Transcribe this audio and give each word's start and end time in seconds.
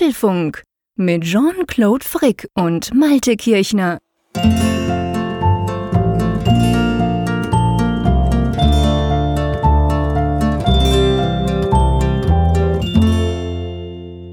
Apfelfunk 0.00 0.62
mit 0.96 1.24
Jean-Claude 1.24 2.02
Frick 2.02 2.48
und 2.54 2.94
Malte 2.94 3.36
Kirchner. 3.36 3.98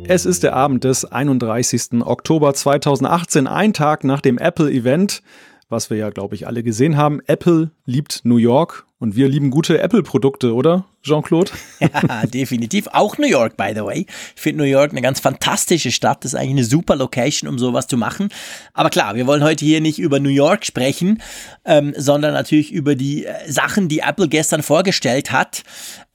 Es 0.07 0.25
ist 0.25 0.43
der 0.43 0.55
Abend 0.55 0.85
des 0.85 1.03
31. 1.03 2.01
Oktober 2.05 2.53
2018, 2.53 3.47
ein 3.47 3.73
Tag 3.73 4.05
nach 4.05 4.21
dem 4.21 4.37
Apple-Event, 4.37 5.21
was 5.69 5.89
wir 5.89 5.97
ja, 5.97 6.09
glaube 6.09 6.35
ich, 6.35 6.47
alle 6.47 6.63
gesehen 6.63 6.97
haben. 6.97 7.21
Apple 7.27 7.71
liebt 7.85 8.21
New 8.23 8.37
York 8.37 8.85
und 8.99 9.15
wir 9.15 9.27
lieben 9.27 9.51
gute 9.51 9.79
Apple-Produkte, 9.79 10.53
oder, 10.53 10.85
Jean-Claude? 11.03 11.51
Ja, 11.79 12.25
definitiv. 12.25 12.87
Auch 12.91 13.17
New 13.17 13.27
York, 13.27 13.57
by 13.57 13.71
the 13.75 13.83
way. 13.83 14.05
Ich 14.35 14.41
finde 14.41 14.63
New 14.63 14.69
York 14.69 14.91
eine 14.91 15.01
ganz 15.01 15.19
fantastische 15.19 15.91
Stadt. 15.91 16.23
Das 16.23 16.33
ist 16.33 16.39
eigentlich 16.39 16.51
eine 16.51 16.63
super 16.63 16.95
Location, 16.95 17.49
um 17.49 17.59
sowas 17.59 17.87
zu 17.87 17.97
machen. 17.97 18.29
Aber 18.73 18.89
klar, 18.89 19.15
wir 19.15 19.27
wollen 19.27 19.43
heute 19.43 19.65
hier 19.65 19.81
nicht 19.81 19.99
über 19.99 20.19
New 20.19 20.29
York 20.29 20.65
sprechen, 20.65 21.21
ähm, 21.65 21.93
sondern 21.95 22.33
natürlich 22.33 22.71
über 22.71 22.95
die 22.95 23.25
äh, 23.25 23.51
Sachen, 23.51 23.87
die 23.87 23.99
Apple 23.99 24.27
gestern 24.27 24.63
vorgestellt 24.63 25.31
hat. 25.31 25.63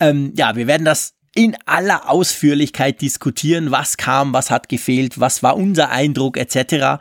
Ähm, 0.01 0.33
ja, 0.37 0.57
wir 0.57 0.67
werden 0.67 0.85
das 0.85 1.15
in 1.35 1.57
aller 1.65 2.11
Ausführlichkeit 2.11 3.01
diskutieren, 3.01 3.71
was 3.71 3.97
kam, 3.97 4.33
was 4.35 4.51
hat 4.51 4.69
gefehlt, 4.69 5.21
was 5.21 5.43
war 5.43 5.57
unser 5.57 5.91
Eindruck 5.91 6.37
etc. 6.37 6.99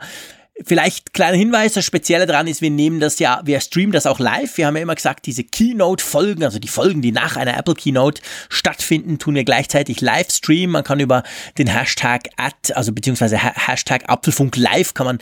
Vielleicht 0.66 1.12
kleiner 1.12 1.36
Hinweis, 1.36 1.72
das 1.72 1.84
Spezielle 1.84 2.26
daran 2.26 2.46
ist, 2.46 2.62
wir 2.62 2.70
nehmen 2.70 3.00
das 3.00 3.18
ja, 3.18 3.40
wir 3.44 3.60
streamen 3.60 3.92
das 3.92 4.06
auch 4.06 4.18
live. 4.18 4.56
Wir 4.56 4.66
haben 4.66 4.76
ja 4.76 4.82
immer 4.82 4.94
gesagt, 4.94 5.26
diese 5.26 5.44
Keynote-Folgen, 5.44 6.44
also 6.44 6.58
die 6.58 6.68
Folgen, 6.68 7.02
die 7.02 7.12
nach 7.12 7.36
einer 7.36 7.56
Apple 7.56 7.74
Keynote 7.74 8.22
stattfinden, 8.48 9.18
tun 9.18 9.34
wir 9.34 9.44
gleichzeitig 9.44 10.00
live 10.00 10.30
streamen. 10.30 10.70
Man 10.70 10.84
kann 10.84 11.00
über 11.00 11.22
den 11.58 11.66
Hashtag 11.66 12.28
at, 12.36 12.76
also 12.76 12.92
beziehungsweise 12.92 13.38
Hashtag 13.38 14.08
Apfelfunk 14.08 14.56
live 14.56 14.94
kann 14.94 15.06
man 15.06 15.18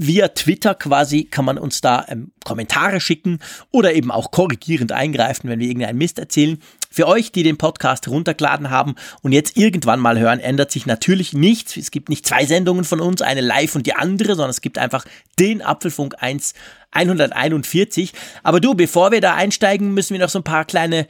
via 0.00 0.28
Twitter 0.28 0.74
quasi 0.74 1.24
kann 1.24 1.44
man 1.44 1.58
uns 1.58 1.82
da 1.82 2.06
ähm, 2.08 2.32
Kommentare 2.44 3.00
schicken 3.00 3.38
oder 3.70 3.92
eben 3.92 4.10
auch 4.10 4.30
korrigierend 4.30 4.92
eingreifen, 4.92 5.50
wenn 5.50 5.60
wir 5.60 5.66
irgendeinen 5.66 5.98
Mist 5.98 6.18
erzählen. 6.18 6.58
Für 6.90 7.06
euch, 7.06 7.32
die 7.32 7.42
den 7.42 7.58
Podcast 7.58 8.08
runtergeladen 8.08 8.70
haben 8.70 8.94
und 9.22 9.32
jetzt 9.32 9.58
irgendwann 9.58 10.00
mal 10.00 10.18
hören, 10.18 10.40
ändert 10.40 10.72
sich 10.72 10.86
natürlich 10.86 11.34
nichts. 11.34 11.76
Es 11.76 11.90
gibt 11.90 12.08
nicht 12.08 12.26
zwei 12.26 12.46
Sendungen 12.46 12.84
von 12.84 13.00
uns, 13.00 13.20
eine 13.20 13.42
live 13.42 13.74
und 13.74 13.86
die 13.86 13.94
andere, 13.94 14.28
sondern 14.28 14.50
es 14.50 14.62
gibt 14.62 14.78
einfach 14.78 15.04
den 15.38 15.60
Apfelfunk 15.60 16.14
1 16.18 16.54
141. 16.92 18.12
Aber 18.42 18.60
du, 18.60 18.74
bevor 18.74 19.12
wir 19.12 19.20
da 19.20 19.34
einsteigen, 19.34 19.92
müssen 19.92 20.14
wir 20.14 20.20
noch 20.20 20.30
so 20.30 20.40
ein 20.40 20.44
paar 20.44 20.64
kleine 20.64 21.06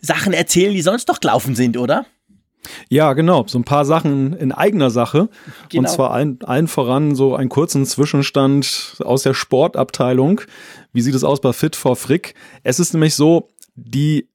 Sachen 0.00 0.32
erzählen, 0.32 0.74
die 0.74 0.82
sonst 0.82 1.08
noch 1.08 1.20
gelaufen 1.20 1.54
sind, 1.54 1.76
oder? 1.76 2.06
Ja, 2.88 3.12
genau. 3.12 3.44
So 3.46 3.58
ein 3.58 3.64
paar 3.64 3.84
Sachen 3.84 4.34
in 4.34 4.52
eigener 4.52 4.90
Sache. 4.90 5.28
Genau. 5.68 5.82
Und 5.82 5.94
zwar 5.94 6.12
allen, 6.12 6.38
allen 6.42 6.68
voran 6.68 7.14
so 7.14 7.34
einen 7.34 7.48
kurzen 7.48 7.84
Zwischenstand 7.84 8.96
aus 9.04 9.22
der 9.22 9.34
Sportabteilung. 9.34 10.42
Wie 10.92 11.00
sieht 11.00 11.14
es 11.14 11.24
aus 11.24 11.40
bei 11.40 11.52
Fit 11.52 11.76
for 11.76 11.96
Frick? 11.96 12.34
Es 12.62 12.78
ist 12.78 12.92
nämlich 12.92 13.14
so, 13.14 13.48
die 13.74 14.28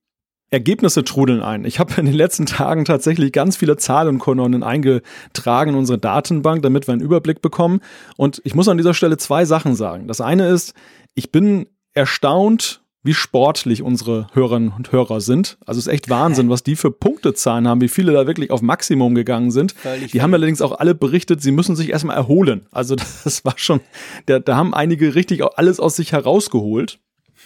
Ergebnisse 0.50 1.04
trudeln 1.04 1.42
ein. 1.42 1.66
Ich 1.66 1.80
habe 1.80 1.94
in 1.98 2.06
den 2.06 2.16
letzten 2.16 2.46
Tagen 2.46 2.86
tatsächlich 2.86 3.34
ganz 3.34 3.58
viele 3.58 3.76
Zahlenkolonnen 3.76 4.64
eingetragen 4.64 5.72
in 5.72 5.76
unsere 5.76 5.98
Datenbank, 5.98 6.62
damit 6.62 6.88
wir 6.88 6.94
einen 6.94 7.02
Überblick 7.02 7.42
bekommen. 7.42 7.82
Und 8.16 8.42
ich 8.46 8.56
muss 8.56 8.70
an 8.70 8.78
dieser 8.78 8.94
Stelle 8.94 9.18
zwei 9.18 9.44
Sachen 9.44 9.76
sagen. 9.76 10.08
Das 10.08 10.22
eine 10.22 10.48
ist, 10.48 10.74
ich 11.16 11.32
bin 11.32 11.68
erstaunt, 11.94 12.82
wie 13.08 13.14
sportlich 13.14 13.82
unsere 13.82 14.28
Hörerinnen 14.34 14.74
und 14.76 14.92
Hörer 14.92 15.22
sind. 15.22 15.58
Also 15.66 15.80
es 15.80 15.88
ist 15.88 15.94
echt 15.94 16.10
Wahnsinn, 16.10 16.50
was 16.50 16.62
die 16.62 16.76
für 16.76 16.92
Punktezahlen 16.92 17.66
haben, 17.68 17.80
wie 17.80 17.88
viele 17.88 18.12
da 18.12 18.28
wirklich 18.28 18.52
auf 18.52 18.62
Maximum 18.62 19.16
gegangen 19.16 19.50
sind. 19.50 19.72
Völlig 19.72 20.12
die 20.12 20.22
haben 20.22 20.34
allerdings 20.34 20.62
auch 20.62 20.78
alle 20.78 20.94
berichtet, 20.94 21.42
sie 21.42 21.52
müssen 21.52 21.78
sich 21.78 21.90
erstmal 21.90 22.18
erholen. 22.18 22.68
Also 22.70 22.96
das 23.24 23.46
war 23.46 23.54
schon, 23.56 23.80
da, 24.26 24.40
da 24.40 24.58
haben 24.58 24.74
einige 24.74 25.16
richtig 25.16 25.42
alles 25.58 25.80
aus 25.80 25.96
sich 25.96 26.12
herausgeholt. 26.12 27.00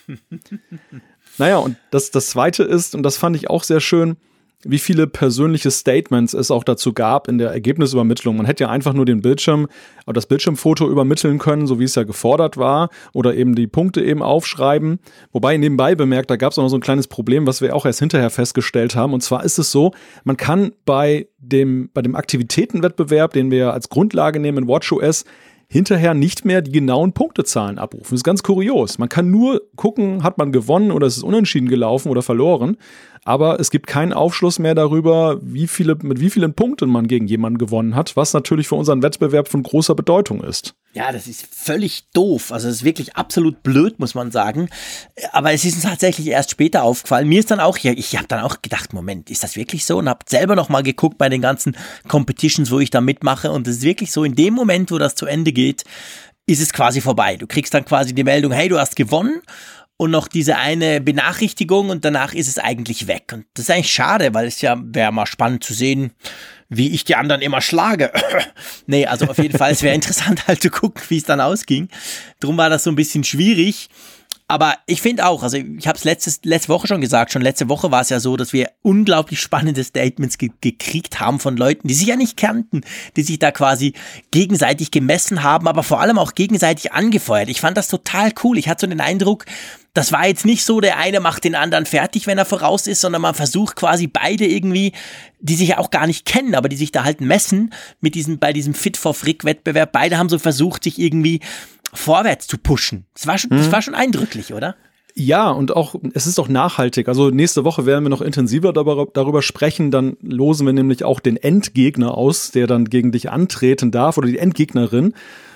naja, 1.37 1.57
und 1.57 1.77
das, 1.91 2.09
das 2.09 2.31
zweite 2.31 2.63
ist, 2.63 2.95
und 2.95 3.03
das 3.03 3.17
fand 3.17 3.35
ich 3.35 3.49
auch 3.49 3.63
sehr 3.63 3.81
schön, 3.81 4.17
wie 4.63 4.79
viele 4.79 5.07
persönliche 5.07 5.71
Statements 5.71 6.33
es 6.33 6.51
auch 6.51 6.63
dazu 6.63 6.93
gab 6.93 7.27
in 7.27 7.37
der 7.37 7.51
Ergebnisübermittlung. 7.51 8.37
Man 8.37 8.45
hätte 8.45 8.65
ja 8.65 8.69
einfach 8.69 8.93
nur 8.93 9.05
den 9.05 9.21
Bildschirm, 9.21 9.67
das 10.05 10.25
Bildschirmfoto 10.25 10.89
übermitteln 10.89 11.39
können, 11.39 11.67
so 11.67 11.79
wie 11.79 11.85
es 11.85 11.95
ja 11.95 12.03
gefordert 12.03 12.57
war, 12.57 12.89
oder 13.13 13.35
eben 13.35 13.55
die 13.55 13.67
Punkte 13.67 14.03
eben 14.03 14.21
aufschreiben. 14.21 14.99
Wobei 15.31 15.57
nebenbei 15.57 15.95
bemerkt, 15.95 16.29
da 16.29 16.35
gab 16.35 16.51
es 16.51 16.59
auch 16.59 16.63
noch 16.63 16.69
so 16.69 16.77
ein 16.77 16.81
kleines 16.81 17.07
Problem, 17.07 17.47
was 17.47 17.61
wir 17.61 17.75
auch 17.75 17.85
erst 17.85 17.99
hinterher 17.99 18.29
festgestellt 18.29 18.95
haben. 18.95 19.13
Und 19.13 19.21
zwar 19.21 19.43
ist 19.43 19.57
es 19.57 19.71
so, 19.71 19.91
man 20.23 20.37
kann 20.37 20.71
bei 20.85 21.27
dem, 21.39 21.89
bei 21.93 22.01
dem 22.01 22.15
Aktivitätenwettbewerb, 22.15 23.33
den 23.33 23.51
wir 23.51 23.73
als 23.73 23.89
Grundlage 23.89 24.39
nehmen 24.39 24.59
in 24.59 24.67
WatchOS, 24.67 25.25
hinterher 25.71 26.13
nicht 26.13 26.43
mehr 26.43 26.61
die 26.61 26.73
genauen 26.73 27.13
Punktezahlen 27.13 27.79
abrufen. 27.79 28.09
Das 28.09 28.19
ist 28.19 28.23
ganz 28.25 28.43
kurios. 28.43 28.97
Man 28.97 29.07
kann 29.07 29.31
nur 29.31 29.61
gucken, 29.77 30.21
hat 30.21 30.37
man 30.37 30.51
gewonnen 30.51 30.91
oder 30.91 31.07
ist 31.07 31.15
es 31.15 31.23
unentschieden 31.23 31.69
gelaufen 31.69 32.09
oder 32.09 32.21
verloren 32.21 32.75
aber 33.23 33.59
es 33.59 33.69
gibt 33.69 33.85
keinen 33.85 34.13
Aufschluss 34.13 34.57
mehr 34.57 34.73
darüber, 34.73 35.37
wie 35.43 35.67
viele, 35.67 35.95
mit 36.01 36.19
wie 36.19 36.31
vielen 36.31 36.55
Punkten 36.55 36.89
man 36.89 37.07
gegen 37.07 37.27
jemanden 37.27 37.59
gewonnen 37.59 37.95
hat, 37.95 38.15
was 38.15 38.33
natürlich 38.33 38.67
für 38.67 38.75
unseren 38.75 39.03
Wettbewerb 39.03 39.47
von 39.47 39.61
großer 39.61 39.93
Bedeutung 39.93 40.43
ist. 40.43 40.73
Ja, 40.93 41.11
das 41.11 41.27
ist 41.27 41.47
völlig 41.53 42.09
doof. 42.13 42.51
Also 42.51 42.67
es 42.67 42.77
ist 42.77 42.83
wirklich 42.83 43.15
absolut 43.15 43.61
blöd, 43.61 43.99
muss 43.99 44.15
man 44.15 44.31
sagen. 44.31 44.69
Aber 45.31 45.53
es 45.53 45.63
ist 45.65 45.75
uns 45.75 45.83
tatsächlich 45.83 46.27
erst 46.27 46.51
später 46.51 46.83
aufgefallen. 46.83 47.29
Mir 47.29 47.39
ist 47.39 47.51
dann 47.51 47.59
auch, 47.59 47.77
ich 47.77 48.17
habe 48.17 48.27
dann 48.27 48.41
auch 48.41 48.63
gedacht, 48.63 48.91
Moment, 48.91 49.29
ist 49.29 49.43
das 49.43 49.55
wirklich 49.55 49.85
so? 49.85 49.99
Und 49.99 50.09
habe 50.09 50.25
selber 50.27 50.55
noch 50.55 50.69
mal 50.69 50.81
geguckt 50.81 51.19
bei 51.19 51.29
den 51.29 51.41
ganzen 51.41 51.77
Competitions, 52.07 52.71
wo 52.71 52.79
ich 52.79 52.89
da 52.89 53.01
mitmache. 53.01 53.51
Und 53.51 53.67
es 53.67 53.77
ist 53.77 53.83
wirklich 53.83 54.11
so, 54.11 54.23
in 54.23 54.35
dem 54.35 54.55
Moment, 54.55 54.91
wo 54.91 54.97
das 54.97 55.13
zu 55.13 55.27
Ende 55.27 55.51
geht, 55.51 55.83
ist 56.47 56.61
es 56.61 56.73
quasi 56.73 57.01
vorbei. 57.01 57.37
Du 57.37 57.45
kriegst 57.45 57.73
dann 57.73 57.85
quasi 57.85 58.13
die 58.13 58.23
Meldung, 58.23 58.51
hey, 58.51 58.67
du 58.67 58.79
hast 58.79 58.95
gewonnen 58.95 59.41
und 60.01 60.09
noch 60.09 60.27
diese 60.27 60.57
eine 60.57 60.99
Benachrichtigung 60.99 61.91
und 61.91 62.03
danach 62.03 62.33
ist 62.33 62.47
es 62.47 62.57
eigentlich 62.57 63.05
weg. 63.05 63.29
Und 63.33 63.45
das 63.53 63.65
ist 63.65 63.69
eigentlich 63.69 63.91
schade, 63.91 64.33
weil 64.33 64.47
es 64.47 64.59
ja 64.59 64.75
wäre 64.83 65.11
mal 65.11 65.27
spannend 65.27 65.63
zu 65.63 65.75
sehen, 65.75 66.11
wie 66.69 66.89
ich 66.89 67.03
die 67.03 67.15
anderen 67.15 67.43
immer 67.43 67.61
schlage. 67.61 68.11
nee, 68.87 69.05
also 69.05 69.27
auf 69.27 69.37
jeden 69.37 69.55
Fall, 69.55 69.73
es 69.73 69.83
wäre 69.83 69.93
interessant 69.93 70.47
halt 70.47 70.59
zu 70.59 70.71
gucken, 70.71 71.03
wie 71.09 71.17
es 71.17 71.25
dann 71.25 71.39
ausging. 71.39 71.87
Drum 72.39 72.57
war 72.57 72.71
das 72.71 72.83
so 72.83 72.89
ein 72.89 72.95
bisschen 72.95 73.23
schwierig. 73.23 73.89
Aber 74.51 74.75
ich 74.85 75.01
finde 75.01 75.27
auch, 75.27 75.43
also 75.43 75.55
ich 75.55 75.87
habe 75.87 75.97
es 75.97 76.03
letzte 76.43 76.67
Woche 76.67 76.85
schon 76.85 76.99
gesagt, 76.99 77.31
schon 77.31 77.41
letzte 77.41 77.69
Woche 77.69 77.89
war 77.89 78.01
es 78.01 78.09
ja 78.09 78.19
so, 78.19 78.35
dass 78.35 78.51
wir 78.51 78.69
unglaublich 78.81 79.39
spannende 79.39 79.81
Statements 79.81 80.37
ge 80.37 80.49
gekriegt 80.59 81.21
haben 81.21 81.39
von 81.39 81.55
Leuten, 81.55 81.87
die 81.87 81.93
sich 81.93 82.07
ja 82.07 82.17
nicht 82.17 82.35
kannten, 82.35 82.81
die 83.15 83.23
sich 83.23 83.39
da 83.39 83.51
quasi 83.51 83.93
gegenseitig 84.31 84.91
gemessen 84.91 85.43
haben, 85.43 85.69
aber 85.69 85.83
vor 85.83 86.01
allem 86.01 86.19
auch 86.19 86.35
gegenseitig 86.35 86.91
angefeuert. 86.91 87.47
Ich 87.47 87.61
fand 87.61 87.77
das 87.77 87.87
total 87.87 88.33
cool. 88.43 88.57
Ich 88.57 88.67
hatte 88.67 88.81
so 88.81 88.87
den 88.87 88.99
Eindruck, 88.99 89.45
das 89.93 90.11
war 90.11 90.27
jetzt 90.27 90.45
nicht 90.45 90.65
so, 90.65 90.81
der 90.81 90.97
eine 90.97 91.21
macht 91.21 91.45
den 91.45 91.55
anderen 91.55 91.85
fertig, 91.85 92.27
wenn 92.27 92.37
er 92.37 92.43
voraus 92.43 92.87
ist, 92.87 92.99
sondern 92.99 93.21
man 93.21 93.35
versucht 93.35 93.77
quasi 93.77 94.07
beide 94.07 94.45
irgendwie, 94.45 94.91
die 95.39 95.55
sich 95.55 95.69
ja 95.69 95.77
auch 95.77 95.91
gar 95.91 96.07
nicht 96.07 96.25
kennen, 96.25 96.55
aber 96.55 96.67
die 96.67 96.75
sich 96.75 96.91
da 96.91 97.05
halt 97.05 97.21
messen 97.21 97.73
mit 98.01 98.15
diesem, 98.15 98.37
bei 98.37 98.51
diesem 98.51 98.73
Fit 98.73 98.97
for 98.97 99.13
Frick 99.13 99.45
Wettbewerb. 99.45 99.93
Beide 99.93 100.17
haben 100.17 100.27
so 100.27 100.39
versucht, 100.39 100.83
sich 100.83 100.99
irgendwie 100.99 101.39
vorwärts 101.93 102.47
zu 102.47 102.57
pushen. 102.57 103.05
Das 103.13 103.27
war 103.27 103.37
schon, 103.37 103.51
mhm. 103.51 103.57
das 103.57 103.71
war 103.71 103.81
schon 103.81 103.95
eindrücklich, 103.95 104.53
oder? 104.53 104.75
Ja, 105.13 105.49
und 105.49 105.75
auch, 105.75 105.95
es 106.13 106.25
ist 106.25 106.39
auch 106.39 106.47
nachhaltig. 106.47 107.07
Also 107.07 107.29
nächste 107.29 107.63
Woche 107.63 107.85
werden 107.85 108.05
wir 108.05 108.09
noch 108.09 108.21
intensiver 108.21 108.71
darüber, 108.73 109.07
darüber 109.11 109.41
sprechen. 109.41 109.91
Dann 109.91 110.17
losen 110.21 110.65
wir 110.65 110.73
nämlich 110.73 111.03
auch 111.03 111.19
den 111.19 111.37
Endgegner 111.37 112.17
aus, 112.17 112.51
der 112.51 112.67
dann 112.67 112.85
gegen 112.85 113.11
dich 113.11 113.29
antreten 113.29 113.91
darf 113.91 114.17
oder 114.17 114.27
die 114.27 114.37
Endgegnerin. 114.37 115.13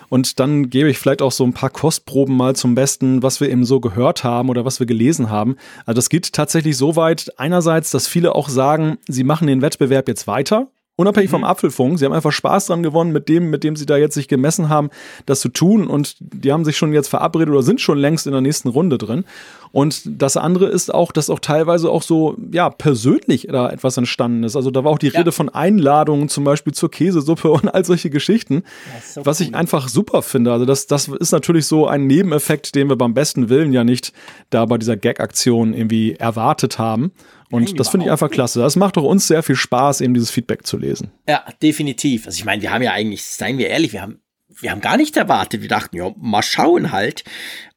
Und 0.10 0.40
dann 0.40 0.70
gebe 0.70 0.90
ich 0.90 1.00
vielleicht 1.00 1.22
auch 1.22 1.32
so 1.32 1.44
ein 1.44 1.54
paar 1.54 1.70
Kostproben 1.70 2.36
mal 2.36 2.56
zum 2.56 2.76
Besten, 2.76 3.24
was 3.24 3.42
wir 3.42 3.50
eben 3.50 3.66
so 3.66 3.80
gehört 3.80 4.24
haben 4.24 4.50
oder 4.50 4.66
was 4.66 4.80
wir 4.80 4.88
gelesen 4.88 5.30
haben. 5.30 5.56
Also 5.86 5.96
das 5.96 6.10
geht 6.10 6.32
tatsächlich 6.34 6.78
so 6.78 6.96
weit, 6.96 7.32
einerseits, 7.38 7.90
dass 7.92 8.08
viele 8.08 8.36
auch 8.36 8.50
sagen, 8.50 8.98
sie 9.08 9.24
machen 9.24 9.48
den 9.48 9.62
Wettbewerb 9.62 10.08
jetzt 10.08 10.28
weiter. 10.28 10.68
Unabhängig 10.98 11.30
mhm. 11.30 11.36
vom 11.36 11.44
Apfelfunk. 11.44 12.00
Sie 12.00 12.06
haben 12.06 12.14
einfach 12.14 12.32
Spaß 12.32 12.68
dran 12.68 12.82
gewonnen, 12.82 13.12
mit 13.12 13.28
dem, 13.28 13.50
mit 13.50 13.66
dem 13.66 13.76
sie 13.76 13.86
da 13.86 13.98
jetzt 13.98 14.14
sich 14.14 14.30
gemessen 14.30 14.70
haben, 14.70 14.90
das 15.26 15.42
zu 15.42 15.50
tun. 15.50 15.88
Und 15.88 16.16
die 16.20 16.54
haben 16.54 16.64
sich 16.64 16.78
schon 16.78 16.94
jetzt 16.94 17.10
verabredet 17.10 17.50
oder 17.50 17.64
sind 17.64 17.82
schon 17.82 17.98
längst 17.98 18.28
in 18.28 18.32
der 18.32 18.42
nächsten 18.42 18.70
Runde 18.70 18.98
drin. 18.98 19.26
Und 19.74 20.04
das 20.06 20.38
andere 20.38 20.68
ist 20.68 20.94
auch, 20.94 21.12
dass 21.12 21.30
auch 21.30 21.40
teilweise 21.40 21.90
auch 21.90 22.02
so, 22.02 22.38
ja, 22.54 22.70
persönlich 22.70 23.48
da 23.52 23.70
etwas 23.70 23.98
entstanden 23.98 24.44
ist. 24.44 24.56
Also 24.56 24.72
da 24.72 24.86
war 24.86 24.92
auch 24.94 24.98
die 24.98 25.10
ja. 25.10 25.20
Rede 25.20 25.34
von 25.34 25.50
Einladungen 25.50 26.30
zum 26.30 26.46
Beispiel 26.46 26.74
zur 26.74 26.90
Käsesuppe 26.90 27.52
und 27.52 27.68
all 27.68 27.84
solche 27.84 28.10
Geschichten, 28.10 28.64
so 29.04 29.26
was 29.26 29.42
cool. 29.42 29.48
ich 29.48 29.56
einfach 29.56 29.90
super 29.90 30.22
finde. 30.22 30.54
Also 30.54 30.64
das, 30.64 30.88
das 30.88 31.10
ist 31.10 31.34
natürlich 31.34 31.66
so 31.66 31.88
ein 31.88 32.08
Nebeneffekt, 32.08 32.74
den 32.74 32.88
wir 32.88 32.96
beim 32.96 33.14
besten 33.14 33.50
Willen 33.50 33.74
ja 33.74 33.84
nicht 33.84 34.14
da 34.50 34.66
bei 34.66 34.78
dieser 34.78 34.96
Gag-Aktion 34.96 35.74
irgendwie 35.74 36.14
erwartet 36.14 36.80
haben. 36.80 37.12
Und 37.52 37.64
Nein, 37.64 37.76
das 37.76 37.90
finde 37.90 38.06
ich 38.08 38.12
einfach 38.12 38.30
klasse. 38.30 38.60
Das 38.60 38.76
macht 38.76 38.98
doch 38.98 39.04
uns 39.04 39.28
sehr 39.28 39.44
viel 39.44 39.56
Spaß, 39.56 40.02
eben 40.02 40.14
dieses 40.14 40.32
Feedback 40.32 40.66
zu 40.66 40.78
lesen. 40.78 41.12
Ja, 41.28 41.44
definitiv. 41.62 42.26
Also 42.26 42.38
ich 42.38 42.46
meine, 42.46 42.62
wir 42.62 42.72
haben 42.72 42.82
ja 42.82 42.92
eigentlich, 42.92 43.24
seien 43.24 43.58
wir 43.58 43.68
ehrlich, 43.70 43.94
wir 43.94 44.02
haben, 44.02 44.20
wir 44.48 44.72
haben 44.72 44.82
gar 44.82 44.98
nicht 44.98 45.16
erwartet. 45.16 45.62
Wir 45.62 45.70
dachten, 45.70 45.96
ja, 45.96 46.12
mal 46.18 46.42
schauen 46.42 46.92
halt. 46.92 47.24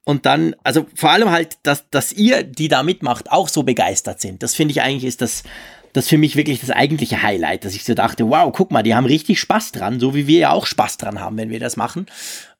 Und 0.05 0.25
dann, 0.25 0.57
also 0.65 0.87
vor 0.95 1.11
allem 1.11 1.31
halt, 1.31 1.59
dass, 1.65 1.91
dass 1.91 2.13
ihr, 2.13 2.43
die 2.43 2.69
da 2.69 2.83
mitmacht, 2.83 3.31
auch 3.31 3.49
so 3.49 3.63
begeistert 3.63 4.23
sind. 4.23 4.43
Das 4.43 4.55
finde 4.55 4.73
ich 4.73 4.81
eigentlich 4.81 5.05
ist 5.05 5.21
das, 5.21 5.43
das 5.93 6.09
für 6.09 6.17
mich 6.17 6.37
wirklich 6.37 6.61
das 6.61 6.71
eigentliche 6.71 7.23
Highlight, 7.23 7.65
dass 7.65 7.75
ich 7.75 7.85
so 7.85 7.93
dachte, 7.93 8.29
wow, 8.31 8.51
guck 8.55 8.71
mal, 8.71 8.83
die 8.83 8.95
haben 8.95 9.07
richtig 9.07 9.39
Spaß 9.41 9.73
dran, 9.73 10.01
so 10.01 10.15
wie 10.15 10.27
wir 10.27 10.39
ja 10.39 10.53
auch 10.53 10.65
Spaß 10.65 10.97
dran 10.97 11.21
haben, 11.21 11.37
wenn 11.37 11.51
wir 11.51 11.61
das 11.61 11.77
machen. 11.77 12.07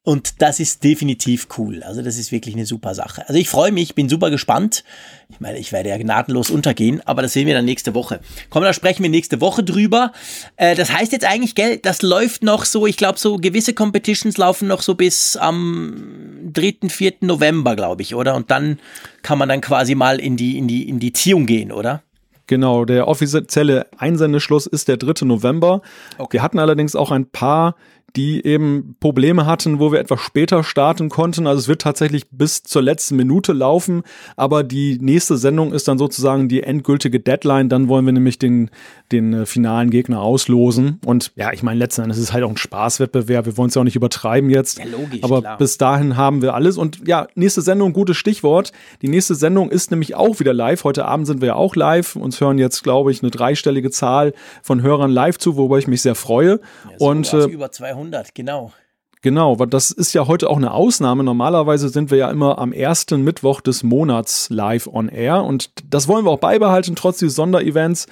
Und 0.09 0.41
das 0.41 0.59
ist 0.59 0.85
definitiv 0.85 1.49
cool. 1.59 1.83
Also 1.83 2.01
das 2.01 2.17
ist 2.17 2.33
wirklich 2.33 2.55
eine 2.55 2.65
super 2.65 2.95
Sache. 2.95 3.29
Also 3.29 3.39
ich 3.39 3.51
freue 3.51 3.73
mich, 3.73 3.95
bin 3.95 4.09
super 4.09 4.31
gespannt. 4.31 4.83
Ich 5.29 5.39
meine, 5.39 5.59
ich 5.59 5.71
werde 5.71 5.91
ja 5.91 5.99
gnadenlos 5.99 6.49
untergehen, 6.49 7.03
aber 7.05 7.21
das 7.21 7.35
sehen 7.35 7.47
wir 7.47 7.53
dann 7.53 7.67
nächste 7.67 7.93
Woche. 7.93 8.21
Komm, 8.49 8.63
da 8.63 8.73
sprechen 8.73 9.03
wir 9.03 9.11
nächste 9.11 9.43
Woche 9.43 9.63
drüber. 9.63 10.13
Äh, 10.57 10.77
das 10.77 10.91
heißt 10.91 11.13
jetzt 11.13 11.27
eigentlich, 11.27 11.55
gell, 11.55 11.77
das 11.77 12.01
läuft 12.01 12.43
noch 12.43 12.65
so, 12.65 12.87
ich 12.87 12.97
glaube, 12.97 13.19
so 13.19 13.37
gewisse 13.37 13.75
Competitions 13.75 14.39
laufen 14.39 14.67
noch 14.67 14.81
so 14.81 14.95
bis 14.95 15.37
am 15.37 16.41
3., 16.55 16.89
4. 16.89 17.13
November, 17.21 17.77
glaube 17.77 18.01
ich, 18.01 18.15
oder? 18.15 18.35
Und 18.35 18.51
dann 18.51 18.79
kann 19.21 19.37
man 19.37 19.51
dann 19.51 19.61
quasi 19.61 19.95
mal 19.95 20.21
in 20.21 20.39
die, 20.39 20.57
in 20.57 20.69
die, 20.69 20.89
in 20.89 21.01
die 21.01 21.13
Ziehung 21.13 21.45
gehen, 21.45 21.71
oder? 21.71 22.03
Genau, 22.47 22.87
der 22.87 23.09
offizielle 23.09 23.87
Einsendeschluss 23.99 24.67
ist 24.67 24.89
der 24.89 24.97
3. 24.97 25.27
November. 25.27 25.83
Okay. 26.17 26.39
Wir 26.39 26.43
hatten 26.43 26.59
allerdings 26.59 26.97
auch 26.97 27.11
ein 27.11 27.27
paar 27.27 27.77
die 28.17 28.45
eben 28.45 28.97
Probleme 29.01 29.45
hatten, 29.45 29.79
wo 29.79 29.93
wir 29.93 30.01
etwas 30.01 30.21
später 30.21 30.65
starten 30.65 31.09
konnten. 31.09 31.47
Also 31.47 31.61
es 31.61 31.69
wird 31.69 31.83
tatsächlich 31.83 32.31
bis 32.31 32.63
zur 32.63 32.83
letzten 32.83 33.17
Minute 33.17 33.53
laufen, 33.53 34.03
aber 34.37 34.65
die 34.65 34.99
nächste 35.01 35.37
Sendung 35.37 35.73
ist 35.73 35.89
dann 35.89 35.99
sozusagen 35.99 36.49
die 36.49 36.63
endgültige 36.63 37.21
Deadline. 37.21 37.69
Dann 37.69 37.89
wollen 37.89 38.07
wir 38.07 38.13
nämlich 38.13 38.39
den, 38.39 38.71
den 39.13 39.35
äh, 39.35 39.47
finalen 39.47 39.91
Gegner 39.91 40.23
auslosen. 40.23 41.01
Und 41.05 41.33
ja, 41.37 41.53
ich 41.53 41.63
meine, 41.63 41.79
letzten 41.79 42.03
Endes 42.03 42.17
ist 42.19 42.25
es 42.25 42.33
halt 42.33 42.45
auch 42.45 42.51
ein 42.51 42.57
Spaßwettbewerb. 42.57 43.47
Wir 43.47 43.57
wollen 43.57 43.69
es 43.69 43.75
ja 43.75 43.83
auch 43.83 43.85
nicht 43.85 43.97
übertreiben 43.97 44.49
jetzt. 44.49 44.79
Ja, 44.79 44.87
logisch, 44.87 45.23
aber 45.23 45.43
klar. 45.43 45.59
bis 45.59 45.77
dahin 45.77 46.17
haben 46.17 46.41
wir 46.41 46.55
alles. 46.55 46.79
Und 46.79 47.07
ja, 47.07 47.29
nächste 47.35 47.61
Sendung, 47.61 47.93
gutes 47.93 48.17
Stichwort. 48.17 48.73
Die 49.03 49.09
nächste 49.09 49.35
Sendung 49.35 49.71
ist 49.71 49.91
nämlich 49.91 50.15
auch 50.15 50.41
wieder 50.41 50.55
live. 50.55 50.83
Heute 50.85 51.05
Abend 51.05 51.27
sind 51.27 51.43
wir 51.43 51.49
ja 51.49 51.55
auch 51.55 51.77
live. 51.77 52.17
Uns 52.17 52.41
hören 52.41 52.59
jetzt, 52.59 52.83
glaube 52.83 53.13
ich, 53.13 53.23
eine 53.23 53.31
dreistellige 53.31 53.91
Zahl 53.91 54.33
von 54.63 54.83
Hörern 54.83 55.11
live 55.11 55.37
zu, 55.39 55.57
wobei 55.57 55.79
ich 55.79 55.87
mich 55.87 56.01
sehr 56.01 56.15
freue. 56.15 56.61
Ja, 56.91 56.99
so 56.99 57.07
und 57.07 57.33
äh, 57.35 57.45
über 57.45 57.71
200 57.71 57.98
200, 57.99 58.35
genau. 58.35 58.73
Genau, 59.21 59.59
weil 59.59 59.67
das 59.67 59.91
ist 59.91 60.13
ja 60.13 60.29
heute 60.29 60.49
auch 60.49 60.57
eine 60.57 60.73
Ausnahme. 60.73 61.25
Normalerweise 61.25 61.89
sind 61.89 62.13
wir 62.13 62.19
ja 62.19 62.31
immer 62.31 62.59
am 62.59 62.73
ersten 62.73 63.23
Mittwoch 63.25 63.61
des 63.61 63.83
Monats 63.83 64.49
live 64.49 64.87
on 64.87 65.09
air 65.09 65.43
und 65.43 65.73
das 65.93 66.07
wollen 66.07 66.25
wir 66.25 66.31
auch 66.31 66.39
beibehalten, 66.39 66.95
trotz 66.95 67.19
des 67.19 67.35
Sonderevents. 67.35 68.07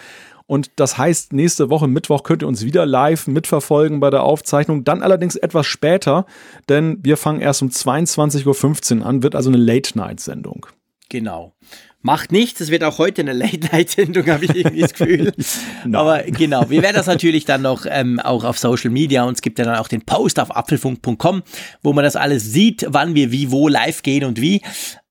Und 0.49 0.71
das 0.77 0.99
heißt, 0.99 1.33
nächste 1.33 1.71
Woche 1.71 1.87
Mittwoch 1.87 2.25
könnt 2.25 2.43
ihr 2.43 2.49
uns 2.49 2.65
wieder 2.65 2.87
live 2.87 3.29
mitverfolgen 3.29 4.01
bei 4.01 4.11
der 4.11 4.25
Aufzeichnung. 4.25 4.83
Dann 4.83 5.03
allerdings 5.03 5.37
etwas 5.37 5.67
später, 5.67 6.27
denn 6.69 6.99
wir 7.03 7.17
fangen 7.17 7.41
erst 7.41 7.63
um 7.63 7.69
22.15 7.69 9.01
Uhr 9.01 9.07
an, 9.07 9.23
wird 9.23 9.37
also 9.37 9.51
eine 9.51 9.59
Late-Night-Sendung. 9.59 10.67
Genau. 11.09 11.53
Macht 12.03 12.31
nichts, 12.31 12.61
es 12.61 12.71
wird 12.71 12.85
auch 12.85 12.99
heute 12.99 13.23
eine 13.23 13.33
Late-Night-Sendung, 13.33 14.27
habe 14.31 14.45
ich 14.45 14.55
irgendwie 14.55 14.81
das 14.81 14.93
Gefühl. 14.95 15.33
no. 15.85 15.99
Aber 16.01 16.23
genau, 16.23 16.71
wir 16.71 16.83
werden 16.83 16.97
das 16.97 17.07
natürlich 17.07 17.45
dann 17.45 17.63
noch 17.63 17.85
ähm, 17.89 18.21
auch 18.21 18.45
auf 18.45 18.59
Social 18.59 18.91
Media 18.91 19.25
und 19.25 19.35
es 19.35 19.43
gibt 19.43 19.59
ja 19.59 19.65
dann 19.65 19.77
auch 19.77 19.89
den 19.89 20.03
Post 20.03 20.39
auf 20.39 20.55
apfelfunk.com, 20.55 21.43
wo 21.83 21.93
man 21.93 22.05
das 22.05 22.17
alles 22.17 22.45
sieht, 22.45 22.87
wann 22.89 23.15
wir 23.15 23.33
wie, 23.33 23.51
wo 23.51 23.69
live 23.69 24.03
gehen 24.03 24.25
und 24.25 24.41
wie. 24.41 24.63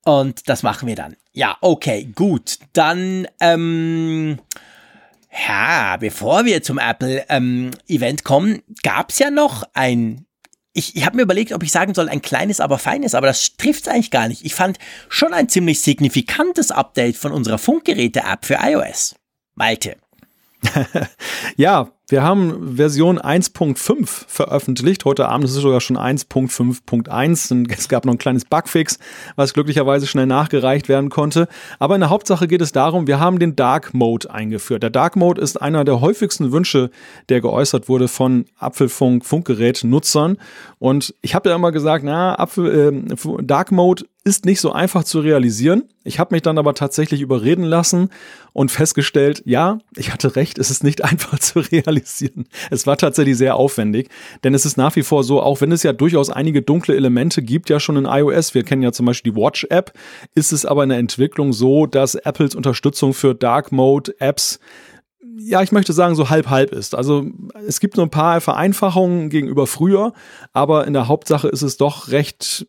Und 0.06 0.48
das 0.48 0.64
machen 0.64 0.88
wir 0.88 0.96
dann. 0.96 1.16
Ja, 1.34 1.58
okay, 1.62 2.08
gut. 2.16 2.60
Dann, 2.74 3.28
ähm, 3.42 4.38
ja, 5.48 5.98
bevor 5.98 6.46
wir 6.46 6.64
zum 6.64 6.78
Apple-Event 6.78 8.20
ähm, 8.20 8.24
kommen, 8.24 8.62
gab 8.84 9.10
es 9.10 9.20
ja 9.20 9.32
noch 9.32 9.64
ein 9.74 10.26
ich, 10.76 10.96
ich 10.96 11.06
habe 11.06 11.16
mir 11.16 11.24
überlegt, 11.24 11.54
ob 11.54 11.64
ich 11.64 11.72
sagen 11.72 11.94
soll, 11.94 12.10
ein 12.10 12.22
kleines, 12.22 12.60
aber 12.60 12.78
feines, 12.78 13.16
aber 13.16 13.28
das 13.28 13.56
trifft 13.56 13.84
es 13.84 13.88
eigentlich 13.88 14.12
gar 14.12 14.28
nicht. 14.28 14.44
Ich 14.44 14.54
fand 14.54 14.78
schon 15.08 15.34
ein 15.34 15.48
ziemlich 15.48 15.82
signifikantes 15.82 16.70
Update 16.70 17.16
von 17.16 17.32
unserer 17.32 17.58
Funkgeräte-App 17.58 18.46
für 18.46 18.60
iOS. 18.62 19.16
Malte. 19.56 19.96
ja, 21.56 21.90
wir 22.08 22.22
haben 22.22 22.76
Version 22.76 23.18
1.5 23.18 24.26
veröffentlicht. 24.28 25.06
Heute 25.06 25.28
Abend 25.28 25.46
ist 25.46 25.56
es 25.56 25.62
sogar 25.62 25.82
schon 25.82 25.98
1.5.1. 25.98 27.66
Es 27.76 27.90
gab 27.90 28.06
noch 28.06 28.14
ein 28.14 28.20
kleines 28.20 28.46
Bugfix, 28.46 29.00
was 29.36 29.54
glücklicherweise 29.54 30.06
schnell 30.06 30.28
nachgereicht 30.28 30.88
werden 30.88 31.10
konnte. 31.10 31.48
Aber 31.80 31.96
in 31.96 32.02
der 32.02 32.12
Hauptsache 32.12 32.48
geht 32.48 32.62
es 32.62 32.72
darum, 32.72 33.08
wir 33.08 33.20
haben 33.20 33.40
den 33.40 33.56
Dark 33.56 33.94
Mode 33.94 34.30
eingeführt. 34.32 34.84
Der 34.84 34.92
Dark 34.92 35.16
Mode 35.16 35.42
ist 35.42 35.62
einer 35.62 35.84
der 35.84 36.00
häufigsten 36.00 36.52
Wünsche, 36.52 36.92
der 37.30 37.42
geäußert 37.42 37.90
wurde 37.90 38.08
von 38.08 38.46
Apfelfunk 38.60 39.26
Funkgerät-Nutzern. 39.26 40.38
Und 40.78 41.16
ich 41.22 41.34
habe 41.34 41.50
ja 41.50 41.56
immer 41.56 41.72
gesagt, 41.72 42.06
na, 42.06 42.38
Apfel, 42.38 43.14
äh, 43.16 43.44
Dark 43.44 43.72
Mode 43.72 44.06
ist 44.24 44.46
nicht 44.46 44.60
so 44.60 44.72
einfach 44.72 45.04
zu 45.04 45.20
realisieren. 45.20 45.84
Ich 46.04 46.20
habe 46.20 46.34
mich 46.34 46.42
dann 46.42 46.58
aber 46.58 46.74
tatsächlich 46.74 47.22
überreden 47.22 47.64
lassen 47.64 48.10
und 48.54 48.72
festgestellt, 48.72 49.44
ja, 49.46 49.78
ich 49.96 50.12
hatte 50.12 50.36
recht, 50.36 50.58
es 50.58 50.72
ist 50.72 50.84
nicht 50.84 51.04
einfach 51.04 51.40
zu 51.40 51.60
realisieren. 51.60 51.95
Es 52.72 52.88
war 52.88 52.98
tatsächlich 52.98 53.38
sehr 53.38 53.56
aufwendig, 53.56 54.10
denn 54.44 54.54
es 54.54 54.66
ist 54.66 54.78
nach 54.78 54.96
wie 54.96 55.04
vor 55.04 55.24
so, 55.24 55.42
auch 55.42 55.62
wenn 55.62 55.72
es 55.72 55.84
ja 55.84 55.94
durchaus 55.94 56.30
einige 56.30 56.62
dunkle 56.62 56.96
Elemente 56.96 57.42
gibt, 57.42 57.70
ja 57.70 57.80
schon 57.80 57.98
in 57.98 58.06
iOS, 58.06 58.54
wir 58.54 58.64
kennen 58.64 58.84
ja 58.84 58.92
zum 58.92 59.06
Beispiel 59.06 59.32
die 59.32 59.38
Watch-App, 59.38 59.94
ist 60.34 60.52
es 60.52 60.66
aber 60.66 60.84
in 60.84 60.90
der 60.90 61.00
Entwicklung 61.00 61.54
so, 61.54 61.86
dass 61.86 62.16
Apples 62.16 62.56
Unterstützung 62.56 63.14
für 63.14 63.36
Dark 63.36 63.72
Mode 63.72 64.14
Apps 64.20 64.60
ja, 65.38 65.62
ich 65.62 65.72
möchte 65.72 65.92
sagen, 65.92 66.16
so 66.16 66.30
halb-halb 66.30 66.72
ist. 66.72 66.96
Also 66.96 67.26
es 67.68 67.80
gibt 67.80 67.98
nur 67.98 68.06
ein 68.06 68.12
paar 68.12 68.40
Vereinfachungen 68.40 69.30
gegenüber 69.30 69.68
früher, 69.68 70.14
aber 70.54 70.88
in 70.88 70.94
der 70.94 71.08
Hauptsache 71.08 71.50
ist 71.50 71.62
es 71.62 71.78
doch 71.78 72.10
recht 72.10 72.68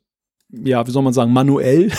ja, 0.51 0.87
wie 0.87 0.91
soll 0.91 1.03
man 1.03 1.13
sagen, 1.13 1.33
manuell. 1.33 1.91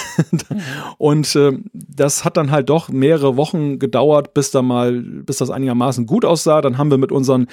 und 0.98 1.36
äh, 1.36 1.54
das 1.74 2.24
hat 2.24 2.38
dann 2.38 2.52
halt 2.52 2.70
doch 2.70 2.90
mehrere 2.90 3.36
Wochen 3.36 3.80
gedauert, 3.80 4.34
bis 4.34 4.52
da 4.52 4.62
mal, 4.62 5.02
bis 5.02 5.38
das 5.38 5.50
einigermaßen 5.50 6.06
gut 6.06 6.26
aussah. 6.26 6.62
Dann 6.62 6.78
haben 6.78 6.92
wir 6.92 6.98
mit 6.98 7.12
unseren 7.12 7.48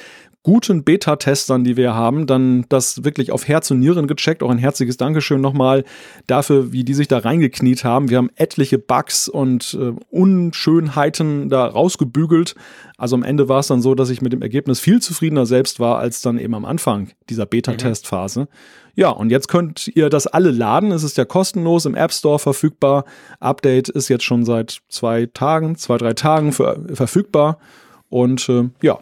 guten 0.44 0.84
Beta-Testern, 0.84 1.64
die 1.64 1.76
wir 1.76 1.94
haben, 1.94 2.26
dann 2.26 2.66
das 2.68 3.02
wirklich 3.02 3.32
auf 3.32 3.48
Herz 3.48 3.70
und 3.70 3.80
Nieren 3.80 4.06
gecheckt. 4.06 4.42
Auch 4.42 4.50
ein 4.50 4.58
herzliches 4.58 4.98
Dankeschön 4.98 5.40
nochmal 5.40 5.84
dafür, 6.26 6.70
wie 6.70 6.84
die 6.84 6.94
sich 6.94 7.08
da 7.08 7.18
reingekniet 7.18 7.82
haben. 7.82 8.10
Wir 8.10 8.18
haben 8.18 8.30
etliche 8.36 8.78
Bugs 8.78 9.26
und 9.26 9.76
äh, 9.80 9.92
Unschönheiten 10.10 11.48
da 11.48 11.66
rausgebügelt. 11.66 12.54
Also 12.98 13.16
am 13.16 13.22
Ende 13.22 13.48
war 13.48 13.60
es 13.60 13.68
dann 13.68 13.80
so, 13.80 13.94
dass 13.94 14.10
ich 14.10 14.20
mit 14.20 14.34
dem 14.34 14.42
Ergebnis 14.42 14.80
viel 14.80 15.00
zufriedener 15.00 15.46
selbst 15.46 15.80
war, 15.80 15.98
als 15.98 16.20
dann 16.20 16.38
eben 16.38 16.54
am 16.54 16.66
Anfang 16.66 17.08
dieser 17.30 17.46
Beta-Testphase. 17.46 18.40
Mhm. 18.40 18.48
Ja, 18.96 19.08
und 19.08 19.30
jetzt 19.30 19.48
könnt 19.48 19.88
ihr 19.88 20.10
das 20.10 20.26
alle 20.26 20.50
laden. 20.50 20.92
Es 20.92 21.02
ist 21.02 21.16
ja 21.16 21.24
kostenlos 21.24 21.86
im 21.86 21.94
App 21.94 22.12
Store 22.12 22.38
verfügbar. 22.38 23.06
Update 23.40 23.88
ist 23.88 24.08
jetzt 24.08 24.24
schon 24.24 24.44
seit 24.44 24.82
zwei 24.88 25.26
Tagen, 25.26 25.76
zwei, 25.76 25.96
drei 25.96 26.12
Tagen 26.12 26.52
für, 26.52 26.84
verfügbar. 26.92 27.58
Und 28.10 28.48
äh, 28.50 28.68
ja, 28.82 29.00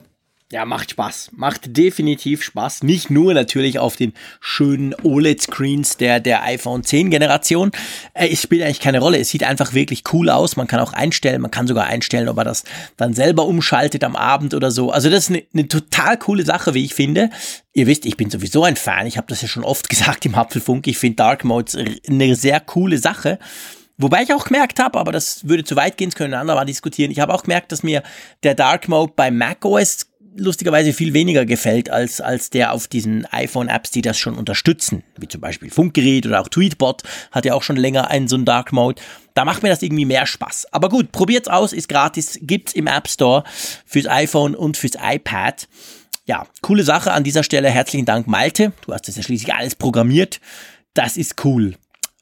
ja, 0.53 0.67
macht 0.67 0.91
Spaß. 0.91 1.31
Macht 1.33 1.79
definitiv 1.79 2.43
Spaß. 2.43 2.83
Nicht 2.83 3.09
nur 3.09 3.33
natürlich 3.33 3.79
auf 3.79 3.97
den 3.97 4.13
schönen 4.39 4.95
OLED-Screens 5.03 5.97
der, 5.97 6.21
der 6.21 6.43
iPhone 6.45 6.85
10 6.85 7.09
Generation. 7.09 7.73
Äh, 8.13 8.29
es 8.29 8.43
spielt 8.43 8.63
eigentlich 8.63 8.81
keine 8.81 9.01
Rolle. 9.01 9.19
Es 9.19 9.31
sieht 9.31 9.45
einfach 9.45 9.73
wirklich 9.73 10.05
cool 10.13 10.29
aus. 10.29 10.57
Man 10.57 10.67
kann 10.67 10.81
auch 10.81 10.93
einstellen, 10.93 11.41
man 11.41 11.51
kann 11.51 11.67
sogar 11.67 11.87
einstellen, 11.87 12.29
ob 12.29 12.37
er 12.37 12.45
das 12.45 12.65
dann 12.99 13.15
selber 13.15 13.47
umschaltet 13.47 14.05
am 14.05 14.15
Abend 14.15 14.53
oder 14.53 14.71
so. 14.71 14.91
Also 14.91 15.09
das 15.09 15.25
ist 15.25 15.31
eine, 15.31 15.43
eine 15.55 15.69
total 15.69 16.19
coole 16.19 16.45
Sache, 16.45 16.75
wie 16.75 16.85
ich 16.85 16.93
finde. 16.93 17.31
Ihr 17.73 17.87
wisst, 17.87 18.05
ich 18.05 18.19
bin 18.19 18.29
sowieso 18.29 18.63
ein 18.65 18.77
Fan. 18.77 19.07
Ich 19.07 19.17
habe 19.17 19.29
das 19.29 19.41
ja 19.41 19.49
schon 19.49 19.65
oft 19.65 19.89
gesagt 19.89 20.27
im 20.27 20.35
Apfelfunk. 20.35 20.87
Ich 20.87 20.99
finde 20.99 21.17
Dark 21.17 21.45
Mode 21.45 21.97
eine 22.07 22.37
sehr 22.37 22.61
coole 22.61 22.99
Sache. 22.99 23.39
Wobei 23.97 24.23
ich 24.23 24.35
auch 24.35 24.45
gemerkt 24.45 24.81
habe, 24.81 24.99
aber 24.99 25.13
das 25.13 25.49
würde 25.49 25.65
zu 25.65 25.77
weit 25.77 25.97
gehen, 25.97 26.11
das 26.11 26.17
können 26.17 26.35
andere 26.35 26.57
mal 26.57 26.65
diskutieren. 26.65 27.11
Ich 27.11 27.21
habe 27.21 27.33
auch 27.33 27.45
gemerkt, 27.45 27.73
dass 27.73 27.83
mir 27.83 28.03
der 28.43 28.55
Dark 28.55 28.89
Mode 28.89 29.13
bei 29.15 29.31
macOS 29.31 30.09
lustigerweise 30.37 30.93
viel 30.93 31.13
weniger 31.13 31.45
gefällt 31.45 31.91
als, 31.91 32.21
als 32.21 32.51
der 32.51 32.73
auf 32.73 32.89
diesen 32.89 33.27
iPhone-Apps, 33.27 33.91
die 33.91 34.03
das 34.03 34.19
schon 34.19 34.37
unterstützen, 34.37 35.03
wie 35.19 35.29
zum 35.29 35.41
Beispiel 35.41 35.71
Funkgerät 35.71 36.27
oder 36.27 36.41
auch 36.41 36.49
Tweetbot 36.49 37.03
hat 37.31 37.45
ja 37.45 37.55
auch 37.55 37.63
schon 37.63 37.77
länger 37.77 38.09
einen 38.09 38.29
so 38.29 38.37
einen 38.37 38.45
Dark 38.45 38.73
Mode. 38.73 39.01
Da 39.35 39.45
macht 39.45 39.63
mir 39.63 39.69
das 39.69 39.83
irgendwie 39.83 40.05
mehr 40.05 40.27
Spaß. 40.27 40.73
Aber 40.73 40.89
gut, 40.89 41.13
probiert's 41.13 41.49
aus, 41.49 41.73
ist 41.73 41.89
gratis, 41.89 42.39
gibt's 42.43 42.73
im 42.75 42.87
App 42.87 43.09
Store 43.09 43.45
fürs 43.87 44.07
iPhone 44.07 44.55
und 44.55 44.77
fürs 44.77 44.97
iPad. 45.03 45.69
Ja, 46.27 46.47
coole 46.61 46.85
Sache 46.85 47.13
an 47.13 47.25
dieser 47.25 47.43
Stelle. 47.43 47.69
Herzlichen 47.71 48.07
Dank, 48.07 48.27
Malte. 48.27 48.73
Du 48.87 48.93
hast 48.93 49.09
das 49.09 49.17
ja 49.17 49.23
schließlich 49.23 49.55
alles 49.55 49.75
programmiert. 49.75 50.41
Das 50.95 51.17
ist 51.17 51.45
cool. 51.45 51.75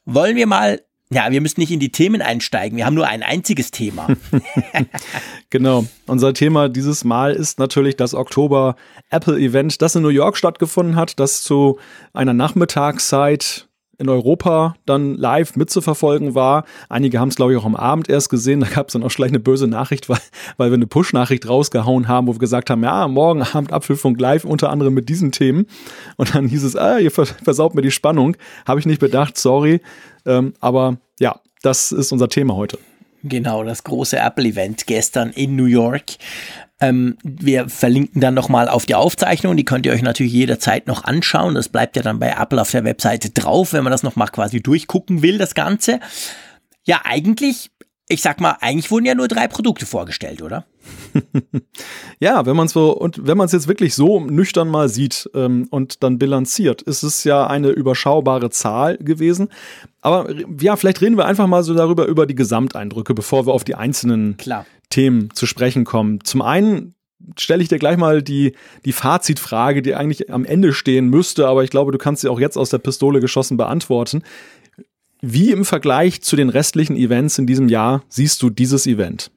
Wollen 0.05 0.35
wir 0.35 0.47
mal 0.47 0.81
ja, 1.13 1.29
wir 1.29 1.41
müssen 1.41 1.59
nicht 1.59 1.71
in 1.71 1.79
die 1.79 1.91
Themen 1.91 2.21
einsteigen. 2.21 2.77
Wir 2.77 2.85
haben 2.85 2.93
nur 2.93 3.07
ein 3.07 3.21
einziges 3.21 3.71
Thema. 3.71 4.07
genau. 5.49 5.85
Unser 6.07 6.33
Thema 6.33 6.69
dieses 6.69 7.03
Mal 7.03 7.33
ist 7.33 7.59
natürlich 7.59 7.97
das 7.97 8.13
Oktober 8.13 8.75
Apple 9.09 9.37
Event, 9.37 9.81
das 9.81 9.95
in 9.95 10.03
New 10.03 10.09
York 10.09 10.37
stattgefunden 10.37 10.95
hat, 10.95 11.19
das 11.19 11.43
zu 11.43 11.79
einer 12.13 12.33
Nachmittagszeit 12.33 13.67
in 14.01 14.09
Europa 14.09 14.73
dann 14.85 15.15
live 15.15 15.55
mitzuverfolgen 15.55 16.33
war. 16.33 16.65
Einige 16.89 17.19
haben 17.19 17.29
es, 17.29 17.35
glaube 17.35 17.53
ich, 17.53 17.59
auch 17.59 17.65
am 17.65 17.75
Abend 17.75 18.09
erst 18.09 18.29
gesehen. 18.29 18.59
Da 18.59 18.67
gab 18.67 18.87
es 18.87 18.93
dann 18.93 19.03
auch 19.03 19.11
gleich 19.11 19.29
eine 19.29 19.39
böse 19.39 19.67
Nachricht, 19.67 20.09
weil, 20.09 20.17
weil 20.57 20.71
wir 20.71 20.75
eine 20.75 20.87
Push-Nachricht 20.87 21.47
rausgehauen 21.47 22.07
haben, 22.07 22.27
wo 22.27 22.33
wir 22.33 22.39
gesagt 22.39 22.69
haben, 22.69 22.83
ja, 22.83 23.07
morgen 23.07 23.43
Abend 23.43 23.71
Apfelfunk 23.71 24.19
live, 24.19 24.43
unter 24.43 24.69
anderem 24.69 24.95
mit 24.95 25.07
diesen 25.07 25.31
Themen. 25.31 25.67
Und 26.17 26.33
dann 26.33 26.47
hieß 26.47 26.63
es, 26.63 26.75
ah, 26.75 26.97
ihr 26.97 27.11
versaut 27.11 27.75
mir 27.75 27.83
die 27.83 27.91
Spannung. 27.91 28.35
Habe 28.65 28.79
ich 28.79 28.87
nicht 28.87 28.99
bedacht, 28.99 29.37
sorry. 29.37 29.81
Ähm, 30.25 30.53
aber 30.59 30.97
ja, 31.19 31.39
das 31.61 31.91
ist 31.91 32.11
unser 32.11 32.29
Thema 32.29 32.55
heute. 32.55 32.77
Genau, 33.23 33.63
das 33.63 33.83
große 33.83 34.17
Apple-Event 34.17 34.87
gestern 34.87 35.29
in 35.31 35.55
New 35.55 35.65
York. 35.65 36.03
Ähm, 36.79 37.17
wir 37.23 37.69
verlinken 37.69 38.19
dann 38.19 38.33
nochmal 38.33 38.67
auf 38.67 38.87
die 38.87 38.95
Aufzeichnung, 38.95 39.55
die 39.55 39.65
könnt 39.65 39.85
ihr 39.85 39.91
euch 39.91 40.01
natürlich 40.01 40.33
jederzeit 40.33 40.87
noch 40.87 41.03
anschauen. 41.03 41.53
Das 41.53 41.69
bleibt 41.69 41.95
ja 41.95 42.01
dann 42.01 42.17
bei 42.17 42.35
Apple 42.37 42.59
auf 42.59 42.71
der 42.71 42.83
Webseite 42.83 43.29
drauf, 43.29 43.73
wenn 43.73 43.83
man 43.83 43.91
das 43.91 44.01
nochmal 44.01 44.29
quasi 44.29 44.61
durchgucken 44.61 45.21
will, 45.21 45.37
das 45.37 45.53
Ganze. 45.53 45.99
Ja, 46.83 47.01
eigentlich, 47.03 47.69
ich 48.11 48.21
sag 48.21 48.41
mal, 48.41 48.57
eigentlich 48.61 48.91
wurden 48.91 49.05
ja 49.05 49.15
nur 49.15 49.27
drei 49.27 49.47
Produkte 49.47 49.85
vorgestellt, 49.85 50.41
oder? 50.41 50.65
ja, 52.19 52.45
wenn 52.45 52.55
man 52.55 52.67
es 52.67 52.73
so 52.73 52.91
und 52.91 53.25
wenn 53.25 53.37
man 53.37 53.45
es 53.45 53.51
jetzt 53.51 53.67
wirklich 53.67 53.95
so 53.95 54.19
nüchtern 54.19 54.67
mal 54.67 54.89
sieht 54.89 55.29
ähm, 55.33 55.67
und 55.69 56.03
dann 56.03 56.17
bilanziert, 56.17 56.81
ist 56.81 57.03
es 57.03 57.23
ja 57.23 57.47
eine 57.47 57.69
überschaubare 57.69 58.49
Zahl 58.49 58.97
gewesen. 58.97 59.49
Aber 60.01 60.29
ja, 60.59 60.75
vielleicht 60.75 61.01
reden 61.01 61.17
wir 61.17 61.25
einfach 61.25 61.47
mal 61.47 61.63
so 61.63 61.73
darüber 61.73 62.05
über 62.05 62.25
die 62.25 62.35
Gesamteindrücke, 62.35 63.13
bevor 63.13 63.45
wir 63.45 63.53
auf 63.53 63.63
die 63.63 63.75
einzelnen 63.75 64.37
Klar. 64.37 64.65
Themen 64.89 65.29
zu 65.33 65.45
sprechen 65.45 65.85
kommen. 65.85 66.23
Zum 66.23 66.41
einen 66.41 66.95
stelle 67.37 67.61
ich 67.61 67.69
dir 67.69 67.79
gleich 67.79 67.97
mal 67.97 68.21
die, 68.21 68.53
die 68.85 68.93
Fazitfrage, 68.93 69.81
die 69.81 69.95
eigentlich 69.95 70.31
am 70.31 70.45
Ende 70.45 70.73
stehen 70.73 71.07
müsste, 71.07 71.47
aber 71.47 71.63
ich 71.63 71.69
glaube, 71.69 71.91
du 71.91 71.97
kannst 71.97 72.21
sie 72.21 72.29
auch 72.29 72.39
jetzt 72.39 72.57
aus 72.57 72.69
der 72.69 72.79
Pistole 72.79 73.19
geschossen 73.19 73.57
beantworten. 73.57 74.23
Wie 75.21 75.51
im 75.51 75.65
Vergleich 75.65 76.21
zu 76.21 76.35
den 76.35 76.49
restlichen 76.49 76.95
Events 76.95 77.37
in 77.37 77.47
diesem 77.47 77.69
Jahr 77.69 78.03
siehst 78.09 78.41
du 78.41 78.49
dieses 78.49 78.87
Event? 78.87 79.31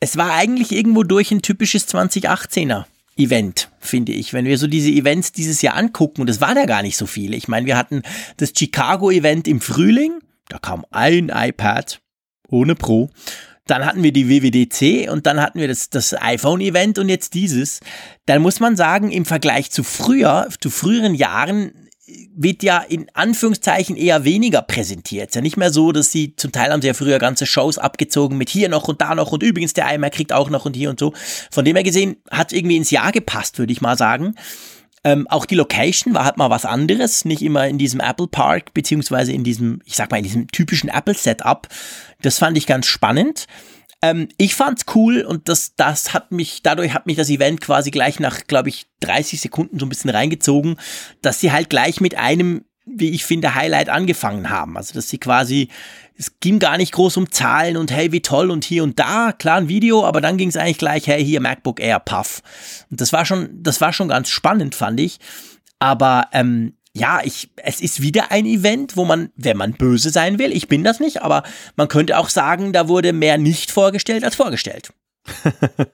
es 0.00 0.16
war 0.16 0.34
eigentlich 0.34 0.72
irgendwo 0.72 1.02
durch 1.02 1.30
ein 1.30 1.42
typisches 1.42 1.88
2018er. 1.88 2.84
Event, 3.16 3.68
finde 3.80 4.12
ich. 4.12 4.32
Wenn 4.32 4.44
wir 4.44 4.58
so 4.58 4.68
diese 4.68 4.90
Events 4.90 5.32
dieses 5.32 5.60
Jahr 5.60 5.74
angucken, 5.74 6.20
und 6.20 6.30
es 6.30 6.40
waren 6.40 6.56
ja 6.56 6.66
gar 6.66 6.82
nicht 6.82 6.96
so 6.96 7.04
viele. 7.04 7.36
Ich 7.36 7.48
meine, 7.48 7.66
wir 7.66 7.76
hatten 7.76 8.02
das 8.36 8.52
Chicago-Event 8.56 9.48
im 9.48 9.60
Frühling, 9.60 10.20
da 10.48 10.58
kam 10.58 10.86
ein 10.92 11.32
iPad 11.34 12.00
ohne 12.48 12.76
Pro. 12.76 13.10
Dann 13.66 13.84
hatten 13.84 14.04
wir 14.04 14.12
die 14.12 14.28
WWDC 14.28 15.10
und 15.10 15.26
dann 15.26 15.40
hatten 15.40 15.58
wir 15.58 15.66
das, 15.66 15.90
das 15.90 16.14
iPhone-Event 16.14 17.00
und 17.00 17.08
jetzt 17.08 17.34
dieses. 17.34 17.80
Dann 18.26 18.40
muss 18.40 18.60
man 18.60 18.76
sagen, 18.76 19.10
im 19.10 19.24
Vergleich 19.24 19.72
zu 19.72 19.82
früher, 19.82 20.46
zu 20.60 20.70
früheren 20.70 21.14
Jahren, 21.14 21.72
wird 22.34 22.62
ja 22.62 22.78
in 22.78 23.06
Anführungszeichen 23.14 23.96
eher 23.96 24.24
weniger 24.24 24.62
präsentiert. 24.62 25.24
Es 25.24 25.30
ist 25.30 25.34
ja 25.36 25.40
nicht 25.42 25.56
mehr 25.56 25.72
so, 25.72 25.92
dass 25.92 26.10
sie 26.12 26.34
zum 26.36 26.52
Teil 26.52 26.72
haben 26.72 26.80
sie 26.80 26.88
ja 26.88 26.94
früher 26.94 27.18
ganze 27.18 27.46
Shows 27.46 27.78
abgezogen 27.78 28.38
mit 28.38 28.48
hier 28.48 28.68
noch 28.68 28.88
und 28.88 29.00
da 29.00 29.14
noch 29.14 29.32
und 29.32 29.42
übrigens 29.42 29.74
der 29.74 29.86
Eimer 29.86 30.10
kriegt 30.10 30.32
auch 30.32 30.48
noch 30.48 30.64
und 30.64 30.76
hier 30.76 30.90
und 30.90 30.98
so. 30.98 31.12
Von 31.50 31.64
dem 31.64 31.76
her 31.76 31.82
gesehen 31.82 32.16
hat 32.30 32.52
irgendwie 32.52 32.76
ins 32.76 32.90
Jahr 32.90 33.12
gepasst, 33.12 33.58
würde 33.58 33.72
ich 33.72 33.80
mal 33.80 33.96
sagen. 33.96 34.34
Ähm, 35.04 35.26
auch 35.28 35.46
die 35.46 35.54
Location 35.54 36.14
war 36.14 36.24
halt 36.24 36.38
mal 36.38 36.50
was 36.50 36.64
anderes, 36.64 37.24
nicht 37.24 37.42
immer 37.42 37.68
in 37.68 37.78
diesem 37.78 38.00
Apple 38.00 38.26
Park, 38.26 38.74
beziehungsweise 38.74 39.32
in 39.32 39.44
diesem, 39.44 39.80
ich 39.84 39.94
sag 39.96 40.10
mal, 40.10 40.18
in 40.18 40.24
diesem 40.24 40.48
typischen 40.48 40.88
Apple 40.88 41.14
Setup. 41.14 41.68
Das 42.20 42.38
fand 42.38 42.58
ich 42.58 42.66
ganz 42.66 42.86
spannend. 42.86 43.46
Ähm, 44.00 44.28
ich 44.36 44.54
fand's 44.54 44.84
cool 44.94 45.22
und 45.22 45.48
das, 45.48 45.74
das 45.76 46.14
hat 46.14 46.30
mich, 46.30 46.62
dadurch 46.62 46.94
hat 46.94 47.06
mich 47.06 47.16
das 47.16 47.30
Event 47.30 47.60
quasi 47.60 47.90
gleich 47.90 48.20
nach, 48.20 48.46
glaube 48.46 48.68
ich, 48.68 48.86
30 49.00 49.40
Sekunden 49.40 49.78
so 49.78 49.86
ein 49.86 49.88
bisschen 49.88 50.10
reingezogen, 50.10 50.76
dass 51.20 51.40
sie 51.40 51.50
halt 51.50 51.68
gleich 51.68 52.00
mit 52.00 52.16
einem, 52.16 52.64
wie 52.86 53.10
ich 53.10 53.24
finde, 53.24 53.54
Highlight 53.54 53.88
angefangen 53.88 54.50
haben. 54.50 54.76
Also, 54.76 54.94
dass 54.94 55.08
sie 55.08 55.18
quasi, 55.18 55.68
es 56.16 56.38
ging 56.38 56.60
gar 56.60 56.78
nicht 56.78 56.92
groß 56.92 57.16
um 57.16 57.30
Zahlen 57.30 57.76
und 57.76 57.90
hey, 57.90 58.12
wie 58.12 58.22
toll 58.22 58.50
und 58.50 58.64
hier 58.64 58.84
und 58.84 58.98
da, 59.00 59.32
klar 59.32 59.56
ein 59.56 59.68
Video, 59.68 60.04
aber 60.04 60.20
dann 60.20 60.36
ging 60.36 60.48
es 60.48 60.56
eigentlich 60.56 60.78
gleich, 60.78 61.06
hey, 61.08 61.24
hier 61.24 61.40
MacBook 61.40 61.80
Air, 61.80 61.98
Puff. 61.98 62.42
Und 62.90 63.00
das 63.00 63.12
war 63.12 63.24
schon, 63.24 63.48
das 63.52 63.80
war 63.80 63.92
schon 63.92 64.08
ganz 64.08 64.28
spannend, 64.30 64.76
fand 64.76 65.00
ich. 65.00 65.18
Aber 65.80 66.28
ähm, 66.32 66.74
ja, 66.98 67.20
ich, 67.24 67.50
es 67.56 67.80
ist 67.80 68.02
wieder 68.02 68.30
ein 68.30 68.46
Event, 68.46 68.96
wo 68.96 69.04
man, 69.04 69.30
wenn 69.36 69.56
man 69.56 69.72
böse 69.72 70.10
sein 70.10 70.38
will, 70.38 70.52
ich 70.52 70.68
bin 70.68 70.84
das 70.84 71.00
nicht, 71.00 71.22
aber 71.22 71.42
man 71.76 71.88
könnte 71.88 72.18
auch 72.18 72.28
sagen, 72.28 72.72
da 72.72 72.88
wurde 72.88 73.12
mehr 73.12 73.38
nicht 73.38 73.70
vorgestellt 73.70 74.24
als 74.24 74.34
vorgestellt. 74.34 74.92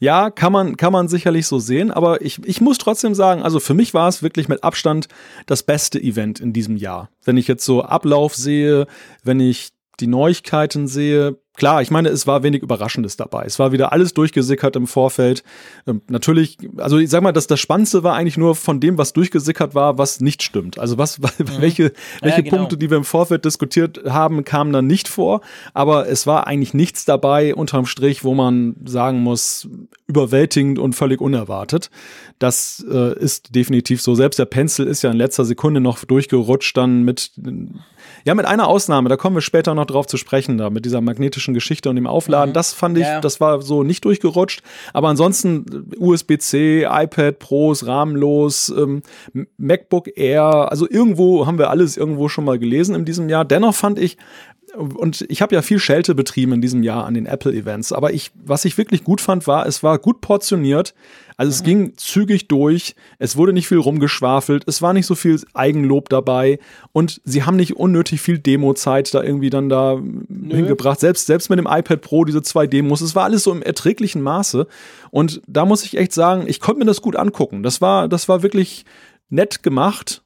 ja, 0.00 0.30
kann 0.30 0.52
man, 0.52 0.76
kann 0.76 0.92
man 0.92 1.08
sicherlich 1.08 1.46
so 1.46 1.58
sehen, 1.58 1.90
aber 1.90 2.22
ich, 2.22 2.40
ich 2.44 2.60
muss 2.60 2.78
trotzdem 2.78 3.14
sagen, 3.14 3.42
also 3.42 3.60
für 3.60 3.74
mich 3.74 3.94
war 3.94 4.08
es 4.08 4.22
wirklich 4.22 4.48
mit 4.48 4.64
Abstand 4.64 5.08
das 5.46 5.62
beste 5.62 6.00
Event 6.00 6.40
in 6.40 6.52
diesem 6.52 6.76
Jahr. 6.76 7.10
Wenn 7.24 7.36
ich 7.36 7.48
jetzt 7.48 7.64
so 7.64 7.82
Ablauf 7.82 8.34
sehe, 8.34 8.86
wenn 9.24 9.40
ich 9.40 9.70
die 10.00 10.06
Neuigkeiten 10.06 10.88
sehe, 10.88 11.38
klar, 11.56 11.82
ich 11.82 11.90
meine, 11.90 12.08
es 12.08 12.26
war 12.26 12.42
wenig 12.42 12.62
Überraschendes 12.62 13.16
dabei. 13.16 13.44
Es 13.44 13.58
war 13.58 13.72
wieder 13.72 13.92
alles 13.92 14.14
durchgesickert 14.14 14.76
im 14.76 14.86
Vorfeld. 14.86 15.42
Ähm, 15.86 16.02
natürlich, 16.08 16.58
also 16.76 16.98
ich 16.98 17.10
sag 17.10 17.22
mal, 17.22 17.32
dass 17.32 17.46
das 17.46 17.58
Spannendste 17.60 18.02
war 18.02 18.14
eigentlich 18.14 18.36
nur 18.36 18.54
von 18.54 18.80
dem, 18.80 18.98
was 18.98 19.12
durchgesickert 19.12 19.74
war, 19.74 19.98
was 19.98 20.20
nicht 20.20 20.42
stimmt. 20.42 20.78
Also 20.78 20.98
was, 20.98 21.18
mhm. 21.18 21.32
welche, 21.58 21.92
welche 22.20 22.38
ja, 22.38 22.42
genau. 22.42 22.56
Punkte, 22.58 22.76
die 22.76 22.90
wir 22.90 22.96
im 22.96 23.04
Vorfeld 23.04 23.44
diskutiert 23.44 24.02
haben, 24.08 24.44
kamen 24.44 24.72
dann 24.72 24.86
nicht 24.86 25.08
vor. 25.08 25.40
Aber 25.74 26.08
es 26.08 26.26
war 26.26 26.46
eigentlich 26.46 26.74
nichts 26.74 27.04
dabei 27.04 27.54
unterm 27.54 27.86
Strich, 27.86 28.22
wo 28.22 28.34
man 28.34 28.76
sagen 28.84 29.20
muss, 29.20 29.68
überwältigend 30.06 30.78
und 30.78 30.94
völlig 30.94 31.20
unerwartet. 31.20 31.90
Das 32.38 32.84
äh, 32.90 33.18
ist 33.18 33.54
definitiv 33.54 34.02
so. 34.02 34.14
Selbst 34.14 34.38
der 34.38 34.44
Pencil 34.44 34.86
ist 34.86 35.02
ja 35.02 35.10
in 35.10 35.16
letzter 35.16 35.44
Sekunde 35.44 35.80
noch 35.80 36.04
durchgerutscht, 36.04 36.76
dann 36.76 37.02
mit, 37.02 37.32
ja, 38.26 38.34
mit 38.34 38.44
einer 38.44 38.66
Ausnahme, 38.66 39.08
da 39.08 39.16
kommen 39.16 39.36
wir 39.36 39.40
später 39.40 39.72
noch 39.76 39.86
drauf 39.86 40.08
zu 40.08 40.16
sprechen, 40.16 40.58
da 40.58 40.68
mit 40.68 40.84
dieser 40.84 41.00
magnetischen 41.00 41.54
Geschichte 41.54 41.88
und 41.88 41.94
dem 41.94 42.08
Aufladen. 42.08 42.50
Mhm. 42.50 42.54
Das 42.54 42.72
fand 42.72 42.98
ich, 42.98 43.04
ja. 43.04 43.20
das 43.20 43.40
war 43.40 43.62
so 43.62 43.84
nicht 43.84 44.04
durchgerutscht. 44.04 44.64
Aber 44.92 45.08
ansonsten 45.08 45.64
USB-C, 45.96 46.88
iPad 46.90 47.38
Pros, 47.38 47.86
rahmenlos, 47.86 48.74
ähm, 48.76 49.02
MacBook 49.58 50.08
Air, 50.18 50.72
also 50.72 50.90
irgendwo 50.90 51.46
haben 51.46 51.58
wir 51.58 51.70
alles 51.70 51.96
irgendwo 51.96 52.28
schon 52.28 52.44
mal 52.44 52.58
gelesen 52.58 52.96
in 52.96 53.04
diesem 53.04 53.28
Jahr. 53.28 53.44
Dennoch 53.44 53.76
fand 53.76 54.00
ich, 54.00 54.16
und 54.76 55.24
ich 55.28 55.40
habe 55.40 55.54
ja 55.54 55.62
viel 55.62 55.78
Schelte 55.78 56.16
betrieben 56.16 56.52
in 56.52 56.60
diesem 56.60 56.82
Jahr 56.82 57.06
an 57.06 57.14
den 57.14 57.26
Apple-Events, 57.26 57.92
aber 57.92 58.12
ich, 58.12 58.32
was 58.34 58.64
ich 58.64 58.76
wirklich 58.76 59.04
gut 59.04 59.20
fand, 59.20 59.46
war, 59.46 59.66
es 59.66 59.84
war 59.84 60.00
gut 60.00 60.20
portioniert. 60.20 60.94
Also 61.36 61.50
es 61.50 61.60
mhm. 61.60 61.64
ging 61.64 61.92
zügig 61.96 62.48
durch, 62.48 62.94
es 63.18 63.36
wurde 63.36 63.52
nicht 63.52 63.68
viel 63.68 63.78
rumgeschwafelt, 63.78 64.64
es 64.66 64.80
war 64.80 64.92
nicht 64.92 65.06
so 65.06 65.14
viel 65.14 65.40
Eigenlob 65.52 66.08
dabei 66.08 66.58
und 66.92 67.20
sie 67.24 67.44
haben 67.44 67.56
nicht 67.56 67.76
unnötig 67.76 68.20
viel 68.20 68.38
Demo-Zeit 68.38 69.12
da 69.12 69.22
irgendwie 69.22 69.50
dann 69.50 69.68
da 69.68 70.00
Nö. 70.00 70.56
hingebracht. 70.56 71.00
Selbst, 71.00 71.26
selbst 71.26 71.50
mit 71.50 71.58
dem 71.58 71.66
iPad 71.66 72.00
Pro, 72.00 72.24
diese 72.24 72.42
zwei 72.42 72.66
Demos, 72.66 73.02
es 73.02 73.14
war 73.14 73.24
alles 73.24 73.44
so 73.44 73.52
im 73.52 73.62
erträglichen 73.62 74.22
Maße. 74.22 74.66
Und 75.10 75.42
da 75.46 75.66
muss 75.66 75.84
ich 75.84 75.98
echt 75.98 76.12
sagen, 76.12 76.44
ich 76.46 76.60
konnte 76.60 76.78
mir 76.78 76.86
das 76.86 77.02
gut 77.02 77.16
angucken. 77.16 77.62
Das 77.62 77.80
war, 77.80 78.08
das 78.08 78.28
war 78.28 78.42
wirklich 78.42 78.84
nett 79.28 79.62
gemacht 79.62 80.22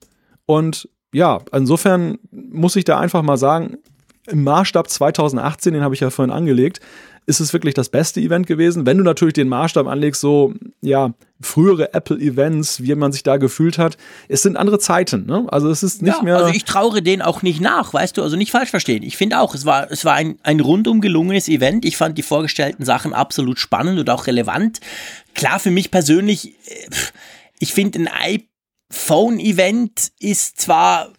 und 0.46 0.88
ja, 1.12 1.40
insofern 1.52 2.18
muss 2.30 2.76
ich 2.76 2.84
da 2.84 3.00
einfach 3.00 3.22
mal 3.22 3.36
sagen, 3.36 3.78
im 4.26 4.44
Maßstab 4.44 4.88
2018, 4.88 5.74
den 5.74 5.82
habe 5.82 5.94
ich 5.94 6.00
ja 6.00 6.10
vorhin 6.10 6.32
angelegt, 6.32 6.80
ist 7.30 7.38
es 7.38 7.52
wirklich 7.52 7.74
das 7.74 7.88
beste 7.88 8.20
Event 8.20 8.48
gewesen. 8.48 8.86
Wenn 8.86 8.98
du 8.98 9.04
natürlich 9.04 9.34
den 9.34 9.48
Maßstab 9.48 9.86
anlegst, 9.86 10.20
so, 10.20 10.52
ja, 10.80 11.14
frühere 11.40 11.94
Apple-Events, 11.94 12.82
wie 12.82 12.92
man 12.96 13.12
sich 13.12 13.22
da 13.22 13.36
gefühlt 13.36 13.78
hat, 13.78 13.96
es 14.28 14.42
sind 14.42 14.56
andere 14.56 14.80
Zeiten, 14.80 15.26
ne? 15.26 15.46
Also 15.48 15.70
es 15.70 15.84
ist 15.84 16.02
nicht 16.02 16.16
ja, 16.16 16.22
mehr. 16.22 16.36
Also 16.36 16.52
ich 16.52 16.64
traure 16.64 17.02
denen 17.02 17.22
auch 17.22 17.42
nicht 17.42 17.60
nach, 17.60 17.94
weißt 17.94 18.18
du, 18.18 18.22
also 18.24 18.36
nicht 18.36 18.50
falsch 18.50 18.70
verstehen. 18.70 19.04
Ich 19.04 19.16
finde 19.16 19.38
auch, 19.38 19.54
es 19.54 19.64
war, 19.64 19.90
es 19.92 20.04
war 20.04 20.14
ein, 20.14 20.38
ein 20.42 20.58
rundum 20.58 21.00
gelungenes 21.00 21.48
Event. 21.48 21.84
Ich 21.84 21.96
fand 21.96 22.18
die 22.18 22.22
vorgestellten 22.22 22.84
Sachen 22.84 23.14
absolut 23.14 23.60
spannend 23.60 24.00
und 24.00 24.10
auch 24.10 24.26
relevant. 24.26 24.80
Klar, 25.34 25.60
für 25.60 25.70
mich 25.70 25.92
persönlich, 25.92 26.48
äh, 26.66 26.88
ich 27.60 27.72
finde 27.72 28.00
ein 28.00 28.42
iPhone-Event 28.90 30.10
ist 30.18 30.60
zwar 30.60 31.12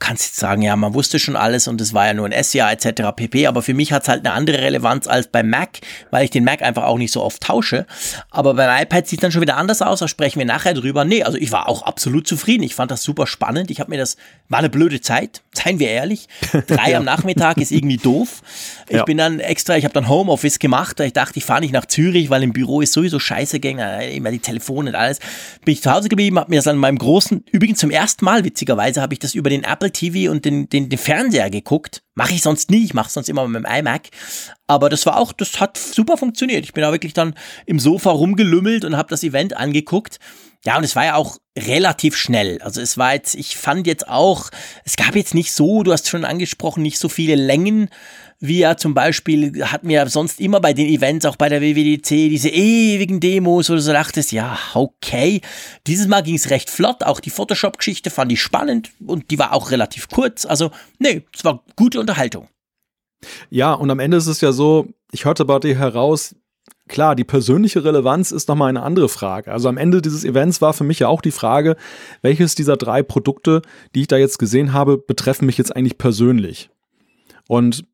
kannst 0.00 0.24
jetzt 0.24 0.36
sagen, 0.36 0.62
ja, 0.62 0.74
man 0.76 0.92
wusste 0.92 1.18
schon 1.18 1.36
alles 1.36 1.68
und 1.68 1.80
es 1.80 1.94
war 1.94 2.06
ja 2.06 2.14
nur 2.14 2.26
ein 2.26 2.44
SCA 2.44 2.70
etc. 2.72 3.14
pp. 3.14 3.46
Aber 3.46 3.62
für 3.62 3.74
mich 3.74 3.92
hat 3.92 4.02
es 4.02 4.08
halt 4.08 4.26
eine 4.26 4.34
andere 4.34 4.58
Relevanz 4.58 5.06
als 5.06 5.28
beim 5.28 5.48
Mac, 5.48 5.78
weil 6.10 6.24
ich 6.24 6.30
den 6.30 6.44
Mac 6.44 6.62
einfach 6.62 6.84
auch 6.84 6.98
nicht 6.98 7.12
so 7.12 7.22
oft 7.22 7.42
tausche. 7.42 7.86
Aber 8.30 8.54
beim 8.54 8.82
iPad 8.82 9.06
sieht 9.06 9.22
dann 9.22 9.30
schon 9.30 9.40
wieder 9.40 9.56
anders 9.56 9.82
aus, 9.82 10.00
da 10.00 10.08
sprechen 10.08 10.40
wir 10.40 10.46
nachher 10.46 10.74
drüber. 10.74 11.04
Nee, 11.04 11.22
also 11.22 11.38
ich 11.38 11.52
war 11.52 11.68
auch 11.68 11.82
absolut 11.82 12.26
zufrieden. 12.26 12.64
Ich 12.64 12.74
fand 12.74 12.90
das 12.90 13.02
super 13.02 13.26
spannend. 13.26 13.70
Ich 13.70 13.80
habe 13.80 13.90
mir 13.90 13.98
das, 13.98 14.16
war 14.48 14.58
eine 14.58 14.68
blöde 14.68 15.00
Zeit, 15.00 15.42
seien 15.52 15.78
wir 15.78 15.88
ehrlich. 15.88 16.28
Drei 16.66 16.90
ja. 16.90 16.98
am 16.98 17.04
Nachmittag 17.04 17.58
ist 17.58 17.70
irgendwie 17.70 17.96
doof. 17.96 18.42
Ich 18.88 18.96
ja. 18.96 19.04
bin 19.04 19.16
dann 19.16 19.40
extra, 19.40 19.76
ich 19.76 19.84
habe 19.84 19.94
dann 19.94 20.08
Homeoffice 20.08 20.58
gemacht, 20.58 20.98
weil 20.98 21.06
ich 21.06 21.12
dachte, 21.12 21.38
ich 21.38 21.44
fahre 21.44 21.60
nicht 21.60 21.72
nach 21.72 21.86
Zürich, 21.86 22.30
weil 22.30 22.42
im 22.42 22.52
Büro 22.52 22.80
ist 22.80 22.92
sowieso 22.92 23.18
scheiße 23.18 23.60
gegangen, 23.60 24.10
immer 24.10 24.30
die 24.30 24.40
Telefone 24.40 24.90
und 24.90 24.96
alles. 24.96 25.20
Bin 25.64 25.72
ich 25.72 25.82
zu 25.82 25.90
Hause 25.90 26.08
geblieben, 26.08 26.38
habe 26.38 26.50
mir 26.50 26.56
das 26.56 26.66
an 26.66 26.76
meinem 26.76 26.98
großen, 26.98 27.44
übrigens 27.52 27.78
zum 27.78 27.90
ersten 27.90 28.24
Mal, 28.24 28.44
witzigerweise, 28.44 29.00
habe 29.00 29.14
ich 29.14 29.20
das 29.20 29.34
über 29.34 29.48
den 29.50 29.64
Apple 29.64 29.83
TV 29.92 30.30
und 30.30 30.44
den, 30.44 30.68
den, 30.68 30.88
den 30.88 30.98
Fernseher 30.98 31.50
geguckt. 31.50 32.02
Mache 32.14 32.34
ich 32.34 32.42
sonst 32.42 32.70
nie, 32.70 32.84
ich 32.84 32.94
mache 32.94 33.10
sonst 33.10 33.28
immer 33.28 33.46
mit 33.48 33.64
dem 33.64 33.70
iMac. 33.70 34.08
Aber 34.66 34.88
das 34.88 35.06
war 35.06 35.18
auch, 35.18 35.32
das 35.32 35.60
hat 35.60 35.76
super 35.76 36.16
funktioniert. 36.16 36.64
Ich 36.64 36.72
bin 36.72 36.82
da 36.82 36.92
wirklich 36.92 37.12
dann 37.12 37.34
im 37.66 37.78
Sofa 37.78 38.10
rumgelümmelt 38.10 38.84
und 38.84 38.96
habe 38.96 39.10
das 39.10 39.22
Event 39.22 39.56
angeguckt. 39.56 40.18
Ja, 40.64 40.78
und 40.78 40.84
es 40.84 40.96
war 40.96 41.04
ja 41.04 41.14
auch 41.16 41.36
relativ 41.58 42.16
schnell. 42.16 42.60
Also 42.62 42.80
es 42.80 42.96
war 42.96 43.12
jetzt, 43.12 43.34
ich 43.34 43.56
fand 43.56 43.86
jetzt 43.86 44.08
auch, 44.08 44.50
es 44.84 44.96
gab 44.96 45.14
jetzt 45.14 45.34
nicht 45.34 45.52
so, 45.52 45.82
du 45.82 45.92
hast 45.92 46.08
schon 46.08 46.24
angesprochen, 46.24 46.82
nicht 46.82 46.98
so 46.98 47.08
viele 47.08 47.34
Längen, 47.34 47.90
wie 48.46 48.58
ja 48.58 48.76
zum 48.76 48.92
Beispiel, 48.92 49.64
hatten 49.64 49.88
wir 49.88 50.06
sonst 50.08 50.38
immer 50.38 50.60
bei 50.60 50.74
den 50.74 50.86
Events, 50.86 51.24
auch 51.24 51.36
bei 51.36 51.48
der 51.48 51.62
WWDC, 51.62 52.28
diese 52.28 52.50
ewigen 52.50 53.18
Demos, 53.18 53.68
du 53.68 53.78
so 53.80 53.92
dachtest, 53.92 54.32
ja, 54.32 54.58
okay. 54.74 55.40
Dieses 55.86 56.06
Mal 56.08 56.22
ging 56.22 56.34
es 56.34 56.50
recht 56.50 56.68
flott, 56.68 57.02
auch 57.04 57.20
die 57.20 57.30
Photoshop-Geschichte 57.30 58.10
fand 58.10 58.32
ich 58.32 58.42
spannend 58.42 58.90
und 59.06 59.30
die 59.30 59.38
war 59.38 59.54
auch 59.54 59.70
relativ 59.70 60.08
kurz. 60.08 60.44
Also, 60.44 60.70
nee, 60.98 61.22
es 61.34 61.44
war 61.44 61.64
gute 61.76 61.98
Unterhaltung. 62.00 62.48
Ja, 63.48 63.72
und 63.72 63.90
am 63.90 63.98
Ende 63.98 64.18
ist 64.18 64.26
es 64.26 64.42
ja 64.42 64.52
so, 64.52 64.88
ich 65.10 65.24
hörte 65.24 65.46
bei 65.46 65.58
dir 65.58 65.78
heraus, 65.78 66.36
klar, 66.86 67.16
die 67.16 67.24
persönliche 67.24 67.82
Relevanz 67.82 68.30
ist 68.30 68.48
nochmal 68.48 68.68
eine 68.68 68.82
andere 68.82 69.08
Frage. 69.08 69.50
Also 69.50 69.70
am 69.70 69.78
Ende 69.78 70.02
dieses 70.02 70.22
Events 70.22 70.60
war 70.60 70.74
für 70.74 70.84
mich 70.84 70.98
ja 70.98 71.08
auch 71.08 71.22
die 71.22 71.30
Frage, 71.30 71.76
welches 72.20 72.54
dieser 72.54 72.76
drei 72.76 73.02
Produkte, 73.02 73.62
die 73.94 74.02
ich 74.02 74.08
da 74.08 74.18
jetzt 74.18 74.38
gesehen 74.38 74.74
habe, 74.74 74.98
betreffen 74.98 75.46
mich 75.46 75.56
jetzt 75.56 75.74
eigentlich 75.74 75.96
persönlich. 75.96 76.68
Und 77.48 77.86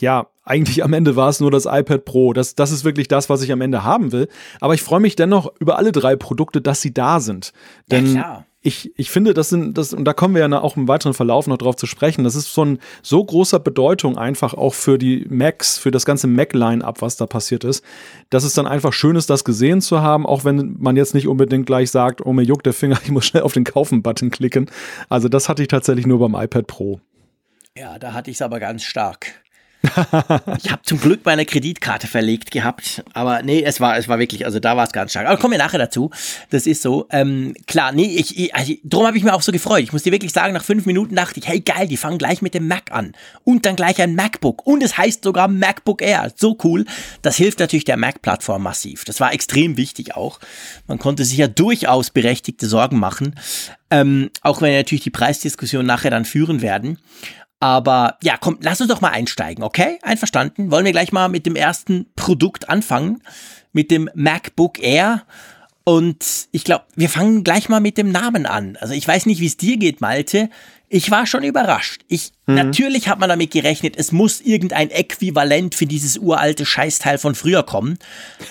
ja, 0.00 0.26
eigentlich 0.44 0.84
am 0.84 0.92
Ende 0.92 1.16
war 1.16 1.28
es 1.28 1.40
nur 1.40 1.50
das 1.50 1.66
iPad 1.66 2.04
Pro. 2.04 2.32
Das, 2.32 2.54
das 2.54 2.70
ist 2.70 2.84
wirklich 2.84 3.08
das, 3.08 3.28
was 3.28 3.42
ich 3.42 3.52
am 3.52 3.60
Ende 3.60 3.84
haben 3.84 4.12
will. 4.12 4.28
Aber 4.60 4.74
ich 4.74 4.82
freue 4.82 5.00
mich 5.00 5.16
dennoch 5.16 5.52
über 5.58 5.76
alle 5.76 5.92
drei 5.92 6.16
Produkte, 6.16 6.60
dass 6.60 6.80
sie 6.80 6.94
da 6.94 7.20
sind. 7.20 7.52
Denn 7.90 8.14
ja, 8.14 8.44
ich, 8.66 8.98
ich 8.98 9.10
finde, 9.10 9.32
das 9.32 9.48
sind, 9.48 9.78
das, 9.78 9.92
und 9.92 10.04
da 10.04 10.12
kommen 10.12 10.34
wir 10.34 10.46
ja 10.46 10.60
auch 10.60 10.76
im 10.76 10.88
weiteren 10.88 11.14
Verlauf 11.14 11.46
noch 11.46 11.56
drauf 11.56 11.76
zu 11.76 11.86
sprechen, 11.86 12.24
das 12.24 12.34
ist 12.34 12.48
von 12.48 12.80
so 13.00 13.24
großer 13.24 13.60
Bedeutung 13.60 14.18
einfach 14.18 14.54
auch 14.54 14.74
für 14.74 14.98
die 14.98 15.24
Macs, 15.28 15.78
für 15.78 15.92
das 15.92 16.04
ganze 16.04 16.26
Mac-Line-Up, 16.26 17.00
was 17.00 17.16
da 17.16 17.26
passiert 17.26 17.62
ist, 17.62 17.84
dass 18.28 18.42
es 18.42 18.54
dann 18.54 18.66
einfach 18.66 18.92
schön 18.92 19.14
ist, 19.14 19.30
das 19.30 19.44
gesehen 19.44 19.80
zu 19.80 20.00
haben, 20.00 20.26
auch 20.26 20.44
wenn 20.44 20.76
man 20.80 20.96
jetzt 20.96 21.14
nicht 21.14 21.28
unbedingt 21.28 21.66
gleich 21.66 21.92
sagt, 21.92 22.26
oh, 22.26 22.32
mir 22.32 22.42
juckt 22.42 22.66
der 22.66 22.72
Finger, 22.72 22.98
ich 23.04 23.10
muss 23.10 23.26
schnell 23.26 23.44
auf 23.44 23.52
den 23.52 23.64
Kaufen-Button 23.64 24.30
klicken. 24.30 24.68
Also 25.08 25.28
das 25.28 25.48
hatte 25.48 25.62
ich 25.62 25.68
tatsächlich 25.68 26.06
nur 26.06 26.18
beim 26.18 26.34
iPad 26.34 26.66
Pro. 26.66 27.00
Ja, 27.78 28.00
da 28.00 28.14
hatte 28.14 28.32
ich 28.32 28.38
es 28.38 28.42
aber 28.42 28.58
ganz 28.58 28.82
stark 28.82 29.45
ich 30.58 30.70
habe 30.70 30.82
zum 30.82 31.00
Glück 31.00 31.24
meine 31.24 31.44
Kreditkarte 31.44 32.06
verlegt 32.06 32.50
gehabt, 32.50 33.04
aber 33.12 33.42
nee, 33.42 33.62
es 33.62 33.80
war, 33.80 33.96
es 33.96 34.08
war 34.08 34.18
wirklich, 34.18 34.44
also 34.44 34.58
da 34.58 34.76
war 34.76 34.84
es 34.84 34.92
ganz 34.92 35.12
stark. 35.12 35.26
Aber 35.26 35.36
kommen 35.38 35.52
wir 35.52 35.58
nachher 35.58 35.78
dazu. 35.78 36.10
Das 36.50 36.66
ist 36.66 36.82
so. 36.82 37.06
Ähm, 37.10 37.54
klar, 37.66 37.92
nee, 37.92 38.16
ich, 38.16 38.38
ich 38.38 38.54
also, 38.54 38.74
darum 38.82 39.06
habe 39.06 39.16
ich 39.16 39.24
mich 39.24 39.32
auch 39.32 39.42
so 39.42 39.52
gefreut. 39.52 39.82
Ich 39.82 39.92
muss 39.92 40.02
dir 40.02 40.12
wirklich 40.12 40.32
sagen, 40.32 40.54
nach 40.54 40.64
fünf 40.64 40.86
Minuten 40.86 41.14
dachte 41.14 41.40
ich, 41.40 41.46
hey 41.46 41.60
geil, 41.60 41.88
die 41.88 41.96
fangen 41.96 42.18
gleich 42.18 42.42
mit 42.42 42.54
dem 42.54 42.66
Mac 42.66 42.90
an 42.90 43.12
und 43.44 43.66
dann 43.66 43.76
gleich 43.76 44.00
ein 44.00 44.14
MacBook 44.14 44.66
und 44.66 44.82
es 44.82 44.96
heißt 44.98 45.24
sogar 45.24 45.48
MacBook 45.48 46.02
Air. 46.02 46.32
So 46.34 46.56
cool. 46.64 46.84
Das 47.22 47.36
hilft 47.36 47.60
natürlich 47.60 47.84
der 47.84 47.96
Mac-Plattform 47.96 48.62
massiv. 48.62 49.04
Das 49.04 49.20
war 49.20 49.32
extrem 49.32 49.76
wichtig 49.76 50.16
auch. 50.16 50.40
Man 50.86 50.98
konnte 50.98 51.24
sich 51.24 51.38
ja 51.38 51.48
durchaus 51.48 52.10
berechtigte 52.10 52.66
Sorgen 52.66 52.98
machen. 52.98 53.34
Ähm, 53.90 54.30
auch 54.42 54.62
wenn 54.62 54.72
wir 54.72 54.78
natürlich 54.78 55.04
die 55.04 55.10
Preisdiskussion 55.10 55.86
nachher 55.86 56.10
dann 56.10 56.24
führen 56.24 56.60
werden. 56.60 56.98
Aber 57.58 58.18
ja, 58.22 58.36
komm, 58.38 58.58
lass 58.60 58.80
uns 58.80 58.90
doch 58.90 59.00
mal 59.00 59.10
einsteigen, 59.10 59.64
okay? 59.64 59.98
Einverstanden? 60.02 60.70
Wollen 60.70 60.84
wir 60.84 60.92
gleich 60.92 61.12
mal 61.12 61.28
mit 61.28 61.46
dem 61.46 61.56
ersten 61.56 62.06
Produkt 62.14 62.68
anfangen? 62.68 63.22
Mit 63.72 63.90
dem 63.90 64.10
MacBook 64.14 64.78
Air. 64.78 65.22
Und 65.84 66.48
ich 66.52 66.64
glaube, 66.64 66.84
wir 66.96 67.08
fangen 67.08 67.44
gleich 67.44 67.68
mal 67.68 67.80
mit 67.80 67.96
dem 67.96 68.10
Namen 68.10 68.44
an. 68.44 68.76
Also 68.80 68.92
ich 68.92 69.06
weiß 69.06 69.26
nicht, 69.26 69.40
wie 69.40 69.46
es 69.46 69.56
dir 69.56 69.76
geht, 69.76 70.00
Malte. 70.00 70.50
Ich 70.88 71.10
war 71.10 71.26
schon 71.26 71.42
überrascht. 71.42 72.02
Ich, 72.06 72.30
mhm. 72.46 72.54
natürlich 72.54 73.08
hat 73.08 73.18
man 73.18 73.28
damit 73.28 73.50
gerechnet, 73.50 73.96
es 73.96 74.12
muss 74.12 74.40
irgendein 74.40 74.90
Äquivalent 74.90 75.74
für 75.74 75.86
dieses 75.86 76.16
uralte 76.16 76.64
Scheißteil 76.64 77.18
von 77.18 77.34
früher 77.34 77.64
kommen. 77.64 77.98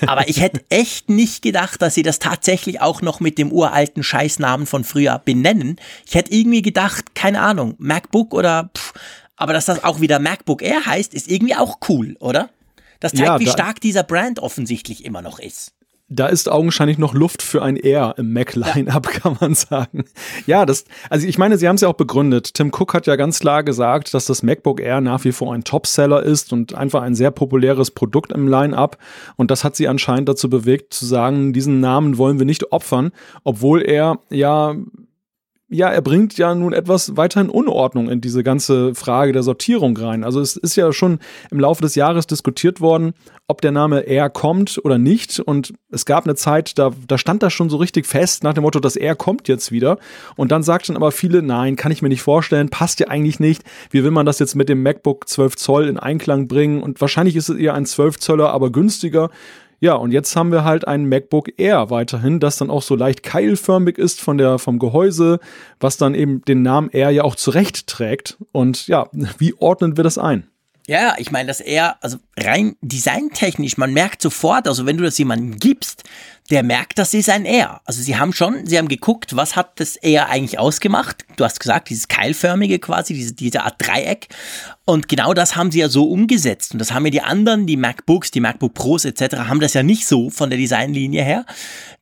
Aber 0.05 0.27
ich 0.27 0.41
hätte 0.41 0.63
echt 0.69 1.09
nicht 1.09 1.41
gedacht, 1.41 1.81
dass 1.81 1.95
sie 1.95 2.03
das 2.03 2.19
tatsächlich 2.19 2.81
auch 2.81 3.01
noch 3.01 3.21
mit 3.21 3.37
dem 3.37 3.51
uralten 3.51 4.03
Scheißnamen 4.03 4.67
von 4.67 4.83
früher 4.83 5.19
benennen. 5.19 5.77
Ich 6.05 6.15
hätte 6.15 6.33
irgendwie 6.33 6.61
gedacht, 6.61 7.15
keine 7.15 7.39
Ahnung, 7.41 7.75
MacBook 7.77 8.33
oder, 8.33 8.69
pff, 8.75 8.93
aber 9.37 9.53
dass 9.53 9.65
das 9.65 9.83
auch 9.83 10.01
wieder 10.01 10.19
MacBook 10.19 10.61
Air 10.61 10.85
heißt, 10.85 11.13
ist 11.13 11.29
irgendwie 11.29 11.55
auch 11.55 11.77
cool, 11.87 12.17
oder? 12.19 12.49
Das 12.99 13.13
zeigt, 13.13 13.27
ja, 13.27 13.39
wie 13.39 13.47
stark 13.47 13.79
dieser 13.79 14.03
Brand 14.03 14.39
offensichtlich 14.39 15.05
immer 15.05 15.21
noch 15.21 15.39
ist 15.39 15.75
da 16.07 16.27
ist 16.27 16.51
augenscheinlich 16.51 16.99
noch 16.99 17.15
Luft 17.15 17.41
für 17.41 17.63
ein 17.63 17.77
R 17.77 18.13
im 18.17 18.31
Mac-Line-Up, 18.31 19.05
ja. 19.05 19.11
kann 19.19 19.37
man 19.39 19.55
sagen. 19.55 20.05
Ja, 20.45 20.65
das, 20.65 20.85
also 21.09 21.27
ich 21.27 21.37
meine, 21.37 21.57
Sie 21.57 21.67
haben 21.67 21.75
es 21.75 21.81
ja 21.81 21.87
auch 21.87 21.93
begründet. 21.93 22.53
Tim 22.53 22.71
Cook 22.71 22.93
hat 22.93 23.07
ja 23.07 23.15
ganz 23.15 23.39
klar 23.39 23.63
gesagt, 23.63 24.13
dass 24.13 24.25
das 24.25 24.43
MacBook 24.43 24.79
Air 24.79 25.01
nach 25.01 25.23
wie 25.23 25.31
vor 25.31 25.53
ein 25.53 25.63
Topseller 25.63 26.21
ist 26.21 26.53
und 26.53 26.75
einfach 26.75 27.01
ein 27.01 27.15
sehr 27.15 27.31
populäres 27.31 27.89
Produkt 27.89 28.31
im 28.31 28.47
Line-Up. 28.47 28.97
Und 29.35 29.49
das 29.49 29.63
hat 29.63 29.75
sie 29.75 29.87
anscheinend 29.87 30.29
dazu 30.29 30.49
bewegt, 30.49 30.93
zu 30.93 31.05
sagen, 31.05 31.53
diesen 31.53 31.79
Namen 31.79 32.17
wollen 32.17 32.37
wir 32.37 32.45
nicht 32.45 32.71
opfern, 32.71 33.11
obwohl 33.43 33.81
er 33.81 34.19
ja 34.29 34.75
ja, 35.75 35.89
er 35.89 36.01
bringt 36.01 36.37
ja 36.37 36.55
nun 36.55 36.73
etwas 36.73 37.17
weiterhin 37.17 37.49
Unordnung 37.49 38.09
in 38.09 38.21
diese 38.21 38.43
ganze 38.43 38.95
Frage 38.95 39.31
der 39.31 39.43
Sortierung 39.43 39.95
rein. 39.97 40.23
Also 40.23 40.39
es 40.39 40.55
ist 40.55 40.75
ja 40.75 40.91
schon 40.93 41.19
im 41.51 41.59
Laufe 41.59 41.81
des 41.81 41.95
Jahres 41.95 42.27
diskutiert 42.27 42.81
worden, 42.81 43.13
ob 43.47 43.61
der 43.61 43.71
Name 43.71 44.07
R 44.07 44.29
kommt 44.29 44.79
oder 44.83 44.97
nicht. 44.97 45.39
Und 45.39 45.73
es 45.91 46.05
gab 46.05 46.25
eine 46.25 46.35
Zeit, 46.35 46.79
da, 46.79 46.91
da 47.07 47.17
stand 47.17 47.43
das 47.43 47.53
schon 47.53 47.69
so 47.69 47.77
richtig 47.77 48.05
fest 48.05 48.43
nach 48.43 48.53
dem 48.53 48.63
Motto, 48.63 48.79
das 48.79 48.95
R 48.95 49.15
kommt 49.15 49.47
jetzt 49.47 49.71
wieder. 49.71 49.97
Und 50.35 50.51
dann 50.51 50.63
sagten 50.63 50.95
aber 50.95 51.11
viele, 51.11 51.41
nein, 51.41 51.75
kann 51.75 51.91
ich 51.91 52.01
mir 52.01 52.09
nicht 52.09 52.23
vorstellen, 52.23 52.69
passt 52.69 52.99
ja 52.99 53.07
eigentlich 53.07 53.39
nicht. 53.39 53.63
Wie 53.91 54.03
will 54.03 54.11
man 54.11 54.25
das 54.25 54.39
jetzt 54.39 54.55
mit 54.55 54.69
dem 54.69 54.81
MacBook 54.81 55.27
12 55.27 55.57
Zoll 55.57 55.87
in 55.87 55.99
Einklang 55.99 56.47
bringen? 56.47 56.81
Und 56.81 57.01
wahrscheinlich 57.01 57.35
ist 57.35 57.49
es 57.49 57.57
eher 57.57 57.73
ein 57.73 57.85
12 57.85 58.19
Zöller, 58.19 58.51
aber 58.51 58.71
günstiger. 58.71 59.29
Ja, 59.85 59.93
und 59.93 60.11
jetzt 60.11 60.35
haben 60.35 60.51
wir 60.51 60.63
halt 60.63 60.87
ein 60.87 61.05
MacBook 61.05 61.59
Air 61.59 61.91
weiterhin, 61.91 62.39
das 62.39 62.57
dann 62.57 62.71
auch 62.71 62.81
so 62.81 62.95
leicht 62.95 63.21
keilförmig 63.21 63.99
ist 63.99 64.19
von 64.19 64.39
der, 64.39 64.57
vom 64.57 64.79
Gehäuse, 64.79 65.39
was 65.79 65.97
dann 65.97 66.15
eben 66.15 66.41
den 66.41 66.63
Namen 66.63 66.89
Air 66.89 67.11
ja 67.11 67.23
auch 67.23 67.35
zurecht 67.35 67.85
trägt. 67.85 68.35
Und 68.51 68.87
ja, 68.87 69.07
wie 69.37 69.53
ordnen 69.53 69.95
wir 69.95 70.03
das 70.03 70.17
ein? 70.17 70.47
Ja, 70.87 71.13
ich 71.19 71.29
meine, 71.29 71.45
dass 71.45 71.59
er, 71.59 72.03
also 72.03 72.17
rein 72.35 72.77
designtechnisch, 72.81 73.77
man 73.77 73.93
merkt 73.93 74.23
sofort, 74.23 74.67
also 74.67 74.87
wenn 74.87 74.97
du 74.97 75.03
das 75.03 75.19
jemandem 75.19 75.59
gibst, 75.59 76.03
der 76.51 76.61
merkt, 76.61 76.99
das 76.99 77.13
ist 77.13 77.29
ein 77.29 77.45
R. 77.45 77.81
Also 77.85 78.01
sie 78.01 78.17
haben 78.17 78.31
schon, 78.31 78.67
sie 78.67 78.77
haben 78.77 78.87
geguckt, 78.87 79.35
was 79.35 79.55
hat 79.55 79.79
das 79.79 79.95
R 79.95 80.29
eigentlich 80.29 80.59
ausgemacht? 80.59 81.25
Du 81.37 81.43
hast 81.43 81.59
gesagt, 81.59 81.89
dieses 81.89 82.07
keilförmige 82.07 82.77
quasi, 82.77 83.15
diese, 83.15 83.33
diese 83.33 83.63
Art 83.63 83.75
Dreieck. 83.79 84.27
Und 84.85 85.09
genau 85.09 85.33
das 85.33 85.55
haben 85.55 85.71
sie 85.71 85.79
ja 85.79 85.89
so 85.89 86.07
umgesetzt. 86.07 86.73
Und 86.73 86.79
das 86.79 86.93
haben 86.93 87.05
ja 87.05 87.11
die 87.11 87.21
anderen, 87.21 87.65
die 87.65 87.77
MacBooks, 87.77 88.29
die 88.29 88.41
MacBook 88.41 88.75
Pros 88.75 89.05
etc., 89.05 89.37
haben 89.37 89.59
das 89.59 89.73
ja 89.73 89.81
nicht 89.81 90.05
so 90.05 90.29
von 90.29 90.51
der 90.51 90.59
Designlinie 90.59 91.23
her. 91.23 91.45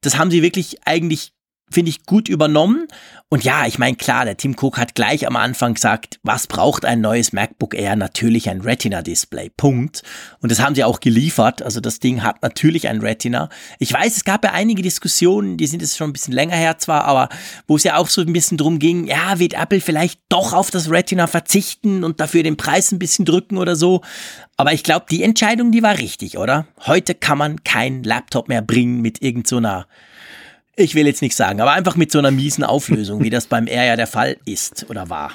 Das 0.01 0.17
haben 0.17 0.29
sie 0.29 0.41
wirklich 0.41 0.77
eigentlich 0.85 1.31
finde 1.69 1.89
ich, 1.89 2.05
gut 2.05 2.29
übernommen. 2.29 2.87
Und 3.29 3.43
ja, 3.43 3.65
ich 3.65 3.79
meine, 3.79 3.95
klar, 3.95 4.25
der 4.25 4.37
Tim 4.37 4.55
Cook 4.59 4.77
hat 4.77 4.93
gleich 4.93 5.25
am 5.25 5.35
Anfang 5.35 5.73
gesagt, 5.73 6.19
was 6.21 6.45
braucht 6.45 6.85
ein 6.85 7.01
neues 7.01 7.33
MacBook 7.33 7.73
Air? 7.73 7.95
Natürlich 7.95 8.49
ein 8.49 8.61
Retina-Display. 8.61 9.49
Punkt. 9.57 10.03
Und 10.39 10.51
das 10.51 10.61
haben 10.61 10.75
sie 10.75 10.83
auch 10.83 10.99
geliefert. 10.99 11.63
Also 11.63 11.79
das 11.79 11.99
Ding 11.99 12.21
hat 12.21 12.43
natürlich 12.43 12.87
ein 12.87 13.01
Retina. 13.01 13.49
Ich 13.79 13.91
weiß, 13.91 14.17
es 14.17 14.23
gab 14.23 14.43
ja 14.43 14.51
einige 14.51 14.83
Diskussionen, 14.83 15.57
die 15.57 15.65
sind 15.65 15.81
jetzt 15.81 15.97
schon 15.97 16.11
ein 16.11 16.13
bisschen 16.13 16.33
länger 16.33 16.55
her 16.55 16.77
zwar, 16.77 17.05
aber 17.05 17.29
wo 17.67 17.75
es 17.75 17.83
ja 17.83 17.97
auch 17.97 18.07
so 18.07 18.21
ein 18.21 18.33
bisschen 18.33 18.57
drum 18.57 18.77
ging, 18.77 19.07
ja, 19.07 19.39
wird 19.39 19.53
Apple 19.53 19.81
vielleicht 19.81 20.19
doch 20.29 20.53
auf 20.53 20.69
das 20.69 20.91
Retina 20.91 21.25
verzichten 21.25 22.03
und 22.03 22.19
dafür 22.19 22.43
den 22.43 22.57
Preis 22.57 22.91
ein 22.91 22.99
bisschen 22.99 23.25
drücken 23.25 23.57
oder 23.57 23.75
so. 23.75 24.01
Aber 24.57 24.73
ich 24.73 24.83
glaube, 24.83 25.07
die 25.09 25.23
Entscheidung, 25.23 25.71
die 25.71 25.81
war 25.81 25.97
richtig, 25.97 26.37
oder? 26.37 26.67
Heute 26.85 27.15
kann 27.15 27.39
man 27.39 27.63
kein 27.63 28.03
Laptop 28.03 28.47
mehr 28.47 28.61
bringen 28.61 29.01
mit 29.01 29.23
irgendeiner 29.23 29.87
so 29.87 30.12
ich 30.75 30.95
will 30.95 31.07
jetzt 31.07 31.21
nichts 31.21 31.37
sagen, 31.37 31.61
aber 31.61 31.71
einfach 31.71 31.95
mit 31.95 32.11
so 32.11 32.19
einer 32.19 32.31
miesen 32.31 32.63
Auflösung, 32.63 33.23
wie 33.23 33.29
das 33.29 33.45
beim 33.45 33.67
R 33.67 33.85
ja 33.85 33.95
der 33.95 34.07
Fall 34.07 34.37
ist 34.45 34.89
oder 34.89 35.09
war. 35.09 35.31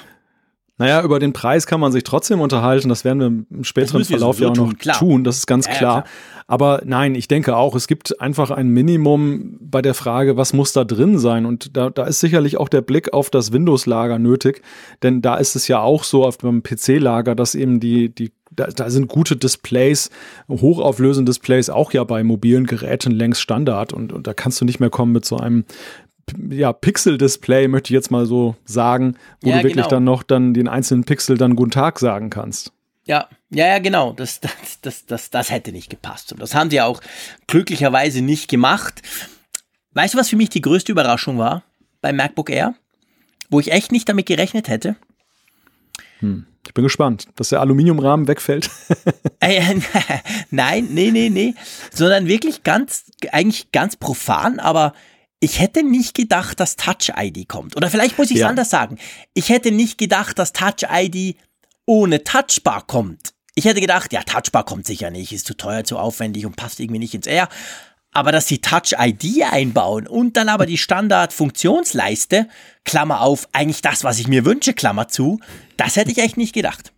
Naja, 0.79 1.03
über 1.03 1.19
den 1.19 1.33
Preis 1.33 1.67
kann 1.67 1.81
man 1.81 1.91
sich 1.91 2.03
trotzdem 2.03 2.39
unterhalten. 2.39 2.87
Das 2.87 3.03
werden 3.03 3.19
wir 3.19 3.57
im 3.57 3.63
späteren 3.65 4.05
Verlauf 4.05 4.39
ja 4.39 4.47
auch 4.47 4.55
noch 4.55 4.73
tun, 4.73 4.93
tun. 4.97 5.23
Das 5.25 5.37
ist 5.37 5.45
ganz 5.45 5.67
ja, 5.67 5.73
klar. 5.73 5.97
Ja, 5.97 6.11
Aber 6.47 6.81
nein, 6.85 7.15
ich 7.15 7.27
denke 7.27 7.57
auch, 7.57 7.75
es 7.75 7.85
gibt 7.85 8.21
einfach 8.21 8.49
ein 8.49 8.69
Minimum 8.69 9.57
bei 9.59 9.81
der 9.81 9.93
Frage, 9.93 10.37
was 10.37 10.53
muss 10.53 10.71
da 10.71 10.85
drin 10.85 11.19
sein? 11.19 11.45
Und 11.45 11.75
da, 11.75 11.89
da 11.89 12.05
ist 12.05 12.21
sicherlich 12.21 12.55
auch 12.55 12.69
der 12.69 12.79
Blick 12.79 13.11
auf 13.11 13.29
das 13.29 13.51
Windows-Lager 13.51 14.19
nötig. 14.19 14.61
Denn 15.03 15.21
da 15.21 15.35
ist 15.35 15.57
es 15.57 15.67
ja 15.67 15.81
auch 15.81 16.05
so 16.05 16.25
auf 16.25 16.37
dem 16.37 16.63
PC-Lager, 16.63 17.35
dass 17.35 17.55
eben 17.55 17.81
die, 17.81 18.07
die 18.07 18.31
da, 18.51 18.67
da 18.67 18.89
sind 18.89 19.09
gute 19.09 19.35
Displays, 19.35 20.09
hochauflösende 20.49 21.29
Displays 21.29 21.69
auch 21.69 21.93
ja 21.93 22.03
bei 22.03 22.23
mobilen 22.23 22.65
Geräten 22.65 23.11
längst 23.11 23.41
Standard 23.41 23.93
und, 23.93 24.11
und 24.11 24.27
da 24.27 24.33
kannst 24.33 24.59
du 24.59 24.65
nicht 24.65 24.79
mehr 24.79 24.89
kommen 24.89 25.11
mit 25.11 25.23
so 25.23 25.37
einem 25.37 25.65
ja, 26.49 26.73
Pixel-Display, 26.73 27.67
möchte 27.67 27.91
ich 27.91 27.95
jetzt 27.95 28.11
mal 28.11 28.25
so 28.25 28.55
sagen, 28.65 29.15
wo 29.41 29.49
ja, 29.49 29.57
du 29.57 29.63
wirklich 29.63 29.75
genau. 29.75 29.87
dann 29.89 30.03
noch 30.03 30.23
dann 30.23 30.53
den 30.53 30.67
einzelnen 30.67 31.03
Pixel 31.03 31.37
dann 31.37 31.55
Guten 31.55 31.71
Tag 31.71 31.99
sagen 31.99 32.29
kannst. 32.29 32.71
Ja, 33.05 33.27
ja, 33.49 33.65
ja, 33.65 33.79
genau. 33.79 34.13
Das, 34.13 34.39
das, 34.39 34.51
das, 34.81 35.05
das, 35.05 35.29
das 35.31 35.49
hätte 35.49 35.71
nicht 35.71 35.89
gepasst. 35.89 36.31
Und 36.31 36.41
das 36.41 36.53
haben 36.53 36.69
sie 36.69 36.81
auch 36.81 37.01
glücklicherweise 37.47 38.21
nicht 38.21 38.49
gemacht. 38.49 39.01
Weißt 39.93 40.13
du, 40.13 40.17
was 40.17 40.29
für 40.29 40.35
mich 40.35 40.49
die 40.49 40.61
größte 40.61 40.91
Überraschung 40.91 41.37
war 41.37 41.63
beim 42.01 42.15
MacBook 42.15 42.49
Air? 42.49 42.75
Wo 43.49 43.59
ich 43.59 43.71
echt 43.71 43.91
nicht 43.91 44.07
damit 44.07 44.27
gerechnet 44.27 44.67
hätte? 44.67 44.95
Hm. 46.19 46.45
Ich 46.67 46.73
bin 46.75 46.83
gespannt, 46.83 47.27
dass 47.35 47.49
der 47.49 47.61
Aluminiumrahmen 47.61 48.27
wegfällt. 48.27 48.69
Äh, 49.41 49.79
nein, 50.51 50.89
nee, 50.91 51.11
nee, 51.11 51.29
nee. 51.29 51.55
Sondern 51.93 52.27
wirklich 52.27 52.63
ganz, 52.63 53.05
eigentlich 53.31 53.71
ganz 53.71 53.95
profan, 53.95 54.59
aber 54.59 54.93
ich 55.39 55.59
hätte 55.59 55.83
nicht 55.83 56.15
gedacht, 56.15 56.59
dass 56.59 56.75
Touch 56.75 57.13
ID 57.17 57.47
kommt. 57.47 57.75
Oder 57.75 57.89
vielleicht 57.89 58.17
muss 58.17 58.29
ich 58.29 58.37
es 58.37 58.41
ja. 58.41 58.49
anders 58.49 58.69
sagen. 58.69 58.97
Ich 59.33 59.49
hätte 59.49 59.71
nicht 59.71 59.97
gedacht, 59.97 60.37
dass 60.37 60.53
Touch 60.53 60.87
ID 60.91 61.37
ohne 61.85 62.23
Touchbar 62.23 62.85
kommt. 62.85 63.33
Ich 63.55 63.65
hätte 63.65 63.81
gedacht, 63.81 64.13
ja, 64.13 64.23
Touchbar 64.23 64.65
kommt 64.65 64.85
sicher 64.85 65.09
nicht, 65.11 65.31
ist 65.31 65.47
zu 65.47 65.55
teuer, 65.55 65.83
zu 65.83 65.97
aufwendig 65.97 66.45
und 66.45 66.55
passt 66.55 66.79
irgendwie 66.79 66.99
nicht 66.99 67.13
ins 67.13 67.27
Air. 67.27 67.49
Aber 68.11 68.31
dass 68.31 68.47
sie 68.47 68.59
Touch 68.59 68.95
ID 68.97 69.43
einbauen 69.43 70.07
und 70.07 70.35
dann 70.35 70.49
aber 70.49 70.65
die 70.65 70.77
Standard-Funktionsleiste, 70.77 72.47
Klammer 72.83 73.21
auf, 73.21 73.47
eigentlich 73.53 73.81
das, 73.81 74.03
was 74.03 74.19
ich 74.19 74.27
mir 74.27 74.45
wünsche, 74.45 74.73
Klammer 74.73 75.07
zu, 75.07 75.39
das 75.77 75.95
hätte 75.95 76.11
ich 76.11 76.17
echt 76.17 76.37
nicht 76.37 76.53
gedacht. 76.53 76.91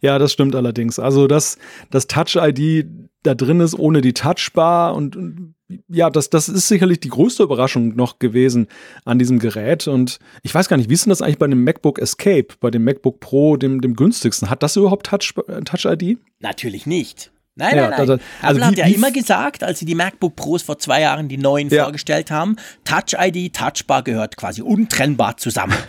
Ja, 0.00 0.18
das 0.18 0.32
stimmt 0.32 0.54
allerdings. 0.54 0.98
Also, 0.98 1.26
dass 1.26 1.58
das 1.90 2.06
Touch-ID 2.06 2.86
da 3.22 3.34
drin 3.34 3.60
ist 3.60 3.78
ohne 3.78 4.00
die 4.00 4.14
Touchbar 4.14 4.94
und, 4.94 5.16
und 5.16 5.54
ja, 5.88 6.10
das, 6.10 6.28
das 6.28 6.48
ist 6.48 6.68
sicherlich 6.68 7.00
die 7.00 7.08
größte 7.08 7.42
Überraschung 7.42 7.94
noch 7.94 8.18
gewesen 8.18 8.66
an 9.04 9.18
diesem 9.18 9.38
Gerät. 9.38 9.86
Und 9.86 10.18
ich 10.42 10.54
weiß 10.54 10.68
gar 10.68 10.76
nicht, 10.76 10.90
wie 10.90 10.94
ist 10.94 11.06
denn 11.06 11.10
das 11.10 11.22
eigentlich 11.22 11.38
bei 11.38 11.46
dem 11.46 11.64
MacBook 11.64 11.98
Escape, 11.98 12.48
bei 12.60 12.70
dem 12.70 12.84
MacBook 12.84 13.20
Pro, 13.20 13.56
dem, 13.56 13.80
dem 13.80 13.94
günstigsten? 13.94 14.50
Hat 14.50 14.62
das 14.62 14.76
überhaupt 14.76 15.06
Touch, 15.06 15.34
Touch-ID? 15.64 16.18
Natürlich 16.40 16.86
nicht. 16.86 17.32
Nein, 17.54 17.76
ja, 17.76 17.90
nein, 17.90 18.06
nein. 18.06 18.20
also 18.40 18.58
Apple 18.58 18.66
hat 18.66 18.78
ja 18.78 18.86
immer 18.86 19.10
gesagt, 19.10 19.62
als 19.62 19.78
sie 19.78 19.84
die 19.84 19.94
MacBook 19.94 20.36
Pros 20.36 20.62
vor 20.62 20.78
zwei 20.78 21.02
Jahren 21.02 21.28
die 21.28 21.36
neuen 21.36 21.68
ja. 21.68 21.84
vorgestellt 21.84 22.30
haben, 22.30 22.56
Touch 22.84 23.14
ID, 23.18 23.54
Touchbar 23.54 24.02
gehört 24.02 24.36
quasi 24.36 24.62
untrennbar 24.62 25.36
zusammen. 25.36 25.76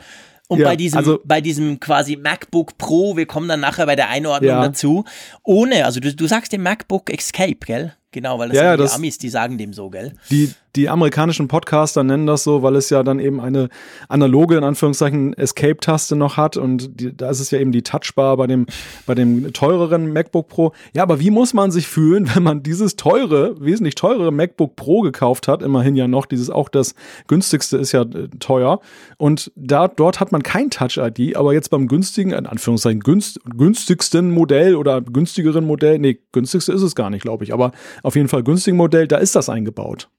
Und 0.53 0.59
ja, 0.59 0.67
bei 0.67 0.75
diesem, 0.75 0.97
also, 0.97 1.19
bei 1.23 1.41
diesem 1.41 1.79
quasi 1.79 2.15
MacBook 2.15 2.77
Pro, 2.77 3.17
wir 3.17 3.25
kommen 3.25 3.47
dann 3.47 3.59
nachher 3.59 3.85
bei 3.85 3.95
der 3.95 4.09
Einordnung 4.09 4.51
ja. 4.51 4.61
dazu, 4.61 5.05
ohne, 5.43 5.85
also 5.85 5.99
du, 5.99 6.13
du 6.13 6.27
sagst 6.27 6.51
den 6.51 6.61
MacBook 6.61 7.11
Escape, 7.11 7.57
gell? 7.65 7.93
Genau, 8.11 8.37
weil 8.37 8.49
das 8.49 8.57
ja, 8.57 8.63
sind 8.63 8.79
die 8.79 8.83
das, 8.83 8.95
Amis, 8.95 9.17
die 9.17 9.29
sagen 9.29 9.57
dem 9.57 9.73
so, 9.73 9.89
gell? 9.89 10.13
Die, 10.29 10.53
die 10.75 10.89
amerikanischen 10.89 11.47
Podcaster 11.47 12.03
nennen 12.03 12.25
das 12.25 12.43
so, 12.43 12.63
weil 12.63 12.75
es 12.75 12.89
ja 12.89 13.03
dann 13.03 13.19
eben 13.19 13.39
eine 13.39 13.69
analoge, 14.09 14.57
in 14.57 14.63
Anführungszeichen, 14.63 15.33
Escape-Taste 15.33 16.15
noch 16.15 16.37
hat 16.37 16.57
und 16.57 16.99
die, 16.99 17.15
da 17.15 17.29
ist 17.29 17.39
es 17.39 17.51
ja 17.51 17.59
eben 17.59 17.71
die 17.71 17.83
Touchbar 17.83 18.37
bei 18.37 18.47
dem, 18.47 18.65
bei 19.05 19.13
dem 19.13 19.53
teureren 19.53 20.11
MacBook 20.11 20.47
Pro. 20.47 20.73
Ja, 20.95 21.03
aber 21.03 21.19
wie 21.19 21.29
muss 21.29 21.53
man 21.53 21.71
sich 21.71 21.87
fühlen, 21.87 22.29
wenn 22.35 22.43
man 22.43 22.63
dieses 22.63 22.95
teure, 22.95 23.55
wesentlich 23.59 23.95
teurere 23.95 24.31
MacBook 24.31 24.75
Pro 24.75 25.01
gekauft 25.01 25.47
hat? 25.47 25.61
Immerhin 25.61 25.95
ja 25.95 26.07
noch, 26.07 26.25
dieses 26.25 26.49
auch 26.49 26.69
das 26.69 26.95
günstigste 27.27 27.77
ist 27.77 27.91
ja 27.91 28.01
äh, 28.01 28.29
teuer. 28.39 28.79
Und 29.17 29.51
da, 29.55 29.87
dort 29.87 30.19
hat 30.19 30.31
man 30.31 30.41
kein 30.41 30.69
Touch-ID, 30.71 31.35
aber 31.35 31.53
jetzt 31.53 31.69
beim 31.69 31.87
günstigen, 31.87 32.31
in 32.31 32.47
Anführungszeichen, 32.47 33.01
günst, 33.01 33.39
günstigsten 33.45 34.31
Modell 34.31 34.75
oder 34.75 35.01
günstigeren 35.01 35.65
Modell, 35.65 35.99
nee, 35.99 36.19
günstigste 36.31 36.73
ist 36.73 36.81
es 36.81 36.95
gar 36.95 37.09
nicht, 37.09 37.21
glaube 37.21 37.43
ich, 37.43 37.53
aber 37.53 37.71
auf 38.01 38.15
jeden 38.15 38.27
Fall 38.27 38.43
günstigen 38.43 38.77
Modell, 38.77 39.07
da 39.07 39.17
ist 39.17 39.35
das 39.35 39.49
eingebaut. 39.49 40.09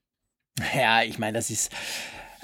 Ja, 0.74 1.02
ich 1.02 1.18
meine, 1.18 1.34
das 1.34 1.50
ist. 1.50 1.72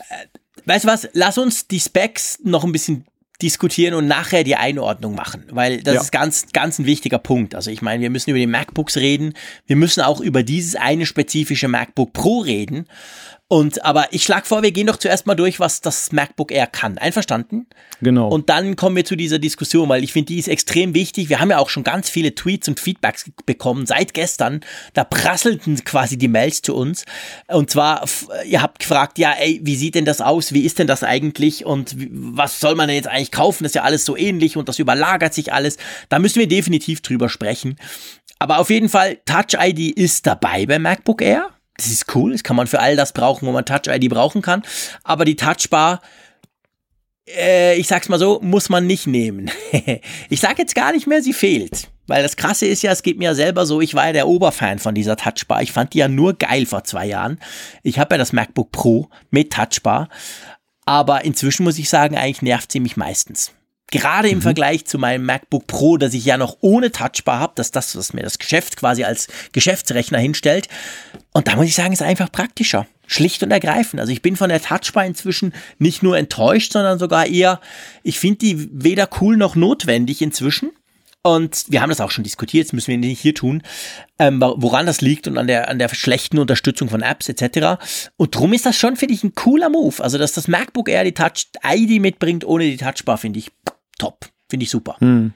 Äh, 0.09 0.27
weißt 0.64 0.85
du 0.85 0.88
was? 0.88 1.09
Lass 1.12 1.38
uns 1.38 1.66
die 1.66 1.81
Specs 1.81 2.38
noch 2.42 2.64
ein 2.64 2.73
bisschen 2.73 3.05
diskutieren 3.42 3.94
und 3.94 4.07
nachher 4.07 4.44
die 4.44 4.57
Einordnung 4.57 5.14
machen, 5.14 5.44
weil 5.51 5.83
das 5.83 5.94
ja. 5.94 6.01
ist 6.01 6.12
ganz, 6.12 6.46
ganz 6.53 6.79
ein 6.79 6.87
wichtiger 6.87 7.18
Punkt. 7.18 7.55
Also 7.55 7.70
ich 7.70 7.81
meine, 7.81 8.03
wir 8.03 8.11
müssen 8.11 8.31
über 8.31 8.38
die 8.38 8.46
MacBooks 8.46 8.96
reden, 8.96 9.35
wir 9.66 9.77
müssen 9.77 10.03
auch 10.03 10.20
über 10.20 10.42
dieses 10.42 10.77
eine 10.77 11.07
spezifische 11.07 11.68
MacBook 11.68 12.12
Pro 12.12 12.40
reden 12.40 12.87
und 13.52 13.84
aber 13.84 14.12
ich 14.12 14.22
schlage 14.22 14.46
vor, 14.46 14.62
wir 14.62 14.70
gehen 14.70 14.86
doch 14.86 14.96
zuerst 14.96 15.26
mal 15.26 15.34
durch, 15.34 15.58
was 15.58 15.80
das 15.80 16.12
MacBook 16.12 16.52
Air 16.52 16.68
kann. 16.68 16.98
Einverstanden? 16.98 17.66
Genau. 18.00 18.28
Und 18.28 18.48
dann 18.48 18.76
kommen 18.76 18.94
wir 18.94 19.04
zu 19.04 19.16
dieser 19.16 19.40
Diskussion, 19.40 19.88
weil 19.88 20.04
ich 20.04 20.12
finde, 20.12 20.26
die 20.26 20.38
ist 20.38 20.46
extrem 20.46 20.94
wichtig. 20.94 21.30
Wir 21.30 21.40
haben 21.40 21.50
ja 21.50 21.58
auch 21.58 21.68
schon 21.68 21.82
ganz 21.82 22.08
viele 22.08 22.32
Tweets 22.32 22.68
und 22.68 22.78
Feedbacks 22.78 23.28
bekommen 23.46 23.86
seit 23.86 24.14
gestern. 24.14 24.60
Da 24.94 25.02
prasselten 25.02 25.82
quasi 25.82 26.16
die 26.16 26.28
Mails 26.28 26.62
zu 26.62 26.76
uns. 26.76 27.04
Und 27.48 27.70
zwar, 27.70 28.04
ihr 28.46 28.62
habt 28.62 28.78
gefragt, 28.78 29.18
ja, 29.18 29.32
ey, 29.32 29.58
wie 29.64 29.74
sieht 29.74 29.96
denn 29.96 30.04
das 30.04 30.20
aus? 30.20 30.52
Wie 30.52 30.64
ist 30.64 30.78
denn 30.78 30.86
das 30.86 31.02
eigentlich? 31.02 31.66
Und 31.66 31.96
was 32.08 32.60
soll 32.60 32.76
man 32.76 32.86
denn 32.86 32.98
jetzt 32.98 33.08
eigentlich 33.08 33.32
kaufen? 33.32 33.64
Das 33.64 33.70
ist 33.70 33.74
ja 33.74 33.82
alles 33.82 34.04
so 34.04 34.16
ähnlich 34.16 34.58
und 34.58 34.68
das 34.68 34.78
überlagert 34.78 35.34
sich 35.34 35.52
alles. 35.52 35.76
Da 36.08 36.20
müssen 36.20 36.38
wir 36.38 36.46
definitiv 36.46 37.00
drüber 37.00 37.28
sprechen. 37.28 37.74
Aber 38.38 38.60
auf 38.60 38.70
jeden 38.70 38.88
Fall, 38.88 39.18
Touch 39.26 39.58
ID 39.60 39.98
ist 39.98 40.24
dabei 40.24 40.66
beim 40.66 40.82
MacBook 40.82 41.20
Air 41.20 41.50
das 41.80 41.90
ist 41.90 42.14
cool, 42.14 42.32
das 42.32 42.42
kann 42.42 42.56
man 42.56 42.66
für 42.66 42.80
all 42.80 42.96
das 42.96 43.12
brauchen, 43.12 43.46
wo 43.46 43.52
man 43.52 43.64
Touch-ID 43.64 44.08
brauchen 44.10 44.42
kann. 44.42 44.62
Aber 45.02 45.24
die 45.24 45.36
Touchbar, 45.36 46.00
äh, 47.26 47.76
ich 47.76 47.88
sag's 47.88 48.08
mal 48.08 48.18
so, 48.18 48.40
muss 48.42 48.68
man 48.68 48.86
nicht 48.86 49.06
nehmen. 49.06 49.50
ich 50.28 50.40
sag 50.40 50.58
jetzt 50.58 50.74
gar 50.74 50.92
nicht 50.92 51.06
mehr, 51.06 51.22
sie 51.22 51.32
fehlt. 51.32 51.88
Weil 52.06 52.22
das 52.22 52.36
Krasse 52.36 52.66
ist 52.66 52.82
ja, 52.82 52.90
es 52.90 53.02
geht 53.02 53.18
mir 53.18 53.26
ja 53.26 53.34
selber 53.34 53.66
so, 53.66 53.80
ich 53.80 53.94
war 53.94 54.06
ja 54.06 54.12
der 54.12 54.28
Oberfan 54.28 54.78
von 54.78 54.94
dieser 54.94 55.16
Touchbar. 55.16 55.62
Ich 55.62 55.72
fand 55.72 55.94
die 55.94 55.98
ja 55.98 56.08
nur 56.08 56.34
geil 56.34 56.66
vor 56.66 56.84
zwei 56.84 57.06
Jahren. 57.06 57.38
Ich 57.82 57.98
habe 57.98 58.14
ja 58.14 58.18
das 58.18 58.32
MacBook 58.32 58.72
Pro 58.72 59.08
mit 59.30 59.52
Touchbar. 59.52 60.08
Aber 60.84 61.24
inzwischen 61.24 61.62
muss 61.62 61.78
ich 61.78 61.88
sagen, 61.88 62.16
eigentlich 62.16 62.42
nervt 62.42 62.72
sie 62.72 62.80
mich 62.80 62.96
meistens. 62.96 63.52
Gerade 63.90 64.29
im 64.29 64.38
mhm. 64.38 64.42
Vergleich 64.42 64.85
zu 64.87 64.98
meinem 64.98 65.24
MacBook 65.24 65.66
Pro, 65.66 65.96
das 65.96 66.14
ich 66.14 66.24
ja 66.24 66.37
noch 66.37 66.59
ohne 66.61 66.92
Touchbar 66.92 67.40
habe, 67.40 67.53
dass 67.57 67.70
das, 67.70 67.96
was 67.96 68.12
mir 68.12 68.22
das 68.22 68.38
Geschäft 68.38 68.76
quasi 68.76 69.05
als 69.05 69.29
Geschäftsrechner 69.53 70.18
hinstellt. 70.18 70.68
Und 71.33 71.48
da 71.48 71.57
muss 71.57 71.66
ich 71.66 71.74
sagen, 71.74 71.92
ist 71.92 72.03
einfach 72.03 72.31
praktischer. 72.31 72.87
Schlicht 73.07 73.42
und 73.42 73.50
ergreifend. 73.50 74.00
Also 74.00 74.12
ich 74.12 74.22
bin 74.22 74.37
von 74.37 74.50
der 74.50 74.62
Touchbar 74.62 75.05
inzwischen 75.05 75.53
nicht 75.79 76.00
nur 76.05 76.16
enttäuscht, 76.16 76.72
sondern 76.72 77.00
sogar 77.00 77.26
eher, 77.26 77.61
ich 78.05 78.20
finde 78.20 78.38
die 78.38 78.68
weder 78.72 79.09
cool 79.20 79.37
noch 79.37 79.57
notwendig 79.57 80.22
inzwischen. 80.22 80.70
Und 81.22 81.66
wir 81.68 81.83
haben 81.83 81.90
das 81.90 82.00
auch 82.00 82.12
schon 82.12 82.24
diskutiert, 82.24 82.68
das 82.68 82.72
müssen 82.72 82.88
wir 82.88 82.98
nicht 82.98 83.20
hier 83.20 83.35
tun, 83.35 83.62
ähm, 84.18 84.40
woran 84.40 84.87
das 84.87 85.03
liegt 85.03 85.26
und 85.26 85.37
an 85.37 85.48
der, 85.48 85.68
an 85.68 85.79
der 85.79 85.88
schlechten 85.90 86.38
Unterstützung 86.38 86.88
von 86.88 87.03
Apps 87.03 87.29
etc. 87.29 87.83
Und 88.16 88.35
drum 88.35 88.55
ist 88.55 88.64
das 88.64 88.79
schon, 88.79 88.96
finde 88.96 89.14
ich, 89.14 89.22
ein 89.22 89.35
cooler 89.35 89.68
Move. 89.68 90.03
Also, 90.03 90.16
dass 90.16 90.33
das 90.33 90.48
MacBook 90.48 90.88
Air 90.88 91.05
die 91.05 91.12
Touch-ID 91.12 92.00
mitbringt 92.00 92.44
ohne 92.44 92.64
die 92.64 92.79
Touchbar, 92.79 93.18
finde 93.18 93.40
ich 93.40 93.50
top. 94.00 94.26
Finde 94.48 94.64
ich 94.64 94.70
super. 94.70 94.96
Hm. 94.98 95.32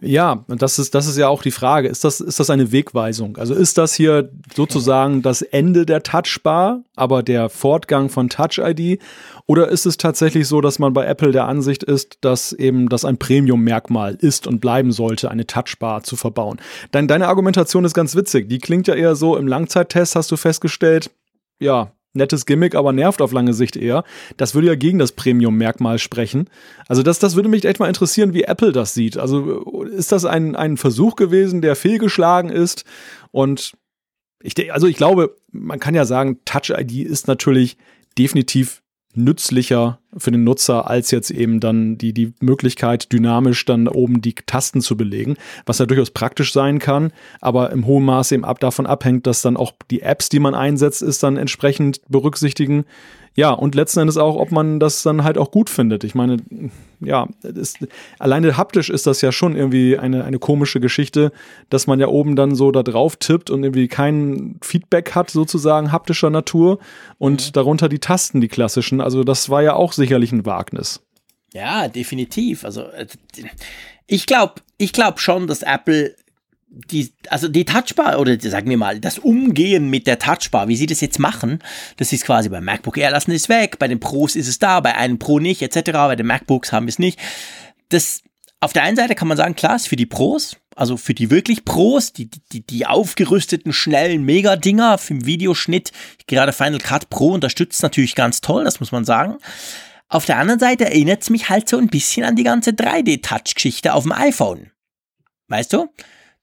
Ja, 0.00 0.44
und 0.46 0.62
das 0.62 0.78
ist, 0.78 0.94
das 0.94 1.08
ist 1.08 1.18
ja 1.18 1.28
auch 1.28 1.42
die 1.42 1.50
Frage. 1.50 1.88
Ist 1.88 2.04
das, 2.04 2.20
ist 2.20 2.38
das 2.38 2.50
eine 2.50 2.70
Wegweisung? 2.70 3.36
Also 3.36 3.54
ist 3.54 3.78
das 3.78 3.94
hier 3.94 4.30
sozusagen 4.54 5.22
das 5.22 5.42
Ende 5.42 5.86
der 5.86 6.04
Touchbar, 6.04 6.82
aber 6.94 7.22
der 7.22 7.48
Fortgang 7.48 8.08
von 8.08 8.28
Touch 8.28 8.58
ID? 8.58 9.00
Oder 9.46 9.68
ist 9.68 9.86
es 9.86 9.96
tatsächlich 9.96 10.46
so, 10.46 10.60
dass 10.60 10.78
man 10.78 10.92
bei 10.92 11.04
Apple 11.04 11.32
der 11.32 11.48
Ansicht 11.48 11.82
ist, 11.82 12.18
dass 12.20 12.52
eben 12.52 12.88
das 12.88 13.04
ein 13.04 13.18
Premium-Merkmal 13.18 14.16
ist 14.20 14.46
und 14.46 14.60
bleiben 14.60 14.92
sollte, 14.92 15.30
eine 15.30 15.46
Touchbar 15.46 16.04
zu 16.04 16.14
verbauen? 16.14 16.60
Dein, 16.92 17.08
deine 17.08 17.26
Argumentation 17.26 17.84
ist 17.84 17.94
ganz 17.94 18.14
witzig. 18.14 18.48
Die 18.48 18.58
klingt 18.58 18.86
ja 18.86 18.94
eher 18.94 19.16
so, 19.16 19.36
im 19.36 19.48
Langzeittest 19.48 20.14
hast 20.14 20.30
du 20.30 20.36
festgestellt, 20.36 21.10
ja, 21.58 21.90
nettes 22.14 22.46
Gimmick, 22.46 22.74
aber 22.74 22.92
nervt 22.92 23.20
auf 23.20 23.32
lange 23.32 23.54
Sicht 23.54 23.76
eher. 23.76 24.04
Das 24.36 24.54
würde 24.54 24.68
ja 24.68 24.74
gegen 24.74 24.98
das 24.98 25.12
Premium-Merkmal 25.12 25.98
sprechen. 25.98 26.48
Also 26.88 27.02
das, 27.02 27.18
das 27.18 27.36
würde 27.36 27.48
mich 27.48 27.64
echt 27.64 27.80
mal 27.80 27.88
interessieren, 27.88 28.34
wie 28.34 28.44
Apple 28.44 28.72
das 28.72 28.94
sieht. 28.94 29.16
Also 29.16 29.84
ist 29.84 30.12
das 30.12 30.24
ein, 30.24 30.56
ein 30.56 30.76
Versuch 30.76 31.16
gewesen, 31.16 31.62
der 31.62 31.76
fehlgeschlagen 31.76 32.50
ist? 32.50 32.84
Und 33.30 33.72
ich, 34.42 34.72
also 34.72 34.86
ich 34.86 34.96
glaube, 34.96 35.36
man 35.50 35.78
kann 35.78 35.94
ja 35.94 36.04
sagen, 36.04 36.40
Touch 36.44 36.70
ID 36.70 37.04
ist 37.04 37.28
natürlich 37.28 37.76
definitiv 38.18 38.82
nützlicher 39.18 39.98
für 40.16 40.30
den 40.30 40.44
Nutzer, 40.44 40.88
als 40.88 41.10
jetzt 41.10 41.30
eben 41.30 41.60
dann 41.60 41.98
die, 41.98 42.12
die 42.12 42.32
Möglichkeit, 42.40 43.12
dynamisch 43.12 43.64
dann 43.64 43.88
oben 43.88 44.22
die 44.22 44.34
Tasten 44.34 44.80
zu 44.80 44.96
belegen, 44.96 45.36
was 45.66 45.78
ja 45.78 45.86
durchaus 45.86 46.10
praktisch 46.10 46.52
sein 46.52 46.78
kann, 46.78 47.12
aber 47.40 47.70
im 47.70 47.86
hohen 47.86 48.04
Maße 48.04 48.34
eben 48.34 48.44
ab 48.44 48.60
davon 48.60 48.86
abhängt, 48.86 49.26
dass 49.26 49.42
dann 49.42 49.56
auch 49.56 49.72
die 49.90 50.02
Apps, 50.02 50.28
die 50.28 50.40
man 50.40 50.54
einsetzt, 50.54 51.02
ist 51.02 51.22
dann 51.22 51.36
entsprechend 51.36 52.00
berücksichtigen. 52.08 52.84
Ja, 53.34 53.50
und 53.50 53.74
letzten 53.74 54.00
Endes 54.00 54.16
auch, 54.16 54.36
ob 54.36 54.50
man 54.50 54.80
das 54.80 55.02
dann 55.02 55.24
halt 55.24 55.38
auch 55.38 55.50
gut 55.50 55.70
findet. 55.70 56.04
Ich 56.04 56.14
meine, 56.14 56.38
ja, 57.00 57.28
das, 57.42 57.74
alleine 58.18 58.56
haptisch 58.56 58.90
ist 58.90 59.06
das 59.06 59.20
ja 59.20 59.32
schon 59.32 59.56
irgendwie 59.56 59.98
eine, 59.98 60.24
eine 60.24 60.38
komische 60.38 60.80
Geschichte, 60.80 61.32
dass 61.70 61.86
man 61.86 62.00
ja 62.00 62.08
oben 62.08 62.36
dann 62.36 62.54
so 62.54 62.70
da 62.70 62.82
drauf 62.82 63.16
tippt 63.16 63.50
und 63.50 63.62
irgendwie 63.62 63.88
kein 63.88 64.58
Feedback 64.62 65.14
hat, 65.14 65.30
sozusagen 65.30 65.92
haptischer 65.92 66.30
Natur 66.30 66.78
und 67.18 67.48
mhm. 67.48 67.52
darunter 67.52 67.88
die 67.88 68.00
Tasten, 68.00 68.40
die 68.40 68.48
klassischen. 68.48 69.00
Also 69.00 69.24
das 69.24 69.48
war 69.48 69.62
ja 69.62 69.74
auch 69.74 69.92
sicherlich 69.92 70.32
ein 70.32 70.46
Wagnis. 70.46 71.00
Ja, 71.52 71.88
definitiv. 71.88 72.64
Also 72.64 72.82
äh, 72.82 73.06
ich 74.06 74.26
glaube, 74.26 74.54
ich 74.76 74.92
glaube 74.92 75.18
schon, 75.18 75.46
dass 75.46 75.62
Apple 75.62 76.14
die, 76.70 77.12
also 77.30 77.48
die 77.48 77.64
Touchbar 77.64 78.18
oder 78.20 78.38
sagen 78.40 78.68
wir 78.68 78.76
mal, 78.76 79.00
das 79.00 79.18
Umgehen 79.18 79.90
mit 79.90 80.06
der 80.06 80.18
Touchbar, 80.18 80.68
wie 80.68 80.76
sie 80.76 80.86
das 80.86 81.00
jetzt 81.00 81.18
machen, 81.18 81.60
das 81.96 82.12
ist 82.12 82.24
quasi 82.24 82.48
beim 82.48 82.64
MacBook 82.64 82.98
Air 82.98 83.10
lassen 83.10 83.32
es 83.32 83.48
weg, 83.48 83.78
bei 83.78 83.88
den 83.88 84.00
Pros 84.00 84.36
ist 84.36 84.48
es 84.48 84.58
da, 84.58 84.80
bei 84.80 84.94
einem 84.94 85.18
Pro 85.18 85.38
nicht, 85.38 85.62
etc., 85.62 85.92
bei 85.92 86.16
den 86.16 86.26
MacBooks 86.26 86.72
haben 86.72 86.86
wir 86.86 86.90
es 86.90 86.98
nicht. 86.98 87.18
Das, 87.88 88.22
auf 88.60 88.72
der 88.72 88.82
einen 88.82 88.96
Seite 88.96 89.14
kann 89.14 89.28
man 89.28 89.36
sagen, 89.36 89.56
klar, 89.56 89.76
ist 89.76 89.88
für 89.88 89.96
die 89.96 90.06
Pros, 90.06 90.56
also 90.76 90.96
für 90.96 91.14
die 91.14 91.30
wirklich 91.30 91.64
Pros, 91.64 92.12
die, 92.12 92.28
die, 92.52 92.60
die 92.64 92.86
aufgerüsteten, 92.86 93.72
schnellen 93.72 94.24
Mega-Dinger 94.24 94.98
für 94.98 95.14
den 95.14 95.26
Videoschnitt, 95.26 95.92
gerade 96.26 96.52
Final 96.52 96.78
Cut 96.78 97.08
Pro 97.08 97.32
unterstützt 97.32 97.82
natürlich 97.82 98.14
ganz 98.14 98.40
toll, 98.40 98.64
das 98.64 98.78
muss 98.78 98.92
man 98.92 99.04
sagen. 99.04 99.38
Auf 100.10 100.24
der 100.24 100.38
anderen 100.38 100.60
Seite 100.60 100.84
erinnert 100.84 101.22
es 101.22 101.30
mich 101.30 101.48
halt 101.48 101.68
so 101.68 101.78
ein 101.78 101.88
bisschen 101.88 102.24
an 102.24 102.36
die 102.36 102.44
ganze 102.44 102.70
3D-Touch-Geschichte 102.70 103.92
auf 103.92 104.04
dem 104.04 104.12
iPhone. 104.12 104.70
Weißt 105.48 105.72
du? 105.72 105.88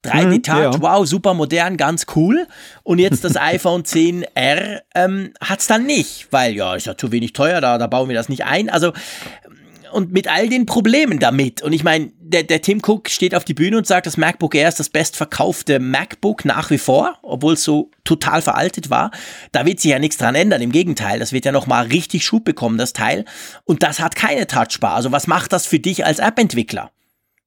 3D-Touch, 0.06 0.56
mhm, 0.56 0.62
ja. 0.62 0.80
wow, 0.80 1.06
super 1.06 1.34
modern, 1.34 1.76
ganz 1.76 2.06
cool. 2.14 2.46
Und 2.82 2.98
jetzt 2.98 3.24
das 3.24 3.36
iPhone 3.40 3.82
10R 3.82 4.80
ähm, 4.94 5.32
hat 5.40 5.60
es 5.60 5.66
dann 5.66 5.86
nicht, 5.86 6.28
weil 6.30 6.54
ja, 6.54 6.74
ist 6.74 6.86
ja 6.86 6.96
zu 6.96 7.12
wenig 7.12 7.32
teuer, 7.32 7.60
da, 7.60 7.78
da 7.78 7.86
bauen 7.86 8.08
wir 8.08 8.16
das 8.16 8.28
nicht 8.28 8.44
ein. 8.44 8.70
Also, 8.70 8.92
und 9.92 10.12
mit 10.12 10.28
all 10.28 10.48
den 10.48 10.66
Problemen 10.66 11.18
damit. 11.18 11.62
Und 11.62 11.72
ich 11.72 11.82
meine, 11.82 12.12
der, 12.18 12.42
der 12.42 12.60
Tim 12.60 12.82
Cook 12.84 13.08
steht 13.08 13.34
auf 13.34 13.44
die 13.44 13.54
Bühne 13.54 13.78
und 13.78 13.86
sagt, 13.86 14.06
das 14.06 14.16
MacBook 14.16 14.54
Air 14.54 14.68
ist 14.68 14.80
das 14.80 14.90
bestverkaufte 14.90 15.78
MacBook 15.78 16.44
nach 16.44 16.70
wie 16.70 16.78
vor, 16.78 17.18
obwohl 17.22 17.54
es 17.54 17.64
so 17.64 17.90
total 18.04 18.42
veraltet 18.42 18.90
war. 18.90 19.10
Da 19.52 19.64
wird 19.64 19.80
sich 19.80 19.90
ja 19.90 19.98
nichts 19.98 20.18
dran 20.18 20.34
ändern. 20.34 20.60
Im 20.60 20.72
Gegenteil, 20.72 21.18
das 21.18 21.32
wird 21.32 21.44
ja 21.44 21.52
nochmal 21.52 21.86
richtig 21.86 22.24
Schub 22.24 22.44
bekommen, 22.44 22.78
das 22.78 22.92
Teil. 22.92 23.24
Und 23.64 23.82
das 23.82 24.00
hat 24.00 24.16
keine 24.16 24.46
Touchbar. 24.46 24.94
Also 24.94 25.12
was 25.12 25.26
macht 25.26 25.52
das 25.52 25.66
für 25.66 25.78
dich 25.78 26.04
als 26.04 26.18
App-Entwickler? 26.18 26.90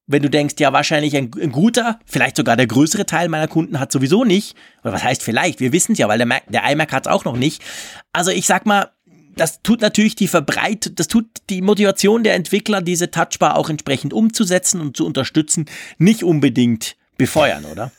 Wenn 0.10 0.24
du 0.24 0.30
denkst, 0.30 0.56
ja, 0.58 0.74
wahrscheinlich 0.74 1.16
ein, 1.16 1.30
ein, 1.40 1.52
guter, 1.52 2.00
vielleicht 2.06 2.36
sogar 2.36 2.58
der 2.58 2.66
größere 2.66 3.06
Teil 3.06 3.30
meiner 3.30 3.48
Kunden 3.48 3.80
hat 3.80 3.92
sowieso 3.92 4.26
nicht. 4.26 4.58
Oder 4.84 4.94
was 4.94 5.04
heißt 5.04 5.22
vielleicht? 5.22 5.60
Wir 5.60 5.72
wissen 5.72 5.92
es 5.94 6.00
ja, 6.00 6.08
weil 6.08 6.18
der, 6.18 6.26
Mac, 6.26 6.44
der 6.48 6.70
iMac 6.70 6.92
hat 6.92 7.06
es 7.06 7.12
auch 7.12 7.26
noch 7.26 7.38
nicht. 7.38 7.62
Also 8.12 8.32
ich 8.32 8.48
sag 8.48 8.66
mal, 8.66 8.90
das 9.36 9.62
tut 9.62 9.82
natürlich 9.82 10.16
die 10.16 10.28
Verbreitung, 10.28 10.96
das 10.96 11.08
tut 11.08 11.28
die 11.52 11.62
Motivation 11.62 12.24
der 12.24 12.34
Entwickler, 12.34 12.82
diese 12.82 13.12
Touchbar 13.12 13.56
auch 13.56 13.70
entsprechend 13.70 14.12
umzusetzen 14.12 14.82
und 14.82 14.98
zu 14.98 15.06
unterstützen, 15.06 15.68
nicht 16.00 16.24
unbedingt 16.24 16.98
befeuern, 17.18 17.66
oder? 17.66 17.92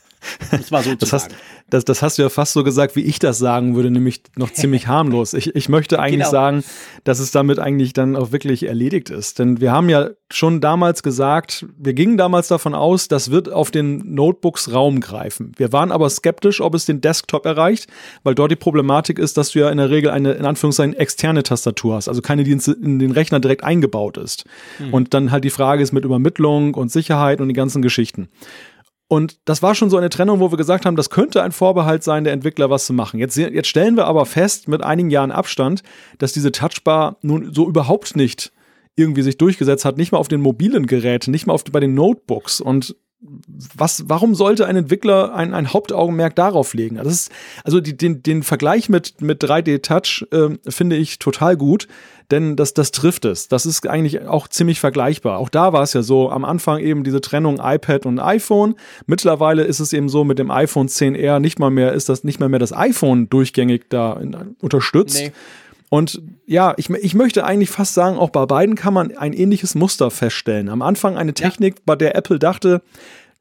Das 0.51 0.71
war 0.71 0.83
so 0.83 0.95
das, 0.95 1.13
hast, 1.13 1.31
das, 1.69 1.85
das 1.85 2.01
hast 2.01 2.17
du 2.17 2.23
ja 2.23 2.29
fast 2.29 2.53
so 2.53 2.63
gesagt, 2.63 2.95
wie 2.95 3.01
ich 3.01 3.19
das 3.19 3.37
sagen 3.37 3.75
würde, 3.75 3.89
nämlich 3.89 4.21
noch 4.35 4.51
ziemlich 4.51 4.87
harmlos. 4.87 5.33
Ich, 5.33 5.55
ich 5.55 5.69
möchte 5.69 5.99
eigentlich 5.99 6.19
genau. 6.19 6.31
sagen, 6.31 6.63
dass 7.03 7.19
es 7.19 7.31
damit 7.31 7.59
eigentlich 7.59 7.93
dann 7.93 8.15
auch 8.15 8.31
wirklich 8.31 8.67
erledigt 8.67 9.09
ist. 9.09 9.39
Denn 9.39 9.61
wir 9.61 9.71
haben 9.71 9.89
ja 9.89 10.09
schon 10.29 10.61
damals 10.61 11.03
gesagt, 11.03 11.65
wir 11.77 11.93
gingen 11.93 12.17
damals 12.17 12.47
davon 12.47 12.73
aus, 12.75 13.07
das 13.07 13.31
wird 13.31 13.51
auf 13.51 13.71
den 13.71 14.13
Notebooks 14.13 14.71
Raum 14.73 14.99
greifen. 14.99 15.53
Wir 15.57 15.71
waren 15.73 15.91
aber 15.91 16.09
skeptisch, 16.09 16.61
ob 16.61 16.75
es 16.75 16.85
den 16.85 17.01
Desktop 17.01 17.45
erreicht, 17.45 17.87
weil 18.23 18.35
dort 18.35 18.51
die 18.51 18.55
Problematik 18.55 19.19
ist, 19.19 19.37
dass 19.37 19.51
du 19.51 19.59
ja 19.59 19.69
in 19.69 19.77
der 19.77 19.89
Regel 19.89 20.11
eine, 20.11 20.33
in 20.33 20.45
Anführungszeichen, 20.45 20.93
externe 20.93 21.43
Tastatur 21.43 21.95
hast, 21.95 22.07
also 22.07 22.21
keine, 22.21 22.43
die 22.43 22.51
in 22.51 22.99
den 22.99 23.11
Rechner 23.11 23.39
direkt 23.39 23.63
eingebaut 23.63 24.17
ist. 24.17 24.45
Mhm. 24.79 24.93
Und 24.93 25.13
dann 25.13 25.31
halt 25.31 25.43
die 25.43 25.49
Frage 25.49 25.83
ist 25.83 25.91
mit 25.91 26.05
Übermittlung 26.05 26.73
und 26.73 26.91
Sicherheit 26.91 27.41
und 27.41 27.47
die 27.47 27.53
ganzen 27.53 27.81
Geschichten. 27.81 28.29
Und 29.11 29.41
das 29.43 29.61
war 29.61 29.75
schon 29.75 29.89
so 29.89 29.97
eine 29.97 30.07
Trennung, 30.07 30.39
wo 30.39 30.51
wir 30.51 30.57
gesagt 30.57 30.85
haben, 30.85 30.95
das 30.95 31.09
könnte 31.09 31.43
ein 31.43 31.51
Vorbehalt 31.51 32.01
sein, 32.01 32.23
der 32.23 32.31
Entwickler 32.31 32.69
was 32.69 32.85
zu 32.85 32.93
machen. 32.93 33.19
Jetzt, 33.19 33.35
jetzt 33.35 33.67
stellen 33.67 33.97
wir 33.97 34.05
aber 34.05 34.25
fest, 34.25 34.69
mit 34.69 34.81
einigen 34.81 35.09
Jahren 35.09 35.31
Abstand, 35.31 35.83
dass 36.17 36.31
diese 36.31 36.53
Touchbar 36.53 37.17
nun 37.21 37.53
so 37.53 37.67
überhaupt 37.67 38.15
nicht 38.15 38.53
irgendwie 38.95 39.21
sich 39.21 39.37
durchgesetzt 39.37 39.83
hat, 39.83 39.97
nicht 39.97 40.13
mal 40.13 40.17
auf 40.17 40.29
den 40.29 40.39
mobilen 40.39 40.85
Geräten, 40.87 41.31
nicht 41.31 41.45
mal 41.45 41.51
auf, 41.51 41.65
bei 41.65 41.81
den 41.81 41.93
Notebooks. 41.93 42.61
Und 42.61 42.95
was, 43.75 44.05
warum 44.07 44.33
sollte 44.33 44.65
ein 44.65 44.75
Entwickler 44.75 45.35
ein, 45.35 45.53
ein 45.53 45.73
Hauptaugenmerk 45.73 46.35
darauf 46.35 46.73
legen? 46.73 46.95
Das 46.95 47.07
ist, 47.07 47.31
also 47.63 47.79
die, 47.79 47.95
den, 47.95 48.23
den 48.23 48.41
Vergleich 48.41 48.89
mit, 48.89 49.21
mit 49.21 49.43
3D 49.43 49.81
Touch 49.83 50.25
äh, 50.31 50.57
finde 50.67 50.95
ich 50.95 51.19
total 51.19 51.55
gut, 51.55 51.87
denn 52.31 52.55
das, 52.55 52.73
das 52.73 52.91
trifft 52.91 53.25
es. 53.25 53.47
Das 53.47 53.65
ist 53.67 53.87
eigentlich 53.87 54.25
auch 54.25 54.47
ziemlich 54.47 54.79
vergleichbar. 54.79 55.37
Auch 55.37 55.49
da 55.49 55.71
war 55.71 55.83
es 55.83 55.93
ja 55.93 56.01
so, 56.01 56.31
am 56.31 56.45
Anfang 56.45 56.79
eben 56.79 57.03
diese 57.03 57.21
Trennung 57.21 57.59
iPad 57.61 58.07
und 58.07 58.19
iPhone. 58.19 58.75
Mittlerweile 59.05 59.63
ist 59.63 59.79
es 59.79 59.93
eben 59.93 60.09
so 60.09 60.23
mit 60.23 60.39
dem 60.39 60.49
iPhone 60.49 60.87
10R 60.87 61.39
nicht 61.39 61.59
mal 61.59 61.69
mehr, 61.69 61.93
ist 61.93 62.09
das 62.09 62.23
nicht 62.23 62.39
mal 62.39 62.49
mehr 62.49 62.59
das 62.59 62.73
iPhone 62.73 63.29
durchgängig 63.29 63.89
da 63.89 64.13
in, 64.13 64.55
unterstützt. 64.61 65.17
Nee. 65.17 65.31
Und 65.93 66.21
ja, 66.45 66.73
ich, 66.77 66.89
ich 66.89 67.15
möchte 67.15 67.43
eigentlich 67.43 67.69
fast 67.69 67.95
sagen, 67.95 68.17
auch 68.17 68.29
bei 68.29 68.45
beiden 68.45 68.75
kann 68.75 68.93
man 68.93 69.11
ein 69.17 69.33
ähnliches 69.33 69.75
Muster 69.75 70.09
feststellen. 70.09 70.69
Am 70.69 70.81
Anfang 70.81 71.17
eine 71.17 71.33
Technik, 71.33 71.75
ja. 71.75 71.81
bei 71.85 71.97
der 71.97 72.15
Apple 72.15 72.39
dachte, 72.39 72.81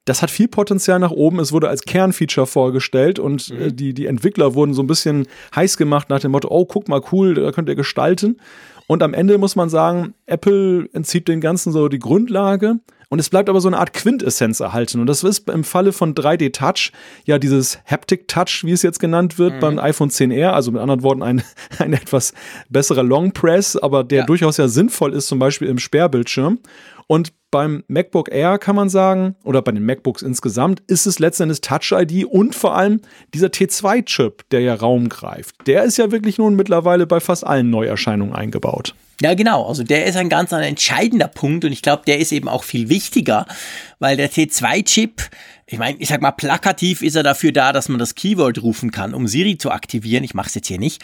das 0.05 0.21
hat 0.21 0.33
viel 0.33 0.49
Potenzial 0.49 0.99
nach 0.99 1.13
oben. 1.13 1.39
Es 1.39 1.53
wurde 1.53 1.69
als 1.69 1.83
Kernfeature 1.83 2.49
vorgestellt 2.49 3.21
und 3.21 3.51
mhm. 3.51 3.61
äh, 3.61 3.73
die, 3.73 3.95
die 3.95 4.07
Entwickler 4.07 4.57
wurden 4.57 4.75
so 4.75 4.83
ein 4.83 4.89
bisschen 4.89 5.29
heiß 5.55 5.77
gemacht 5.77 6.11
nach 6.11 6.19
dem 6.19 6.33
Motto, 6.33 6.49
oh, 6.51 6.65
guck 6.65 6.89
mal, 6.89 7.01
cool, 7.13 7.35
da 7.35 7.53
könnt 7.53 7.69
ihr 7.69 7.77
gestalten. 7.77 8.41
Und 8.89 9.05
am 9.05 9.15
Ende 9.15 9.39
muss 9.39 9.55
man 9.55 9.69
sagen, 9.69 10.15
Apple 10.27 10.89
entzieht 10.93 11.29
den 11.29 11.41
Ganzen 11.41 11.71
so 11.71 11.87
die 11.87 12.01
Grundlage. 12.01 12.81
Und 13.13 13.19
es 13.19 13.29
bleibt 13.29 13.49
aber 13.49 13.61
so 13.61 13.69
eine 13.69 13.79
Art 13.79 13.93
Quintessenz 13.93 14.61
erhalten. 14.61 15.01
Und 15.01 15.09
das 15.09 15.25
ist 15.25 15.51
im 15.51 15.65
Falle 15.65 15.93
von 15.93 16.15
3D 16.15 16.53
Touch 16.53 16.93
ja 17.25 17.41
dieses 17.41 17.81
Haptic 17.85 18.29
Touch, 18.29 18.63
wie 18.63 18.71
es 18.71 18.83
jetzt 18.83 19.01
genannt 19.01 19.37
wird, 19.37 19.55
mhm. 19.55 19.61
beim 19.61 19.79
iPhone 19.81 20.11
10R. 20.11 20.51
Also 20.51 20.71
mit 20.71 20.81
anderen 20.81 21.03
Worten 21.03 21.25
ein, 21.25 21.43
ein 21.79 21.93
etwas 21.93 22.33
besserer 22.69 23.03
Long 23.03 23.33
Press, 23.33 23.77
aber 23.77 24.05
der 24.05 24.21
ja. 24.21 24.27
durchaus 24.27 24.59
ja 24.59 24.69
sinnvoll 24.69 25.13
ist, 25.13 25.27
zum 25.27 25.41
Beispiel 25.41 25.67
im 25.67 25.79
Sperrbildschirm. 25.79 26.61
Und 27.09 27.33
beim 27.51 27.85
MacBook 27.89 28.31
Air 28.33 28.59
kann 28.59 28.77
man 28.77 28.89
sagen, 28.89 29.37
oder 29.45 29.63
bei 29.63 29.73
den 29.73 29.85
MacBooks 29.85 30.23
insgesamt, 30.23 30.83
ist 30.87 31.07
es 31.07 31.19
letztendlich 31.19 31.61
Touch 31.61 31.93
ID 31.93 32.25
und 32.25 32.55
vor 32.55 32.77
allem 32.77 33.01
dieser 33.35 33.49
T2-Chip, 33.49 34.49
der 34.51 34.61
ja 34.61 34.75
Raum 34.75 35.09
greift. 35.09 35.55
Der 35.67 35.85
ist 35.85 35.99
ja 35.99 36.11
wirklich 36.11 36.39
nun 36.39 36.55
mittlerweile 36.55 37.07
bei 37.07 37.21
fast 37.21 37.47
allen 37.47 37.71
Neuerscheinungen 37.71 38.35
eingebaut. 38.35 38.95
Ja, 39.21 39.35
genau. 39.35 39.67
Also 39.67 39.83
der 39.83 40.07
ist 40.07 40.17
ein 40.17 40.31
ganz 40.31 40.53
ein 40.53 40.63
entscheidender 40.63 41.29
Punkt 41.29 41.65
und 41.65 41.73
ich 41.73 41.83
glaube, 41.83 42.05
der 42.07 42.19
ist 42.19 42.33
eben 42.33 42.49
auch 42.49 42.65
viel 42.65 42.89
wichtiger, 42.89 43.47
weil 43.99 44.17
der 44.17 44.31
T2-Chip 44.31 45.31
ich 45.73 45.79
meine, 45.79 45.97
ich 46.01 46.09
sag 46.09 46.21
mal, 46.21 46.33
plakativ 46.33 47.01
ist 47.01 47.15
er 47.15 47.23
dafür 47.23 47.53
da, 47.53 47.73
dass 47.73 47.89
man 47.89 48.01
das 48.01 48.17
Keyword 48.17 48.61
rufen 48.61 48.91
kann, 48.91 49.15
um 49.15 49.29
Siri 49.29 49.57
zu 49.57 49.71
aktivieren. 49.71 50.25
Ich 50.25 50.35
mache 50.35 50.49
es 50.49 50.57
jetzt 50.57 50.67
hier 50.67 50.81
nicht. 50.81 51.01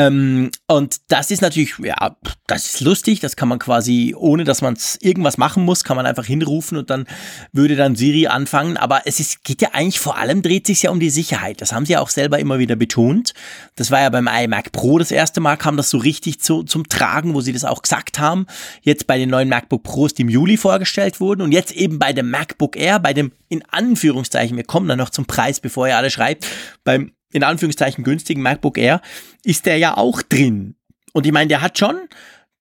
Ähm, 0.00 0.50
und 0.66 0.96
das 1.08 1.30
ist 1.30 1.42
natürlich, 1.42 1.74
ja, 1.78 2.16
das 2.46 2.66
ist 2.66 2.80
lustig. 2.80 3.20
Das 3.20 3.36
kann 3.36 3.48
man 3.48 3.58
quasi, 3.58 4.14
ohne 4.16 4.44
dass 4.44 4.62
man 4.62 4.78
irgendwas 5.00 5.36
machen 5.36 5.64
muss, 5.64 5.84
kann 5.84 5.96
man 5.96 6.06
einfach 6.06 6.24
hinrufen 6.24 6.78
und 6.78 6.88
dann 6.88 7.06
würde 7.52 7.76
dann 7.76 7.96
Siri 7.96 8.26
anfangen. 8.26 8.78
Aber 8.78 9.02
es 9.04 9.20
ist, 9.20 9.44
geht 9.44 9.60
ja 9.60 9.70
eigentlich 9.72 10.00
vor 10.00 10.16
allem, 10.16 10.40
dreht 10.40 10.66
sich 10.66 10.82
ja 10.82 10.90
um 10.90 11.00
die 11.00 11.10
Sicherheit. 11.10 11.60
Das 11.60 11.72
haben 11.72 11.84
sie 11.84 11.92
ja 11.92 12.00
auch 12.00 12.08
selber 12.08 12.38
immer 12.38 12.58
wieder 12.58 12.76
betont. 12.76 13.34
Das 13.76 13.90
war 13.90 14.00
ja 14.00 14.08
beim 14.08 14.26
iMac 14.26 14.72
Pro 14.72 14.98
das 14.98 15.10
erste 15.10 15.40
Mal, 15.40 15.56
kam 15.56 15.76
das 15.76 15.90
so 15.90 15.98
richtig 15.98 16.40
zu, 16.40 16.62
zum 16.62 16.88
Tragen, 16.88 17.34
wo 17.34 17.42
sie 17.42 17.52
das 17.52 17.64
auch 17.64 17.82
gesagt 17.82 18.18
haben. 18.18 18.46
Jetzt 18.80 19.06
bei 19.06 19.18
den 19.18 19.28
neuen 19.28 19.50
MacBook 19.50 19.82
Pros, 19.82 20.14
die 20.14 20.22
im 20.22 20.30
Juli 20.30 20.56
vorgestellt 20.56 21.20
wurden 21.20 21.42
und 21.42 21.52
jetzt 21.52 21.72
eben 21.72 21.98
bei 21.98 22.14
dem 22.14 22.30
MacBook 22.30 22.76
Air, 22.76 23.00
bei 23.00 23.12
dem 23.12 23.32
in 23.48 23.62
Anführungszeichen, 23.68 24.56
wir 24.56 24.64
kommen 24.64 24.88
dann 24.88 24.98
noch 24.98 25.10
zum 25.10 25.26
Preis, 25.26 25.60
bevor 25.60 25.88
ihr 25.88 25.96
alle 25.96 26.10
schreibt, 26.10 26.46
beim 26.84 27.12
in 27.32 27.42
Anführungszeichen 27.42 28.04
günstigen 28.04 28.42
MacBook 28.42 28.78
Air 28.78 29.00
ist 29.44 29.66
der 29.66 29.78
ja 29.78 29.96
auch 29.96 30.22
drin. 30.22 30.76
Und 31.12 31.26
ich 31.26 31.32
meine, 31.32 31.48
der 31.48 31.60
hat 31.60 31.78
schon, 31.78 31.96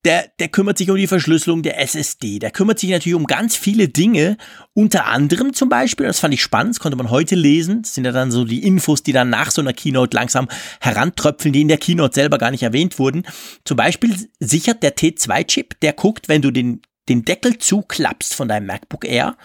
der, 0.05 0.31
der 0.39 0.47
kümmert 0.47 0.77
sich 0.77 0.89
um 0.89 0.95
die 0.95 1.07
Verschlüsselung 1.07 1.61
der 1.61 1.79
SSD. 1.81 2.39
Der 2.39 2.51
kümmert 2.51 2.79
sich 2.79 2.89
natürlich 2.89 3.15
um 3.15 3.25
ganz 3.25 3.57
viele 3.57 3.89
Dinge. 3.89 4.37
Unter 4.73 5.07
anderem 5.07 5.53
zum 5.53 5.67
Beispiel, 5.67 6.05
das 6.05 6.19
fand 6.19 6.33
ich 6.33 6.41
spannend, 6.41 6.75
das 6.75 6.79
konnte 6.79 6.97
man 6.97 7.09
heute 7.09 7.35
lesen. 7.35 7.81
Das 7.81 7.95
sind 7.95 8.05
ja 8.05 8.11
dann 8.11 8.31
so 8.31 8.45
die 8.45 8.63
Infos, 8.63 9.03
die 9.03 9.11
dann 9.11 9.29
nach 9.29 9.51
so 9.51 9.61
einer 9.61 9.73
Keynote 9.73 10.15
langsam 10.15 10.47
herantröpfeln, 10.79 11.51
die 11.51 11.61
in 11.61 11.67
der 11.67 11.77
Keynote 11.77 12.15
selber 12.15 12.37
gar 12.37 12.51
nicht 12.51 12.63
erwähnt 12.63 12.97
wurden. 12.97 13.23
Zum 13.65 13.75
Beispiel 13.75 14.15
sichert 14.39 14.83
der 14.83 14.95
T2-Chip, 14.95 15.79
der 15.81 15.93
guckt, 15.93 16.29
wenn 16.29 16.41
du 16.41 16.51
den, 16.51 16.81
den 17.09 17.25
Deckel 17.25 17.57
zuklappst 17.57 18.33
von 18.33 18.47
deinem 18.47 18.67
MacBook 18.67 19.05
Air, 19.05 19.35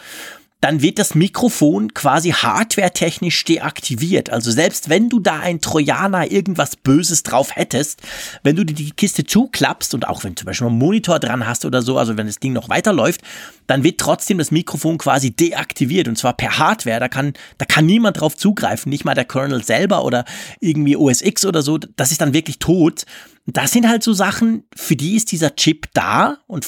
dann 0.65 0.81
wird 0.81 0.99
das 0.99 1.15
Mikrofon 1.15 1.93
quasi 1.93 2.31
hardwaretechnisch 2.31 3.45
deaktiviert. 3.45 4.31
Also 4.31 4.51
selbst 4.51 4.89
wenn 4.89 5.11
du 5.11 5.21
da 5.21 5.41
ein 5.41 5.61
Trojaner 5.61 6.33
irgendwas 6.33 6.77
Böses 6.77 7.23
drauf 7.23 7.55
hättest, 7.55 8.01
wenn 8.45 8.57
du 8.57 8.65
die 8.65 8.93
Kiste 8.93 9.25
zuklappst 9.25 9.93
und 9.93 10.09
auch 10.09 10.25
wenn 10.25 10.39
zum 10.39 10.47
Beispiel 10.47 10.69
einen 10.69 10.79
Monitor 10.79 11.19
dran 11.19 11.47
hast 11.47 11.67
oder 11.67 11.83
so, 11.83 11.99
also 11.99 12.17
wenn 12.17 12.29
das 12.29 12.39
Ding 12.39 12.55
noch 12.55 12.71
weiterläuft, 12.71 13.21
dann 13.67 13.85
wird 13.85 14.01
trotzdem 14.01 14.39
das 14.39 14.53
Mikrofon 14.53 14.97
quasi 14.97 15.33
deaktiviert 15.33 16.09
und 16.09 16.17
zwar 16.17 16.33
per 16.33 16.57
Hardware. 16.57 16.99
Da 16.99 17.09
kann, 17.09 17.35
da 17.59 17.67
kann 17.67 17.85
niemand 17.85 18.19
drauf 18.19 18.35
zugreifen, 18.35 18.89
nicht 18.89 19.05
mal 19.05 19.13
der 19.13 19.27
Kernel 19.27 19.63
selber 19.63 20.03
oder 20.03 20.25
irgendwie 20.61 20.97
OS 20.97 21.21
X 21.21 21.45
oder 21.45 21.61
so. 21.61 21.77
Das 21.77 22.11
ist 22.11 22.23
dann 22.23 22.33
wirklich 22.33 22.59
tot. 22.59 23.05
Das 23.45 23.73
sind 23.73 23.87
halt 23.87 24.03
so 24.03 24.15
Sachen, 24.15 24.65
für 24.75 24.97
die 24.97 25.17
ist 25.17 25.31
dieser 25.31 25.55
Chip 25.57 25.89
da 25.93 26.39
und, 26.47 26.67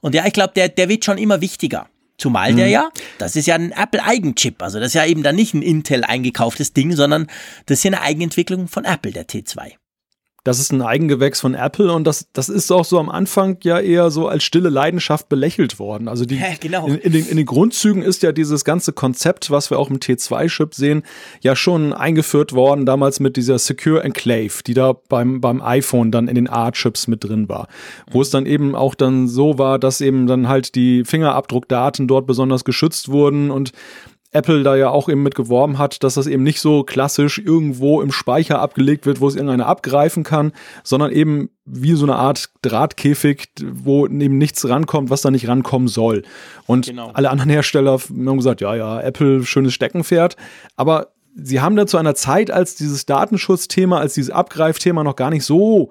und 0.00 0.14
ja, 0.14 0.24
ich 0.26 0.32
glaube, 0.32 0.52
der, 0.54 0.68
der 0.68 0.88
wird 0.88 1.04
schon 1.04 1.18
immer 1.18 1.40
wichtiger. 1.40 1.88
Zumal 2.18 2.54
der 2.54 2.66
mhm. 2.66 2.72
ja, 2.72 2.88
das 3.18 3.36
ist 3.36 3.46
ja 3.46 3.54
ein 3.56 3.72
Apple-Eigenchip, 3.72 4.62
also 4.62 4.78
das 4.78 4.88
ist 4.88 4.94
ja 4.94 5.04
eben 5.04 5.22
dann 5.22 5.36
nicht 5.36 5.54
ein 5.54 5.62
Intel 5.62 6.04
eingekauftes 6.04 6.72
Ding, 6.72 6.92
sondern 6.96 7.26
das 7.66 7.78
ist 7.78 7.84
ja 7.84 7.90
eine 7.90 8.00
Eigenentwicklung 8.00 8.68
von 8.68 8.84
Apple, 8.84 9.12
der 9.12 9.26
T2 9.26 9.74
das 10.46 10.60
ist 10.60 10.72
ein 10.72 10.80
Eigengewächs 10.80 11.40
von 11.40 11.54
Apple 11.54 11.92
und 11.92 12.06
das, 12.06 12.28
das 12.32 12.48
ist 12.48 12.70
auch 12.70 12.84
so 12.84 13.00
am 13.00 13.08
Anfang 13.08 13.58
ja 13.64 13.80
eher 13.80 14.12
so 14.12 14.28
als 14.28 14.44
stille 14.44 14.68
Leidenschaft 14.68 15.28
belächelt 15.28 15.80
worden. 15.80 16.06
Also 16.06 16.24
die, 16.24 16.36
ja, 16.36 16.46
genau. 16.60 16.86
in, 16.86 16.98
in, 16.98 17.12
den, 17.12 17.26
in 17.26 17.36
den 17.36 17.46
Grundzügen 17.46 18.00
ist 18.00 18.22
ja 18.22 18.30
dieses 18.30 18.64
ganze 18.64 18.92
Konzept, 18.92 19.50
was 19.50 19.70
wir 19.70 19.78
auch 19.80 19.90
im 19.90 19.98
T2-Chip 19.98 20.72
sehen, 20.72 21.02
ja 21.40 21.56
schon 21.56 21.92
eingeführt 21.92 22.52
worden, 22.52 22.86
damals 22.86 23.18
mit 23.18 23.36
dieser 23.36 23.58
Secure 23.58 24.04
Enclave, 24.04 24.62
die 24.64 24.74
da 24.74 24.92
beim, 25.08 25.40
beim 25.40 25.60
iPhone 25.60 26.12
dann 26.12 26.28
in 26.28 26.36
den 26.36 26.48
A-Chips 26.48 27.08
mit 27.08 27.24
drin 27.24 27.48
war. 27.48 27.66
Wo 28.08 28.22
es 28.22 28.30
dann 28.30 28.46
eben 28.46 28.76
auch 28.76 28.94
dann 28.94 29.26
so 29.26 29.58
war, 29.58 29.80
dass 29.80 30.00
eben 30.00 30.28
dann 30.28 30.46
halt 30.46 30.76
die 30.76 31.04
Fingerabdruckdaten 31.04 32.06
dort 32.06 32.28
besonders 32.28 32.64
geschützt 32.64 33.08
wurden 33.08 33.50
und 33.50 33.72
Apple 34.32 34.62
da 34.62 34.76
ja 34.76 34.90
auch 34.90 35.08
eben 35.08 35.22
mit 35.22 35.34
geworben 35.34 35.78
hat, 35.78 36.02
dass 36.02 36.14
das 36.14 36.26
eben 36.26 36.42
nicht 36.42 36.60
so 36.60 36.84
klassisch 36.84 37.38
irgendwo 37.38 38.02
im 38.02 38.12
Speicher 38.12 38.60
abgelegt 38.60 39.06
wird, 39.06 39.20
wo 39.20 39.28
es 39.28 39.34
irgendeiner 39.34 39.66
abgreifen 39.66 40.24
kann, 40.24 40.52
sondern 40.82 41.12
eben 41.12 41.50
wie 41.64 41.94
so 41.94 42.04
eine 42.04 42.16
Art 42.16 42.50
Drahtkäfig, 42.62 43.48
wo 43.60 44.06
eben 44.06 44.38
nichts 44.38 44.68
rankommt, 44.68 45.10
was 45.10 45.22
da 45.22 45.30
nicht 45.30 45.48
rankommen 45.48 45.88
soll. 45.88 46.22
Und 46.66 46.86
genau. 46.86 47.10
alle 47.14 47.30
anderen 47.30 47.50
Hersteller 47.50 47.98
haben 47.98 48.36
gesagt, 48.36 48.60
ja, 48.60 48.74
ja, 48.74 49.00
Apple, 49.00 49.44
schönes 49.44 49.74
Steckenpferd. 49.74 50.36
Aber 50.76 51.08
sie 51.34 51.60
haben 51.60 51.76
da 51.76 51.86
zu 51.86 51.96
einer 51.96 52.14
Zeit, 52.14 52.50
als 52.50 52.74
dieses 52.74 53.06
Datenschutzthema, 53.06 53.98
als 53.98 54.14
dieses 54.14 54.30
Abgreifthema 54.30 55.04
noch 55.04 55.16
gar 55.16 55.30
nicht 55.30 55.44
so 55.44 55.90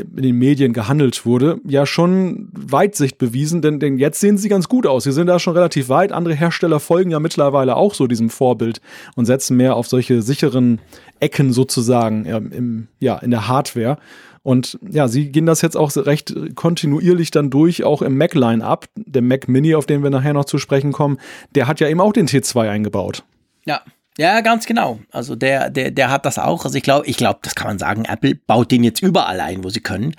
in 0.00 0.22
den 0.22 0.36
Medien 0.36 0.72
gehandelt 0.72 1.26
wurde, 1.26 1.58
ja 1.66 1.86
schon 1.86 2.48
Weitsicht 2.52 3.18
bewiesen, 3.18 3.62
denn, 3.62 3.80
denn 3.80 3.98
jetzt 3.98 4.20
sehen 4.20 4.38
sie 4.38 4.48
ganz 4.48 4.68
gut 4.68 4.86
aus. 4.86 5.04
Sie 5.04 5.12
sind 5.12 5.26
da 5.26 5.38
schon 5.38 5.54
relativ 5.54 5.88
weit. 5.88 6.12
Andere 6.12 6.34
Hersteller 6.34 6.80
folgen 6.80 7.10
ja 7.10 7.20
mittlerweile 7.20 7.76
auch 7.76 7.94
so 7.94 8.06
diesem 8.06 8.30
Vorbild 8.30 8.80
und 9.14 9.26
setzen 9.26 9.56
mehr 9.56 9.76
auf 9.76 9.88
solche 9.88 10.22
sicheren 10.22 10.80
Ecken 11.20 11.52
sozusagen 11.52 12.24
ja, 12.26 12.38
im, 12.38 12.88
ja, 13.00 13.16
in 13.18 13.30
der 13.30 13.48
Hardware. 13.48 13.98
Und 14.42 14.78
ja, 14.88 15.08
sie 15.08 15.32
gehen 15.32 15.46
das 15.46 15.60
jetzt 15.60 15.76
auch 15.76 15.90
recht 15.96 16.32
kontinuierlich 16.54 17.32
dann 17.32 17.50
durch, 17.50 17.82
auch 17.82 18.00
im 18.00 18.16
Mac-Line 18.16 18.64
ab. 18.64 18.86
Der 18.94 19.22
Mac 19.22 19.48
Mini, 19.48 19.74
auf 19.74 19.86
den 19.86 20.04
wir 20.04 20.10
nachher 20.10 20.34
noch 20.34 20.44
zu 20.44 20.58
sprechen 20.58 20.92
kommen, 20.92 21.18
der 21.56 21.66
hat 21.66 21.80
ja 21.80 21.88
eben 21.88 22.00
auch 22.00 22.12
den 22.12 22.28
T2 22.28 22.70
eingebaut. 22.70 23.24
Ja, 23.64 23.80
ja, 24.18 24.40
ganz 24.40 24.66
genau. 24.66 25.00
Also 25.10 25.36
der, 25.36 25.70
der, 25.70 25.90
der 25.90 26.10
hat 26.10 26.24
das 26.24 26.38
auch. 26.38 26.64
Also 26.64 26.76
ich 26.76 26.82
glaube, 26.82 27.06
ich 27.06 27.16
glaube, 27.16 27.40
das 27.42 27.54
kann 27.54 27.66
man 27.66 27.78
sagen. 27.78 28.04
Apple 28.04 28.34
baut 28.34 28.70
den 28.70 28.84
jetzt 28.84 29.02
überall 29.02 29.40
ein, 29.40 29.62
wo 29.62 29.68
sie 29.68 29.80
können. 29.80 30.14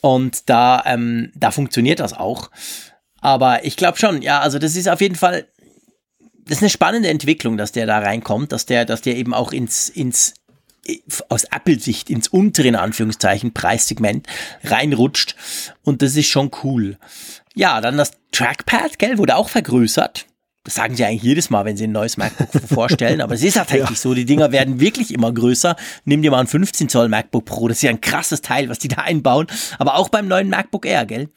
Und 0.00 0.48
da, 0.48 0.82
ähm, 0.86 1.32
da 1.34 1.50
funktioniert 1.50 2.00
das 2.00 2.12
auch. 2.12 2.50
Aber 3.20 3.64
ich 3.64 3.76
glaube 3.76 3.98
schon, 3.98 4.22
ja, 4.22 4.40
also 4.40 4.58
das 4.58 4.76
ist 4.76 4.88
auf 4.88 5.00
jeden 5.00 5.14
Fall, 5.14 5.46
das 6.44 6.58
ist 6.58 6.62
eine 6.62 6.70
spannende 6.70 7.08
Entwicklung, 7.08 7.56
dass 7.56 7.72
der 7.72 7.86
da 7.86 7.98
reinkommt, 7.98 8.52
dass 8.52 8.66
der, 8.66 8.84
dass 8.84 9.02
der 9.02 9.16
eben 9.16 9.34
auch 9.34 9.52
ins, 9.52 9.88
ins 9.88 10.34
aus 11.28 11.44
Apple-Sicht 11.44 12.10
ins 12.10 12.28
untere, 12.28 12.68
in 12.68 12.76
Anführungszeichen, 12.76 13.52
Preissegment 13.52 14.26
reinrutscht. 14.64 15.36
Und 15.82 16.02
das 16.02 16.16
ist 16.16 16.28
schon 16.28 16.50
cool. 16.64 16.98
Ja, 17.54 17.80
dann 17.80 17.96
das 17.96 18.12
Trackpad, 18.32 18.98
gell, 18.98 19.18
wurde 19.18 19.36
auch 19.36 19.48
vergrößert. 19.48 20.26
Das 20.70 20.76
sagen 20.76 20.94
sie 20.94 21.04
eigentlich 21.04 21.24
jedes 21.24 21.50
Mal, 21.50 21.64
wenn 21.64 21.76
sie 21.76 21.88
ein 21.88 21.90
neues 21.90 22.16
MacBook 22.16 22.62
vorstellen, 22.72 23.20
aber 23.20 23.34
es 23.34 23.42
ist 23.42 23.54
tatsächlich 23.54 23.90
ja. 23.90 23.96
so, 23.96 24.14
die 24.14 24.24
Dinger 24.24 24.52
werden 24.52 24.78
wirklich 24.78 25.12
immer 25.12 25.32
größer. 25.32 25.74
Nimm 26.04 26.22
dir 26.22 26.30
mal 26.30 26.38
ein 26.38 26.46
15 26.46 26.88
Zoll 26.88 27.08
MacBook 27.08 27.44
Pro, 27.44 27.66
das 27.66 27.78
ist 27.78 27.82
ja 27.82 27.90
ein 27.90 28.00
krasses 28.00 28.40
Teil, 28.40 28.68
was 28.68 28.78
die 28.78 28.86
da 28.86 28.98
einbauen, 28.98 29.48
aber 29.80 29.96
auch 29.96 30.08
beim 30.08 30.28
neuen 30.28 30.48
MacBook 30.48 30.86
Air, 30.86 31.06
gell? 31.06 31.28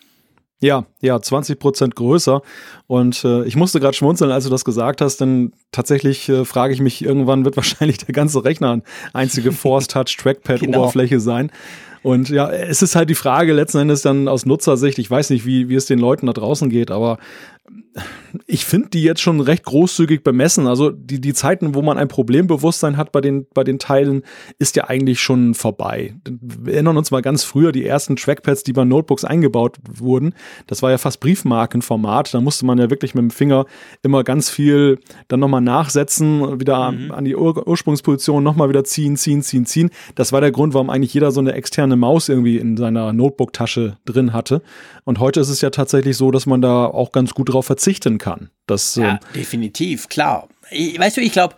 Ja, 0.59 0.85
ja, 1.01 1.19
20 1.19 1.57
Prozent 1.57 1.95
größer. 1.95 2.43
Und 2.85 3.25
äh, 3.25 3.43
ich 3.45 3.55
musste 3.55 3.79
gerade 3.79 3.97
schmunzeln, 3.97 4.29
als 4.29 4.43
du 4.43 4.51
das 4.51 4.63
gesagt 4.63 5.01
hast, 5.01 5.19
denn 5.19 5.51
tatsächlich 5.71 6.29
äh, 6.29 6.45
frage 6.45 6.75
ich 6.75 6.79
mich, 6.79 7.03
irgendwann 7.03 7.43
wird 7.43 7.55
wahrscheinlich 7.57 7.97
der 7.97 8.13
ganze 8.13 8.45
Rechner 8.45 8.73
eine 8.73 8.83
einzige 9.13 9.51
Force-Touch-Trackpad-Oberfläche 9.51 11.15
genau. 11.15 11.23
sein. 11.23 11.51
Und 12.03 12.29
ja, 12.29 12.51
es 12.51 12.81
ist 12.81 12.95
halt 12.95 13.09
die 13.09 13.15
Frage 13.15 13.53
letzten 13.53 13.79
Endes 13.79 14.01
dann 14.01 14.27
aus 14.27 14.45
Nutzersicht, 14.45 14.99
ich 14.99 15.09
weiß 15.09 15.29
nicht, 15.29 15.45
wie, 15.45 15.69
wie 15.69 15.75
es 15.75 15.85
den 15.85 15.99
Leuten 15.99 16.27
da 16.27 16.33
draußen 16.33 16.69
geht, 16.69 16.91
aber 16.91 17.17
ich 18.45 18.65
finde 18.65 18.89
die 18.89 19.03
jetzt 19.03 19.21
schon 19.21 19.39
recht 19.39 19.63
großzügig 19.63 20.23
bemessen. 20.23 20.67
Also 20.67 20.89
die, 20.89 21.21
die 21.21 21.33
Zeiten, 21.33 21.75
wo 21.75 21.81
man 21.81 21.97
ein 21.97 22.07
Problembewusstsein 22.07 22.97
hat 22.97 23.11
bei 23.11 23.21
den, 23.21 23.45
bei 23.53 23.63
den 23.63 23.79
Teilen, 23.79 24.23
ist 24.59 24.75
ja 24.75 24.85
eigentlich 24.85 25.21
schon 25.21 25.53
vorbei. 25.53 26.15
Wir 26.25 26.73
erinnern 26.73 26.97
uns 26.97 27.11
mal 27.11 27.21
ganz 27.21 27.43
früher 27.43 27.71
die 27.71 27.85
ersten 27.85 28.15
Trackpads, 28.15 28.63
die 28.63 28.73
bei 28.73 28.83
Notebooks 28.83 29.23
eingebaut 29.23 29.77
wurden. 29.89 30.33
Das 30.67 30.81
war 30.81 30.91
ja 30.91 30.97
fast 30.97 31.19
Briefmarkenformat. 31.19 32.33
Da 32.33 32.41
musste 32.41 32.65
man 32.65 32.79
ja 32.79 32.89
wirklich 32.89 33.15
mit 33.15 33.21
dem 33.21 33.31
Finger 33.31 33.65
immer 34.01 34.23
ganz 34.23 34.49
viel 34.49 34.99
dann 35.29 35.39
nochmal 35.39 35.61
nachsetzen, 35.61 36.59
wieder 36.59 36.91
mhm. 36.91 37.11
an 37.11 37.23
die 37.23 37.35
Ur 37.35 37.65
Ursprungsposition 37.65 38.43
nochmal 38.43 38.69
wieder 38.69 38.83
ziehen, 38.83 39.15
ziehen, 39.15 39.41
ziehen, 39.41 39.65
ziehen. 39.65 39.89
Das 40.15 40.33
war 40.33 40.41
der 40.41 40.51
Grund, 40.51 40.73
warum 40.73 40.89
eigentlich 40.89 41.13
jeder 41.13 41.31
so 41.31 41.39
eine 41.39 41.53
externe 41.53 41.95
Maus 41.95 42.27
irgendwie 42.27 42.57
in 42.57 42.75
seiner 42.75 43.13
Notebook-Tasche 43.13 43.97
drin 44.05 44.33
hatte. 44.33 44.61
Und 45.05 45.19
heute 45.19 45.39
ist 45.39 45.49
es 45.49 45.61
ja 45.61 45.69
tatsächlich 45.69 46.17
so, 46.17 46.31
dass 46.31 46.45
man 46.45 46.61
da 46.61 46.85
auch 46.85 47.11
ganz 47.11 47.33
gut 47.33 47.53
drauf 47.53 47.65
verzichten 47.65 48.17
kann. 48.17 48.49
Das, 48.67 48.95
ja, 48.95 49.15
äh, 49.15 49.19
definitiv, 49.35 50.07
klar. 50.07 50.47
Weißt 50.71 51.17
du, 51.17 51.21
ich 51.21 51.33
glaube, 51.33 51.55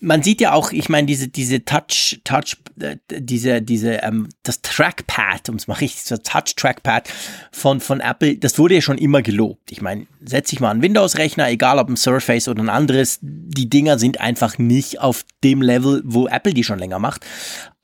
man 0.00 0.22
sieht 0.22 0.40
ja 0.40 0.52
auch, 0.52 0.72
ich 0.72 0.88
meine, 0.88 1.06
diese, 1.06 1.28
diese 1.28 1.64
Touch, 1.64 2.20
Touch, 2.24 2.56
äh, 2.80 2.96
diese, 3.08 3.62
diese, 3.62 4.02
ähm, 4.02 4.28
das 4.42 4.60
Trackpad, 4.62 5.48
um 5.48 5.56
es 5.56 5.68
mal 5.68 5.74
richtig 5.74 6.04
zu 6.04 6.20
Touch 6.20 6.56
Trackpad 6.56 7.08
von, 7.52 7.80
von 7.80 8.00
Apple, 8.00 8.36
das 8.36 8.58
wurde 8.58 8.74
ja 8.74 8.80
schon 8.80 8.98
immer 8.98 9.22
gelobt. 9.22 9.70
Ich 9.70 9.80
meine, 9.80 10.06
setze 10.24 10.54
ich 10.54 10.60
mal 10.60 10.70
einen 10.70 10.82
Windows-Rechner, 10.82 11.48
egal 11.48 11.78
ob 11.78 11.88
ein 11.88 11.96
Surface 11.96 12.48
oder 12.48 12.62
ein 12.62 12.68
anderes, 12.68 13.20
die 13.22 13.70
Dinger 13.70 13.98
sind 13.98 14.20
einfach 14.20 14.58
nicht 14.58 15.00
auf 15.00 15.24
dem 15.44 15.62
Level, 15.62 16.02
wo 16.04 16.26
Apple 16.26 16.52
die 16.52 16.64
schon 16.64 16.80
länger 16.80 16.98
macht. 16.98 17.24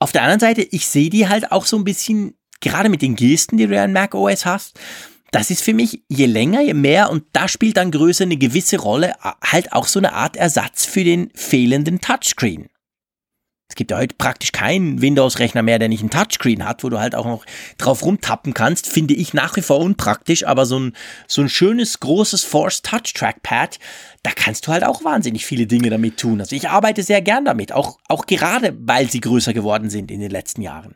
Auf 0.00 0.10
der 0.12 0.22
anderen 0.22 0.40
Seite, 0.40 0.62
ich 0.62 0.86
sehe 0.86 1.08
die 1.08 1.28
halt 1.28 1.52
auch 1.52 1.64
so 1.66 1.78
ein 1.78 1.84
bisschen, 1.84 2.34
gerade 2.64 2.88
mit 2.88 3.02
den 3.02 3.14
Gesten, 3.14 3.56
die 3.56 3.66
du 3.66 3.74
ja 3.74 3.84
in 3.84 3.92
Mac 3.92 4.14
OS 4.14 4.44
hast, 4.44 4.78
das 5.30 5.50
ist 5.50 5.62
für 5.62 5.74
mich 5.74 6.02
je 6.08 6.26
länger, 6.26 6.60
je 6.60 6.74
mehr 6.74 7.10
und 7.10 7.24
da 7.32 7.48
spielt 7.48 7.76
dann 7.76 7.90
Größe 7.90 8.22
eine 8.22 8.36
gewisse 8.36 8.78
Rolle, 8.78 9.14
halt 9.42 9.72
auch 9.72 9.86
so 9.86 9.98
eine 9.98 10.12
Art 10.12 10.36
Ersatz 10.36 10.84
für 10.84 11.02
den 11.02 11.30
fehlenden 11.34 12.00
Touchscreen. 12.00 12.68
Es 13.68 13.76
gibt 13.76 13.90
ja 13.90 13.96
heute 13.96 14.14
praktisch 14.14 14.52
keinen 14.52 15.02
Windows-Rechner 15.02 15.62
mehr, 15.62 15.80
der 15.80 15.88
nicht 15.88 16.02
einen 16.02 16.10
Touchscreen 16.10 16.64
hat, 16.64 16.84
wo 16.84 16.90
du 16.90 17.00
halt 17.00 17.16
auch 17.16 17.24
noch 17.24 17.44
drauf 17.78 18.04
rumtappen 18.04 18.54
kannst. 18.54 18.86
Finde 18.86 19.14
ich 19.14 19.34
nach 19.34 19.56
wie 19.56 19.62
vor 19.62 19.80
unpraktisch, 19.80 20.46
aber 20.46 20.66
so 20.66 20.78
ein, 20.78 20.92
so 21.26 21.42
ein 21.42 21.48
schönes, 21.48 21.98
großes 21.98 22.44
Force 22.44 22.82
Touch 22.82 23.12
Trackpad, 23.14 23.80
da 24.22 24.30
kannst 24.30 24.66
du 24.66 24.72
halt 24.72 24.84
auch 24.84 25.02
wahnsinnig 25.02 25.44
viele 25.44 25.66
Dinge 25.66 25.90
damit 25.90 26.18
tun. 26.18 26.40
Also 26.40 26.54
ich 26.54 26.68
arbeite 26.68 27.02
sehr 27.02 27.22
gern 27.22 27.44
damit, 27.44 27.72
auch, 27.72 27.98
auch 28.06 28.26
gerade 28.26 28.76
weil 28.78 29.10
sie 29.10 29.20
größer 29.20 29.52
geworden 29.52 29.90
sind 29.90 30.12
in 30.12 30.20
den 30.20 30.30
letzten 30.30 30.62
Jahren. 30.62 30.94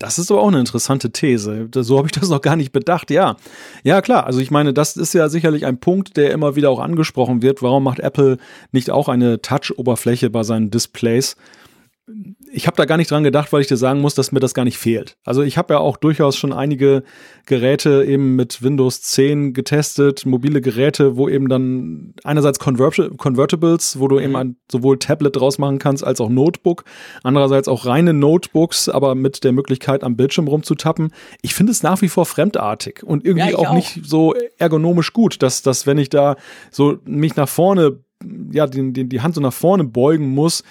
Das 0.00 0.18
ist 0.18 0.30
aber 0.30 0.42
auch 0.42 0.48
eine 0.48 0.58
interessante 0.58 1.10
These. 1.12 1.68
So 1.72 1.98
habe 1.98 2.08
ich 2.08 2.12
das 2.12 2.28
noch 2.28 2.40
gar 2.40 2.56
nicht 2.56 2.72
bedacht. 2.72 3.10
Ja, 3.10 3.36
ja 3.84 4.02
klar. 4.02 4.26
Also 4.26 4.40
ich 4.40 4.50
meine, 4.50 4.74
das 4.74 4.96
ist 4.96 5.14
ja 5.14 5.28
sicherlich 5.28 5.66
ein 5.66 5.78
Punkt, 5.78 6.16
der 6.16 6.32
immer 6.32 6.56
wieder 6.56 6.70
auch 6.70 6.80
angesprochen 6.80 7.42
wird. 7.42 7.62
Warum 7.62 7.84
macht 7.84 8.00
Apple 8.00 8.38
nicht 8.72 8.90
auch 8.90 9.08
eine 9.08 9.40
Touch-Oberfläche 9.40 10.30
bei 10.30 10.42
seinen 10.42 10.70
Displays? 10.70 11.36
Ich 12.52 12.66
habe 12.66 12.76
da 12.76 12.84
gar 12.84 12.98
nicht 12.98 13.10
dran 13.10 13.24
gedacht, 13.24 13.52
weil 13.52 13.62
ich 13.62 13.66
dir 13.66 13.78
sagen 13.78 14.00
muss, 14.00 14.14
dass 14.14 14.30
mir 14.30 14.40
das 14.40 14.52
gar 14.52 14.64
nicht 14.64 14.76
fehlt. 14.76 15.16
Also 15.24 15.42
ich 15.42 15.56
habe 15.56 15.74
ja 15.74 15.80
auch 15.80 15.96
durchaus 15.96 16.36
schon 16.36 16.52
einige 16.52 17.02
Geräte 17.46 18.04
eben 18.04 18.36
mit 18.36 18.62
Windows 18.62 19.00
10 19.00 19.54
getestet, 19.54 20.26
mobile 20.26 20.60
Geräte, 20.60 21.16
wo 21.16 21.30
eben 21.30 21.48
dann 21.48 22.12
einerseits 22.22 22.58
Convert 22.58 23.16
Convertibles, 23.16 23.98
wo 23.98 24.08
du 24.08 24.20
eben 24.20 24.30
mhm. 24.30 24.36
ein, 24.36 24.56
sowohl 24.70 24.98
Tablet 24.98 25.36
draus 25.36 25.58
machen 25.58 25.78
kannst 25.78 26.04
als 26.04 26.20
auch 26.20 26.28
Notebook, 26.28 26.84
andererseits 27.22 27.68
auch 27.68 27.86
reine 27.86 28.12
Notebooks, 28.12 28.90
aber 28.90 29.14
mit 29.14 29.42
der 29.42 29.52
Möglichkeit 29.52 30.04
am 30.04 30.16
Bildschirm 30.16 30.46
rumzutappen. 30.46 31.10
Ich 31.40 31.54
finde 31.54 31.72
es 31.72 31.82
nach 31.82 32.02
wie 32.02 32.08
vor 32.08 32.26
fremdartig 32.26 33.02
und 33.02 33.24
irgendwie 33.24 33.50
ja, 33.52 33.56
auch, 33.56 33.68
auch, 33.68 33.74
nicht 33.74 34.00
so 34.04 34.34
ergonomisch 34.58 35.14
gut, 35.14 35.42
dass, 35.42 35.62
dass 35.62 35.86
wenn 35.86 35.96
ich 35.96 36.10
da 36.10 36.36
so 36.70 36.98
mich 37.06 37.34
nach 37.36 37.48
vorne 37.48 38.00
ja, 38.52 38.66
die, 38.66 38.92
die, 38.92 39.08
die 39.08 39.20
Hand 39.20 39.34
so 39.34 39.40
nach 39.40 39.52
vorne 39.52 39.84
beugen 39.84 40.28
muss, 40.28 40.62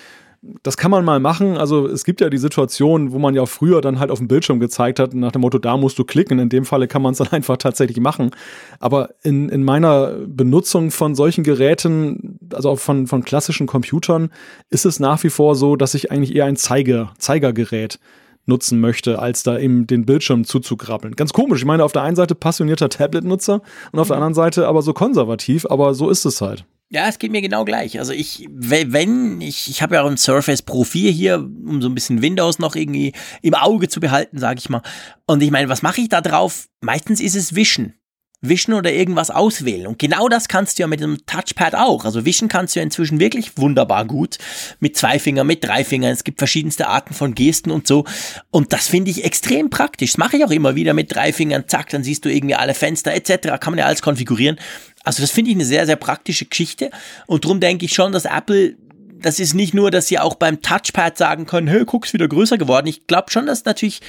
das 0.62 0.76
kann 0.76 0.92
man 0.92 1.06
mal 1.06 1.20
machen. 1.20 1.58
Also 1.58 1.88
es 1.88 2.04
gibt 2.04 2.20
ja 2.20 2.30
die 2.30 2.38
Situation, 2.38 3.12
wo 3.14 3.20
man 3.20 3.34
ja 3.34 3.46
früher 3.46 3.80
dann 3.80 4.00
halt 4.00 4.12
auf 4.12 4.20
dem 4.20 4.28
Bildschirm 4.28 4.60
gezeigt 4.60 5.00
hat, 5.00 5.14
nach 5.14 5.32
dem 5.32 5.42
Motto, 5.42 5.58
da 5.58 5.78
musst 5.78 5.98
du 5.98 6.04
klicken. 6.04 6.40
In 6.40 6.50
dem 6.50 6.66
Falle 6.66 6.88
kann 6.88 7.02
man 7.02 7.14
es 7.14 7.20
dann 7.20 7.28
einfach 7.32 7.58
tatsächlich 7.58 8.00
machen. 8.00 8.32
Aber 8.80 9.12
in, 9.24 9.50
in 9.50 9.64
meiner 9.64 10.16
Benutzung 10.28 10.92
von 10.92 11.16
solchen 11.16 11.44
Geräten, 11.44 12.40
also 12.54 12.72
auch 12.72 12.80
von, 12.80 13.08
von 13.08 13.24
klassischen 13.24 13.68
Computern, 13.68 14.30
ist 14.70 14.86
es 14.86 15.00
nach 15.00 15.24
wie 15.24 15.30
vor 15.30 15.56
so, 15.56 15.76
dass 15.76 15.94
ich 15.94 16.12
eigentlich 16.12 16.36
eher 16.36 16.46
ein 16.46 16.58
Zeiger, 16.58 17.14
Zeigergerät 17.18 18.00
nutzen 18.46 18.80
möchte, 18.80 19.20
als 19.20 19.44
da 19.44 19.58
eben 19.58 19.88
den 19.88 20.06
Bildschirm 20.06 20.44
zuzugrabbeln. 20.44 21.16
Ganz 21.16 21.34
komisch. 21.34 21.60
Ich 21.60 21.66
meine, 21.66 21.84
auf 21.84 21.92
der 21.92 22.04
einen 22.04 22.16
Seite 22.16 22.36
passionierter 22.36 22.90
Tablet-Nutzer 22.90 23.62
und 23.92 24.00
auf 24.00 24.08
der 24.08 24.18
anderen 24.18 24.34
Seite 24.34 24.68
aber 24.68 24.82
so 24.82 24.94
konservativ, 24.94 25.66
aber 25.70 25.94
so 25.94 26.10
ist 26.10 26.26
es 26.26 26.42
halt. 26.42 26.66
Ja, 26.90 27.08
es 27.08 27.18
geht 27.18 27.32
mir 27.32 27.42
genau 27.42 27.66
gleich. 27.66 27.98
Also 27.98 28.14
ich, 28.14 28.48
wenn, 28.52 29.42
ich, 29.42 29.68
ich 29.68 29.82
habe 29.82 29.96
ja 29.96 30.04
auch 30.04 30.10
ein 30.10 30.18
Surface 30.18 30.62
Pro 30.62 30.84
4 30.84 31.12
hier, 31.12 31.38
um 31.38 31.82
so 31.82 31.90
ein 31.90 31.96
bisschen 31.96 32.22
Windows 32.22 32.60
noch 32.60 32.76
irgendwie 32.76 33.14
im 33.42 33.56
Auge 33.56 33.88
zu 33.90 34.00
behalten, 34.00 34.38
sage 34.38 34.60
ich 34.60 34.70
mal. 34.70 34.84
Und 35.26 35.42
ich 35.42 35.50
meine, 35.50 35.70
was 35.70 35.82
mache 35.82 36.02
ich 36.02 36.10
da 36.10 36.22
drauf? 36.22 36.68
Meistens 36.82 37.20
ist 37.20 37.36
es 37.36 37.56
Wischen. 37.56 37.96
Wischen 38.44 38.74
oder 38.74 38.92
irgendwas 38.92 39.32
auswählen. 39.32 39.88
Und 39.88 40.00
genau 40.00 40.28
das 40.28 40.48
kannst 40.48 40.78
du 40.78 40.84
ja 40.84 40.88
mit 40.88 41.00
dem 41.00 41.26
Touchpad 41.26 41.76
auch. 41.76 42.06
Also 42.06 42.26
Wischen 42.26 42.50
kannst 42.50 42.76
du 42.76 42.80
ja 42.80 42.84
inzwischen 42.84 43.20
wirklich 43.20 43.58
wunderbar 43.58 44.06
gut. 44.06 44.38
Mit 44.80 44.98
zwei 44.98 45.18
Fingern, 45.18 45.48
mit 45.48 45.64
drei 45.64 45.84
Fingern. 45.84 46.12
Es 46.12 46.24
gibt 46.24 46.40
verschiedenste 46.40 46.88
Arten 46.88 47.14
von 47.14 47.34
Gesten 47.34 47.72
und 47.72 47.88
so. 47.88 48.06
Und 48.52 48.74
das 48.74 48.88
finde 48.88 49.12
ich 49.12 49.24
extrem 49.24 49.70
praktisch. 49.70 50.12
Das 50.12 50.18
mache 50.18 50.38
ich 50.38 50.46
auch 50.46 50.52
immer 50.52 50.76
wieder 50.76 50.94
mit 50.94 51.14
drei 51.14 51.32
Fingern. 51.32 51.64
Zack, 51.68 51.90
dann 51.90 52.04
siehst 52.04 52.26
du 52.26 52.30
irgendwie 52.30 52.56
alle 52.56 52.74
Fenster 52.74 53.14
etc. 53.14 53.60
Kann 53.60 53.72
man 53.72 53.80
ja 53.80 53.86
alles 53.86 54.02
konfigurieren. 54.02 54.60
Also 55.04 55.22
das 55.22 55.32
finde 55.32 55.52
ich 55.52 55.58
eine 55.58 55.66
sehr, 55.66 55.86
sehr 55.86 55.96
praktische 55.96 56.46
Geschichte. 56.46 56.92
Und 57.28 57.46
darum 57.46 57.60
denke 57.60 57.86
ich 57.86 57.94
schon, 57.94 58.12
dass 58.12 58.26
Apple 58.26 58.76
das 59.24 59.40
ist 59.40 59.54
nicht 59.54 59.74
nur, 59.74 59.90
dass 59.90 60.08
sie 60.08 60.20
auch 60.20 60.36
beim 60.36 60.62
Touchpad 60.62 61.18
sagen 61.18 61.46
können, 61.46 61.68
hey, 61.68 61.86
guck's 61.86 62.12
wieder 62.12 62.28
größer 62.28 62.58
geworden. 62.58 62.88
Ich 62.88 63.08
glaube 63.08 63.32
schon, 63.32 63.46
dass 63.46 63.64
natürlich 63.64 64.02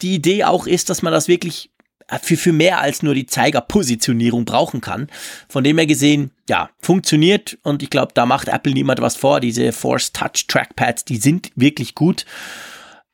die 0.00 0.14
Idee 0.14 0.44
auch 0.44 0.66
ist, 0.66 0.90
dass 0.90 1.02
man 1.02 1.12
das 1.12 1.28
wirklich 1.28 1.70
für, 2.20 2.36
für 2.36 2.52
mehr 2.52 2.80
als 2.80 3.02
nur 3.02 3.14
die 3.14 3.26
Zeigerpositionierung 3.26 4.44
brauchen 4.44 4.80
kann. 4.80 5.08
Von 5.48 5.64
dem 5.64 5.78
her 5.78 5.86
gesehen, 5.86 6.30
ja, 6.48 6.70
funktioniert 6.80 7.58
und 7.62 7.82
ich 7.82 7.90
glaube, 7.90 8.12
da 8.14 8.26
macht 8.26 8.48
Apple 8.48 8.72
niemand 8.72 9.00
was 9.00 9.16
vor. 9.16 9.40
Diese 9.40 9.72
Force 9.72 10.12
Touch 10.12 10.46
Trackpads, 10.48 11.04
die 11.04 11.16
sind 11.16 11.50
wirklich 11.56 11.94
gut. 11.94 12.26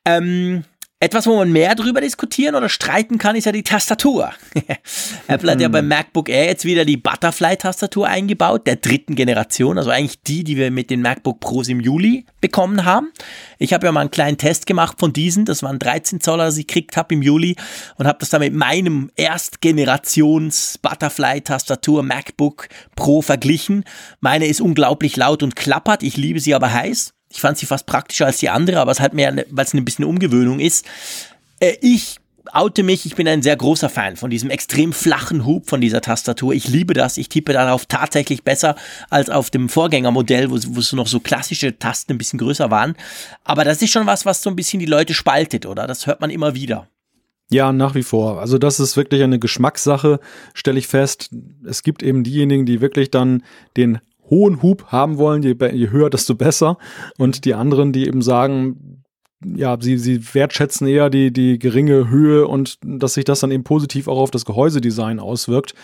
Ähm, 0.05 0.63
Etwas, 1.01 1.27
wo 1.27 1.37
man 1.37 1.49
mehr 1.49 1.75
drüber 1.75 2.01
diskutieren 2.01 2.55
oder 2.55 2.67
streiten 2.67 3.17
kann, 3.17 3.37
ist 3.37 3.45
ja 3.45 3.53
die 3.53 3.63
Tastatur. 3.63 4.33
Apple 5.27 5.51
hat 5.51 5.61
ja 5.61 5.69
beim 5.69 5.87
MacBook 5.87 6.27
Air 6.27 6.47
jetzt 6.47 6.65
wieder 6.65 6.83
die 6.83 6.97
Butterfly-Tastatur 6.97 8.05
eingebaut, 8.05 8.67
der 8.67 8.75
dritten 8.75 9.15
Generation, 9.15 9.77
also 9.77 9.91
eigentlich 9.91 10.21
die, 10.23 10.43
die 10.43 10.57
wir 10.57 10.71
mit 10.71 10.89
den 10.89 11.01
MacBook 11.01 11.39
Pros 11.39 11.69
im 11.69 11.79
Juli 11.79 12.25
bekommen 12.41 12.83
haben. 12.83 13.13
Ich 13.59 13.71
habe 13.71 13.85
ja 13.85 13.93
mal 13.93 14.01
einen 14.01 14.11
kleinen 14.11 14.37
Test 14.37 14.65
gemacht 14.65 14.99
von 14.99 15.13
diesen, 15.13 15.45
das 15.45 15.63
waren 15.63 15.79
13 15.79 16.19
Zoller, 16.19 16.51
die 16.51 16.59
ich 16.59 16.67
gekriegt 16.67 16.97
habe 16.97 17.13
im 17.13 17.21
Juli 17.21 17.55
und 17.95 18.05
habe 18.05 18.19
das 18.19 18.29
dann 18.29 18.41
mit 18.41 18.53
meinem 18.53 19.09
Erstgenerations 19.15 20.79
Butterfly-Tastatur 20.79 22.03
MacBook 22.03 22.67
Pro 22.97 23.21
verglichen. 23.21 23.85
Meine 24.19 24.47
ist 24.47 24.59
unglaublich 24.59 25.15
laut 25.15 25.43
und 25.43 25.55
klappert, 25.55 26.03
ich 26.03 26.17
liebe 26.17 26.41
sie 26.41 26.53
aber 26.53 26.73
heiß. 26.73 27.13
Ich 27.29 27.41
fand 27.41 27.57
sie 27.57 27.65
fast 27.65 27.85
praktischer 27.85 28.25
als 28.25 28.37
die 28.37 28.49
andere, 28.49 28.79
aber 28.79 28.91
es 28.91 28.99
halt 28.99 29.13
mehr, 29.13 29.45
weil 29.49 29.65
es 29.65 29.73
ein 29.73 29.85
bisschen 29.85 30.05
Umgewöhnung 30.05 30.59
ist. 30.59 30.85
Äh, 31.59 31.77
ich 31.81 32.17
oute 32.53 32.83
mich, 32.83 33.05
ich 33.05 33.15
bin 33.15 33.27
ein 33.27 33.41
sehr 33.41 33.55
großer 33.55 33.89
Fan 33.89 34.15
von 34.15 34.29
diesem 34.29 34.49
extrem 34.49 34.93
flachen 34.93 35.45
Hub 35.45 35.69
von 35.69 35.81
dieser 35.81 36.01
Tastatur. 36.01 36.53
Ich 36.53 36.67
liebe 36.67 36.93
das. 36.93 37.17
Ich 37.17 37.29
tippe 37.29 37.53
darauf 37.53 37.85
tatsächlich 37.85 38.43
besser 38.43 38.75
als 39.09 39.29
auf 39.29 39.49
dem 39.49 39.69
Vorgängermodell, 39.69 40.49
wo, 40.49 40.57
wo 40.69 40.81
so 40.81 40.95
noch 40.95 41.07
so 41.07 41.19
klassische 41.19 41.77
Tasten 41.77 42.13
ein 42.13 42.17
bisschen 42.17 42.39
größer 42.39 42.71
waren. 42.71 42.95
Aber 43.43 43.63
das 43.63 43.81
ist 43.81 43.91
schon 43.91 44.07
was, 44.07 44.25
was 44.25 44.41
so 44.41 44.49
ein 44.49 44.55
bisschen 44.55 44.79
die 44.79 44.85
Leute 44.85 45.13
spaltet, 45.13 45.65
oder? 45.65 45.87
Das 45.87 46.07
hört 46.07 46.21
man 46.21 46.29
immer 46.29 46.55
wieder. 46.55 46.87
Ja, 47.51 47.71
nach 47.71 47.95
wie 47.95 48.03
vor. 48.03 48.39
Also 48.39 48.59
das 48.59 48.79
ist 48.79 48.95
wirklich 48.95 49.23
eine 49.23 49.39
Geschmackssache, 49.39 50.19
stelle 50.53 50.77
ich 50.77 50.87
fest. 50.87 51.31
Es 51.67 51.81
gibt 51.81 52.03
eben 52.03 52.23
diejenigen, 52.23 52.65
die 52.67 52.79
wirklich 52.79 53.09
dann 53.09 53.43
den 53.75 53.99
hohen 54.29 54.61
Hub 54.61 54.85
haben 54.87 55.17
wollen, 55.17 55.43
je, 55.43 55.55
je 55.73 55.89
höher, 55.89 56.09
desto 56.09 56.35
besser. 56.35 56.77
Und 57.17 57.45
die 57.45 57.53
anderen, 57.53 57.91
die 57.91 58.07
eben 58.07 58.21
sagen, 58.21 59.03
ja, 59.43 59.77
sie, 59.79 59.97
sie 59.97 60.33
wertschätzen 60.33 60.87
eher 60.87 61.09
die, 61.09 61.31
die 61.31 61.59
geringe 61.59 62.09
Höhe 62.09 62.47
und 62.47 62.77
dass 62.83 63.13
sich 63.13 63.23
das 63.23 63.39
dann 63.39 63.51
eben 63.51 63.63
positiv 63.63 64.07
auch 64.07 64.19
auf 64.19 64.31
das 64.31 64.45
Gehäusedesign 64.45 65.19
auswirkt 65.19 65.75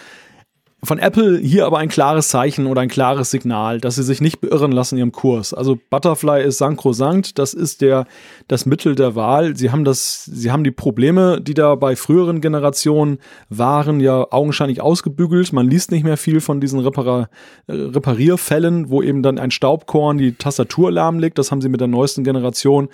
von 0.86 1.00
Apple 1.00 1.40
hier 1.40 1.66
aber 1.66 1.78
ein 1.80 1.90
klares 1.90 2.30
Zeichen 2.30 2.68
oder 2.68 2.82
ein 2.82 2.90
klares 2.90 3.32
Signal, 3.32 3.80
dass 3.80 3.96
sie 3.96 4.04
sich 4.04 4.22
nicht 4.22 4.42
beirren 4.42 4.72
lassen 4.72 4.96
in 4.96 5.00
ihrem 5.00 5.12
Kurs. 5.12 5.54
Also 5.54 5.78
Butterfly 5.90 6.44
ist 6.44 6.58
sankrosankt, 6.58 7.38
das 7.40 7.54
ist 7.54 7.82
der, 7.82 8.06
das 8.48 8.66
Mittel 8.66 8.96
der 8.96 9.16
Wahl. 9.16 9.56
Sie 9.56 9.72
haben 9.72 9.86
das, 9.86 10.26
sie 10.26 10.52
haben 10.52 10.64
die 10.64 10.72
Probleme, 10.72 11.42
die 11.42 11.54
da 11.54 11.76
bei 11.76 11.96
früheren 11.96 12.42
Generationen 12.42 13.20
waren, 13.50 14.00
ja 14.00 14.26
augenscheinlich 14.32 14.82
ausgebügelt. 14.82 15.54
Man 15.54 15.70
liest 15.70 15.92
nicht 15.92 16.04
mehr 16.04 16.18
viel 16.18 16.42
von 16.42 16.62
diesen 16.62 16.80
Repar 16.80 17.30
äh, 17.68 17.74
Reparierfällen, 17.74 18.90
wo 18.90 19.02
eben 19.02 19.24
dann 19.24 19.40
ein 19.40 19.52
Staubkorn 19.52 20.18
die 20.18 20.34
Tastatur 20.34 20.92
lahmlegt. 20.92 21.38
Das 21.38 21.52
haben 21.52 21.62
sie 21.62 21.70
mit 21.70 21.82
der 21.82 21.88
neuesten 21.88 22.24
Generation 22.24 22.90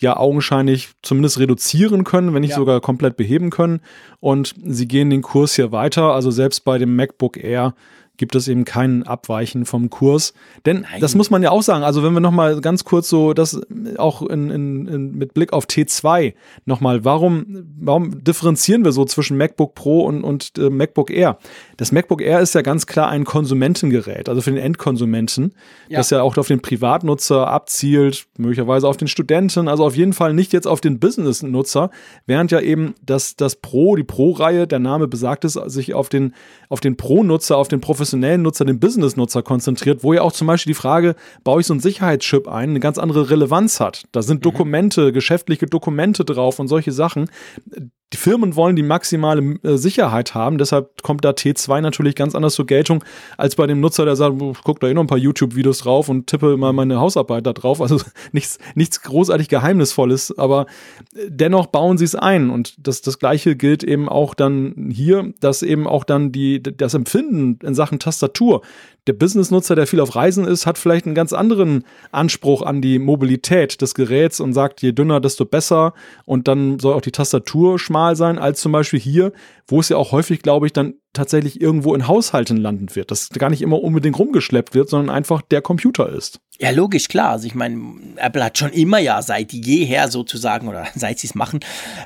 ja 0.00 0.16
augenscheinlich 0.16 0.90
zumindest 1.02 1.38
reduzieren 1.38 2.04
können, 2.04 2.34
wenn 2.34 2.40
nicht 2.40 2.50
ja. 2.50 2.56
sogar 2.56 2.80
komplett 2.80 3.16
beheben 3.16 3.50
können. 3.50 3.80
Und 4.18 4.54
sie 4.64 4.88
gehen 4.88 5.10
den 5.10 5.22
Kurs 5.22 5.54
hier 5.54 5.72
weiter. 5.72 6.12
Also 6.14 6.30
selbst 6.30 6.64
bei 6.64 6.78
dem 6.78 6.96
MacBook 6.96 7.36
Air 7.36 7.74
gibt 8.20 8.34
es 8.34 8.48
eben 8.48 8.66
kein 8.66 9.02
Abweichen 9.04 9.64
vom 9.64 9.88
Kurs. 9.88 10.34
Denn 10.66 10.82
Nein. 10.82 11.00
das 11.00 11.14
muss 11.14 11.30
man 11.30 11.42
ja 11.42 11.50
auch 11.50 11.62
sagen. 11.62 11.84
Also 11.84 12.02
wenn 12.02 12.12
wir 12.12 12.20
nochmal 12.20 12.60
ganz 12.60 12.84
kurz 12.84 13.08
so 13.08 13.32
das 13.32 13.58
auch 13.96 14.20
in, 14.20 14.50
in, 14.50 14.86
in, 14.86 15.14
mit 15.14 15.32
Blick 15.32 15.54
auf 15.54 15.64
T2 15.64 16.34
nochmal, 16.66 17.02
warum, 17.06 17.64
warum 17.80 18.22
differenzieren 18.22 18.84
wir 18.84 18.92
so 18.92 19.06
zwischen 19.06 19.38
MacBook 19.38 19.74
Pro 19.74 20.02
und, 20.02 20.22
und 20.22 20.58
äh, 20.58 20.68
MacBook 20.68 21.10
Air? 21.10 21.38
Das 21.78 21.92
MacBook 21.92 22.20
Air 22.20 22.40
ist 22.40 22.54
ja 22.54 22.60
ganz 22.60 22.86
klar 22.86 23.08
ein 23.08 23.24
Konsumentengerät, 23.24 24.28
also 24.28 24.42
für 24.42 24.50
den 24.50 24.62
Endkonsumenten, 24.62 25.54
ja. 25.88 25.98
das 25.98 26.10
ja 26.10 26.20
auch 26.20 26.36
auf 26.36 26.46
den 26.46 26.60
Privatnutzer 26.60 27.48
abzielt, 27.48 28.26
möglicherweise 28.36 28.86
auf 28.86 28.98
den 28.98 29.08
Studenten, 29.08 29.66
also 29.66 29.86
auf 29.86 29.96
jeden 29.96 30.12
Fall 30.12 30.34
nicht 30.34 30.52
jetzt 30.52 30.66
auf 30.66 30.82
den 30.82 31.00
Business-Nutzer, 31.00 31.90
während 32.26 32.50
ja 32.50 32.60
eben 32.60 32.94
das, 33.02 33.34
das 33.36 33.56
Pro, 33.56 33.96
die 33.96 34.04
Pro-Reihe, 34.04 34.66
der 34.66 34.78
Name 34.78 35.08
besagt 35.08 35.46
es, 35.46 35.54
sich 35.54 35.94
auf 35.94 36.10
den, 36.10 36.34
auf 36.68 36.80
den 36.80 36.98
Pro-Nutzer, 36.98 37.56
auf 37.56 37.68
den 37.68 37.80
professionellen 37.80 38.09
Nutzer, 38.16 38.64
den 38.64 38.80
Business-Nutzer 38.80 39.42
konzentriert, 39.42 40.02
wo 40.02 40.12
ja 40.12 40.22
auch 40.22 40.32
zum 40.32 40.46
Beispiel 40.46 40.72
die 40.72 40.80
Frage, 40.80 41.14
baue 41.44 41.60
ich 41.60 41.66
so 41.66 41.74
einen 41.74 41.80
Sicherheitschip 41.80 42.48
ein, 42.48 42.70
eine 42.70 42.80
ganz 42.80 42.98
andere 42.98 43.30
Relevanz 43.30 43.80
hat. 43.80 44.04
Da 44.12 44.22
sind 44.22 44.38
mhm. 44.38 44.42
Dokumente, 44.42 45.08
mhm. 45.08 45.12
geschäftliche 45.12 45.66
Dokumente 45.66 46.24
drauf 46.24 46.58
und 46.58 46.68
solche 46.68 46.92
Sachen 46.92 47.30
die 48.12 48.16
Firmen 48.16 48.56
wollen 48.56 48.74
die 48.74 48.82
maximale 48.82 49.58
äh, 49.62 49.76
Sicherheit 49.76 50.34
haben, 50.34 50.58
deshalb 50.58 51.02
kommt 51.02 51.24
da 51.24 51.30
T2 51.30 51.80
natürlich 51.80 52.16
ganz 52.16 52.34
anders 52.34 52.54
zur 52.54 52.66
Geltung 52.66 53.04
als 53.36 53.54
bei 53.54 53.66
dem 53.66 53.80
Nutzer, 53.80 54.04
der 54.04 54.16
sagt, 54.16 54.36
guck 54.64 54.80
da 54.80 54.88
eh 54.88 54.94
noch 54.94 55.04
ein 55.04 55.06
paar 55.06 55.18
YouTube-Videos 55.18 55.78
drauf 55.78 56.08
und 56.08 56.26
tippe 56.26 56.56
mal 56.56 56.72
meine 56.72 56.98
Hausarbeit 56.98 57.46
da 57.46 57.52
drauf. 57.52 57.80
Also 57.80 58.00
nichts, 58.32 58.58
nichts 58.74 59.02
großartig 59.02 59.48
Geheimnisvolles, 59.48 60.36
aber 60.36 60.66
äh, 61.14 61.26
dennoch 61.28 61.66
bauen 61.66 61.98
sie 61.98 62.04
es 62.04 62.16
ein. 62.16 62.50
Und 62.50 62.74
das, 62.86 63.00
das 63.02 63.18
gleiche 63.18 63.54
gilt 63.54 63.84
eben 63.84 64.08
auch 64.08 64.34
dann 64.34 64.90
hier, 64.92 65.32
dass 65.40 65.62
eben 65.62 65.86
auch 65.86 66.04
dann 66.04 66.32
die, 66.32 66.62
das 66.62 66.94
Empfinden 66.94 67.58
in 67.64 67.74
Sachen 67.74 68.00
Tastatur 68.00 68.62
der 69.06 69.14
Business-Nutzer, 69.14 69.74
der 69.74 69.86
viel 69.86 70.00
auf 70.00 70.14
Reisen 70.14 70.44
ist, 70.44 70.66
hat 70.66 70.76
vielleicht 70.76 71.06
einen 71.06 71.14
ganz 71.14 71.32
anderen 71.32 71.84
Anspruch 72.12 72.62
an 72.62 72.82
die 72.82 72.98
Mobilität 72.98 73.80
des 73.80 73.94
Geräts 73.94 74.40
und 74.40 74.52
sagt, 74.52 74.82
je 74.82 74.92
dünner, 74.92 75.20
desto 75.20 75.46
besser. 75.46 75.94
Und 76.26 76.48
dann 76.48 76.78
soll 76.78 76.94
auch 76.94 77.00
die 77.00 77.10
Tastatur 77.10 77.78
schmal 77.78 77.99
sein, 78.14 78.38
als 78.38 78.60
zum 78.60 78.72
Beispiel 78.72 79.00
hier, 79.00 79.32
wo 79.66 79.80
es 79.80 79.88
ja 79.88 79.96
auch 79.96 80.12
häufig, 80.12 80.42
glaube 80.42 80.66
ich, 80.66 80.72
dann 80.72 80.94
tatsächlich 81.12 81.60
irgendwo 81.60 81.94
in 81.94 82.06
Haushalten 82.06 82.56
landen 82.56 82.94
wird. 82.94 83.10
Das 83.10 83.30
gar 83.30 83.50
nicht 83.50 83.62
immer 83.62 83.82
unbedingt 83.82 84.18
rumgeschleppt 84.18 84.74
wird, 84.74 84.88
sondern 84.88 85.14
einfach 85.14 85.42
der 85.42 85.62
Computer 85.62 86.08
ist. 86.08 86.40
Ja, 86.58 86.70
logisch, 86.70 87.08
klar. 87.08 87.30
Also 87.30 87.46
ich 87.46 87.54
meine, 87.54 87.80
Apple 88.16 88.44
hat 88.44 88.58
schon 88.58 88.70
immer 88.70 88.98
ja 88.98 89.22
seit 89.22 89.52
jeher 89.52 90.08
sozusagen 90.08 90.68
oder 90.68 90.86
seit 90.94 91.18
sie 91.18 91.26
es 91.26 91.34
machen, 91.34 91.60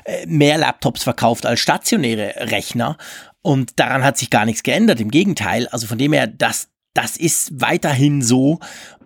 äh, 0.05 0.25
mehr 0.27 0.57
Laptops 0.57 1.03
verkauft 1.03 1.45
als 1.45 1.59
stationäre 1.59 2.33
Rechner. 2.51 2.97
Und 3.41 3.79
daran 3.79 4.03
hat 4.03 4.17
sich 4.17 4.29
gar 4.29 4.45
nichts 4.45 4.63
geändert. 4.63 4.99
Im 4.99 5.11
Gegenteil. 5.11 5.67
Also 5.67 5.85
von 5.87 5.97
dem 5.97 6.13
her, 6.13 6.25
das, 6.25 6.69
das 6.93 7.17
ist 7.17 7.61
weiterhin 7.61 8.21
so. 8.21 8.59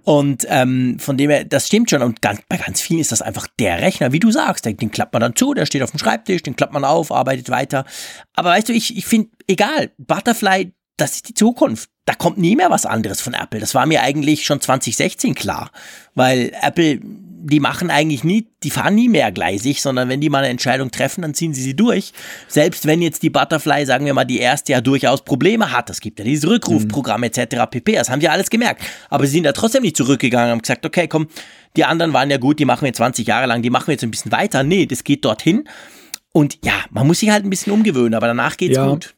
Und 0.10 0.48
ähm, 0.50 0.98
von 0.98 1.18
dem 1.18 1.30
her, 1.30 1.46
das 1.46 1.68
stimmt 1.68 1.92
schon. 1.92 2.02
Und 2.02 2.24
ganz, 2.24 2.42
bei 2.50 2.58
ganz 2.58 2.82
vielen 2.82 3.00
ist 3.00 3.12
das 3.12 3.22
einfach 3.22 3.46
der 3.60 3.80
Rechner, 3.80 4.12
wie 4.12 4.18
du 4.18 4.32
sagst. 4.32 4.66
Den, 4.66 4.76
den 4.76 4.90
klappt 4.90 5.14
man 5.14 5.22
dann 5.22 5.36
zu, 5.36 5.54
der 5.54 5.68
steht 5.68 5.84
auf 5.84 5.92
dem 5.92 6.00
Schreibtisch, 6.00 6.42
den 6.42 6.56
klappt 6.56 6.74
man 6.74 6.84
auf, 6.84 7.12
arbeitet 7.12 7.52
weiter. 7.52 7.86
Aber 8.34 8.50
weißt 8.50 8.70
du, 8.70 8.74
ich, 8.74 8.98
ich 8.98 9.06
finde, 9.06 9.30
egal, 9.46 9.92
Butterfly, 10.00 10.74
das 10.98 11.12
ist 11.12 11.30
die 11.30 11.36
Zukunft. 11.36 11.92
Da 12.06 12.16
kommt 12.16 12.40
nie 12.40 12.56
mehr 12.56 12.72
was 12.72 12.88
anderes 12.88 13.22
von 13.22 13.36
Apple. 13.36 13.60
Das 13.60 13.76
war 13.76 13.86
mir 13.86 14.02
eigentlich 14.02 14.46
schon 14.46 14.60
2016 14.60 15.36
klar. 15.36 15.70
Weil 16.16 16.54
Apple 16.60 17.02
die 17.42 17.60
machen 17.60 17.90
eigentlich 17.90 18.24
nie, 18.24 18.48
die 18.64 18.70
fahren 18.70 18.96
nie 18.96 19.10
mehrgleisig, 19.10 19.82
sondern 19.82 20.10
wenn 20.10 20.22
die 20.22 20.30
mal 20.30 20.40
eine 20.40 20.50
Entscheidung 20.50 20.92
treffen, 20.92 21.22
dann 21.22 21.34
ziehen 21.34 21.54
sie 21.54 21.62
sie 21.62 21.76
durch. 21.76 22.12
Selbst 22.48 22.86
wenn 22.86 23.02
jetzt 23.02 23.24
die 23.24 23.30
Butterfly, 23.30 23.86
sagen 23.86 24.06
wir 24.06 24.14
mal, 24.14 24.26
die 24.26 24.40
erste 24.40 24.74
ja 24.74 24.82
durchaus 24.82 25.24
Probleme 25.24 25.72
hat, 25.72 25.90
es 25.90 26.02
gibt 26.02 26.20
ja 26.20 26.26
dieses 26.26 26.50
Rückrufprogramm 26.50 27.24
etc. 27.24 27.66
pp. 27.70 27.94
Das 27.94 28.10
haben 28.10 28.20
die 28.20 28.30
alles 28.30 28.50
gemerkt. 28.50 28.84
Aber 29.10 29.26
sie 29.26 29.34
sind 29.34 29.46
ja 29.46 29.54
trotzdem 29.54 29.84
nicht 29.84 29.98
zurückgegangen 29.98 30.48
und 30.48 30.52
haben 30.52 30.62
gesagt, 30.62 30.86
okay, 30.86 31.08
komm, 31.08 31.28
die 31.76 31.86
anderen 31.86 32.14
waren 32.14 32.30
ja 32.30 32.38
gut, 32.38 32.60
die 32.60 32.66
machen 32.66 32.86
wir 32.86 32.94
20 32.94 33.26
Jahre 33.26 33.48
lang, 33.48 33.62
die 33.62 33.70
machen 33.70 33.88
wir 33.88 33.94
jetzt 33.94 34.04
ein 34.04 34.12
bisschen 34.12 34.32
weiter. 34.32 34.64
Nee, 34.64 34.86
das 34.86 35.04
geht 35.04 35.26
dorthin. 35.26 35.68
Und 36.32 36.60
ja, 36.64 36.74
man 36.92 37.08
muss 37.08 37.20
sich 37.20 37.30
halt 37.32 37.46
ein 37.46 37.50
bisschen 37.50 37.74
umgewöhnen, 37.74 38.14
aber 38.14 38.28
danach 38.28 38.58
geht's 38.58 38.78
ja. 38.78 38.88
gut 38.88 39.16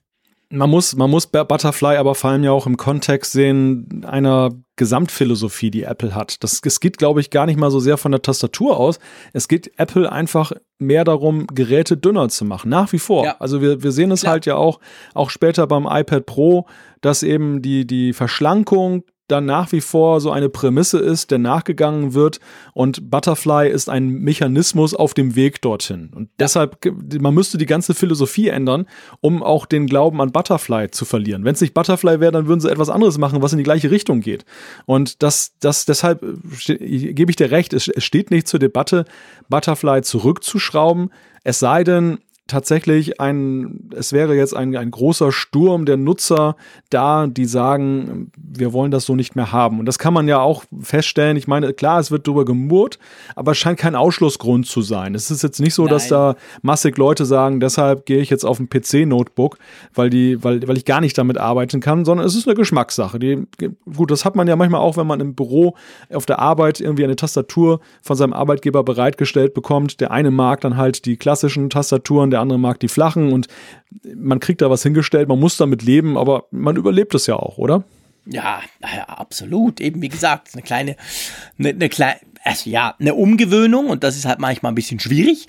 man 0.51 0.69
muss, 0.69 0.95
man 0.95 1.09
muss 1.09 1.27
Butterfly 1.27 1.95
aber 1.97 2.15
vor 2.15 2.31
allem 2.31 2.43
ja 2.43 2.51
auch 2.51 2.67
im 2.67 2.77
Kontext 2.77 3.31
sehen 3.31 4.05
einer 4.05 4.51
Gesamtphilosophie, 4.81 5.69
die 5.69 5.83
Apple 5.83 6.15
hat. 6.15 6.43
Das, 6.43 6.59
es 6.65 6.79
geht, 6.79 6.97
glaube 6.97 7.19
ich, 7.19 7.29
gar 7.29 7.45
nicht 7.45 7.59
mal 7.59 7.69
so 7.69 7.79
sehr 7.79 7.97
von 7.97 8.11
der 8.11 8.23
Tastatur 8.23 8.79
aus. 8.79 8.97
Es 9.31 9.47
geht 9.47 9.71
Apple 9.77 10.11
einfach 10.11 10.53
mehr 10.79 11.03
darum, 11.03 11.45
Geräte 11.45 11.97
dünner 11.97 12.29
zu 12.29 12.45
machen. 12.45 12.69
Nach 12.69 12.91
wie 12.91 12.97
vor. 12.97 13.23
Ja. 13.23 13.35
Also 13.37 13.61
wir, 13.61 13.83
wir 13.83 13.91
sehen 13.91 14.09
es 14.09 14.23
ja. 14.23 14.31
halt 14.31 14.47
ja 14.47 14.55
auch, 14.55 14.79
auch 15.13 15.29
später 15.29 15.67
beim 15.67 15.85
iPad 15.85 16.25
Pro, 16.25 16.65
dass 16.99 17.21
eben 17.21 17.61
die, 17.61 17.85
die 17.85 18.11
Verschlankung 18.13 19.03
dann 19.31 19.45
nach 19.45 19.71
wie 19.71 19.81
vor 19.81 20.21
so 20.21 20.31
eine 20.31 20.49
Prämisse 20.49 20.99
ist, 20.99 21.31
der 21.31 21.39
nachgegangen 21.39 22.13
wird 22.13 22.39
und 22.73 23.09
Butterfly 23.09 23.69
ist 23.69 23.89
ein 23.89 24.09
Mechanismus 24.09 24.93
auf 24.93 25.13
dem 25.13 25.35
Weg 25.35 25.61
dorthin. 25.61 26.11
Und 26.13 26.29
deshalb, 26.39 26.77
man 27.19 27.33
müsste 27.33 27.57
die 27.57 27.65
ganze 27.65 27.93
Philosophie 27.93 28.49
ändern, 28.49 28.85
um 29.21 29.41
auch 29.41 29.65
den 29.65 29.87
Glauben 29.87 30.21
an 30.21 30.31
Butterfly 30.31 30.91
zu 30.91 31.05
verlieren. 31.05 31.45
Wenn 31.45 31.53
es 31.53 31.61
nicht 31.61 31.73
Butterfly 31.73 32.19
wäre, 32.19 32.31
dann 32.31 32.47
würden 32.47 32.59
sie 32.59 32.69
etwas 32.69 32.89
anderes 32.89 33.17
machen, 33.17 33.41
was 33.41 33.53
in 33.53 33.57
die 33.57 33.63
gleiche 33.63 33.91
Richtung 33.91 34.21
geht. 34.21 34.45
Und 34.85 35.23
das, 35.23 35.53
das 35.59 35.85
deshalb 35.85 36.21
gebe 36.67 37.31
ich 37.31 37.35
dir 37.35 37.51
recht, 37.51 37.73
es, 37.73 37.89
steht 37.97 38.31
nicht 38.31 38.47
zur 38.47 38.59
Debatte, 38.59 39.05
Butterfly 39.49 40.01
zurückzuschrauben, 40.01 41.11
es 41.43 41.59
sei 41.59 41.83
denn, 41.83 42.19
tatsächlich 42.51 43.19
ein, 43.19 43.89
es 43.95 44.13
wäre 44.13 44.35
jetzt 44.35 44.55
ein, 44.55 44.75
ein 44.75 44.91
großer 44.91 45.31
Sturm 45.31 45.85
der 45.85 45.97
Nutzer 45.97 46.55
da, 46.89 47.27
die 47.27 47.45
sagen, 47.45 48.31
wir 48.37 48.73
wollen 48.73 48.91
das 48.91 49.05
so 49.05 49.15
nicht 49.15 49.35
mehr 49.35 49.51
haben. 49.51 49.79
Und 49.79 49.85
das 49.85 49.97
kann 49.97 50.13
man 50.13 50.27
ja 50.27 50.39
auch 50.39 50.63
feststellen. 50.79 51.37
Ich 51.37 51.47
meine, 51.47 51.73
klar, 51.73 51.99
es 51.99 52.11
wird 52.11 52.27
darüber 52.27 52.45
gemurrt, 52.45 52.99
aber 53.35 53.53
es 53.53 53.57
scheint 53.57 53.79
kein 53.79 53.95
Ausschlussgrund 53.95 54.67
zu 54.67 54.81
sein. 54.81 55.15
Es 55.15 55.31
ist 55.31 55.41
jetzt 55.41 55.59
nicht 55.59 55.73
so, 55.73 55.83
Nein. 55.83 55.93
dass 55.93 56.07
da 56.09 56.35
massig 56.61 56.97
Leute 56.97 57.25
sagen, 57.25 57.59
deshalb 57.59 58.05
gehe 58.05 58.19
ich 58.19 58.29
jetzt 58.29 58.45
auf 58.45 58.59
ein 58.59 58.69
PC-Notebook, 58.69 59.57
weil 59.93 60.09
die, 60.09 60.43
weil, 60.43 60.67
weil 60.67 60.77
ich 60.77 60.85
gar 60.85 61.01
nicht 61.01 61.17
damit 61.17 61.37
arbeiten 61.37 61.79
kann, 61.79 62.05
sondern 62.05 62.27
es 62.27 62.35
ist 62.35 62.47
eine 62.47 62.55
Geschmackssache. 62.55 63.17
Die, 63.17 63.47
gut, 63.95 64.11
das 64.11 64.25
hat 64.25 64.35
man 64.35 64.47
ja 64.47 64.55
manchmal 64.55 64.81
auch, 64.81 64.97
wenn 64.97 65.07
man 65.07 65.21
im 65.21 65.35
Büro 65.35 65.75
auf 66.13 66.25
der 66.25 66.39
Arbeit 66.39 66.81
irgendwie 66.81 67.05
eine 67.05 67.15
Tastatur 67.15 67.79
von 68.01 68.17
seinem 68.17 68.33
Arbeitgeber 68.33 68.83
bereitgestellt 68.83 69.53
bekommt. 69.53 70.01
Der 70.01 70.11
eine 70.11 70.31
mag 70.31 70.61
dann 70.61 70.75
halt 70.77 71.05
die 71.05 71.15
klassischen 71.15 71.69
Tastaturen, 71.69 72.29
der 72.29 72.40
andere 72.41 72.59
mag 72.59 72.79
die 72.79 72.87
flachen 72.87 73.31
und 73.31 73.47
man 74.15 74.39
kriegt 74.39 74.61
da 74.61 74.69
was 74.69 74.83
hingestellt, 74.83 75.29
man 75.29 75.39
muss 75.39 75.57
damit 75.57 75.83
leben, 75.83 76.17
aber 76.17 76.45
man 76.51 76.75
überlebt 76.75 77.15
es 77.15 77.27
ja 77.27 77.35
auch, 77.35 77.57
oder? 77.57 77.83
Ja, 78.25 78.61
ja, 78.81 79.03
absolut. 79.05 79.81
Eben 79.81 80.01
wie 80.01 80.09
gesagt, 80.09 80.49
eine 80.53 80.61
kleine, 80.61 80.95
eine, 81.57 81.69
eine 81.69 81.89
kleine, 81.89 82.19
also 82.43 82.69
ja, 82.69 82.95
eine 82.99 83.15
Umgewöhnung 83.15 83.87
und 83.87 84.03
das 84.03 84.15
ist 84.15 84.25
halt 84.25 84.39
manchmal 84.39 84.71
ein 84.71 84.75
bisschen 84.75 84.99
schwierig. 84.99 85.47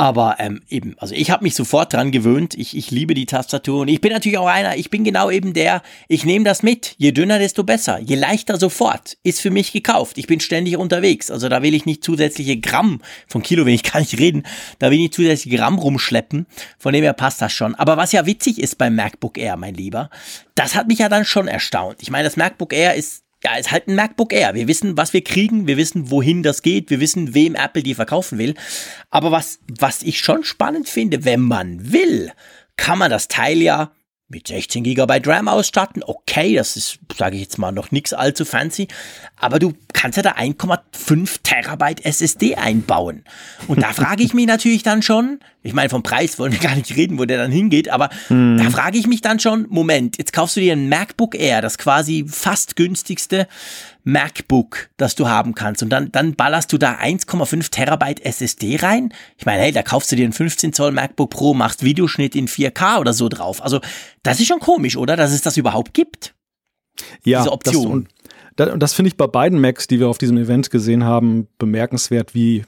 Aber 0.00 0.36
ähm, 0.38 0.62
eben, 0.68 0.94
also 0.98 1.12
ich 1.12 1.32
habe 1.32 1.42
mich 1.42 1.56
sofort 1.56 1.92
dran 1.92 2.12
gewöhnt. 2.12 2.54
Ich, 2.54 2.76
ich 2.76 2.92
liebe 2.92 3.14
die 3.14 3.26
Tastatur 3.26 3.80
und 3.80 3.88
ich 3.88 4.00
bin 4.00 4.12
natürlich 4.12 4.38
auch 4.38 4.46
einer, 4.46 4.76
ich 4.76 4.90
bin 4.90 5.02
genau 5.02 5.28
eben 5.28 5.54
der, 5.54 5.82
ich 6.06 6.24
nehme 6.24 6.44
das 6.44 6.62
mit. 6.62 6.94
Je 6.98 7.10
dünner, 7.10 7.40
desto 7.40 7.64
besser. 7.64 7.98
Je 7.98 8.14
leichter 8.14 8.60
sofort. 8.60 9.18
Ist 9.24 9.40
für 9.40 9.50
mich 9.50 9.72
gekauft. 9.72 10.16
Ich 10.16 10.28
bin 10.28 10.38
ständig 10.38 10.76
unterwegs. 10.76 11.32
Also 11.32 11.48
da 11.48 11.64
will 11.64 11.74
ich 11.74 11.84
nicht 11.84 12.04
zusätzliche 12.04 12.60
Gramm, 12.60 13.02
von 13.26 13.42
Kilo 13.42 13.66
will 13.66 13.74
ich 13.74 13.82
gar 13.82 13.98
nicht 13.98 14.16
reden, 14.16 14.44
da 14.78 14.90
will 14.90 14.98
ich 14.98 15.02
nicht 15.02 15.14
zusätzliche 15.14 15.56
Gramm 15.56 15.80
rumschleppen. 15.80 16.46
Von 16.78 16.92
dem 16.92 17.02
her 17.02 17.12
passt 17.12 17.42
das 17.42 17.52
schon. 17.52 17.74
Aber 17.74 17.96
was 17.96 18.12
ja 18.12 18.24
witzig 18.24 18.60
ist 18.60 18.78
beim 18.78 18.94
MacBook 18.94 19.36
Air, 19.36 19.56
mein 19.56 19.74
Lieber, 19.74 20.10
das 20.54 20.76
hat 20.76 20.86
mich 20.86 21.00
ja 21.00 21.08
dann 21.08 21.24
schon 21.24 21.48
erstaunt. 21.48 21.96
Ich 22.02 22.10
meine, 22.12 22.24
das 22.24 22.36
MacBook 22.36 22.72
Air 22.72 22.94
ist 22.94 23.24
ja, 23.44 23.56
ist 23.56 23.70
halt 23.70 23.88
ein 23.88 23.94
MacBook 23.94 24.32
Air. 24.32 24.54
Wir 24.54 24.66
wissen, 24.66 24.96
was 24.96 25.12
wir 25.12 25.22
kriegen, 25.22 25.66
wir 25.66 25.76
wissen, 25.76 26.10
wohin 26.10 26.42
das 26.42 26.62
geht, 26.62 26.90
wir 26.90 27.00
wissen, 27.00 27.34
wem 27.34 27.54
Apple 27.54 27.82
die 27.82 27.94
verkaufen 27.94 28.38
will. 28.38 28.54
Aber 29.10 29.30
was, 29.30 29.60
was 29.68 30.02
ich 30.02 30.18
schon 30.18 30.44
spannend 30.44 30.88
finde, 30.88 31.24
wenn 31.24 31.40
man 31.40 31.92
will, 31.92 32.32
kann 32.76 32.98
man 32.98 33.10
das 33.10 33.28
Teil 33.28 33.58
ja 33.58 33.92
mit 34.28 34.46
16 34.46 34.84
GB 34.84 35.22
RAM 35.24 35.48
ausstatten. 35.48 36.02
Okay, 36.04 36.54
das 36.54 36.76
ist, 36.76 36.98
sage 37.16 37.36
ich 37.36 37.42
jetzt 37.42 37.58
mal, 37.58 37.72
noch 37.72 37.90
nichts 37.90 38.12
allzu 38.12 38.44
fancy. 38.44 38.88
Aber 39.36 39.58
du 39.58 39.72
kannst 39.94 40.16
ja 40.18 40.22
da 40.22 40.32
1,5 40.32 41.38
Terabyte 41.42 42.04
SSD 42.04 42.56
einbauen. 42.56 43.24
Und 43.68 43.82
da 43.82 43.92
frage 43.92 44.22
ich 44.22 44.34
mich 44.34 44.46
natürlich 44.48 44.82
dann 44.82 45.00
schon, 45.02 45.40
ich 45.62 45.72
meine, 45.72 45.88
vom 45.88 46.02
Preis 46.02 46.38
wollen 46.38 46.52
wir 46.52 46.60
gar 46.60 46.76
nicht 46.76 46.94
reden, 46.94 47.18
wo 47.18 47.24
der 47.24 47.38
dann 47.38 47.50
hingeht, 47.50 47.88
aber 47.88 48.10
hm. 48.28 48.58
da 48.58 48.70
frage 48.70 48.98
ich 48.98 49.06
mich 49.06 49.22
dann 49.22 49.40
schon, 49.40 49.66
Moment, 49.70 50.18
jetzt 50.18 50.32
kaufst 50.32 50.56
du 50.56 50.60
dir 50.60 50.74
ein 50.74 50.88
MacBook 50.88 51.34
Air, 51.34 51.62
das 51.62 51.78
quasi 51.78 52.26
fast 52.28 52.76
günstigste 52.76 53.48
MacBook, 54.08 54.88
das 54.96 55.16
du 55.16 55.28
haben 55.28 55.54
kannst. 55.54 55.82
Und 55.82 55.90
dann, 55.90 56.10
dann 56.10 56.34
ballerst 56.34 56.72
du 56.72 56.78
da 56.78 56.94
1,5 56.94 57.70
Terabyte 57.70 58.24
SSD 58.24 58.76
rein. 58.76 59.12
Ich 59.36 59.44
meine, 59.44 59.62
hey, 59.62 59.70
da 59.70 59.82
kaufst 59.82 60.10
du 60.10 60.16
dir 60.16 60.26
ein 60.26 60.32
15 60.32 60.72
Zoll 60.72 60.92
MacBook 60.92 61.28
Pro, 61.28 61.52
machst 61.52 61.84
Videoschnitt 61.84 62.34
in 62.34 62.48
4K 62.48 63.00
oder 63.00 63.12
so 63.12 63.28
drauf. 63.28 63.62
Also, 63.62 63.80
das 64.22 64.40
ist 64.40 64.46
schon 64.46 64.60
komisch, 64.60 64.96
oder? 64.96 65.14
Dass 65.14 65.32
es 65.32 65.42
das 65.42 65.58
überhaupt 65.58 65.92
gibt. 65.92 66.34
Ja, 67.22 67.40
diese 67.40 67.52
Option. 67.52 68.08
Das, 68.58 68.76
das, 68.76 68.92
finde 68.92 69.06
ich 69.10 69.16
bei 69.16 69.28
beiden 69.28 69.60
Macs, 69.60 69.86
die 69.86 70.00
wir 70.00 70.08
auf 70.08 70.18
diesem 70.18 70.36
Event 70.36 70.68
gesehen 70.72 71.04
haben, 71.04 71.46
bemerkenswert, 71.58 72.34
wie 72.34 72.64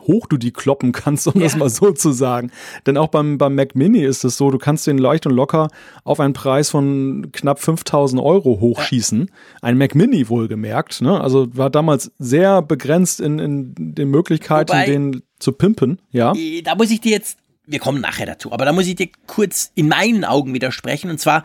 hoch 0.00 0.26
du 0.26 0.38
die 0.38 0.50
kloppen 0.50 0.92
kannst, 0.92 1.26
um 1.26 1.34
ja. 1.36 1.42
das 1.42 1.56
mal 1.56 1.68
so 1.68 1.92
zu 1.92 2.12
sagen. 2.12 2.50
Denn 2.86 2.96
auch 2.96 3.08
beim, 3.08 3.36
beim 3.36 3.54
Mac 3.54 3.74
Mini 3.74 4.02
ist 4.02 4.24
es 4.24 4.38
so, 4.38 4.50
du 4.50 4.56
kannst 4.56 4.86
den 4.86 4.96
leicht 4.96 5.26
und 5.26 5.34
locker 5.34 5.68
auf 6.04 6.20
einen 6.20 6.32
Preis 6.32 6.70
von 6.70 7.28
knapp 7.32 7.60
5000 7.60 8.22
Euro 8.22 8.60
hochschießen. 8.60 9.26
Ja. 9.28 9.34
Ein 9.60 9.76
Mac 9.76 9.94
Mini 9.94 10.26
wohlgemerkt. 10.30 11.02
Ne? 11.02 11.20
Also 11.20 11.54
war 11.54 11.68
damals 11.68 12.10
sehr 12.18 12.62
begrenzt 12.62 13.20
in, 13.20 13.38
in 13.38 13.74
den 13.76 14.08
Möglichkeiten, 14.08 14.70
Wobei, 14.70 14.86
den 14.86 15.22
zu 15.38 15.52
pimpen. 15.52 16.00
Ja. 16.12 16.32
Äh, 16.34 16.62
da 16.62 16.76
muss 16.76 16.90
ich 16.90 17.02
dir 17.02 17.12
jetzt, 17.12 17.36
wir 17.66 17.78
kommen 17.78 18.00
nachher 18.00 18.24
dazu, 18.24 18.52
aber 18.52 18.64
da 18.64 18.72
muss 18.72 18.86
ich 18.86 18.94
dir 18.94 19.10
kurz 19.26 19.70
in 19.74 19.88
meinen 19.88 20.24
Augen 20.24 20.54
widersprechen. 20.54 21.10
Und 21.10 21.20
zwar, 21.20 21.42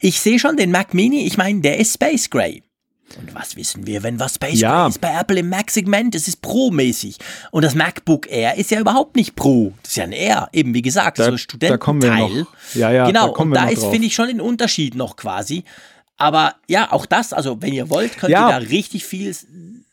ich 0.00 0.18
sehe 0.18 0.40
schon 0.40 0.56
den 0.56 0.72
Mac 0.72 0.94
Mini, 0.94 1.28
ich 1.28 1.36
meine, 1.36 1.60
der 1.60 1.78
ist 1.78 1.94
Space 1.94 2.28
Gray. 2.28 2.64
Und 3.18 3.34
was 3.34 3.56
wissen 3.56 3.86
wir, 3.86 4.02
wenn 4.02 4.20
was 4.20 4.34
Space 4.34 4.60
ja. 4.60 4.86
Ist 4.86 5.00
bei 5.00 5.12
Apple 5.12 5.40
im 5.40 5.48
Mac-Segment? 5.48 6.14
Es 6.14 6.28
ist 6.28 6.42
Pro-mäßig. 6.42 7.16
Und 7.50 7.64
das 7.64 7.74
MacBook 7.74 8.30
Air 8.30 8.56
ist 8.56 8.70
ja 8.70 8.80
überhaupt 8.80 9.16
nicht 9.16 9.36
Pro. 9.36 9.72
Das 9.82 9.92
ist 9.92 9.96
ja 9.96 10.04
ein 10.04 10.12
Air, 10.12 10.48
eben 10.52 10.74
wie 10.74 10.82
gesagt, 10.82 11.18
da, 11.18 11.24
so 11.24 11.30
ein 11.32 11.38
Studententeil. 11.38 11.78
Da 11.78 11.84
kommen 11.84 12.02
wir 12.02 12.44
noch. 12.44 12.46
Ja, 12.74 12.90
ja, 12.90 13.06
genau, 13.06 13.34
da 13.34 13.42
und 13.42 13.50
da 13.52 13.68
ist, 13.68 13.84
finde 13.84 14.06
ich, 14.06 14.14
schon 14.14 14.28
ein 14.28 14.40
Unterschied 14.40 14.94
noch 14.94 15.16
quasi. 15.16 15.64
Aber 16.16 16.54
ja, 16.68 16.92
auch 16.92 17.06
das, 17.06 17.32
also 17.32 17.62
wenn 17.62 17.72
ihr 17.72 17.88
wollt, 17.88 18.18
könnt 18.18 18.32
ja. 18.32 18.48
ihr 18.48 18.52
da 18.52 18.56
richtig 18.58 19.04
viel 19.04 19.34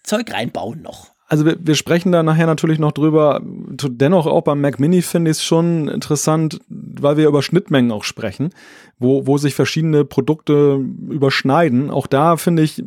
Zeug 0.03 0.31
reinbauen 0.31 0.81
noch. 0.81 1.11
Also 1.29 1.45
wir, 1.45 1.57
wir 1.59 1.75
sprechen 1.75 2.13
da 2.13 2.23
nachher 2.23 2.47
natürlich 2.47 2.79
noch 2.79 2.93
drüber. 2.93 3.41
Dennoch 3.43 4.27
auch 4.27 4.43
beim 4.43 4.61
Mac 4.61 4.79
Mini 4.79 5.01
finde 5.01 5.29
ich 5.29 5.37
es 5.37 5.43
schon 5.43 5.89
interessant, 5.89 6.61
weil 6.69 7.17
wir 7.17 7.27
über 7.27 7.43
Schnittmengen 7.43 7.91
auch 7.91 8.05
sprechen, 8.05 8.51
wo, 8.97 9.27
wo 9.27 9.37
sich 9.37 9.53
verschiedene 9.53 10.05
Produkte 10.05 10.79
überschneiden. 11.09 11.91
Auch 11.91 12.07
da 12.07 12.37
finde 12.37 12.63
ich, 12.63 12.81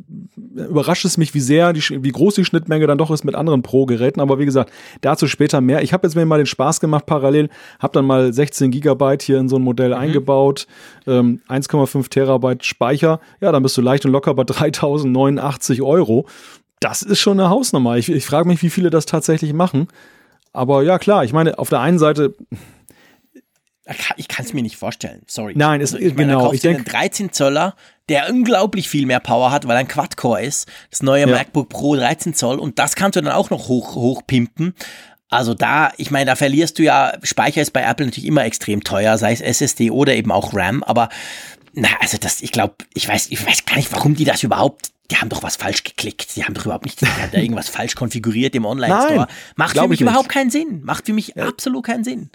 überrascht 0.55 1.05
es 1.05 1.19
mich, 1.19 1.35
wie 1.35 1.41
sehr, 1.41 1.75
die, 1.75 1.83
wie 2.03 2.13
groß 2.13 2.35
die 2.35 2.47
Schnittmenge 2.47 2.87
dann 2.87 2.97
doch 2.97 3.11
ist 3.11 3.25
mit 3.25 3.35
anderen 3.35 3.61
Pro-Geräten. 3.61 4.23
Aber 4.23 4.39
wie 4.39 4.47
gesagt, 4.47 4.73
dazu 5.03 5.27
später 5.27 5.61
mehr. 5.61 5.83
Ich 5.83 5.93
habe 5.93 6.07
jetzt 6.07 6.15
mir 6.15 6.25
mal 6.25 6.39
den 6.39 6.47
Spaß 6.47 6.81
gemacht 6.81 7.05
parallel, 7.05 7.51
habe 7.79 7.93
dann 7.93 8.07
mal 8.07 8.33
16 8.33 8.71
Gigabyte 8.71 9.21
hier 9.21 9.39
in 9.39 9.51
so 9.51 9.57
ein 9.57 9.63
Modell 9.63 9.91
mhm. 9.91 10.01
eingebaut, 10.01 10.67
ähm, 11.07 11.43
1,5 11.47 12.09
Terabyte 12.09 12.65
Speicher. 12.65 13.21
Ja, 13.43 13.53
dann 13.53 13.63
bist 13.63 13.77
du 13.77 13.83
leicht 13.83 14.07
und 14.07 14.13
locker 14.13 14.33
bei 14.33 14.45
3089 14.45 15.83
Euro 15.83 16.27
das 16.81 17.03
ist 17.03 17.21
schon 17.21 17.39
eine 17.39 17.51
Hausnummer. 17.51 17.97
Ich, 17.97 18.11
ich 18.11 18.25
frage 18.25 18.49
mich, 18.49 18.63
wie 18.63 18.71
viele 18.71 18.91
das 18.91 19.07
tatsächlich 19.07 19.53
machen. 19.53 19.89
Aber 20.53 20.83
ja, 20.83 20.99
klar, 20.99 21.25
ich 21.25 21.33
meine, 21.33 21.59
auf 21.59 21.69
der 21.69 21.81
einen 21.81 21.99
Seite. 21.99 22.35
Ich 24.17 24.29
kann 24.29 24.47
es 24.47 24.53
mir 24.53 24.63
nicht 24.63 24.77
vorstellen, 24.77 25.23
sorry. 25.27 25.55
Nein, 25.57 25.81
es, 25.81 25.95
also, 25.95 26.05
ich 26.05 26.15
meine, 26.15 26.35
genau. 26.35 26.53
Ich 26.53 26.61
denke, 26.61 26.85
13 26.85 27.33
Zöller, 27.33 27.75
der 28.09 28.31
unglaublich 28.31 28.89
viel 28.89 29.05
mehr 29.05 29.21
Power 29.21 29.51
hat, 29.51 29.67
weil 29.67 29.77
er 29.77 29.81
ein 29.81 29.89
Quad-Core 29.89 30.43
ist. 30.43 30.69
Das 30.91 31.03
neue 31.03 31.23
ja. 31.23 31.27
MacBook 31.27 31.69
Pro 31.69 31.97
13 31.97 32.35
Zoll 32.35 32.59
und 32.59 32.79
das 32.79 32.95
kannst 32.95 33.17
du 33.17 33.23
dann 33.23 33.33
auch 33.33 33.51
noch 33.51 33.69
hoch, 33.69 33.97
hoch 33.97 34.23
pimpen. 34.27 34.75
Also 35.29 35.55
da, 35.55 35.93
ich 35.97 36.11
meine, 36.11 36.27
da 36.27 36.37
verlierst 36.37 36.79
du 36.79 36.83
ja, 36.83 37.13
Speicher 37.23 37.63
ist 37.63 37.73
bei 37.73 37.83
Apple 37.83 38.07
natürlich 38.07 38.27
immer 38.27 38.45
extrem 38.45 38.83
teuer, 38.83 39.19
sei 39.19 39.33
es 39.33 39.41
SSD 39.41 39.91
oder 39.91 40.15
eben 40.15 40.33
auch 40.33 40.55
RAM, 40.55 40.83
aber 40.83 41.09
na, 41.73 41.89
also 42.01 42.19
das, 42.19 42.43
ich 42.43 42.51
glaube, 42.51 42.75
ich 42.95 43.09
weiß, 43.09 43.29
ich 43.31 43.45
weiß 43.45 43.65
gar 43.65 43.77
nicht, 43.77 43.93
warum 43.93 44.17
die 44.17 44.25
das 44.25 44.43
überhaupt 44.43 44.91
die 45.11 45.17
haben 45.17 45.29
doch 45.29 45.43
was 45.43 45.57
falsch 45.57 45.85
geklickt. 45.85 46.37
Die 46.37 46.45
haben 46.45 46.55
doch 46.55 46.65
überhaupt 46.65 46.85
nicht, 46.85 47.01
die 47.01 47.07
haben 47.07 47.31
da 47.33 47.39
irgendwas 47.39 47.69
falsch 47.71 47.95
konfiguriert 47.95 48.55
im 48.55 48.65
Online-Store. 48.65 49.27
Macht 49.57 49.77
für 49.77 49.89
mich 49.89 50.01
überhaupt 50.01 50.29
keinen 50.29 50.51
Sinn. 50.51 50.83
Macht 50.85 51.07
für 51.07 51.13
mich 51.13 51.35
ja. 51.37 51.49
absolut 51.49 51.85
keinen 51.85 52.05
Sinn. 52.05 52.31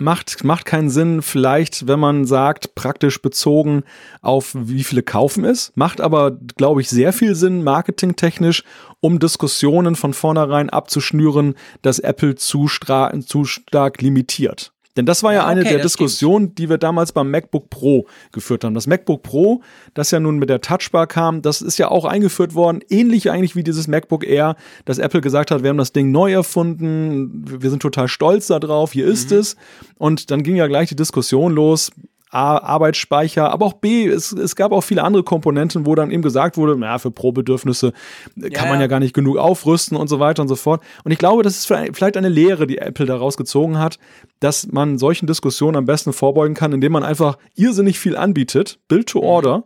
Macht, 0.00 0.44
macht 0.44 0.64
keinen 0.64 0.90
Sinn, 0.90 1.22
vielleicht, 1.22 1.88
wenn 1.88 1.98
man 1.98 2.24
sagt, 2.24 2.76
praktisch 2.76 3.20
bezogen 3.20 3.82
auf 4.22 4.52
wie 4.54 4.84
viele 4.84 5.02
kaufen 5.02 5.44
es. 5.44 5.72
Macht 5.74 6.00
aber, 6.00 6.38
glaube 6.56 6.80
ich, 6.80 6.88
sehr 6.88 7.12
viel 7.12 7.34
Sinn, 7.34 7.64
marketingtechnisch, 7.64 8.62
um 9.00 9.18
Diskussionen 9.18 9.96
von 9.96 10.14
vornherein 10.14 10.70
abzuschnüren, 10.70 11.56
dass 11.82 11.98
Apple 11.98 12.36
zu, 12.36 12.68
zu 12.68 13.44
stark 13.44 14.00
limitiert. 14.00 14.72
Denn 14.96 15.06
das 15.06 15.22
war 15.22 15.32
ja, 15.32 15.40
ja 15.40 15.46
eine 15.46 15.60
okay, 15.60 15.74
der 15.74 15.82
Diskussionen, 15.82 16.54
die 16.54 16.68
wir 16.68 16.78
damals 16.78 17.12
beim 17.12 17.30
MacBook 17.30 17.70
Pro 17.70 18.06
geführt 18.32 18.64
haben. 18.64 18.74
Das 18.74 18.86
MacBook 18.86 19.22
Pro, 19.22 19.62
das 19.94 20.10
ja 20.10 20.18
nun 20.18 20.38
mit 20.38 20.48
der 20.48 20.60
Touchbar 20.60 21.06
kam, 21.06 21.42
das 21.42 21.62
ist 21.62 21.78
ja 21.78 21.88
auch 21.88 22.04
eingeführt 22.04 22.54
worden, 22.54 22.80
ähnlich 22.88 23.30
eigentlich 23.30 23.54
wie 23.54 23.62
dieses 23.62 23.86
MacBook 23.86 24.26
Air, 24.26 24.56
dass 24.84 24.98
Apple 24.98 25.20
gesagt 25.20 25.50
hat, 25.50 25.62
wir 25.62 25.70
haben 25.70 25.78
das 25.78 25.92
Ding 25.92 26.10
neu 26.10 26.32
erfunden, 26.32 27.44
wir 27.62 27.70
sind 27.70 27.80
total 27.80 28.08
stolz 28.08 28.48
darauf, 28.48 28.92
hier 28.92 29.06
ist 29.06 29.30
mhm. 29.30 29.38
es. 29.38 29.56
Und 29.98 30.30
dann 30.30 30.42
ging 30.42 30.56
ja 30.56 30.66
gleich 30.66 30.88
die 30.88 30.96
Diskussion 30.96 31.52
los, 31.52 31.92
A, 32.30 32.58
Arbeitsspeicher, 32.58 33.50
aber 33.50 33.66
auch 33.66 33.74
B, 33.74 34.06
es, 34.06 34.32
es 34.32 34.54
gab 34.54 34.72
auch 34.72 34.82
viele 34.82 35.02
andere 35.02 35.22
Komponenten, 35.22 35.86
wo 35.86 35.94
dann 35.94 36.10
eben 36.10 36.22
gesagt 36.22 36.56
wurde, 36.56 36.76
naja, 36.76 36.98
für 36.98 37.10
Pro-Bedürfnisse 37.10 37.92
kann 38.40 38.66
ja, 38.66 38.66
man 38.66 38.80
ja 38.80 38.86
gar 38.86 39.00
nicht 39.00 39.14
genug 39.14 39.38
aufrüsten 39.38 39.96
und 39.96 40.08
so 40.08 40.20
weiter 40.20 40.42
und 40.42 40.48
so 40.48 40.56
fort. 40.56 40.82
Und 41.04 41.12
ich 41.12 41.18
glaube, 41.18 41.42
das 41.42 41.56
ist 41.56 41.66
vielleicht 41.66 42.16
eine 42.16 42.28
Lehre, 42.28 42.66
die 42.66 42.78
Apple 42.78 43.06
daraus 43.06 43.36
gezogen 43.36 43.78
hat, 43.78 43.98
dass 44.40 44.70
man 44.70 44.98
solchen 44.98 45.26
Diskussionen 45.26 45.76
am 45.76 45.86
besten 45.86 46.12
vorbeugen 46.12 46.54
kann, 46.54 46.72
indem 46.72 46.92
man 46.92 47.02
einfach 47.02 47.38
irrsinnig 47.54 47.98
viel 47.98 48.16
anbietet, 48.16 48.78
Build 48.88 49.08
to 49.08 49.20
mhm. 49.20 49.26
Order. 49.26 49.64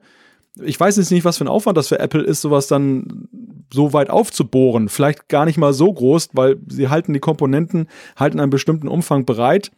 Ich 0.62 0.78
weiß 0.78 0.98
jetzt 0.98 1.10
nicht, 1.10 1.24
was 1.24 1.38
für 1.38 1.44
ein 1.44 1.48
Aufwand 1.48 1.78
das 1.78 1.88
für 1.88 1.98
Apple 1.98 2.22
ist, 2.22 2.42
sowas 2.42 2.66
dann 2.66 3.28
so 3.72 3.92
weit 3.92 4.10
aufzubohren. 4.10 4.88
Vielleicht 4.88 5.28
gar 5.28 5.46
nicht 5.46 5.56
mal 5.56 5.72
so 5.72 5.92
groß, 5.92 6.28
weil 6.34 6.58
sie 6.68 6.88
halten 6.88 7.14
die 7.14 7.20
Komponenten, 7.20 7.88
halten 8.16 8.38
einen 8.38 8.50
bestimmten 8.50 8.86
Umfang 8.86 9.24
bereit 9.24 9.72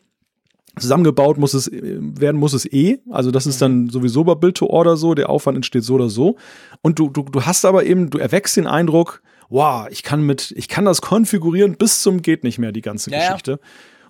Zusammengebaut 0.78 1.38
muss 1.38 1.54
es 1.54 1.70
werden 1.72 2.38
muss 2.38 2.52
es 2.52 2.70
eh. 2.70 2.98
Also 3.10 3.30
das 3.30 3.46
ist 3.46 3.62
dann 3.62 3.88
sowieso 3.88 4.24
bei 4.24 4.34
Build 4.34 4.56
to 4.56 4.66
Order 4.66 4.96
so. 4.96 5.14
Der 5.14 5.30
Aufwand 5.30 5.56
entsteht 5.56 5.84
so 5.84 5.94
oder 5.94 6.08
so. 6.08 6.36
Und 6.82 6.98
du, 6.98 7.08
du, 7.10 7.22
du 7.22 7.42
hast 7.42 7.64
aber 7.64 7.84
eben, 7.84 8.10
du 8.10 8.18
erwächst 8.18 8.56
den 8.56 8.66
Eindruck, 8.66 9.22
wow, 9.48 9.86
ich 9.90 10.02
kann 10.02 10.22
mit, 10.22 10.52
ich 10.56 10.68
kann 10.68 10.84
das 10.84 11.00
konfigurieren 11.00 11.76
bis 11.76 12.02
zum 12.02 12.22
geht 12.22 12.44
nicht 12.44 12.58
mehr, 12.58 12.72
die 12.72 12.80
ganze 12.80 13.10
ja, 13.10 13.18
Geschichte. 13.18 13.60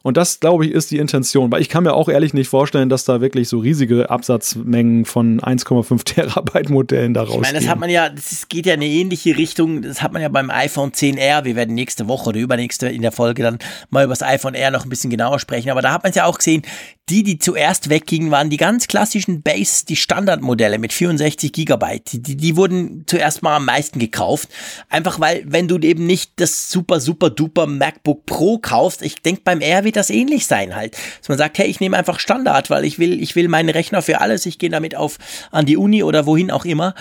Und 0.04 0.18
das, 0.18 0.38
glaube 0.38 0.66
ich, 0.66 0.72
ist 0.72 0.90
die 0.90 0.98
Intention. 0.98 1.50
Weil 1.50 1.62
ich 1.62 1.70
kann 1.70 1.82
mir 1.82 1.94
auch 1.94 2.10
ehrlich 2.10 2.34
nicht 2.34 2.48
vorstellen, 2.48 2.90
dass 2.90 3.04
da 3.04 3.22
wirklich 3.22 3.48
so 3.48 3.58
riesige 3.58 4.10
Absatzmengen 4.10 5.06
von 5.06 5.40
1,5 5.40 6.04
Terabyte 6.04 6.68
Modellen 6.68 7.14
daraus 7.14 7.36
Ich 7.36 7.40
meine, 7.40 7.58
das 7.58 7.68
hat 7.68 7.80
man 7.80 7.88
ja, 7.88 8.10
das 8.10 8.46
geht 8.48 8.66
ja 8.66 8.74
in 8.74 8.82
eine 8.82 8.90
ähnliche 8.90 9.38
Richtung. 9.38 9.80
Das 9.80 10.02
hat 10.02 10.12
man 10.12 10.20
ja 10.20 10.28
beim 10.28 10.50
iPhone 10.50 10.92
10R. 10.92 11.44
Wir 11.44 11.56
werden 11.56 11.74
nächste 11.74 12.06
Woche 12.06 12.28
oder 12.28 12.38
übernächste 12.38 12.86
in 12.86 13.00
der 13.00 13.12
Folge 13.12 13.42
dann 13.42 13.58
mal 13.88 14.04
über 14.04 14.12
das 14.12 14.22
iPhone 14.22 14.54
R 14.54 14.70
noch 14.70 14.84
ein 14.84 14.90
bisschen 14.90 15.08
genauer 15.08 15.38
sprechen. 15.38 15.70
Aber 15.70 15.80
da 15.80 15.94
hat 15.94 16.02
man 16.02 16.10
es 16.10 16.16
ja 16.16 16.26
auch 16.26 16.36
gesehen, 16.36 16.64
die, 17.10 17.22
die 17.22 17.38
zuerst 17.38 17.90
weggingen, 17.90 18.30
waren 18.30 18.48
die 18.48 18.56
ganz 18.56 18.88
klassischen 18.88 19.42
Base, 19.42 19.84
die 19.84 19.96
Standardmodelle 19.96 20.78
mit 20.78 20.92
64 20.92 21.52
Gigabyte. 21.52 22.26
Die, 22.26 22.36
die, 22.36 22.56
wurden 22.56 23.04
zuerst 23.06 23.42
mal 23.42 23.56
am 23.56 23.66
meisten 23.66 23.98
gekauft. 23.98 24.48
Einfach 24.88 25.20
weil, 25.20 25.44
wenn 25.46 25.68
du 25.68 25.78
eben 25.78 26.06
nicht 26.06 26.32
das 26.36 26.70
super, 26.70 27.00
super 27.00 27.28
duper 27.28 27.66
MacBook 27.66 28.24
Pro 28.24 28.58
kaufst, 28.58 29.02
ich 29.02 29.16
denke 29.16 29.42
beim 29.44 29.60
R 29.60 29.84
wird 29.84 29.96
das 29.96 30.08
ähnlich 30.08 30.46
sein 30.46 30.74
halt. 30.74 30.96
Dass 31.18 31.28
man 31.28 31.36
sagt, 31.36 31.58
hey, 31.58 31.66
ich 31.66 31.80
nehme 31.80 31.98
einfach 31.98 32.18
Standard, 32.18 32.70
weil 32.70 32.86
ich 32.86 32.98
will, 32.98 33.22
ich 33.22 33.36
will 33.36 33.48
meinen 33.48 33.68
Rechner 33.68 34.00
für 34.00 34.22
alles, 34.22 34.46
ich 34.46 34.58
gehe 34.58 34.70
damit 34.70 34.96
auf 34.96 35.18
an 35.50 35.66
die 35.66 35.76
Uni 35.76 36.02
oder 36.02 36.24
wohin 36.24 36.50
auch 36.50 36.64
immer. 36.64 36.94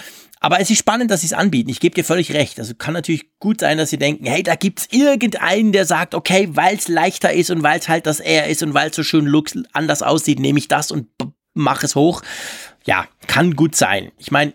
Aber 0.43 0.59
es 0.59 0.69
ist 0.69 0.79
spannend, 0.79 1.09
dass 1.09 1.21
sie 1.21 1.27
es 1.27 1.33
anbieten. 1.33 1.69
Ich 1.69 1.79
gebe 1.79 1.95
dir 1.95 2.03
völlig 2.03 2.33
recht. 2.33 2.59
Also 2.59 2.73
kann 2.75 2.93
natürlich 2.93 3.39
gut 3.39 3.61
sein, 3.61 3.77
dass 3.77 3.91
sie 3.91 3.97
denken, 3.97 4.25
hey, 4.25 4.43
da 4.43 4.55
gibt's 4.55 4.89
irgendeinen, 4.91 5.71
der 5.71 5.85
sagt, 5.85 6.13
okay, 6.13 6.49
weil 6.51 6.75
es 6.75 6.89
leichter 6.89 7.31
ist 7.31 7.49
und 7.49 7.63
weil 7.63 7.79
es 7.79 7.87
halt 7.87 8.05
das 8.05 8.19
R 8.19 8.47
ist 8.47 8.61
und 8.61 8.73
weil 8.73 8.89
es 8.89 8.95
so 8.97 9.03
schön 9.03 9.25
looks, 9.25 9.57
anders 9.71 10.03
aussieht, 10.03 10.41
nehme 10.41 10.59
ich 10.59 10.67
das 10.67 10.91
und 10.91 11.07
mache 11.53 11.85
es 11.85 11.95
hoch. 11.95 12.23
Ja, 12.83 13.05
kann 13.25 13.55
gut 13.55 13.77
sein. 13.77 14.11
Ich 14.17 14.31
meine, 14.31 14.51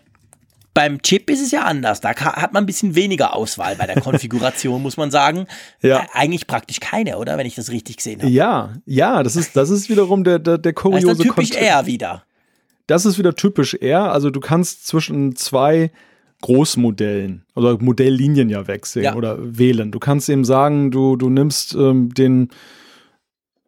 beim 0.75 1.01
Chip 1.01 1.27
ist 1.31 1.41
es 1.41 1.49
ja 1.49 1.63
anders. 1.63 2.01
Da 2.01 2.15
hat 2.15 2.53
man 2.53 2.65
ein 2.65 2.67
bisschen 2.67 2.93
weniger 2.93 3.35
Auswahl 3.35 3.75
bei 3.75 3.87
der 3.87 3.99
Konfiguration, 4.01 4.83
muss 4.83 4.95
man 4.95 5.09
sagen. 5.09 5.47
Ja. 5.81 6.01
Äh, 6.01 6.07
eigentlich 6.13 6.45
praktisch 6.45 6.79
keine, 6.81 7.17
oder? 7.17 7.35
Wenn 7.39 7.47
ich 7.47 7.55
das 7.55 7.71
richtig 7.71 7.97
gesehen 7.97 8.21
habe. 8.21 8.31
Ja, 8.31 8.75
ja, 8.85 9.23
das 9.23 9.35
ist, 9.35 9.55
das 9.55 9.71
ist 9.71 9.89
wiederum 9.89 10.23
der, 10.23 10.37
der, 10.37 10.59
der 10.59 10.73
kuriose 10.73 11.07
Das 11.07 11.17
ist 11.17 11.23
typisch 11.23 11.51
R 11.53 11.87
wieder. 11.87 12.25
Das 12.89 13.05
ist 13.05 13.19
wieder 13.19 13.35
typisch 13.35 13.75
R. 13.75 14.11
Also 14.11 14.31
du 14.31 14.39
kannst 14.39 14.87
zwischen 14.87 15.35
zwei 15.35 15.91
Großmodellen 16.41 17.45
oder 17.55 17.77
Modelllinien 17.79 18.49
ja 18.49 18.65
wechseln 18.67 19.03
ja. 19.03 19.15
oder 19.15 19.37
wählen. 19.39 19.91
Du 19.91 19.99
kannst 19.99 20.27
eben 20.27 20.43
sagen, 20.43 20.89
du, 20.89 21.15
du 21.15 21.29
nimmst 21.29 21.75
ähm, 21.75 22.11
den, 22.11 22.49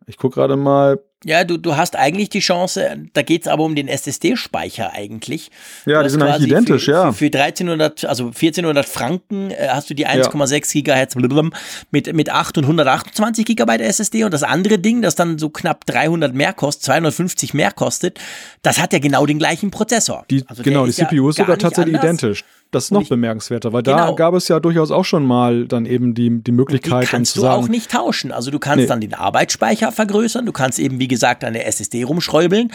ich 0.08 0.18
gucke 0.18 0.36
gerade 0.36 0.56
mal, 0.56 1.04
ja, 1.24 1.44
du, 1.44 1.58
du 1.58 1.78
hast 1.78 1.96
eigentlich 1.96 2.30
die 2.30 2.40
Chance, 2.40 2.98
da 3.14 3.22
geht's 3.22 3.48
aber 3.48 3.64
um 3.64 3.76
den 3.76 3.88
SSD-Speicher 3.88 4.92
eigentlich. 4.94 5.52
Ja, 5.86 6.02
die 6.02 6.10
sind 6.10 6.22
eigentlich 6.24 6.48
identisch, 6.48 6.86
für, 6.86 6.92
ja. 6.92 7.12
Für, 7.12 7.30
für 7.30 7.38
1300, 7.38 8.06
also 8.06 8.28
1400 8.28 8.86
Franken 8.86 9.52
äh, 9.52 9.68
hast 9.70 9.90
du 9.90 9.94
die 9.94 10.08
1,6 10.08 10.52
ja. 10.52 10.60
Gigahertz 10.74 11.16
mit, 11.16 12.14
mit 12.14 12.30
8 12.30 12.58
und 12.58 12.64
128 12.64 13.46
Gigabyte 13.46 13.82
SSD 13.82 14.24
und 14.24 14.34
das 14.34 14.44
andere 14.44 14.80
Ding, 14.80 15.02
das 15.02 15.16
dann 15.16 15.38
so 15.38 15.50
knapp 15.50 15.86
300 15.86 16.34
mehr 16.34 16.54
kostet, 16.54 16.86
250 16.86 17.54
mehr 17.54 17.72
kostet, 17.72 18.20
das 18.64 18.82
hat 18.82 18.94
ja 18.94 19.00
genau 19.00 19.26
den 19.26 19.38
gleichen 19.38 19.70
Prozessor. 19.70 20.26
Die, 20.30 20.44
also 20.48 20.64
genau, 20.64 20.86
die 20.86 20.92
CPU 20.92 21.30
ist 21.30 21.36
sogar 21.38 21.58
tatsächlich 21.58 21.96
anders. 21.96 22.20
identisch. 22.20 22.44
Das 22.72 22.86
ist 22.86 22.92
noch 22.92 23.02
ich, 23.02 23.10
bemerkenswerter, 23.10 23.74
weil 23.74 23.84
genau. 23.84 24.08
da 24.08 24.12
gab 24.14 24.34
es 24.34 24.48
ja 24.48 24.62
durchaus 24.62 24.92
auch 24.92 25.04
schon 25.04 25.26
mal 25.26 25.68
dann 25.68 25.86
eben 25.86 26.14
die, 26.14 26.42
die 26.42 26.54
Möglichkeit, 26.54 27.04
die 27.04 27.08
kannst 27.08 27.36
du 27.36 27.42
sagen, 27.42 27.62
auch 27.62 27.68
nicht 27.68 27.92
tauschen. 27.92 28.32
Also 28.32 28.50
du 28.50 28.60
kannst 28.60 28.84
nee. 28.84 28.88
dann 28.88 29.02
den 29.02 29.14
Arbeitsspeicher 29.14 29.92
vergrößern, 29.92 30.46
du 30.46 30.54
kannst 30.54 30.80
eben, 30.80 30.98
wie 30.98 31.10
gesagt, 31.10 31.44
an 31.44 31.52
der 31.52 31.68
SSD 31.68 32.04
rumschräubeln, 32.04 32.72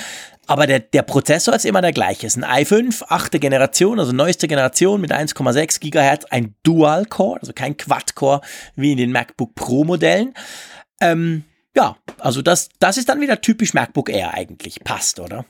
aber 0.47 0.67
der, 0.67 0.81
der 0.81 1.01
Prozessor 1.01 1.55
ist 1.55 1.65
immer 1.65 1.81
der 1.81 1.93
gleiche. 1.93 2.27
Es 2.27 2.37
ist 2.37 2.45
ein 2.45 2.65
i5, 2.67 3.05
achte 3.09 3.41
Generation, 3.41 3.99
also 3.99 4.13
neueste 4.13 4.49
Generation 4.49 5.01
mit 5.01 5.13
1,6 5.13 5.81
Gigahertz, 5.81 6.27
ein 6.27 6.55
Dual-Core, 6.63 7.41
also 7.41 7.55
kein 7.55 7.79
Quad-Core 7.79 8.43
wie 8.75 8.93
in 8.93 8.99
den 8.99 9.13
MacBook 9.13 9.55
Pro-Modellen. 9.55 10.35
Ähm, 11.01 11.45
ja, 11.75 11.97
also 12.19 12.43
das, 12.43 12.69
das 12.79 12.99
ist 12.99 13.09
dann 13.09 13.21
wieder 13.23 13.41
typisch 13.41 13.73
MacBook 13.73 14.11
Air 14.11 14.35
eigentlich. 14.35 14.85
Passt, 14.85 15.21
oder? 15.21 15.47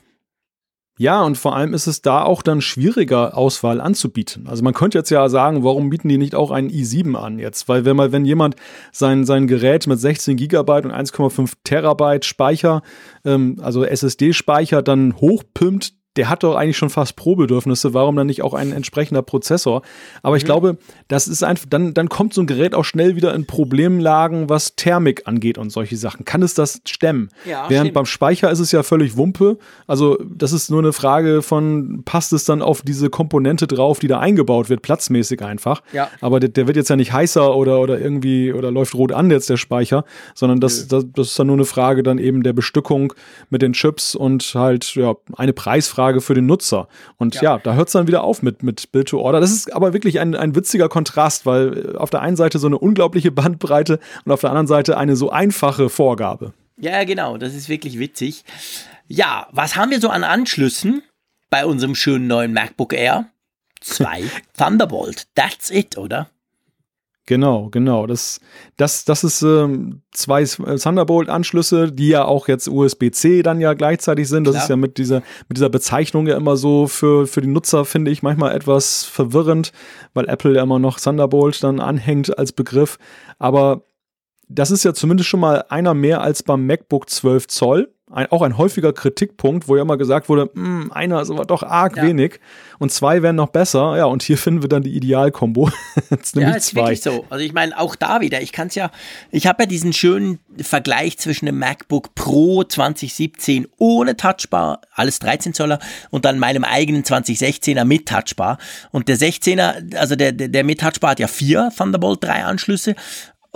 Ja, 0.97 1.21
und 1.21 1.37
vor 1.37 1.55
allem 1.55 1.73
ist 1.73 1.85
es 1.85 2.01
da 2.01 2.23
auch 2.23 2.41
dann 2.41 2.59
schwieriger, 2.59 3.37
Auswahl 3.37 3.79
anzubieten. 3.79 4.47
Also 4.47 4.63
man 4.63 4.73
könnte 4.73 4.97
jetzt 4.97 5.11
ja 5.11 5.29
sagen, 5.29 5.63
warum 5.63 5.91
bieten 5.91 6.09
die 6.09 6.17
nicht 6.17 6.33
auch 6.33 6.49
einen 6.49 6.69
i7 6.69 7.15
an 7.15 7.37
jetzt? 7.37 7.69
Weil 7.69 7.85
wenn 7.85 7.95
mal, 7.95 8.11
wenn 8.11 8.25
jemand 8.25 8.55
sein, 8.91 9.23
sein 9.23 9.47
Gerät 9.47 9.85
mit 9.85 9.99
16 9.99 10.37
Gigabyte 10.37 10.85
und 10.85 10.91
1,5 10.91 11.53
Terabyte 11.63 12.25
Speicher, 12.25 12.81
ähm, 13.25 13.57
also 13.61 13.83
SSD-Speicher 13.83 14.81
dann 14.81 15.15
hochpimpt, 15.17 15.93
der 16.17 16.29
hat 16.29 16.43
doch 16.43 16.55
eigentlich 16.55 16.77
schon 16.77 16.89
fast 16.89 17.15
Probedürfnisse, 17.15 17.93
warum 17.93 18.15
dann 18.15 18.27
nicht 18.27 18.41
auch 18.41 18.53
ein 18.53 18.71
entsprechender 18.71 19.21
Prozessor? 19.21 19.81
Aber 20.23 20.37
ich 20.37 20.43
mhm. 20.43 20.47
glaube, 20.47 20.77
das 21.07 21.27
ist 21.27 21.43
einfach, 21.43 21.67
dann, 21.69 21.93
dann 21.93 22.09
kommt 22.09 22.33
so 22.33 22.41
ein 22.41 22.47
Gerät 22.47 22.75
auch 22.75 22.83
schnell 22.83 23.15
wieder 23.15 23.33
in 23.33 23.45
Problemlagen, 23.45 24.49
was 24.49 24.75
Thermik 24.75 25.23
angeht 25.25 25.57
und 25.57 25.69
solche 25.69 25.97
Sachen. 25.97 26.25
Kann 26.25 26.41
es 26.41 26.53
das 26.53 26.81
stemmen? 26.87 27.29
Ja, 27.45 27.65
Während 27.69 27.87
stimmt. 27.87 27.93
beim 27.93 28.05
Speicher 28.05 28.51
ist 28.51 28.59
es 28.59 28.71
ja 28.71 28.83
völlig 28.83 29.15
Wumpe. 29.17 29.57
Also, 29.85 30.17
das 30.23 30.51
ist 30.51 30.69
nur 30.71 30.79
eine 30.79 30.93
Frage 30.93 31.41
von, 31.41 32.01
passt 32.03 32.33
es 32.33 32.45
dann 32.45 32.61
auf 32.61 32.81
diese 32.81 33.09
Komponente 33.09 33.67
drauf, 33.67 33.99
die 33.99 34.07
da 34.07 34.19
eingebaut 34.19 34.69
wird, 34.69 34.81
platzmäßig 34.81 35.41
einfach. 35.43 35.81
Ja. 35.93 36.09
Aber 36.21 36.39
der, 36.39 36.49
der 36.49 36.67
wird 36.67 36.77
jetzt 36.77 36.89
ja 36.89 36.95
nicht 36.95 37.13
heißer 37.13 37.55
oder, 37.55 37.79
oder 37.79 37.99
irgendwie, 37.99 38.53
oder 38.53 38.71
läuft 38.71 38.95
rot 38.95 39.11
an 39.11 39.29
jetzt 39.29 39.49
der 39.49 39.57
Speicher, 39.57 40.03
sondern 40.33 40.59
das, 40.59 40.87
das, 40.87 41.05
das 41.13 41.27
ist 41.27 41.39
dann 41.39 41.47
nur 41.47 41.55
eine 41.55 41.65
Frage 41.65 42.03
dann 42.03 42.17
eben 42.17 42.43
der 42.43 42.53
Bestückung 42.53 43.13
mit 43.49 43.61
den 43.61 43.73
Chips 43.73 44.15
und 44.15 44.43
halt, 44.55 44.95
ja, 44.95 45.15
eine 45.35 45.53
Preisfrage 45.53 46.06
Nachfrage 46.07 46.21
für 46.21 46.33
den 46.33 46.45
Nutzer. 46.45 46.87
Und 47.17 47.35
ja, 47.35 47.41
ja 47.43 47.57
da 47.57 47.73
hört 47.73 47.87
es 47.87 47.93
dann 47.93 48.07
wieder 48.07 48.23
auf 48.23 48.41
mit, 48.41 48.63
mit 48.63 48.91
Build 48.91 49.09
to 49.09 49.19
Order. 49.19 49.39
Das 49.39 49.51
ist 49.51 49.73
aber 49.73 49.93
wirklich 49.93 50.19
ein, 50.19 50.35
ein 50.35 50.55
witziger 50.55 50.89
Kontrast, 50.89 51.45
weil 51.45 51.95
äh, 51.95 51.97
auf 51.97 52.09
der 52.09 52.21
einen 52.21 52.37
Seite 52.37 52.59
so 52.59 52.67
eine 52.67 52.77
unglaubliche 52.77 53.31
Bandbreite 53.31 53.99
und 54.25 54.31
auf 54.31 54.41
der 54.41 54.49
anderen 54.49 54.67
Seite 54.67 54.97
eine 54.97 55.15
so 55.15 55.29
einfache 55.29 55.89
Vorgabe. 55.89 56.53
Ja, 56.79 57.03
genau, 57.03 57.37
das 57.37 57.53
ist 57.53 57.69
wirklich 57.69 57.99
witzig. 57.99 58.43
Ja, 59.07 59.47
was 59.51 59.75
haben 59.75 59.91
wir 59.91 59.99
so 59.99 60.09
an 60.09 60.23
Anschlüssen 60.23 61.01
bei 61.49 61.65
unserem 61.65 61.95
schönen 61.95 62.27
neuen 62.27 62.53
MacBook 62.53 62.93
Air? 62.93 63.25
Zwei 63.81 64.23
Thunderbolt. 64.57 65.27
That's 65.35 65.71
it, 65.71 65.97
oder? 65.97 66.29
Genau, 67.27 67.67
genau. 67.69 68.07
Das, 68.07 68.39
das, 68.77 69.03
das 69.03 69.25
ist 69.25 69.41
ähm, 69.41 70.01
zwei 70.11 70.45
Thunderbolt-Anschlüsse, 70.45 71.91
die 71.91 72.07
ja 72.07 72.23
auch 72.23 72.47
jetzt 72.47 72.69
USB-C 72.69 73.43
dann 73.43 73.59
ja 73.59 73.73
gleichzeitig 73.73 74.29
sind. 74.29 74.47
Das 74.47 74.53
Klar. 74.53 74.63
ist 74.63 74.69
ja 74.69 74.75
mit 74.77 74.97
dieser, 74.97 75.17
mit 75.49 75.57
dieser 75.57 75.69
Bezeichnung 75.69 76.25
ja 76.25 76.37
immer 76.37 76.55
so 76.55 76.87
für, 76.87 77.27
für 77.27 77.41
die 77.41 77.49
Nutzer, 77.49 77.83
finde 77.83 78.11
ich, 78.11 78.23
manchmal 78.23 78.55
etwas 78.55 79.03
verwirrend, 79.03 79.73
weil 80.13 80.29
Apple 80.29 80.55
ja 80.55 80.63
immer 80.63 80.79
noch 80.79 81.01
Thunderbolt 81.01 81.61
dann 81.63 81.81
anhängt 81.81 82.37
als 82.39 82.53
Begriff. 82.53 82.97
Aber 83.39 83.83
das 84.49 84.71
ist 84.71 84.83
ja 84.83 84.93
zumindest 84.93 85.29
schon 85.29 85.39
mal 85.39 85.65
einer 85.69 85.93
mehr 85.93 86.21
als 86.21 86.43
beim 86.43 86.65
MacBook 86.65 87.09
12 87.09 87.47
Zoll 87.47 87.89
ein, 88.09 88.31
auch 88.31 88.41
ein 88.41 88.57
häufiger 88.57 88.93
Kritikpunkt, 88.93 89.67
wo 89.67 89.75
ja 89.75 89.81
immer 89.81 89.97
gesagt 89.97 90.29
wurde, 90.29 90.49
hm, 90.53 90.91
einer 90.93 91.21
ist 91.21 91.29
aber 91.29 91.45
doch 91.45 91.61
arg 91.61 91.97
ja. 91.97 92.03
wenig 92.03 92.39
und 92.79 92.91
zwei 92.91 93.21
wären 93.21 93.35
noch 93.35 93.49
besser. 93.49 93.97
Ja, 93.97 94.05
und 94.05 94.23
hier 94.23 94.37
finden 94.37 94.61
wir 94.61 94.69
dann 94.69 94.83
die 94.83 94.95
Idealkombo. 94.95 95.69
ja, 96.35 96.51
ist 96.51 96.67
zwei. 96.67 96.81
wirklich 96.81 97.01
so. 97.01 97.25
Also 97.29 97.43
ich 97.43 97.53
meine, 97.53 97.77
auch 97.77 97.95
da 97.95 98.21
wieder, 98.21 98.41
ich 98.41 98.53
kann 98.53 98.67
es 98.67 98.75
ja, 98.75 98.91
ich 99.29 99.45
habe 99.45 99.63
ja 99.63 99.67
diesen 99.67 99.91
schönen 99.91 100.39
Vergleich 100.57 101.17
zwischen 101.17 101.47
dem 101.47 101.59
MacBook 101.59 102.15
Pro 102.15 102.63
2017 102.63 103.67
ohne 103.77 104.15
Touchbar, 104.15 104.81
alles 104.93 105.19
13 105.19 105.53
Zoller, 105.53 105.79
und 106.09 106.23
dann 106.23 106.39
meinem 106.39 106.63
eigenen 106.63 107.03
2016er 107.03 107.83
mit 107.83 108.07
Touchbar. 108.07 108.57
Und 108.91 109.09
der 109.09 109.17
16er, 109.17 109.95
also 109.97 110.15
der, 110.15 110.31
der, 110.31 110.47
der 110.47 110.63
mit 110.63 110.79
Touchbar 110.79 111.11
hat 111.11 111.19
ja 111.19 111.27
vier 111.27 111.71
Thunderbolt 111.75 112.23
3 112.23 112.45
Anschlüsse 112.45 112.95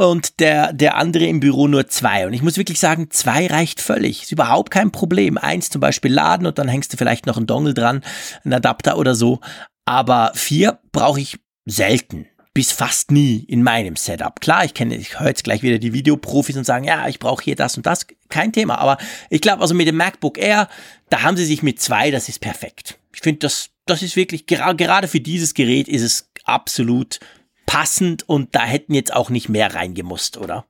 und 0.02 0.39
der, 0.39 0.74
der 0.74 0.97
andere 0.97 1.26
im 1.28 1.39
Büro 1.39 1.68
nur 1.68 1.88
zwei. 1.88 2.26
Und 2.26 2.34
ich 2.34 2.41
muss 2.41 2.58
wirklich 2.58 2.80
sagen, 2.80 3.12
zwei 3.12 3.45
reicht 3.45 3.80
völlig. 3.80 4.24
Ist 4.24 4.32
überhaupt 4.32 4.72
kein 4.72 4.91
Problem. 4.91 5.38
Eins 5.38 5.70
zum 5.70 5.80
Beispiel 5.80 6.12
laden 6.12 6.47
und 6.47 6.58
dann 6.58 6.68
hängst 6.68 6.91
du 6.91 6.97
vielleicht 6.97 7.28
noch 7.28 7.38
einen 7.38 7.45
Dongle 7.45 7.76
dran, 7.76 8.04
einen 8.43 8.56
Adapter 8.56 8.97
oder 8.97 9.14
so. 9.14 9.41
Aber 9.86 10.32
vier 10.34 10.80
brauche 10.91 11.22
ich 11.22 11.39
selten. 11.66 12.26
Bis 12.56 12.72
fast 12.72 13.12
nie 13.12 13.45
in 13.47 13.62
meinem 13.62 13.95
Setup. 13.95 14.41
Klar, 14.41 14.66
ich 14.66 14.74
kenne, 14.74 14.95
ich 14.95 15.20
höre 15.20 15.28
jetzt 15.28 15.43
gleich 15.43 15.62
wieder 15.62 15.78
die 15.78 15.93
Videoprofis 15.93 16.58
und 16.58 16.66
sagen, 16.66 16.84
ja, 16.84 17.08
ich 17.08 17.20
brauche 17.20 17.43
hier 17.43 17.56
das 17.56 17.78
und 17.78 17.86
das. 17.86 18.08
Kein 18.28 18.52
Thema. 18.52 18.80
Aber 18.80 18.97
ich 19.30 19.39
glaube, 19.39 19.62
also 19.62 19.76
mit 19.76 19.88
dem 19.88 19.97
MacBook 19.97 20.39
Air, 20.39 20.68
da 21.10 21.22
haben 21.22 21.38
sie 21.38 21.45
sich 21.45 21.62
mit 21.62 21.80
zwei, 21.80 22.10
das 22.10 22.28
ist 22.28 22.41
perfekt. 22.41 22.97
Ich 23.14 23.22
finde, 23.22 23.39
das, 23.39 23.70
das 23.86 24.02
ist 24.02 24.16
wirklich, 24.16 24.47
gerade 24.47 25.08
für 25.08 25.20
dieses 25.20 25.54
Gerät 25.54 25.88
ist 25.88 26.02
es 26.02 26.32
absolut 26.43 27.20
passend 27.66 28.28
und 28.28 28.55
da 28.55 28.62
hätten 28.62 28.93
jetzt 28.93 29.14
auch 29.14 29.30
nicht 29.30 29.49
mehr 29.49 29.74
reingemusst, 29.74 30.38
oder? 30.38 30.66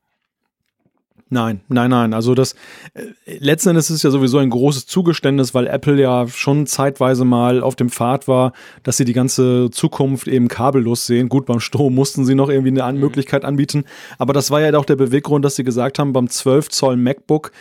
Nein, 1.33 1.61
nein, 1.69 1.89
nein. 1.89 2.13
Also 2.13 2.35
das 2.35 2.55
äh, 2.93 3.37
letzten 3.39 3.69
Endes 3.69 3.89
ist 3.89 4.03
ja 4.03 4.11
sowieso 4.11 4.39
ein 4.39 4.49
großes 4.49 4.85
Zugeständnis, 4.85 5.53
weil 5.53 5.65
Apple 5.65 5.97
ja 5.97 6.27
schon 6.27 6.67
zeitweise 6.67 7.23
mal 7.23 7.63
auf 7.63 7.77
dem 7.77 7.89
Pfad 7.89 8.27
war, 8.27 8.51
dass 8.83 8.97
sie 8.97 9.05
die 9.05 9.13
ganze 9.13 9.69
Zukunft 9.71 10.27
eben 10.27 10.49
kabellos 10.49 11.05
sehen. 11.05 11.29
Gut, 11.29 11.45
beim 11.45 11.61
Strom 11.61 11.95
mussten 11.95 12.25
sie 12.25 12.35
noch 12.35 12.49
irgendwie 12.49 12.81
eine 12.81 12.93
mhm. 12.93 12.99
Möglichkeit 12.99 13.45
anbieten, 13.45 13.85
aber 14.17 14.33
das 14.33 14.51
war 14.51 14.59
ja 14.59 14.77
auch 14.77 14.83
der 14.83 14.97
Beweggrund, 14.97 15.45
dass 15.45 15.55
sie 15.55 15.63
gesagt 15.63 15.99
haben, 15.99 16.11
beim 16.11 16.29
12 16.29 16.67
Zoll 16.67 16.97
MacBook 16.97 17.53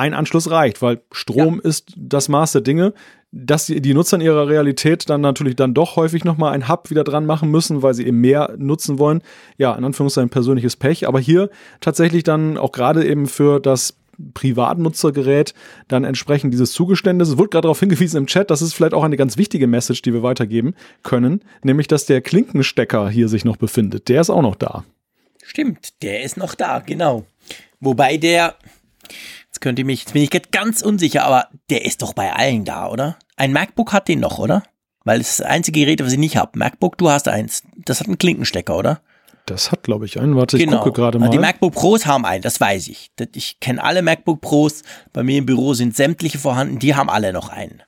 ein 0.00 0.14
Anschluss 0.14 0.50
reicht, 0.50 0.82
weil 0.82 1.00
Strom 1.12 1.56
ja. 1.56 1.68
ist 1.68 1.92
das 1.96 2.28
Maß 2.28 2.52
der 2.52 2.62
Dinge 2.62 2.92
dass 3.32 3.66
die, 3.66 3.80
die 3.80 3.94
Nutzer 3.94 4.16
in 4.16 4.22
ihrer 4.22 4.48
Realität 4.48 5.08
dann 5.08 5.20
natürlich 5.20 5.54
dann 5.54 5.72
doch 5.72 5.96
häufig 5.96 6.24
nochmal 6.24 6.52
ein 6.52 6.68
Hub 6.68 6.90
wieder 6.90 7.04
dran 7.04 7.26
machen 7.26 7.50
müssen, 7.50 7.82
weil 7.82 7.94
sie 7.94 8.04
eben 8.06 8.20
mehr 8.20 8.54
nutzen 8.58 8.98
wollen. 8.98 9.22
Ja, 9.56 9.74
in 9.74 9.84
Anführungszeichen 9.84 10.30
persönliches 10.30 10.76
Pech. 10.76 11.06
Aber 11.06 11.20
hier 11.20 11.48
tatsächlich 11.80 12.24
dann 12.24 12.58
auch 12.58 12.72
gerade 12.72 13.06
eben 13.06 13.26
für 13.26 13.60
das 13.60 13.96
Privatnutzergerät 14.34 15.54
dann 15.88 16.04
entsprechend 16.04 16.52
dieses 16.52 16.72
Zugeständnis. 16.72 17.28
Es 17.28 17.38
wurde 17.38 17.50
gerade 17.50 17.62
darauf 17.62 17.80
hingewiesen 17.80 18.18
im 18.18 18.26
Chat, 18.26 18.50
das 18.50 18.62
ist 18.62 18.74
vielleicht 18.74 18.94
auch 18.94 19.04
eine 19.04 19.16
ganz 19.16 19.36
wichtige 19.36 19.66
Message, 19.66 20.02
die 20.02 20.12
wir 20.12 20.22
weitergeben 20.22 20.74
können, 21.02 21.42
nämlich 21.62 21.88
dass 21.88 22.06
der 22.06 22.20
Klinkenstecker 22.20 23.08
hier 23.08 23.28
sich 23.28 23.44
noch 23.44 23.56
befindet. 23.56 24.08
Der 24.08 24.20
ist 24.20 24.30
auch 24.30 24.42
noch 24.42 24.56
da. 24.56 24.84
Stimmt, 25.42 26.02
der 26.02 26.22
ist 26.22 26.36
noch 26.36 26.54
da, 26.54 26.80
genau. 26.80 27.24
Wobei 27.80 28.18
der, 28.18 28.56
jetzt 29.60 29.64
könnte 29.64 29.82
ich 29.82 29.86
mich, 29.86 30.00
jetzt 30.00 30.12
bin 30.14 30.22
ich 30.22 30.50
ganz 30.50 30.80
unsicher, 30.80 31.24
aber 31.24 31.48
der 31.68 31.84
ist 31.84 32.00
doch 32.00 32.14
bei 32.14 32.32
allen 32.32 32.64
da, 32.64 32.88
oder? 32.88 33.18
Ein 33.36 33.52
MacBook 33.52 33.92
hat 33.92 34.08
den 34.08 34.20
noch, 34.20 34.38
oder? 34.38 34.62
Weil 35.04 35.20
es 35.20 35.30
ist 35.30 35.40
das 35.40 35.46
einzige 35.46 35.80
Gerät, 35.80 36.02
was 36.02 36.12
ich 36.12 36.18
nicht 36.18 36.36
habe. 36.36 36.58
MacBook, 36.58 36.96
du 36.98 37.10
hast 37.10 37.28
eins. 37.28 37.62
Das 37.76 38.00
hat 38.00 38.06
einen 38.06 38.18
Klinkenstecker, 38.18 38.76
oder? 38.76 39.00
Das 39.46 39.72
hat, 39.72 39.82
glaube 39.82 40.04
ich, 40.04 40.20
einen. 40.20 40.36
Warte, 40.36 40.56
ich 40.56 40.64
genau. 40.64 40.78
gucke 40.78 41.00
gerade 41.00 41.18
mal. 41.18 41.30
Die 41.30 41.38
MacBook 41.38 41.74
Pros 41.74 42.06
haben 42.06 42.24
einen, 42.24 42.42
das 42.42 42.60
weiß 42.60 42.88
ich. 42.88 43.10
Ich 43.34 43.60
kenne 43.60 43.82
alle 43.82 44.02
MacBook 44.02 44.40
Pros. 44.40 44.82
Bei 45.12 45.22
mir 45.22 45.38
im 45.38 45.46
Büro 45.46 45.74
sind 45.74 45.96
sämtliche 45.96 46.38
vorhanden. 46.38 46.78
Die 46.78 46.94
haben 46.94 47.08
alle 47.08 47.32
noch 47.32 47.48
einen. 47.48 47.82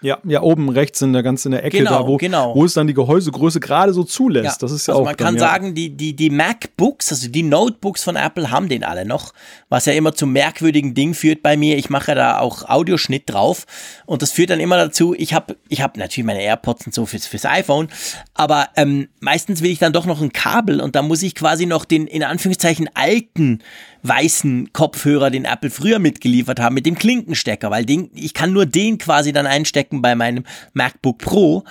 Ja, 0.00 0.18
ja, 0.24 0.42
oben 0.42 0.68
rechts 0.68 1.02
in 1.02 1.12
der 1.12 1.24
ganz 1.24 1.44
in 1.44 1.50
der 1.50 1.64
Ecke 1.64 1.78
genau, 1.78 1.90
da, 1.90 2.06
wo, 2.06 2.16
genau. 2.18 2.54
wo 2.54 2.64
es 2.64 2.74
dann 2.74 2.86
die 2.86 2.94
Gehäusegröße 2.94 3.58
gerade 3.58 3.92
so 3.92 4.04
zulässt. 4.04 4.44
Ja, 4.44 4.56
das 4.60 4.70
ist 4.70 4.86
ja 4.86 4.94
also 4.94 5.02
auch. 5.02 5.06
Man 5.06 5.16
kann 5.16 5.34
dann, 5.34 5.40
sagen, 5.40 5.74
die, 5.74 5.90
die, 5.90 6.14
die 6.14 6.30
MacBooks, 6.30 7.10
also 7.10 7.28
die 7.28 7.42
Notebooks 7.42 8.04
von 8.04 8.14
Apple 8.14 8.52
haben 8.52 8.68
den 8.68 8.84
alle 8.84 9.04
noch, 9.04 9.32
was 9.68 9.86
ja 9.86 9.94
immer 9.94 10.14
zum 10.14 10.32
merkwürdigen 10.32 10.94
Ding 10.94 11.14
führt 11.14 11.42
bei 11.42 11.56
mir. 11.56 11.76
Ich 11.78 11.90
mache 11.90 12.14
da 12.14 12.38
auch 12.38 12.68
Audioschnitt 12.68 13.24
drauf 13.26 13.66
und 14.06 14.22
das 14.22 14.30
führt 14.30 14.50
dann 14.50 14.60
immer 14.60 14.76
dazu, 14.76 15.14
ich 15.18 15.34
habe 15.34 15.56
ich 15.68 15.82
hab 15.82 15.96
natürlich 15.96 16.26
meine 16.26 16.42
AirPods 16.42 16.86
und 16.86 16.94
so 16.94 17.04
fürs, 17.04 17.26
fürs 17.26 17.44
iPhone, 17.44 17.88
aber 18.34 18.68
ähm, 18.76 19.08
meistens 19.18 19.62
will 19.62 19.72
ich 19.72 19.80
dann 19.80 19.92
doch 19.92 20.06
noch 20.06 20.20
ein 20.20 20.32
Kabel 20.32 20.80
und 20.80 20.94
da 20.94 21.02
muss 21.02 21.22
ich 21.22 21.34
quasi 21.34 21.66
noch 21.66 21.84
den 21.84 22.06
in 22.06 22.22
Anführungszeichen 22.22 22.88
alten 22.94 23.62
weißen 24.02 24.72
Kopfhörer, 24.72 25.30
den 25.30 25.44
Apple 25.44 25.70
früher 25.70 25.98
mitgeliefert 25.98 26.60
haben, 26.60 26.74
mit 26.74 26.86
dem 26.86 26.96
Klinkenstecker, 26.96 27.70
weil 27.70 27.84
den, 27.84 28.10
ich 28.14 28.34
kann 28.34 28.52
nur 28.52 28.66
den 28.66 28.98
quasi 28.98 29.32
dann 29.32 29.46
einstecken 29.46 30.02
bei 30.02 30.14
meinem 30.14 30.44
MacBook 30.72 31.18
Pro. 31.18 31.64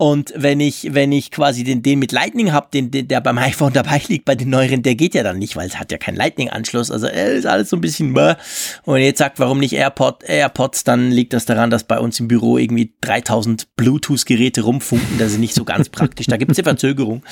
Und 0.00 0.32
wenn 0.34 0.60
ich, 0.60 0.94
wenn 0.94 1.12
ich 1.12 1.30
quasi 1.30 1.62
den, 1.62 1.82
den 1.82 1.98
mit 1.98 2.10
Lightning 2.10 2.52
habe, 2.52 2.68
den, 2.72 2.90
den, 2.90 3.06
der 3.06 3.20
beim 3.20 3.36
iPhone 3.38 3.74
dabei 3.74 4.00
liegt, 4.08 4.24
bei 4.24 4.34
den 4.34 4.48
neueren, 4.48 4.82
der 4.82 4.94
geht 4.94 5.14
ja 5.14 5.22
dann 5.22 5.38
nicht, 5.38 5.56
weil 5.56 5.66
es 5.66 5.78
hat 5.78 5.92
ja 5.92 5.98
keinen 5.98 6.16
Lightning-Anschluss. 6.16 6.90
Also 6.90 7.06
äh, 7.06 7.36
ist 7.36 7.44
alles 7.44 7.68
so 7.68 7.76
ein 7.76 7.82
bisschen 7.82 8.14
bäh. 8.14 8.36
Und 8.84 9.00
jetzt 9.00 9.18
sagt, 9.18 9.38
warum 9.38 9.58
nicht 9.58 9.74
AirPod, 9.74 10.22
AirPods, 10.24 10.84
dann 10.84 11.10
liegt 11.10 11.34
das 11.34 11.44
daran, 11.44 11.68
dass 11.68 11.84
bei 11.84 11.98
uns 11.98 12.18
im 12.18 12.28
Büro 12.28 12.56
irgendwie 12.56 12.94
3000 13.02 13.76
Bluetooth-Geräte 13.76 14.62
rumfunken. 14.62 15.18
Das 15.18 15.32
ist 15.32 15.38
nicht 15.38 15.54
so 15.54 15.64
ganz 15.64 15.90
praktisch. 15.90 16.28
Da 16.28 16.38
gibt 16.38 16.50
es 16.50 16.56
eine 16.56 16.64
Verzögerung. 16.64 17.22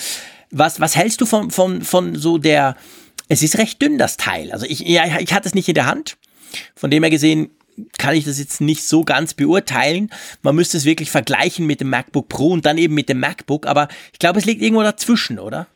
Was, 0.50 0.78
was 0.78 0.94
hältst 0.94 1.22
du 1.22 1.24
von, 1.24 1.50
von, 1.50 1.80
von 1.80 2.16
so 2.16 2.36
der, 2.36 2.76
es 3.28 3.42
ist 3.42 3.58
recht 3.58 3.80
dünn, 3.80 3.98
das 3.98 4.16
Teil. 4.16 4.52
Also 4.52 4.66
ich, 4.66 4.80
ja, 4.80 5.20
ich 5.20 5.32
hatte 5.32 5.48
es 5.48 5.54
nicht 5.54 5.68
in 5.68 5.74
der 5.74 5.86
Hand. 5.86 6.16
Von 6.74 6.90
dem 6.90 7.02
her 7.02 7.10
gesehen 7.10 7.50
kann 7.98 8.16
ich 8.16 8.24
das 8.24 8.38
jetzt 8.38 8.60
nicht 8.60 8.84
so 8.84 9.04
ganz 9.04 9.34
beurteilen. 9.34 10.10
Man 10.42 10.56
müsste 10.56 10.76
es 10.76 10.84
wirklich 10.84 11.10
vergleichen 11.10 11.66
mit 11.66 11.80
dem 11.80 11.90
MacBook 11.90 12.28
Pro 12.28 12.48
und 12.48 12.66
dann 12.66 12.78
eben 12.78 12.94
mit 12.94 13.08
dem 13.08 13.20
MacBook. 13.20 13.66
Aber 13.66 13.88
ich 14.12 14.18
glaube, 14.18 14.38
es 14.38 14.46
liegt 14.46 14.62
irgendwo 14.62 14.82
dazwischen, 14.82 15.38
oder? 15.38 15.66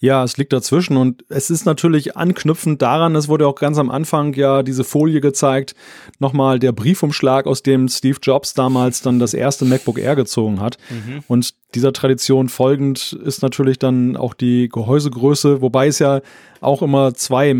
Ja, 0.00 0.24
es 0.24 0.36
liegt 0.36 0.52
dazwischen 0.52 0.96
und 0.96 1.24
es 1.28 1.50
ist 1.50 1.64
natürlich 1.64 2.16
anknüpfend 2.16 2.82
daran, 2.82 3.14
es 3.14 3.28
wurde 3.28 3.46
auch 3.46 3.54
ganz 3.54 3.78
am 3.78 3.90
Anfang 3.90 4.34
ja 4.34 4.62
diese 4.62 4.84
Folie 4.84 5.20
gezeigt, 5.20 5.74
nochmal 6.18 6.58
der 6.58 6.72
Briefumschlag, 6.72 7.46
aus 7.46 7.62
dem 7.62 7.88
Steve 7.88 8.18
Jobs 8.20 8.54
damals 8.54 9.02
dann 9.02 9.18
das 9.18 9.34
erste 9.34 9.64
MacBook 9.64 9.98
Air 9.98 10.16
gezogen 10.16 10.60
hat. 10.60 10.78
Mhm. 10.90 11.22
Und 11.28 11.54
dieser 11.74 11.92
Tradition 11.92 12.48
folgend 12.48 13.12
ist 13.24 13.42
natürlich 13.42 13.78
dann 13.78 14.16
auch 14.16 14.34
die 14.34 14.68
Gehäusegröße, 14.68 15.60
wobei 15.60 15.88
es 15.88 15.98
ja 15.98 16.22
auch 16.60 16.82
immer 16.82 17.14
zwei, 17.14 17.54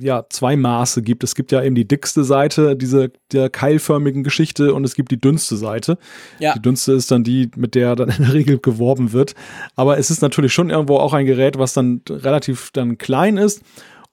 ja, 0.00 0.24
zwei 0.28 0.56
Maße 0.56 1.02
gibt. 1.02 1.24
Es 1.24 1.34
gibt 1.34 1.52
ja 1.52 1.62
eben 1.62 1.74
die 1.74 1.88
dickste 1.88 2.24
Seite 2.24 2.76
diese 2.76 3.10
der 3.32 3.50
keilförmigen 3.50 4.22
Geschichte 4.24 4.74
und 4.74 4.84
es 4.84 4.94
gibt 4.94 5.10
die 5.10 5.20
dünnste 5.20 5.56
Seite. 5.56 5.98
Ja. 6.38 6.54
Die 6.54 6.62
dünnste 6.62 6.92
ist 6.92 7.10
dann 7.10 7.24
die, 7.24 7.50
mit 7.56 7.74
der 7.74 7.96
dann 7.96 8.10
in 8.10 8.24
der 8.24 8.34
Regel 8.34 8.58
geworben 8.58 9.12
wird. 9.12 9.34
Aber 9.74 9.98
es 9.98 10.10
ist 10.10 10.22
natürlich 10.22 10.52
schon 10.52 10.70
irgendwo 10.70 10.96
auch 10.98 11.12
ein 11.12 11.26
Gerät, 11.26 11.58
was 11.58 11.72
dann 11.72 12.02
relativ 12.08 12.70
dann 12.72 12.98
klein 12.98 13.36
ist 13.36 13.62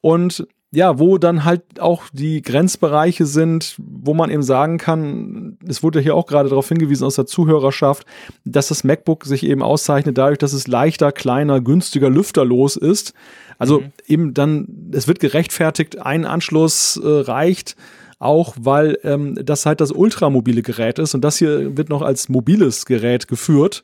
und 0.01 0.47
ja, 0.73 0.97
wo 0.97 1.19
dann 1.19 1.45
halt 1.45 1.79
auch 1.79 2.05
die 2.11 2.41
Grenzbereiche 2.41 3.27
sind, 3.27 3.75
wo 3.77 4.15
man 4.15 4.31
eben 4.31 4.41
sagen 4.41 4.79
kann, 4.79 5.57
es 5.67 5.83
wurde 5.83 5.99
hier 5.99 6.15
auch 6.15 6.25
gerade 6.25 6.49
darauf 6.49 6.67
hingewiesen 6.67 7.05
aus 7.05 7.15
der 7.15 7.27
Zuhörerschaft, 7.27 8.07
dass 8.43 8.69
das 8.69 8.83
MacBook 8.83 9.25
sich 9.25 9.43
eben 9.43 9.61
auszeichnet 9.61 10.17
dadurch, 10.17 10.39
dass 10.39 10.51
es 10.51 10.67
leichter, 10.67 11.11
kleiner, 11.11 11.61
günstiger, 11.61 12.09
lüfterlos 12.09 12.75
ist. 12.75 13.13
Also 13.59 13.81
mhm. 13.81 13.91
eben 14.07 14.33
dann, 14.33 14.89
es 14.91 15.07
wird 15.07 15.19
gerechtfertigt, 15.19 16.01
ein 16.01 16.25
Anschluss 16.25 16.97
äh, 16.97 17.07
reicht, 17.07 17.75
auch 18.17 18.55
weil 18.59 18.97
ähm, 19.03 19.37
das 19.43 19.67
halt 19.67 19.79
das 19.79 19.91
ultramobile 19.91 20.63
Gerät 20.63 20.97
ist 20.97 21.13
und 21.13 21.21
das 21.21 21.37
hier 21.37 21.77
wird 21.77 21.89
noch 21.89 22.01
als 22.01 22.29
mobiles 22.29 22.87
Gerät 22.87 23.27
geführt, 23.27 23.83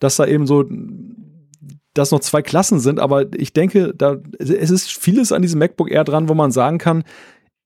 dass 0.00 0.16
da 0.16 0.26
eben 0.26 0.46
so 0.46 0.64
dass 1.96 2.10
noch 2.10 2.20
zwei 2.20 2.42
Klassen 2.42 2.80
sind, 2.80 3.00
aber 3.00 3.26
ich 3.34 3.52
denke, 3.52 3.94
da, 3.96 4.16
es 4.38 4.70
ist 4.70 4.92
vieles 4.92 5.32
an 5.32 5.42
diesem 5.42 5.58
MacBook 5.58 5.90
Air 5.90 6.04
dran, 6.04 6.28
wo 6.28 6.34
man 6.34 6.52
sagen 6.52 6.78
kann, 6.78 7.04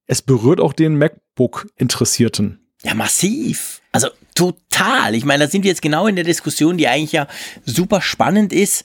es 0.06 0.22
berührt 0.22 0.60
auch 0.60 0.72
den 0.72 0.96
MacBook-Interessierten. 0.98 2.60
Ja, 2.82 2.94
massiv. 2.94 3.80
Also 3.92 4.08
total. 4.34 5.14
Ich 5.14 5.24
meine, 5.24 5.44
da 5.44 5.50
sind 5.50 5.64
wir 5.64 5.70
jetzt 5.70 5.82
genau 5.82 6.06
in 6.06 6.16
der 6.16 6.24
Diskussion, 6.24 6.78
die 6.78 6.88
eigentlich 6.88 7.12
ja 7.12 7.26
super 7.64 8.00
spannend 8.00 8.52
ist. 8.52 8.84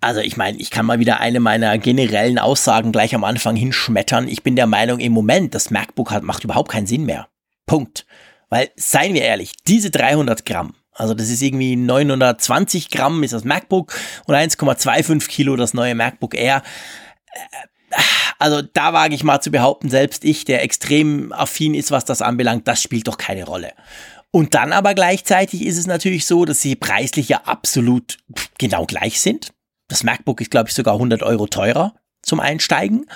Also 0.00 0.20
ich 0.20 0.36
meine, 0.36 0.58
ich 0.58 0.70
kann 0.70 0.86
mal 0.86 0.98
wieder 0.98 1.20
eine 1.20 1.40
meiner 1.40 1.78
generellen 1.78 2.38
Aussagen 2.38 2.92
gleich 2.92 3.14
am 3.14 3.24
Anfang 3.24 3.56
hinschmettern. 3.56 4.28
Ich 4.28 4.42
bin 4.42 4.56
der 4.56 4.66
Meinung, 4.66 5.00
im 5.00 5.12
Moment, 5.12 5.54
das 5.54 5.70
MacBook 5.70 6.10
hat, 6.10 6.22
macht 6.22 6.44
überhaupt 6.44 6.70
keinen 6.70 6.86
Sinn 6.86 7.06
mehr. 7.06 7.28
Punkt. 7.66 8.06
Weil, 8.48 8.70
seien 8.76 9.14
wir 9.14 9.22
ehrlich, 9.22 9.52
diese 9.66 9.90
300 9.90 10.46
Gramm, 10.46 10.74
also 10.96 11.14
das 11.14 11.28
ist 11.28 11.42
irgendwie 11.42 11.76
920 11.76 12.90
Gramm 12.90 13.22
ist 13.22 13.32
das 13.32 13.44
MacBook 13.44 13.98
und 14.26 14.34
1,25 14.34 15.28
Kilo 15.28 15.56
das 15.56 15.74
neue 15.74 15.94
MacBook 15.94 16.34
Air. 16.34 16.62
Also 18.38 18.62
da 18.62 18.92
wage 18.92 19.14
ich 19.14 19.22
mal 19.22 19.40
zu 19.40 19.50
behaupten, 19.50 19.88
selbst 19.88 20.24
ich, 20.24 20.44
der 20.44 20.62
extrem 20.62 21.32
affin 21.32 21.74
ist, 21.74 21.90
was 21.90 22.04
das 22.04 22.22
anbelangt, 22.22 22.66
das 22.66 22.82
spielt 22.82 23.08
doch 23.08 23.18
keine 23.18 23.44
Rolle. 23.44 23.72
Und 24.30 24.54
dann 24.54 24.72
aber 24.72 24.94
gleichzeitig 24.94 25.64
ist 25.64 25.78
es 25.78 25.86
natürlich 25.86 26.26
so, 26.26 26.44
dass 26.44 26.60
sie 26.60 26.76
preislich 26.76 27.28
ja 27.28 27.42
absolut 27.44 28.18
genau 28.58 28.84
gleich 28.84 29.20
sind. 29.20 29.52
Das 29.88 30.02
MacBook 30.02 30.40
ist, 30.40 30.50
glaube 30.50 30.68
ich, 30.68 30.74
sogar 30.74 30.94
100 30.94 31.22
Euro 31.22 31.46
teurer 31.46 31.94
zum 32.22 32.40
Einsteigen. 32.40 33.06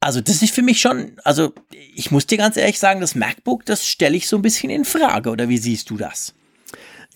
Also 0.00 0.20
das 0.20 0.40
ist 0.42 0.54
für 0.54 0.62
mich 0.62 0.80
schon, 0.80 1.18
also 1.24 1.52
ich 1.94 2.10
muss 2.10 2.26
dir 2.26 2.38
ganz 2.38 2.56
ehrlich 2.56 2.78
sagen, 2.78 3.00
das 3.00 3.14
MacBook, 3.14 3.66
das 3.66 3.86
stelle 3.86 4.16
ich 4.16 4.28
so 4.28 4.36
ein 4.36 4.42
bisschen 4.42 4.70
in 4.70 4.84
Frage. 4.84 5.30
Oder 5.30 5.48
wie 5.48 5.58
siehst 5.58 5.90
du 5.90 5.96
das? 5.96 6.32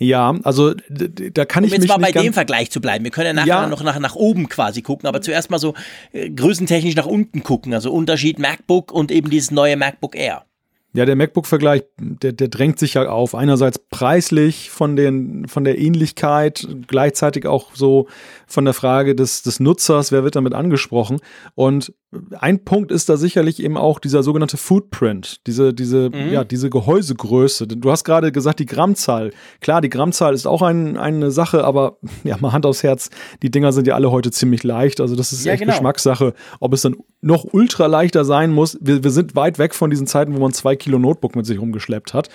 Ja, 0.02 0.34
also 0.44 0.72
da 0.88 1.44
kann 1.44 1.62
um 1.62 1.66
ich 1.66 1.72
jetzt 1.72 1.82
mich 1.82 1.90
mal 1.90 1.98
bei 1.98 2.10
dem 2.10 2.32
Vergleich 2.32 2.70
zu 2.70 2.80
bleiben. 2.80 3.04
Wir 3.04 3.10
können 3.10 3.26
ja 3.26 3.32
nachher 3.34 3.46
ja. 3.46 3.66
noch 3.68 3.82
nach, 3.82 3.98
nach 3.98 4.16
oben 4.16 4.48
quasi 4.48 4.80
gucken, 4.80 5.06
aber 5.06 5.20
zuerst 5.20 5.50
mal 5.50 5.58
so 5.58 5.74
äh, 6.12 6.30
größentechnisch 6.30 6.96
nach 6.96 7.04
unten 7.04 7.42
gucken. 7.42 7.74
Also 7.74 7.92
Unterschied 7.92 8.38
MacBook 8.38 8.92
und 8.92 9.12
eben 9.12 9.28
dieses 9.28 9.50
neue 9.50 9.76
MacBook 9.76 10.16
Air. 10.16 10.46
Ja, 10.94 11.04
der 11.04 11.16
MacBook-Vergleich, 11.16 11.84
der, 11.98 12.32
der 12.32 12.48
drängt 12.48 12.78
sich 12.78 12.94
ja 12.94 13.08
auf. 13.08 13.34
Einerseits 13.34 13.78
preislich 13.78 14.70
von, 14.70 14.96
den, 14.96 15.46
von 15.46 15.64
der 15.64 15.78
Ähnlichkeit, 15.78 16.66
gleichzeitig 16.88 17.46
auch 17.46 17.74
so 17.74 18.08
von 18.46 18.64
der 18.64 18.74
Frage 18.74 19.14
des, 19.14 19.42
des 19.42 19.60
Nutzers, 19.60 20.12
wer 20.12 20.24
wird 20.24 20.34
damit 20.34 20.54
angesprochen. 20.54 21.20
Und 21.54 21.92
ein 22.38 22.64
Punkt 22.64 22.90
ist 22.90 23.08
da 23.08 23.16
sicherlich 23.16 23.62
eben 23.62 23.76
auch 23.76 24.00
dieser 24.00 24.24
sogenannte 24.24 24.56
Footprint, 24.56 25.46
diese, 25.46 25.72
diese, 25.72 26.10
mhm. 26.10 26.32
ja, 26.32 26.42
diese 26.42 26.68
Gehäusegröße. 26.68 27.68
Du 27.68 27.90
hast 27.90 28.02
gerade 28.02 28.32
gesagt, 28.32 28.58
die 28.58 28.66
Grammzahl. 28.66 29.32
Klar, 29.60 29.80
die 29.80 29.90
Grammzahl 29.90 30.34
ist 30.34 30.46
auch 30.46 30.62
ein, 30.62 30.96
eine 30.96 31.30
Sache, 31.30 31.64
aber 31.64 31.98
ja, 32.24 32.36
mal 32.40 32.52
Hand 32.52 32.66
aufs 32.66 32.82
Herz, 32.82 33.10
die 33.42 33.50
Dinger 33.50 33.72
sind 33.72 33.86
ja 33.86 33.94
alle 33.94 34.10
heute 34.10 34.32
ziemlich 34.32 34.64
leicht. 34.64 35.00
Also 35.00 35.14
das 35.14 35.32
ist 35.32 35.44
ja, 35.44 35.52
echt 35.52 35.60
genau. 35.60 35.72
Geschmackssache, 35.72 36.34
ob 36.58 36.72
es 36.72 36.82
dann 36.82 36.96
noch 37.20 37.44
ultra 37.52 37.86
leichter 37.86 38.24
sein 38.24 38.50
muss. 38.50 38.76
Wir, 38.80 39.04
wir 39.04 39.10
sind 39.10 39.36
weit 39.36 39.58
weg 39.58 39.74
von 39.74 39.90
diesen 39.90 40.08
Zeiten, 40.08 40.34
wo 40.34 40.40
man 40.40 40.52
zwei 40.52 40.74
Kilo 40.74 40.98
Notebook 40.98 41.36
mit 41.36 41.46
sich 41.46 41.60
rumgeschleppt 41.60 42.12
hat. 42.12 42.28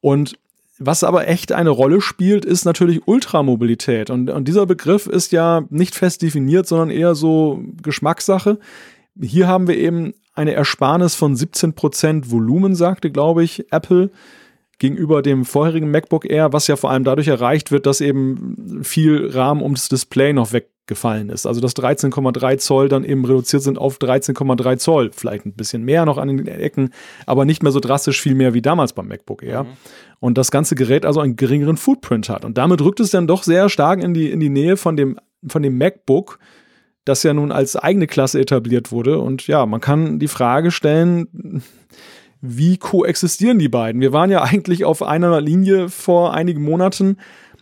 Und 0.00 0.36
was 0.78 1.04
aber 1.04 1.28
echt 1.28 1.52
eine 1.52 1.70
Rolle 1.70 2.00
spielt, 2.00 2.44
ist 2.44 2.64
natürlich 2.64 3.06
Ultramobilität. 3.06 4.10
Und, 4.10 4.28
und 4.28 4.48
dieser 4.48 4.66
Begriff 4.66 5.06
ist 5.06 5.32
ja 5.32 5.64
nicht 5.70 5.94
fest 5.94 6.20
definiert, 6.20 6.66
sondern 6.66 6.90
eher 6.90 7.14
so 7.14 7.62
Geschmackssache. 7.80 8.58
Hier 9.20 9.46
haben 9.46 9.68
wir 9.68 9.76
eben 9.76 10.14
eine 10.34 10.54
Ersparnis 10.54 11.14
von 11.14 11.36
17% 11.36 12.30
Volumen, 12.30 12.74
sagte, 12.74 13.10
glaube 13.10 13.44
ich, 13.44 13.72
Apple 13.72 14.10
gegenüber 14.78 15.22
dem 15.22 15.44
vorherigen 15.44 15.90
MacBook 15.90 16.28
Air, 16.28 16.52
was 16.52 16.66
ja 16.66 16.76
vor 16.76 16.90
allem 16.90 17.04
dadurch 17.04 17.28
erreicht 17.28 17.70
wird, 17.70 17.86
dass 17.86 18.00
eben 18.00 18.80
viel 18.82 19.30
Rahmen 19.30 19.62
ums 19.62 19.88
Display 19.88 20.32
noch 20.32 20.52
weggefallen 20.52 21.30
ist. 21.30 21.46
Also 21.46 21.60
dass 21.60 21.76
13,3 21.76 22.58
Zoll 22.58 22.88
dann 22.88 23.04
eben 23.04 23.24
reduziert 23.24 23.62
sind 23.62 23.78
auf 23.78 23.98
13,3 23.98 24.76
Zoll. 24.78 25.10
Vielleicht 25.14 25.46
ein 25.46 25.54
bisschen 25.54 25.84
mehr 25.84 26.04
noch 26.04 26.18
an 26.18 26.28
den 26.28 26.46
Ecken, 26.46 26.90
aber 27.26 27.44
nicht 27.44 27.62
mehr 27.62 27.72
so 27.72 27.80
drastisch 27.80 28.20
viel 28.20 28.34
mehr 28.34 28.52
wie 28.52 28.62
damals 28.62 28.92
beim 28.92 29.08
MacBook 29.08 29.42
Air. 29.42 29.64
Mhm. 29.64 29.68
Und 30.18 30.38
das 30.38 30.50
ganze 30.50 30.74
Gerät 30.74 31.06
also 31.06 31.20
einen 31.20 31.36
geringeren 31.36 31.76
Footprint 31.76 32.28
hat. 32.28 32.44
Und 32.44 32.58
damit 32.58 32.80
rückt 32.80 33.00
es 33.00 33.10
dann 33.10 33.26
doch 33.26 33.42
sehr 33.44 33.68
stark 33.68 34.02
in 34.02 34.12
die, 34.12 34.30
in 34.30 34.40
die 34.40 34.48
Nähe 34.48 34.76
von 34.76 34.96
dem, 34.96 35.18
von 35.46 35.62
dem 35.62 35.78
MacBook, 35.78 36.38
das 37.04 37.22
ja 37.22 37.34
nun 37.34 37.52
als 37.52 37.76
eigene 37.76 38.06
Klasse 38.06 38.40
etabliert 38.40 38.92
wurde. 38.92 39.18
Und 39.18 39.46
ja, 39.46 39.66
man 39.66 39.80
kann 39.80 40.18
die 40.18 40.28
Frage 40.28 40.70
stellen, 40.70 41.62
wie 42.40 42.76
koexistieren 42.76 43.58
die 43.58 43.68
beiden? 43.68 44.00
Wir 44.00 44.12
waren 44.12 44.30
ja 44.30 44.42
eigentlich 44.42 44.84
auf 44.84 45.02
einer 45.02 45.40
Linie 45.40 45.88
vor 45.88 46.34
einigen 46.34 46.62
Monaten, 46.62 47.16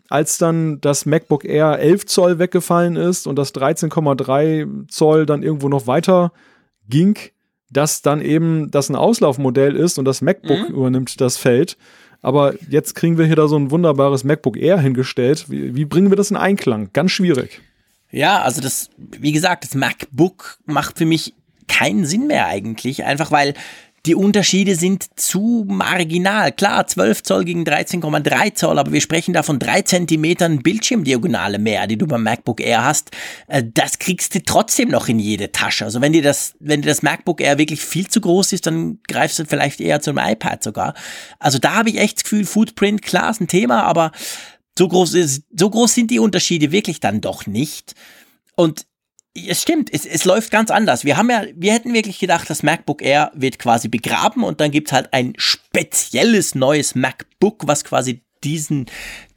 als 0.09 0.39
dann 0.39 0.81
das 0.81 1.07
MacBook 1.07 1.45
Air 1.45 1.79
11 1.79 2.07
Zoll 2.07 2.39
weggefallen 2.39 2.97
ist 2.97 3.27
und 3.27 3.37
das 3.37 3.55
13,3 3.55 4.89
Zoll 4.89 5.25
dann 5.25 5.43
irgendwo 5.43 5.69
noch 5.69 5.87
weiter 5.87 6.33
ging, 6.89 7.17
dass 7.71 8.03
dann 8.03 8.21
eben 8.21 8.71
das 8.71 8.91
ein 8.91 8.97
Auslaufmodell 8.97 9.75
ist 9.75 9.99
und 9.99 10.05
das 10.05 10.21
MacBook 10.21 10.69
mhm. 10.69 10.75
übernimmt 10.75 11.21
das 11.21 11.39
Feld. 11.39 11.79
Aber 12.21 12.55
jetzt 12.69 12.95
kriegen 12.95 13.19
wir 13.19 13.25
hier 13.25 13.37
da 13.37 13.49
so 13.49 13.57
ein 13.57 13.71
wunderbares 13.71 14.23
MacBook 14.23 14.57
Air 14.57 14.79
hingestellt. 14.79 15.47
Wie, 15.49 15.75
wie 15.75 15.85
bringen 15.85 16.11
wir 16.11 16.17
das 16.17 16.31
in 16.31 16.37
Einklang? 16.37 16.91
Ganz 16.93 17.11
schwierig. 17.13 17.63
Ja, 18.13 18.43
also 18.43 18.61
das, 18.61 18.91
wie 18.97 19.33
gesagt, 19.33 19.65
das 19.65 19.75
MacBook 19.75 20.59
macht 20.67 20.99
für 20.99 21.07
mich 21.07 21.35
keinen 21.67 22.05
Sinn 22.05 22.27
mehr 22.27 22.47
eigentlich, 22.47 23.05
einfach 23.05 23.31
weil 23.31 23.55
die 24.05 24.17
Unterschiede 24.17 24.75
sind 24.75 25.19
zu 25.19 25.65
marginal. 25.69 26.51
Klar, 26.51 26.89
12 26.89 27.23
Zoll 27.23 27.45
gegen 27.45 27.63
13,3 27.63 28.55
Zoll, 28.55 28.79
aber 28.79 28.93
wir 28.93 29.01
sprechen 29.01 29.33
da 29.33 29.45
von 29.45 29.61
3 29.61 29.83
Zentimetern 29.83 30.59
Bildschirmdiagonale 30.59 31.61
mehr, 31.61 31.87
die 31.87 31.97
du 31.97 32.09
beim 32.09 32.25
MacBook 32.25 32.61
Air 32.61 32.85
hast. 32.85 33.13
Äh, 33.47 33.63
das 33.73 34.01
kriegst 34.01 34.35
du 34.35 34.43
trotzdem 34.43 34.89
noch 34.89 35.09
in 35.09 35.21
jede 35.21 35.53
Tasche. 35.53 35.85
Also 35.85 36.01
wenn 36.01 36.13
dir 36.13 36.23
das, 36.23 36.55
wenn 36.59 36.83
dir 36.83 36.89
das 36.89 37.03
MacBook 37.03 37.41
Air 37.41 37.59
wirklich 37.59 37.81
viel 37.81 38.09
zu 38.09 38.21
groß 38.21 38.53
ist, 38.53 38.67
dann 38.67 38.99
greifst 39.07 39.39
du 39.39 39.45
vielleicht 39.45 39.81
eher 39.81 40.01
zum 40.01 40.19
iPad 40.19 40.65
sogar. 40.65 40.95
Also 41.39 41.59
da 41.59 41.75
habe 41.77 41.91
ich 41.91 41.99
echt 41.99 42.17
das 42.17 42.25
Gefühl, 42.25 42.45
Footprint, 42.45 43.03
klar, 43.03 43.31
ist 43.31 43.41
ein 43.41 43.47
Thema, 43.47 43.85
aber 43.85 44.11
so 44.79 44.89
groß 44.89 45.15
ist, 45.15 45.45
so 45.57 45.71
groß 45.71 45.95
sind 45.95 46.11
die 46.11 46.19
Unterschiede 46.19 46.73
wirklich 46.73 47.01
dann 47.01 47.21
doch 47.21 47.47
nicht. 47.47 47.95
Und 48.57 48.87
es 49.35 49.63
stimmt, 49.63 49.93
es, 49.93 50.05
es 50.05 50.25
läuft 50.25 50.51
ganz 50.51 50.71
anders. 50.71 51.05
Wir 51.05 51.17
haben 51.17 51.31
ja, 51.31 51.45
wir 51.55 51.73
hätten 51.73 51.95
wirklich 51.95 52.19
gedacht, 52.19 52.49
das 52.51 52.63
MacBook 52.63 53.03
Air 53.03 53.33
wird 53.35 53.59
quasi 53.59 53.89
begraben 53.89 54.45
und 54.45 54.61
dann 54.61 54.71
gibt's 54.71 54.93
halt 54.93 55.13
ein 55.13 55.33
spezielles 55.37 56.55
neues 56.55 56.95
MacBook, 56.95 57.67
was 57.67 57.85
quasi 57.85 58.23
diesen, 58.45 58.87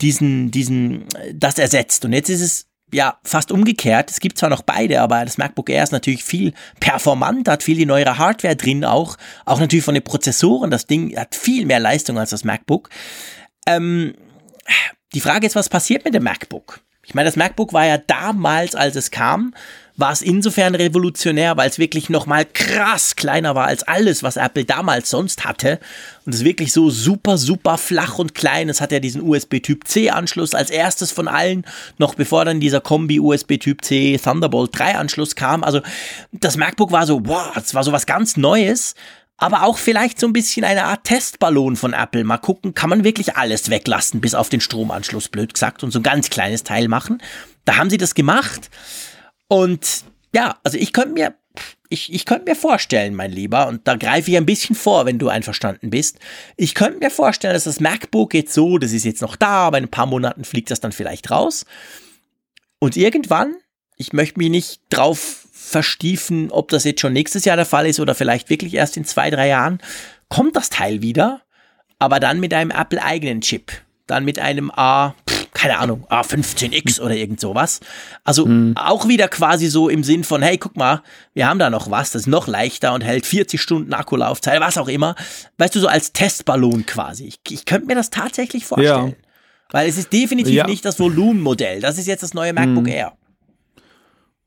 diesen, 0.01 0.51
diesen, 0.51 1.05
das 1.33 1.57
ersetzt. 1.57 2.03
Und 2.05 2.13
jetzt 2.13 2.29
ist 2.29 2.41
es 2.41 2.67
ja 2.91 3.19
fast 3.23 3.51
umgekehrt. 3.51 4.11
Es 4.11 4.19
gibt 4.19 4.37
zwar 4.37 4.49
noch 4.49 4.63
beide, 4.63 5.01
aber 5.01 5.23
das 5.23 5.37
MacBook 5.37 5.69
Air 5.69 5.83
ist 5.83 5.91
natürlich 5.91 6.23
viel 6.23 6.53
performanter, 6.79 7.53
hat 7.53 7.63
viel 7.63 7.77
die 7.77 7.85
neuere 7.85 8.17
Hardware 8.17 8.55
drin 8.55 8.83
auch, 8.83 9.17
auch 9.45 9.59
natürlich 9.59 9.85
von 9.85 9.93
den 9.93 10.03
Prozessoren. 10.03 10.71
Das 10.71 10.87
Ding 10.87 11.15
hat 11.17 11.35
viel 11.35 11.65
mehr 11.65 11.79
Leistung 11.79 12.17
als 12.17 12.31
das 12.31 12.43
MacBook. 12.43 12.89
Ähm, 13.67 14.13
die 15.15 15.21
Frage 15.21 15.47
ist, 15.47 15.55
was 15.55 15.69
passiert 15.69 16.05
mit 16.05 16.13
dem 16.13 16.23
MacBook? 16.23 16.81
Ich 17.05 17.13
meine, 17.13 17.27
das 17.27 17.35
MacBook 17.35 17.71
war 17.71 17.85
ja 17.85 17.97
damals, 17.97 18.75
als 18.75 18.95
es 18.95 19.11
kam, 19.11 19.53
war 19.95 20.11
es 20.11 20.21
insofern 20.21 20.75
revolutionär, 20.75 21.55
weil 21.55 21.69
es 21.69 21.79
wirklich 21.79 22.09
nochmal 22.09 22.45
krass 22.45 23.15
kleiner 23.15 23.55
war 23.55 23.67
als 23.67 23.83
alles, 23.83 24.23
was 24.23 24.35
Apple 24.35 24.65
damals 24.65 25.09
sonst 25.09 25.45
hatte. 25.45 25.79
Und 26.25 26.33
es 26.33 26.41
ist 26.41 26.45
wirklich 26.45 26.73
so 26.73 26.89
super, 26.89 27.37
super 27.37 27.77
flach 27.77 28.19
und 28.19 28.35
klein. 28.35 28.67
Es 28.67 28.81
hat 28.81 28.91
ja 28.91 28.99
diesen 28.99 29.21
USB-Typ 29.21 29.87
C-Anschluss 29.87 30.53
als 30.53 30.69
erstes 30.69 31.11
von 31.13 31.29
allen, 31.29 31.63
noch 31.97 32.15
bevor 32.15 32.43
dann 32.43 32.59
dieser 32.59 32.81
Kombi 32.81 33.21
USB-Typ 33.21 33.85
C 33.85 34.17
Thunderbolt 34.17 34.75
3-Anschluss 34.75 35.35
kam. 35.35 35.63
Also 35.63 35.81
das 36.33 36.57
MacBook 36.57 36.91
war 36.91 37.05
so, 37.05 37.25
wow, 37.25 37.55
es 37.55 37.73
war 37.73 37.83
so 37.83 37.93
was 37.93 38.05
ganz 38.05 38.35
Neues 38.35 38.95
aber 39.37 39.63
auch 39.63 39.77
vielleicht 39.77 40.19
so 40.19 40.27
ein 40.27 40.33
bisschen 40.33 40.63
eine 40.63 40.85
Art 40.85 41.03
Testballon 41.03 41.75
von 41.75 41.93
Apple. 41.93 42.23
Mal 42.23 42.37
gucken, 42.37 42.73
kann 42.73 42.89
man 42.89 43.03
wirklich 43.03 43.35
alles 43.35 43.69
weglassen, 43.69 44.21
bis 44.21 44.33
auf 44.33 44.49
den 44.49 44.61
Stromanschluss, 44.61 45.29
blöd 45.29 45.53
gesagt, 45.53 45.83
und 45.83 45.91
so 45.91 45.99
ein 45.99 46.03
ganz 46.03 46.29
kleines 46.29 46.63
Teil 46.63 46.87
machen. 46.87 47.21
Da 47.65 47.77
haben 47.77 47.89
sie 47.89 47.97
das 47.97 48.15
gemacht. 48.15 48.69
Und 49.47 50.05
ja, 50.33 50.57
also 50.63 50.77
ich 50.77 50.93
könnte 50.93 51.13
mir, 51.13 51.35
ich, 51.89 52.13
ich 52.13 52.25
könnte 52.25 52.49
mir 52.49 52.55
vorstellen, 52.55 53.13
mein 53.13 53.31
Lieber, 53.31 53.67
und 53.67 53.87
da 53.87 53.95
greife 53.95 54.31
ich 54.31 54.37
ein 54.37 54.45
bisschen 54.45 54.75
vor, 54.75 55.05
wenn 55.05 55.19
du 55.19 55.27
einverstanden 55.27 55.89
bist. 55.89 56.19
Ich 56.55 56.73
könnte 56.73 56.99
mir 56.99 57.11
vorstellen, 57.11 57.53
dass 57.53 57.65
das 57.65 57.81
MacBook 57.81 58.33
jetzt 58.33 58.53
so, 58.53 58.77
das 58.77 58.93
ist 58.93 59.03
jetzt 59.03 59.21
noch 59.21 59.35
da, 59.35 59.67
aber 59.67 59.77
in 59.79 59.85
ein 59.85 59.91
paar 59.91 60.05
Monaten 60.05 60.45
fliegt 60.45 60.71
das 60.71 60.79
dann 60.79 60.93
vielleicht 60.93 61.29
raus. 61.29 61.65
Und 62.79 62.95
irgendwann, 62.95 63.55
ich 63.97 64.13
möchte 64.13 64.39
mich 64.39 64.49
nicht 64.49 64.81
drauf 64.89 65.44
verstiefen, 65.65 66.51
ob 66.51 66.69
das 66.69 66.83
jetzt 66.83 67.01
schon 67.01 67.13
nächstes 67.13 67.45
Jahr 67.45 67.55
der 67.55 67.65
Fall 67.65 67.87
ist 67.87 67.99
oder 67.99 68.15
vielleicht 68.15 68.49
wirklich 68.49 68.73
erst 68.73 68.97
in 68.97 69.05
zwei, 69.05 69.29
drei 69.29 69.47
Jahren, 69.47 69.79
kommt 70.29 70.55
das 70.55 70.69
Teil 70.69 71.01
wieder, 71.01 71.41
aber 71.99 72.19
dann 72.19 72.39
mit 72.39 72.53
einem 72.53 72.71
Apple-eigenen 72.71 73.41
Chip. 73.41 73.71
Dann 74.07 74.23
mit 74.23 74.37
einem 74.37 74.69
A, 74.69 75.15
keine 75.53 75.79
Ahnung, 75.79 76.05
A15X 76.09 77.01
oder 77.01 77.15
irgend 77.15 77.39
sowas. 77.39 77.79
Also 78.23 78.45
mhm. 78.45 78.73
auch 78.77 79.07
wieder 79.07 79.27
quasi 79.27 79.67
so 79.67 79.89
im 79.89 80.03
Sinn 80.03 80.23
von, 80.23 80.43
hey, 80.43 80.59
guck 80.59 80.77
mal, 80.77 81.01
wir 81.33 81.47
haben 81.47 81.57
da 81.57 81.71
noch 81.71 81.89
was, 81.89 82.11
das 82.11 82.23
ist 82.23 82.27
noch 82.27 82.45
leichter 82.45 82.93
und 82.93 83.01
hält 83.01 83.25
40 83.25 83.59
Stunden 83.59 83.93
Akkulaufzeit, 83.95 84.59
was 84.61 84.77
auch 84.77 84.87
immer. 84.87 85.15
Weißt 85.57 85.73
du, 85.73 85.79
so 85.79 85.87
als 85.87 86.13
Testballon 86.13 86.85
quasi. 86.85 87.25
Ich, 87.25 87.39
ich 87.49 87.65
könnte 87.65 87.87
mir 87.87 87.95
das 87.95 88.11
tatsächlich 88.11 88.65
vorstellen. 88.65 89.09
Ja. 89.09 89.25
Weil 89.71 89.89
es 89.89 89.97
ist 89.97 90.13
definitiv 90.13 90.53
ja. 90.53 90.67
nicht 90.67 90.85
das 90.85 90.99
Volumenmodell. 90.99 91.81
Das 91.81 91.97
ist 91.97 92.05
jetzt 92.05 92.21
das 92.21 92.35
neue 92.35 92.53
MacBook 92.53 92.83
mhm. 92.83 92.89
Air. 92.89 93.13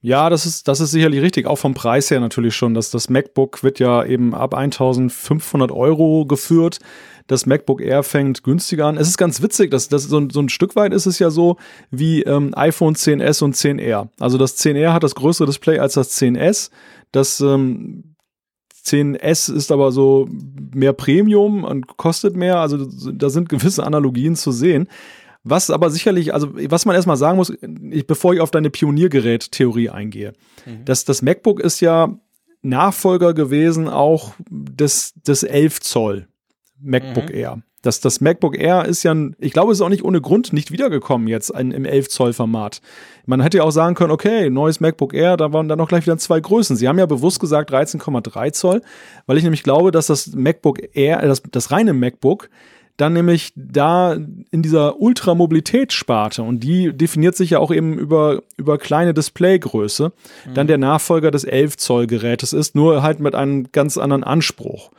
Ja, 0.00 0.30
das 0.30 0.46
ist, 0.46 0.68
das 0.68 0.78
ist 0.78 0.92
sicherlich 0.92 1.20
richtig, 1.22 1.46
auch 1.46 1.56
vom 1.56 1.74
Preis 1.74 2.10
her 2.10 2.20
natürlich 2.20 2.54
schon. 2.54 2.72
Das, 2.72 2.90
das 2.90 3.08
MacBook 3.08 3.64
wird 3.64 3.80
ja 3.80 4.04
eben 4.04 4.32
ab 4.32 4.54
1500 4.54 5.72
Euro 5.72 6.24
geführt. 6.24 6.78
Das 7.26 7.46
MacBook 7.46 7.80
Air 7.80 8.04
fängt 8.04 8.44
günstiger 8.44 8.86
an. 8.86 8.96
Es 8.96 9.08
ist 9.08 9.18
ganz 9.18 9.42
witzig, 9.42 9.70
dass 9.72 9.88
das 9.88 10.04
so, 10.04 10.28
so 10.30 10.40
ein 10.40 10.48
Stück 10.48 10.76
weit 10.76 10.92
ist 10.92 11.06
es 11.06 11.18
ja 11.18 11.30
so 11.30 11.56
wie 11.90 12.22
ähm, 12.22 12.52
iPhone 12.56 12.94
10s 12.94 13.42
und 13.42 13.56
10R. 13.56 14.08
Also 14.20 14.38
das 14.38 14.56
10R 14.56 14.92
hat 14.92 15.02
das 15.02 15.16
größere 15.16 15.46
Display 15.46 15.78
als 15.80 15.94
das 15.94 16.16
10s. 16.16 16.70
Das 17.10 17.40
ähm, 17.40 18.14
10S 18.84 19.52
ist 19.52 19.72
aber 19.72 19.90
so 19.90 20.28
mehr 20.74 20.92
Premium 20.92 21.64
und 21.64 21.96
kostet 21.96 22.36
mehr. 22.36 22.58
Also 22.60 22.86
da 23.12 23.30
sind 23.30 23.48
gewisse 23.48 23.84
Analogien 23.84 24.36
zu 24.36 24.52
sehen. 24.52 24.88
Was 25.48 25.70
aber 25.70 25.90
sicherlich, 25.90 26.34
also 26.34 26.50
was 26.54 26.84
man 26.84 26.94
erstmal 26.94 27.16
sagen 27.16 27.36
muss, 27.36 27.52
ich, 27.90 28.06
bevor 28.06 28.34
ich 28.34 28.40
auf 28.40 28.50
deine 28.50 28.70
Pioniergerät-Theorie 28.70 29.90
eingehe, 29.90 30.32
mhm. 30.66 30.84
das, 30.84 31.04
das 31.04 31.22
MacBook 31.22 31.60
ist 31.60 31.80
ja 31.80 32.18
Nachfolger 32.62 33.34
gewesen 33.34 33.88
auch 33.88 34.34
des, 34.50 35.14
des 35.14 35.42
11 35.42 35.80
Zoll 35.80 36.28
MacBook 36.80 37.30
mhm. 37.30 37.34
Air. 37.34 37.62
Das, 37.82 38.00
das 38.00 38.20
MacBook 38.20 38.58
Air 38.58 38.86
ist 38.86 39.04
ja, 39.04 39.14
ich 39.38 39.52
glaube, 39.52 39.70
es 39.70 39.78
ist 39.78 39.82
auch 39.82 39.88
nicht 39.88 40.04
ohne 40.04 40.20
Grund 40.20 40.52
nicht 40.52 40.72
wiedergekommen 40.72 41.28
jetzt 41.28 41.50
in, 41.50 41.70
im 41.70 41.84
11 41.84 42.08
Zoll 42.08 42.32
Format. 42.32 42.80
Man 43.24 43.40
hätte 43.40 43.58
ja 43.58 43.62
auch 43.62 43.70
sagen 43.70 43.94
können, 43.94 44.10
okay, 44.10 44.50
neues 44.50 44.80
MacBook 44.80 45.14
Air, 45.14 45.36
da 45.36 45.52
waren 45.52 45.68
dann 45.68 45.80
auch 45.80 45.88
gleich 45.88 46.04
wieder 46.04 46.18
zwei 46.18 46.40
Größen. 46.40 46.76
Sie 46.76 46.88
haben 46.88 46.98
ja 46.98 47.06
bewusst 47.06 47.38
gesagt 47.38 47.70
13,3 47.72 48.52
Zoll, 48.52 48.82
weil 49.26 49.36
ich 49.36 49.44
nämlich 49.44 49.62
glaube, 49.62 49.92
dass 49.92 50.08
das 50.08 50.34
MacBook 50.34 50.80
Air, 50.96 51.22
das, 51.22 51.42
das 51.50 51.70
reine 51.70 51.92
MacBook, 51.92 52.50
dann 52.98 53.12
nämlich 53.12 53.52
da 53.54 54.12
in 54.12 54.62
dieser 54.62 55.00
Ultramobilitätssparte 55.00 56.42
und 56.42 56.60
die 56.60 56.92
definiert 56.92 57.36
sich 57.36 57.50
ja 57.50 57.60
auch 57.60 57.70
eben 57.70 57.96
über, 57.96 58.42
über 58.56 58.76
kleine 58.76 59.14
Displaygröße, 59.14 60.12
mhm. 60.46 60.54
dann 60.54 60.66
der 60.66 60.78
Nachfolger 60.78 61.30
des 61.30 61.44
11 61.44 61.76
Zoll 61.76 62.06
Gerätes 62.08 62.52
ist, 62.52 62.74
nur 62.74 63.02
halt 63.02 63.20
mit 63.20 63.34
einem 63.34 63.70
ganz 63.72 63.96
anderen 63.96 64.24
Anspruch. 64.24 64.90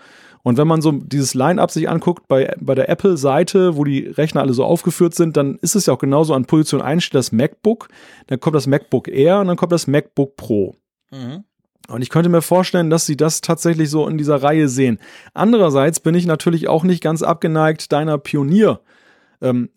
Und 0.44 0.58
wenn 0.58 0.68
man 0.68 0.82
so 0.82 0.94
dieses 0.94 1.34
Line-up 1.34 1.70
sich 1.70 1.90
anguckt 1.90 2.30
bei, 2.30 2.56
bei 2.62 2.74
der 2.74 2.88
Apple-Seite, 2.88 3.76
wo 3.76 3.84
die 3.84 4.08
Rechner 4.08 4.42
alle 4.42 4.54
so 4.54 4.64
aufgeführt 4.64 5.14
sind, 5.14 5.36
dann 5.36 5.60
ist 5.62 5.76
es 5.76 5.88
ja 5.88 5.94
auch 5.94 6.00
genauso 6.00 6.34
an 6.34 6.46
Position 6.46 6.82
1 6.82 7.04
steht 7.04 7.16
das 7.16 7.34
MacBook, 7.34 7.90
dann 8.28 8.40
kommt 8.40 8.56
das 8.56 8.66
MacBook 8.66 9.10
Air 9.10 9.42
und 9.42 9.48
dann 9.48 9.58
kommt 9.58 9.74
das 9.74 9.88
MacBook 9.88 10.38
Pro. 10.38 10.76
Mhm. 11.12 11.44
Und 11.90 12.02
ich 12.02 12.10
könnte 12.10 12.30
mir 12.30 12.42
vorstellen, 12.42 12.90
dass 12.90 13.06
sie 13.06 13.18
das 13.18 13.42
tatsächlich 13.42 13.90
so 13.90 14.08
in 14.08 14.18
dieser 14.18 14.42
Reihe 14.42 14.68
sehen. 14.68 15.00
Andererseits 15.34 16.00
bin 16.00 16.16
ich 16.16 16.26
natürlich 16.26 16.68
auch 16.68 16.84
nicht 16.84 17.02
ganz 17.02 17.24
abgeneigt, 17.24 17.92
deiner 17.92 18.18
Pionierrolle 18.18 18.80
ähm, 19.42 19.70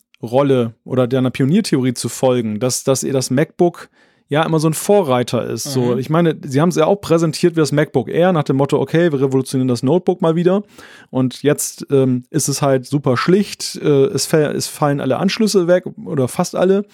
oder 0.85 1.07
deiner 1.07 1.31
Pioniertheorie 1.31 1.95
zu 1.95 2.09
folgen, 2.09 2.61
dass, 2.61 2.85
dass 2.85 3.03
ihr 3.03 3.13
das 3.13 3.31
MacBook 3.31 3.89
ja 4.29 4.43
immer 4.45 4.61
so 4.61 4.69
ein 4.69 4.75
Vorreiter 4.75 5.45
ist. 5.45 5.67
Mhm. 5.67 5.71
So, 5.71 5.97
ich 5.99 6.09
meine, 6.09 6.37
sie 6.43 6.61
haben 6.61 6.71
es 6.71 6.77
ja 6.77 6.87
auch 6.87 6.97
präsentiert 6.97 7.55
wie 7.55 7.61
das 7.61 7.71
MacBook 7.71 8.09
Air 8.09 8.33
nach 8.33 8.45
dem 8.45 8.57
Motto, 8.57 8.81
okay, 8.81 9.13
wir 9.13 9.21
revolutionieren 9.21 9.69
das 9.69 9.83
Notebook 9.83 10.23
mal 10.23 10.37
wieder. 10.37 10.63
Und 11.11 11.43
jetzt 11.43 11.87
ähm, 11.91 12.25
ist 12.31 12.49
es 12.49 12.63
halt 12.63 12.87
super 12.87 13.19
schlicht, 13.19 13.77
äh, 13.77 14.07
es, 14.07 14.33
es 14.33 14.69
fallen 14.69 15.03
alle 15.03 15.19
Anschlüsse 15.19 15.67
weg 15.67 15.85
oder 16.07 16.29
fast 16.29 16.57
alle 16.57 16.87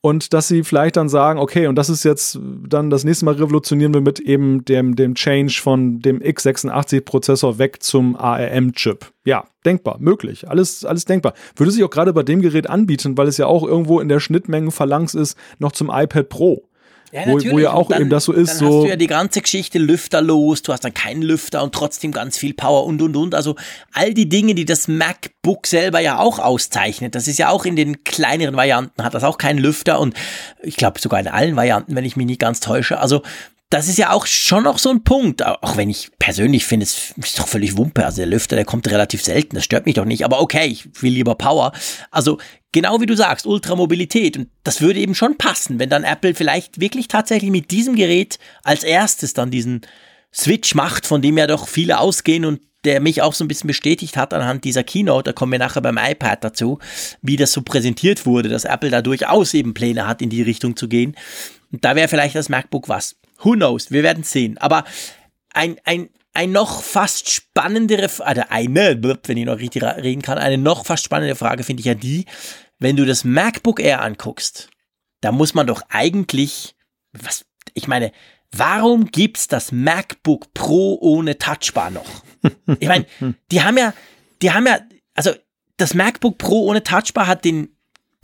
und 0.00 0.32
dass 0.32 0.46
sie 0.46 0.62
vielleicht 0.62 0.96
dann 0.96 1.08
sagen, 1.08 1.40
okay, 1.40 1.66
und 1.66 1.74
das 1.74 1.88
ist 1.88 2.04
jetzt 2.04 2.38
dann 2.68 2.88
das 2.88 3.04
nächste 3.04 3.24
Mal 3.24 3.34
revolutionieren 3.34 3.92
wir 3.92 4.00
mit 4.00 4.20
eben 4.20 4.64
dem, 4.64 4.94
dem 4.94 5.14
Change 5.14 5.58
von 5.60 6.00
dem 6.00 6.20
x86-Prozessor 6.20 7.58
weg 7.58 7.82
zum 7.82 8.14
ARM-Chip. 8.16 9.06
Ja, 9.24 9.44
denkbar, 9.64 9.96
möglich, 9.98 10.48
alles, 10.48 10.84
alles 10.84 11.04
denkbar. 11.04 11.34
Würde 11.56 11.72
sich 11.72 11.82
auch 11.82 11.90
gerade 11.90 12.12
bei 12.12 12.22
dem 12.22 12.40
Gerät 12.40 12.70
anbieten, 12.70 13.18
weil 13.18 13.26
es 13.26 13.38
ja 13.38 13.46
auch 13.46 13.64
irgendwo 13.64 13.98
in 13.98 14.08
der 14.08 14.20
Schnittmengenphalanx 14.20 15.14
ist, 15.14 15.36
noch 15.58 15.72
zum 15.72 15.90
iPad 15.92 16.28
Pro. 16.28 16.68
Ja, 17.12 17.26
wo, 17.26 17.38
wo 17.52 17.58
ja 17.58 17.72
auch 17.72 17.88
dann, 17.88 18.02
eben 18.02 18.10
das 18.10 18.24
so 18.24 18.32
ist. 18.32 18.50
Dann 18.50 18.58
so 18.58 18.66
hast 18.66 18.84
du 18.84 18.88
ja 18.88 18.96
die 18.96 19.06
ganze 19.06 19.40
Geschichte 19.40 19.78
Lüfter 19.78 20.20
los, 20.20 20.62
du 20.62 20.72
hast 20.72 20.84
dann 20.84 20.94
keinen 20.94 21.22
Lüfter 21.22 21.62
und 21.62 21.74
trotzdem 21.74 22.12
ganz 22.12 22.36
viel 22.36 22.54
Power 22.54 22.84
und 22.84 23.00
und 23.00 23.16
und. 23.16 23.34
Also 23.34 23.56
all 23.92 24.14
die 24.14 24.28
Dinge, 24.28 24.54
die 24.54 24.64
das 24.64 24.88
MacBook 24.88 25.66
selber 25.66 26.00
ja 26.00 26.18
auch 26.18 26.38
auszeichnet. 26.38 27.14
Das 27.14 27.28
ist 27.28 27.38
ja 27.38 27.48
auch 27.48 27.64
in 27.64 27.76
den 27.76 28.04
kleineren 28.04 28.56
Varianten, 28.56 29.02
hat 29.02 29.14
das 29.14 29.24
auch 29.24 29.38
keinen 29.38 29.58
Lüfter 29.58 30.00
und 30.00 30.14
ich 30.62 30.76
glaube 30.76 31.00
sogar 31.00 31.20
in 31.20 31.28
allen 31.28 31.56
Varianten, 31.56 31.94
wenn 31.94 32.04
ich 32.04 32.16
mich 32.16 32.26
nicht 32.26 32.40
ganz 32.40 32.60
täusche. 32.60 32.98
Also 32.98 33.22
das 33.70 33.86
ist 33.86 33.98
ja 33.98 34.12
auch 34.12 34.24
schon 34.24 34.64
noch 34.64 34.78
so 34.78 34.88
ein 34.88 35.04
Punkt, 35.04 35.44
auch 35.44 35.76
wenn 35.76 35.90
ich 35.90 36.10
persönlich 36.18 36.64
finde, 36.64 36.84
es 36.84 37.12
ist 37.16 37.38
doch 37.38 37.46
völlig 37.46 37.76
Wumpe. 37.76 38.04
Also 38.04 38.18
der 38.18 38.26
Lüfter, 38.26 38.56
der 38.56 38.64
kommt 38.64 38.90
relativ 38.90 39.22
selten, 39.22 39.56
das 39.56 39.64
stört 39.64 39.84
mich 39.84 39.94
doch 39.94 40.06
nicht. 40.06 40.24
Aber 40.24 40.40
okay, 40.40 40.66
ich 40.66 41.02
will 41.02 41.12
lieber 41.12 41.34
Power. 41.34 41.72
Also 42.10 42.38
genau 42.72 43.00
wie 43.00 43.06
du 43.06 43.16
sagst, 43.16 43.46
Ultramobilität. 43.46 44.36
Und 44.36 44.48
das 44.64 44.80
würde 44.80 45.00
eben 45.00 45.14
schon 45.14 45.38
passen, 45.38 45.78
wenn 45.78 45.90
dann 45.90 46.04
Apple 46.04 46.34
vielleicht 46.34 46.80
wirklich 46.80 47.08
tatsächlich 47.08 47.50
mit 47.50 47.70
diesem 47.70 47.96
Gerät 47.96 48.38
als 48.62 48.84
erstes 48.84 49.34
dann 49.34 49.50
diesen 49.50 49.82
Switch 50.32 50.74
macht, 50.74 51.06
von 51.06 51.22
dem 51.22 51.38
ja 51.38 51.46
doch 51.46 51.68
viele 51.68 51.98
ausgehen 51.98 52.44
und 52.44 52.60
der 52.84 53.00
mich 53.00 53.22
auch 53.22 53.34
so 53.34 53.44
ein 53.44 53.48
bisschen 53.48 53.66
bestätigt 53.66 54.16
hat 54.16 54.32
anhand 54.32 54.64
dieser 54.64 54.84
Keynote, 54.84 55.24
da 55.24 55.32
kommen 55.32 55.52
wir 55.52 55.58
nachher 55.58 55.80
beim 55.80 55.98
iPad 55.98 56.44
dazu, 56.44 56.78
wie 57.22 57.36
das 57.36 57.52
so 57.52 57.62
präsentiert 57.62 58.24
wurde, 58.24 58.48
dass 58.48 58.64
Apple 58.64 58.90
da 58.90 59.02
durchaus 59.02 59.52
eben 59.54 59.74
Pläne 59.74 60.06
hat, 60.06 60.22
in 60.22 60.30
die 60.30 60.42
Richtung 60.42 60.76
zu 60.76 60.88
gehen. 60.88 61.16
Und 61.72 61.84
da 61.84 61.96
wäre 61.96 62.08
vielleicht 62.08 62.36
das 62.36 62.48
MacBook 62.48 62.88
was. 62.88 63.16
Who 63.42 63.52
knows? 63.52 63.90
Wir 63.90 64.02
werden 64.02 64.22
sehen. 64.22 64.58
Aber 64.58 64.84
ein, 65.52 65.76
ein, 65.84 66.08
ein 66.38 66.52
noch 66.52 66.82
fast 66.82 67.30
spannendere, 67.30 68.08
also 68.20 68.42
eine, 68.48 69.02
wenn 69.02 69.36
ich 69.36 69.44
noch 69.44 69.58
richtig 69.58 69.82
reden 69.82 70.22
kann, 70.22 70.38
eine 70.38 70.56
noch 70.56 70.86
fast 70.86 71.02
spannende 71.02 71.34
Frage 71.34 71.64
finde 71.64 71.80
ich 71.80 71.86
ja 71.86 71.94
die, 71.94 72.26
wenn 72.78 72.94
du 72.94 73.04
das 73.04 73.24
MacBook 73.24 73.80
Air 73.80 74.02
anguckst, 74.02 74.70
da 75.20 75.32
muss 75.32 75.54
man 75.54 75.66
doch 75.66 75.82
eigentlich, 75.88 76.76
was, 77.12 77.44
ich 77.74 77.88
meine, 77.88 78.12
warum 78.52 79.06
gibt's 79.06 79.48
das 79.48 79.72
MacBook 79.72 80.54
Pro 80.54 80.96
ohne 81.00 81.38
Touchbar 81.38 81.90
noch? 81.90 82.08
Ich 82.78 82.86
meine, 82.86 83.06
die 83.50 83.62
haben 83.62 83.76
ja, 83.76 83.92
die 84.40 84.52
haben 84.52 84.68
ja, 84.68 84.78
also 85.14 85.32
das 85.76 85.94
MacBook 85.94 86.38
Pro 86.38 86.66
ohne 86.66 86.84
Touchbar 86.84 87.26
hat 87.26 87.44
den 87.44 87.74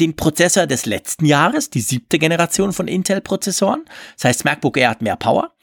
den 0.01 0.17
Prozessor 0.17 0.67
des 0.67 0.87
letzten 0.87 1.25
Jahres, 1.25 1.71
die 1.71 1.81
siebte 1.81 2.19
Generation 2.19 2.73
von 2.73 2.89
Intel-Prozessoren. 2.89 3.85
Das 4.17 4.25
heißt, 4.25 4.45
MacBook 4.45 4.77
Air 4.77 4.91
hat 4.91 5.03
mehr 5.03 5.15
Power. 5.15 5.54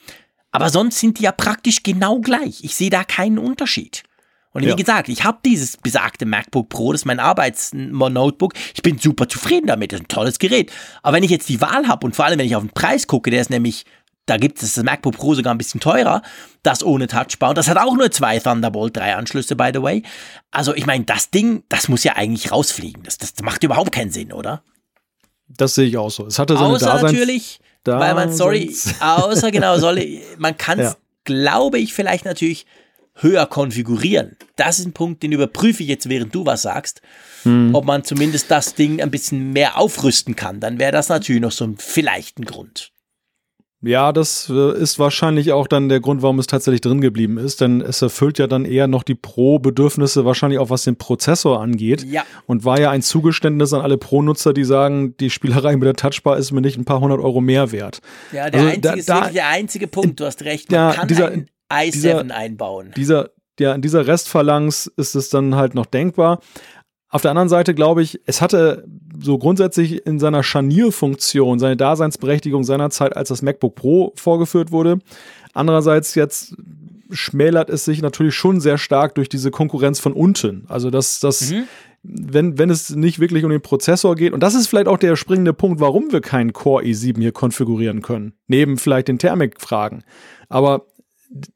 Aber 0.51 0.69
sonst 0.69 0.99
sind 0.99 1.19
die 1.19 1.23
ja 1.23 1.31
praktisch 1.31 1.83
genau 1.83 2.19
gleich. 2.19 2.63
Ich 2.63 2.75
sehe 2.75 2.89
da 2.89 3.03
keinen 3.03 3.39
Unterschied. 3.39 4.03
Und 4.53 4.63
wie 4.63 4.69
ja. 4.69 4.75
gesagt, 4.75 5.07
ich 5.07 5.23
habe 5.23 5.39
dieses 5.45 5.77
besagte 5.77 6.25
MacBook 6.25 6.67
Pro, 6.67 6.91
das 6.91 7.01
ist 7.01 7.05
mein 7.05 7.21
Arbeitsnotebook. 7.21 8.53
Ich 8.75 8.81
bin 8.81 8.97
super 8.97 9.29
zufrieden 9.29 9.67
damit, 9.67 9.93
das 9.93 10.01
ist 10.01 10.05
ein 10.05 10.09
tolles 10.09 10.39
Gerät. 10.39 10.71
Aber 11.03 11.15
wenn 11.15 11.23
ich 11.23 11.31
jetzt 11.31 11.47
die 11.47 11.61
Wahl 11.61 11.87
habe 11.87 12.05
und 12.05 12.15
vor 12.15 12.25
allem, 12.25 12.37
wenn 12.37 12.45
ich 12.45 12.55
auf 12.55 12.63
den 12.63 12.71
Preis 12.71 13.07
gucke, 13.07 13.31
der 13.31 13.39
ist 13.39 13.49
nämlich, 13.49 13.85
da 14.25 14.35
gibt 14.35 14.61
es 14.61 14.73
das 14.73 14.83
MacBook 14.83 15.15
Pro 15.15 15.35
sogar 15.35 15.53
ein 15.53 15.57
bisschen 15.57 15.79
teurer, 15.79 16.21
das 16.63 16.83
ohne 16.83 17.07
Touchbar. 17.07 17.49
Und 17.49 17.57
das 17.57 17.69
hat 17.69 17.77
auch 17.77 17.95
nur 17.95 18.11
zwei 18.11 18.39
Thunderbolt 18.39 18.97
3 18.97 19.15
Anschlüsse, 19.15 19.55
by 19.55 19.71
the 19.73 19.81
way. 19.81 20.03
Also 20.51 20.75
ich 20.75 20.85
meine, 20.85 21.05
das 21.05 21.31
Ding, 21.31 21.63
das 21.69 21.87
muss 21.87 22.03
ja 22.03 22.17
eigentlich 22.17 22.51
rausfliegen. 22.51 23.03
Das, 23.03 23.17
das 23.17 23.33
macht 23.41 23.63
überhaupt 23.63 23.93
keinen 23.93 24.11
Sinn, 24.11 24.33
oder? 24.33 24.63
Das 25.47 25.75
sehe 25.75 25.87
ich 25.87 25.97
auch 25.97 26.11
so. 26.11 26.27
Es 26.27 26.39
hatte 26.39 26.55
seine 26.55 26.67
Außer 26.67 26.87
Daseins 26.87 27.13
natürlich, 27.13 27.59
weil 27.85 28.13
man, 28.13 28.31
sorry, 28.33 28.75
außer 28.99 29.51
genau, 29.51 29.77
soll, 29.77 30.21
man 30.37 30.57
kann 30.57 30.79
es, 30.79 30.91
ja. 30.91 30.97
glaube 31.23 31.79
ich, 31.79 31.93
vielleicht 31.93 32.25
natürlich 32.25 32.65
höher 33.15 33.45
konfigurieren. 33.45 34.37
Das 34.55 34.79
ist 34.79 34.85
ein 34.85 34.93
Punkt, 34.93 35.23
den 35.23 35.31
überprüfe 35.31 35.83
ich 35.83 35.89
jetzt, 35.89 36.09
während 36.09 36.33
du 36.33 36.45
was 36.45 36.61
sagst, 36.61 37.01
hm. 37.43 37.75
ob 37.75 37.85
man 37.85 38.03
zumindest 38.03 38.49
das 38.49 38.73
Ding 38.73 39.01
ein 39.01 39.11
bisschen 39.11 39.51
mehr 39.51 39.77
aufrüsten 39.77 40.35
kann. 40.35 40.59
Dann 40.59 40.79
wäre 40.79 40.91
das 40.91 41.09
natürlich 41.09 41.41
noch 41.41 41.51
so 41.51 41.65
ein 41.65 41.77
vielleicht 41.77 42.39
ein 42.39 42.45
Grund. 42.45 42.90
Ja, 43.83 44.11
das 44.11 44.47
äh, 44.49 44.77
ist 44.77 44.99
wahrscheinlich 44.99 45.53
auch 45.53 45.67
dann 45.67 45.89
der 45.89 45.99
Grund, 45.99 46.21
warum 46.21 46.37
es 46.37 46.45
tatsächlich 46.45 46.81
drin 46.81 47.01
geblieben 47.01 47.39
ist, 47.39 47.61
denn 47.61 47.81
es 47.81 48.01
erfüllt 48.01 48.37
ja 48.37 48.45
dann 48.45 48.63
eher 48.63 48.87
noch 48.87 49.01
die 49.01 49.15
Pro-Bedürfnisse, 49.15 50.23
wahrscheinlich 50.23 50.59
auch 50.59 50.69
was 50.69 50.83
den 50.83 50.97
Prozessor 50.97 51.59
angeht. 51.59 52.03
Ja. 52.03 52.23
Und 52.45 52.63
war 52.63 52.79
ja 52.79 52.91
ein 52.91 53.01
Zugeständnis 53.01 53.73
an 53.73 53.81
alle 53.81 53.97
Pro-Nutzer, 53.97 54.53
die 54.53 54.65
sagen, 54.65 55.17
die 55.17 55.31
Spielerei 55.31 55.75
mit 55.75 55.87
der 55.87 55.95
Touchbar 55.95 56.37
ist 56.37 56.51
mir 56.51 56.61
nicht 56.61 56.77
ein 56.77 56.85
paar 56.85 56.99
hundert 56.99 57.19
Euro 57.19 57.41
mehr 57.41 57.71
wert. 57.71 58.01
Ja, 58.31 58.51
der 58.51 58.61
also 58.61 58.67
einzige 58.67 58.81
da, 58.81 58.93
ist 58.93 59.07
wirklich 59.07 59.33
der 59.33 59.47
einzige 59.47 59.87
Punkt, 59.87 60.19
du 60.19 60.25
hast 60.25 60.43
recht, 60.43 60.69
man 60.69 60.79
ja, 60.79 60.93
kann 60.93 61.07
dieser, 61.07 61.27
einen 61.29 61.49
i7 61.71 61.91
dieser, 61.91 62.35
einbauen. 62.35 62.91
Dieser, 62.95 63.29
ja, 63.59 63.73
in 63.73 63.81
dieser 63.81 64.05
Restphalanx 64.05 64.91
ist 64.95 65.15
es 65.15 65.29
dann 65.29 65.55
halt 65.55 65.73
noch 65.73 65.87
denkbar. 65.87 66.39
Auf 67.11 67.21
der 67.21 67.31
anderen 67.31 67.49
Seite 67.49 67.75
glaube 67.75 68.01
ich, 68.01 68.21
es 68.25 68.41
hatte 68.41 68.85
so 69.21 69.37
grundsätzlich 69.37 70.05
in 70.05 70.17
seiner 70.17 70.43
Scharnierfunktion, 70.43 71.59
seine 71.59 71.75
Daseinsberechtigung 71.75 72.63
seinerzeit, 72.63 73.15
als 73.15 73.29
das 73.29 73.41
MacBook 73.41 73.75
Pro 73.75 74.13
vorgeführt 74.15 74.71
wurde. 74.71 74.99
Andererseits 75.53 76.15
jetzt 76.15 76.55
schmälert 77.11 77.69
es 77.69 77.83
sich 77.83 78.01
natürlich 78.01 78.35
schon 78.35 78.61
sehr 78.61 78.77
stark 78.77 79.15
durch 79.15 79.27
diese 79.27 79.51
Konkurrenz 79.51 79.99
von 79.99 80.13
unten. 80.13 80.63
Also 80.69 80.89
dass 80.89 81.19
das, 81.19 81.51
mhm. 81.51 81.63
wenn, 82.03 82.57
wenn 82.57 82.69
es 82.69 82.91
nicht 82.91 83.19
wirklich 83.19 83.43
um 83.43 83.51
den 83.51 83.61
Prozessor 83.61 84.15
geht, 84.15 84.31
und 84.31 84.41
das 84.41 84.55
ist 84.55 84.67
vielleicht 84.67 84.87
auch 84.87 84.97
der 84.97 85.17
springende 85.17 85.51
Punkt, 85.51 85.81
warum 85.81 86.13
wir 86.13 86.21
keinen 86.21 86.53
Core 86.53 86.83
i7 86.85 87.19
hier 87.19 87.33
konfigurieren 87.33 88.01
können, 88.01 88.33
neben 88.47 88.77
vielleicht 88.77 89.09
den 89.09 89.19
Thermik-Fragen. 89.19 90.03
Aber 90.47 90.85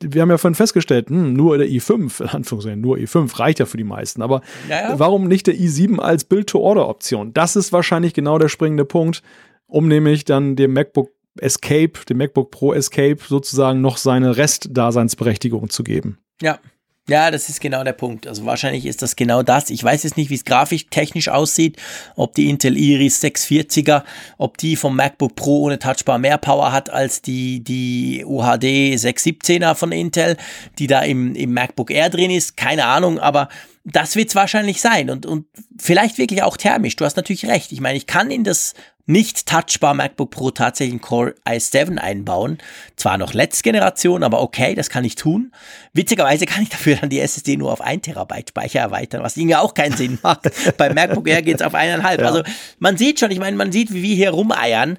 wir 0.02 0.22
haben 0.22 0.30
ja 0.30 0.38
vorhin 0.38 0.56
festgestellt, 0.56 1.10
hm, 1.10 1.34
nur 1.34 1.58
der 1.58 1.68
i5, 1.68 2.22
in 2.22 2.30
Anführungszeichen, 2.30 2.82
nur 2.82 2.98
i5 2.98 3.40
reicht 3.40 3.60
ja 3.60 3.66
für 3.66 3.78
die 3.78 3.84
meisten. 3.84 4.22
Aber 4.22 4.42
naja. 4.70 4.98
warum 4.98 5.28
nicht 5.28 5.48
der 5.48 5.56
i7 5.56 6.00
als 6.00 6.24
Build-to-Order-Option? 6.24 7.34
Das 7.34 7.56
ist 7.56 7.74
wahrscheinlich 7.74 8.14
genau 8.14 8.38
der 8.38 8.48
springende 8.48 8.86
Punkt, 8.86 9.22
um 9.68 9.88
nämlich 9.88 10.26
dann 10.26 10.56
dem 10.56 10.74
MacBook 10.74 11.12
Escape, 11.40 11.92
dem 12.08 12.18
MacBook 12.18 12.52
Pro 12.52 12.74
Escape 12.74 13.18
sozusagen 13.28 13.82
noch 13.82 13.98
seine 13.98 14.38
Restdaseinsberechtigung 14.38 15.70
zu 15.70 15.84
geben. 15.84 16.20
Ja, 16.42 16.60
ja, 17.08 17.30
das 17.30 17.50
ist 17.50 17.62
genau 17.62 17.84
der 17.84 17.94
Punkt. 17.94 18.26
Also 18.26 18.46
wahrscheinlich 18.46 18.86
ist 18.86 19.04
das 19.04 19.16
genau 19.16 19.44
das. 19.44 19.70
Ich 19.70 19.84
weiß 19.84 20.04
jetzt 20.04 20.18
nicht, 20.18 20.32
wie 20.32 20.36
es 20.36 20.44
grafisch 20.44 20.88
technisch 20.90 21.30
aussieht, 21.30 21.78
ob 22.16 22.34
die 22.34 22.50
Intel 22.50 22.76
Iris 22.78 23.24
640er, 23.24 24.04
ob 24.40 24.58
die 24.58 24.76
vom 24.76 24.96
MacBook 24.96 25.36
Pro 25.36 25.62
ohne 25.62 25.78
Touchbar 25.78 26.18
mehr 26.18 26.40
Power 26.40 26.72
hat 26.72 26.90
als 26.90 27.22
die, 27.22 27.64
die 27.64 28.26
UHD 28.26 28.96
617er 28.96 29.76
von 29.76 29.92
Intel, 29.92 30.36
die 30.80 30.88
da 30.88 31.02
im, 31.02 31.36
im 31.36 31.54
MacBook 31.54 31.92
Air 31.92 32.10
drin 32.10 32.32
ist. 32.32 32.58
Keine 32.58 32.86
Ahnung, 32.86 33.20
aber 33.20 33.50
das 33.84 34.16
wird 34.16 34.30
es 34.30 34.36
wahrscheinlich 34.36 34.82
sein 34.82 35.12
und, 35.12 35.28
und 35.28 35.46
vielleicht 35.78 36.18
wirklich 36.18 36.42
auch 36.42 36.58
thermisch. 36.58 36.96
Du 36.96 37.06
hast 37.06 37.18
natürlich 37.18 37.46
recht. 37.46 37.72
Ich 37.72 37.82
meine, 37.82 37.98
ich 37.98 38.08
kann 38.08 38.32
in 38.32 38.44
das 38.44 38.74
nicht 39.06 39.46
touchbar 39.46 39.94
MacBook 39.94 40.32
Pro 40.32 40.52
tatsächlich 40.52 40.94
einen 40.94 41.02
Core 41.02 41.36
i7 41.46 41.98
einbauen. 41.98 42.58
Zwar 42.96 43.18
noch 43.18 43.34
letzte 43.34 43.64
Generation, 43.64 44.24
aber 44.24 44.42
okay, 44.42 44.74
das 44.74 44.90
kann 44.90 45.04
ich 45.04 45.16
tun. 45.16 45.52
Witzigerweise 45.94 46.46
kann 46.46 46.64
ich 46.64 46.70
dafür 46.70 46.96
dann 46.96 47.10
die 47.10 47.20
SSD 47.20 47.58
nur 47.58 47.72
auf 47.72 47.82
1 47.82 48.04
Terabyte 48.04 48.50
Speicher 48.50 48.80
erweitern, 48.80 49.24
was 49.24 49.38
irgendwie 49.38 49.56
auch 49.56 49.74
keinen 49.74 49.96
Sinn 49.96 50.18
macht. 50.24 50.50
Beim 50.78 50.96
MacBook 50.96 51.28
Air 51.28 51.42
geht's 51.42 51.62
auf 51.62 51.76
eineinhalb. 51.76 52.22
Ja. 52.22 52.28
Also 52.28 52.44
man 52.80 52.98
sieht 52.98 53.20
schon, 53.20 53.32
ich 53.32 53.40
meine, 53.40 53.58
man 53.58 53.72
sieht, 53.72 53.94
wie 53.94 54.02
wir 54.02 54.16
hier 54.16 54.32
rumeiern. 54.32 54.98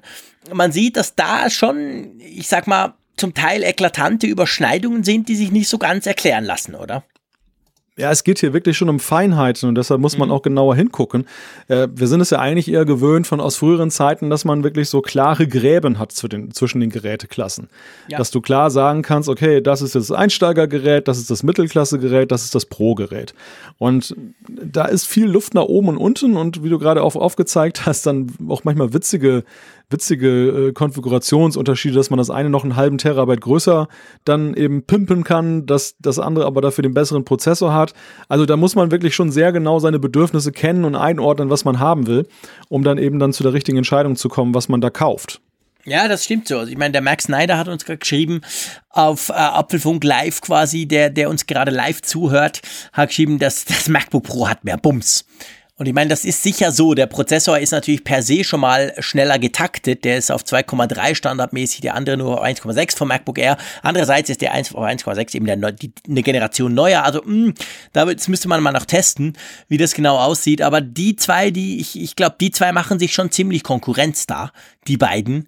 Man 0.53 0.71
sieht, 0.71 0.95
dass 0.95 1.15
da 1.15 1.49
schon, 1.49 2.19
ich 2.19 2.47
sag 2.47 2.67
mal, 2.67 2.93
zum 3.17 3.33
Teil 3.33 3.63
eklatante 3.63 4.27
Überschneidungen 4.27 5.03
sind, 5.03 5.27
die 5.27 5.35
sich 5.35 5.51
nicht 5.51 5.67
so 5.67 5.77
ganz 5.77 6.05
erklären 6.05 6.45
lassen, 6.45 6.75
oder? 6.75 7.03
Ja, 7.97 8.11
es 8.11 8.23
geht 8.23 8.37
hier 8.37 8.53
wirklich 8.53 8.77
schon 8.77 8.89
um 8.89 8.99
Feinheiten 8.99 9.67
und 9.67 9.75
deshalb 9.75 9.99
muss 9.99 10.19
man 10.19 10.29
mhm. 10.29 10.35
auch 10.35 10.43
genauer 10.43 10.75
hingucken. 10.75 11.25
Äh, 11.67 11.87
wir 11.91 12.07
sind 12.07 12.21
es 12.21 12.29
ja 12.29 12.37
eigentlich 12.37 12.71
eher 12.71 12.85
gewöhnt 12.85 13.25
von 13.25 13.41
aus 13.41 13.55
früheren 13.55 13.89
Zeiten, 13.89 14.29
dass 14.29 14.45
man 14.45 14.63
wirklich 14.63 14.87
so 14.89 15.01
klare 15.01 15.47
Gräben 15.47 15.97
hat 15.97 16.11
zu 16.11 16.27
den, 16.27 16.51
zwischen 16.51 16.79
den 16.79 16.91
Geräteklassen. 16.91 17.69
Ja. 18.07 18.19
Dass 18.19 18.29
du 18.29 18.39
klar 18.39 18.69
sagen 18.69 19.01
kannst, 19.01 19.29
okay, 19.29 19.61
das 19.61 19.81
ist 19.81 19.95
das 19.95 20.11
Einsteigergerät, 20.11 21.07
das 21.07 21.17
ist 21.17 21.31
das 21.31 21.41
Mittelklassegerät, 21.41 22.31
das 22.31 22.43
ist 22.43 22.53
das 22.53 22.67
Pro-Gerät. 22.67 23.33
Und 23.79 24.15
da 24.47 24.85
ist 24.85 25.07
viel 25.07 25.25
Luft 25.25 25.55
nach 25.55 25.63
oben 25.63 25.89
und 25.89 25.97
unten 25.97 26.37
und 26.37 26.63
wie 26.63 26.69
du 26.69 26.77
gerade 26.77 27.01
auch 27.01 27.15
aufgezeigt 27.15 27.87
hast, 27.87 28.05
dann 28.05 28.31
auch 28.47 28.63
manchmal 28.63 28.93
witzige 28.93 29.43
witzige 29.89 30.67
äh, 30.67 30.71
Konfigurationsunterschiede, 30.73 31.95
dass 31.95 32.09
man 32.09 32.17
das 32.17 32.29
eine 32.29 32.49
noch 32.49 32.63
einen 32.63 32.75
halben 32.75 32.97
Terabyte 32.97 33.41
größer 33.41 33.87
dann 34.25 34.53
eben 34.53 34.83
pimpen 34.83 35.23
kann, 35.23 35.65
dass 35.65 35.95
das 35.99 36.19
andere 36.19 36.45
aber 36.45 36.61
dafür 36.61 36.81
den 36.81 36.93
besseren 36.93 37.25
Prozessor 37.25 37.73
hat. 37.73 37.93
Also 38.27 38.45
da 38.45 38.57
muss 38.57 38.75
man 38.75 38.91
wirklich 38.91 39.15
schon 39.15 39.31
sehr 39.31 39.51
genau 39.51 39.79
seine 39.79 39.99
Bedürfnisse 39.99 40.51
kennen 40.51 40.85
und 40.85 40.95
einordnen, 40.95 41.49
was 41.49 41.65
man 41.65 41.79
haben 41.79 42.07
will, 42.07 42.27
um 42.69 42.83
dann 42.83 42.97
eben 42.97 43.19
dann 43.19 43.33
zu 43.33 43.43
der 43.43 43.53
richtigen 43.53 43.77
Entscheidung 43.77 44.15
zu 44.15 44.29
kommen, 44.29 44.53
was 44.53 44.69
man 44.69 44.81
da 44.81 44.89
kauft. 44.89 45.41
Ja, 45.85 46.09
das 46.09 46.25
stimmt 46.25 46.49
so. 46.49 46.63
Ich 46.63 46.77
meine, 46.77 46.91
der 46.91 47.01
Max 47.01 47.25
Snyder 47.25 47.57
hat 47.57 47.69
uns 47.69 47.85
gerade 47.85 47.99
geschrieben 47.99 48.41
auf 48.89 49.29
äh, 49.29 49.33
Apfelfunk 49.33 50.03
Live 50.03 50.41
quasi, 50.41 50.85
der, 50.85 51.09
der 51.09 51.29
uns 51.29 51.47
gerade 51.47 51.71
live 51.71 52.01
zuhört, 52.01 52.59
hat 52.91 53.07
geschrieben, 53.07 53.39
dass 53.39 53.63
das 53.63 53.87
MacBook 53.87 54.23
Pro 54.23 54.49
hat 54.49 54.65
mehr 54.65 54.75
Bums. 54.75 55.23
Und 55.79 55.85
ich 55.85 55.93
meine, 55.93 56.09
das 56.09 56.25
ist 56.25 56.41
sicher 56.41 56.71
so. 56.71 56.95
Der 56.95 57.05
Prozessor 57.05 57.59
ist 57.59 57.69
natürlich 57.69 58.03
per 58.03 58.23
se 58.23 58.43
schon 58.43 58.61
mal 58.61 58.95
schneller 58.97 59.37
getaktet. 59.37 60.05
Der 60.05 60.17
ist 60.17 60.31
auf 60.31 60.41
2,3 60.41 61.13
standardmäßig, 61.13 61.81
der 61.81 61.93
andere 61.93 62.17
nur 62.17 62.39
auf 62.39 62.43
1,6 62.43 62.97
vom 62.97 63.09
MacBook 63.09 63.37
Air. 63.37 63.57
Andererseits 63.83 64.31
ist 64.31 64.41
der 64.41 64.53
1 64.53 64.73
auf 64.73 64.83
1,6 64.83 65.35
eben 65.35 65.45
der, 65.45 65.71
die, 65.71 65.91
eine 66.09 66.23
Generation 66.23 66.73
neuer. 66.73 67.03
Also, 67.03 67.21
mh, 67.23 67.27
hm, 67.27 67.53
das 67.93 68.27
müsste 68.27 68.47
man 68.47 68.63
mal 68.63 68.71
noch 68.71 68.85
testen, 68.85 69.37
wie 69.67 69.77
das 69.77 69.93
genau 69.93 70.17
aussieht. 70.17 70.63
Aber 70.63 70.81
die 70.81 71.15
zwei, 71.15 71.51
die, 71.51 71.79
ich, 71.79 71.99
ich 71.99 72.15
glaube, 72.15 72.37
die 72.41 72.49
zwei 72.49 72.71
machen 72.71 72.97
sich 72.97 73.13
schon 73.13 73.29
ziemlich 73.29 73.61
Konkurrenz 73.61 74.25
da, 74.25 74.51
die 74.87 74.97
beiden. 74.97 75.47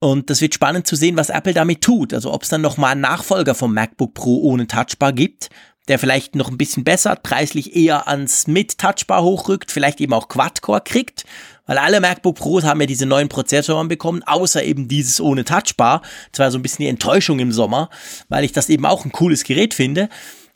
Und 0.00 0.28
das 0.28 0.40
wird 0.40 0.54
spannend 0.54 0.88
zu 0.88 0.96
sehen, 0.96 1.16
was 1.16 1.30
Apple 1.30 1.54
damit 1.54 1.82
tut. 1.82 2.12
Also 2.12 2.32
ob 2.32 2.42
es 2.42 2.48
dann 2.48 2.62
nochmal 2.62 2.92
einen 2.92 3.00
Nachfolger 3.02 3.54
vom 3.54 3.74
MacBook 3.74 4.14
Pro 4.14 4.38
ohne 4.42 4.66
Touchbar 4.66 5.12
gibt, 5.12 5.50
der 5.88 5.98
vielleicht 5.98 6.34
noch 6.34 6.50
ein 6.50 6.58
bisschen 6.58 6.84
besser, 6.84 7.16
preislich 7.16 7.74
eher 7.74 8.08
ans 8.08 8.46
mit 8.46 8.78
Touchbar 8.78 9.22
hochrückt, 9.22 9.72
vielleicht 9.72 10.00
eben 10.00 10.12
auch 10.12 10.28
Quad-Core 10.28 10.82
kriegt, 10.84 11.24
weil 11.66 11.78
alle 11.78 12.00
MacBook 12.00 12.36
Pros 12.36 12.64
haben 12.64 12.80
ja 12.80 12.86
diese 12.86 13.06
neuen 13.06 13.28
Prozessoren 13.28 13.88
bekommen, 13.88 14.22
außer 14.22 14.62
eben 14.62 14.88
dieses 14.88 15.20
ohne 15.20 15.44
Touchbar. 15.44 16.02
Das 16.32 16.40
war 16.40 16.50
so 16.50 16.58
ein 16.58 16.62
bisschen 16.62 16.84
die 16.84 16.88
Enttäuschung 16.88 17.38
im 17.40 17.52
Sommer, 17.52 17.90
weil 18.28 18.44
ich 18.44 18.52
das 18.52 18.68
eben 18.68 18.86
auch 18.86 19.04
ein 19.04 19.12
cooles 19.12 19.44
Gerät 19.44 19.74
finde. 19.74 20.08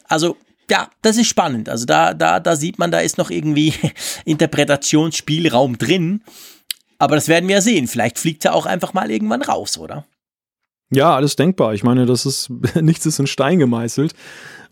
Also 0.08 0.36
ja, 0.70 0.88
das 1.02 1.16
ist 1.16 1.26
spannend. 1.26 1.68
Also 1.68 1.84
da, 1.84 2.14
da, 2.14 2.40
da 2.40 2.56
sieht 2.56 2.78
man, 2.78 2.90
da 2.90 3.00
ist 3.00 3.18
noch 3.18 3.30
irgendwie 3.30 3.74
Interpretationsspielraum 4.24 5.76
drin. 5.78 6.22
Aber 6.98 7.16
das 7.16 7.28
werden 7.28 7.48
wir 7.48 7.56
ja 7.56 7.60
sehen. 7.60 7.88
Vielleicht 7.88 8.18
fliegt 8.18 8.44
er 8.44 8.54
auch 8.54 8.64
einfach 8.64 8.94
mal 8.94 9.10
irgendwann 9.10 9.42
raus, 9.42 9.76
oder? 9.76 10.06
Ja, 10.90 11.16
alles 11.16 11.36
denkbar. 11.36 11.74
Ich 11.74 11.82
meine, 11.82 12.06
das 12.06 12.26
ist, 12.26 12.50
nichts 12.80 13.06
ist 13.06 13.18
in 13.18 13.26
Stein 13.26 13.58
gemeißelt. 13.58 14.14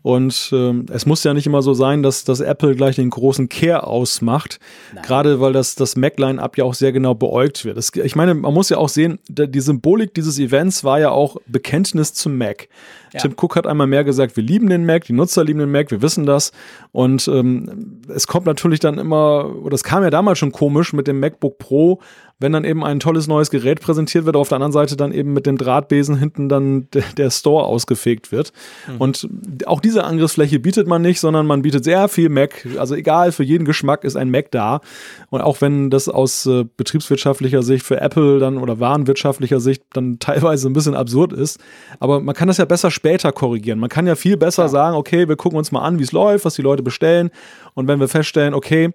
Und 0.03 0.49
ähm, 0.51 0.85
es 0.91 1.05
muss 1.05 1.23
ja 1.23 1.33
nicht 1.33 1.45
immer 1.45 1.61
so 1.61 1.73
sein, 1.73 2.01
dass, 2.01 2.23
dass 2.23 2.39
Apple 2.39 2.75
gleich 2.75 2.95
den 2.95 3.09
großen 3.09 3.49
Care 3.49 3.85
ausmacht. 3.85 4.59
Nein. 4.93 5.03
Gerade 5.03 5.39
weil 5.39 5.53
das, 5.53 5.75
das 5.75 5.95
Mac-Line-Up 5.95 6.57
ja 6.57 6.63
auch 6.63 6.73
sehr 6.73 6.91
genau 6.91 7.13
beäugt 7.13 7.65
wird. 7.65 7.77
Das, 7.77 7.91
ich 7.93 8.15
meine, 8.15 8.33
man 8.33 8.53
muss 8.53 8.69
ja 8.69 8.77
auch 8.77 8.89
sehen, 8.89 9.19
die 9.27 9.59
Symbolik 9.59 10.13
dieses 10.13 10.39
Events 10.39 10.83
war 10.83 10.99
ja 10.99 11.11
auch 11.11 11.37
Bekenntnis 11.45 12.13
zum 12.13 12.37
Mac. 12.37 12.67
Ja. 13.13 13.19
Tim 13.19 13.33
Cook 13.39 13.55
hat 13.55 13.67
einmal 13.67 13.87
mehr 13.87 14.03
gesagt, 14.03 14.35
wir 14.37 14.43
lieben 14.43 14.69
den 14.69 14.85
Mac, 14.85 15.05
die 15.05 15.13
Nutzer 15.13 15.43
lieben 15.43 15.59
den 15.59 15.71
Mac, 15.71 15.91
wir 15.91 16.01
wissen 16.01 16.25
das. 16.25 16.51
Und 16.91 17.27
ähm, 17.27 18.01
es 18.07 18.27
kommt 18.27 18.45
natürlich 18.45 18.79
dann 18.79 18.97
immer, 18.97 19.53
oder 19.63 19.75
es 19.75 19.83
kam 19.83 20.03
ja 20.03 20.09
damals 20.09 20.39
schon 20.39 20.51
komisch 20.51 20.93
mit 20.93 21.07
dem 21.07 21.19
MacBook 21.19 21.57
Pro, 21.57 21.99
wenn 22.41 22.53
dann 22.53 22.65
eben 22.65 22.83
ein 22.83 22.99
tolles 22.99 23.27
neues 23.27 23.51
Gerät 23.51 23.81
präsentiert 23.81 24.25
wird, 24.25 24.35
auf 24.35 24.49
der 24.49 24.55
anderen 24.55 24.71
Seite 24.71 24.97
dann 24.97 25.13
eben 25.13 25.31
mit 25.31 25.45
dem 25.45 25.59
Drahtbesen 25.59 26.17
hinten 26.17 26.49
dann 26.49 26.87
der, 26.91 27.03
der 27.15 27.29
Store 27.29 27.65
ausgefegt 27.65 28.31
wird. 28.31 28.51
Mhm. 28.87 28.97
Und 28.97 29.29
auch 29.67 29.79
diese 29.79 30.03
Angriffsfläche 30.03 30.59
bietet 30.59 30.87
man 30.87 31.03
nicht, 31.03 31.19
sondern 31.19 31.45
man 31.45 31.61
bietet 31.61 31.83
sehr 31.83 32.07
viel 32.07 32.29
Mac. 32.29 32.67
Also 32.79 32.95
egal, 32.95 33.31
für 33.31 33.43
jeden 33.43 33.63
Geschmack 33.63 34.03
ist 34.03 34.15
ein 34.15 34.31
Mac 34.31 34.49
da. 34.49 34.81
Und 35.29 35.41
auch 35.41 35.61
wenn 35.61 35.91
das 35.91 36.09
aus 36.09 36.47
äh, 36.47 36.65
betriebswirtschaftlicher 36.75 37.61
Sicht 37.61 37.85
für 37.85 38.01
Apple 38.01 38.39
dann 38.39 38.57
oder 38.57 38.79
warenwirtschaftlicher 38.79 39.59
Sicht 39.59 39.83
dann 39.93 40.17
teilweise 40.19 40.67
ein 40.67 40.73
bisschen 40.73 40.95
absurd 40.95 41.33
ist, 41.33 41.59
aber 41.99 42.21
man 42.21 42.33
kann 42.33 42.47
das 42.47 42.57
ja 42.57 42.65
besser 42.65 42.89
später 43.01 43.31
korrigieren. 43.31 43.79
Man 43.79 43.89
kann 43.89 44.05
ja 44.05 44.13
viel 44.13 44.37
besser 44.37 44.63
ja. 44.63 44.69
sagen, 44.69 44.95
okay, 44.95 45.27
wir 45.27 45.35
gucken 45.35 45.57
uns 45.57 45.71
mal 45.71 45.81
an, 45.81 45.97
wie 45.97 46.03
es 46.03 46.11
läuft, 46.11 46.45
was 46.45 46.53
die 46.53 46.61
Leute 46.61 46.83
bestellen. 46.83 47.31
Und 47.73 47.87
wenn 47.87 47.99
wir 47.99 48.07
feststellen, 48.07 48.53
okay, 48.53 48.91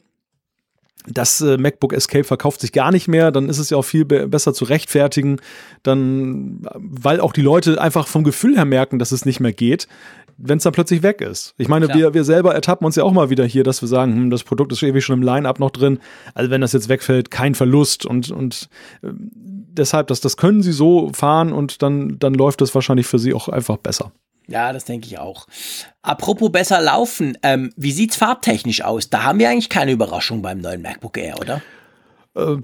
das 1.08 1.40
äh, 1.40 1.56
MacBook 1.56 1.92
Escape 1.92 2.22
verkauft 2.22 2.60
sich 2.60 2.70
gar 2.70 2.92
nicht 2.92 3.08
mehr, 3.08 3.32
dann 3.32 3.48
ist 3.48 3.58
es 3.58 3.70
ja 3.70 3.76
auch 3.76 3.84
viel 3.84 4.04
be 4.04 4.28
besser 4.28 4.54
zu 4.54 4.64
rechtfertigen, 4.64 5.40
dann, 5.82 6.60
weil 6.76 7.18
auch 7.20 7.32
die 7.32 7.42
Leute 7.42 7.80
einfach 7.80 8.06
vom 8.06 8.22
Gefühl 8.22 8.56
her 8.56 8.64
merken, 8.64 9.00
dass 9.00 9.10
es 9.10 9.24
nicht 9.24 9.40
mehr 9.40 9.52
geht, 9.52 9.88
wenn 10.38 10.58
es 10.58 10.64
dann 10.64 10.72
plötzlich 10.72 11.02
weg 11.02 11.20
ist. 11.20 11.54
Ich 11.58 11.68
meine, 11.68 11.92
wir, 11.92 12.14
wir 12.14 12.22
selber 12.22 12.54
ertappen 12.54 12.86
uns 12.86 12.94
ja 12.94 13.02
auch 13.02 13.12
mal 13.12 13.28
wieder 13.30 13.44
hier, 13.44 13.64
dass 13.64 13.82
wir 13.82 13.88
sagen, 13.88 14.14
hm, 14.14 14.30
das 14.30 14.44
Produkt 14.44 14.70
ist 14.72 14.82
ewig 14.84 15.04
schon 15.04 15.18
im 15.18 15.24
Line-Up 15.24 15.58
noch 15.58 15.70
drin, 15.70 15.98
also 16.34 16.50
wenn 16.50 16.60
das 16.60 16.72
jetzt 16.72 16.88
wegfällt, 16.88 17.32
kein 17.32 17.56
Verlust 17.56 18.06
und, 18.06 18.30
und 18.30 18.68
äh, 19.02 19.08
deshalb, 19.76 20.08
das, 20.08 20.20
das 20.20 20.36
können 20.36 20.62
sie 20.62 20.72
so 20.72 21.10
fahren 21.12 21.52
und 21.52 21.82
dann, 21.82 22.18
dann 22.18 22.34
läuft 22.34 22.60
es 22.62 22.74
wahrscheinlich 22.74 23.06
für 23.06 23.18
sie 23.18 23.34
auch 23.34 23.48
einfach 23.48 23.76
besser. 23.76 24.12
Ja, 24.48 24.72
das 24.72 24.84
denke 24.84 25.06
ich 25.06 25.18
auch. 25.18 25.46
Apropos 26.02 26.52
besser 26.52 26.80
laufen, 26.80 27.36
ähm, 27.42 27.72
wie 27.76 27.90
sieht's 27.90 28.16
farbtechnisch 28.16 28.82
aus? 28.82 29.10
Da 29.10 29.24
haben 29.24 29.38
wir 29.38 29.50
eigentlich 29.50 29.68
keine 29.68 29.92
Überraschung 29.92 30.40
beim 30.40 30.58
neuen 30.58 30.82
MacBook 30.82 31.18
Air, 31.18 31.40
oder? 31.40 31.62
Äh, 32.36 32.58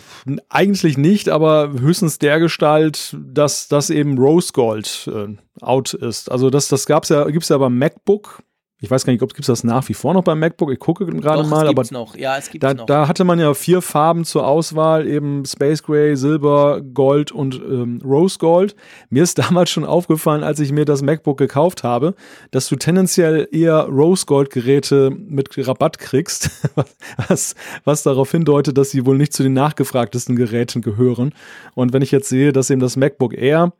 eigentlich 0.48 0.96
nicht, 0.96 1.28
aber 1.28 1.72
höchstens 1.72 2.18
der 2.18 2.38
Gestalt, 2.38 3.16
dass 3.18 3.68
das 3.68 3.90
eben 3.90 4.18
Rose 4.18 4.52
Gold 4.52 5.10
äh, 5.12 5.36
out 5.60 5.94
ist. 5.94 6.30
Also 6.30 6.50
das, 6.50 6.68
das 6.68 6.86
gab's 6.86 7.08
ja, 7.08 7.24
gibt's 7.24 7.48
ja 7.48 7.58
beim 7.58 7.78
MacBook 7.78 8.42
ich 8.82 8.90
weiß 8.90 9.06
gar 9.06 9.12
nicht, 9.12 9.22
ob 9.22 9.30
es 9.38 9.46
das 9.46 9.62
nach 9.62 9.88
wie 9.88 9.94
vor 9.94 10.12
noch 10.12 10.24
beim 10.24 10.40
MacBook. 10.40 10.72
Ich 10.72 10.80
gucke 10.80 11.06
gerade 11.06 11.44
mal, 11.44 11.68
aber 11.68 11.84
noch. 11.92 12.16
Ja, 12.16 12.36
es 12.36 12.50
da, 12.52 12.74
noch. 12.74 12.86
da 12.86 13.06
hatte 13.06 13.22
man 13.22 13.38
ja 13.38 13.54
vier 13.54 13.80
Farben 13.80 14.24
zur 14.24 14.44
Auswahl, 14.44 15.06
eben 15.06 15.44
Space 15.46 15.84
Gray, 15.84 16.16
Silber, 16.16 16.80
Gold 16.80 17.30
und 17.30 17.54
ähm, 17.54 18.00
Rose 18.04 18.38
Gold. 18.40 18.74
Mir 19.08 19.22
ist 19.22 19.38
damals 19.38 19.70
schon 19.70 19.84
aufgefallen, 19.84 20.42
als 20.42 20.58
ich 20.58 20.72
mir 20.72 20.84
das 20.84 21.00
MacBook 21.00 21.38
gekauft 21.38 21.84
habe, 21.84 22.16
dass 22.50 22.68
du 22.68 22.74
tendenziell 22.74 23.46
eher 23.52 23.84
Rose 23.84 24.26
Gold 24.26 24.50
Geräte 24.50 25.10
mit 25.10 25.56
Rabatt 25.56 26.00
kriegst, 26.00 26.50
was, 27.28 27.54
was 27.84 28.02
darauf 28.02 28.32
hindeutet, 28.32 28.76
dass 28.76 28.90
sie 28.90 29.06
wohl 29.06 29.16
nicht 29.16 29.32
zu 29.32 29.44
den 29.44 29.52
nachgefragtesten 29.52 30.34
Geräten 30.34 30.82
gehören. 30.82 31.32
Und 31.74 31.92
wenn 31.92 32.02
ich 32.02 32.10
jetzt 32.10 32.28
sehe, 32.28 32.52
dass 32.52 32.68
eben 32.68 32.80
das 32.80 32.96
MacBook 32.96 33.32
Air 33.34 33.72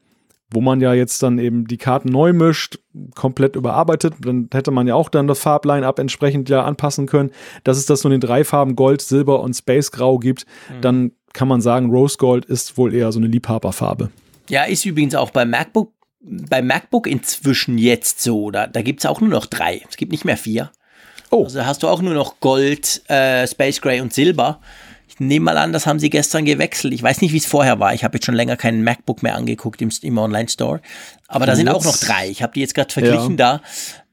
wo 0.53 0.61
man 0.61 0.81
ja 0.81 0.95
jetzt 0.95 1.23
dann 1.23 1.39
eben 1.39 1.67
die 1.67 1.79
Karten 1.79 2.09
neu 2.09 2.33
mischt, 2.33 2.79
komplett 3.15 3.57
überarbeitet, 3.57 4.15
dann 4.21 4.49
hätte 4.53 4.71
man 4.71 4.87
ja 4.87 4.95
auch 4.95 5.09
dann 5.09 5.27
das 5.27 5.41
Farbline-Up 5.41 5.99
entsprechend 5.99 6.49
ja 6.49 6.65
anpassen 6.65 7.07
können, 7.07 7.31
dass 7.65 7.79
es 7.79 7.87
das 7.87 8.05
nur 8.05 8.13
in 8.13 8.21
den 8.21 8.27
drei 8.27 8.45
Farben 8.45 8.77
Gold, 8.77 9.03
Silber 9.03 9.41
und 9.41 9.55
Space 9.55 9.91
Grau 9.91 10.19
gibt, 10.19 10.47
mhm. 10.69 10.81
dann 10.81 11.13
kann 11.33 11.49
man 11.49 11.61
sagen, 11.61 11.91
Rose 11.91 12.19
Gold 12.19 12.45
ist 12.45 12.77
wohl 12.77 12.95
eher 12.95 13.11
so 13.13 13.19
eine 13.19 13.29
Liebhaberfarbe. 13.29 14.11
Ja, 14.49 14.65
ist 14.65 14.85
übrigens 14.85 15.15
auch 15.15 15.31
beim 15.31 15.51
MacBook, 15.51 15.93
beim 16.21 16.67
MacBook 16.67 17.07
inzwischen 17.07 17.79
jetzt 17.79 18.23
so, 18.23 18.51
da, 18.51 18.67
da 18.67 18.83
gibt 18.83 19.01
es 19.01 19.07
auch 19.07 19.21
nur 19.21 19.31
noch 19.31 19.47
drei. 19.47 19.83
Es 19.89 19.97
gibt 19.97 20.13
nicht 20.13 20.25
mehr 20.25 20.37
vier. 20.37 20.71
Oh. 21.31 21.45
Also 21.45 21.65
hast 21.65 21.83
du 21.83 21.89
auch 21.89 22.03
nur 22.03 22.13
noch 22.13 22.41
Gold, 22.41 23.03
äh, 23.09 23.47
Space 23.47 23.81
Gray 23.81 24.01
und 24.01 24.13
Silber. 24.13 24.61
Ich 25.13 25.21
nehme 25.21 25.45
mal 25.45 25.59
an, 25.59 25.73
das 25.73 25.87
haben 25.87 25.99
sie 25.99 26.09
gestern 26.09 26.47
gewechselt. 26.47 26.95
Ich 26.95 27.03
weiß 27.03 27.21
nicht, 27.21 27.33
wie 27.33 27.39
es 27.39 27.45
vorher 27.45 27.79
war. 27.81 27.93
Ich 27.93 28.03
habe 28.03 28.17
jetzt 28.17 28.25
schon 28.25 28.35
länger 28.35 28.57
keinen 28.57 28.83
MacBook 28.83 29.23
mehr 29.23 29.35
angeguckt 29.35 29.83
im, 29.83 29.91
im 30.01 30.19
Online-Store. 30.19 30.81
Aber 31.29 31.45
da 31.45 31.55
sind 31.55 31.69
auch 31.69 31.85
noch 31.85 31.99
drei. 31.99 32.29
Ich 32.29 32.43
habe 32.43 32.55
die 32.55 32.61
jetzt 32.61 32.75
gerade 32.75 32.93
verglichen 32.93 33.33
ja. 33.33 33.37
da. 33.37 33.63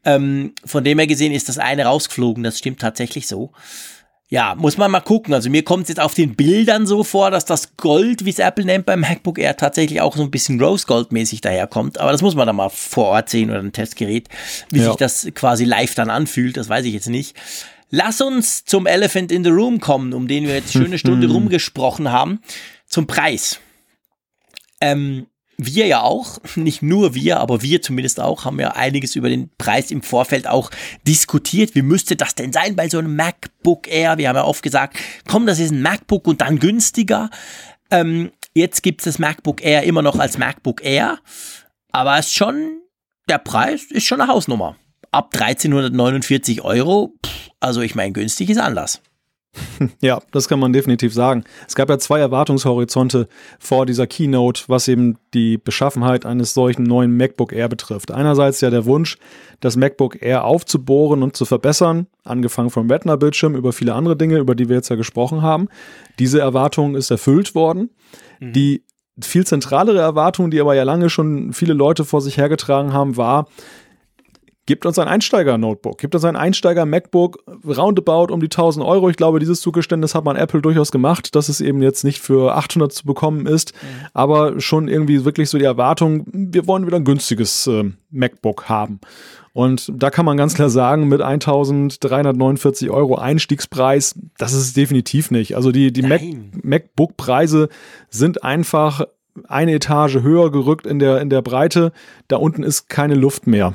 Ähm, 0.04 0.54
von 0.66 0.84
dem 0.84 0.98
her 0.98 1.08
gesehen 1.08 1.32
ist 1.32 1.48
das 1.48 1.58
eine 1.58 1.86
rausgeflogen. 1.86 2.44
Das 2.44 2.58
stimmt 2.58 2.82
tatsächlich 2.82 3.28
so. 3.28 3.52
Ja, 4.32 4.54
muss 4.56 4.78
man 4.78 4.92
mal 4.92 5.00
gucken. 5.00 5.34
Also 5.34 5.50
mir 5.50 5.64
kommt 5.64 5.84
es 5.84 5.90
jetzt 5.90 6.00
auf 6.00 6.14
den 6.14 6.36
Bildern 6.36 6.86
so 6.86 7.04
vor, 7.04 7.32
dass 7.32 7.46
das 7.46 7.78
Gold, 7.78 8.26
wie 8.26 8.30
es 8.30 8.38
Apple 8.38 8.66
nennt 8.66 8.86
beim 8.86 9.00
MacBook 9.00 9.40
Air, 9.40 9.58
tatsächlich 9.58 10.02
auch 10.02 10.16
so 10.16 10.22
ein 10.22 10.30
bisschen 10.30 10.62
Rose 10.62 10.86
Gold 10.86 11.12
mäßig 11.12 11.42
daherkommt. 11.42 12.00
Aber 12.00 12.12
das 12.12 12.22
muss 12.22 12.36
man 12.36 12.46
dann 12.46 12.58
mal 12.58 12.70
vor 12.70 13.06
Ort 13.06 13.30
sehen 13.30 13.50
oder 13.50 13.60
ein 13.60 13.72
Testgerät, 13.72 14.30
wie 14.72 14.80
ja. 14.80 14.86
sich 14.86 14.96
das 14.98 15.28
quasi 15.34 15.64
live 15.64 15.96
dann 15.96 16.12
anfühlt. 16.12 16.58
Das 16.58 16.70
weiß 16.70 16.86
ich 16.86 16.94
jetzt 16.94 17.10
nicht. 17.10 17.36
Lass 17.90 18.22
uns 18.22 18.66
zum 18.66 18.86
Elephant 18.86 19.32
in 19.32 19.44
the 19.44 19.50
Room 19.50 19.80
kommen, 19.80 20.14
um 20.14 20.28
den 20.28 20.46
wir 20.46 20.56
jetzt 20.56 20.76
eine 20.76 20.86
schöne 20.86 20.98
Stunde 21.00 21.30
rumgesprochen 21.30 22.12
haben. 22.12 22.42
Zum 22.86 23.08
Preis. 23.08 23.60
Ähm, 24.82 25.28
wir 25.58 25.88
ja 25.88 26.02
auch, 26.02 26.40
nicht 26.56 26.82
nur 26.82 27.16
wir, 27.16 27.40
aber 27.40 27.62
wir 27.62 27.82
zumindest 27.82 28.20
auch, 28.20 28.46
haben 28.46 28.60
ja 28.60 28.72
einiges 28.72 29.16
über 29.16 29.30
den 29.30 29.50
Preis 29.58 29.92
im 29.92 30.02
Vorfeld 30.02 30.48
auch 30.48 30.72
diskutiert. 31.06 31.76
Wie 31.76 31.82
müsste 31.82 32.16
das 32.16 32.36
denn 32.36 32.54
sein 32.54 32.76
bei 32.76 32.88
so 32.90 32.98
einem 32.98 33.16
MacBook 33.16 33.88
Air? 33.88 34.18
Wir 34.18 34.30
haben 34.30 34.38
ja 34.38 34.46
oft 34.46 34.64
gesagt, 34.64 34.98
komm, 35.28 35.46
das 35.46 35.60
ist 35.60 35.72
ein 35.72 35.82
MacBook 35.82 36.28
und 36.28 36.42
dann 36.42 36.60
günstiger. 36.60 37.30
Ähm, 37.92 38.32
jetzt 38.54 38.84
gibt 38.84 39.02
es 39.02 39.06
das 39.06 39.20
MacBook 39.20 39.64
Air 39.64 39.84
immer 39.84 40.02
noch 40.02 40.18
als 40.18 40.38
MacBook 40.38 40.84
Air, 40.84 41.20
aber 41.92 42.18
es 42.18 42.28
ist 42.28 42.36
schon, 42.36 42.82
der 43.28 43.40
Preis 43.40 43.86
ist 43.90 44.06
schon 44.06 44.22
eine 44.22 44.32
Hausnummer. 44.32 44.78
Ab 45.12 45.34
1349 45.34 46.64
Euro, 46.64 47.14
pff, 47.26 47.50
also 47.60 47.82
ich 47.82 47.96
meine, 47.96 48.14
günstig 48.14 48.50
ist 48.50 48.60
anders. 48.60 49.02
Ja, 50.02 50.22
das 50.32 50.48
kann 50.48 50.60
man 50.60 50.74
definitiv 50.74 51.14
sagen. 51.14 51.44
Es 51.68 51.76
gab 51.76 51.90
ja 51.90 51.98
zwei 51.98 52.20
Erwartungshorizonte 52.20 53.28
vor 53.60 53.86
dieser 53.86 54.08
Keynote, 54.08 54.64
was 54.68 54.88
eben 54.88 55.18
die 55.34 55.58
Beschaffenheit 55.58 56.26
eines 56.26 56.54
solchen 56.54 56.84
neuen 56.84 57.16
MacBook 57.16 57.54
Air 57.54 57.70
betrifft. 57.70 58.12
Einerseits 58.12 58.62
ja 58.62 58.70
der 58.70 58.86
Wunsch, 58.86 59.18
das 59.60 59.76
MacBook 59.76 60.22
Air 60.22 60.46
aufzubohren 60.46 61.24
und 61.24 61.36
zu 61.36 61.46
verbessern, 61.46 62.08
angefangen 62.24 62.70
vom 62.70 62.90
Retina-Bildschirm 62.90 63.56
über 63.56 63.74
viele 63.74 63.94
andere 63.94 64.16
Dinge, 64.16 64.38
über 64.38 64.56
die 64.56 64.70
wir 64.70 64.78
jetzt 64.78 64.90
ja 64.90 64.96
gesprochen 64.96 65.42
haben. 65.42 65.68
Diese 66.20 66.40
Erwartung 66.40 66.96
ist 66.96 67.10
erfüllt 67.10 67.56
worden. 67.56 67.90
Mhm. 68.40 68.54
Die 68.54 68.84
viel 69.22 69.46
zentralere 69.46 70.00
Erwartung, 70.00 70.50
die 70.52 70.62
aber 70.62 70.76
ja 70.76 70.84
lange 70.84 71.10
schon 71.10 71.52
viele 71.54 71.74
Leute 71.74 72.06
vor 72.06 72.22
sich 72.22 72.38
hergetragen 72.38 72.94
haben, 72.94 73.18
war, 73.18 73.48
Gibt 74.70 74.86
uns 74.86 75.00
ein 75.00 75.08
Einsteiger-Notebook, 75.08 75.98
gibt 75.98 76.14
uns 76.14 76.24
ein 76.26 76.36
Einsteiger-MacBook, 76.36 77.44
roundabout 77.66 78.32
um 78.32 78.40
die 78.40 78.52
1000 78.52 78.86
Euro. 78.86 79.10
Ich 79.10 79.16
glaube, 79.16 79.40
dieses 79.40 79.62
Zugeständnis 79.62 80.14
hat 80.14 80.26
man 80.26 80.36
Apple 80.36 80.62
durchaus 80.62 80.92
gemacht, 80.92 81.34
dass 81.34 81.50
es 81.50 81.60
eben 81.60 81.82
jetzt 81.82 82.04
nicht 82.04 82.20
für 82.20 82.54
800 82.54 82.94
zu 82.94 83.04
bekommen 83.04 83.48
ist, 83.48 83.74
mhm. 83.74 84.06
aber 84.14 84.62
schon 84.62 84.88
irgendwie 84.88 85.26
wirklich 85.26 85.50
so 85.50 85.58
die 85.58 85.64
Erwartung, 85.66 86.24
wir 86.32 86.68
wollen 86.68 86.86
wieder 86.86 86.98
ein 86.98 87.04
günstiges 87.04 87.66
äh, 87.66 87.86
MacBook 88.12 88.70
haben. 88.70 89.00
Und 89.54 89.92
da 89.92 90.12
kann 90.12 90.28
man 90.28 90.38
ganz 90.38 90.54
klar 90.54 90.70
sagen, 90.70 91.08
mit 91.08 91.24
1349 91.24 92.92
Euro 92.92 93.16
Einstiegspreis, 93.16 94.20
das 94.38 94.54
ist 94.54 94.60
es 94.60 94.74
definitiv 94.74 95.32
nicht. 95.32 95.56
Also 95.56 95.72
die, 95.72 95.92
die 95.92 96.04
Mac, 96.04 96.22
MacBook-Preise 96.62 97.70
sind 98.12 98.44
einfach 98.44 99.02
eine 99.48 99.74
Etage 99.74 100.18
höher 100.22 100.52
gerückt 100.52 100.86
in 100.86 101.00
der, 101.00 101.22
in 101.22 101.32
der 101.32 101.42
Breite. 101.42 101.92
Da 102.28 102.36
unten 102.36 102.62
ist 102.62 102.88
keine 102.88 103.16
Luft 103.16 103.48
mehr. 103.48 103.74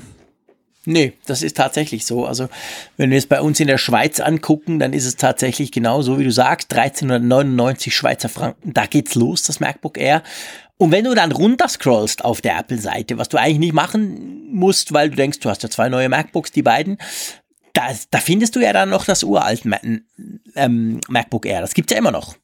Nee, 0.86 1.14
das 1.26 1.42
ist 1.42 1.56
tatsächlich 1.56 2.04
so. 2.04 2.26
Also, 2.26 2.48
wenn 2.96 3.10
wir 3.10 3.18
es 3.18 3.26
bei 3.26 3.40
uns 3.40 3.58
in 3.58 3.68
der 3.68 3.78
Schweiz 3.78 4.20
angucken, 4.20 4.78
dann 4.78 4.92
ist 4.92 5.06
es 5.06 5.16
tatsächlich 5.16 5.72
genau 5.72 6.02
so, 6.02 6.18
wie 6.18 6.24
du 6.24 6.30
sagst, 6.30 6.72
1399 6.72 7.94
Schweizer 7.94 8.28
Franken, 8.28 8.74
da 8.74 8.86
geht's 8.86 9.14
los, 9.14 9.44
das 9.44 9.60
MacBook 9.60 9.98
Air. 9.98 10.22
Und 10.76 10.90
wenn 10.90 11.04
du 11.04 11.14
dann 11.14 11.32
runterscrollst 11.32 12.24
auf 12.24 12.40
der 12.40 12.58
Apple-Seite, 12.58 13.16
was 13.16 13.28
du 13.28 13.38
eigentlich 13.38 13.58
nicht 13.58 13.72
machen 13.72 14.52
musst, 14.52 14.92
weil 14.92 15.08
du 15.08 15.16
denkst, 15.16 15.38
du 15.40 15.48
hast 15.48 15.62
ja 15.62 15.70
zwei 15.70 15.88
neue 15.88 16.08
MacBooks, 16.08 16.50
die 16.50 16.62
beiden, 16.62 16.98
da, 17.72 17.88
da 18.10 18.18
findest 18.18 18.56
du 18.56 18.60
ja 18.60 18.72
dann 18.72 18.90
noch 18.90 19.04
das 19.04 19.22
uralte 19.22 19.70
ähm, 20.54 21.00
MacBook 21.08 21.46
Air. 21.46 21.60
Das 21.60 21.74
gibt's 21.74 21.92
ja 21.92 21.98
immer 21.98 22.12
noch. 22.12 22.36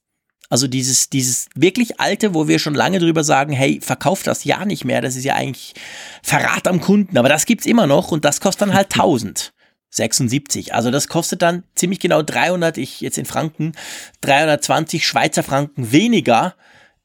Also 0.51 0.67
dieses, 0.67 1.09
dieses 1.09 1.49
wirklich 1.55 2.01
alte, 2.01 2.35
wo 2.35 2.49
wir 2.49 2.59
schon 2.59 2.75
lange 2.75 2.99
drüber 2.99 3.25
sagen, 3.25 3.53
hey, 3.53 3.81
verkauf 3.81 4.25
das 4.25 4.45
ja 4.45 4.65
nicht 4.67 4.85
mehr, 4.85 5.01
das 5.01 5.17
ist 5.17 5.25
ja 5.25 5.37
eigentlich 5.37 5.75
Verrat 6.23 6.67
am 6.67 6.81
Kunden, 6.81 7.17
aber 7.17 7.29
das 7.29 7.47
gibt's 7.47 7.67
immer 7.67 7.87
noch 7.87 8.11
und 8.11 8.25
das 8.25 8.41
kostet 8.41 8.63
dann 8.63 8.75
halt 8.75 8.93
1000. 8.93 9.53
76. 9.93 10.73
Also 10.73 10.93
das 10.93 11.09
kostet 11.09 11.43
dann 11.43 11.65
ziemlich 11.75 11.99
genau 11.99 12.23
300, 12.23 12.79
ich 12.79 13.01
jetzt 13.01 13.19
in 13.19 13.25
Franken, 13.25 13.73
320 14.21 15.05
Schweizer 15.05 15.43
Franken 15.43 15.91
weniger, 15.91 16.55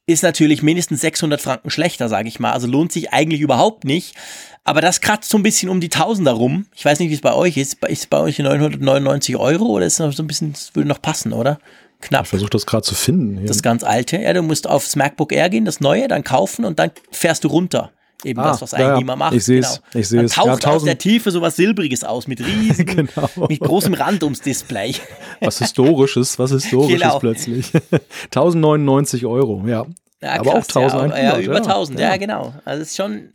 ist 0.06 0.22
natürlich 0.22 0.62
mindestens 0.62 1.00
600 1.00 1.40
Franken 1.40 1.70
schlechter, 1.70 2.08
sage 2.08 2.28
ich 2.28 2.38
mal. 2.38 2.52
Also 2.52 2.68
lohnt 2.68 2.92
sich 2.92 3.12
eigentlich 3.12 3.40
überhaupt 3.40 3.84
nicht. 3.84 4.14
Aber 4.62 4.80
das 4.80 5.00
kratzt 5.00 5.30
so 5.30 5.36
ein 5.36 5.42
bisschen 5.42 5.68
um 5.68 5.80
die 5.80 5.88
Tausender 5.88 6.32
rum. 6.32 6.66
Ich 6.74 6.84
weiß 6.84 7.00
nicht, 7.00 7.10
wie 7.10 7.14
es 7.14 7.20
bei 7.20 7.34
euch 7.34 7.56
ist. 7.56 7.82
Ist 7.84 7.98
es 8.00 8.06
bei 8.06 8.20
euch 8.20 8.38
999 8.38 9.36
Euro 9.36 9.66
oder 9.66 9.86
ist 9.86 9.94
es 9.94 9.98
noch 9.98 10.12
so 10.12 10.22
ein 10.22 10.28
bisschen, 10.28 10.52
das 10.52 10.74
würde 10.74 10.88
noch 10.88 11.02
passen, 11.02 11.32
oder? 11.32 11.58
Knapp. 12.00 12.24
Ich 12.24 12.30
versuche 12.30 12.50
das 12.50 12.66
gerade 12.66 12.82
zu 12.82 12.94
finden. 12.94 13.38
Hier. 13.38 13.48
Das 13.48 13.62
ganz 13.62 13.82
alte. 13.82 14.18
Ja, 14.18 14.32
du 14.32 14.42
musst 14.42 14.68
aufs 14.68 14.96
MacBook 14.96 15.32
Air 15.32 15.48
gehen, 15.48 15.64
das 15.64 15.80
neue, 15.80 16.08
dann 16.08 16.24
kaufen 16.24 16.64
und 16.64 16.78
dann 16.78 16.90
fährst 17.10 17.44
du 17.44 17.48
runter. 17.48 17.90
Eben 18.24 18.40
ah, 18.40 18.48
das, 18.48 18.62
was 18.62 18.74
eigentlich 18.74 18.86
ja, 18.86 18.96
niemand 18.96 19.18
macht. 19.18 19.34
Ich 19.34 19.44
sehe 19.44 19.60
es. 19.60 19.82
Genau. 19.92 20.00
Ich 20.00 20.08
sehe 20.08 20.22
es. 20.22 20.32
taucht 20.32 20.64
ja, 20.64 20.70
aus 20.70 20.84
der 20.84 20.98
Tiefe 20.98 21.30
so 21.30 21.42
was 21.42 21.56
Silbriges 21.56 22.02
aus, 22.02 22.26
mit 22.26 22.40
riesen, 22.44 22.86
genau. 22.86 23.28
mit 23.48 23.60
großem 23.60 23.94
Rand 23.94 24.24
ums 24.24 24.40
Display. 24.40 24.94
Was 25.40 25.58
Historisches, 25.58 26.38
was 26.38 26.50
Historisches 26.50 27.00
genau. 27.00 27.18
plötzlich. 27.18 27.72
1099 28.24 29.26
Euro, 29.26 29.64
ja. 29.66 29.86
ja 30.22 30.40
aber 30.40 30.52
krass, 30.52 30.76
auch 30.76 30.82
1100. 30.82 31.22
Ja, 31.22 31.38
über 31.38 31.56
1000, 31.56 32.00
ja, 32.00 32.16
genau. 32.16 32.54
Also 32.64 32.82
es 32.82 32.90
ist 32.90 32.96
schon. 32.96 33.32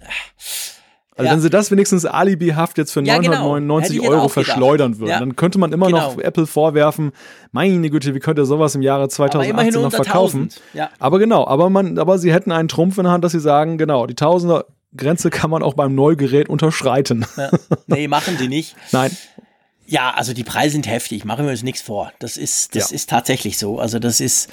Also 1.21 1.27
ja. 1.27 1.33
wenn 1.33 1.41
sie 1.41 1.49
das 1.49 1.71
wenigstens 1.71 2.05
alibihaft 2.05 2.77
jetzt 2.77 2.91
für 2.91 3.03
ja, 3.03 3.15
999 3.15 3.99
genau. 3.99 4.11
Euro 4.11 4.27
verschleudern 4.27 4.99
würden, 4.99 5.09
ja. 5.09 5.19
dann 5.19 5.35
könnte 5.35 5.59
man 5.59 5.71
immer 5.71 5.87
genau. 5.87 6.13
noch 6.13 6.19
Apple 6.19 6.47
vorwerfen, 6.47 7.11
meine 7.51 7.89
Güte, 7.89 8.15
wie 8.15 8.19
könnt 8.19 8.39
ihr 8.39 8.45
sowas 8.45 8.75
im 8.75 8.81
Jahre 8.81 9.07
2018 9.07 9.81
noch 9.81 9.91
verkaufen? 9.91 10.49
Aber 10.99 11.19
genau, 11.19 11.45
aber 11.45 11.69
man, 11.69 11.99
aber 11.99 12.17
sie 12.17 12.33
hätten 12.33 12.51
einen 12.51 12.67
Trumpf 12.67 12.97
in 12.97 13.03
der 13.03 13.13
Hand, 13.13 13.23
dass 13.23 13.31
sie 13.31 13.39
sagen, 13.39 13.77
genau, 13.77 14.07
die 14.07 14.15
Tausender 14.15 14.65
Grenze 14.95 15.29
kann 15.29 15.49
man 15.49 15.63
auch 15.63 15.73
beim 15.73 15.95
Neugerät 15.95 16.49
unterschreiten. 16.49 17.25
Nee, 17.87 18.07
machen 18.07 18.37
sie 18.37 18.47
nicht. 18.47 18.75
Nein. 18.91 19.15
Ja, 19.85 20.11
also 20.11 20.33
die 20.33 20.43
Preise 20.43 20.73
sind 20.73 20.87
heftig, 20.87 21.25
machen 21.25 21.45
wir 21.45 21.51
uns 21.51 21.63
nichts 21.63 21.81
vor. 21.81 22.11
Das 22.19 22.37
ist, 22.37 22.75
das 22.75 22.91
ist 22.91 23.09
tatsächlich 23.09 23.57
so. 23.57 23.79
Also 23.79 23.99
das 23.99 24.19
ist, 24.19 24.49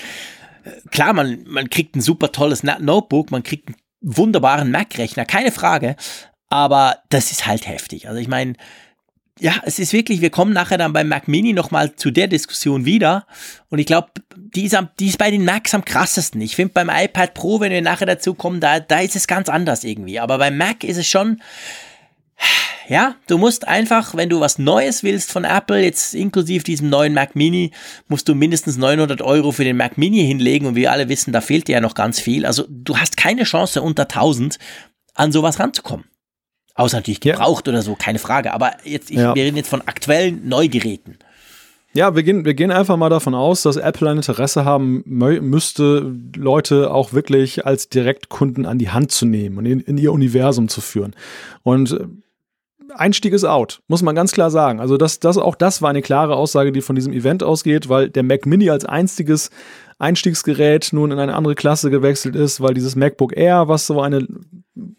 äh, 0.65 0.71
klar, 0.91 1.13
man, 1.13 1.45
man 1.47 1.71
kriegt 1.71 1.95
ein 1.95 2.01
super 2.01 2.33
tolles 2.33 2.63
Notebook, 2.63 3.31
man 3.31 3.43
kriegt 3.43 3.69
einen 3.69 3.77
wunderbaren 4.01 4.71
Mac-Rechner, 4.71 5.25
keine 5.25 5.53
Frage. 5.53 5.97
Aber 6.49 6.99
das 7.11 7.31
ist 7.31 7.47
halt 7.47 7.67
heftig. 7.67 8.09
Also 8.09 8.21
ich 8.21 8.29
meine, 8.29 8.55
ja, 9.41 9.55
es 9.65 9.79
ist 9.79 9.93
wirklich, 9.93 10.21
wir 10.21 10.31
kommen 10.31 10.53
nachher 10.53 10.79
dann 10.79 10.93
beim 10.93 11.09
Mac 11.09 11.29
Mini 11.29 11.53
nochmal 11.53 11.95
zu 11.95 12.11
der 12.11 12.27
Diskussion 12.27 12.85
wieder. 12.85 13.27
Und 13.69 13.79
ich 13.79 13.87
glaube, 13.87 14.09
die, 14.37 14.65
ist 14.65 14.77
die 14.99 15.09
ist 15.09 15.19
bei 15.19 15.31
den 15.31 15.45
Macs 15.45 15.75
am 15.75 15.85
krassesten. 15.85 16.41
Ich 16.41 16.57
finde 16.57 16.75
beim 16.75 16.91
iPad 16.91 17.35
Pro, 17.35 17.61
wenn 17.61 17.73
wir 17.73 17.83
nachher 17.83 18.07
dazu 18.07 18.35
kommen, 18.35 18.61
da, 18.61 18.81
da 18.81 19.01
ist 19.01 19.17
es 19.17 19.27
ganz 19.27 19.49
anders 19.49 19.85
irgendwie. 19.85 20.19
Aber 20.19 20.39
beim 20.39 20.57
Mac 20.57 20.83
ist 20.83 20.97
es 20.97 21.07
schon, 21.07 21.41
ja, 22.89 23.15
du 23.27 23.39
musst 23.39 23.69
einfach, 23.69 24.15
wenn 24.15 24.29
du 24.29 24.41
was 24.41 24.59
Neues 24.59 25.03
willst 25.03 25.31
von 25.31 25.45
Apple, 25.45 25.83
jetzt 25.85 26.15
inklusive 26.15 26.65
diesem 26.65 26.89
neuen 26.89 27.15
Mac 27.15 27.37
Mini, 27.37 27.71
musst 28.09 28.29
du 28.29 28.35
mindestens 28.35 28.77
900 28.77 29.23
Euro 29.23 29.53
für 29.53 29.65
den 29.65 29.77
Mac 29.77 29.99
Mini 29.99 30.27
hinlegen. 30.27 30.67
Und 30.67 30.75
wir 30.75 30.91
alle 30.91 31.09
wissen, 31.09 31.33
da 31.33 31.41
fehlt 31.41 31.69
dir 31.69 31.75
ja 31.75 31.81
noch 31.81 31.95
ganz 31.95 32.19
viel. 32.19 32.45
Also 32.45 32.65
du 32.69 32.97
hast 32.97 33.17
keine 33.17 33.45
Chance 33.45 33.83
unter 33.83 34.05
1000 34.05 34.59
an 35.15 35.33
sowas 35.33 35.61
ranzukommen. 35.61 36.08
Außer 36.79 36.99
natürlich 36.99 37.21
gebraucht 37.21 37.67
ja. 37.67 37.73
oder 37.73 37.83
so, 37.83 37.97
keine 37.97 38.21
Frage. 38.21 38.55
Aber 38.55 38.71
jetzt, 38.85 39.11
ich, 39.11 39.17
ja. 39.17 39.35
wir 39.35 39.43
reden 39.43 39.57
jetzt 39.57 39.69
von 39.69 39.83
aktuellen 39.83 40.49
Neugeräten. 40.49 41.19
Ja, 41.93 42.15
wir 42.15 42.23
gehen, 42.23 42.45
wir 42.45 42.55
gehen 42.55 42.71
einfach 42.71 42.97
mal 42.97 43.09
davon 43.09 43.35
aus, 43.35 43.63
dass 43.63 43.77
Apple 43.77 44.09
ein 44.09 44.19
Interesse 44.19 44.65
haben 44.65 45.03
müsste, 45.05 46.15
Leute 46.37 46.93
auch 46.93 47.13
wirklich 47.13 47.67
als 47.67 47.89
Direktkunden 47.89 48.65
an 48.65 48.79
die 48.79 48.91
Hand 48.91 49.11
zu 49.11 49.27
nehmen 49.27 49.59
und 49.59 49.67
in, 49.67 49.81
in 49.81 49.99
ihr 49.99 50.13
Universum 50.13 50.69
zu 50.69 50.81
führen. 50.81 51.17
Und 51.65 51.93
äh, 51.93 52.07
Einstieg 52.95 53.33
ist 53.33 53.45
out, 53.45 53.81
muss 53.89 54.03
man 54.03 54.15
ganz 54.15 54.31
klar 54.31 54.53
sagen. 54.53 54.79
Also 54.79 54.97
das, 54.97 55.19
das, 55.19 55.37
auch 55.37 55.57
das 55.57 55.83
war 55.83 55.91
eine 55.91 56.03
klare 56.03 56.37
Aussage, 56.37 56.71
die 56.71 56.81
von 56.81 56.95
diesem 56.95 57.13
Event 57.13 57.43
ausgeht, 57.43 57.89
weil 57.89 58.09
der 58.09 58.23
Mac 58.23 58.47
Mini 58.47 58.71
als 58.71 58.85
einziges 58.85 59.51
Einstiegsgerät 59.99 60.91
nun 60.93 61.11
in 61.11 61.19
eine 61.19 61.35
andere 61.35 61.55
Klasse 61.55 61.91
gewechselt 61.91 62.37
ist, 62.37 62.61
weil 62.61 62.75
dieses 62.75 62.95
MacBook 62.95 63.37
Air, 63.37 63.69
was 63.69 63.87
so 63.87 64.01
eine, 64.01 64.27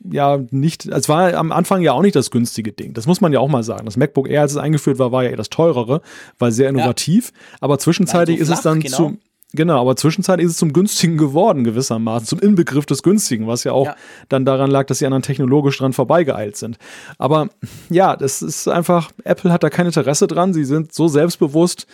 ja, 0.04 0.40
nicht, 0.52 0.86
es 0.86 1.08
war 1.08 1.34
am 1.36 1.52
Anfang 1.52 1.82
ja 1.82 1.94
auch 1.94 2.02
nicht 2.02 2.16
das 2.16 2.32
günstige 2.32 2.74
Ding. 2.74 2.94
Das 2.94 3.08
muss 3.08 3.22
man 3.22 3.32
ja 3.32 3.40
auch 3.40 3.48
mal 3.48 3.64
sagen. 3.64 3.86
Das 3.86 3.98
MacBook 3.98 4.30
Air, 4.30 4.42
als 4.42 4.52
es 4.52 4.58
eingeführt 4.58 5.00
war, 5.00 5.12
war 5.12 5.24
ja 5.24 5.30
eher 5.30 5.38
das 5.38 5.50
teurere, 5.50 6.02
war 6.38 6.52
sehr 6.52 6.70
innovativ. 6.70 7.32
Ja. 7.34 7.58
Aber 7.62 7.80
zwischenzeitlich 7.80 8.40
so 8.40 8.46
flach, 8.46 8.54
ist 8.54 8.60
es 8.60 8.64
dann 8.64 8.80
genau. 8.82 8.98
zu, 8.98 9.18
Genau, 9.54 9.82
aber 9.82 9.96
zwischenzeitlich 9.96 10.46
ist 10.46 10.52
es 10.54 10.58
zum 10.60 10.74
günstigen 10.74 11.18
geworden, 11.18 11.64
gewissermaßen, 11.64 12.28
zum 12.28 12.40
Inbegriff 12.40 12.86
des 12.86 13.02
günstigen, 13.02 13.48
was 13.48 13.64
ja 13.64 13.72
auch 13.72 13.88
ja. 13.88 13.96
dann 14.28 14.46
daran 14.46 14.70
lag, 14.70 14.86
dass 14.86 15.00
die 15.00 15.06
anderen 15.06 15.24
technologisch 15.24 15.80
dran 15.80 15.92
vorbeigeeilt 15.92 16.56
sind. 16.56 16.78
Aber 17.18 17.50
ja, 17.90 18.16
das 18.16 18.44
ist 18.44 18.68
einfach, 18.68 19.12
Apple 19.24 19.52
hat 19.52 19.64
da 19.64 19.72
kein 19.72 19.88
Interesse 19.88 20.28
dran. 20.28 20.54
Sie 20.54 20.66
sind 20.66 20.94
so 20.94 21.08
selbstbewusst, 21.08 21.88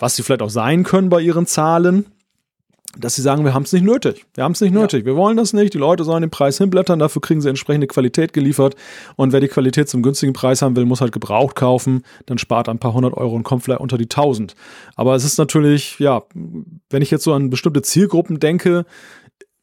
was 0.00 0.16
sie 0.16 0.24
vielleicht 0.24 0.42
auch 0.42 0.50
sein 0.50 0.82
können 0.82 1.08
bei 1.08 1.20
ihren 1.20 1.46
Zahlen, 1.46 2.06
dass 2.98 3.14
sie 3.14 3.22
sagen, 3.22 3.44
wir 3.44 3.54
haben 3.54 3.62
es 3.62 3.72
nicht 3.72 3.84
nötig. 3.84 4.26
Wir 4.34 4.44
haben 4.44 4.52
es 4.52 4.60
nicht 4.60 4.72
nötig. 4.72 5.00
Ja. 5.00 5.06
Wir 5.06 5.16
wollen 5.16 5.36
das 5.36 5.52
nicht. 5.52 5.74
Die 5.74 5.78
Leute 5.78 6.04
sollen 6.04 6.22
den 6.22 6.30
Preis 6.30 6.58
hinblättern. 6.58 6.98
Dafür 6.98 7.20
kriegen 7.22 7.40
sie 7.40 7.48
entsprechende 7.48 7.86
Qualität 7.86 8.32
geliefert. 8.32 8.74
Und 9.16 9.32
wer 9.32 9.40
die 9.40 9.48
Qualität 9.48 9.88
zum 9.88 10.02
günstigen 10.02 10.32
Preis 10.32 10.62
haben 10.62 10.76
will, 10.76 10.84
muss 10.84 11.00
halt 11.00 11.12
gebraucht 11.12 11.56
kaufen. 11.56 12.02
Dann 12.26 12.38
spart 12.38 12.68
ein 12.68 12.78
paar 12.78 12.94
hundert 12.94 13.14
Euro 13.14 13.34
und 13.34 13.42
kommt 13.42 13.64
vielleicht 13.64 13.80
unter 13.80 13.98
die 13.98 14.08
tausend. 14.08 14.54
Aber 14.94 15.14
es 15.14 15.24
ist 15.24 15.38
natürlich, 15.38 15.98
ja, 15.98 16.22
wenn 16.90 17.02
ich 17.02 17.10
jetzt 17.10 17.24
so 17.24 17.32
an 17.32 17.50
bestimmte 17.50 17.82
Zielgruppen 17.82 18.40
denke, 18.40 18.86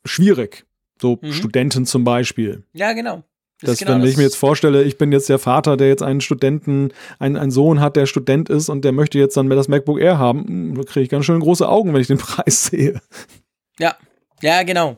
schwierig. 0.06 0.66
So 1.02 1.20
mhm. 1.22 1.32
Studenten 1.32 1.86
zum 1.86 2.04
Beispiel. 2.04 2.64
Ja, 2.74 2.94
genau. 2.94 3.24
Das, 3.62 3.80
genau 3.80 3.94
wenn 3.94 4.04
ich 4.04 4.18
mir 4.18 4.24
jetzt 4.24 4.36
vorstelle, 4.36 4.84
ich 4.84 4.98
bin 4.98 5.12
jetzt 5.12 5.30
der 5.30 5.40
Vater, 5.40 5.78
der 5.78 5.88
jetzt 5.88 6.04
einen 6.04 6.22
Studenten, 6.22 6.90
einen, 7.20 7.38
einen 7.38 7.52
Sohn 7.52 7.80
hat, 7.80 7.96
der 7.96 8.06
Student 8.06 8.50
ist 8.50 8.70
und 8.70 8.84
der 8.84 8.92
möchte 8.92 9.18
jetzt 9.18 9.38
dann 9.38 9.50
das 9.50 9.68
MacBook 9.68 10.00
Air 10.00 10.18
haben, 10.18 10.46
hm, 10.46 10.76
da 10.76 10.84
kriege 10.84 11.04
ich 11.04 11.10
ganz 11.10 11.26
schön 11.26 11.40
große 11.40 11.68
Augen, 11.68 11.94
wenn 11.94 12.02
ich 12.02 12.08
den 12.08 12.18
Preis 12.20 12.66
sehe. 12.66 13.02
Ja, 13.80 13.96
ja, 14.42 14.64
genau. 14.64 14.98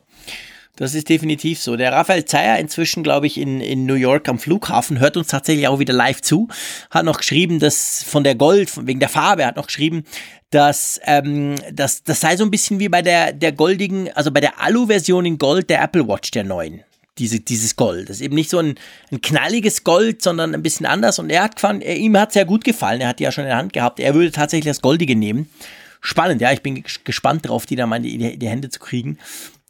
Das 0.78 0.94
ist 0.94 1.08
definitiv 1.08 1.60
so. 1.60 1.78
Der 1.78 1.94
Raphael 1.94 2.26
Zeyer, 2.26 2.60
inzwischen, 2.60 3.02
glaube 3.02 3.28
ich, 3.28 3.38
in, 3.38 3.62
in 3.62 3.86
New 3.86 3.94
York 3.94 4.28
am 4.28 4.40
Flughafen, 4.40 5.00
hört 5.00 5.16
uns 5.16 5.28
tatsächlich 5.28 5.68
auch 5.68 5.80
wieder 5.80 5.94
live 5.94 6.22
zu, 6.22 6.50
hat 6.92 7.06
noch 7.06 7.20
geschrieben, 7.20 7.60
dass 7.60 8.04
von 8.04 8.26
der 8.26 8.36
Gold, 8.36 8.72
wegen 8.86 9.00
der 9.00 9.08
Farbe, 9.08 9.46
hat 9.46 9.56
noch 9.56 9.68
geschrieben, 9.68 10.04
dass 10.50 11.00
ähm, 11.06 11.56
das, 11.72 12.04
das 12.04 12.20
sei 12.20 12.36
so 12.36 12.44
ein 12.44 12.52
bisschen 12.52 12.80
wie 12.80 12.90
bei 12.90 13.02
der, 13.02 13.32
der 13.32 13.54
goldigen, 13.54 14.12
also 14.14 14.32
bei 14.32 14.42
der 14.42 14.62
Alu-Version 14.62 15.26
in 15.26 15.38
Gold 15.38 15.70
der 15.70 15.82
Apple 15.82 16.08
Watch 16.08 16.32
der 16.32 16.44
neuen 16.44 16.84
diese, 17.18 17.40
dieses 17.40 17.76
Gold. 17.76 18.10
Das 18.10 18.18
ist 18.18 18.22
eben 18.22 18.36
nicht 18.36 18.50
so 18.50 18.60
ein, 18.60 18.76
ein 19.12 19.22
knalliges 19.22 19.84
Gold, 19.84 20.22
sondern 20.22 20.54
ein 20.54 20.64
bisschen 20.64 20.86
anders. 20.86 21.20
Und 21.20 21.30
er 21.30 21.44
hat 21.44 21.56
gefahren, 21.56 21.82
er, 21.82 21.96
ihm 21.98 22.18
hat 22.18 22.34
sehr 22.34 22.46
gut 22.46 22.64
gefallen. 22.64 23.02
Er 23.02 23.10
hat 23.10 23.20
die 23.20 23.24
ja 23.24 23.32
schon 23.32 23.46
in 23.46 23.50
der 23.50 23.58
Hand 23.58 23.74
gehabt. 23.74 24.00
Er 24.00 24.14
würde 24.14 24.32
tatsächlich 24.32 24.72
das 24.72 24.82
Goldige 24.82 25.16
nehmen. 25.16 25.50
Spannend, 26.02 26.42
ja. 26.42 26.52
Ich 26.52 26.62
bin 26.62 26.84
gespannt 27.04 27.48
drauf, 27.48 27.66
die 27.66 27.76
da 27.76 27.88
mal 27.88 27.98
in 27.98 28.04
die, 28.04 28.38
die 28.38 28.50
Hände 28.50 28.70
zu 28.70 28.80
kriegen. 28.80 29.18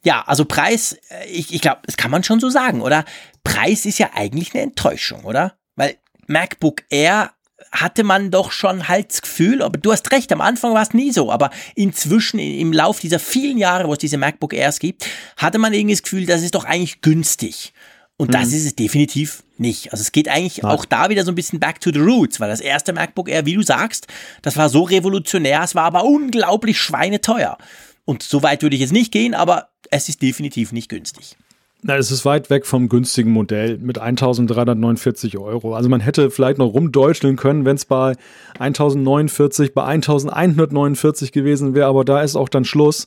Ja, 0.02 0.22
also 0.26 0.44
Preis, 0.44 0.98
äh, 1.08 1.26
ich, 1.30 1.54
ich 1.54 1.60
glaube, 1.60 1.80
das 1.84 1.96
kann 1.96 2.10
man 2.10 2.22
schon 2.22 2.40
so 2.40 2.50
sagen, 2.50 2.80
oder? 2.80 3.04
Preis 3.42 3.86
ist 3.86 3.98
ja 3.98 4.10
eigentlich 4.14 4.54
eine 4.54 4.62
Enttäuschung, 4.62 5.24
oder? 5.24 5.54
Weil 5.76 5.96
MacBook 6.26 6.82
Air 6.90 7.32
hatte 7.72 8.04
man 8.04 8.30
doch 8.30 8.52
schon 8.52 8.88
halt 8.88 9.10
das 9.10 9.22
Gefühl, 9.22 9.62
aber 9.62 9.78
du 9.78 9.92
hast 9.92 10.10
recht, 10.12 10.32
am 10.32 10.40
Anfang 10.40 10.74
war 10.74 10.82
es 10.82 10.94
nie 10.94 11.12
so, 11.12 11.30
aber 11.30 11.50
inzwischen 11.74 12.38
im 12.38 12.72
Lauf 12.72 13.00
dieser 13.00 13.18
vielen 13.18 13.58
Jahre, 13.58 13.88
wo 13.88 13.92
es 13.92 13.98
diese 13.98 14.18
MacBook 14.18 14.52
Airs 14.52 14.78
gibt, 14.78 15.06
hatte 15.36 15.58
man 15.58 15.72
irgendwie 15.72 15.94
das 15.94 16.02
Gefühl, 16.02 16.26
das 16.26 16.42
ist 16.42 16.54
doch 16.54 16.64
eigentlich 16.64 17.00
günstig. 17.00 17.72
Und 18.16 18.28
mhm. 18.28 18.32
das 18.32 18.52
ist 18.52 18.64
es 18.64 18.74
definitiv 18.74 19.42
nicht. 19.58 19.92
Also 19.92 20.02
es 20.02 20.12
geht 20.12 20.28
eigentlich 20.28 20.62
Nein. 20.62 20.72
auch 20.72 20.84
da 20.84 21.10
wieder 21.10 21.24
so 21.24 21.32
ein 21.32 21.34
bisschen 21.34 21.60
back 21.60 21.80
to 21.80 21.90
the 21.92 21.98
roots, 21.98 22.40
weil 22.40 22.48
das 22.48 22.60
erste 22.60 22.92
MacBook 22.92 23.28
Air, 23.28 23.46
wie 23.46 23.54
du 23.54 23.62
sagst, 23.62 24.06
das 24.42 24.56
war 24.56 24.68
so 24.68 24.82
revolutionär, 24.82 25.62
es 25.62 25.74
war 25.74 25.84
aber 25.84 26.04
unglaublich 26.04 26.78
schweineteuer. 26.78 27.58
Und 28.04 28.22
so 28.22 28.42
weit 28.42 28.62
würde 28.62 28.76
ich 28.76 28.80
jetzt 28.80 28.92
nicht 28.92 29.12
gehen, 29.12 29.34
aber 29.34 29.70
es 29.90 30.08
ist 30.08 30.22
definitiv 30.22 30.72
nicht 30.72 30.88
günstig. 30.88 31.36
Na, 31.82 31.96
es 31.96 32.10
ist 32.10 32.24
weit 32.24 32.50
weg 32.50 32.66
vom 32.66 32.88
günstigen 32.88 33.30
Modell 33.30 33.78
mit 33.78 33.98
1349 33.98 35.38
Euro. 35.38 35.74
Also 35.74 35.88
man 35.88 36.00
hätte 36.00 36.30
vielleicht 36.30 36.58
noch 36.58 36.72
rumdeutscheln 36.72 37.36
können, 37.36 37.64
wenn 37.64 37.76
es 37.76 37.84
bei 37.84 38.14
1049, 38.58 39.74
bei 39.74 39.84
1149 39.84 41.32
gewesen 41.32 41.74
wäre, 41.74 41.86
aber 41.86 42.04
da 42.04 42.22
ist 42.22 42.34
auch 42.34 42.48
dann 42.48 42.64
Schluss. 42.64 43.06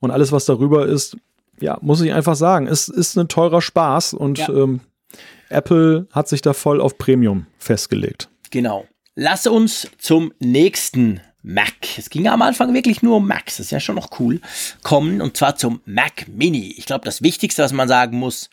Und 0.00 0.10
alles, 0.10 0.32
was 0.32 0.44
darüber 0.44 0.86
ist, 0.86 1.16
ja, 1.60 1.78
muss 1.80 2.00
ich 2.00 2.12
einfach 2.12 2.36
sagen, 2.36 2.66
es 2.66 2.88
ist 2.88 3.16
ein 3.16 3.28
teurer 3.28 3.62
Spaß 3.62 4.14
und 4.14 4.38
ja. 4.38 4.48
ähm, 4.50 4.80
Apple 5.48 6.06
hat 6.12 6.28
sich 6.28 6.42
da 6.42 6.52
voll 6.52 6.80
auf 6.80 6.98
Premium 6.98 7.46
festgelegt. 7.58 8.28
Genau. 8.50 8.86
Lass 9.14 9.46
uns 9.46 9.90
zum 9.98 10.32
nächsten 10.38 11.20
Mac. 11.42 11.98
Es 11.98 12.10
ging 12.10 12.28
am 12.28 12.42
Anfang 12.42 12.74
wirklich 12.74 13.02
nur 13.02 13.16
um 13.16 13.26
Macs, 13.26 13.56
das 13.56 13.66
ist 13.66 13.70
ja 13.70 13.80
schon 13.80 13.94
noch 13.94 14.20
cool, 14.20 14.40
kommen 14.82 15.20
und 15.20 15.36
zwar 15.36 15.56
zum 15.56 15.80
Mac 15.84 16.26
Mini. 16.28 16.74
Ich 16.76 16.86
glaube, 16.86 17.04
das 17.04 17.22
Wichtigste, 17.22 17.62
was 17.62 17.72
man 17.72 17.88
sagen 17.88 18.18
muss, 18.18 18.50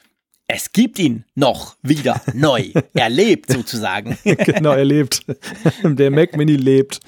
es 0.47 0.71
gibt 0.71 0.99
ihn 0.99 1.25
noch 1.33 1.75
wieder 1.81 2.21
neu. 2.33 2.71
er 2.93 3.09
lebt 3.09 3.51
sozusagen. 3.51 4.17
genau, 4.23 4.71
er 4.71 4.85
lebt. 4.85 5.25
Der 5.83 6.11
Mac 6.11 6.37
Mini 6.37 6.55
lebt. 6.55 6.99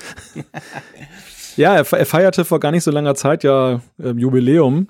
Ja, 1.56 1.76
er, 1.76 1.86
feierte 1.86 2.46
vor 2.46 2.60
gar 2.60 2.72
nicht 2.72 2.84
so 2.84 2.92
langer 2.92 3.16
Zeit 3.16 3.44
ja 3.44 3.82
äh, 4.00 4.12
Jubiläum, 4.12 4.88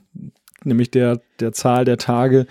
nämlich 0.68 0.92
der, 0.92 1.20
der 1.40 1.54
Zahl 1.54 1.86
der 1.86 1.98
Tage, 1.98 2.46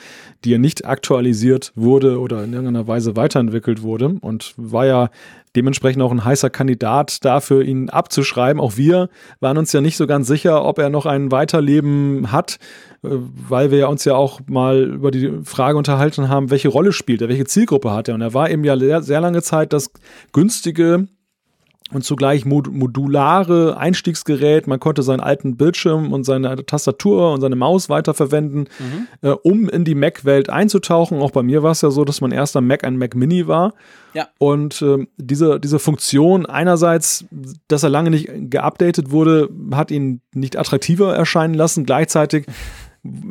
die 0.44 0.54
er 0.54 0.58
nicht 0.58 0.86
aktualisiert 0.86 1.72
wurde 1.74 2.20
oder 2.20 2.44
in 2.44 2.52
irgendeiner 2.52 2.86
Weise 2.86 3.16
weiterentwickelt 3.16 3.82
wurde 3.82 4.16
und 4.20 4.54
war 4.56 4.86
ja 4.86 5.10
dementsprechend 5.56 6.02
auch 6.02 6.12
ein 6.12 6.24
heißer 6.24 6.50
Kandidat 6.50 7.24
dafür, 7.24 7.62
ihn 7.62 7.88
abzuschreiben. 7.88 8.60
Auch 8.60 8.76
wir 8.76 9.08
waren 9.40 9.58
uns 9.58 9.72
ja 9.72 9.80
nicht 9.80 9.96
so 9.96 10.06
ganz 10.06 10.26
sicher, 10.26 10.64
ob 10.64 10.78
er 10.78 10.90
noch 10.90 11.06
ein 11.06 11.32
Weiterleben 11.32 12.30
hat, 12.30 12.58
äh, 13.02 13.08
weil 13.10 13.70
wir 13.70 13.88
uns 13.88 14.04
ja 14.04 14.14
auch 14.14 14.40
mal 14.46 14.82
über 14.82 15.10
die 15.10 15.40
Frage 15.44 15.78
unterhalten 15.78 16.28
haben, 16.28 16.50
welche 16.50 16.68
Rolle 16.68 16.92
spielt 16.92 17.22
er, 17.22 17.28
welche 17.28 17.46
Zielgruppe 17.46 17.90
hat 17.90 18.08
er. 18.08 18.14
Und 18.14 18.20
er 18.20 18.34
war 18.34 18.50
eben 18.50 18.64
ja 18.64 18.78
sehr, 18.78 19.02
sehr 19.02 19.20
lange 19.20 19.42
Zeit 19.42 19.72
das 19.72 19.90
günstige 20.32 21.08
und 21.92 22.04
zugleich 22.04 22.44
modulare 22.44 23.76
Einstiegsgerät. 23.76 24.66
Man 24.66 24.80
konnte 24.80 25.02
seinen 25.02 25.20
alten 25.20 25.56
Bildschirm 25.56 26.12
und 26.12 26.24
seine 26.24 26.66
Tastatur 26.66 27.32
und 27.32 27.40
seine 27.40 27.54
Maus 27.54 27.88
weiterverwenden, 27.88 28.68
mhm. 28.78 29.06
äh, 29.22 29.30
um 29.30 29.68
in 29.68 29.84
die 29.84 29.94
Mac-Welt 29.94 30.50
einzutauchen. 30.50 31.20
Auch 31.20 31.30
bei 31.30 31.44
mir 31.44 31.62
war 31.62 31.70
es 31.70 31.82
ja 31.82 31.90
so, 31.90 32.04
dass 32.04 32.20
mein 32.20 32.32
erster 32.32 32.60
Mac 32.60 32.82
ein 32.82 32.96
Mac 32.96 33.14
Mini 33.14 33.46
war. 33.46 33.72
Ja. 34.14 34.28
Und 34.38 34.82
äh, 34.82 35.06
diese, 35.16 35.60
diese 35.60 35.78
Funktion 35.78 36.46
einerseits, 36.46 37.24
dass 37.68 37.84
er 37.84 37.90
lange 37.90 38.10
nicht 38.10 38.30
geupdatet 38.50 39.10
wurde, 39.10 39.48
hat 39.72 39.90
ihn 39.90 40.22
nicht 40.32 40.58
attraktiver 40.58 41.14
erscheinen 41.14 41.54
lassen. 41.54 41.86
Gleichzeitig 41.86 42.46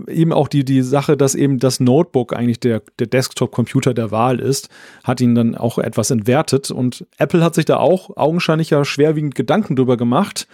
eben 0.08 0.34
auch 0.34 0.48
die, 0.48 0.66
die 0.66 0.82
Sache, 0.82 1.18
dass 1.18 1.36
eben 1.36 1.60
das 1.60 1.80
Notebook 1.80 2.36
eigentlich 2.36 2.60
der, 2.60 2.82
der 3.00 3.08
Desktop-Computer 3.08 3.94
der 3.94 4.12
Wahl 4.12 4.40
ist, 4.40 4.70
hat 5.04 5.22
ihn 5.22 5.36
dann 5.36 5.56
auch 5.56 5.78
etwas 5.78 6.12
entwertet. 6.12 6.72
Und 6.72 7.06
Apple 7.18 7.44
hat 7.44 7.56
sich 7.56 7.66
da 7.66 7.78
auch 7.78 8.16
augenscheinlich 8.18 8.70
ja 8.70 8.84
schwerwiegend 8.86 9.36
Gedanken 9.36 9.76
drüber 9.76 9.98
gemacht. 9.98 10.48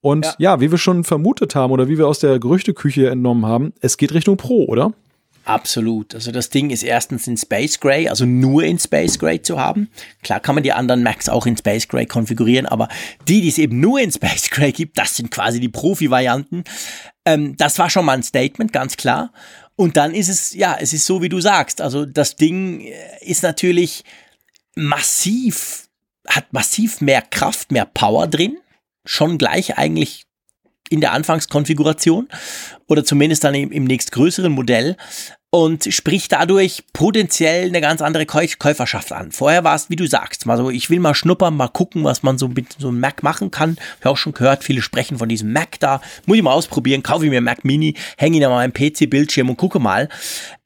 Und 0.00 0.24
ja. 0.24 0.34
ja, 0.38 0.60
wie 0.60 0.70
wir 0.70 0.78
schon 0.78 1.04
vermutet 1.04 1.54
haben 1.54 1.72
oder 1.72 1.88
wie 1.88 1.96
wir 1.96 2.08
aus 2.08 2.18
der 2.18 2.38
Gerüchteküche 2.38 3.08
entnommen 3.08 3.46
haben, 3.46 3.72
es 3.80 3.96
geht 3.96 4.12
Richtung 4.12 4.36
Pro, 4.36 4.64
oder? 4.64 4.92
Absolut. 5.44 6.14
Also 6.14 6.30
das 6.30 6.50
Ding 6.50 6.70
ist 6.70 6.82
erstens 6.82 7.26
in 7.26 7.36
Space 7.36 7.80
Gray, 7.80 8.08
also 8.08 8.24
nur 8.24 8.62
in 8.62 8.78
Space 8.78 9.18
Gray 9.18 9.42
zu 9.42 9.58
haben. 9.58 9.90
Klar 10.22 10.40
kann 10.40 10.54
man 10.54 10.62
die 10.62 10.72
anderen 10.72 11.02
Macs 11.02 11.28
auch 11.28 11.46
in 11.46 11.56
Space 11.56 11.88
Gray 11.88 12.06
konfigurieren, 12.06 12.66
aber 12.66 12.88
die, 13.26 13.40
die 13.40 13.48
es 13.48 13.58
eben 13.58 13.80
nur 13.80 14.00
in 14.00 14.12
Space 14.12 14.50
Gray 14.50 14.72
gibt, 14.72 14.98
das 14.98 15.16
sind 15.16 15.30
quasi 15.30 15.58
die 15.58 15.68
Profi-Varianten. 15.68 16.64
Ähm, 17.24 17.56
das 17.56 17.78
war 17.78 17.90
schon 17.90 18.04
mal 18.04 18.12
ein 18.12 18.22
Statement, 18.22 18.72
ganz 18.72 18.96
klar. 18.96 19.32
Und 19.74 19.96
dann 19.96 20.14
ist 20.14 20.28
es, 20.28 20.54
ja, 20.54 20.76
es 20.78 20.92
ist 20.92 21.06
so, 21.06 21.22
wie 21.22 21.28
du 21.28 21.40
sagst. 21.40 21.80
Also 21.80 22.06
das 22.06 22.36
Ding 22.36 22.80
äh, 22.80 22.94
ist 23.20 23.42
natürlich 23.42 24.04
massiv, 24.76 25.88
hat 26.28 26.52
massiv 26.52 27.00
mehr 27.00 27.22
Kraft, 27.22 27.72
mehr 27.72 27.86
Power 27.86 28.28
drin. 28.28 28.58
Schon 29.04 29.38
gleich 29.38 29.76
eigentlich 29.76 30.26
in 30.92 31.00
der 31.00 31.12
Anfangskonfiguration 31.12 32.28
oder 32.86 33.04
zumindest 33.04 33.44
dann 33.44 33.54
im, 33.54 33.72
im 33.72 33.84
nächstgrößeren 33.84 34.52
Modell 34.52 34.96
und 35.54 35.92
spricht 35.92 36.32
dadurch 36.32 36.82
potenziell 36.94 37.66
eine 37.66 37.82
ganz 37.82 38.00
andere 38.00 38.24
Käuferschaft 38.24 39.12
an. 39.12 39.32
Vorher 39.32 39.64
war 39.64 39.74
es, 39.74 39.90
wie 39.90 39.96
du 39.96 40.06
sagst, 40.06 40.46
mal 40.46 40.56
so, 40.56 40.70
ich 40.70 40.88
will 40.88 40.98
mal 40.98 41.14
schnuppern, 41.14 41.54
mal 41.54 41.68
gucken, 41.68 42.04
was 42.04 42.22
man 42.22 42.38
so 42.38 42.48
mit 42.48 42.74
so 42.78 42.88
einem 42.88 43.00
Mac 43.00 43.22
machen 43.22 43.50
kann. 43.50 43.76
Ich 43.98 44.04
habe 44.04 44.10
auch 44.10 44.16
schon 44.16 44.32
gehört, 44.32 44.64
viele 44.64 44.80
sprechen 44.80 45.18
von 45.18 45.28
diesem 45.28 45.52
Mac 45.52 45.78
da. 45.78 46.00
Muss 46.24 46.38
ich 46.38 46.42
mal 46.42 46.54
ausprobieren, 46.54 47.02
kaufe 47.02 47.26
ich 47.26 47.30
mir 47.30 47.36
einen 47.36 47.44
Mac 47.44 47.66
Mini, 47.66 47.96
hänge 48.16 48.38
ihn 48.38 48.44
an 48.44 48.50
meinem 48.50 48.72
PC-Bildschirm 48.72 49.50
und 49.50 49.58
gucke 49.58 49.78
mal. 49.78 50.08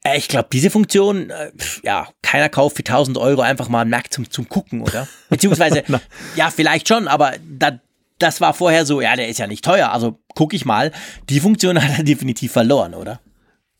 Äh, 0.05 0.17
ich 0.17 0.29
glaube, 0.29 0.47
diese 0.53 0.69
Funktion, 0.69 1.31
äh, 1.31 1.51
ja, 1.83 2.07
keiner 2.21 2.47
kauft 2.47 2.77
für 2.77 2.83
1000 2.85 3.17
Euro 3.17 3.41
einfach 3.41 3.67
mal 3.67 3.81
einen 3.81 3.89
Mac 3.89 4.13
zum, 4.13 4.31
zum 4.31 4.47
Gucken, 4.47 4.79
oder? 4.79 5.09
Beziehungsweise, 5.29 5.83
ja, 6.37 6.49
vielleicht 6.49 6.87
schon, 6.87 7.09
aber 7.09 7.33
da, 7.45 7.77
das 8.19 8.41
war 8.41 8.53
vorher 8.53 8.85
so, 8.85 9.01
ja, 9.01 9.15
der 9.15 9.27
ist 9.27 9.39
ja 9.39 9.47
nicht 9.47 9.63
teuer, 9.63 9.91
also 9.91 10.19
gucke 10.35 10.55
ich 10.55 10.65
mal. 10.65 10.91
Die 11.29 11.39
Funktion 11.39 11.81
hat 11.81 11.97
er 11.97 12.03
definitiv 12.03 12.51
verloren, 12.51 12.93
oder? 12.93 13.19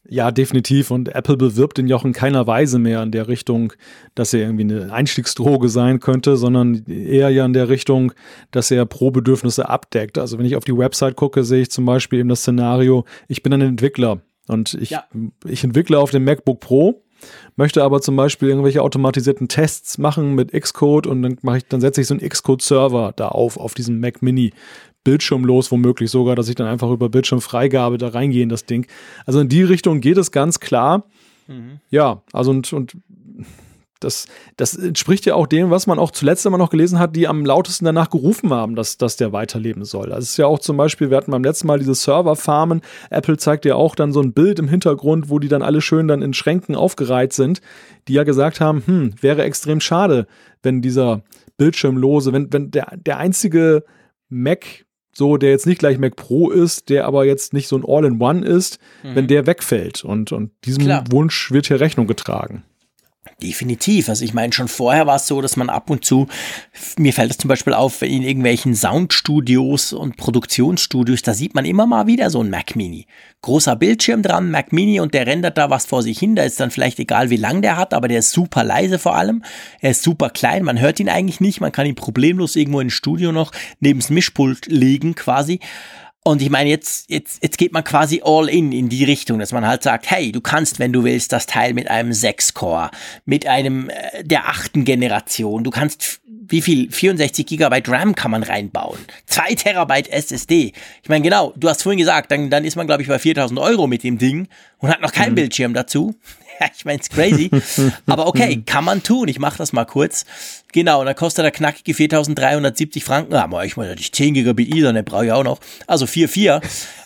Ja, 0.10 0.32
definitiv. 0.32 0.90
Und 0.90 1.10
Apple 1.10 1.36
bewirbt 1.36 1.80
ihn 1.80 1.88
ja 1.88 1.96
auch 1.98 2.06
in 2.06 2.14
keiner 2.14 2.48
Weise 2.48 2.80
mehr 2.80 3.04
in 3.04 3.12
der 3.12 3.28
Richtung, 3.28 3.74
dass 4.16 4.34
er 4.34 4.42
irgendwie 4.42 4.64
eine 4.64 4.94
Einstiegsdroge 4.94 5.68
sein 5.70 6.00
könnte, 6.00 6.38
sondern 6.38 6.86
eher 6.86 7.30
ja 7.30 7.46
in 7.46 7.54
der 7.54 7.68
Richtung, 7.68 8.14
dass 8.52 8.72
er 8.72 8.86
Pro-Bedürfnisse 8.86 9.68
abdeckt. 9.68 10.18
Also 10.18 10.38
wenn 10.38 10.46
ich 10.46 10.56
auf 10.56 10.64
die 10.64 10.78
Website 10.78 11.18
gucke, 11.18 11.44
sehe 11.44 11.64
ich 11.64 11.72
zum 11.72 11.86
Beispiel 11.86 12.20
eben 12.20 12.30
das 12.30 12.42
Szenario, 12.42 13.06
ich 13.28 13.44
bin 13.44 13.54
ein 13.54 13.62
Entwickler 13.62 14.22
und 14.48 14.76
ich, 14.76 14.92
ja. 14.92 15.04
ich 15.46 15.64
entwickle 15.64 16.00
auf 16.00 16.12
dem 16.12 16.24
MacBook 16.24 16.62
Pro 16.62 17.04
möchte 17.56 17.84
aber 17.84 18.02
zum 18.02 18.16
Beispiel 18.16 18.50
irgendwelche 18.50 18.82
automatisierten 18.82 19.48
Tests 19.48 19.98
machen 19.98 20.36
mit 20.36 20.52
Xcode 20.52 21.08
und 21.08 21.22
dann 21.22 21.38
mache 21.42 21.58
ich, 21.58 21.66
dann 21.68 21.82
setze 21.82 22.02
ich 22.02 22.08
so 22.08 22.14
einen 22.14 22.28
Xcode-Server 22.28 23.14
da 23.16 23.30
auf, 23.30 23.58
auf 23.58 23.74
diesem 23.74 24.00
Mac 24.00 24.22
Mini. 24.22 24.54
Bildschirmlos 25.04 25.72
womöglich 25.72 26.12
sogar, 26.12 26.36
dass 26.36 26.50
ich 26.50 26.56
dann 26.56 26.68
einfach 26.68 26.92
über 26.92 27.08
Bildschirmfreigabe 27.08 27.98
da 27.98 28.10
reingehe 28.10 28.44
in 28.44 28.50
das 28.50 28.66
Ding. 28.66 28.88
Also 29.26 29.40
in 29.40 29.48
die 29.48 29.64
Richtung 29.64 30.02
geht 30.02 30.18
es 30.18 30.32
ganz 30.32 30.60
klar. 30.60 31.06
Mhm. 31.48 31.80
Ja, 31.90 32.24
also 32.34 32.52
und, 32.52 32.74
und 32.74 32.98
das, 34.00 34.28
das 34.56 34.76
entspricht 34.76 35.26
ja 35.26 35.36
auch 35.36 35.48
dem, 35.48 35.70
was 35.70 35.88
man 35.88 36.00
auch 36.00 36.12
zuletzt 36.12 36.46
immer 36.46 36.58
noch 36.58 36.70
gelesen 36.70 37.00
hat, 37.00 37.16
die 37.16 37.28
am 37.28 37.46
lautesten 37.46 37.86
danach 37.86 38.10
gerufen 38.10 38.52
haben, 38.52 38.76
dass, 38.76 38.98
dass 38.98 39.18
der 39.18 39.34
weiterleben 39.34 39.86
soll. 39.86 40.10
Das 40.10 40.24
ist 40.24 40.38
ja 40.38 40.46
auch 40.48 40.60
zum 40.60 40.78
Beispiel, 40.78 41.10
wir 41.10 41.18
hatten 41.18 41.32
beim 41.32 41.44
letzten 41.44 41.68
Mal 41.68 41.80
diese 41.80 41.96
Serverfarmen. 41.96 42.82
Apple 43.10 43.38
zeigt 43.38 43.66
ja 43.66 43.76
auch 43.76 43.96
dann 43.96 44.14
so 44.14 44.22
ein 44.22 44.34
Bild 44.34 44.60
im 44.60 44.68
Hintergrund, 44.68 45.30
wo 45.30 45.40
die 45.40 45.48
dann 45.48 45.62
alle 45.62 45.82
schön 45.82 46.08
dann 46.08 46.22
in 46.22 46.34
Schränken 46.34 46.76
aufgereiht 46.76 47.34
sind, 47.34 47.62
die 48.08 48.14
ja 48.14 48.24
gesagt 48.24 48.62
haben, 48.62 48.84
hm, 48.86 49.14
wäre 49.22 49.44
extrem 49.44 49.82
schade, 49.82 50.28
wenn 50.64 50.82
dieser 50.82 51.24
Bildschirmlose, 51.58 52.34
wenn, 52.34 52.52
wenn 52.54 52.72
der, 52.72 52.98
der 52.98 53.18
einzige 53.18 53.84
Mac 54.30 54.86
so, 55.18 55.38
der 55.38 55.50
jetzt 55.50 55.66
nicht 55.66 55.80
gleich 55.80 55.98
Mac 55.98 56.16
Pro 56.16 56.52
ist, 56.52 56.90
der 56.90 57.06
aber 57.06 57.26
jetzt 57.26 57.52
nicht 57.52 57.68
so 57.68 57.76
ein 57.76 57.84
All-in-One 57.84 58.46
ist, 58.46 58.78
mhm. 59.02 59.16
wenn 59.16 59.28
der 59.28 59.48
wegfällt. 59.48 60.06
Und, 60.06 60.32
und 60.32 60.52
diesem 60.64 60.84
Klar. 60.84 61.06
Wunsch 61.10 61.52
wird 61.52 61.66
hier 61.66 61.80
Rechnung 61.80 62.06
getragen. 62.06 62.64
Definitiv. 63.40 64.10
Also 64.10 64.26
ich 64.26 64.34
meine, 64.34 64.52
schon 64.52 64.68
vorher 64.68 65.06
war 65.06 65.18
es 65.18 65.28
so, 65.28 65.42
dass 65.42 65.58
man 65.58 65.70
ab 65.70 65.92
und 65.92 66.04
zu, 66.04 66.26
mir 66.98 67.14
fällt 67.14 67.30
es 67.30 67.38
zum 67.38 67.50
Beispiel 67.50 67.76
auf, 67.76 68.02
in 68.02 68.24
irgendwelchen 68.24 68.74
Soundstudios 68.74 69.94
und 69.94 70.18
Produktionsstudios, 70.18 71.22
da 71.22 71.36
sieht 71.36 71.54
man 71.54 71.64
immer 71.64 71.86
mal 71.86 72.08
wieder 72.08 72.32
so 72.32 72.42
ein 72.42 72.50
Mac 72.50 72.76
Mini. 72.76 73.06
Großer 73.44 73.76
Bildschirm 73.76 74.24
dran, 74.24 74.50
Mac 74.50 74.74
Mini 74.74 75.00
und 75.00 75.14
der 75.14 75.28
rendert 75.28 75.60
da 75.60 75.70
was 75.70 75.86
vor 75.86 76.02
sich 76.02 76.18
hin. 76.18 76.36
Da 76.36 76.42
ist 76.42 76.60
dann 76.60 76.72
vielleicht 76.72 76.98
egal, 76.98 77.30
wie 77.30 77.38
lang 77.38 77.62
der 77.62 77.78
hat, 77.78 77.94
aber 77.94 78.08
der 78.08 78.20
ist 78.20 78.32
super 78.32 78.64
leise 78.64 78.98
vor 78.98 79.16
allem. 79.16 79.44
Er 79.82 79.92
ist 79.92 80.02
super 80.02 80.32
klein, 80.32 80.64
man 80.64 80.80
hört 80.80 81.00
ihn 81.00 81.08
eigentlich 81.08 81.40
nicht, 81.40 81.62
man 81.62 81.72
kann 81.72 81.86
ihn 81.86 81.94
problemlos 81.94 82.56
irgendwo 82.56 82.80
ins 82.80 82.94
Studio 82.94 83.32
noch 83.32 83.52
neben 83.80 84.00
das 84.00 84.10
Mischpult 84.10 84.66
legen 84.66 85.14
quasi. 85.14 85.60
Und 86.28 86.42
ich 86.42 86.50
meine, 86.50 86.70
jetzt, 86.70 87.10
jetzt, 87.10 87.42
jetzt 87.42 87.58
geht 87.58 87.72
man 87.72 87.86
quasi 87.86 88.22
all 88.22 88.50
in 88.50 88.74
in 88.74 88.90
die 88.90 89.06
Richtung, 89.06 89.40
dass 89.40 89.54
man 89.54 89.66
halt 89.66 89.82
sagt, 89.82 90.12
hey, 90.12 90.34
du 90.34 90.42
kannst, 90.42 90.78
wenn 90.78 90.92
du 90.92 91.06
willst, 91.06 91.32
das 91.32 91.46
Teil 91.46 91.74
mit 91.74 91.90
einem 91.90 92.12
6-Core, 92.12 92.92
mit 93.24 93.48
einem 93.48 93.90
äh, 93.90 94.26
der 94.26 94.50
achten 94.50 94.84
Generation, 94.84 95.64
du 95.64 95.72
kannst, 95.72 96.20
wie 96.26 96.62
viel, 96.62 96.92
64 96.92 97.46
Gigabyte 97.46 97.88
RAM 97.88 98.14
kann 98.14 98.32
man 98.32 98.44
reinbauen, 98.44 99.00
2 99.28 99.56
Terabyte 99.56 100.10
SSD. 100.10 100.74
Ich 101.02 101.08
meine, 101.08 101.24
genau, 101.24 101.54
du 101.56 101.70
hast 101.70 101.84
vorhin 101.84 102.00
gesagt, 102.00 102.30
dann, 102.30 102.50
dann 102.50 102.66
ist 102.66 102.76
man, 102.76 102.88
glaube 102.88 103.04
ich, 103.04 103.08
bei 103.08 103.20
4000 103.20 103.58
Euro 103.58 103.88
mit 103.88 104.04
dem 104.04 104.18
Ding 104.18 104.50
und 104.80 104.90
hat 104.90 105.00
noch 105.00 105.14
keinen 105.14 105.32
mhm. 105.32 105.36
Bildschirm 105.36 105.74
dazu. 105.74 106.14
ich 106.78 106.86
meine, 106.86 107.00
es 107.02 107.10
crazy. 107.10 107.50
Aber 108.06 108.28
okay, 108.28 108.62
kann 108.66 108.84
man 108.84 109.04
tun. 109.04 109.28
Ich 109.28 109.40
mache 109.40 109.58
das 109.58 109.74
mal 109.74 109.86
kurz. 109.86 110.26
Genau, 110.74 111.00
und 111.00 111.06
dann 111.06 111.16
kostet 111.16 111.44
der 111.44 111.52
knackige 111.52 111.94
4370 111.94 113.04
Franken. 113.04 113.34
Ah, 113.34 113.64
ich 113.64 113.78
meine, 113.78 113.96
die 113.96 114.12
10 114.12 114.34
Gigabit 114.34 114.74
Ethernet 114.74 115.06
brauche 115.06 115.26
ich 115.26 115.32
auch 115.32 115.44
noch. 115.44 115.60
Also 115.88 116.06
4,4. 116.06 116.62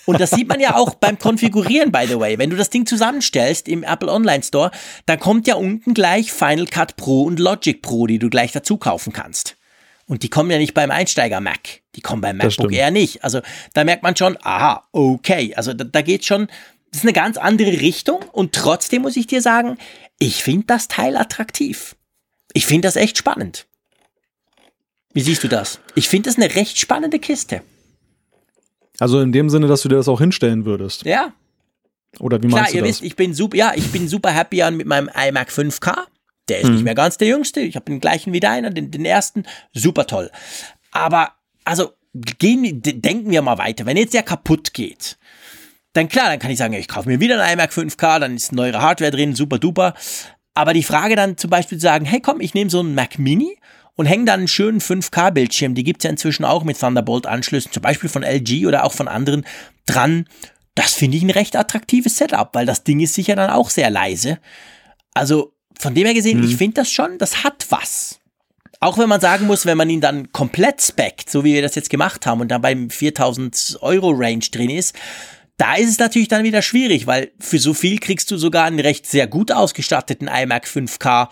Und 0.06 0.19
das 0.19 0.32
sieht 0.32 0.48
man 0.48 0.60
ja 0.60 0.76
auch 0.76 0.95
beim 0.95 1.19
Konfigurieren, 1.19 1.91
by 1.91 2.06
the 2.07 2.19
way. 2.19 2.38
Wenn 2.38 2.49
du 2.49 2.56
das 2.56 2.69
Ding 2.69 2.86
zusammenstellst 2.86 3.68
im 3.68 3.84
Apple 3.84 4.11
Online 4.11 4.44
Store, 4.44 4.72
dann 5.06 5.19
kommt 5.19 5.48
ja 5.48 5.56
unten 5.56 5.94
gleich 5.94 6.32
Final 6.32 6.65
Cut 6.65 6.95
Pro 6.95 7.23
und 7.23 7.40
Logic 7.40 7.82
Pro, 7.82 8.07
die 8.07 8.19
du 8.19 8.30
gleich 8.30 8.52
dazu 8.52 8.78
kaufen 8.78 9.14
kannst. 9.14 9.56
Und 10.11 10.23
die 10.23 10.30
kommen 10.30 10.52
ja 10.52 10.57
nicht 10.57 10.73
beim 10.73 10.91
Einsteiger 10.91 11.40
Mac. 11.40 11.82
Die 11.95 12.02
kommen 12.02 12.22
beim 12.22 12.36
MacBook 12.36 12.73
eher 12.73 12.91
nicht. 12.91 13.23
Also 13.23 13.40
da 13.73 13.86
merkt 13.86 14.03
man 14.03 14.15
schon, 14.18 14.38
aha, 14.41 14.84
okay. 14.91 15.53
Also 15.56 15.73
da, 15.73 15.86
da 15.86 16.02
geht 16.02 16.26
schon 16.26 16.48
ist 16.92 17.04
eine 17.04 17.14
ganz 17.14 17.38
andere 17.38 17.72
Richtung 17.72 18.22
und 18.32 18.54
trotzdem 18.54 19.04
muss 19.04 19.16
ich 19.16 19.28
dir 19.28 19.42
sagen, 19.42 19.78
ich 20.20 20.44
finde 20.44 20.68
das 20.68 20.88
Teil 20.88 21.18
attraktiv. 21.18 21.96
Ich 22.54 22.66
finde 22.66 22.88
das 22.88 22.96
echt 22.96 23.18
spannend. 23.18 23.68
Wie 25.14 25.22
siehst 25.22 25.44
du 25.44 25.48
das? 25.48 25.80
Ich 25.96 26.10
finde 26.10 26.30
das 26.30 26.38
eine 26.38 26.54
recht 26.56 26.78
spannende 26.78 27.20
Kiste. 27.20 27.62
Also 29.00 29.20
in 29.20 29.32
dem 29.32 29.50
Sinne, 29.50 29.68
dass 29.68 29.82
du 29.82 29.90
dir 29.90 29.96
das 29.96 30.08
auch 30.08 30.20
hinstellen 30.20 30.66
würdest. 30.66 31.04
Ja. 31.06 31.34
Oder 32.20 32.42
wie 32.44 32.48
Klar, 32.48 32.62
meinst 32.62 32.74
du 32.74 32.78
ihr 32.78 32.84
das? 32.84 32.90
wisst, 32.90 33.04
ich 33.04 33.16
bin 33.16 33.34
super, 33.34 33.58
ja, 33.58 33.74
ich 33.76 33.92
bin 33.92 34.08
super 34.08 34.32
happy 34.32 34.62
an 34.62 34.78
mit 34.78 34.86
meinem 34.86 35.10
iMac 35.10 35.50
5K. 35.50 35.96
Der 36.50 36.60
ist 36.60 36.68
hm. 36.68 36.74
nicht 36.76 36.84
mehr 36.84 36.96
ganz 36.96 37.18
der 37.18 37.30
jüngste. 37.30 37.62
Ich 37.62 37.76
habe 37.76 37.86
den 37.86 38.00
gleichen 38.00 38.34
wie 38.34 38.40
deiner, 38.40 38.70
den, 38.70 38.92
den 38.92 39.06
ersten. 39.06 39.46
Super 39.74 40.08
toll. 40.08 40.30
Aber, 40.92 41.34
also, 41.64 41.92
gehen, 42.14 42.82
denken 42.82 43.32
wir 43.32 43.42
mal 43.42 43.58
weiter. 43.58 43.86
Wenn 43.86 43.98
jetzt 43.98 44.14
der 44.14 44.24
kaputt 44.24 44.74
geht, 44.74 45.18
dann 45.94 46.08
klar, 46.08 46.30
dann 46.30 46.40
kann 46.40 46.52
ich 46.52 46.58
sagen, 46.58 46.74
ich 46.74 46.88
kaufe 46.88 47.10
mir 47.10 47.20
wieder 47.20 47.42
ein 47.42 47.54
iMac 47.54 47.72
5K, 47.72 48.20
dann 48.20 48.36
ist 48.36 48.52
neuere 48.52 48.82
Hardware 48.82 49.12
drin, 49.12 49.36
super 49.36 49.60
duper. 49.60 49.94
Aber 50.54 50.74
die 50.74 50.84
Frage 50.84 51.16
dann 51.16 51.38
zum 51.38 51.50
Beispiel 51.50 51.78
zu 51.78 51.84
sagen, 51.84 52.06
hey 52.06 52.20
komm, 52.20 52.42
ich 52.42 52.54
nehme 52.54 52.70
so 52.70 52.80
einen 52.80 52.96
Mac 52.96 53.20
Mini 53.20 53.58
und 53.96 54.06
hänge 54.06 54.26
dann 54.26 54.42
einen 54.42 54.48
schönen 54.48 54.80
5K-Bildschirm, 54.80 55.76
die 55.76 55.84
gibt's 55.84 56.04
ja 56.04 56.10
inzwischen 56.10 56.46
auch 56.46 56.64
mit 56.64 56.80
Thunderbolt-Anschlüssen, 56.80 57.72
zum 57.72 57.82
Beispiel 57.82 58.10
von 58.10 58.24
LG 58.24 58.66
oder 58.66 58.84
auch 58.84 58.94
von 58.94 59.08
anderen, 59.08 59.46
dran. 59.86 60.28
Das 60.76 60.94
finde 60.94 61.18
ich 61.18 61.24
ein 61.24 61.30
recht 61.30 61.56
attraktives 61.56 62.18
Setup, 62.18 62.50
weil 62.54 62.66
das 62.66 62.84
Ding 62.84 63.00
ist 63.02 63.14
sicher 63.14 63.36
dann 63.36 63.50
auch 63.50 63.70
sehr 63.70 63.90
leise. 63.90 64.40
Also 65.14 65.54
von 65.78 65.94
dem 65.94 66.06
her 66.06 66.14
gesehen, 66.14 66.40
mhm. 66.40 66.48
ich 66.48 66.58
finde 66.58 66.76
das 66.76 66.92
schon, 66.92 67.18
das 67.18 67.44
hat 67.44 67.66
was. 67.70 68.20
Auch 68.80 68.98
wenn 68.98 69.10
man 69.10 69.22
sagen 69.22 69.46
muss, 69.46 69.66
wenn 69.66 69.78
man 69.78 69.90
ihn 69.90 70.02
dann 70.02 70.32
komplett 70.32 70.82
speckt, 70.82 71.30
so 71.30 71.44
wie 71.44 71.54
wir 71.54 71.62
das 71.62 71.76
jetzt 71.76 71.90
gemacht 71.90 72.26
haben 72.26 72.42
und 72.42 72.48
dann 72.48 72.62
beim 72.62 72.90
4000 72.90 73.78
Euro 73.82 74.10
Range 74.10 74.44
drin 74.52 74.72
ist, 74.72 74.96
da 75.62 75.76
ist 75.76 75.92
es 75.92 76.00
natürlich 76.00 76.28
dann 76.28 76.44
wieder 76.44 76.64
schwierig, 76.64 77.06
weil 77.06 77.34
für 77.40 77.60
so 77.60 77.76
viel 77.76 78.00
kriegst 78.00 78.32
du 78.32 78.38
sogar 78.38 78.66
einen 78.66 78.80
recht 78.80 79.06
sehr 79.06 79.28
gut 79.28 79.52
ausgestatteten 79.52 80.28
iMac 80.28 80.66
5K 80.66 81.28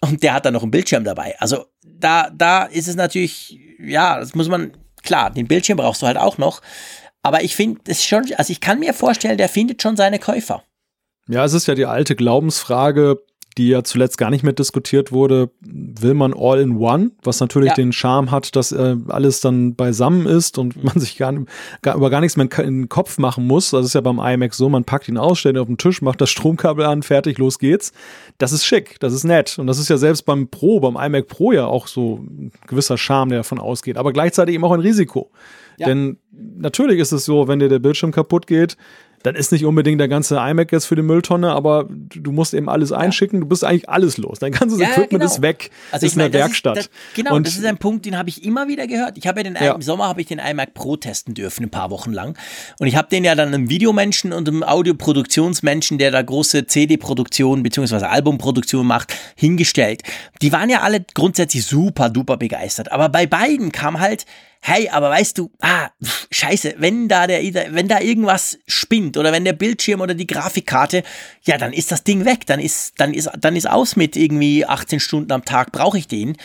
und 0.00 0.22
der 0.22 0.32
hat 0.34 0.46
dann 0.46 0.54
noch 0.54 0.62
einen 0.62 0.70
Bildschirm 0.70 1.02
dabei. 1.02 1.34
Also 1.40 1.64
da, 1.82 2.30
da 2.30 2.66
ist 2.66 2.86
es 2.86 2.94
natürlich, 2.94 3.58
ja, 3.80 4.20
das 4.20 4.36
muss 4.36 4.48
man, 4.48 4.76
klar, 5.02 5.30
den 5.30 5.48
Bildschirm 5.48 5.76
brauchst 5.76 6.02
du 6.02 6.06
halt 6.06 6.16
auch 6.16 6.38
noch. 6.38 6.62
Aber 7.22 7.42
ich 7.42 7.56
finde 7.56 7.80
es 7.88 8.04
schon, 8.04 8.32
also 8.36 8.52
ich 8.52 8.60
kann 8.60 8.78
mir 8.78 8.94
vorstellen, 8.94 9.38
der 9.38 9.48
findet 9.48 9.82
schon 9.82 9.96
seine 9.96 10.20
Käufer. 10.20 10.62
Ja, 11.26 11.44
es 11.44 11.52
ist 11.52 11.66
ja 11.66 11.74
die 11.74 11.86
alte 11.86 12.14
Glaubensfrage, 12.14 13.24
die 13.56 13.68
ja 13.68 13.84
zuletzt 13.84 14.18
gar 14.18 14.30
nicht 14.30 14.42
mehr 14.42 14.52
diskutiert 14.52 15.12
wurde, 15.12 15.50
will 15.60 16.14
man 16.14 16.34
All-in-One, 16.34 17.12
was 17.22 17.38
natürlich 17.38 17.70
ja. 17.70 17.74
den 17.74 17.92
Charme 17.92 18.30
hat, 18.30 18.56
dass 18.56 18.72
äh, 18.72 18.96
alles 19.08 19.40
dann 19.40 19.76
beisammen 19.76 20.26
ist 20.26 20.58
und 20.58 20.82
man 20.84 20.98
sich 20.98 21.16
gar, 21.16 21.32
gar, 21.82 21.96
über 21.96 22.10
gar 22.10 22.20
nichts 22.20 22.36
mehr 22.36 22.48
in 22.58 22.82
den 22.82 22.88
Kopf 22.88 23.18
machen 23.18 23.46
muss. 23.46 23.70
Das 23.70 23.86
ist 23.86 23.94
ja 23.94 24.00
beim 24.00 24.18
iMac 24.18 24.54
so, 24.54 24.68
man 24.68 24.84
packt 24.84 25.08
ihn 25.08 25.18
aus, 25.18 25.38
stellt 25.38 25.56
ihn 25.56 25.60
auf 25.60 25.68
den 25.68 25.78
Tisch, 25.78 26.02
macht 26.02 26.20
das 26.20 26.30
Stromkabel 26.30 26.84
an, 26.84 27.02
fertig, 27.02 27.38
los 27.38 27.58
geht's. 27.58 27.92
Das 28.38 28.52
ist 28.52 28.64
schick, 28.64 28.98
das 29.00 29.12
ist 29.12 29.24
nett. 29.24 29.58
Und 29.58 29.68
das 29.68 29.78
ist 29.78 29.88
ja 29.88 29.98
selbst 29.98 30.22
beim 30.22 30.48
Pro, 30.48 30.80
beim 30.80 30.96
iMac 30.96 31.28
Pro 31.28 31.52
ja 31.52 31.66
auch 31.66 31.86
so 31.86 32.24
ein 32.24 32.50
gewisser 32.66 32.98
Charme, 32.98 33.30
der 33.30 33.38
davon 33.40 33.60
ausgeht, 33.60 33.96
aber 33.96 34.12
gleichzeitig 34.12 34.54
eben 34.54 34.64
auch 34.64 34.72
ein 34.72 34.80
Risiko. 34.80 35.30
Ja. 35.78 35.88
Denn 35.88 36.18
natürlich 36.56 36.98
ist 36.98 37.12
es 37.12 37.24
so, 37.24 37.48
wenn 37.48 37.58
dir 37.58 37.68
der 37.68 37.78
Bildschirm 37.78 38.12
kaputt 38.12 38.46
geht, 38.46 38.76
dann 39.24 39.36
ist 39.36 39.52
nicht 39.52 39.64
unbedingt 39.64 39.98
der 39.98 40.08
ganze 40.08 40.36
iMac 40.36 40.70
jetzt 40.70 40.84
für 40.84 40.96
die 40.96 41.02
Mülltonne, 41.02 41.50
aber 41.50 41.88
du 41.88 42.30
musst 42.30 42.52
eben 42.52 42.68
alles 42.68 42.92
einschicken, 42.92 43.40
du 43.40 43.46
bist 43.46 43.64
eigentlich 43.64 43.88
alles 43.88 44.18
los. 44.18 44.38
Dein 44.38 44.52
ganzes 44.52 44.78
ja, 44.78 44.88
Equipment 44.88 45.10
genau. 45.10 45.24
ist 45.24 45.40
weg, 45.40 45.70
also 45.90 46.04
ist 46.04 46.12
in 46.12 46.18
der 46.18 46.32
Werkstatt. 46.34 46.76
Ist, 46.76 46.90
das, 46.90 47.16
genau, 47.16 47.34
und 47.34 47.46
das 47.46 47.56
ist 47.56 47.64
ein 47.64 47.78
Punkt, 47.78 48.04
den 48.04 48.18
habe 48.18 48.28
ich 48.28 48.44
immer 48.44 48.68
wieder 48.68 48.86
gehört. 48.86 49.16
Ich 49.16 49.26
habe 49.26 49.40
ja 49.40 49.44
den 49.44 49.54
ja. 49.54 49.72
im 49.72 49.80
Sommer 49.80 50.08
habe 50.08 50.20
ich 50.20 50.26
den 50.26 50.38
iMac 50.38 50.74
Pro 50.74 50.98
testen 50.98 51.32
dürfen, 51.32 51.64
ein 51.64 51.70
paar 51.70 51.90
Wochen 51.90 52.12
lang. 52.12 52.36
Und 52.78 52.86
ich 52.86 52.96
habe 52.96 53.08
den 53.08 53.24
ja 53.24 53.34
dann 53.34 53.48
einem 53.48 53.70
Videomenschen 53.70 54.34
und 54.34 54.46
einem 54.46 54.62
Audioproduktionsmenschen, 54.62 55.96
der 55.96 56.10
da 56.10 56.20
große 56.20 56.66
CD-Produktion 56.66 57.62
bzw. 57.62 58.04
Albumproduktion 58.04 58.86
macht, 58.86 59.14
hingestellt. 59.36 60.02
Die 60.42 60.52
waren 60.52 60.68
ja 60.68 60.82
alle 60.82 61.02
grundsätzlich 61.14 61.64
super 61.64 62.10
duper 62.10 62.36
begeistert. 62.36 62.92
Aber 62.92 63.08
bei 63.08 63.26
beiden 63.26 63.72
kam 63.72 64.00
halt 64.00 64.26
hey, 64.66 64.88
aber 64.88 65.10
weißt 65.10 65.36
du, 65.36 65.50
ah, 65.60 65.90
pff, 66.02 66.26
scheiße, 66.30 66.76
wenn 66.78 67.06
da 67.06 67.26
der, 67.26 67.42
wenn 67.74 67.86
da 67.86 68.00
irgendwas 68.00 68.58
spinnt 68.66 69.18
oder 69.18 69.30
wenn 69.30 69.44
der 69.44 69.52
Bildschirm 69.52 70.00
oder 70.00 70.14
die 70.14 70.26
Grafikkarte, 70.26 71.02
ja, 71.42 71.58
dann 71.58 71.74
ist 71.74 71.92
das 71.92 72.02
Ding 72.02 72.24
weg, 72.24 72.46
dann 72.46 72.60
ist, 72.60 72.94
dann 72.96 73.12
ist, 73.12 73.30
dann 73.38 73.56
ist 73.56 73.68
aus 73.68 73.94
mit 73.94 74.16
irgendwie 74.16 74.64
18 74.64 75.00
Stunden 75.00 75.32
am 75.32 75.44
Tag, 75.44 75.70
brauche 75.70 75.98
ich 75.98 76.08
den. 76.08 76.38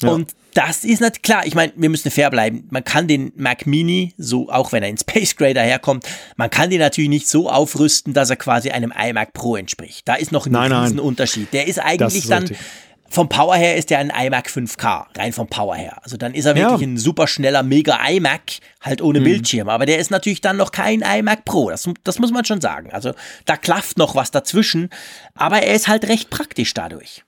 Ja. 0.00 0.10
Und 0.10 0.36
das 0.54 0.84
ist 0.84 1.00
nicht 1.00 1.24
klar. 1.24 1.44
Ich 1.46 1.56
meine, 1.56 1.72
wir 1.74 1.88
müssen 1.88 2.12
fair 2.12 2.30
bleiben. 2.30 2.68
Man 2.70 2.84
kann 2.84 3.08
den 3.08 3.32
Mac 3.34 3.66
Mini, 3.66 4.14
so 4.18 4.48
auch 4.50 4.70
wenn 4.70 4.84
er 4.84 4.88
in 4.88 4.96
Space 4.96 5.34
Gray 5.34 5.52
daherkommt, 5.52 6.06
man 6.36 6.50
kann 6.50 6.70
den 6.70 6.78
natürlich 6.78 7.10
nicht 7.10 7.28
so 7.28 7.50
aufrüsten, 7.50 8.14
dass 8.14 8.30
er 8.30 8.36
quasi 8.36 8.70
einem 8.70 8.92
iMac 8.96 9.32
Pro 9.32 9.56
entspricht. 9.56 10.06
Da 10.06 10.14
ist 10.14 10.30
noch 10.30 10.46
ein 10.46 10.52
nein, 10.52 10.70
riesen 10.70 10.96
nein. 10.96 11.04
Unterschied. 11.04 11.52
Der 11.52 11.66
ist 11.66 11.80
eigentlich 11.80 12.22
ist 12.22 12.30
dann 12.30 12.44
richtig 12.44 12.58
vom 13.14 13.28
Power 13.28 13.54
her 13.54 13.76
ist 13.76 13.90
der 13.90 13.98
ein 13.98 14.10
iMac 14.10 14.48
5K, 14.48 15.06
rein 15.16 15.32
vom 15.32 15.46
Power 15.46 15.76
her. 15.76 15.98
Also 16.02 16.16
dann 16.16 16.34
ist 16.34 16.44
er 16.44 16.56
wirklich 16.56 16.80
ja. 16.80 16.86
ein 16.86 16.98
super 16.98 17.26
schneller, 17.26 17.62
mega 17.62 17.96
iMac, 18.08 18.58
halt 18.80 19.00
ohne 19.00 19.20
mhm. 19.20 19.24
Bildschirm. 19.24 19.68
Aber 19.68 19.86
der 19.86 19.98
ist 19.98 20.10
natürlich 20.10 20.40
dann 20.40 20.56
noch 20.56 20.72
kein 20.72 21.00
iMac 21.00 21.44
Pro. 21.44 21.70
Das, 21.70 21.88
das 22.02 22.18
muss 22.18 22.32
man 22.32 22.44
schon 22.44 22.60
sagen. 22.60 22.90
Also 22.92 23.12
da 23.44 23.56
klafft 23.56 23.98
noch 23.98 24.16
was 24.16 24.30
dazwischen. 24.30 24.90
Aber 25.34 25.62
er 25.62 25.74
ist 25.74 25.88
halt 25.88 26.08
recht 26.08 26.28
praktisch 26.28 26.74
dadurch. 26.74 27.22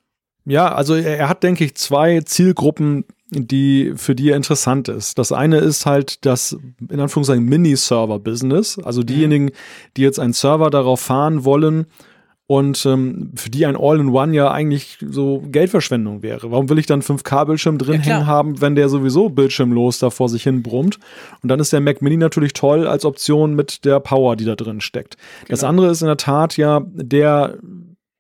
Ja, 0.45 0.73
also 0.75 0.95
er 0.95 1.29
hat, 1.29 1.43
denke 1.43 1.65
ich, 1.65 1.75
zwei 1.77 2.21
Zielgruppen, 2.21 3.05
die 3.31 3.93
für 3.97 4.15
die 4.15 4.31
er 4.31 4.37
interessant 4.37 4.89
ist. 4.89 5.19
Das 5.19 5.33
eine 5.33 5.59
ist 5.59 5.87
halt 5.87 6.25
das 6.27 6.57
in 6.89 7.01
Anführungszeichen 7.01 7.45
Mini-Server-Business, 7.45 8.79
also 8.81 9.01
mhm. 9.01 9.07
diejenigen, 9.07 9.51
die 9.97 10.03
jetzt 10.03 10.19
einen 10.19 10.33
Server 10.33 10.71
darauf 10.71 11.01
fahren 11.01 11.45
wollen 11.45 11.87
und 12.49 12.87
ähm, 12.87 13.33
für 13.35 13.51
die 13.51 13.67
ein 13.67 13.77
All-in-One 13.77 14.35
ja 14.35 14.51
eigentlich 14.51 14.99
so 15.01 15.43
Geldverschwendung 15.51 16.23
wäre. 16.23 16.51
Warum 16.53 16.69
will 16.69 16.79
ich 16.79 16.87
dann 16.87 17.03
5K-Bildschirm 17.03 17.79
drin 17.79 18.03
ja, 18.05 18.15
hängen 18.15 18.27
haben, 18.27 18.61
wenn 18.61 18.77
der 18.77 18.89
sowieso 18.89 19.29
bildschirmlos 19.31 19.99
da 19.99 20.11
vor 20.11 20.29
sich 20.29 20.45
hin 20.45 20.63
brummt? 20.63 21.01
Und 21.43 21.49
dann 21.49 21.59
ist 21.59 21.73
der 21.73 21.81
Mac 21.81 22.03
Mini 22.03 22.17
natürlich 22.17 22.53
toll 22.53 22.87
als 22.87 23.05
Option 23.05 23.55
mit 23.55 23.85
der 23.85 23.99
Power, 23.99 24.37
die 24.37 24.45
da 24.45 24.55
drin 24.55 24.81
steckt. 24.81 25.17
Genau. 25.17 25.51
Das 25.51 25.65
andere 25.65 25.91
ist 25.91 26.03
in 26.03 26.07
der 26.07 26.19
Tat 26.19 26.57
ja 26.57 26.83
der 26.87 27.59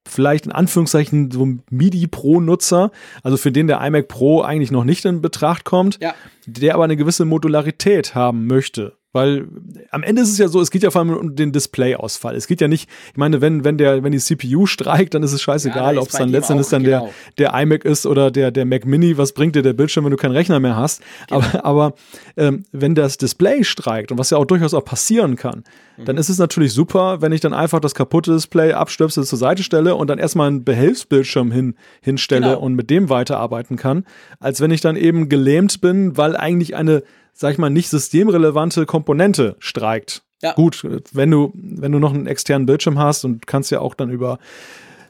vielleicht 0.08 0.46
in 0.46 0.52
Anführungszeichen 0.52 1.30
so 1.30 1.48
MIDI-Pro-Nutzer, 1.70 2.90
also 3.22 3.36
für 3.36 3.52
den 3.52 3.66
der 3.66 3.80
iMac 3.84 4.08
Pro 4.08 4.42
eigentlich 4.42 4.70
noch 4.70 4.84
nicht 4.84 5.04
in 5.04 5.20
Betracht 5.20 5.64
kommt, 5.64 5.98
ja. 6.00 6.14
der 6.46 6.74
aber 6.74 6.84
eine 6.84 6.96
gewisse 6.96 7.24
Modularität 7.24 8.14
haben 8.14 8.46
möchte. 8.46 8.94
Weil 9.16 9.48
am 9.92 10.02
Ende 10.02 10.20
ist 10.20 10.30
es 10.30 10.36
ja 10.36 10.46
so, 10.46 10.60
es 10.60 10.70
geht 10.70 10.82
ja 10.82 10.90
vor 10.90 11.00
allem 11.00 11.16
um 11.16 11.36
den 11.36 11.50
Display-Ausfall. 11.50 12.36
Es 12.36 12.46
geht 12.46 12.60
ja 12.60 12.68
nicht, 12.68 12.86
ich 13.12 13.16
meine, 13.16 13.40
wenn, 13.40 13.64
wenn, 13.64 13.78
der, 13.78 14.04
wenn 14.04 14.12
die 14.12 14.18
CPU 14.18 14.66
streikt, 14.66 15.14
dann 15.14 15.22
ist 15.22 15.32
es 15.32 15.40
scheißegal, 15.40 15.94
ja, 15.94 16.02
ob 16.02 16.08
es 16.08 16.16
dann 16.16 16.28
letztendlich 16.28 16.68
dann 16.68 16.82
genau. 16.82 17.08
der, 17.38 17.50
der 17.50 17.62
iMac 17.62 17.86
ist 17.86 18.04
oder 18.04 18.30
der, 18.30 18.50
der 18.50 18.66
Mac 18.66 18.84
Mini. 18.84 19.16
Was 19.16 19.32
bringt 19.32 19.56
dir 19.56 19.62
der 19.62 19.72
Bildschirm, 19.72 20.04
wenn 20.04 20.10
du 20.10 20.18
keinen 20.18 20.32
Rechner 20.32 20.60
mehr 20.60 20.76
hast? 20.76 21.00
Genau. 21.28 21.40
Aber, 21.40 21.64
aber 21.64 21.94
ähm, 22.36 22.64
wenn 22.72 22.94
das 22.94 23.16
Display 23.16 23.64
streikt 23.64 24.12
und 24.12 24.18
was 24.18 24.28
ja 24.28 24.36
auch 24.36 24.44
durchaus 24.44 24.74
auch 24.74 24.84
passieren 24.84 25.36
kann, 25.36 25.64
mhm. 25.96 26.04
dann 26.04 26.18
ist 26.18 26.28
es 26.28 26.36
natürlich 26.36 26.74
super, 26.74 27.22
wenn 27.22 27.32
ich 27.32 27.40
dann 27.40 27.54
einfach 27.54 27.80
das 27.80 27.94
kaputte 27.94 28.34
Display 28.34 28.74
abstöpsel 28.74 29.24
zur 29.24 29.38
Seite 29.38 29.62
stelle 29.62 29.94
und 29.94 30.08
dann 30.08 30.18
erstmal 30.18 30.48
einen 30.48 30.62
Behelfsbildschirm 30.62 31.50
hin, 31.50 31.74
hinstelle 32.02 32.48
genau. 32.48 32.60
und 32.60 32.74
mit 32.74 32.90
dem 32.90 33.08
weiterarbeiten 33.08 33.76
kann, 33.76 34.04
als 34.40 34.60
wenn 34.60 34.70
ich 34.70 34.82
dann 34.82 34.94
eben 34.94 35.30
gelähmt 35.30 35.80
bin, 35.80 36.18
weil 36.18 36.36
eigentlich 36.36 36.76
eine 36.76 37.02
sag 37.36 37.52
ich 37.52 37.58
mal, 37.58 37.70
nicht 37.70 37.88
systemrelevante 37.88 38.86
Komponente 38.86 39.56
streikt. 39.58 40.22
Ja. 40.42 40.52
Gut, 40.54 40.86
wenn 41.12 41.30
du, 41.30 41.52
wenn 41.54 41.92
du 41.92 41.98
noch 41.98 42.12
einen 42.12 42.26
externen 42.26 42.66
Bildschirm 42.66 42.98
hast 42.98 43.24
und 43.24 43.46
kannst 43.46 43.70
ja 43.70 43.80
auch 43.80 43.94
dann 43.94 44.10
über 44.10 44.38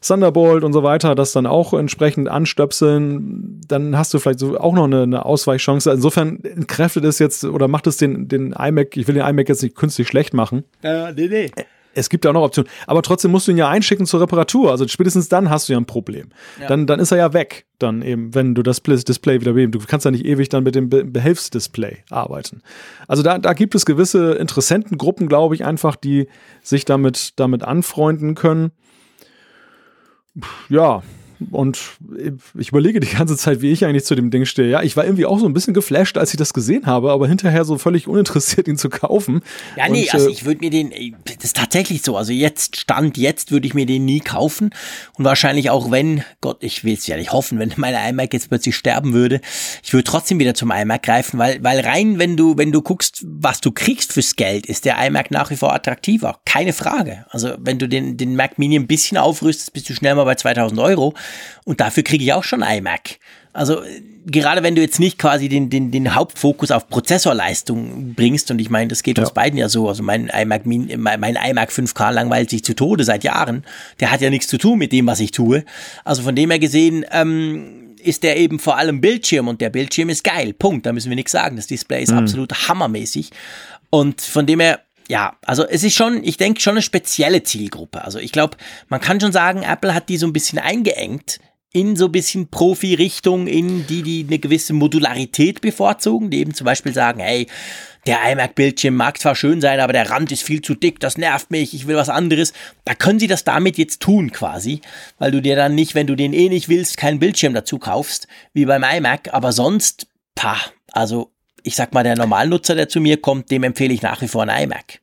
Thunderbolt 0.02 0.62
und 0.62 0.72
so 0.72 0.82
weiter 0.82 1.14
das 1.14 1.32
dann 1.32 1.46
auch 1.46 1.72
entsprechend 1.72 2.28
anstöpseln, 2.28 3.60
dann 3.66 3.96
hast 3.96 4.14
du 4.14 4.18
vielleicht 4.18 4.38
so 4.38 4.58
auch 4.58 4.74
noch 4.74 4.84
eine, 4.84 5.02
eine 5.02 5.24
Ausweichchance. 5.24 5.90
Insofern 5.90 6.40
entkräftet 6.44 7.04
es 7.04 7.18
jetzt 7.18 7.44
oder 7.44 7.66
macht 7.66 7.86
es 7.86 7.96
den, 7.96 8.28
den 8.28 8.52
iMac, 8.52 8.96
ich 8.96 9.08
will 9.08 9.14
den 9.14 9.26
iMac 9.26 9.48
jetzt 9.48 9.62
nicht 9.62 9.74
künstlich 9.74 10.06
schlecht 10.06 10.34
machen. 10.34 10.64
Äh, 10.82 11.12
nee, 11.12 11.28
nee 11.28 11.50
es 11.96 12.10
gibt 12.10 12.24
ja 12.24 12.30
auch 12.30 12.34
noch 12.34 12.42
Optionen. 12.42 12.70
Aber 12.86 13.02
trotzdem 13.02 13.30
musst 13.30 13.48
du 13.48 13.52
ihn 13.52 13.58
ja 13.58 13.68
einschicken 13.68 14.06
zur 14.06 14.20
Reparatur. 14.20 14.70
Also 14.70 14.86
spätestens 14.86 15.28
dann 15.28 15.50
hast 15.50 15.68
du 15.68 15.72
ja 15.72 15.80
ein 15.80 15.86
Problem. 15.86 16.28
Ja. 16.60 16.68
Dann, 16.68 16.86
dann 16.86 17.00
ist 17.00 17.10
er 17.10 17.18
ja 17.18 17.32
weg, 17.32 17.66
dann 17.78 18.02
eben, 18.02 18.34
wenn 18.34 18.54
du 18.54 18.62
das 18.62 18.82
Display 18.82 19.40
wieder 19.40 19.54
beheben. 19.54 19.72
Du 19.72 19.78
kannst 19.80 20.04
ja 20.04 20.10
nicht 20.10 20.24
ewig 20.24 20.48
dann 20.48 20.62
mit 20.62 20.74
dem 20.74 20.88
Behelfsdisplay 20.88 21.98
arbeiten. 22.10 22.62
Also 23.08 23.22
da, 23.22 23.38
da 23.38 23.52
gibt 23.54 23.74
es 23.74 23.86
gewisse 23.86 24.32
Interessentengruppen, 24.34 25.28
glaube 25.28 25.54
ich, 25.54 25.64
einfach, 25.64 25.96
die 25.96 26.28
sich 26.62 26.84
damit, 26.84 27.38
damit 27.40 27.62
anfreunden 27.64 28.34
können. 28.34 28.72
Ja, 30.68 31.02
und 31.50 31.78
ich 32.56 32.68
überlege 32.68 33.00
die 33.00 33.08
ganze 33.08 33.36
Zeit, 33.36 33.60
wie 33.60 33.70
ich 33.70 33.84
eigentlich 33.84 34.04
zu 34.04 34.14
dem 34.14 34.30
Ding 34.30 34.44
stehe. 34.44 34.68
Ja, 34.68 34.82
ich 34.82 34.96
war 34.96 35.04
irgendwie 35.04 35.26
auch 35.26 35.38
so 35.38 35.46
ein 35.46 35.52
bisschen 35.52 35.74
geflasht, 35.74 36.16
als 36.16 36.32
ich 36.32 36.38
das 36.38 36.54
gesehen 36.54 36.86
habe, 36.86 37.10
aber 37.12 37.28
hinterher 37.28 37.64
so 37.64 37.78
völlig 37.78 38.08
uninteressiert, 38.08 38.68
ihn 38.68 38.78
zu 38.78 38.88
kaufen. 38.88 39.42
Ja, 39.76 39.88
nee, 39.88 40.02
und, 40.02 40.14
also 40.14 40.28
äh, 40.28 40.32
ich 40.32 40.44
würde 40.44 40.60
mir 40.60 40.70
den, 40.70 41.14
das 41.24 41.44
ist 41.44 41.56
tatsächlich 41.56 42.02
so. 42.02 42.16
Also 42.16 42.32
jetzt, 42.32 42.76
Stand 42.76 43.18
jetzt 43.18 43.50
würde 43.50 43.66
ich 43.66 43.74
mir 43.74 43.86
den 43.86 44.04
nie 44.04 44.20
kaufen. 44.20 44.70
Und 45.14 45.24
wahrscheinlich 45.24 45.70
auch 45.70 45.90
wenn, 45.90 46.22
Gott, 46.40 46.62
ich 46.62 46.84
will 46.84 46.94
es 46.94 47.06
ja 47.06 47.16
nicht 47.16 47.32
hoffen, 47.32 47.58
wenn 47.58 47.72
meine 47.76 47.98
iMac 48.08 48.32
jetzt 48.32 48.48
plötzlich 48.48 48.76
sterben 48.76 49.12
würde, 49.12 49.40
ich 49.82 49.92
würde 49.92 50.04
trotzdem 50.04 50.38
wieder 50.38 50.54
zum 50.54 50.70
iMac 50.70 51.02
greifen, 51.02 51.38
weil, 51.38 51.62
weil 51.62 51.80
rein, 51.80 52.18
wenn 52.18 52.36
du, 52.36 52.56
wenn 52.56 52.72
du 52.72 52.82
guckst, 52.82 53.24
was 53.26 53.60
du 53.60 53.72
kriegst 53.72 54.12
fürs 54.12 54.36
Geld, 54.36 54.66
ist 54.66 54.84
der 54.84 54.96
iMac 55.06 55.30
nach 55.30 55.50
wie 55.50 55.56
vor 55.56 55.74
attraktiver. 55.74 56.40
Keine 56.44 56.72
Frage. 56.72 57.26
Also 57.30 57.54
wenn 57.58 57.78
du 57.78 57.88
den, 57.88 58.16
den 58.16 58.36
Mac 58.36 58.58
Mini 58.58 58.76
ein 58.76 58.86
bisschen 58.86 59.18
aufrüstest, 59.18 59.72
bist 59.72 59.88
du 59.88 59.94
schnell 59.94 60.14
mal 60.14 60.24
bei 60.24 60.34
2000 60.34 60.80
Euro. 60.80 61.14
Und 61.64 61.80
dafür 61.80 62.02
kriege 62.02 62.24
ich 62.24 62.32
auch 62.32 62.44
schon 62.44 62.62
iMac. 62.62 63.18
Also 63.52 63.82
gerade 64.26 64.62
wenn 64.62 64.74
du 64.74 64.82
jetzt 64.82 65.00
nicht 65.00 65.18
quasi 65.18 65.48
den, 65.48 65.70
den, 65.70 65.90
den 65.90 66.14
Hauptfokus 66.14 66.70
auf 66.70 66.88
Prozessorleistung 66.88 68.14
bringst, 68.14 68.50
und 68.50 68.58
ich 68.60 68.70
meine, 68.70 68.88
das 68.88 69.02
geht 69.02 69.18
ja. 69.18 69.24
uns 69.24 69.32
beiden 69.32 69.58
ja 69.58 69.68
so, 69.68 69.88
also 69.88 70.02
mein 70.02 70.28
iMac, 70.28 70.66
mein 70.66 71.36
iMac 71.36 71.70
5K 71.70 72.10
langweilt 72.10 72.50
sich 72.50 72.64
zu 72.64 72.74
Tode 72.74 73.04
seit 73.04 73.24
Jahren, 73.24 73.64
der 74.00 74.10
hat 74.10 74.20
ja 74.20 74.30
nichts 74.30 74.48
zu 74.48 74.58
tun 74.58 74.78
mit 74.78 74.92
dem, 74.92 75.06
was 75.06 75.20
ich 75.20 75.30
tue. 75.30 75.64
Also 76.04 76.22
von 76.22 76.34
dem 76.34 76.50
her 76.50 76.58
gesehen, 76.58 77.06
ähm, 77.10 77.86
ist 78.02 78.22
der 78.22 78.36
eben 78.36 78.58
vor 78.58 78.76
allem 78.76 79.00
Bildschirm 79.00 79.48
und 79.48 79.60
der 79.60 79.70
Bildschirm 79.70 80.08
ist 80.08 80.22
geil. 80.22 80.52
Punkt. 80.52 80.86
Da 80.86 80.92
müssen 80.92 81.10
wir 81.10 81.16
nichts 81.16 81.32
sagen. 81.32 81.56
Das 81.56 81.66
Display 81.66 82.02
ist 82.02 82.12
mhm. 82.12 82.18
absolut 82.18 82.68
hammermäßig. 82.68 83.30
Und 83.90 84.20
von 84.20 84.46
dem 84.46 84.60
her, 84.60 84.80
ja, 85.08 85.36
also 85.44 85.66
es 85.66 85.84
ist 85.84 85.94
schon, 85.94 86.24
ich 86.24 86.36
denke 86.36 86.60
schon 86.60 86.74
eine 86.74 86.82
spezielle 86.82 87.42
Zielgruppe. 87.42 88.04
Also 88.04 88.18
ich 88.18 88.32
glaube, 88.32 88.56
man 88.88 89.00
kann 89.00 89.20
schon 89.20 89.32
sagen, 89.32 89.62
Apple 89.62 89.94
hat 89.94 90.08
die 90.08 90.16
so 90.16 90.26
ein 90.26 90.32
bisschen 90.32 90.58
eingeengt 90.58 91.38
in 91.72 91.94
so 91.94 92.06
ein 92.06 92.12
bisschen 92.12 92.48
Profi-Richtung, 92.48 93.46
in 93.46 93.86
die, 93.86 94.02
die 94.02 94.24
eine 94.26 94.38
gewisse 94.38 94.72
Modularität 94.72 95.60
bevorzugen, 95.60 96.30
die 96.30 96.38
eben 96.38 96.54
zum 96.54 96.64
Beispiel 96.64 96.94
sagen, 96.94 97.20
hey, 97.20 97.48
der 98.06 98.20
iMac-Bildschirm 98.32 98.94
mag 98.94 99.18
zwar 99.18 99.34
schön 99.34 99.60
sein, 99.60 99.80
aber 99.80 99.92
der 99.92 100.08
Rand 100.08 100.32
ist 100.32 100.42
viel 100.42 100.62
zu 100.62 100.74
dick, 100.74 101.00
das 101.00 101.18
nervt 101.18 101.50
mich, 101.50 101.74
ich 101.74 101.86
will 101.86 101.96
was 101.96 102.08
anderes. 102.08 102.54
Da 102.84 102.94
können 102.94 103.18
sie 103.18 103.26
das 103.26 103.44
damit 103.44 103.76
jetzt 103.76 104.00
tun 104.00 104.32
quasi, 104.32 104.80
weil 105.18 105.32
du 105.32 105.42
dir 105.42 105.54
dann 105.54 105.74
nicht, 105.74 105.94
wenn 105.94 106.06
du 106.06 106.14
den 106.14 106.32
eh 106.32 106.48
nicht 106.48 106.68
willst, 106.68 106.96
keinen 106.96 107.18
Bildschirm 107.18 107.52
dazu 107.52 107.78
kaufst, 107.78 108.26
wie 108.54 108.64
beim 108.64 108.82
iMac, 108.84 109.34
aber 109.34 109.52
sonst, 109.52 110.06
pah, 110.34 110.58
also 110.92 111.32
ich 111.66 111.74
sag 111.74 111.92
mal, 111.92 112.04
der 112.04 112.16
Normalnutzer, 112.16 112.76
der 112.76 112.88
zu 112.88 113.00
mir 113.00 113.20
kommt, 113.20 113.50
dem 113.50 113.64
empfehle 113.64 113.92
ich 113.92 114.00
nach 114.00 114.22
wie 114.22 114.28
vor 114.28 114.46
ein 114.46 114.64
iMac. 114.64 115.00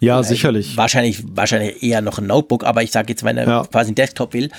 Ja, 0.00 0.20
äh, 0.20 0.24
sicherlich. 0.24 0.76
Wahrscheinlich, 0.76 1.22
wahrscheinlich 1.34 1.82
eher 1.82 2.02
noch 2.02 2.18
ein 2.18 2.26
Notebook, 2.26 2.64
aber 2.64 2.82
ich 2.82 2.90
sage 2.90 3.08
jetzt, 3.10 3.24
wenn 3.24 3.38
er 3.38 3.48
ja. 3.48 3.64
quasi 3.64 3.88
einen 3.88 3.94
Desktop 3.94 4.34
will, 4.34 4.50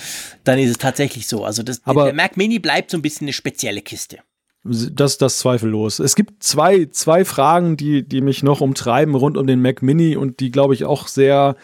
dann 0.42 0.58
ist 0.58 0.70
es 0.70 0.78
tatsächlich 0.78 1.28
so. 1.28 1.44
Also 1.44 1.62
das, 1.62 1.82
aber 1.84 2.06
der 2.06 2.14
Mac 2.14 2.36
Mini 2.36 2.58
bleibt 2.58 2.90
so 2.90 2.98
ein 2.98 3.02
bisschen 3.02 3.26
eine 3.26 3.32
spezielle 3.32 3.80
Kiste. 3.80 4.18
Das, 4.64 5.18
das 5.18 5.38
zweifellos. 5.38 5.98
Es 5.98 6.16
gibt 6.16 6.42
zwei, 6.42 6.86
zwei 6.86 7.24
Fragen, 7.24 7.76
die, 7.76 8.02
die 8.02 8.22
mich 8.22 8.42
noch 8.42 8.60
umtreiben 8.60 9.14
rund 9.14 9.36
um 9.36 9.46
den 9.46 9.60
Mac 9.60 9.82
Mini 9.82 10.16
und 10.16 10.40
die, 10.40 10.50
glaube 10.50 10.74
ich, 10.74 10.84
auch 10.84 11.06
sehr 11.06 11.56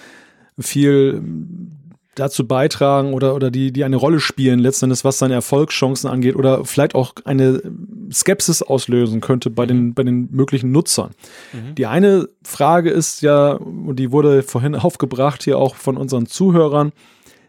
viel 0.59 1.23
dazu 2.15 2.47
beitragen 2.47 3.15
oder, 3.15 3.35
oder 3.35 3.51
die, 3.51 3.73
die 3.73 3.85
eine 3.85 3.97
Rolle 3.97 4.21
spielen, 4.21 4.59
letztendlich 4.59 5.05
was 5.05 5.19
seine 5.19 5.35
Erfolgschancen 5.35 6.11
angeht 6.11 6.35
oder 6.37 6.65
vielleicht 6.65 6.95
auch 6.95 7.15
eine 7.25 7.63
Skepsis 8.13 8.63
auslösen 8.63 9.21
könnte 9.21 9.51
bei 9.51 9.65
den, 9.65 9.87
mhm. 9.87 9.95
bei 9.95 10.03
den 10.03 10.29
möglichen 10.33 10.73
Nutzern. 10.73 11.13
Mhm. 11.53 11.75
Die 11.77 11.87
eine 11.87 12.29
Frage 12.43 12.91
ist 12.91 13.23
ja, 13.23 13.53
und 13.53 13.97
die 13.97 14.11
wurde 14.11 14.43
vorhin 14.43 14.75
aufgebracht 14.77 15.45
hier 15.45 15.59
auch 15.59 15.77
von 15.77 15.97
unseren 15.97 16.27
Zuhörern, 16.27 16.93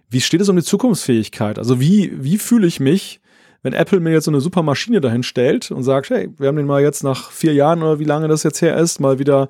wie 0.10 0.22
steht 0.22 0.42
es 0.42 0.50
um 0.50 0.58
die 0.58 0.64
Zukunftsfähigkeit? 0.64 1.58
Also 1.58 1.80
wie, 1.80 2.12
wie 2.22 2.38
fühle 2.38 2.68
ich 2.68 2.80
mich, 2.80 3.22
wenn 3.64 3.74
Apple 3.74 4.00
mir 4.00 4.12
jetzt 4.12 4.26
so 4.26 4.32
eine 4.32 4.42
super 4.42 4.62
Maschine 4.62 5.02
dahin 5.02 5.24
stellt 5.24 5.72
und 5.72 5.84
sagt, 5.84 6.10
hey, 6.10 6.30
wir 6.38 6.48
haben 6.48 6.58
den 6.58 6.66
mal 6.66 6.82
jetzt 6.82 7.04
nach 7.04 7.32
vier 7.32 7.54
Jahren 7.54 7.82
oder 7.82 8.00
wie 8.00 8.06
lange 8.06 8.28
das 8.28 8.44
jetzt 8.44 8.62
her 8.62 8.76
ist, 8.78 9.00
mal 9.00 9.20
wieder 9.20 9.50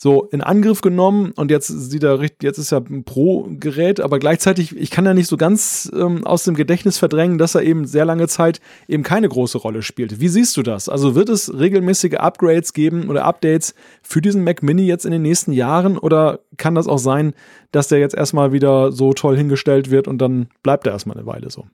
so 0.00 0.28
in 0.30 0.40
Angriff 0.40 0.80
genommen 0.80 1.32
und 1.32 1.50
jetzt 1.50 1.66
sieht 1.66 2.04
er 2.04 2.20
richtig, 2.20 2.44
jetzt 2.44 2.58
ist 2.58 2.70
er 2.70 2.84
ein 2.88 3.02
Pro-Gerät, 3.02 3.98
aber 3.98 4.20
gleichzeitig, 4.20 4.76
ich 4.76 4.92
kann 4.92 5.04
ja 5.04 5.12
nicht 5.12 5.26
so 5.26 5.36
ganz 5.36 5.90
ähm, 5.92 6.24
aus 6.24 6.44
dem 6.44 6.54
Gedächtnis 6.54 6.98
verdrängen, 6.98 7.36
dass 7.36 7.56
er 7.56 7.62
eben 7.62 7.84
sehr 7.84 8.04
lange 8.04 8.28
Zeit 8.28 8.60
eben 8.86 9.02
keine 9.02 9.28
große 9.28 9.58
Rolle 9.58 9.82
spielt. 9.82 10.20
Wie 10.20 10.28
siehst 10.28 10.56
du 10.56 10.62
das? 10.62 10.88
Also 10.88 11.16
wird 11.16 11.28
es 11.28 11.52
regelmäßige 11.52 12.14
Upgrades 12.14 12.72
geben 12.74 13.10
oder 13.10 13.24
Updates 13.24 13.74
für 14.02 14.20
diesen 14.20 14.44
Mac 14.44 14.62
Mini 14.62 14.86
jetzt 14.86 15.04
in 15.04 15.10
den 15.10 15.22
nächsten 15.22 15.52
Jahren 15.52 15.98
oder 15.98 16.40
kann 16.56 16.76
das 16.76 16.86
auch 16.86 16.98
sein, 16.98 17.34
dass 17.72 17.88
der 17.88 17.98
jetzt 17.98 18.14
erstmal 18.14 18.52
wieder 18.52 18.92
so 18.92 19.12
toll 19.12 19.36
hingestellt 19.36 19.90
wird 19.90 20.06
und 20.06 20.18
dann 20.18 20.48
bleibt 20.62 20.86
er 20.86 20.92
erstmal 20.92 21.16
eine 21.16 21.26
Weile 21.26 21.50
so? 21.50 21.66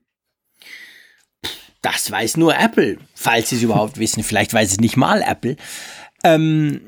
Das 1.83 2.11
weiß 2.11 2.39
nur 2.39 2.57
Apple, 2.57 2.97
falls 3.15 3.51
sie 3.51 3.57
es 3.57 3.63
überhaupt 3.63 3.99
wissen. 3.99 4.23
Vielleicht 4.23 4.55
weiß 4.55 4.73
es 4.73 4.81
nicht 4.81 4.97
mal 4.97 5.21
Apple. 5.21 5.57
Ähm, 6.25 6.81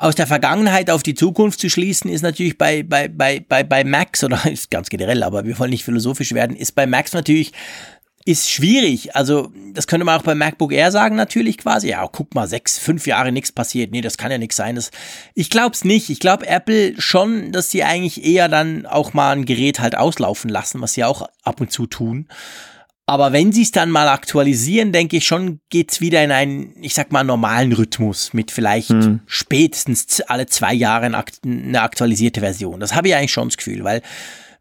aus 0.00 0.14
der 0.14 0.26
Vergangenheit 0.26 0.90
auf 0.90 1.02
die 1.02 1.14
Zukunft 1.14 1.60
zu 1.60 1.68
schließen, 1.68 2.10
ist 2.10 2.22
natürlich 2.22 2.56
bei, 2.56 2.82
bei, 2.82 3.06
bei, 3.08 3.44
bei, 3.46 3.62
bei 3.62 3.84
Max, 3.84 4.24
oder 4.24 4.44
ist 4.50 4.70
ganz 4.70 4.88
generell, 4.88 5.22
aber 5.22 5.44
wir 5.44 5.58
wollen 5.58 5.70
nicht 5.70 5.84
philosophisch 5.84 6.32
werden, 6.32 6.56
ist 6.56 6.72
bei 6.72 6.86
Max 6.86 7.12
natürlich 7.12 7.52
ist 8.26 8.50
schwierig. 8.50 9.16
Also, 9.16 9.50
das 9.72 9.86
könnte 9.86 10.04
man 10.04 10.18
auch 10.18 10.24
bei 10.24 10.34
MacBook 10.34 10.72
Air 10.72 10.90
sagen, 10.92 11.16
natürlich 11.16 11.56
quasi. 11.56 11.88
Ja, 11.88 12.06
guck 12.06 12.34
mal, 12.34 12.46
sechs, 12.46 12.78
fünf 12.78 13.06
Jahre 13.06 13.32
nichts 13.32 13.50
passiert. 13.50 13.92
Nee, 13.92 14.02
das 14.02 14.18
kann 14.18 14.30
ja 14.30 14.36
nichts 14.36 14.56
sein. 14.56 14.76
Das, 14.76 14.90
ich 15.34 15.48
glaube 15.48 15.74
es 15.74 15.84
nicht. 15.84 16.10
Ich 16.10 16.20
glaube 16.20 16.46
Apple 16.46 17.00
schon, 17.00 17.50
dass 17.50 17.70
sie 17.70 17.82
eigentlich 17.82 18.22
eher 18.22 18.48
dann 18.48 18.84
auch 18.84 19.14
mal 19.14 19.32
ein 19.32 19.46
Gerät 19.46 19.80
halt 19.80 19.96
auslaufen 19.96 20.50
lassen, 20.50 20.82
was 20.82 20.92
sie 20.92 21.04
auch 21.04 21.28
ab 21.44 21.62
und 21.62 21.72
zu 21.72 21.86
tun. 21.86 22.28
Aber 23.10 23.32
wenn 23.32 23.50
sie 23.50 23.62
es 23.62 23.72
dann 23.72 23.90
mal 23.90 24.06
aktualisieren, 24.06 24.92
denke 24.92 25.16
ich 25.16 25.26
schon, 25.26 25.58
geht's 25.68 26.00
wieder 26.00 26.22
in 26.22 26.30
einen, 26.30 26.80
ich 26.80 26.94
sag 26.94 27.10
mal, 27.10 27.24
normalen 27.24 27.72
Rhythmus 27.72 28.32
mit 28.34 28.52
vielleicht 28.52 28.90
hm. 28.90 29.18
spätestens 29.26 30.20
alle 30.20 30.46
zwei 30.46 30.72
Jahre 30.72 31.06
eine 31.06 31.82
aktualisierte 31.82 32.38
Version. 32.38 32.78
Das 32.78 32.94
habe 32.94 33.08
ich 33.08 33.16
eigentlich 33.16 33.32
schon 33.32 33.48
das 33.48 33.56
Gefühl, 33.56 33.82
weil 33.82 34.02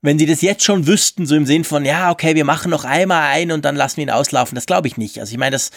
wenn 0.01 0.17
sie 0.17 0.25
das 0.25 0.41
jetzt 0.41 0.63
schon 0.63 0.87
wüssten, 0.87 1.27
so 1.27 1.35
im 1.35 1.45
Sinn 1.45 1.63
von, 1.63 1.85
ja, 1.85 2.09
okay, 2.09 2.33
wir 2.33 2.43
machen 2.43 2.71
noch 2.71 2.85
einmal 2.85 3.21
ein 3.31 3.51
und 3.51 3.65
dann 3.65 3.75
lassen 3.75 3.97
wir 3.97 4.05
ihn 4.05 4.09
auslaufen, 4.09 4.55
das 4.55 4.65
glaube 4.65 4.87
ich 4.87 4.97
nicht. 4.97 5.19
Also 5.19 5.31
ich 5.31 5.37
meine, 5.37 5.51
das, 5.51 5.69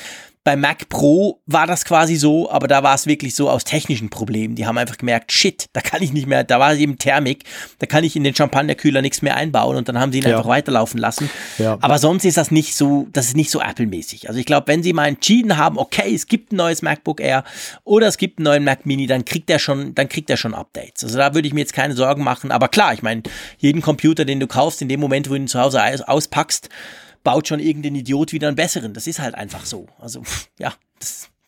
bei 0.44 0.56
Mac 0.56 0.88
Pro 0.88 1.40
war 1.46 1.68
das 1.68 1.84
quasi 1.84 2.16
so, 2.16 2.50
aber 2.50 2.66
da 2.66 2.82
war 2.82 2.94
es 2.94 3.06
wirklich 3.06 3.34
so 3.36 3.48
aus 3.48 3.62
technischen 3.62 4.10
Problemen. 4.10 4.56
Die 4.56 4.66
haben 4.66 4.76
einfach 4.76 4.98
gemerkt, 4.98 5.30
shit, 5.30 5.66
da 5.72 5.80
kann 5.80 6.02
ich 6.02 6.12
nicht 6.12 6.26
mehr, 6.26 6.42
da 6.42 6.58
war 6.58 6.74
eben 6.74 6.98
Thermik, 6.98 7.44
da 7.78 7.86
kann 7.86 8.02
ich 8.02 8.16
in 8.16 8.24
den 8.24 8.34
Champagnerkühler 8.34 9.02
nichts 9.02 9.22
mehr 9.22 9.36
einbauen 9.36 9.76
und 9.76 9.88
dann 9.88 10.00
haben 10.00 10.10
sie 10.10 10.18
ihn 10.18 10.24
ja. 10.24 10.36
einfach 10.36 10.48
weiterlaufen 10.48 10.98
lassen. 10.98 11.30
Ja. 11.58 11.78
Aber 11.80 11.98
sonst 11.98 12.24
ist 12.24 12.36
das 12.36 12.50
nicht 12.50 12.74
so, 12.74 13.06
das 13.12 13.26
ist 13.26 13.36
nicht 13.36 13.50
so 13.50 13.60
Apple-mäßig. 13.60 14.28
Also 14.28 14.40
ich 14.40 14.46
glaube, 14.46 14.66
wenn 14.66 14.82
sie 14.82 14.92
mal 14.92 15.06
entschieden 15.06 15.56
haben, 15.56 15.78
okay, 15.78 16.12
es 16.12 16.26
gibt 16.26 16.52
ein 16.52 16.56
neues 16.56 16.82
MacBook 16.82 17.20
Air 17.20 17.44
oder 17.84 18.08
es 18.08 18.18
gibt 18.18 18.38
einen 18.38 18.44
neuen 18.44 18.64
Mac 18.64 18.84
Mini, 18.84 19.06
dann 19.06 19.24
kriegt 19.24 19.48
er 19.48 19.60
schon, 19.60 19.94
dann 19.94 20.08
kriegt 20.08 20.28
er 20.28 20.36
schon 20.36 20.54
Updates. 20.54 21.04
Also 21.04 21.18
da 21.18 21.34
würde 21.34 21.46
ich 21.46 21.54
mir 21.54 21.60
jetzt 21.60 21.72
keine 21.72 21.94
Sorgen 21.94 22.24
machen. 22.24 22.50
Aber 22.50 22.66
klar, 22.66 22.92
ich 22.94 23.02
meine, 23.02 23.22
jeden 23.58 23.80
Computer, 23.80 24.24
den 24.24 24.40
du 24.40 24.48
kaufst, 24.48 24.82
in 24.82 24.88
dem 24.88 24.98
Moment, 24.98 25.28
wo 25.28 25.34
du 25.34 25.40
ihn 25.40 25.48
zu 25.48 25.60
Hause 25.60 25.80
auspackst, 26.08 26.68
baut 27.22 27.48
schon 27.48 27.60
irgendein 27.60 27.94
Idiot 27.94 28.32
wieder 28.32 28.48
einen 28.48 28.56
besseren. 28.56 28.94
Das 28.94 29.06
ist 29.06 29.20
halt 29.20 29.34
einfach 29.34 29.64
so. 29.64 29.86
Also, 29.98 30.22
ja. 30.58 30.72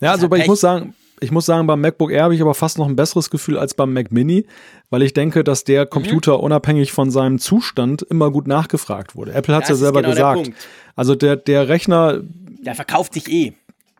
ja, 0.00 0.12
also, 0.12 0.26
aber 0.26 0.38
ich 0.38 0.46
muss 0.46 0.60
sagen, 0.60 0.94
ich 1.20 1.30
muss 1.30 1.46
sagen, 1.46 1.66
beim 1.66 1.80
MacBook 1.80 2.10
Air 2.10 2.24
habe 2.24 2.34
ich 2.34 2.42
aber 2.42 2.54
fast 2.54 2.78
noch 2.78 2.86
ein 2.86 2.96
besseres 2.96 3.30
Gefühl 3.30 3.58
als 3.58 3.74
beim 3.74 3.92
Mac 3.92 4.12
Mini, 4.12 4.46
weil 4.90 5.02
ich 5.02 5.14
denke, 5.14 5.44
dass 5.44 5.64
der 5.64 5.86
Computer 5.86 6.38
mhm. 6.38 6.44
unabhängig 6.44 6.92
von 6.92 7.10
seinem 7.10 7.38
Zustand 7.38 8.02
immer 8.02 8.30
gut 8.30 8.46
nachgefragt 8.46 9.16
wurde. 9.16 9.32
Apple 9.32 9.54
hat 9.54 9.64
es 9.64 9.70
ja 9.70 9.74
selber 9.76 10.02
genau 10.02 10.14
gesagt. 10.14 10.52
Also 10.96 11.14
der, 11.14 11.36
der 11.36 11.68
Rechner. 11.68 12.20
Der 12.60 12.74
verkauft 12.74 13.14
sich 13.14 13.30
eh. 13.30 13.52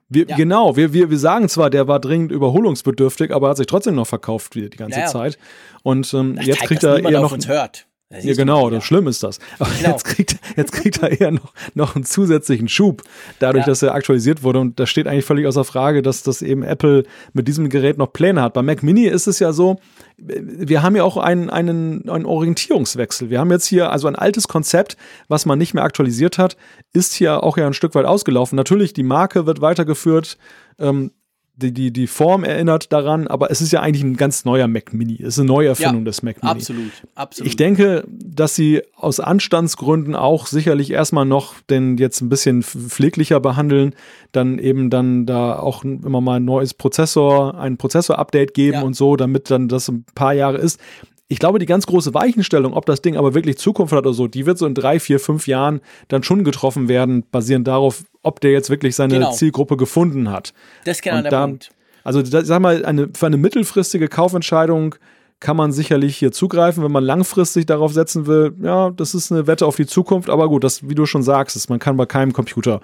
Wir, 0.08 0.26
ja. 0.28 0.36
Genau, 0.36 0.76
wir, 0.76 0.92
wir, 0.92 1.10
wir 1.10 1.18
sagen 1.18 1.48
zwar, 1.48 1.70
der 1.70 1.88
war 1.88 1.98
dringend 1.98 2.30
überholungsbedürftig, 2.30 3.32
aber 3.34 3.48
hat 3.48 3.56
sich 3.56 3.66
trotzdem 3.66 3.94
noch 3.94 4.06
verkauft 4.06 4.54
die, 4.54 4.68
die 4.68 4.76
ganze 4.76 4.98
ja, 5.00 5.06
ja. 5.06 5.10
Zeit. 5.10 5.38
Und 5.82 6.12
ähm, 6.14 6.38
jetzt 6.40 6.60
kriegt 6.62 6.84
er 6.84 7.02
eher 7.02 7.20
noch. 7.20 7.32
Uns 7.32 7.48
hört. 7.48 7.86
Ja, 8.10 8.34
genau, 8.34 8.70
das 8.70 8.84
Schlimm 8.84 9.08
ist 9.08 9.22
das. 9.22 9.38
Aber 9.58 9.70
genau. 9.70 9.90
jetzt, 9.90 10.04
kriegt, 10.04 10.36
jetzt 10.56 10.72
kriegt 10.72 11.02
er 11.02 11.20
eher 11.20 11.32
noch, 11.32 11.52
noch 11.74 11.96
einen 11.96 12.04
zusätzlichen 12.04 12.68
Schub, 12.68 13.02
dadurch, 13.38 13.64
ja. 13.64 13.70
dass 13.70 13.82
er 13.82 13.94
aktualisiert 13.94 14.42
wurde. 14.42 14.60
Und 14.60 14.78
da 14.78 14.86
steht 14.86 15.08
eigentlich 15.08 15.24
völlig 15.24 15.46
außer 15.46 15.64
Frage, 15.64 16.02
dass 16.02 16.22
das 16.22 16.42
eben 16.42 16.62
Apple 16.62 17.04
mit 17.32 17.48
diesem 17.48 17.68
Gerät 17.68 17.98
noch 17.98 18.12
Pläne 18.12 18.42
hat. 18.42 18.54
Bei 18.54 18.62
Mac 18.62 18.82
Mini 18.82 19.06
ist 19.06 19.26
es 19.26 19.38
ja 19.38 19.52
so, 19.52 19.80
wir 20.16 20.82
haben 20.82 20.94
ja 20.94 21.02
auch 21.02 21.16
einen, 21.16 21.50
einen, 21.50 22.08
einen 22.08 22.26
Orientierungswechsel. 22.26 23.30
Wir 23.30 23.40
haben 23.40 23.50
jetzt 23.50 23.66
hier 23.66 23.90
also 23.90 24.06
ein 24.06 24.16
altes 24.16 24.48
Konzept, 24.48 24.96
was 25.28 25.46
man 25.46 25.58
nicht 25.58 25.74
mehr 25.74 25.82
aktualisiert 25.82 26.38
hat, 26.38 26.56
ist 26.92 27.14
hier 27.14 27.42
auch 27.42 27.56
ja 27.56 27.66
ein 27.66 27.74
Stück 27.74 27.94
weit 27.94 28.06
ausgelaufen. 28.06 28.54
Natürlich, 28.54 28.92
die 28.92 29.02
Marke 29.02 29.46
wird 29.46 29.60
weitergeführt. 29.60 30.38
Ähm, 30.78 31.10
die, 31.56 31.72
die, 31.72 31.92
die 31.92 32.06
Form 32.06 32.42
erinnert 32.42 32.92
daran, 32.92 33.28
aber 33.28 33.50
es 33.50 33.60
ist 33.60 33.72
ja 33.72 33.80
eigentlich 33.80 34.02
ein 34.02 34.16
ganz 34.16 34.44
neuer 34.44 34.66
Mac 34.66 34.92
Mini. 34.92 35.14
Es 35.20 35.34
ist 35.34 35.38
eine 35.38 35.48
Neuerfindung 35.48 36.00
ja, 36.00 36.04
des 36.04 36.22
Mac 36.22 36.42
Mini. 36.42 36.50
Absolut, 36.50 36.92
absolut. 37.14 37.48
Ich 37.48 37.56
denke, 37.56 38.04
dass 38.08 38.56
sie 38.56 38.82
aus 38.96 39.20
Anstandsgründen 39.20 40.16
auch 40.16 40.46
sicherlich 40.46 40.90
erstmal 40.90 41.24
noch 41.24 41.60
den 41.70 41.96
jetzt 41.96 42.20
ein 42.20 42.28
bisschen 42.28 42.62
pfleglicher 42.62 43.38
behandeln, 43.38 43.94
dann 44.32 44.58
eben 44.58 44.90
dann 44.90 45.26
da 45.26 45.58
auch 45.58 45.84
immer 45.84 46.20
mal 46.20 46.36
ein 46.36 46.44
neues 46.44 46.74
Prozessor, 46.74 47.56
ein 47.58 47.76
Prozessor-Update 47.76 48.54
geben 48.54 48.78
ja. 48.78 48.82
und 48.82 48.94
so, 48.94 49.14
damit 49.16 49.50
dann 49.50 49.68
das 49.68 49.88
ein 49.88 50.04
paar 50.14 50.32
Jahre 50.32 50.58
ist 50.58 50.80
ich 51.26 51.38
glaube, 51.38 51.58
die 51.58 51.66
ganz 51.66 51.86
große 51.86 52.12
Weichenstellung, 52.12 52.74
ob 52.74 52.86
das 52.86 53.00
Ding 53.00 53.16
aber 53.16 53.34
wirklich 53.34 53.56
Zukunft 53.56 53.92
hat 53.92 54.00
oder 54.00 54.12
so, 54.12 54.28
die 54.28 54.46
wird 54.46 54.58
so 54.58 54.66
in 54.66 54.74
drei, 54.74 55.00
vier, 55.00 55.18
fünf 55.18 55.46
Jahren 55.46 55.80
dann 56.08 56.22
schon 56.22 56.44
getroffen 56.44 56.86
werden, 56.88 57.24
basierend 57.30 57.66
darauf, 57.66 58.04
ob 58.24 58.40
der 58.40 58.50
jetzt 58.50 58.70
wirklich 58.70 58.96
seine 58.96 59.14
genau. 59.14 59.32
Zielgruppe 59.32 59.76
gefunden 59.76 60.30
hat. 60.30 60.52
Das 60.84 60.98
ist 60.98 61.02
genau 61.02 61.22
der 61.22 61.30
da, 61.30 61.46
Punkt. 61.46 61.70
Also, 62.02 62.22
da, 62.22 62.44
sag 62.44 62.60
mal, 62.60 62.84
eine, 62.84 63.08
für 63.14 63.26
eine 63.26 63.36
mittelfristige 63.36 64.08
Kaufentscheidung 64.08 64.96
kann 65.40 65.56
man 65.56 65.72
sicherlich 65.72 66.16
hier 66.16 66.32
zugreifen, 66.32 66.82
wenn 66.82 66.92
man 66.92 67.04
langfristig 67.04 67.66
darauf 67.66 67.92
setzen 67.92 68.26
will. 68.26 68.54
Ja, 68.62 68.90
das 68.90 69.14
ist 69.14 69.30
eine 69.30 69.46
Wette 69.46 69.66
auf 69.66 69.76
die 69.76 69.86
Zukunft, 69.86 70.30
aber 70.30 70.48
gut, 70.48 70.64
das, 70.64 70.88
wie 70.88 70.94
du 70.94 71.06
schon 71.06 71.22
sagst, 71.22 71.54
ist, 71.54 71.68
man 71.68 71.78
kann 71.78 71.96
bei 71.96 72.06
keinem 72.06 72.32
Computer 72.32 72.80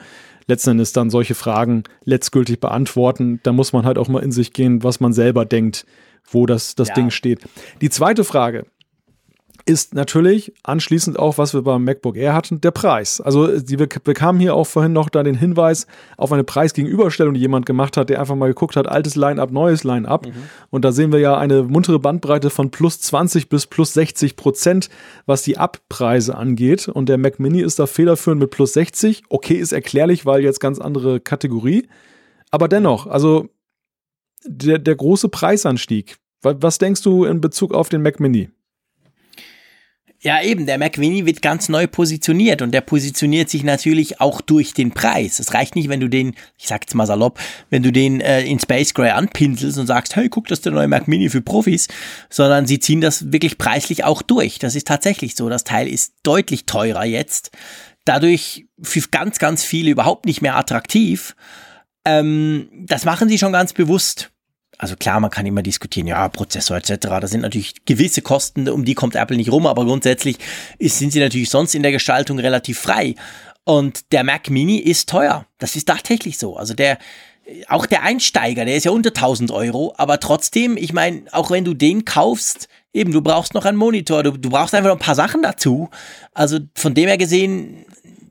letzten 0.47 0.71
Endes 0.71 0.93
dann 0.93 1.11
solche 1.11 1.35
Fragen 1.35 1.85
letztgültig 2.05 2.61
beantworten. 2.61 3.41
Da 3.43 3.53
muss 3.53 3.73
man 3.73 3.87
halt 3.87 3.99
auch 3.99 4.09
mal 4.09 4.23
in 4.23 4.33
sich 4.33 4.53
gehen, 4.53 4.83
was 4.83 5.01
man 5.01 5.13
selber 5.13 5.45
denkt, 5.47 5.87
wo 6.31 6.45
das, 6.45 6.75
das 6.75 6.89
ja. 6.89 6.95
Ding 6.95 7.11
steht. 7.11 7.41
Die 7.81 7.89
zweite 7.89 8.25
Frage, 8.25 8.67
ist 9.67 9.95
natürlich 9.95 10.53
anschließend 10.63 11.19
auch, 11.19 11.39
was 11.39 11.55
wir 11.55 11.63
beim 11.63 11.85
MacBook 11.85 12.17
Air 12.17 12.35
hatten, 12.35 12.61
der 12.61 12.71
Preis. 12.71 13.21
Also 13.21 13.59
die, 13.59 13.79
wir 13.79 13.87
bekamen 13.87 14.41
hier 14.41 14.55
auch 14.55 14.67
vorhin 14.67 14.93
noch 14.93 15.09
da 15.09 15.23
den 15.23 15.35
Hinweis 15.35 15.87
auf 16.17 16.33
eine 16.33 16.45
Preisgegenüberstellung, 16.45 17.35
die 17.35 17.41
jemand 17.41 17.67
gemacht 17.67 17.97
hat, 17.97 18.11
der 18.11 18.21
einfach 18.21 18.35
mal 18.37 18.49
geguckt 18.49 18.77
hat, 18.77 18.87
altes 18.87 19.17
Line-up, 19.17 19.51
neues 19.51 19.85
Line-up. 19.85 20.27
Mhm. 20.27 20.33
Und 20.71 20.85
da 20.85 20.93
sehen 20.93 21.13
wir 21.13 21.19
ja 21.19 21.37
eine 21.37 21.63
muntere 21.63 21.99
Bandbreite 21.99 22.51
von 22.51 22.71
plus 22.71 23.01
20 23.01 23.49
bis 23.49 23.67
plus 23.67 23.95
60 23.95 24.37
Prozent, 24.37 24.89
was 25.27 25.43
die 25.43 25.59
Abpreise 25.59 26.37
angeht. 26.37 26.89
Und 26.89 27.09
der 27.09 27.19
Mac 27.19 27.41
Mini 27.41 27.61
ist 27.61 27.79
da 27.79 27.87
federführend 27.87 28.41
mit 28.41 28.51
plus 28.51 28.73
60. 28.73 29.25
Okay, 29.29 29.55
ist 29.55 29.73
erklärlich, 29.73 30.27
weil 30.27 30.43
jetzt 30.43 30.61
ganz 30.61 30.79
andere 30.79 31.21
Kategorie. 31.21 31.89
Aber 32.51 32.69
dennoch, 32.69 33.07
also 33.07 33.49
der, 34.45 34.79
der 34.79 34.97
große 34.97 35.29
Preisanstieg. 35.29 36.17
Was 36.43 36.79
denkst 36.79 37.03
du 37.03 37.25
in 37.25 37.43
Bezug 37.43 37.75
auf 37.75 37.91
den 37.91 38.01
Mac 38.01 38.19
Mini? 38.19 38.49
Ja, 40.23 40.43
eben, 40.43 40.67
der 40.67 40.77
Mac 40.77 40.99
Mini 40.99 41.25
wird 41.25 41.41
ganz 41.41 41.71
neu 41.71 41.87
positioniert 41.87 42.61
und 42.61 42.73
der 42.73 42.83
positioniert 42.83 43.49
sich 43.49 43.65
natürlich 43.65 44.21
auch 44.21 44.43
durch 44.43 44.75
den 44.75 44.91
Preis. 44.91 45.39
Es 45.39 45.55
reicht 45.55 45.77
nicht, 45.77 45.89
wenn 45.89 46.01
du 46.01 46.09
den, 46.09 46.35
ich 46.59 46.69
sag 46.69 46.83
jetzt 46.83 46.95
mal 46.95 47.07
salopp, 47.07 47.41
wenn 47.71 47.83
du 47.83 47.91
den 47.91 48.21
äh, 48.21 48.43
in 48.43 48.61
Space 48.61 48.93
Gray 48.93 49.13
anpinselst 49.13 49.79
und 49.79 49.87
sagst, 49.87 50.17
hey, 50.17 50.29
guck, 50.29 50.47
das 50.49 50.59
ist 50.59 50.67
der 50.67 50.73
neue 50.73 50.89
Mac 50.89 51.09
Mini 51.09 51.31
für 51.31 51.41
Profis, 51.41 51.89
sondern 52.29 52.67
sie 52.67 52.79
ziehen 52.79 53.01
das 53.01 53.33
wirklich 53.33 53.57
preislich 53.57 54.05
auch 54.05 54.21
durch. 54.21 54.59
Das 54.59 54.75
ist 54.75 54.87
tatsächlich 54.87 55.37
so. 55.37 55.49
Das 55.49 55.65
Teil 55.65 55.89
ist 55.89 56.13
deutlich 56.23 56.67
teurer 56.67 57.07
jetzt. 57.07 57.51
Dadurch 58.05 58.67
für 58.83 59.01
ganz, 59.11 59.39
ganz 59.39 59.65
viele 59.65 59.91
überhaupt 59.91 60.27
nicht 60.27 60.43
mehr 60.43 60.57
attraktiv. 60.57 61.35
Ähm, 62.05 62.69
das 62.75 63.07
machen 63.07 63.31
sie 63.31 63.39
schon 63.39 63.53
ganz 63.53 63.73
bewusst 63.73 64.31
also 64.81 64.97
klar, 64.97 65.21
man 65.21 65.31
kann 65.31 65.45
immer 65.45 65.63
diskutieren, 65.63 66.07
ja, 66.07 66.27
Prozessor 66.31 66.79
etc. 66.79 66.97
Da 67.01 67.27
sind 67.27 67.43
natürlich 67.43 67.85
gewisse 67.85 68.23
Kosten, 68.23 68.67
um 68.67 68.87
die 68.87 68.95
kommt 68.95 69.15
Apple 69.15 69.37
nicht 69.37 69.53
rum, 69.53 69.67
aber 69.67 69.85
grundsätzlich 69.85 70.39
ist, 70.79 70.99
sind 70.99 71.13
sie 71.13 71.21
natürlich 71.21 71.51
sonst 71.51 71.75
in 71.75 71.83
der 71.83 71.93
Gestaltung 71.93 72.39
relativ 72.39 72.79
frei. 72.79 73.15
Und 73.65 74.11
der 74.13 74.25
Mac 74.25 74.49
Mini 74.49 74.79
ist 74.79 75.11
teuer. 75.11 75.45
Das 75.59 75.77
ist 75.77 75.87
tatsächlich 75.87 76.39
so. 76.39 76.57
Also 76.57 76.73
der, 76.73 76.97
auch 77.69 77.85
der 77.85 78.05
Einsteiger, 78.05 78.65
der 78.65 78.75
ist 78.75 78.85
ja 78.85 78.91
unter 78.91 79.11
1000 79.11 79.51
Euro, 79.51 79.93
aber 79.99 80.19
trotzdem, 80.19 80.79
ich 80.79 80.95
meine, 80.95 81.25
auch 81.31 81.51
wenn 81.51 81.67
du 81.67 81.75
den 81.75 82.07
kaufst, 82.07 82.69
eben, 82.95 83.13
du 83.13 83.21
brauchst 83.21 83.53
noch 83.53 83.67
einen 83.67 83.77
Monitor, 83.77 84.23
du, 84.23 84.31
du 84.31 84.49
brauchst 84.49 84.75
einfach 84.75 84.89
noch 84.89 84.97
ein 84.97 85.05
paar 85.05 85.15
Sachen 85.15 85.43
dazu. 85.43 85.91
Also 86.33 86.59
von 86.75 86.95
dem 86.95 87.07
her 87.07 87.19
gesehen, 87.19 87.85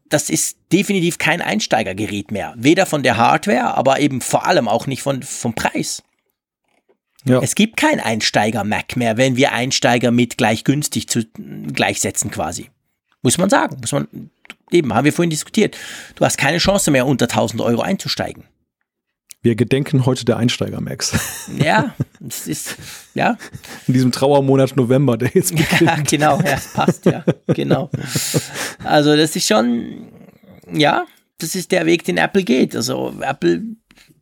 das 0.10 0.32
ist 0.32 0.58
definitiv 0.74 1.20
kein 1.20 1.44
Einsteigergerät 1.44 2.32
mehr. 2.32 2.56
Weder 2.58 2.88
von 2.88 3.04
der 3.04 3.18
Hardware, 3.18 3.78
aber 3.78 4.00
eben 4.00 4.20
vor 4.20 4.48
allem 4.48 4.68
auch 4.68 4.88
nicht 4.88 5.04
von, 5.04 5.22
vom 5.22 5.54
Preis. 5.54 6.02
Ja. 7.26 7.42
Es 7.42 7.56
gibt 7.56 7.78
kein 7.78 8.00
Einsteiger-Mac 8.00 8.96
mehr, 8.96 9.18
wenn 9.18 9.36
wir 9.36 9.52
Einsteiger 9.52 10.12
mit 10.12 10.38
gleich 10.38 10.64
günstig 10.64 11.10
zu, 11.10 11.26
gleichsetzen 11.74 12.32
quasi. 12.32 12.70
Muss 13.22 13.38
man 13.38 13.50
sagen. 13.50 13.78
Muss 13.82 13.92
man, 13.92 14.08
eben, 14.72 14.94
haben 14.94 15.06
wir 15.06 15.14
vorhin 15.14 15.30
diskutiert. 15.30 15.78
Du 16.16 16.24
hast 16.24 16.38
keine 16.38 16.60
Chance 16.60 16.92
mehr, 16.92 17.06
unter 17.06 17.26
1000 17.26 17.62
Euro 17.62 17.82
einzusteigen. 17.82 18.46
Wir 19.42 19.56
gedenken 19.56 20.06
heute 20.06 20.26
der 20.26 20.38
Einsteiger-Max. 20.38 21.48
Ja, 21.58 21.96
das 22.20 22.48
ist, 22.48 22.76
ja. 23.16 23.38
In 23.88 23.96
diesem 23.96 24.12
Trauermonat 24.12 24.76
November, 24.76 25.18
der 25.18 25.32
jetzt 25.34 25.52
beginnt. 25.56 25.82
Ja, 25.82 25.96
genau, 25.96 26.40
ja, 26.42 26.60
passt, 26.74 27.06
ja, 27.06 27.24
genau. 27.48 27.90
Also, 28.84 29.16
das 29.16 29.36
ist 29.36 29.48
schon, 29.48 30.10
ja, 30.72 31.06
das 31.40 31.56
ist 31.56 31.72
der 31.72 31.86
Weg, 31.86 32.04
den 32.04 32.18
Apple 32.18 32.44
geht. 32.44 32.76
Also, 32.76 33.16
Apple 33.22 33.64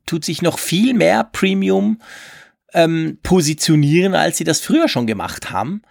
tut 0.05 0.23
sich 0.23 0.41
noch 0.41 0.57
viel 0.57 0.93
mehr 0.93 1.25
Premium 1.25 1.99
ähm, 2.73 3.19
positionieren, 3.23 4.15
als 4.15 4.37
sie 4.37 4.43
das 4.43 4.61
früher 4.61 4.87
schon 4.87 5.07
gemacht 5.07 5.51
haben. 5.51 5.81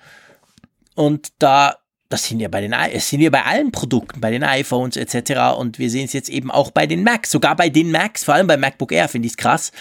Und 0.95 1.33
da, 1.39 1.77
das 2.09 2.27
sind 2.27 2.41
ja 2.41 2.49
bei 2.49 2.61
den, 2.61 2.73
es 2.73 3.09
sind 3.09 3.21
ja 3.21 3.31
bei 3.31 3.45
allen 3.45 3.73
Produkten, 3.73 4.21
bei 4.21 4.31
den 4.31 4.45
iPhones 4.45 4.97
etc. 4.97 5.57
Und 5.59 5.79
wir 5.79 5.91
sehen 5.91 6.05
es 6.05 6.13
jetzt 6.13 6.29
eben 6.29 6.51
auch 6.51 6.71
bei 6.71 6.87
den 6.87 7.03
Macs, 7.03 7.31
sogar 7.31 7.57
bei 7.57 7.69
den 7.69 7.91
Macs, 7.91 8.25
vor 8.25 8.35
allem 8.35 8.47
bei 8.47 8.57
MacBook 8.57 8.93
Air 8.93 9.09
finde 9.09 9.27
ich 9.27 9.33
es 9.33 9.37
krass, 9.37 9.73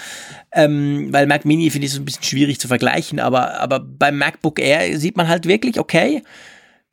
ähm, 0.52 1.08
weil 1.12 1.28
Mac 1.28 1.46
Mini 1.46 1.70
finde 1.70 1.88
ich 1.88 1.94
so 1.94 2.02
ein 2.02 2.06
bisschen 2.06 2.24
schwierig 2.24 2.60
zu 2.60 2.68
vergleichen, 2.68 3.20
aber, 3.20 3.60
aber 3.60 3.80
beim 3.80 4.18
MacBook 4.18 4.60
Air 4.60 5.00
sieht 5.00 5.18
man 5.18 5.28
halt 5.28 5.46
wirklich, 5.46 5.80
okay, 5.80 6.24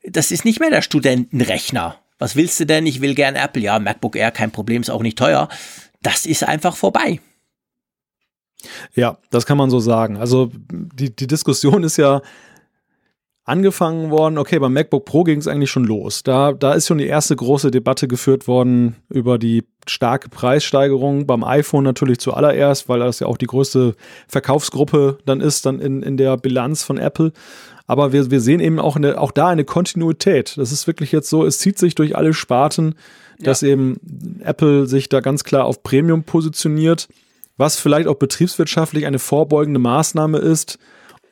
das 0.05 0.31
ist 0.31 0.45
nicht 0.45 0.61
mehr 0.61 0.71
der 0.71 0.83
Studentenrechner. 0.83 1.99
Was 2.19 2.37
willst 2.37 2.61
du 2.61 2.67
denn? 2.67 2.87
Ich 2.87 3.01
will 3.01 3.15
gern 3.15 3.35
Apple. 3.35 3.63
Ja, 3.63 3.79
MacBook 3.79 4.17
Air, 4.17 4.31
kein 4.31 4.51
Problem, 4.51 4.83
ist 4.83 4.91
auch 4.91 5.03
nicht 5.03 5.19
teuer. 5.19 5.49
Das 6.03 6.27
ist 6.27 6.45
einfach 6.45 6.77
vorbei. 6.77 7.21
Ja, 8.95 9.19
das 9.31 9.47
kann 9.47 9.59
man 9.59 9.71
so 9.71 9.81
sagen. 9.81 10.17
Also 10.17 10.51
die, 10.73 11.15
die 11.15 11.27
Diskussion 11.27 11.85
ist 11.85 11.97
ja 11.97 12.23
angefangen 13.45 14.11
worden, 14.11 14.39
okay, 14.39 14.59
beim 14.59 14.73
MacBook 14.73 15.05
Pro 15.05 15.25
ging 15.25 15.39
es 15.39 15.49
eigentlich 15.49 15.71
schon 15.71 15.85
los. 15.85 16.23
Da, 16.23 16.53
da 16.53 16.75
ist 16.75 16.87
schon 16.87 16.99
die 16.99 17.07
erste 17.07 17.35
große 17.35 17.71
Debatte 17.71 18.07
geführt 18.07 18.47
worden 18.47 18.97
über 19.09 19.39
die 19.39 19.65
starke 19.87 20.29
Preissteigerung. 20.29 21.27
Beim 21.27 21.43
iPhone 21.43 21.83
natürlich 21.83 22.21
zuallererst, 22.21 22.89
weil 22.89 23.01
das 23.01 23.19
ja 23.19 23.27
auch 23.27 23.37
die 23.37 23.47
größte 23.47 23.95
Verkaufsgruppe 24.29 25.19
dann 25.25 25.41
ist, 25.41 25.67
dann 25.67 25.81
in, 25.81 26.03
in 26.03 26.17
der 26.17 26.37
Bilanz 26.37 26.85
von 26.85 26.99
Apple. 26.99 27.33
Aber 27.87 28.13
wir, 28.13 28.31
wir 28.31 28.41
sehen 28.41 28.61
eben 28.61 28.79
auch, 28.79 28.95
eine, 28.95 29.21
auch 29.21 29.33
da 29.33 29.49
eine 29.49 29.65
Kontinuität. 29.65 30.57
Das 30.57 30.71
ist 30.71 30.87
wirklich 30.87 31.11
jetzt 31.11 31.29
so, 31.29 31.45
es 31.45 31.59
zieht 31.59 31.79
sich 31.79 31.97
durch 31.97 32.17
alle 32.17 32.35
Sparten, 32.35 32.95
dass 33.41 33.63
ja. 33.63 33.71
eben 33.71 34.39
Apple 34.45 34.87
sich 34.87 35.09
da 35.09 35.19
ganz 35.19 35.43
klar 35.43 35.65
auf 35.65 35.83
Premium 35.83 36.23
positioniert 36.23 37.09
was 37.57 37.79
vielleicht 37.79 38.09
auch 38.09 38.17
betriebswirtschaftlich 38.17 39.07
eine 39.07 39.19
vorbeugende 39.19 39.81
Maßnahme 39.81 40.39
ist, 40.39 40.79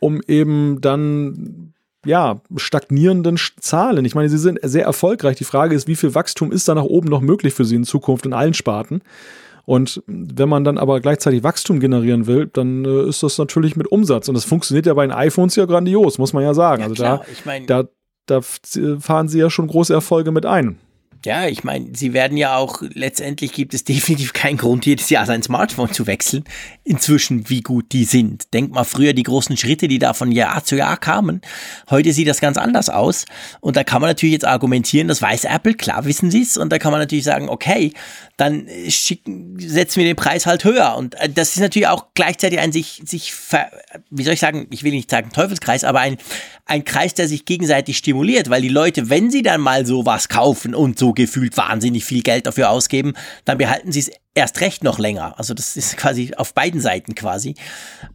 um 0.01 0.21
eben 0.27 0.81
dann 0.81 1.75
ja, 2.07 2.41
stagnierenden 2.57 3.39
Zahlen. 3.61 4.05
Ich 4.05 4.15
meine, 4.15 4.29
sie 4.29 4.39
sind 4.39 4.59
sehr 4.63 4.85
erfolgreich. 4.85 5.37
Die 5.37 5.45
Frage 5.45 5.75
ist, 5.75 5.87
wie 5.87 5.97
viel 5.97 6.15
Wachstum 6.15 6.51
ist 6.51 6.67
da 6.69 6.75
nach 6.75 6.85
oben 6.85 7.09
noch 7.09 7.21
möglich 7.21 7.53
für 7.53 7.65
sie 7.65 7.77
in 7.77 7.85
Zukunft 7.85 8.25
in 8.25 8.33
allen 8.33 8.55
Sparten? 8.55 9.03
Und 9.67 10.03
wenn 10.07 10.49
man 10.49 10.65
dann 10.65 10.79
aber 10.79 11.01
gleichzeitig 11.01 11.45
Wachstum 11.45 11.79
generieren 11.79 12.27
will, 12.27 12.47
dann 12.47 12.85
äh, 12.85 13.09
ist 13.09 13.23
das 13.23 13.37
natürlich 13.37 13.77
mit 13.77 13.87
Umsatz. 13.87 14.29
Und 14.29 14.35
das 14.35 14.45
funktioniert 14.45 14.87
ja 14.87 14.95
bei 14.95 15.07
den 15.07 15.13
iPhones 15.13 15.57
ja 15.57 15.67
grandios, 15.67 16.19
muss 16.19 16.33
man 16.33 16.43
ja 16.43 16.55
sagen. 16.55 16.83
Ja, 16.83 16.89
also 16.89 17.03
da, 17.03 17.23
ich 17.31 17.45
mein, 17.45 17.67
da, 17.67 17.85
da 18.27 18.41
fahren 18.41 19.29
sie 19.29 19.39
ja 19.39 19.51
schon 19.51 19.67
große 19.67 19.93
Erfolge 19.93 20.33
mit 20.33 20.47
ein. 20.47 20.79
Ja, 21.23 21.47
ich 21.47 21.65
meine, 21.65 21.89
sie 21.95 22.15
werden 22.15 22.39
ja 22.39 22.57
auch, 22.57 22.81
letztendlich 22.81 23.53
gibt 23.53 23.75
es 23.75 23.85
definitiv 23.85 24.33
keinen 24.33 24.57
Grund, 24.57 24.87
jedes 24.87 25.11
Jahr 25.11 25.27
sein 25.27 25.43
Smartphone 25.43 25.93
zu 25.93 26.07
wechseln. 26.07 26.45
Inzwischen, 26.83 27.51
wie 27.51 27.61
gut 27.61 27.93
die 27.93 28.05
sind. 28.05 28.55
Denk 28.55 28.73
mal 28.73 28.85
früher 28.85 29.13
die 29.13 29.23
großen 29.23 29.57
Schritte, 29.57 29.87
die 29.87 29.99
da 29.99 30.15
von 30.15 30.33
Jahr 30.33 30.65
zu 30.65 30.77
Jahr 30.77 30.97
kamen. 30.97 31.43
Heute 31.91 32.13
sieht 32.13 32.29
das 32.29 32.41
ganz 32.41 32.57
anders 32.57 32.89
aus. 32.89 33.27
Und 33.61 33.77
da 33.77 33.85
kann 33.85 34.01
man 34.01 34.09
natürlich 34.09 34.33
jetzt 34.33 34.47
argumentieren, 34.47 35.09
das 35.09 35.21
weiß 35.21 35.45
Apple, 35.45 35.75
klar 35.75 36.07
wissen 36.07 36.31
sie 36.31 36.43
es. 36.43 36.57
Und 36.57 36.73
da 36.73 36.79
kann 36.79 36.91
man 36.91 37.01
natürlich 37.01 37.25
sagen, 37.25 37.51
okay, 37.51 37.93
dann 38.41 38.67
schicken, 38.89 39.57
setzen 39.59 40.01
wir 40.01 40.07
den 40.07 40.17
Preis 40.17 40.47
halt 40.47 40.65
höher. 40.65 40.97
Und 40.97 41.15
äh, 41.21 41.29
das 41.29 41.51
ist 41.57 41.61
natürlich 41.61 41.89
auch 41.89 42.07
gleichzeitig 42.15 42.59
ein 42.59 42.73
sich, 42.73 43.03
sich, 43.05 43.35
ver, 43.35 43.71
wie 44.11 44.25
soll 44.25 44.35
ich 44.35 44.41
sagen, 44.41 44.67
ich 44.71 44.83
will 44.83 44.93
nicht 44.93 45.11
sagen 45.11 45.31
Teufelskreis, 45.31 45.85
aber 45.85 46.01
ein, 46.01 46.17
ein 46.65 46.85
Kreis, 46.85 47.15
der 47.15 47.29
sich 47.29 47.45
gegenseitig 47.45 47.99
stimuliert, 47.99 48.49
weil 48.49 48.63
die 48.63 48.69
Leute, 48.69 49.11
wenn 49.11 49.31
sie 49.31 49.43
dann 49.43 49.61
mal 49.61 49.85
sowas 49.85 50.29
kaufen 50.29 50.75
und 50.75 50.99
so 50.99 51.13
gefühlt 51.13 51.57
wahnsinnig 51.57 52.05
viel 52.05 52.23
Geld 52.23 52.47
dafür 52.47 52.71
ausgeben, 52.71 53.13
dann 53.45 53.59
behalten 53.59 53.93
sie 53.93 54.01
es 54.01 54.11
erst 54.41 54.61
recht 54.61 54.83
noch 54.83 54.99
länger. 54.99 55.39
Also 55.39 55.55
das 55.55 55.77
ist 55.77 55.97
quasi 55.97 56.33
auf 56.37 56.55
beiden 56.55 56.81
Seiten 56.81 57.15
quasi. 57.15 57.55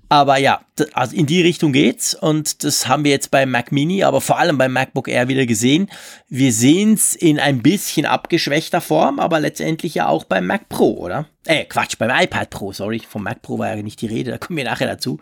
Aber 0.10 0.38
ja, 0.38 0.62
also 0.94 1.16
in 1.16 1.26
die 1.26 1.42
Richtung 1.42 1.72
geht's 1.72 2.14
und 2.14 2.64
das 2.64 2.88
haben 2.88 3.04
wir 3.04 3.12
jetzt 3.12 3.32
beim 3.32 3.52
Mac 3.52 3.72
Mini, 3.72 4.04
aber 4.04 4.22
vor 4.22 4.38
allem 4.38 4.58
beim 4.58 4.74
MacBook 4.74 5.08
Air 5.08 5.28
wieder 5.28 5.46
gesehen. 5.46 5.90
Wir 6.28 6.52
sehen 6.54 6.94
es 6.94 7.16
in 7.16 7.40
ein 7.40 7.62
bisschen 7.62 8.06
abgeschwächter 8.06 8.82
Form, 8.82 9.20
aber 9.20 9.40
letztendlich 9.40 9.96
ja 9.96 10.08
auch 10.08 10.26
beim 10.26 10.46
Mac 10.46 10.70
Pro, 10.70 10.94
oder? 10.94 11.26
Äh, 11.46 11.66
Quatsch, 11.66 11.98
beim 11.98 12.12
iPad 12.12 12.50
Pro, 12.50 12.74
sorry, 12.74 13.02
vom 13.08 13.24
Mac 13.24 13.42
Pro 13.42 13.58
war 13.58 13.76
ja 13.76 13.82
nicht 13.82 14.02
die 14.02 14.08
Rede, 14.08 14.32
da 14.32 14.38
kommen 14.38 14.58
wir 14.58 14.66
nachher 14.66 14.88
dazu. 14.88 15.20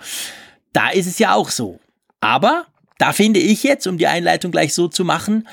Da 0.73 0.89
ist 0.89 1.07
es 1.07 1.19
ja 1.19 1.33
auch 1.33 1.49
so. 1.49 1.79
Aber 2.19 2.65
da 2.97 3.13
finde 3.13 3.39
ich 3.39 3.63
jetzt, 3.63 3.87
um 3.87 3.97
die 3.97 4.07
Einleitung 4.07 4.51
gleich 4.51 4.73
so 4.73 4.87
zu 4.87 5.05
machen, 5.05 5.47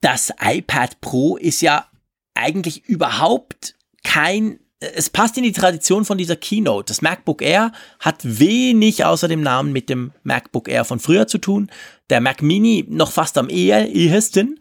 das 0.00 0.32
iPad 0.40 1.00
Pro 1.00 1.36
ist 1.36 1.62
ja 1.62 1.86
eigentlich 2.34 2.84
überhaupt 2.84 3.74
kein 4.04 4.60
es 4.92 5.10
passt 5.10 5.36
in 5.36 5.44
die 5.44 5.52
Tradition 5.52 6.04
von 6.04 6.18
dieser 6.18 6.36
Keynote. 6.36 6.86
Das 6.88 7.02
MacBook 7.02 7.42
Air 7.42 7.72
hat 8.00 8.18
wenig 8.22 9.04
außer 9.04 9.28
dem 9.28 9.42
Namen 9.42 9.72
mit 9.72 9.88
dem 9.88 10.12
MacBook 10.22 10.68
Air 10.68 10.84
von 10.84 11.00
früher 11.00 11.26
zu 11.26 11.38
tun. 11.38 11.70
Der 12.10 12.20
Mac 12.20 12.42
Mini 12.42 12.84
noch 12.88 13.12
fast 13.12 13.38
am 13.38 13.48
ehesten. 13.48 14.58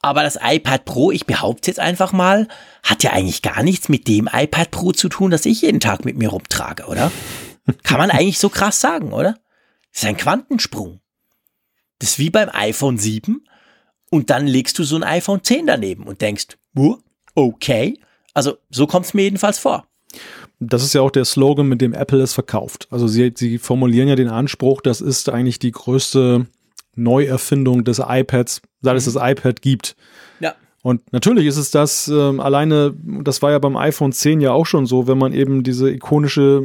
Aber 0.00 0.22
das 0.22 0.38
iPad 0.40 0.84
Pro, 0.84 1.10
ich 1.10 1.26
behaupte 1.26 1.70
jetzt 1.70 1.80
einfach 1.80 2.12
mal, 2.12 2.46
hat 2.84 3.02
ja 3.02 3.12
eigentlich 3.12 3.42
gar 3.42 3.62
nichts 3.62 3.88
mit 3.88 4.06
dem 4.06 4.28
iPad 4.32 4.70
Pro 4.70 4.92
zu 4.92 5.08
tun, 5.08 5.30
das 5.30 5.44
ich 5.44 5.62
jeden 5.62 5.80
Tag 5.80 6.04
mit 6.04 6.16
mir 6.16 6.28
rumtrage, 6.28 6.86
oder? 6.86 7.10
Kann 7.82 7.98
man 7.98 8.10
eigentlich 8.10 8.38
so 8.38 8.48
krass 8.48 8.80
sagen, 8.80 9.12
oder? 9.12 9.34
Das 9.92 10.02
ist 10.02 10.08
ein 10.08 10.16
Quantensprung. 10.16 11.00
Das 11.98 12.10
ist 12.10 12.18
wie 12.20 12.30
beim 12.30 12.48
iPhone 12.52 12.96
7 12.96 13.44
und 14.10 14.30
dann 14.30 14.46
legst 14.46 14.78
du 14.78 14.84
so 14.84 14.94
ein 14.94 15.02
iPhone 15.02 15.42
10 15.42 15.66
daneben 15.66 16.04
und 16.04 16.20
denkst, 16.20 16.58
okay. 17.34 17.98
Also 18.38 18.56
so 18.70 18.86
kommt 18.86 19.04
es 19.04 19.14
mir 19.14 19.22
jedenfalls 19.22 19.58
vor. 19.58 19.84
Das 20.60 20.84
ist 20.84 20.92
ja 20.94 21.00
auch 21.00 21.10
der 21.10 21.24
Slogan, 21.24 21.66
mit 21.66 21.80
dem 21.80 21.92
Apple 21.92 22.20
es 22.22 22.34
verkauft. 22.34 22.86
Also 22.88 23.08
sie, 23.08 23.32
sie 23.36 23.58
formulieren 23.58 24.06
ja 24.06 24.14
den 24.14 24.28
Anspruch, 24.28 24.80
das 24.80 25.00
ist 25.00 25.28
eigentlich 25.28 25.58
die 25.58 25.72
größte 25.72 26.46
Neuerfindung 26.94 27.82
des 27.82 27.98
iPads, 27.98 28.62
seit 28.80 28.96
es 28.96 29.08
mhm. 29.08 29.14
das 29.14 29.30
iPad 29.32 29.60
gibt. 29.60 29.96
Ja. 30.38 30.54
Und 30.82 31.12
natürlich 31.12 31.46
ist 31.46 31.56
es 31.56 31.72
das 31.72 32.06
ähm, 32.06 32.38
alleine, 32.38 32.94
das 33.24 33.42
war 33.42 33.50
ja 33.50 33.58
beim 33.58 33.76
iPhone 33.76 34.12
10 34.12 34.40
ja 34.40 34.52
auch 34.52 34.66
schon 34.66 34.86
so, 34.86 35.08
wenn 35.08 35.18
man 35.18 35.32
eben 35.32 35.64
diese 35.64 35.90
ikonische, 35.90 36.62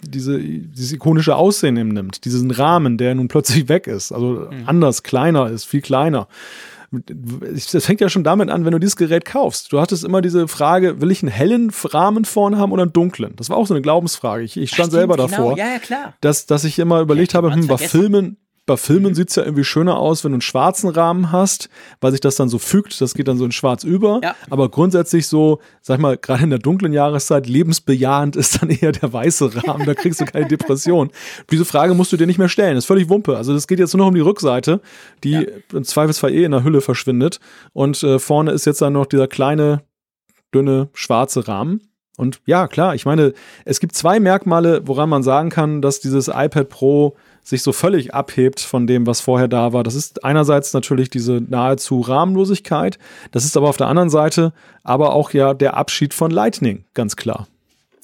diese, 0.00 0.40
dieses 0.40 0.90
ikonische 0.90 1.36
Aussehen 1.36 1.76
eben 1.76 1.90
nimmt, 1.90 2.24
diesen 2.24 2.50
Rahmen, 2.50 2.98
der 2.98 3.14
nun 3.14 3.28
plötzlich 3.28 3.68
weg 3.68 3.86
ist, 3.86 4.10
also 4.10 4.48
mhm. 4.50 4.64
anders, 4.66 5.04
kleiner 5.04 5.48
ist, 5.48 5.64
viel 5.64 5.80
kleiner. 5.80 6.26
Es 7.54 7.84
fängt 7.84 8.00
ja 8.00 8.08
schon 8.08 8.24
damit 8.24 8.50
an, 8.50 8.64
wenn 8.64 8.72
du 8.72 8.78
dieses 8.78 8.96
Gerät 8.96 9.24
kaufst. 9.24 9.72
Du 9.72 9.80
hattest 9.80 10.04
immer 10.04 10.22
diese 10.22 10.48
Frage, 10.48 11.00
will 11.00 11.10
ich 11.10 11.22
einen 11.22 11.32
hellen 11.32 11.70
Rahmen 11.84 12.24
vorne 12.24 12.58
haben 12.58 12.72
oder 12.72 12.82
einen 12.82 12.92
dunklen? 12.92 13.34
Das 13.36 13.50
war 13.50 13.56
auch 13.56 13.66
so 13.66 13.74
eine 13.74 13.82
Glaubensfrage. 13.82 14.42
Ich, 14.44 14.56
ich 14.56 14.70
stand 14.70 14.88
Ach, 14.88 14.92
selber 14.92 15.16
genau. 15.16 15.28
davor, 15.28 15.58
ja, 15.58 15.66
ja, 15.88 16.14
Dass, 16.20 16.46
dass 16.46 16.64
ich 16.64 16.78
immer 16.78 17.00
überlegt 17.00 17.32
ja, 17.32 17.38
habe, 17.38 17.52
hm, 17.52 17.66
bei 17.66 17.78
Filmen, 17.78 18.36
bei 18.66 18.78
Filmen 18.78 19.10
mhm. 19.10 19.14
sieht 19.14 19.30
es 19.30 19.36
ja 19.36 19.44
irgendwie 19.44 19.64
schöner 19.64 19.98
aus, 19.98 20.24
wenn 20.24 20.32
du 20.32 20.36
einen 20.36 20.40
schwarzen 20.40 20.88
Rahmen 20.88 21.32
hast, 21.32 21.68
weil 22.00 22.12
sich 22.12 22.20
das 22.20 22.36
dann 22.36 22.48
so 22.48 22.58
fügt. 22.58 22.98
Das 23.00 23.14
geht 23.14 23.28
dann 23.28 23.36
so 23.36 23.44
in 23.44 23.52
schwarz 23.52 23.84
über. 23.84 24.20
Ja. 24.22 24.34
Aber 24.48 24.70
grundsätzlich 24.70 25.26
so, 25.26 25.60
sag 25.82 26.00
mal, 26.00 26.16
gerade 26.16 26.44
in 26.44 26.50
der 26.50 26.58
dunklen 26.58 26.92
Jahreszeit, 26.92 27.46
lebensbejahend 27.46 28.36
ist 28.36 28.62
dann 28.62 28.70
eher 28.70 28.92
der 28.92 29.12
weiße 29.12 29.66
Rahmen. 29.66 29.84
Da 29.84 29.94
kriegst 29.94 30.20
du 30.20 30.24
keine 30.24 30.46
Depression. 30.46 31.10
Diese 31.50 31.64
Frage 31.64 31.94
musst 31.94 32.12
du 32.12 32.16
dir 32.16 32.26
nicht 32.26 32.38
mehr 32.38 32.48
stellen. 32.48 32.74
Das 32.74 32.84
ist 32.84 32.88
völlig 32.88 33.10
Wumpe. 33.10 33.36
Also 33.36 33.52
das 33.52 33.66
geht 33.66 33.78
jetzt 33.78 33.92
nur 33.92 34.04
noch 34.04 34.08
um 34.08 34.14
die 34.14 34.20
Rückseite, 34.20 34.80
die 35.22 35.32
ja. 35.32 35.42
im 35.72 35.84
Zweifelsfall 35.84 36.32
eh 36.32 36.44
in 36.44 36.52
der 36.52 36.64
Hülle 36.64 36.80
verschwindet. 36.80 37.40
Und 37.74 38.02
äh, 38.02 38.18
vorne 38.18 38.52
ist 38.52 38.64
jetzt 38.64 38.80
dann 38.80 38.94
noch 38.94 39.06
dieser 39.06 39.28
kleine, 39.28 39.82
dünne, 40.54 40.88
schwarze 40.94 41.46
Rahmen. 41.46 41.82
Und 42.16 42.40
ja, 42.46 42.68
klar, 42.68 42.94
ich 42.94 43.04
meine, 43.06 43.34
es 43.64 43.80
gibt 43.80 43.94
zwei 43.94 44.20
Merkmale, 44.20 44.82
woran 44.86 45.08
man 45.08 45.22
sagen 45.22 45.50
kann, 45.50 45.82
dass 45.82 46.00
dieses 46.00 46.28
iPad 46.28 46.68
Pro 46.68 47.16
sich 47.44 47.62
so 47.62 47.72
völlig 47.72 48.14
abhebt 48.14 48.60
von 48.60 48.86
dem, 48.86 49.06
was 49.06 49.20
vorher 49.20 49.48
da 49.48 49.72
war. 49.72 49.84
Das 49.84 49.94
ist 49.94 50.24
einerseits 50.24 50.72
natürlich 50.72 51.10
diese 51.10 51.42
nahezu 51.46 52.00
Rahmenlosigkeit, 52.00 52.98
das 53.30 53.44
ist 53.44 53.56
aber 53.56 53.68
auf 53.68 53.76
der 53.76 53.86
anderen 53.86 54.10
Seite 54.10 54.52
aber 54.82 55.12
auch 55.12 55.32
ja 55.32 55.54
der 55.54 55.76
Abschied 55.76 56.14
von 56.14 56.30
Lightning, 56.30 56.84
ganz 56.94 57.16
klar. 57.16 57.46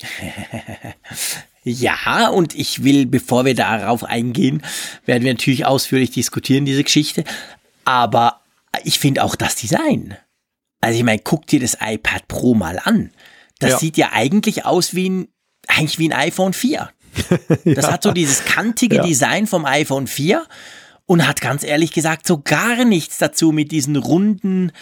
Ja, 1.63 2.29
und 2.29 2.55
ich 2.55 2.85
will, 2.85 3.05
bevor 3.05 3.45
wir 3.45 3.55
darauf 3.55 4.05
eingehen, 4.05 4.63
werden 5.05 5.25
wir 5.25 5.33
natürlich 5.33 5.67
ausführlich 5.67 6.11
diskutieren, 6.11 6.65
diese 6.65 6.85
Geschichte. 6.85 7.25
Aber 7.85 8.41
ich 8.85 8.99
finde 8.99 9.23
auch 9.23 9.37
das 9.37 9.57
Design. 9.57 10.17
Also 10.81 10.99
ich 10.99 11.05
meine, 11.05 11.21
guck 11.23 11.47
dir 11.47 11.61
das 11.61 11.77
iPad 11.81 12.29
Pro 12.29 12.55
mal 12.55 12.81
an. 12.83 13.13
Das 13.59 13.73
ja. 13.73 13.79
sieht 13.79 13.99
ja 13.99 14.11
eigentlich 14.13 14.65
aus 14.65 14.95
wie 14.95 15.11
ein, 15.11 15.29
eigentlich 15.69 15.99
wie 15.99 16.09
ein 16.11 16.19
iPhone 16.19 16.55
4. 16.55 16.91
Das 17.65 17.87
ja. 17.87 17.93
hat 17.93 18.03
so 18.03 18.13
dieses 18.13 18.45
kantige 18.45 18.97
ja. 18.97 19.03
Design 19.03 19.47
vom 19.47 19.65
iPhone 19.65 20.07
4 20.07 20.45
und 21.07 21.27
hat 21.27 21.41
ganz 21.41 21.65
ehrlich 21.65 21.93
gesagt 21.93 22.27
so 22.27 22.41
gar 22.41 22.85
nichts 22.85 23.19
dazu 23.19 23.53
mit 23.53 23.73
diesen 23.73 23.97
runden, 23.97 24.73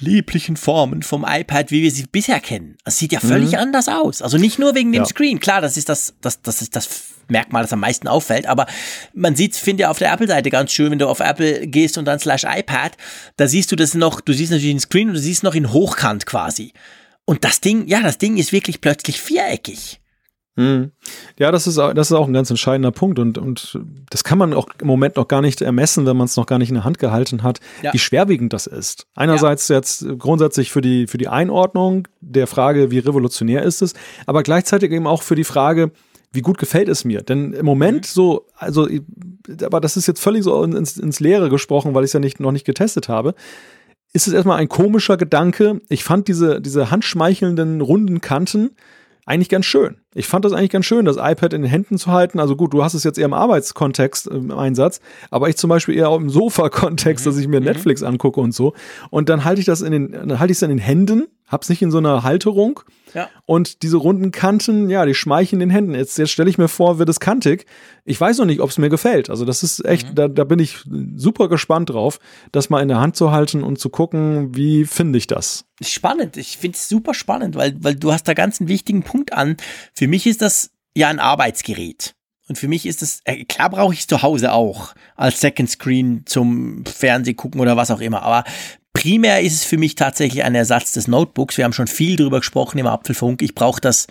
lieblichen 0.00 0.56
Formen 0.56 1.02
vom 1.02 1.26
iPad, 1.28 1.70
wie 1.70 1.82
wir 1.82 1.90
sie 1.90 2.06
bisher 2.10 2.40
kennen. 2.40 2.76
Es 2.84 2.98
sieht 2.98 3.12
ja 3.12 3.20
völlig 3.20 3.52
mhm. 3.52 3.58
anders 3.58 3.88
aus. 3.88 4.22
Also 4.22 4.38
nicht 4.38 4.58
nur 4.58 4.74
wegen 4.74 4.92
dem 4.92 5.02
ja. 5.02 5.06
Screen. 5.06 5.40
Klar, 5.40 5.60
das 5.60 5.76
ist 5.76 5.88
das, 5.88 6.14
das, 6.20 6.40
das 6.42 6.62
ist 6.62 6.76
das 6.76 6.88
Merkmal, 7.28 7.62
das 7.62 7.72
am 7.72 7.80
meisten 7.80 8.08
auffällt. 8.08 8.46
Aber 8.46 8.66
man 9.12 9.36
sieht, 9.36 9.56
finde 9.56 9.82
ich, 9.82 9.86
auf 9.86 9.98
der 9.98 10.12
Apple-Seite 10.12 10.50
ganz 10.50 10.72
schön, 10.72 10.90
wenn 10.90 10.98
du 10.98 11.08
auf 11.08 11.20
Apple 11.20 11.66
gehst 11.66 11.98
und 11.98 12.04
dann 12.04 12.18
slash 12.18 12.44
iPad, 12.44 12.96
da 13.36 13.48
siehst 13.48 13.70
du 13.72 13.76
das 13.76 13.94
noch, 13.94 14.20
du 14.20 14.32
siehst 14.32 14.50
natürlich 14.50 14.74
den 14.74 14.80
Screen 14.80 15.08
und 15.08 15.14
du 15.14 15.20
siehst 15.20 15.42
noch 15.42 15.54
in 15.54 15.72
Hochkant 15.72 16.26
quasi. 16.26 16.72
Und 17.24 17.44
das 17.44 17.60
Ding, 17.60 17.86
ja, 17.88 18.00
das 18.02 18.18
Ding 18.18 18.38
ist 18.38 18.52
wirklich 18.52 18.80
plötzlich 18.80 19.20
viereckig. 19.20 20.00
Mhm. 20.58 20.90
Ja, 21.38 21.52
das 21.52 21.68
ist, 21.68 21.78
das 21.78 22.10
ist 22.10 22.12
auch 22.12 22.26
ein 22.26 22.32
ganz 22.32 22.50
entscheidender 22.50 22.90
Punkt 22.90 23.20
und, 23.20 23.38
und 23.38 23.78
das 24.10 24.24
kann 24.24 24.38
man 24.38 24.52
auch 24.52 24.66
im 24.80 24.88
Moment 24.88 25.14
noch 25.14 25.28
gar 25.28 25.40
nicht 25.40 25.62
ermessen, 25.62 26.04
wenn 26.04 26.16
man 26.16 26.24
es 26.24 26.36
noch 26.36 26.46
gar 26.46 26.58
nicht 26.58 26.68
in 26.68 26.74
der 26.74 26.84
Hand 26.84 26.98
gehalten 26.98 27.44
hat, 27.44 27.60
ja. 27.80 27.92
wie 27.92 27.98
schwerwiegend 27.98 28.52
das 28.52 28.66
ist. 28.66 29.06
Einerseits 29.14 29.68
ja. 29.68 29.76
jetzt 29.76 30.04
grundsätzlich 30.18 30.72
für 30.72 30.80
die, 30.80 31.06
für 31.06 31.16
die 31.16 31.28
Einordnung 31.28 32.08
der 32.20 32.48
Frage, 32.48 32.90
wie 32.90 32.98
revolutionär 32.98 33.62
ist 33.62 33.82
es, 33.82 33.94
aber 34.26 34.42
gleichzeitig 34.42 34.90
eben 34.90 35.06
auch 35.06 35.22
für 35.22 35.36
die 35.36 35.44
Frage, 35.44 35.92
wie 36.32 36.42
gut 36.42 36.58
gefällt 36.58 36.88
es 36.88 37.04
mir? 37.04 37.22
Denn 37.22 37.52
im 37.52 37.64
Moment 37.64 38.02
mhm. 38.02 38.08
so, 38.08 38.46
also, 38.56 38.88
aber 39.62 39.80
das 39.80 39.96
ist 39.96 40.08
jetzt 40.08 40.20
völlig 40.20 40.42
so 40.42 40.64
ins, 40.64 40.96
ins 40.96 41.20
Leere 41.20 41.50
gesprochen, 41.50 41.94
weil 41.94 42.02
ich 42.02 42.08
es 42.08 42.14
ja 42.14 42.20
nicht, 42.20 42.40
noch 42.40 42.52
nicht 42.52 42.66
getestet 42.66 43.08
habe 43.08 43.34
ist 44.14 44.26
es 44.26 44.32
erstmal 44.32 44.58
ein 44.58 44.70
komischer 44.70 45.18
Gedanke. 45.18 45.82
Ich 45.90 46.02
fand 46.02 46.28
diese, 46.28 46.62
diese 46.62 46.90
handschmeichelnden 46.90 47.82
runden 47.82 48.22
Kanten 48.22 48.70
eigentlich 49.28 49.48
ganz 49.48 49.66
schön. 49.66 49.98
Ich 50.14 50.26
fand 50.26 50.44
das 50.44 50.52
eigentlich 50.52 50.70
ganz 50.70 50.86
schön, 50.86 51.04
das 51.04 51.16
iPad 51.16 51.52
in 51.52 51.62
den 51.62 51.70
Händen 51.70 51.98
zu 51.98 52.10
halten. 52.10 52.40
Also 52.40 52.56
gut, 52.56 52.72
du 52.72 52.82
hast 52.82 52.94
es 52.94 53.04
jetzt 53.04 53.18
eher 53.18 53.26
im 53.26 53.34
Arbeitskontext 53.34 54.26
im 54.26 54.50
Einsatz, 54.50 55.00
aber 55.30 55.48
ich 55.48 55.56
zum 55.56 55.68
Beispiel 55.68 55.96
eher 55.96 56.12
im 56.14 56.30
Sofa-Kontext, 56.30 57.24
mhm. 57.24 57.30
dass 57.30 57.38
ich 57.38 57.48
mir 57.48 57.60
mhm. 57.60 57.66
Netflix 57.66 58.02
angucke 58.02 58.40
und 58.40 58.52
so. 58.52 58.74
Und 59.10 59.28
dann 59.28 59.44
halte 59.44 59.60
ich 59.60 59.66
das 59.66 59.82
in 59.82 59.92
den, 59.92 60.12
dann 60.12 60.38
halte 60.38 60.52
ich 60.52 60.58
es 60.58 60.62
in 60.62 60.70
den 60.70 60.78
Händen 60.78 61.24
hab's 61.48 61.68
nicht 61.68 61.82
in 61.82 61.90
so 61.90 61.98
einer 61.98 62.22
Halterung. 62.22 62.80
Ja. 63.14 63.28
Und 63.46 63.82
diese 63.82 63.96
runden 63.96 64.30
Kanten, 64.30 64.90
ja, 64.90 65.04
die 65.06 65.14
schmeicheln 65.14 65.60
den 65.60 65.70
Händen. 65.70 65.94
Jetzt, 65.94 66.18
jetzt 66.18 66.30
stelle 66.30 66.50
ich 66.50 66.58
mir 66.58 66.68
vor, 66.68 66.98
wird 66.98 67.08
es 67.08 67.20
kantig. 67.20 67.66
Ich 68.04 68.20
weiß 68.20 68.38
noch 68.38 68.46
nicht, 68.46 68.60
ob 68.60 68.70
es 68.70 68.78
mir 68.78 68.88
gefällt. 68.88 69.30
Also 69.30 69.44
das 69.44 69.62
ist 69.62 69.84
echt, 69.84 70.10
mhm. 70.10 70.14
da, 70.14 70.28
da 70.28 70.44
bin 70.44 70.58
ich 70.58 70.78
super 71.16 71.48
gespannt 71.48 71.90
drauf, 71.90 72.20
das 72.52 72.70
mal 72.70 72.82
in 72.82 72.88
der 72.88 73.00
Hand 73.00 73.16
zu 73.16 73.30
halten 73.30 73.62
und 73.62 73.78
zu 73.78 73.90
gucken, 73.90 74.54
wie 74.54 74.84
finde 74.84 75.18
ich 75.18 75.26
das. 75.26 75.64
Spannend. 75.82 76.36
Ich 76.36 76.58
finde 76.58 76.76
es 76.76 76.88
super 76.88 77.14
spannend, 77.14 77.56
weil, 77.56 77.76
weil 77.80 77.94
du 77.94 78.12
hast 78.12 78.28
da 78.28 78.34
ganz 78.34 78.60
einen 78.60 78.68
wichtigen 78.68 79.02
Punkt 79.02 79.32
an. 79.32 79.56
Für 79.94 80.08
mich 80.08 80.26
ist 80.26 80.42
das 80.42 80.70
ja 80.94 81.08
ein 81.08 81.20
Arbeitsgerät. 81.20 82.14
Und 82.48 82.56
für 82.56 82.68
mich 82.68 82.86
ist 82.86 83.02
es, 83.02 83.20
äh, 83.24 83.44
klar 83.44 83.68
brauche 83.68 83.92
ich 83.92 84.00
es 84.00 84.06
zu 84.06 84.22
Hause 84.22 84.52
auch 84.52 84.94
als 85.16 85.40
Second 85.40 85.70
Screen 85.70 86.22
zum 86.24 86.84
Fernseh 86.86 87.34
gucken 87.34 87.60
oder 87.60 87.76
was 87.76 87.90
auch 87.90 88.00
immer. 88.00 88.22
Aber 88.22 88.44
primär 88.92 89.40
ist 89.40 89.54
es 89.54 89.64
für 89.64 89.78
mich 89.78 89.94
tatsächlich 89.94 90.44
ein 90.44 90.54
Ersatz 90.54 90.92
des 90.92 91.08
Notebooks. 91.08 91.56
Wir 91.56 91.64
haben 91.64 91.72
schon 91.72 91.86
viel 91.86 92.16
drüber 92.16 92.38
gesprochen 92.40 92.78
im 92.78 92.86
Apfelfunk. 92.86 93.42
Ich 93.42 93.54
brauche 93.54 93.80
das, 93.80 94.06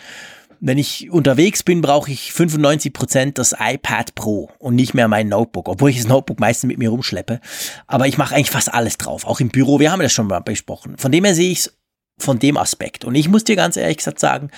wenn 0.60 0.78
ich 0.78 1.10
unterwegs 1.12 1.64
bin, 1.64 1.82
brauche 1.82 2.12
ich 2.12 2.34
95 2.34 2.94
Prozent 2.94 3.38
das 3.38 3.56
iPad 3.60 4.16
Pro 4.16 4.50
und 4.60 4.76
nicht 4.76 4.94
mehr 4.94 5.08
mein 5.08 5.30
Notebook, 5.30 5.70
obwohl 5.70 5.90
ich 5.90 5.98
das 5.98 6.08
Notebook 6.08 6.40
meistens 6.40 6.68
mit 6.68 6.78
mir 6.78 6.90
rumschleppe. 6.90 7.40
Aber 7.86 8.08
ich 8.08 8.18
mache 8.18 8.36
eigentlich 8.36 8.50
fast 8.50 8.74
alles 8.74 8.98
drauf, 8.98 9.26
auch 9.26 9.40
im 9.40 9.50
Büro. 9.50 9.80
Wir 9.80 9.92
haben 9.92 10.02
das 10.02 10.14
schon 10.14 10.28
mal 10.28 10.40
besprochen. 10.40 10.98
Von 10.98 11.12
dem 11.12 11.26
her 11.26 11.36
sehe 11.36 11.52
ich 11.52 11.60
es 11.60 11.78
von 12.20 12.40
dem 12.40 12.58
Aspekt. 12.58 13.06
Und 13.06 13.16
ich 13.16 13.30
muss 13.30 13.44
dir 13.44 13.56
ganz 13.56 13.78
ehrlich 13.78 13.98
gesagt 13.98 14.20
sagen, 14.20 14.50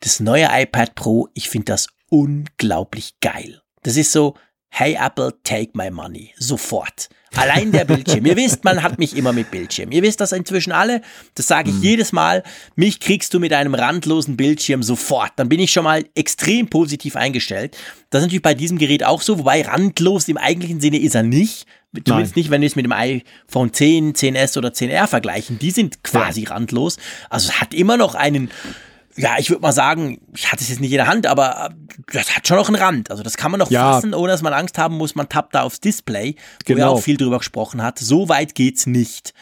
das 0.00 0.20
neue 0.20 0.48
iPad 0.52 0.94
Pro, 0.94 1.28
ich 1.34 1.48
finde 1.48 1.66
das 1.66 1.88
unglaublich 2.08 3.14
geil. 3.20 3.62
Das 3.82 3.96
ist 3.96 4.12
so, 4.12 4.34
hey 4.70 4.96
Apple, 4.98 5.32
take 5.44 5.70
my 5.74 5.90
money. 5.90 6.34
Sofort. 6.38 7.08
Allein 7.36 7.72
der 7.72 7.84
Bildschirm. 7.84 8.24
Ihr 8.26 8.36
wisst, 8.36 8.64
man 8.64 8.82
hat 8.82 8.98
mich 8.98 9.16
immer 9.16 9.32
mit 9.32 9.50
Bildschirm. 9.50 9.92
Ihr 9.92 10.02
wisst 10.02 10.20
das 10.20 10.32
inzwischen 10.32 10.72
alle. 10.72 11.02
Das 11.34 11.46
sage 11.46 11.70
ich 11.70 11.76
mhm. 11.76 11.82
jedes 11.82 12.12
Mal. 12.12 12.42
Mich 12.74 13.00
kriegst 13.00 13.34
du 13.34 13.38
mit 13.38 13.52
einem 13.52 13.74
randlosen 13.74 14.36
Bildschirm 14.36 14.82
sofort. 14.82 15.32
Dann 15.36 15.48
bin 15.48 15.60
ich 15.60 15.70
schon 15.70 15.84
mal 15.84 16.04
extrem 16.14 16.68
positiv 16.68 17.16
eingestellt. 17.16 17.76
Das 18.10 18.20
ist 18.20 18.26
natürlich 18.26 18.42
bei 18.42 18.54
diesem 18.54 18.78
Gerät 18.78 19.04
auch 19.04 19.20
so, 19.20 19.38
wobei 19.38 19.62
randlos 19.62 20.26
im 20.28 20.38
eigentlichen 20.38 20.80
Sinne 20.80 20.98
ist 20.98 21.14
er 21.14 21.22
nicht. 21.22 21.66
Zumindest 22.04 22.36
Nein. 22.36 22.40
nicht, 22.40 22.50
wenn 22.50 22.60
wir 22.60 22.66
es 22.66 22.76
mit 22.76 22.84
dem 22.84 22.92
iPhone 22.92 23.72
10, 23.72 24.14
10s 24.14 24.58
oder 24.58 24.70
10R 24.70 25.06
vergleichen. 25.06 25.58
Die 25.58 25.70
sind 25.70 26.02
quasi 26.04 26.44
ja. 26.44 26.50
randlos. 26.50 26.98
Also 27.30 27.48
es 27.48 27.60
hat 27.60 27.72
immer 27.72 27.96
noch 27.96 28.14
einen 28.14 28.50
ja, 29.18 29.36
ich 29.38 29.50
würde 29.50 29.62
mal 29.62 29.72
sagen, 29.72 30.20
ich 30.34 30.50
hatte 30.50 30.62
es 30.62 30.70
jetzt 30.70 30.80
nicht 30.80 30.92
in 30.92 30.98
der 30.98 31.08
Hand, 31.08 31.26
aber 31.26 31.70
äh, 31.70 31.92
das 32.12 32.34
hat 32.36 32.46
schon 32.46 32.56
noch 32.56 32.68
einen 32.68 32.76
Rand. 32.76 33.10
Also 33.10 33.22
das 33.22 33.36
kann 33.36 33.50
man 33.50 33.58
noch 33.58 33.70
ja. 33.70 33.92
fassen, 33.92 34.14
ohne 34.14 34.32
dass 34.32 34.42
man 34.42 34.52
Angst 34.52 34.78
haben 34.78 34.96
muss, 34.96 35.14
man 35.14 35.28
tappt 35.28 35.54
da 35.54 35.62
aufs 35.62 35.80
Display, 35.80 36.36
wo 36.66 36.74
genau. 36.74 36.80
er 36.86 36.90
auch 36.90 37.02
viel 37.02 37.16
drüber 37.16 37.38
gesprochen 37.38 37.82
hat. 37.82 37.98
So 37.98 38.28
weit 38.28 38.54
geht's 38.54 38.86
nicht. 38.86 39.34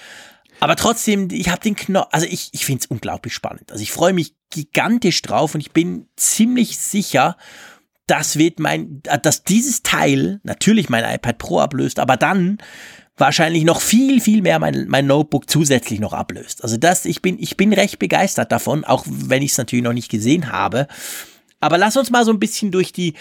Aber 0.60 0.76
trotzdem, 0.76 1.28
ich 1.30 1.50
habe 1.50 1.60
den 1.60 1.76
Knopf, 1.76 2.08
also 2.12 2.26
ich, 2.26 2.48
ich 2.52 2.64
finde 2.64 2.80
es 2.80 2.86
unglaublich 2.86 3.34
spannend. 3.34 3.70
Also 3.70 3.82
ich 3.82 3.92
freue 3.92 4.14
mich 4.14 4.34
gigantisch 4.50 5.20
drauf 5.20 5.54
und 5.54 5.60
ich 5.60 5.72
bin 5.72 6.08
ziemlich 6.16 6.78
sicher, 6.78 7.36
das 8.06 8.38
wird 8.38 8.58
mein, 8.60 9.02
dass 9.22 9.44
dieses 9.44 9.82
Teil 9.82 10.40
natürlich 10.44 10.88
mein 10.88 11.04
iPad 11.04 11.38
Pro 11.38 11.60
ablöst, 11.60 11.98
aber 11.98 12.16
dann 12.16 12.58
wahrscheinlich 13.16 13.64
noch 13.64 13.80
viel, 13.80 14.20
viel 14.20 14.42
mehr 14.42 14.58
mein, 14.58 14.86
mein 14.88 15.06
Notebook 15.06 15.48
zusätzlich 15.48 16.00
noch 16.00 16.12
ablöst. 16.12 16.62
Also 16.62 16.76
das, 16.76 17.04
ich 17.04 17.22
bin, 17.22 17.38
ich 17.38 17.56
bin 17.56 17.72
recht 17.72 17.98
begeistert 17.98 18.52
davon, 18.52 18.84
auch 18.84 19.04
wenn 19.06 19.42
ich 19.42 19.52
es 19.52 19.58
natürlich 19.58 19.84
noch 19.84 19.92
nicht 19.92 20.10
gesehen 20.10 20.52
habe. 20.52 20.86
Aber 21.60 21.78
lass 21.78 21.96
uns 21.96 22.10
mal 22.10 22.24
so 22.24 22.32
ein 22.32 22.38
bisschen 22.38 22.70
durch 22.70 22.92
die, 22.92 23.14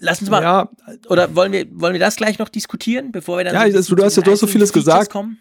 lass 0.00 0.20
uns 0.20 0.30
mal, 0.30 0.42
ja. 0.42 0.68
oder 1.08 1.34
wollen 1.34 1.52
wir, 1.52 1.66
wollen 1.72 1.92
wir 1.92 2.00
das 2.00 2.16
gleich 2.16 2.38
noch 2.38 2.48
diskutieren, 2.48 3.12
bevor 3.12 3.38
wir 3.38 3.44
dann 3.44 3.54
Ja, 3.54 3.82
so 3.82 3.94
du, 3.94 4.04
hast, 4.04 4.16
du 4.16 4.30
hast 4.30 4.40
so 4.40 4.46
vieles 4.46 4.72
gesagt. 4.72 5.10
Kommen? 5.10 5.38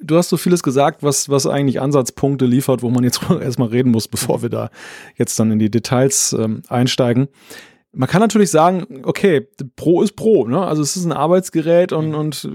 Du 0.00 0.16
hast 0.16 0.28
so 0.28 0.36
vieles 0.36 0.62
gesagt, 0.62 1.02
was, 1.02 1.28
was 1.28 1.46
eigentlich 1.46 1.80
Ansatzpunkte 1.80 2.46
liefert, 2.46 2.82
wo 2.82 2.90
man 2.90 3.04
jetzt 3.04 3.20
erstmal 3.40 3.68
reden 3.68 3.90
muss, 3.90 4.08
bevor 4.08 4.42
wir 4.42 4.48
da 4.48 4.70
jetzt 5.16 5.38
dann 5.38 5.50
in 5.50 5.58
die 5.58 5.70
Details 5.70 6.34
ähm, 6.38 6.62
einsteigen. 6.68 7.28
Man 7.94 8.08
kann 8.08 8.20
natürlich 8.20 8.50
sagen, 8.50 9.02
okay, 9.04 9.46
Pro 9.76 10.02
ist 10.02 10.16
Pro, 10.16 10.46
ne? 10.46 10.60
Also 10.60 10.82
es 10.82 10.96
ist 10.96 11.04
ein 11.04 11.12
Arbeitsgerät 11.12 11.92
und, 11.92 12.08
mhm. 12.08 12.14
und 12.14 12.48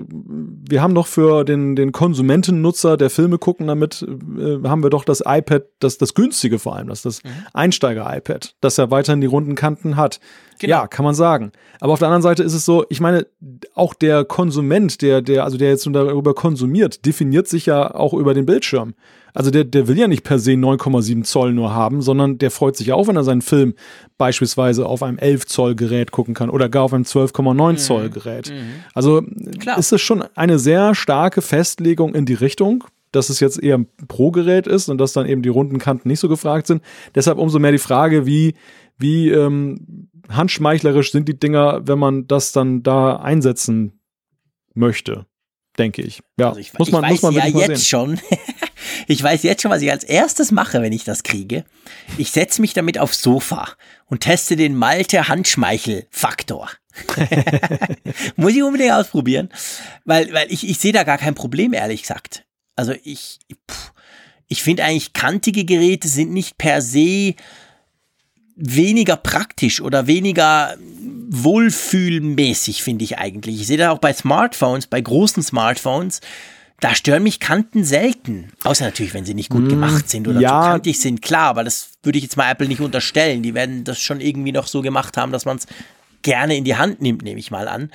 wir 0.69 0.81
haben 0.81 0.93
doch 0.93 1.07
für 1.07 1.43
den, 1.43 1.75
den 1.75 1.91
Konsumentennutzer, 1.91 2.97
der 2.97 3.09
Filme 3.09 3.37
gucken 3.37 3.67
damit, 3.67 4.01
äh, 4.01 4.67
haben 4.67 4.83
wir 4.83 4.89
doch 4.89 5.03
das 5.03 5.21
iPad, 5.25 5.63
das, 5.79 5.97
das 5.97 6.13
günstige 6.13 6.59
vor 6.59 6.75
allem, 6.75 6.89
das, 6.89 7.01
das 7.01 7.23
mhm. 7.23 7.29
Einsteiger-iPad, 7.53 8.55
das 8.61 8.77
ja 8.77 8.91
weiterhin 8.91 9.21
die 9.21 9.27
runden 9.27 9.55
Kanten 9.55 9.95
hat. 9.95 10.19
Genau. 10.59 10.75
Ja, 10.75 10.87
kann 10.87 11.05
man 11.05 11.15
sagen. 11.15 11.51
Aber 11.79 11.93
auf 11.93 11.99
der 11.99 12.09
anderen 12.09 12.21
Seite 12.21 12.43
ist 12.43 12.53
es 12.53 12.65
so, 12.65 12.85
ich 12.89 12.99
meine, 12.99 13.25
auch 13.73 13.93
der 13.93 14.25
Konsument, 14.25 15.01
der, 15.01 15.21
der, 15.21 15.45
also 15.45 15.57
der 15.57 15.69
jetzt 15.69 15.87
darüber 15.89 16.35
konsumiert, 16.35 17.05
definiert 17.05 17.47
sich 17.47 17.65
ja 17.65 17.95
auch 17.95 18.13
über 18.13 18.33
den 18.33 18.45
Bildschirm. 18.45 18.93
Also 19.33 19.51
der, 19.51 19.63
der 19.63 19.87
will 19.87 19.97
ja 19.97 20.07
nicht 20.07 20.23
per 20.23 20.39
se 20.39 20.51
9,7 20.51 21.23
Zoll 21.23 21.53
nur 21.53 21.73
haben, 21.73 22.01
sondern 22.01 22.37
der 22.37 22.51
freut 22.51 22.75
sich 22.75 22.91
auch, 22.91 23.07
wenn 23.07 23.15
er 23.15 23.23
seinen 23.23 23.41
Film 23.41 23.73
beispielsweise 24.17 24.85
auf 24.85 25.03
einem 25.03 25.17
11 25.17 25.45
Zoll 25.45 25.75
Gerät 25.75 26.11
gucken 26.11 26.33
kann 26.33 26.49
oder 26.49 26.69
gar 26.69 26.83
auf 26.83 26.93
einem 26.93 27.03
12,9 27.03 27.71
mhm. 27.71 27.77
Zoll 27.77 28.09
Gerät. 28.09 28.51
Mhm. 28.51 28.83
Also 28.93 29.23
Klar. 29.59 29.77
ist 29.77 29.91
es 29.91 30.01
schon 30.01 30.23
eine 30.35 30.59
sehr 30.59 30.95
starke 30.95 31.41
Festlegung 31.41 32.15
in 32.15 32.25
die 32.25 32.33
Richtung, 32.33 32.83
dass 33.11 33.29
es 33.29 33.39
jetzt 33.39 33.61
eher 33.61 33.77
ein 33.77 33.87
Pro-Gerät 34.07 34.67
ist 34.67 34.89
und 34.89 34.97
dass 34.97 35.13
dann 35.13 35.25
eben 35.25 35.41
die 35.41 35.49
runden 35.49 35.79
Kanten 35.79 36.07
nicht 36.07 36.19
so 36.19 36.29
gefragt 36.29 36.67
sind. 36.67 36.83
Deshalb 37.15 37.37
umso 37.37 37.59
mehr 37.59 37.71
die 37.71 37.77
Frage, 37.77 38.25
wie, 38.25 38.55
wie 38.97 39.29
ähm, 39.29 40.09
handschmeichlerisch 40.29 41.11
sind 41.11 41.27
die 41.27 41.39
Dinger, 41.39 41.87
wenn 41.87 41.99
man 41.99 42.27
das 42.27 42.51
dann 42.51 42.83
da 42.83 43.17
einsetzen 43.17 43.99
möchte, 44.73 45.25
denke 45.77 46.01
ich. 46.01 46.21
Ja, 46.37 46.49
also 46.49 46.59
ich, 46.59 46.77
muss 46.77 46.91
man, 46.91 47.03
ich 47.05 47.11
weiß 47.11 47.21
muss 47.23 47.35
man 47.35 47.53
ja 47.53 47.59
jetzt 47.59 47.81
sehen. 47.81 47.87
schon. 47.87 48.19
ich 49.07 49.21
weiß 49.21 49.43
jetzt 49.43 49.61
schon, 49.61 49.71
was 49.71 49.81
ich 49.81 49.91
als 49.91 50.03
erstes 50.03 50.51
mache, 50.51 50.81
wenn 50.81 50.93
ich 50.93 51.03
das 51.03 51.23
kriege. 51.23 51.63
Ich 52.17 52.31
setze 52.31 52.61
mich 52.61 52.73
damit 52.73 52.97
aufs 52.97 53.21
Sofa 53.21 53.69
und 54.05 54.21
teste 54.21 54.55
den 54.55 54.75
Malte 54.75 55.27
Handschmeichel-Faktor. 55.27 56.69
Muss 58.35 58.53
ich 58.53 58.63
unbedingt 58.63 58.93
ausprobieren, 58.93 59.49
weil, 60.05 60.33
weil 60.33 60.51
ich, 60.51 60.67
ich 60.67 60.79
sehe 60.79 60.93
da 60.93 61.03
gar 61.03 61.17
kein 61.17 61.35
Problem, 61.35 61.73
ehrlich 61.73 62.01
gesagt. 62.01 62.45
Also 62.75 62.93
ich, 63.03 63.39
ich 64.47 64.63
finde 64.63 64.83
eigentlich 64.83 65.13
kantige 65.13 65.65
Geräte 65.65 66.07
sind 66.07 66.31
nicht 66.31 66.57
per 66.57 66.81
se 66.81 67.35
weniger 68.55 69.15
praktisch 69.15 69.79
oder 69.81 70.07
weniger 70.07 70.75
wohlfühlmäßig, 71.29 72.83
finde 72.83 73.05
ich 73.05 73.17
eigentlich. 73.17 73.61
Ich 73.61 73.67
sehe 73.67 73.77
da 73.77 73.91
auch 73.91 73.99
bei 73.99 74.11
Smartphones, 74.11 74.87
bei 74.87 74.99
großen 74.99 75.43
Smartphones, 75.43 76.19
da 76.79 76.95
stören 76.95 77.23
mich 77.23 77.39
Kanten 77.39 77.83
selten. 77.83 78.51
Außer 78.63 78.85
natürlich, 78.85 79.13
wenn 79.13 79.25
sie 79.25 79.33
nicht 79.33 79.49
gut 79.49 79.63
mm, 79.63 79.69
gemacht 79.69 80.09
sind 80.09 80.27
oder 80.27 80.39
ja. 80.39 80.61
zu 80.61 80.69
kantig 80.69 80.99
sind, 80.99 81.21
klar, 81.21 81.49
aber 81.49 81.63
das 81.63 81.91
würde 82.03 82.17
ich 82.17 82.23
jetzt 82.23 82.37
mal 82.37 82.49
Apple 82.49 82.67
nicht 82.67 82.81
unterstellen. 82.81 83.43
Die 83.43 83.53
werden 83.53 83.83
das 83.83 83.99
schon 83.99 84.21
irgendwie 84.21 84.51
noch 84.51 84.67
so 84.67 84.81
gemacht 84.81 85.17
haben, 85.17 85.31
dass 85.31 85.45
man 85.45 85.57
es 85.57 85.67
gerne 86.21 86.55
in 86.55 86.63
die 86.63 86.75
Hand 86.75 87.01
nimmt, 87.01 87.21
nehme 87.21 87.39
ich 87.39 87.51
mal 87.51 87.67
an. 87.67 87.91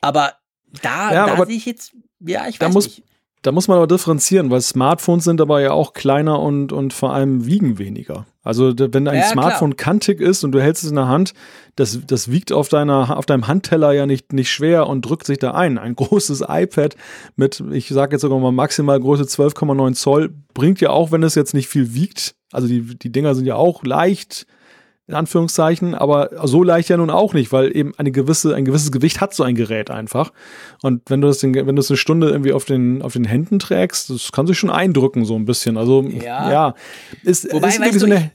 Aber 0.00 0.34
da, 0.82 1.12
ja, 1.12 1.36
da 1.36 1.46
sehe 1.46 1.56
ich 1.56 1.66
jetzt, 1.66 1.92
ja, 2.20 2.46
ich 2.48 2.60
weiß 2.60 2.72
muss, 2.72 2.84
nicht. 2.86 3.02
Da 3.42 3.52
muss 3.52 3.68
man 3.68 3.76
aber 3.76 3.86
differenzieren, 3.86 4.50
weil 4.50 4.60
Smartphones 4.60 5.24
sind 5.24 5.40
aber 5.40 5.60
ja 5.60 5.70
auch 5.70 5.92
kleiner 5.92 6.40
und, 6.40 6.72
und 6.72 6.92
vor 6.92 7.12
allem 7.12 7.46
wiegen 7.46 7.78
weniger. 7.78 8.26
Also 8.48 8.72
wenn 8.74 9.06
ein 9.08 9.18
ja, 9.18 9.24
Smartphone 9.24 9.76
klar. 9.76 9.92
kantig 9.92 10.22
ist 10.22 10.42
und 10.42 10.52
du 10.52 10.62
hältst 10.62 10.82
es 10.82 10.88
in 10.88 10.96
der 10.96 11.06
Hand, 11.06 11.34
das, 11.76 12.00
das 12.06 12.30
wiegt 12.30 12.50
auf, 12.50 12.70
deiner, 12.70 13.18
auf 13.18 13.26
deinem 13.26 13.46
Handteller 13.46 13.92
ja 13.92 14.06
nicht, 14.06 14.32
nicht 14.32 14.50
schwer 14.50 14.86
und 14.86 15.02
drückt 15.02 15.26
sich 15.26 15.38
da 15.38 15.50
ein. 15.50 15.76
Ein 15.76 15.94
großes 15.96 16.44
iPad 16.48 16.96
mit, 17.36 17.62
ich 17.72 17.90
sage 17.90 18.12
jetzt 18.12 18.22
sogar 18.22 18.38
mal 18.38 18.50
maximal 18.50 18.98
Größe 18.98 19.24
12,9 19.24 19.92
Zoll, 19.92 20.30
bringt 20.54 20.80
ja 20.80 20.88
auch, 20.88 21.12
wenn 21.12 21.22
es 21.24 21.34
jetzt 21.34 21.52
nicht 21.52 21.68
viel 21.68 21.92
wiegt, 21.92 22.36
also 22.50 22.66
die, 22.66 22.80
die 22.80 23.12
Dinger 23.12 23.34
sind 23.34 23.44
ja 23.44 23.56
auch 23.56 23.84
leicht, 23.84 24.46
in 25.08 25.14
Anführungszeichen, 25.14 25.94
aber 25.94 26.30
so 26.46 26.62
leicht 26.62 26.90
ja 26.90 26.98
nun 26.98 27.08
auch 27.08 27.32
nicht, 27.32 27.50
weil 27.50 27.74
eben 27.74 27.94
eine 27.96 28.12
gewisse, 28.12 28.54
ein 28.54 28.66
gewisses 28.66 28.92
Gewicht 28.92 29.22
hat 29.22 29.32
so 29.32 29.42
ein 29.42 29.54
Gerät 29.54 29.90
einfach. 29.90 30.32
Und 30.82 31.00
wenn 31.08 31.22
du 31.22 31.28
das, 31.28 31.38
den, 31.38 31.54
wenn 31.54 31.74
du 31.74 31.80
es 31.80 31.90
eine 31.90 31.96
Stunde 31.96 32.28
irgendwie 32.28 32.52
auf 32.52 32.66
den, 32.66 33.00
auf 33.00 33.14
den 33.14 33.24
Händen 33.24 33.58
trägst, 33.58 34.10
das 34.10 34.32
kann 34.32 34.46
sich 34.46 34.58
schon 34.58 34.68
eindrücken, 34.68 35.24
so 35.24 35.34
ein 35.34 35.46
bisschen. 35.46 35.78
Also, 35.78 36.02
ja, 36.02 36.52
ja 36.52 36.74
ist, 37.24 37.50
Wobei, 37.50 37.68
ist 37.68 37.80
wirklich 37.80 38.00
so 38.00 38.06
eine 38.06 38.32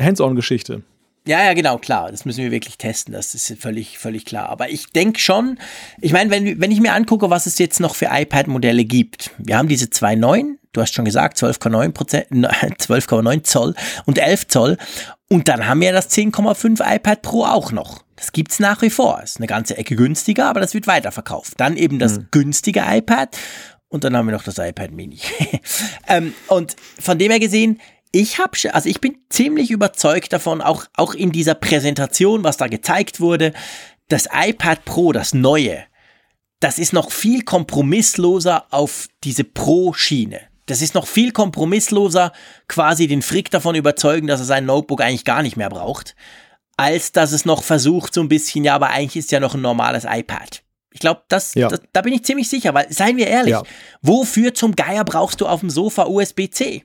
Hands-on-Geschichte. 0.00 0.82
Ja, 1.26 1.42
ja, 1.42 1.54
genau, 1.54 1.78
klar. 1.78 2.10
Das 2.12 2.24
müssen 2.24 2.44
wir 2.44 2.52
wirklich 2.52 2.78
testen. 2.78 3.12
Das 3.12 3.34
ist 3.34 3.52
völlig, 3.60 3.98
völlig 3.98 4.24
klar. 4.24 4.48
Aber 4.48 4.70
ich 4.70 4.92
denke 4.92 5.18
schon, 5.18 5.58
ich 6.00 6.12
meine, 6.12 6.30
wenn, 6.30 6.60
wenn 6.60 6.70
ich 6.70 6.80
mir 6.80 6.92
angucke, 6.92 7.30
was 7.30 7.46
es 7.46 7.58
jetzt 7.58 7.80
noch 7.80 7.96
für 7.96 8.08
iPad-Modelle 8.12 8.84
gibt. 8.84 9.32
Wir 9.38 9.58
haben 9.58 9.66
diese 9.66 9.86
2.9, 9.86 10.54
du 10.72 10.80
hast 10.80 10.94
schon 10.94 11.04
gesagt, 11.04 11.38
12,9 11.38 11.92
12,9 11.92 13.42
Zoll 13.42 13.74
und 14.04 14.18
11 14.18 14.46
Zoll. 14.46 14.76
Und 15.28 15.48
dann 15.48 15.66
haben 15.66 15.80
wir 15.80 15.92
das 15.92 16.10
10,5 16.10 16.94
iPad 16.96 17.22
Pro 17.22 17.44
auch 17.44 17.72
noch. 17.72 18.04
Das 18.14 18.30
gibt's 18.30 18.60
nach 18.60 18.80
wie 18.82 18.90
vor. 18.90 19.20
Ist 19.22 19.38
eine 19.38 19.48
ganze 19.48 19.76
Ecke 19.76 19.96
günstiger, 19.96 20.46
aber 20.46 20.60
das 20.60 20.74
wird 20.74 20.86
weiterverkauft. 20.86 21.54
Dann 21.56 21.76
eben 21.76 21.98
das 21.98 22.18
mhm. 22.18 22.28
günstige 22.30 22.84
iPad 22.86 23.36
und 23.88 24.04
dann 24.04 24.16
haben 24.16 24.26
wir 24.26 24.32
noch 24.32 24.44
das 24.44 24.58
iPad 24.58 24.92
Mini. 24.92 25.18
ähm, 26.08 26.34
und 26.46 26.76
von 26.98 27.18
dem 27.18 27.30
her 27.30 27.40
gesehen, 27.40 27.80
ich 28.20 28.38
habe, 28.38 28.56
also 28.72 28.88
ich 28.88 29.00
bin 29.00 29.18
ziemlich 29.28 29.70
überzeugt 29.70 30.32
davon, 30.32 30.62
auch, 30.62 30.86
auch 30.94 31.14
in 31.14 31.32
dieser 31.32 31.54
Präsentation, 31.54 32.44
was 32.44 32.56
da 32.56 32.66
gezeigt 32.66 33.20
wurde, 33.20 33.52
das 34.08 34.28
iPad 34.32 34.84
Pro, 34.84 35.12
das 35.12 35.34
neue, 35.34 35.84
das 36.60 36.78
ist 36.78 36.92
noch 36.92 37.10
viel 37.10 37.42
kompromissloser 37.42 38.66
auf 38.70 39.08
diese 39.22 39.44
Pro-Schiene. 39.44 40.40
Das 40.64 40.82
ist 40.82 40.94
noch 40.94 41.06
viel 41.06 41.30
kompromissloser, 41.30 42.32
quasi 42.68 43.06
den 43.06 43.22
Frick 43.22 43.50
davon 43.50 43.74
überzeugen, 43.74 44.26
dass 44.26 44.40
er 44.40 44.46
sein 44.46 44.66
Notebook 44.66 45.00
eigentlich 45.00 45.24
gar 45.24 45.42
nicht 45.42 45.56
mehr 45.56 45.68
braucht, 45.68 46.16
als 46.76 47.12
dass 47.12 47.32
es 47.32 47.44
noch 47.44 47.62
versucht, 47.62 48.14
so 48.14 48.22
ein 48.22 48.28
bisschen, 48.28 48.64
ja, 48.64 48.74
aber 48.74 48.88
eigentlich 48.88 49.16
ist 49.16 49.30
ja 49.30 49.40
noch 49.40 49.54
ein 49.54 49.60
normales 49.60 50.04
iPad. 50.08 50.62
Ich 50.90 51.00
glaube, 51.00 51.22
das, 51.28 51.54
ja. 51.54 51.68
das, 51.68 51.82
da 51.92 52.00
bin 52.00 52.14
ich 52.14 52.24
ziemlich 52.24 52.48
sicher, 52.48 52.72
weil, 52.72 52.90
seien 52.90 53.18
wir 53.18 53.26
ehrlich, 53.26 53.52
ja. 53.52 53.62
wofür 54.00 54.54
zum 54.54 54.74
Geier 54.74 55.04
brauchst 55.04 55.42
du 55.42 55.46
auf 55.46 55.60
dem 55.60 55.68
Sofa 55.70 56.06
USB-C? 56.06 56.84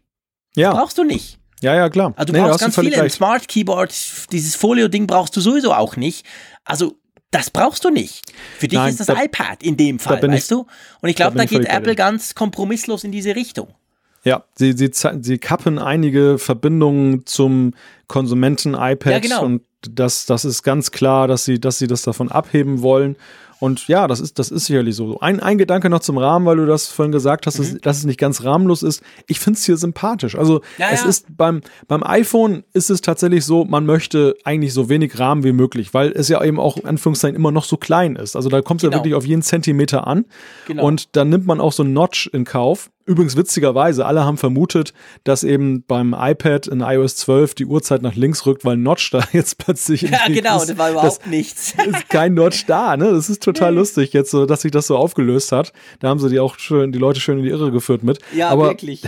Ja. 0.56 0.73
brauchst 0.73 0.98
du 0.98 1.03
nicht. 1.03 1.40
Ja, 1.61 1.76
ja, 1.76 1.90
klar. 1.90 2.14
Also 2.15 2.34
du 2.34 2.40
nee, 2.40 2.45
brauchst 2.45 2.60
ganz 2.60 2.80
viele. 2.80 3.02
Ein 3.02 3.10
Smart 3.10 3.48
Keyboard, 3.48 3.94
dieses 4.32 4.56
Folio-Ding 4.56 5.06
brauchst 5.07 5.36
du 5.38 5.41
sowieso 5.41 5.73
auch 5.73 5.95
nicht. 5.95 6.26
Also 6.65 6.95
das 7.30 7.49
brauchst 7.49 7.86
du 7.86 7.90
nicht. 7.90 8.22
Für 8.57 8.68
dich 8.68 8.78
Nein, 8.78 8.90
ist 8.90 8.99
das 8.99 9.07
da, 9.07 9.22
iPad 9.22 9.64
in 9.64 9.78
dem 9.78 9.99
Fall, 9.99 10.22
weißt 10.22 10.34
ich, 10.44 10.48
du? 10.48 10.68
Und 11.02 11.10
ich 11.10 11.15
glaube, 11.15 11.38
da, 11.38 11.45
da 11.45 11.45
geht 11.45 11.65
Apple 11.65 11.95
ganz 11.95 12.36
kompromisslos 12.36 13.03
in 13.03 13.11
diese 13.11 13.36
Richtung. 13.36 13.69
Ja, 14.23 14.44
sie, 14.56 14.73
sie, 14.73 14.91
sie 14.94 15.38
kappen 15.40 15.80
einige 15.80 16.38
Verbindungen 16.38 17.26
zum 17.26 17.73
Konsumenten-iPad 18.07 19.14
ja, 19.14 19.19
genau. 19.19 19.45
und 19.45 19.61
das, 19.90 20.26
das 20.26 20.45
ist 20.45 20.61
ganz 20.61 20.91
klar, 20.91 21.28
dass 21.28 21.45
sie, 21.45 21.60
dass 21.60 21.80
sie 21.80 21.88
das 21.88 22.03
davon 22.03 22.30
abheben 22.30 22.82
wollen. 22.82 23.15
Und 23.62 23.88
ja, 23.88 24.08
das 24.08 24.20
ist, 24.20 24.40
das 24.40 24.50
ist 24.50 24.66
sicherlich 24.66 24.96
so. 24.96 25.20
Ein, 25.20 25.40
ein 25.40 25.60
Gedanke 25.60 25.88
noch 25.92 26.00
zum 26.00 26.18
Rahmen, 26.18 26.48
weil 26.48 26.58
du 26.58 26.66
das 26.66 26.88
vorhin 26.88 27.12
gesagt 27.12 27.46
hast, 27.46 27.60
mhm. 27.60 27.74
dass, 27.74 27.82
dass, 27.82 27.98
es 28.00 28.06
nicht 28.06 28.20
ganz 28.20 28.44
rahmenlos 28.44 28.82
ist. 28.82 29.04
Ich 29.28 29.40
finde 29.40 29.60
es 29.60 29.66
hier 29.66 29.78
sympathisch. 29.78 30.36
Also 30.36 30.62
ja, 30.80 30.88
es 30.92 31.04
ja. 31.04 31.10
ist 31.10 31.38
beim, 31.38 31.62
beim 31.88 32.02
iPhone 32.04 32.64
ist 32.74 32.90
es 32.90 33.02
tatsächlich 33.02 33.46
so, 33.46 33.64
man 33.64 33.86
möchte 33.86 34.36
eigentlich 34.46 34.74
so 34.74 34.90
wenig 34.90 35.20
Rahmen 35.20 35.44
wie 35.44 35.52
möglich, 35.52 35.94
weil 35.94 36.12
es 36.12 36.28
ja 36.28 36.44
eben 36.44 36.60
auch 36.60 36.76
in 36.78 36.88
Anführungszeichen 36.88 37.36
immer 37.36 37.52
noch 37.52 37.66
so 37.66 37.78
klein 37.78 38.16
ist. 38.16 38.36
Also 38.36 38.50
da 38.50 38.64
kommt 38.64 38.82
es 38.82 38.90
genau. 38.90 38.98
ja 38.98 39.00
wirklich 39.04 39.14
auf 39.14 39.28
jeden 39.28 39.44
Zentimeter 39.44 40.08
an. 40.08 40.26
Genau. 40.66 40.84
Und 40.84 41.16
dann 41.16 41.30
nimmt 41.30 41.46
man 41.46 41.62
auch 41.62 41.72
so 41.72 41.84
ein 41.84 41.94
Notch 41.94 42.32
in 42.34 42.46
Kauf. 42.46 42.90
Übrigens 43.06 43.36
witzigerweise, 43.36 44.06
alle 44.06 44.26
haben 44.26 44.38
vermutet, 44.38 44.94
dass 45.23 45.44
eben 45.44 45.84
beim 45.84 46.15
iPad 46.18 46.68
in 46.68 46.82
iOS 46.82 47.15
12 47.18 47.56
die 47.56 47.65
Uhrzeit 47.65 48.02
nach 48.02 48.15
links 48.15 48.45
rückt, 48.45 48.64
weil 48.64 48.78
Notch 48.78 49.11
da 49.11 49.23
jetzt 49.34 49.57
plötzlich. 49.57 50.03
Ja, 50.03 50.28
genau, 50.28 50.57
ist, 50.57 50.69
das 50.69 50.78
war 50.78 50.91
überhaupt 50.91 51.22
das, 51.22 51.30
nichts. 51.30 51.73
ist 51.86 52.10
kein 52.10 52.34
Notch 52.34 52.65
da, 52.65 52.98
ne? 52.98 53.11
Das 53.11 53.30
ist 53.30 53.44
total 53.44 53.76
lustig 53.76 54.14
jetzt 54.14 54.32
so, 54.32 54.45
dass 54.45 54.61
sich 54.61 54.72
das 54.72 54.88
so 54.88 54.98
aufgelöst 54.98 55.52
hat. 55.52 55.73
Da 55.99 56.10
haben 56.10 56.19
sie 56.19 56.30
die 56.30 56.40
auch 56.40 56.60
schön, 56.60 56.91
die 56.91 56.99
Leute 56.99 57.19
schön 57.19 57.40
in 57.40 57.44
die 57.44 57.49
Irre 57.49 57.72
geführt 57.72 58.03
mit. 58.03 58.19
Ja, 58.34 58.49
aber, 58.49 58.65
wirklich. 58.65 59.03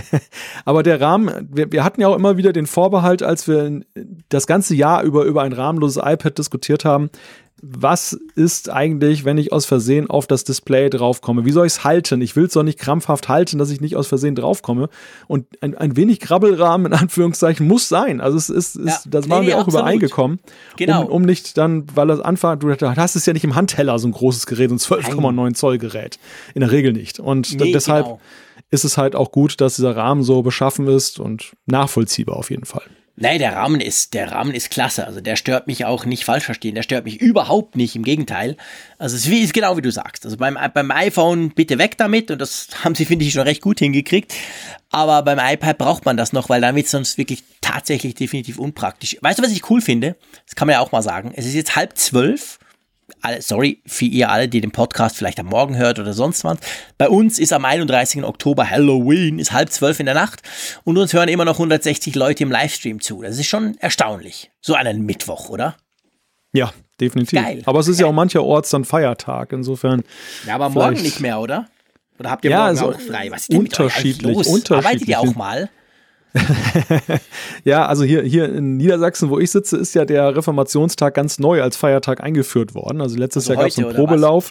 aber 0.64 0.82
der 0.82 1.00
Rahmen, 1.00 1.48
wir, 1.52 1.72
wir 1.72 1.82
hatten 1.84 2.00
ja 2.00 2.08
auch 2.08 2.16
immer 2.16 2.36
wieder 2.36 2.52
den 2.52 2.66
Vorbehalt, 2.66 3.22
als 3.22 3.48
wir 3.48 3.80
das 4.28 4.46
ganze 4.46 4.74
Jahr 4.74 5.02
über 5.02 5.24
über 5.24 5.42
ein 5.42 5.52
rahmenloses 5.52 6.02
iPad 6.04 6.38
diskutiert 6.38 6.84
haben, 6.84 7.10
was 7.66 8.18
ist 8.34 8.68
eigentlich, 8.68 9.24
wenn 9.24 9.38
ich 9.38 9.52
aus 9.52 9.64
Versehen 9.64 10.10
auf 10.10 10.26
das 10.26 10.44
Display 10.44 10.90
draufkomme? 10.90 11.44
Wie 11.46 11.50
soll 11.50 11.66
ich 11.66 11.74
es 11.74 11.84
halten? 11.84 12.20
Ich 12.20 12.36
will 12.36 12.44
es 12.44 12.52
doch 12.52 12.62
nicht 12.62 12.78
krampfhaft 12.78 13.28
halten, 13.28 13.58
dass 13.58 13.70
ich 13.70 13.80
nicht 13.80 13.96
aus 13.96 14.06
Versehen 14.06 14.34
draufkomme. 14.34 14.90
Und 15.28 15.46
ein, 15.62 15.74
ein 15.74 15.96
wenig 15.96 16.20
Krabbelrahmen 16.20 16.92
in 16.92 16.98
Anführungszeichen 16.98 17.66
muss 17.66 17.88
sein. 17.88 18.20
Also 18.20 18.36
es 18.36 18.50
ist, 18.50 18.76
ist 18.76 19.04
ja, 19.04 19.10
das 19.10 19.30
waren 19.30 19.42
nee, 19.42 19.48
wir 19.48 19.56
auch 19.56 19.66
absolut. 19.66 19.80
übereingekommen. 19.80 20.40
Genau. 20.76 21.06
Um, 21.06 21.12
um, 21.12 21.22
nicht 21.22 21.56
dann, 21.56 21.86
weil 21.94 22.08
das 22.08 22.20
Anfang, 22.20 22.58
du 22.58 22.70
hast 22.70 23.16
es 23.16 23.24
ja 23.24 23.32
nicht 23.32 23.44
im 23.44 23.54
Handteller, 23.54 23.98
so 23.98 24.08
ein 24.08 24.12
großes 24.12 24.46
Gerät, 24.46 24.68
so 24.78 24.94
ein 24.94 25.02
12,9 25.02 25.54
Zoll 25.54 25.78
Gerät. 25.78 26.18
In 26.54 26.60
der 26.60 26.70
Regel 26.70 26.92
nicht. 26.92 27.18
Und 27.18 27.58
nee, 27.58 27.72
deshalb 27.72 28.04
genau. 28.04 28.20
ist 28.70 28.84
es 28.84 28.98
halt 28.98 29.16
auch 29.16 29.32
gut, 29.32 29.60
dass 29.60 29.76
dieser 29.76 29.96
Rahmen 29.96 30.22
so 30.22 30.42
beschaffen 30.42 30.86
ist 30.86 31.18
und 31.18 31.52
nachvollziehbar 31.66 32.36
auf 32.36 32.50
jeden 32.50 32.66
Fall. 32.66 32.84
Nein, 33.16 33.38
der 33.38 33.54
Rahmen 33.54 33.80
ist, 33.80 34.12
der 34.14 34.32
Rahmen 34.32 34.52
ist 34.52 34.70
klasse. 34.70 35.06
Also 35.06 35.20
der 35.20 35.36
stört 35.36 35.68
mich 35.68 35.84
auch 35.84 36.04
nicht 36.04 36.24
falsch 36.24 36.44
verstehen. 36.44 36.74
Der 36.74 36.82
stört 36.82 37.04
mich 37.04 37.20
überhaupt 37.20 37.76
nicht. 37.76 37.94
Im 37.94 38.02
Gegenteil. 38.02 38.56
Also 38.98 39.14
es 39.14 39.26
ist 39.26 39.54
genau 39.54 39.76
wie 39.76 39.82
du 39.82 39.92
sagst. 39.92 40.24
Also 40.24 40.36
beim, 40.36 40.58
beim 40.74 40.90
iPhone 40.90 41.50
bitte 41.50 41.78
weg 41.78 41.96
damit. 41.96 42.32
Und 42.32 42.40
das 42.40 42.68
haben 42.82 42.96
sie, 42.96 43.04
finde 43.04 43.24
ich, 43.24 43.32
schon 43.32 43.42
recht 43.42 43.62
gut 43.62 43.78
hingekriegt. 43.78 44.34
Aber 44.90 45.22
beim 45.22 45.38
iPad 45.38 45.78
braucht 45.78 46.04
man 46.04 46.16
das 46.16 46.32
noch, 46.32 46.48
weil 46.48 46.60
dann 46.60 46.74
wird 46.74 46.86
es 46.86 46.92
sonst 46.92 47.16
wirklich 47.16 47.44
tatsächlich 47.60 48.16
definitiv 48.16 48.58
unpraktisch. 48.58 49.16
Weißt 49.20 49.38
du, 49.38 49.44
was 49.44 49.52
ich 49.52 49.70
cool 49.70 49.80
finde? 49.80 50.16
Das 50.46 50.56
kann 50.56 50.66
man 50.66 50.74
ja 50.74 50.80
auch 50.80 50.90
mal 50.90 51.02
sagen. 51.02 51.32
Es 51.36 51.46
ist 51.46 51.54
jetzt 51.54 51.76
halb 51.76 51.96
zwölf 51.96 52.58
sorry 53.40 53.80
für 53.86 54.04
ihr 54.04 54.30
alle, 54.30 54.48
die 54.48 54.60
den 54.60 54.70
Podcast 54.70 55.16
vielleicht 55.16 55.40
am 55.40 55.46
Morgen 55.46 55.76
hört 55.76 55.98
oder 55.98 56.12
sonst 56.12 56.44
was. 56.44 56.58
Bei 56.98 57.08
uns 57.08 57.38
ist 57.38 57.52
am 57.52 57.64
31. 57.64 58.24
Oktober 58.24 58.68
Halloween, 58.68 59.38
ist 59.38 59.52
halb 59.52 59.70
zwölf 59.70 60.00
in 60.00 60.06
der 60.06 60.14
Nacht 60.14 60.42
und 60.84 60.98
uns 60.98 61.12
hören 61.12 61.28
immer 61.28 61.44
noch 61.44 61.54
160 61.54 62.14
Leute 62.14 62.42
im 62.42 62.50
Livestream 62.50 63.00
zu. 63.00 63.22
Das 63.22 63.38
ist 63.38 63.46
schon 63.46 63.76
erstaunlich. 63.78 64.50
So 64.60 64.74
einen 64.74 65.04
Mittwoch, 65.04 65.48
oder? 65.48 65.76
Ja, 66.52 66.72
definitiv. 67.00 67.42
Geil. 67.42 67.62
Aber 67.66 67.80
es 67.80 67.88
ist 67.88 68.00
ja 68.00 68.06
auch 68.06 68.12
mancherorts 68.12 68.70
dann 68.70 68.84
Feiertag, 68.84 69.52
insofern. 69.52 70.04
Ja, 70.46 70.54
aber 70.54 70.68
morgen 70.68 71.02
nicht 71.02 71.20
mehr, 71.20 71.40
oder? 71.40 71.68
Oder 72.18 72.30
habt 72.30 72.44
ihr 72.44 72.52
ja, 72.52 72.58
morgen 72.58 72.68
also 72.68 72.92
auch 72.92 73.00
frei? 73.00 73.30
Was 73.30 73.42
ist 73.42 73.52
denn 73.52 73.60
unterschiedlich, 73.60 74.36
mit 74.36 74.46
euch 74.46 74.52
unterschiedlich. 74.52 74.86
Arbeitet 74.86 75.08
ihr 75.08 75.20
auch 75.20 75.34
mal? 75.34 75.68
ja, 77.64 77.86
also 77.86 78.04
hier, 78.04 78.22
hier 78.22 78.52
in 78.52 78.76
Niedersachsen, 78.76 79.30
wo 79.30 79.38
ich 79.38 79.50
sitze, 79.50 79.76
ist 79.76 79.94
ja 79.94 80.04
der 80.04 80.36
Reformationstag 80.36 81.14
ganz 81.14 81.38
neu 81.38 81.62
als 81.62 81.76
Feiertag 81.76 82.22
eingeführt 82.22 82.74
worden. 82.74 83.00
Also 83.00 83.16
letztes 83.16 83.44
also 83.44 83.54
Jahr 83.54 83.62
gab 83.62 83.70
es 83.70 83.78
einen 83.78 83.94
Probelauf. 83.94 84.50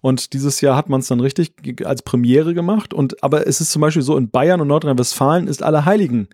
Und 0.00 0.32
dieses 0.32 0.60
Jahr 0.62 0.76
hat 0.76 0.88
man 0.88 1.00
es 1.00 1.08
dann 1.08 1.20
richtig 1.20 1.52
als 1.84 2.02
Premiere 2.02 2.54
gemacht. 2.54 2.94
Und 2.94 3.22
aber 3.22 3.46
es 3.46 3.60
ist 3.60 3.70
zum 3.70 3.82
Beispiel 3.82 4.02
so, 4.02 4.16
in 4.16 4.30
Bayern 4.30 4.60
und 4.60 4.68
Nordrhein-Westfalen 4.68 5.46
ist 5.46 5.62
Allerheiligen 5.62 6.28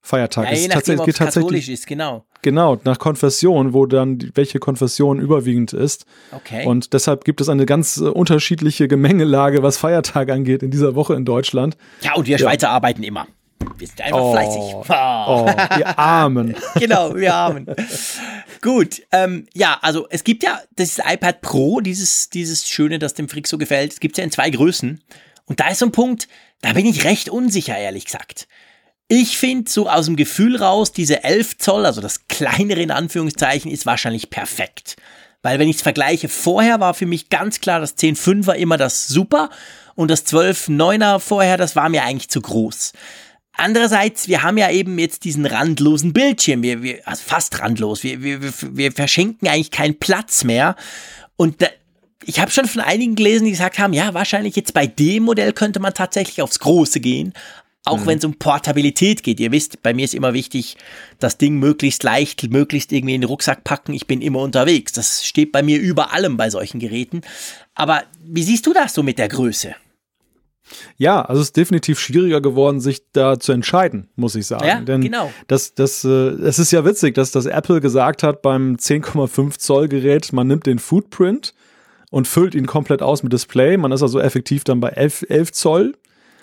Feiertag. 0.00 0.50
Ja, 0.50 0.56
je 0.56 0.68
nachdem, 0.68 0.98
ob 0.98 1.08
es 1.08 1.16
katholisch 1.16 1.68
ist, 1.68 1.86
genau. 1.86 2.24
Genau, 2.42 2.80
nach 2.82 2.98
Konfession, 2.98 3.72
wo 3.72 3.86
dann 3.86 4.32
welche 4.34 4.58
Konfession 4.58 5.20
überwiegend 5.20 5.72
ist. 5.72 6.06
Okay. 6.32 6.66
Und 6.66 6.92
deshalb 6.92 7.24
gibt 7.24 7.40
es 7.40 7.48
eine 7.48 7.66
ganz 7.66 7.98
äh, 7.98 8.06
unterschiedliche 8.06 8.88
Gemengelage, 8.88 9.62
was 9.62 9.78
Feiertag 9.78 10.28
angeht 10.30 10.64
in 10.64 10.72
dieser 10.72 10.96
Woche 10.96 11.14
in 11.14 11.24
Deutschland. 11.24 11.76
Ja, 12.00 12.14
und 12.14 12.26
wir 12.26 12.38
Schweizer 12.38 12.66
ja. 12.66 12.72
arbeiten 12.72 13.04
immer. 13.04 13.28
Wir 13.78 13.86
sind 13.86 14.00
einfach 14.00 14.20
oh, 14.20 14.32
fleißig. 14.32 14.60
Oh, 14.60 14.84
oh, 14.88 15.46
wir 15.76 15.98
Armen. 15.98 16.56
genau, 16.74 17.14
wir 17.14 17.34
Armen. 17.34 17.66
Gut, 18.60 19.02
ähm, 19.12 19.46
ja, 19.54 19.78
also 19.82 20.06
es 20.10 20.24
gibt 20.24 20.42
ja 20.42 20.60
das 20.76 20.98
iPad 20.98 21.40
Pro, 21.40 21.80
dieses, 21.80 22.30
dieses 22.30 22.68
Schöne, 22.68 22.98
das 22.98 23.14
dem 23.14 23.28
Frick 23.28 23.48
so 23.48 23.58
gefällt. 23.58 23.92
Es 23.92 24.00
gibt 24.00 24.18
ja 24.18 24.24
in 24.24 24.30
zwei 24.30 24.50
Größen. 24.50 25.02
Und 25.46 25.60
da 25.60 25.68
ist 25.68 25.80
so 25.80 25.86
ein 25.86 25.92
Punkt, 25.92 26.28
da 26.60 26.72
bin 26.72 26.86
ich 26.86 27.04
recht 27.04 27.28
unsicher, 27.28 27.76
ehrlich 27.76 28.06
gesagt. 28.06 28.46
Ich 29.08 29.36
finde 29.36 29.70
so 29.70 29.90
aus 29.90 30.06
dem 30.06 30.16
Gefühl 30.16 30.56
raus, 30.56 30.92
diese 30.92 31.24
11 31.24 31.58
Zoll, 31.58 31.84
also 31.84 32.00
das 32.00 32.28
kleinere 32.28 32.80
in 32.80 32.90
Anführungszeichen, 32.90 33.70
ist 33.70 33.84
wahrscheinlich 33.84 34.30
perfekt. 34.30 34.96
Weil 35.42 35.58
wenn 35.58 35.68
ich 35.68 35.76
es 35.76 35.82
vergleiche, 35.82 36.28
vorher 36.28 36.80
war 36.80 36.94
für 36.94 37.06
mich 37.06 37.28
ganz 37.28 37.60
klar 37.60 37.80
das 37.80 37.98
10.5er 37.98 38.54
immer 38.54 38.76
das 38.76 39.08
super 39.08 39.50
und 39.96 40.10
das 40.10 40.24
12.9er 40.26 41.18
vorher, 41.18 41.56
das 41.56 41.76
war 41.76 41.88
mir 41.88 42.04
eigentlich 42.04 42.30
zu 42.30 42.40
groß. 42.40 42.92
Andererseits, 43.62 44.26
wir 44.26 44.42
haben 44.42 44.58
ja 44.58 44.72
eben 44.72 44.98
jetzt 44.98 45.22
diesen 45.24 45.46
randlosen 45.46 46.12
Bildschirm, 46.12 46.64
wir, 46.64 46.82
wir, 46.82 47.06
also 47.06 47.22
fast 47.24 47.60
randlos, 47.60 48.02
wir, 48.02 48.20
wir, 48.20 48.40
wir 48.42 48.90
verschenken 48.90 49.46
eigentlich 49.46 49.70
keinen 49.70 50.00
Platz 50.00 50.42
mehr. 50.42 50.74
Und 51.36 51.62
da, 51.62 51.68
ich 52.24 52.40
habe 52.40 52.50
schon 52.50 52.66
von 52.66 52.80
einigen 52.80 53.14
gelesen, 53.14 53.44
die 53.44 53.52
gesagt 53.52 53.78
haben, 53.78 53.92
ja, 53.92 54.14
wahrscheinlich 54.14 54.56
jetzt 54.56 54.74
bei 54.74 54.88
dem 54.88 55.22
Modell 55.22 55.52
könnte 55.52 55.78
man 55.78 55.94
tatsächlich 55.94 56.42
aufs 56.42 56.58
Große 56.58 56.98
gehen, 56.98 57.34
auch 57.84 58.00
mhm. 58.00 58.06
wenn 58.06 58.18
es 58.18 58.24
um 58.24 58.34
Portabilität 58.34 59.22
geht. 59.22 59.38
Ihr 59.38 59.52
wisst, 59.52 59.80
bei 59.80 59.94
mir 59.94 60.06
ist 60.06 60.14
immer 60.14 60.32
wichtig, 60.32 60.76
das 61.20 61.38
Ding 61.38 61.60
möglichst 61.60 62.02
leicht, 62.02 62.42
möglichst 62.50 62.90
irgendwie 62.90 63.14
in 63.14 63.20
den 63.20 63.28
Rucksack 63.28 63.62
packen. 63.62 63.94
Ich 63.94 64.08
bin 64.08 64.22
immer 64.22 64.40
unterwegs. 64.40 64.90
Das 64.90 65.24
steht 65.24 65.52
bei 65.52 65.62
mir 65.62 65.78
über 65.78 66.12
allem 66.12 66.36
bei 66.36 66.50
solchen 66.50 66.80
Geräten. 66.80 67.20
Aber 67.76 68.02
wie 68.24 68.42
siehst 68.42 68.66
du 68.66 68.72
das 68.72 68.92
so 68.92 69.04
mit 69.04 69.20
der 69.20 69.28
Größe? 69.28 69.76
Ja, 70.96 71.22
also 71.22 71.40
es 71.40 71.48
ist 71.48 71.56
definitiv 71.56 71.98
schwieriger 71.98 72.40
geworden, 72.40 72.80
sich 72.80 73.02
da 73.12 73.38
zu 73.38 73.52
entscheiden, 73.52 74.08
muss 74.16 74.34
ich 74.34 74.46
sagen. 74.46 74.66
Ja, 74.66 74.80
Denn 74.80 75.00
genau. 75.02 75.30
Das, 75.46 75.74
das, 75.74 76.04
äh, 76.04 76.08
es 76.08 76.58
ist 76.58 76.72
ja 76.72 76.84
witzig, 76.84 77.14
dass 77.14 77.30
das 77.32 77.46
Apple 77.46 77.80
gesagt 77.80 78.22
hat 78.22 78.42
beim 78.42 78.76
10,5 78.76 79.58
Zoll 79.58 79.88
Gerät, 79.88 80.32
man 80.32 80.46
nimmt 80.46 80.66
den 80.66 80.78
Footprint 80.78 81.54
und 82.10 82.28
füllt 82.28 82.54
ihn 82.54 82.66
komplett 82.66 83.02
aus 83.02 83.22
mit 83.22 83.32
Display. 83.32 83.76
Man 83.76 83.92
ist 83.92 84.02
also 84.02 84.20
effektiv 84.20 84.64
dann 84.64 84.80
bei 84.80 84.90
11, 84.90 85.26
11 85.28 85.52
Zoll 85.52 85.94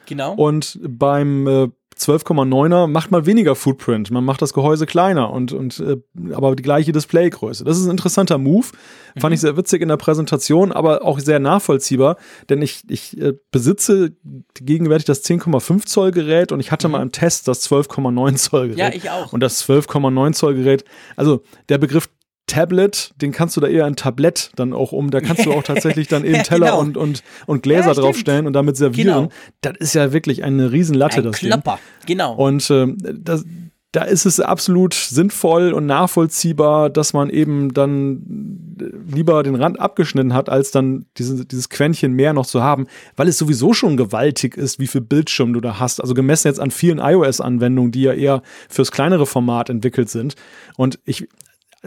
Genau. 0.10 0.34
Und 0.34 0.80
beim 0.82 1.48
äh, 1.48 1.68
12,9er 2.00 2.88
macht 2.88 3.12
man 3.12 3.26
weniger 3.26 3.56
Footprint. 3.56 4.10
Man 4.12 4.24
macht 4.24 4.42
das 4.42 4.54
Gehäuse 4.54 4.86
kleiner 4.86 5.32
und, 5.32 5.52
und 5.52 5.80
äh, 5.80 5.98
aber 6.34 6.56
die 6.56 6.64
gleiche 6.64 6.92
Displaygröße. 6.92 7.64
Das 7.66 7.78
ist 7.78 7.86
ein 7.86 7.92
interessanter 7.92 8.38
Move. 8.38 8.68
Mhm. 9.16 9.20
Fand 9.20 9.34
ich 9.34 9.42
sehr 9.42 9.58
witzig 9.58 9.82
in 9.82 9.90
der 9.90 9.98
Präsentation, 9.98 10.72
aber 10.72 11.04
auch 11.04 11.20
sehr 11.20 11.40
nachvollziehbar, 11.40 12.18
denn 12.50 12.62
ich, 12.62 12.84
ich 12.90 13.20
äh, 13.20 13.34
besitze 13.52 14.14
gegenwärtig 14.56 15.06
das 15.06 15.24
10,5 15.26 15.86
Zoll 15.86 16.12
Gerät 16.12 16.52
und 16.52 16.60
ich 16.60 16.72
hatte 16.72 16.88
mhm. 16.88 16.94
mal 16.94 17.02
im 17.02 17.12
Test 17.12 17.48
das 17.48 17.70
12,9 17.70 18.36
Zoll 18.36 18.70
Gerät. 18.70 18.80
Ja, 18.80 18.90
ich 18.94 19.10
auch. 19.10 19.34
Und 19.34 19.42
das 19.42 19.68
12,9 19.68 20.34
Zoll 20.34 20.56
Gerät, 20.56 20.86
also 21.16 21.44
der 21.68 21.78
Begriff 21.78 22.10
Tablet, 22.50 23.14
den 23.22 23.32
kannst 23.32 23.56
du 23.56 23.62
da 23.62 23.68
eher 23.68 23.86
ein 23.86 23.96
Tablett 23.96 24.52
dann 24.56 24.74
auch 24.74 24.92
um. 24.92 25.12
Da 25.12 25.22
kannst 25.22 25.46
du 25.46 25.54
auch 25.54 25.64
tatsächlich 25.64 26.08
dann 26.08 26.26
eben 26.26 26.44
Teller 26.44 26.68
genau. 26.68 26.80
und, 26.82 26.98
und, 26.98 27.24
und 27.46 27.64
Gläser 27.64 27.88
ja, 27.88 27.94
draufstellen 27.94 28.48
und 28.48 28.54
damit 28.54 28.76
servieren. 28.76 29.30
Genau. 29.30 29.30
Das 29.62 29.74
ist 29.78 29.96
ja 29.96 30.12
wirklich 30.12 30.44
eine 30.44 30.72
Riesenlatte. 30.72 31.18
Ein 31.18 31.24
das 31.24 31.38
Klopper, 31.38 31.80
Ding. 32.02 32.08
genau. 32.08 32.34
Und 32.34 32.70
äh, 32.70 32.88
das, 32.98 33.46
da 33.92 34.04
ist 34.04 34.26
es 34.26 34.40
absolut 34.40 34.94
sinnvoll 34.94 35.74
und 35.74 35.88
nachvollziehbar, 35.88 36.92
dass 36.92 37.14
man 37.14 37.32
eben 37.32 37.74
dann 37.74 38.68
lieber 39.08 39.42
den 39.42 39.56
Rand 39.56 39.80
abgeschnitten 39.80 40.34
hat, 40.34 40.48
als 40.48 40.70
dann 40.70 41.06
diese, 41.18 41.44
dieses 41.44 41.70
Quäntchen 41.70 42.14
mehr 42.14 42.34
noch 42.34 42.46
zu 42.46 42.62
haben, 42.62 42.86
weil 43.16 43.28
es 43.28 43.40
sowieso 43.40 43.74
schon 43.74 43.98
gewaltig 43.98 44.56
ist, 44.56 44.78
wie 44.78 44.86
viel 44.86 45.02
Bildschirm 45.02 45.54
du 45.54 45.60
da 45.60 45.80
hast. 45.80 46.02
Also 46.02 46.14
gemessen 46.14 46.48
jetzt 46.50 46.60
an 46.60 46.70
vielen 46.70 47.00
iOS-Anwendungen, 47.00 47.92
die 47.92 48.04
ja 48.04 48.14
eher 48.14 48.44
fürs 48.70 48.92
kleinere 48.92 49.26
Format 49.26 49.72
entwickelt 49.72 50.10
sind. 50.10 50.36
Und 50.78 51.00
ich, 51.06 51.28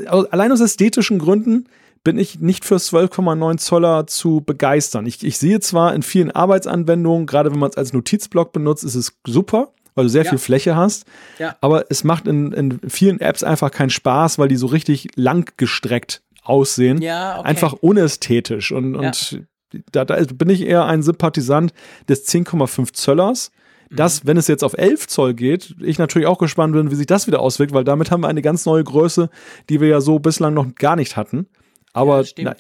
allein 0.07 0.53
aus 0.53 0.61
ästhetischen 0.61 1.19
Gründen 1.19 1.69
bin 2.05 2.19
ich 2.19 2.41
nicht 2.41 2.65
für 2.65 2.77
12,9 2.77 3.59
Zoller 3.59 4.07
zu 4.07 4.41
begeistern. 4.41 5.07
Ich, 5.07 5.23
ich 5.25 5.39
sehe 5.39 5.61
zwar 5.61 5.95
in 5.95 6.03
vielen 6.03 6.31
Arbeitsanwendungen, 6.31 7.27
gerade 7.27 7.53
wenn 7.53 7.59
man 7.59 7.71
es 7.71 7.77
als 7.77 7.93
Notizblock 7.93 8.53
benutzt, 8.53 8.83
ist 8.83 8.97
es 8.97 9.13
super, 9.25 9.73
weil 9.95 10.05
du 10.05 10.11
sehr 10.11 10.25
ja. 10.25 10.31
viel 10.31 10.39
Fläche 10.39 10.75
hast. 10.75 11.05
Ja. 11.39 11.57
Aber 11.61 11.87
es 11.91 12.03
macht 12.03 12.27
in, 12.27 12.53
in 12.53 12.81
vielen 12.89 13.21
Apps 13.21 13.45
einfach 13.45 13.71
keinen 13.71 13.91
Spaß, 13.91 14.39
weil 14.39 14.49
die 14.49 14.57
so 14.57 14.67
richtig 14.67 15.09
lang 15.15 15.53
gestreckt 15.57 16.23
aussehen. 16.43 17.01
Ja, 17.01 17.39
okay. 17.39 17.49
Einfach 17.49 17.75
unästhetisch. 17.75 18.73
Und, 18.73 18.97
und 18.97 19.45
da, 19.93 20.05
da 20.05 20.17
bin 20.35 20.51
ich 20.51 20.63
eher 20.63 20.85
ein 20.87 21.03
Sympathisant 21.03 21.73
des 22.09 22.27
10,5 22.29 22.93
Zöllers 22.95 23.53
dass, 23.95 24.27
wenn 24.27 24.37
es 24.37 24.49
jetzt 24.49 24.65
auf 24.65 24.75
11 24.77 25.07
Zoll 25.09 25.35
geht, 25.35 25.75
ich 25.81 25.99
natürlich 25.99 26.27
auch 26.27 26.39
gespannt 26.39 26.75
bin, 26.75 26.91
wie 26.91 26.95
sich 26.95 27.07
das 27.07 27.27
wieder 27.27 27.41
auswirkt, 27.41 27.73
weil 27.73 27.85
damit 27.85 28.11
haben 28.11 28.23
wir 28.23 28.29
eine 28.29 28.43
ganz 28.43 28.67
neue 28.67 28.85
Größe, 28.85 29.31
die 29.69 29.81
wir 29.81 29.89
ja 29.89 30.01
so 30.01 30.19
bislang 30.19 30.55
noch 30.55 30.75
gar 30.75 30.97
nicht 30.97 31.17
hatten. 31.17 31.47
Aber 31.93 32.23
ja, 32.23 32.31
na, 32.39 32.57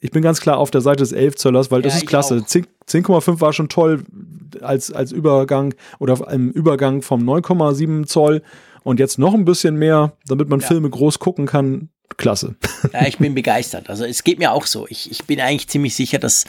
ich 0.00 0.10
bin 0.10 0.22
ganz 0.22 0.40
klar 0.40 0.58
auf 0.58 0.70
der 0.70 0.80
Seite 0.80 0.98
des 0.98 1.12
11 1.12 1.36
Zöllers, 1.36 1.70
weil 1.70 1.82
das 1.82 1.96
ist 1.96 2.06
klasse. 2.06 2.36
10,5 2.36 3.40
war 3.40 3.52
schon 3.52 3.68
toll 3.68 4.02
als, 4.60 4.92
als 4.92 5.12
Übergang 5.12 5.74
oder 5.98 6.30
im 6.30 6.50
Übergang 6.50 7.02
vom 7.02 7.22
9,7 7.22 8.06
Zoll 8.06 8.42
und 8.82 9.00
jetzt 9.00 9.18
noch 9.18 9.34
ein 9.34 9.44
bisschen 9.44 9.76
mehr, 9.76 10.12
damit 10.26 10.48
man 10.48 10.60
ja. 10.60 10.66
Filme 10.66 10.90
groß 10.90 11.18
gucken 11.18 11.46
kann 11.46 11.88
klasse. 12.16 12.56
Ja, 12.92 13.06
ich 13.06 13.18
bin 13.18 13.34
begeistert. 13.34 13.88
Also 13.88 14.04
es 14.04 14.24
geht 14.24 14.38
mir 14.38 14.52
auch 14.52 14.66
so. 14.66 14.86
Ich, 14.88 15.10
ich 15.10 15.24
bin 15.24 15.40
eigentlich 15.40 15.68
ziemlich 15.68 15.94
sicher, 15.94 16.18
dass 16.18 16.44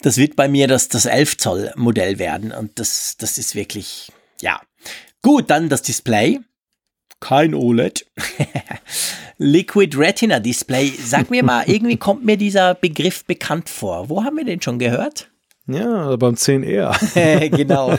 das 0.00 0.16
wird 0.16 0.36
bei 0.36 0.48
mir 0.48 0.68
das, 0.68 0.88
das 0.88 1.06
11 1.06 1.36
Zoll 1.38 1.72
Modell 1.76 2.18
werden. 2.18 2.52
Und 2.52 2.78
das, 2.78 3.16
das 3.18 3.36
ist 3.36 3.54
wirklich, 3.54 4.12
ja. 4.40 4.60
Gut, 5.22 5.50
dann 5.50 5.68
das 5.68 5.82
Display. 5.82 6.40
Kein 7.20 7.54
OLED. 7.54 8.06
Liquid 9.38 9.96
Retina 9.96 10.40
Display. 10.40 10.92
Sag 11.04 11.30
mir 11.30 11.44
mal, 11.44 11.68
irgendwie 11.68 11.96
kommt 11.96 12.24
mir 12.24 12.36
dieser 12.36 12.74
Begriff 12.74 13.24
bekannt 13.24 13.68
vor. 13.68 14.08
Wo 14.08 14.24
haben 14.24 14.36
wir 14.36 14.44
den 14.44 14.62
schon 14.62 14.78
gehört? 14.78 15.28
Ja, 15.68 16.16
beim 16.16 16.34
10R. 16.34 17.48
genau. 17.56 17.90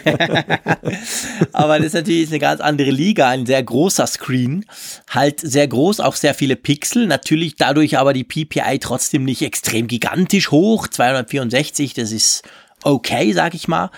Aber 1.53 1.77
das 1.77 1.87
ist 1.87 1.93
natürlich 1.93 2.29
eine 2.29 2.39
ganz 2.39 2.59
andere 2.59 2.91
Liga, 2.91 3.29
ein 3.29 3.45
sehr 3.45 3.63
großer 3.63 4.05
Screen. 4.05 4.65
Halt 5.09 5.39
sehr 5.39 5.67
groß, 5.67 6.01
auch 6.01 6.15
sehr 6.15 6.33
viele 6.33 6.57
Pixel. 6.57 7.07
Natürlich 7.07 7.55
dadurch 7.55 7.97
aber 7.97 8.11
die 8.11 8.25
PPI 8.25 8.79
trotzdem 8.79 9.23
nicht 9.23 9.41
extrem 9.41 9.87
gigantisch 9.87 10.51
hoch. 10.51 10.87
264, 10.87 11.93
das 11.93 12.11
ist 12.11 12.43
okay, 12.83 13.31
sag 13.31 13.53
ich 13.53 13.69
mal. 13.69 13.91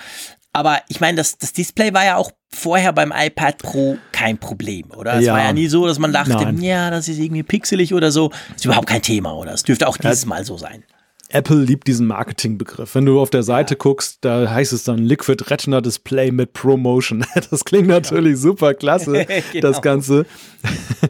Aber 0.54 0.80
ich 0.88 1.02
meine, 1.02 1.18
das, 1.18 1.38
das 1.38 1.52
Display 1.52 1.94
war 1.94 2.06
ja 2.06 2.18
auch 2.18 2.32
vorher 2.50 2.94
beim 2.94 3.12
iPad 3.14 3.58
Pro 3.58 3.98
kein 4.12 4.38
Problem, 4.38 4.92
oder? 4.92 5.16
Es 5.16 5.26
ja. 5.26 5.34
war 5.34 5.42
ja 5.42 5.52
nie 5.52 5.68
so, 5.68 5.86
dass 5.88 6.00
man 6.00 6.14
dachte, 6.14 6.32
Nein. 6.32 6.62
ja, 6.62 6.90
das 6.92 7.10
ist 7.10 7.18
irgendwie 7.18 7.44
pixelig 7.44 7.94
oder 7.94 8.12
so. 8.12 8.30
Das 8.30 8.58
ist 8.58 8.66
überhaupt 8.66 8.88
kein 8.88 9.02
Thema, 9.02 9.34
oder? 9.34 9.54
Es 9.54 9.64
dürfte 9.64 9.88
auch 9.88 9.98
dieses 9.98 10.26
Mal 10.26 10.46
so 10.46 10.58
sein. 10.58 10.84
Apple 11.36 11.58
liebt 11.58 11.88
diesen 11.88 12.08
Marketingbegriff. 12.08 12.96
Wenn 12.96 13.06
du 13.06 13.20
auf 13.20 13.30
der 13.30 13.44
Seite 13.44 13.74
ja. 13.74 13.78
guckst, 13.78 14.20
da 14.22 14.50
heißt 14.50 14.72
es 14.72 14.86
dann 14.86 15.00
Liquid 15.00 15.44
Retina 15.50 15.82
Display 15.82 16.32
mit 16.32 16.54
Promotion. 16.54 17.26
Das 17.52 17.66
klingt 17.66 17.88
natürlich 17.88 18.38
super 18.40 18.74
klasse, 18.74 19.26
genau. 19.52 19.68
das 19.68 19.82
Ganze. 19.82 20.26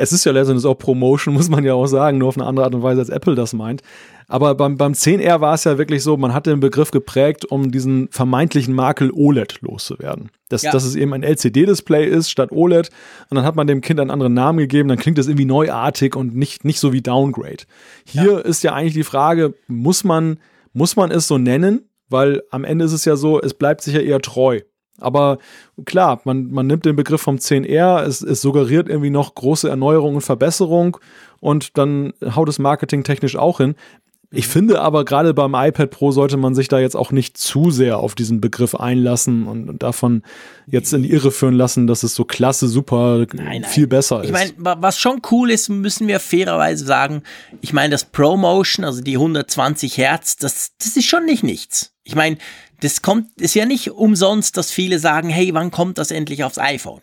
Es 0.00 0.12
ist 0.12 0.24
ja 0.24 0.30
letztendlich 0.30 0.64
auch 0.64 0.78
Promotion, 0.78 1.34
muss 1.34 1.48
man 1.48 1.64
ja 1.64 1.74
auch 1.74 1.88
sagen, 1.88 2.18
nur 2.18 2.28
auf 2.28 2.36
eine 2.36 2.46
andere 2.46 2.66
Art 2.66 2.74
und 2.74 2.84
Weise, 2.84 3.00
als 3.00 3.08
Apple 3.08 3.34
das 3.34 3.52
meint. 3.52 3.82
Aber 4.30 4.54
beim, 4.54 4.76
beim 4.76 4.92
10R 4.92 5.40
war 5.40 5.54
es 5.54 5.64
ja 5.64 5.78
wirklich 5.78 6.02
so, 6.02 6.18
man 6.18 6.34
hat 6.34 6.46
den 6.46 6.60
Begriff 6.60 6.90
geprägt, 6.90 7.46
um 7.46 7.70
diesen 7.70 8.08
vermeintlichen 8.10 8.74
Makel 8.74 9.10
OLED 9.10 9.62
loszuwerden. 9.62 10.30
Dass, 10.50 10.62
ja. 10.62 10.70
dass 10.70 10.84
es 10.84 10.96
eben 10.96 11.14
ein 11.14 11.22
LCD-Display 11.22 12.06
ist 12.06 12.30
statt 12.30 12.52
OLED. 12.52 12.90
Und 13.30 13.36
dann 13.36 13.44
hat 13.46 13.56
man 13.56 13.66
dem 13.66 13.80
Kind 13.80 13.98
einen 13.98 14.10
anderen 14.10 14.34
Namen 14.34 14.58
gegeben, 14.58 14.90
dann 14.90 14.98
klingt 14.98 15.16
das 15.16 15.28
irgendwie 15.28 15.46
neuartig 15.46 16.14
und 16.14 16.36
nicht, 16.36 16.66
nicht 16.66 16.78
so 16.78 16.92
wie 16.92 17.00
Downgrade. 17.00 17.64
Hier 18.04 18.32
ja. 18.32 18.38
ist 18.38 18.62
ja 18.62 18.74
eigentlich 18.74 18.92
die 18.92 19.02
Frage, 19.02 19.54
muss 19.66 20.04
man, 20.04 20.38
muss 20.74 20.94
man 20.94 21.10
es 21.10 21.26
so 21.26 21.38
nennen? 21.38 21.88
Weil 22.10 22.42
am 22.50 22.64
Ende 22.64 22.84
ist 22.84 22.92
es 22.92 23.06
ja 23.06 23.16
so, 23.16 23.40
es 23.40 23.54
bleibt 23.54 23.82
sich 23.82 23.94
ja 23.94 24.00
eher 24.00 24.20
treu 24.20 24.60
Aber 24.98 25.38
klar, 25.84 26.20
man, 26.24 26.50
man 26.50 26.66
nimmt 26.66 26.84
den 26.84 26.96
Begriff 26.96 27.20
vom 27.20 27.36
10R, 27.36 28.02
es, 28.02 28.22
es 28.22 28.40
suggeriert 28.42 28.88
irgendwie 28.88 29.10
noch 29.10 29.34
große 29.34 29.68
Erneuerung 29.68 30.16
und 30.16 30.20
Verbesserung 30.22 30.98
und 31.40 31.76
dann 31.78 32.12
haut 32.34 32.48
es 32.48 32.58
marketingtechnisch 32.58 33.36
auch 33.36 33.58
hin. 33.58 33.74
Ich 34.30 34.46
finde 34.46 34.82
aber 34.82 35.06
gerade 35.06 35.32
beim 35.32 35.54
iPad 35.54 35.90
Pro 35.90 36.12
sollte 36.12 36.36
man 36.36 36.54
sich 36.54 36.68
da 36.68 36.78
jetzt 36.78 36.96
auch 36.96 37.12
nicht 37.12 37.38
zu 37.38 37.70
sehr 37.70 37.98
auf 37.98 38.14
diesen 38.14 38.42
Begriff 38.42 38.74
einlassen 38.74 39.46
und, 39.46 39.70
und 39.70 39.82
davon 39.82 40.22
jetzt 40.66 40.92
in 40.92 41.02
die 41.02 41.10
Irre 41.10 41.30
führen 41.30 41.54
lassen, 41.54 41.86
dass 41.86 42.02
es 42.02 42.14
so 42.14 42.26
klasse, 42.26 42.68
super, 42.68 43.24
nein, 43.32 43.62
nein. 43.62 43.64
viel 43.64 43.86
besser 43.86 44.20
ist. 44.20 44.26
Ich 44.26 44.32
meine, 44.32 44.52
was 44.58 44.98
schon 44.98 45.22
cool 45.30 45.50
ist, 45.50 45.70
müssen 45.70 46.08
wir 46.08 46.20
fairerweise 46.20 46.84
sagen, 46.84 47.22
ich 47.62 47.72
meine, 47.72 47.92
das 47.92 48.04
ProMotion, 48.04 48.84
also 48.84 49.00
die 49.00 49.16
120 49.16 49.96
Hertz, 49.96 50.36
das, 50.36 50.72
das 50.78 50.94
ist 50.98 51.06
schon 51.06 51.24
nicht 51.24 51.42
nichts. 51.42 51.94
Ich 52.04 52.14
meine, 52.14 52.36
das 52.80 53.00
kommt, 53.00 53.40
ist 53.40 53.54
ja 53.54 53.64
nicht 53.64 53.92
umsonst, 53.92 54.58
dass 54.58 54.70
viele 54.70 54.98
sagen, 54.98 55.30
hey, 55.30 55.54
wann 55.54 55.70
kommt 55.70 55.96
das 55.96 56.10
endlich 56.10 56.44
aufs 56.44 56.58
iPhone? 56.58 57.00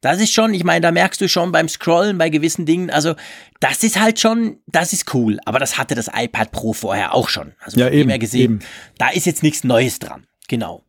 Das 0.00 0.20
ist 0.20 0.32
schon, 0.32 0.54
ich 0.54 0.64
meine, 0.64 0.82
da 0.82 0.92
merkst 0.92 1.20
du 1.20 1.28
schon 1.28 1.52
beim 1.52 1.68
Scrollen 1.68 2.18
bei 2.18 2.28
gewissen 2.28 2.66
Dingen, 2.66 2.90
also 2.90 3.14
das 3.60 3.82
ist 3.82 3.98
halt 3.98 4.20
schon, 4.20 4.60
das 4.66 4.92
ist 4.92 5.14
cool. 5.14 5.38
Aber 5.44 5.58
das 5.58 5.78
hatte 5.78 5.94
das 5.94 6.10
iPad 6.14 6.52
Pro 6.52 6.72
vorher 6.72 7.14
auch 7.14 7.28
schon. 7.28 7.54
Also 7.60 7.80
ja, 7.80 7.88
eben, 7.88 8.16
gesehen, 8.18 8.42
eben. 8.42 8.58
da 8.98 9.08
ist 9.08 9.26
jetzt 9.26 9.42
nichts 9.42 9.64
Neues 9.64 9.98
dran. 9.98 10.26
Genau. 10.48 10.84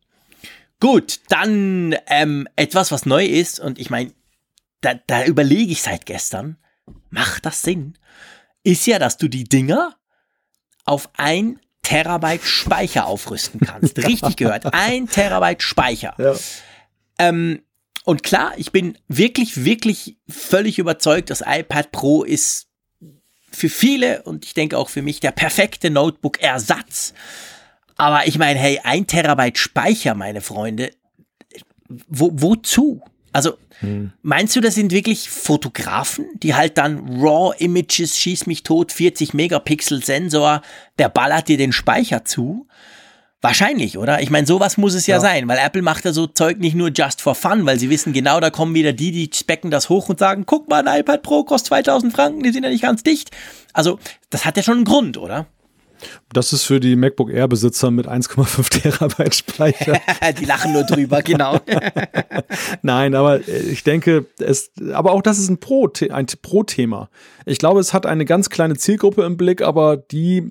Gut, 0.80 1.20
dann 1.28 1.96
ähm, 2.06 2.46
etwas, 2.54 2.92
was 2.92 3.06
neu 3.06 3.24
ist 3.24 3.58
und 3.58 3.78
ich 3.78 3.90
meine, 3.90 4.12
da, 4.80 4.94
da 5.06 5.24
überlege 5.24 5.72
ich 5.72 5.82
seit 5.82 6.06
gestern, 6.06 6.56
macht 7.10 7.46
das 7.46 7.62
Sinn? 7.62 7.94
Ist 8.62 8.86
ja, 8.86 8.98
dass 8.98 9.16
du 9.16 9.28
die 9.28 9.44
Dinger 9.44 9.96
auf 10.84 11.08
ein 11.14 11.58
Terabyte 11.82 12.44
Speicher 12.44 13.06
aufrüsten 13.06 13.60
kannst. 13.60 13.98
Richtig 14.06 14.36
gehört. 14.36 14.72
Ein 14.72 15.08
Terabyte 15.08 15.62
Speicher. 15.62 16.14
Ja. 16.18 16.34
Ähm, 17.18 17.62
und 18.08 18.22
klar, 18.22 18.54
ich 18.56 18.72
bin 18.72 18.96
wirklich, 19.08 19.66
wirklich 19.66 20.16
völlig 20.30 20.78
überzeugt, 20.78 21.28
das 21.28 21.44
iPad 21.46 21.92
Pro 21.92 22.24
ist 22.24 22.68
für 23.50 23.68
viele 23.68 24.22
und 24.22 24.46
ich 24.46 24.54
denke 24.54 24.78
auch 24.78 24.88
für 24.88 25.02
mich 25.02 25.20
der 25.20 25.30
perfekte 25.30 25.90
Notebook-Ersatz. 25.90 27.12
Aber 27.96 28.26
ich 28.26 28.38
meine, 28.38 28.58
hey, 28.58 28.80
ein 28.82 29.06
Terabyte 29.06 29.58
Speicher, 29.58 30.14
meine 30.14 30.40
Freunde, 30.40 30.90
wo, 32.08 32.30
wozu? 32.32 33.02
Also, 33.34 33.58
hm. 33.80 34.12
meinst 34.22 34.56
du, 34.56 34.62
das 34.62 34.74
sind 34.74 34.90
wirklich 34.90 35.28
Fotografen, 35.28 36.24
die 36.42 36.54
halt 36.54 36.78
dann 36.78 37.20
Raw 37.20 37.54
Images, 37.58 38.18
schieß 38.18 38.46
mich 38.46 38.62
tot, 38.62 38.90
40 38.90 39.34
Megapixel 39.34 40.02
Sensor, 40.02 40.62
der 40.98 41.10
ballert 41.10 41.48
dir 41.48 41.58
den 41.58 41.72
Speicher 41.72 42.24
zu? 42.24 42.66
Wahrscheinlich, 43.40 43.98
oder? 43.98 44.20
Ich 44.20 44.30
meine, 44.30 44.48
sowas 44.48 44.78
muss 44.78 44.94
es 44.94 45.06
ja, 45.06 45.16
ja, 45.16 45.20
sein, 45.20 45.46
weil 45.46 45.58
Apple 45.58 45.82
macht 45.82 46.04
ja 46.04 46.12
so 46.12 46.26
Zeug 46.26 46.58
nicht 46.58 46.74
nur 46.74 46.90
just 46.90 47.20
for 47.20 47.36
fun, 47.36 47.66
weil 47.66 47.78
sie 47.78 47.88
wissen 47.88 48.12
genau, 48.12 48.40
da 48.40 48.50
kommen 48.50 48.74
wieder 48.74 48.92
die, 48.92 49.12
die 49.12 49.30
specken 49.32 49.70
das 49.70 49.88
hoch 49.88 50.08
und 50.08 50.18
sagen, 50.18 50.44
guck 50.44 50.68
mal, 50.68 50.86
ein 50.86 51.00
iPad 51.00 51.22
Pro 51.22 51.44
kostet 51.44 51.68
2000 51.68 52.12
Franken, 52.12 52.42
die 52.42 52.50
sind 52.50 52.64
ja 52.64 52.70
nicht 52.70 52.82
ganz 52.82 53.04
dicht. 53.04 53.30
Also, 53.72 54.00
das 54.30 54.44
hat 54.44 54.56
ja 54.56 54.64
schon 54.64 54.78
einen 54.78 54.84
Grund, 54.84 55.18
oder? 55.18 55.46
Das 56.32 56.52
ist 56.52 56.64
für 56.64 56.80
die 56.80 56.96
MacBook 56.96 57.30
Air 57.30 57.48
Besitzer 57.48 57.90
mit 57.90 58.08
1,5 58.08 58.70
Terabyte 58.82 59.34
Speicher. 59.34 60.00
die 60.40 60.44
lachen 60.44 60.72
nur 60.72 60.84
drüber, 60.84 61.22
genau. 61.22 61.60
Nein, 62.82 63.14
aber 63.14 63.46
ich 63.46 63.84
denke, 63.84 64.26
es, 64.38 64.72
aber 64.92 65.12
auch 65.12 65.22
das 65.22 65.38
ist 65.38 65.48
ein 65.48 65.58
Pro, 65.60 65.88
ein 66.10 66.26
Pro-Thema. 66.42 67.08
Ich 67.46 67.58
glaube, 67.58 67.80
es 67.80 67.94
hat 67.94 68.04
eine 68.04 68.24
ganz 68.24 68.50
kleine 68.50 68.76
Zielgruppe 68.76 69.22
im 69.22 69.36
Blick, 69.36 69.62
aber 69.62 69.96
die 69.96 70.50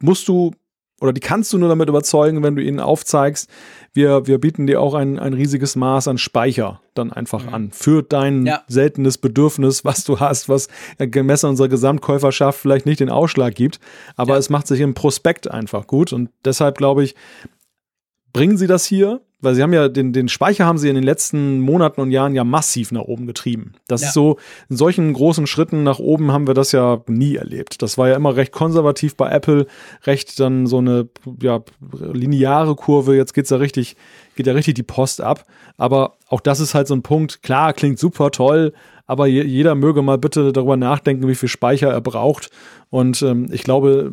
musst 0.00 0.28
du 0.28 0.52
oder 1.00 1.12
die 1.12 1.20
kannst 1.20 1.52
du 1.52 1.58
nur 1.58 1.68
damit 1.68 1.88
überzeugen, 1.88 2.42
wenn 2.42 2.56
du 2.56 2.62
ihnen 2.62 2.80
aufzeigst, 2.80 3.50
wir, 3.92 4.26
wir 4.26 4.38
bieten 4.38 4.66
dir 4.66 4.80
auch 4.80 4.94
ein, 4.94 5.18
ein 5.18 5.32
riesiges 5.34 5.76
Maß 5.76 6.08
an 6.08 6.18
Speicher 6.18 6.80
dann 6.94 7.12
einfach 7.12 7.44
mhm. 7.44 7.54
an. 7.54 7.70
Für 7.72 8.02
dein 8.02 8.46
ja. 8.46 8.62
seltenes 8.68 9.18
Bedürfnis, 9.18 9.84
was 9.84 10.04
du 10.04 10.20
hast, 10.20 10.48
was 10.48 10.68
gemessen 10.98 11.50
unserer 11.50 11.68
Gesamtkäuferschaft 11.68 12.58
vielleicht 12.58 12.86
nicht 12.86 13.00
den 13.00 13.10
Ausschlag 13.10 13.54
gibt. 13.54 13.80
Aber 14.16 14.34
ja. 14.34 14.38
es 14.38 14.50
macht 14.50 14.66
sich 14.66 14.80
im 14.80 14.94
Prospekt 14.94 15.50
einfach 15.50 15.86
gut. 15.86 16.12
Und 16.12 16.30
deshalb 16.44 16.78
glaube 16.78 17.04
ich, 17.04 17.14
bringen 18.36 18.58
sie 18.58 18.66
das 18.66 18.84
hier, 18.84 19.22
weil 19.40 19.54
sie 19.54 19.62
haben 19.62 19.72
ja 19.72 19.88
den, 19.88 20.12
den 20.12 20.28
Speicher 20.28 20.66
haben 20.66 20.76
sie 20.76 20.90
in 20.90 20.94
den 20.94 21.04
letzten 21.04 21.58
Monaten 21.60 22.02
und 22.02 22.10
Jahren 22.10 22.34
ja 22.34 22.44
massiv 22.44 22.92
nach 22.92 23.00
oben 23.00 23.26
getrieben. 23.26 23.72
Das 23.88 24.02
ja. 24.02 24.08
ist 24.08 24.14
so, 24.14 24.36
in 24.68 24.76
solchen 24.76 25.10
großen 25.14 25.46
Schritten 25.46 25.84
nach 25.84 26.00
oben 26.00 26.32
haben 26.32 26.46
wir 26.46 26.52
das 26.52 26.70
ja 26.72 27.02
nie 27.06 27.36
erlebt. 27.36 27.80
Das 27.80 27.96
war 27.96 28.08
ja 28.08 28.14
immer 28.14 28.36
recht 28.36 28.52
konservativ 28.52 29.16
bei 29.16 29.30
Apple, 29.30 29.66
recht 30.04 30.38
dann 30.38 30.66
so 30.66 30.78
eine 30.78 31.08
ja, 31.40 31.62
lineare 32.12 32.76
Kurve. 32.76 33.16
Jetzt 33.16 33.32
geht's 33.32 33.48
ja 33.48 33.56
richtig, 33.56 33.96
geht 34.34 34.46
ja 34.46 34.52
richtig 34.52 34.74
die 34.74 34.82
Post 34.82 35.22
ab. 35.22 35.46
Aber 35.78 36.18
auch 36.28 36.42
das 36.42 36.60
ist 36.60 36.74
halt 36.74 36.88
so 36.88 36.94
ein 36.94 37.02
Punkt. 37.02 37.42
Klar, 37.42 37.72
klingt 37.72 37.98
super 37.98 38.30
toll, 38.32 38.74
aber 39.06 39.26
je, 39.28 39.44
jeder 39.44 39.74
möge 39.74 40.02
mal 40.02 40.18
bitte 40.18 40.52
darüber 40.52 40.76
nachdenken, 40.76 41.26
wie 41.26 41.34
viel 41.34 41.48
Speicher 41.48 41.90
er 41.90 42.02
braucht. 42.02 42.50
Und 42.90 43.22
ähm, 43.22 43.48
ich 43.50 43.62
glaube, 43.62 44.12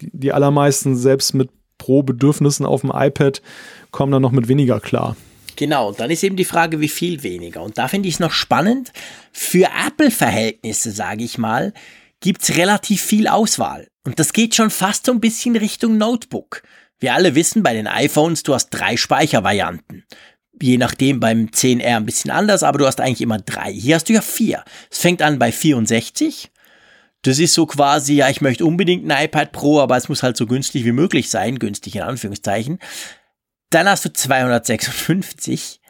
die 0.00 0.32
allermeisten, 0.32 0.94
selbst 0.94 1.34
mit 1.34 1.50
Pro-Bedürfnissen 1.82 2.64
auf 2.64 2.82
dem 2.82 2.92
iPad 2.94 3.42
kommen 3.90 4.12
dann 4.12 4.22
noch 4.22 4.30
mit 4.30 4.46
weniger 4.46 4.78
klar. 4.78 5.16
Genau, 5.56 5.88
und 5.88 5.98
dann 5.98 6.12
ist 6.12 6.22
eben 6.22 6.36
die 6.36 6.44
Frage, 6.44 6.80
wie 6.80 6.88
viel 6.88 7.24
weniger. 7.24 7.60
Und 7.60 7.76
da 7.76 7.88
finde 7.88 8.08
ich 8.08 8.14
es 8.14 8.20
noch 8.20 8.30
spannend. 8.30 8.92
Für 9.32 9.68
Apple-Verhältnisse, 9.86 10.92
sage 10.92 11.24
ich 11.24 11.38
mal, 11.38 11.72
gibt 12.20 12.44
es 12.44 12.56
relativ 12.56 13.02
viel 13.02 13.26
Auswahl. 13.26 13.88
Und 14.04 14.20
das 14.20 14.32
geht 14.32 14.54
schon 14.54 14.70
fast 14.70 15.06
so 15.06 15.12
ein 15.12 15.18
bisschen 15.18 15.56
Richtung 15.56 15.98
Notebook. 15.98 16.62
Wir 17.00 17.14
alle 17.14 17.34
wissen, 17.34 17.64
bei 17.64 17.74
den 17.74 17.88
iPhones, 17.88 18.44
du 18.44 18.54
hast 18.54 18.70
drei 18.70 18.96
Speichervarianten. 18.96 20.04
Je 20.60 20.78
nachdem 20.78 21.18
beim 21.18 21.46
10R 21.46 21.96
ein 21.96 22.06
bisschen 22.06 22.30
anders, 22.30 22.62
aber 22.62 22.78
du 22.78 22.86
hast 22.86 23.00
eigentlich 23.00 23.22
immer 23.22 23.38
drei. 23.38 23.72
Hier 23.72 23.96
hast 23.96 24.08
du 24.08 24.12
ja 24.12 24.20
vier. 24.20 24.62
Es 24.88 24.98
fängt 24.98 25.20
an 25.20 25.40
bei 25.40 25.50
64, 25.50 26.52
das 27.22 27.38
ist 27.38 27.54
so 27.54 27.66
quasi, 27.66 28.14
ja, 28.14 28.28
ich 28.28 28.40
möchte 28.40 28.66
unbedingt 28.66 29.10
ein 29.10 29.24
iPad 29.24 29.52
Pro, 29.52 29.80
aber 29.80 29.96
es 29.96 30.08
muss 30.08 30.22
halt 30.22 30.36
so 30.36 30.46
günstig 30.46 30.84
wie 30.84 30.92
möglich 30.92 31.30
sein, 31.30 31.58
günstig 31.58 31.96
in 31.96 32.02
Anführungszeichen. 32.02 32.78
Dann 33.70 33.88
hast 33.88 34.04
du 34.04 34.12
256, 34.12 35.80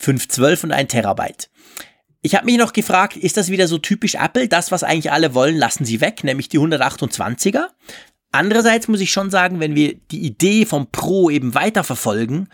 512 0.00 0.64
und 0.64 0.72
ein 0.72 0.88
Terabyte. 0.88 1.50
Ich 2.22 2.34
habe 2.34 2.46
mich 2.46 2.56
noch 2.56 2.72
gefragt, 2.72 3.16
ist 3.16 3.36
das 3.36 3.50
wieder 3.50 3.68
so 3.68 3.78
typisch 3.78 4.14
Apple? 4.14 4.48
Das, 4.48 4.70
was 4.70 4.84
eigentlich 4.84 5.12
alle 5.12 5.34
wollen, 5.34 5.56
lassen 5.56 5.84
sie 5.84 6.00
weg, 6.00 6.24
nämlich 6.24 6.48
die 6.48 6.58
128er. 6.58 7.66
Andererseits 8.30 8.88
muss 8.88 9.00
ich 9.00 9.12
schon 9.12 9.30
sagen, 9.30 9.60
wenn 9.60 9.74
wir 9.74 9.94
die 10.10 10.24
Idee 10.24 10.64
vom 10.64 10.90
Pro 10.90 11.28
eben 11.30 11.54
weiterverfolgen, 11.54 12.48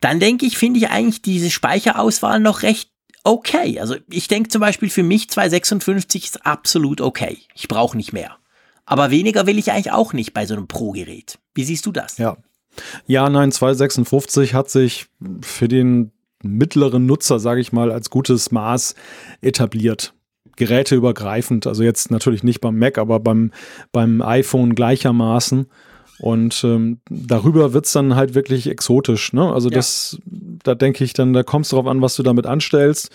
dann 0.00 0.18
denke 0.18 0.46
ich, 0.46 0.56
finde 0.56 0.78
ich 0.78 0.88
eigentlich 0.88 1.22
diese 1.22 1.50
Speicherauswahl 1.50 2.40
noch 2.40 2.62
recht 2.62 2.90
okay. 3.24 3.80
Also 3.80 3.96
ich 4.10 4.28
denke 4.28 4.48
zum 4.48 4.60
Beispiel 4.60 4.90
für 4.90 5.02
mich 5.02 5.28
256 5.30 6.24
ist 6.24 6.46
absolut 6.46 7.00
okay. 7.00 7.38
Ich 7.54 7.68
brauche 7.68 7.96
nicht 7.96 8.12
mehr. 8.12 8.36
Aber 8.86 9.10
weniger 9.10 9.46
will 9.46 9.58
ich 9.58 9.70
eigentlich 9.70 9.92
auch 9.92 10.12
nicht 10.12 10.34
bei 10.34 10.46
so 10.46 10.54
einem 10.54 10.66
Pro-Gerät. 10.66 11.38
Wie 11.54 11.64
siehst 11.64 11.86
du 11.86 11.92
das? 11.92 12.18
Ja. 12.18 12.36
Ja, 13.06 13.28
nein, 13.28 13.52
256 13.52 14.54
hat 14.54 14.70
sich 14.70 15.06
für 15.42 15.68
den 15.68 16.12
mittleren 16.42 17.06
Nutzer, 17.06 17.38
sage 17.38 17.60
ich 17.60 17.72
mal, 17.72 17.90
als 17.92 18.10
gutes 18.10 18.50
Maß 18.50 18.94
etabliert. 19.40 20.14
Geräteübergreifend, 20.56 21.66
also 21.66 21.82
jetzt 21.82 22.10
natürlich 22.10 22.42
nicht 22.42 22.60
beim 22.60 22.78
Mac, 22.78 22.98
aber 22.98 23.18
beim, 23.20 23.52
beim 23.92 24.22
iPhone 24.22 24.74
gleichermaßen. 24.74 25.66
Und 26.20 26.62
ähm, 26.64 27.00
darüber 27.08 27.72
wird's 27.72 27.92
dann 27.92 28.14
halt 28.14 28.34
wirklich 28.34 28.68
exotisch. 28.68 29.32
Ne? 29.32 29.52
Also 29.52 29.70
ja. 29.70 29.76
das, 29.76 30.18
da 30.26 30.74
denke 30.74 31.02
ich 31.02 31.14
dann, 31.14 31.32
da 31.32 31.42
kommst 31.42 31.72
du 31.72 31.76
drauf 31.76 31.86
an, 31.86 32.02
was 32.02 32.14
du 32.16 32.22
damit 32.22 32.46
anstellst. 32.46 33.10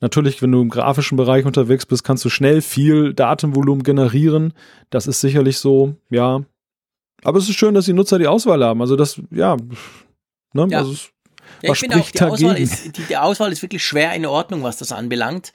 Natürlich, 0.00 0.42
wenn 0.42 0.52
du 0.52 0.60
im 0.60 0.68
grafischen 0.68 1.16
Bereich 1.16 1.46
unterwegs 1.46 1.86
bist, 1.86 2.04
kannst 2.04 2.24
du 2.24 2.28
schnell 2.28 2.60
viel 2.60 3.14
Datenvolumen 3.14 3.84
generieren. 3.84 4.52
Das 4.90 5.06
ist 5.06 5.20
sicherlich 5.20 5.58
so, 5.58 5.94
ja. 6.10 6.42
Aber 7.24 7.38
es 7.38 7.48
ist 7.48 7.56
schön, 7.56 7.74
dass 7.74 7.84
die 7.84 7.92
Nutzer 7.92 8.18
die 8.18 8.26
Auswahl 8.26 8.62
haben. 8.64 8.80
Also 8.80 8.96
das, 8.96 9.20
ja, 9.30 9.56
ne? 10.52 10.66
ja. 10.68 10.78
Also 10.78 10.92
es, 10.92 11.10
ja, 11.62 11.70
was 11.70 11.78
spricht 11.78 11.94
auch, 11.94 12.10
die 12.10 12.18
dagegen? 12.18 12.32
Auswahl 12.32 12.60
ist, 12.60 12.96
die, 12.98 13.02
die 13.04 13.16
Auswahl 13.16 13.52
ist 13.52 13.62
wirklich 13.62 13.84
schwer 13.84 14.12
in 14.14 14.26
Ordnung, 14.26 14.62
was 14.62 14.76
das 14.76 14.92
anbelangt. 14.92 15.52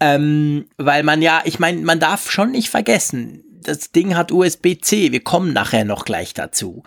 Ähm, 0.00 0.66
weil 0.76 1.02
man 1.04 1.22
ja, 1.22 1.42
ich 1.44 1.58
meine, 1.58 1.80
man 1.80 2.00
darf 2.00 2.30
schon 2.30 2.50
nicht 2.50 2.68
vergessen, 2.68 3.44
das 3.62 3.92
Ding 3.92 4.16
hat 4.16 4.32
USB-C. 4.32 5.12
Wir 5.12 5.22
kommen 5.22 5.52
nachher 5.52 5.84
noch 5.84 6.04
gleich 6.04 6.34
dazu. 6.34 6.82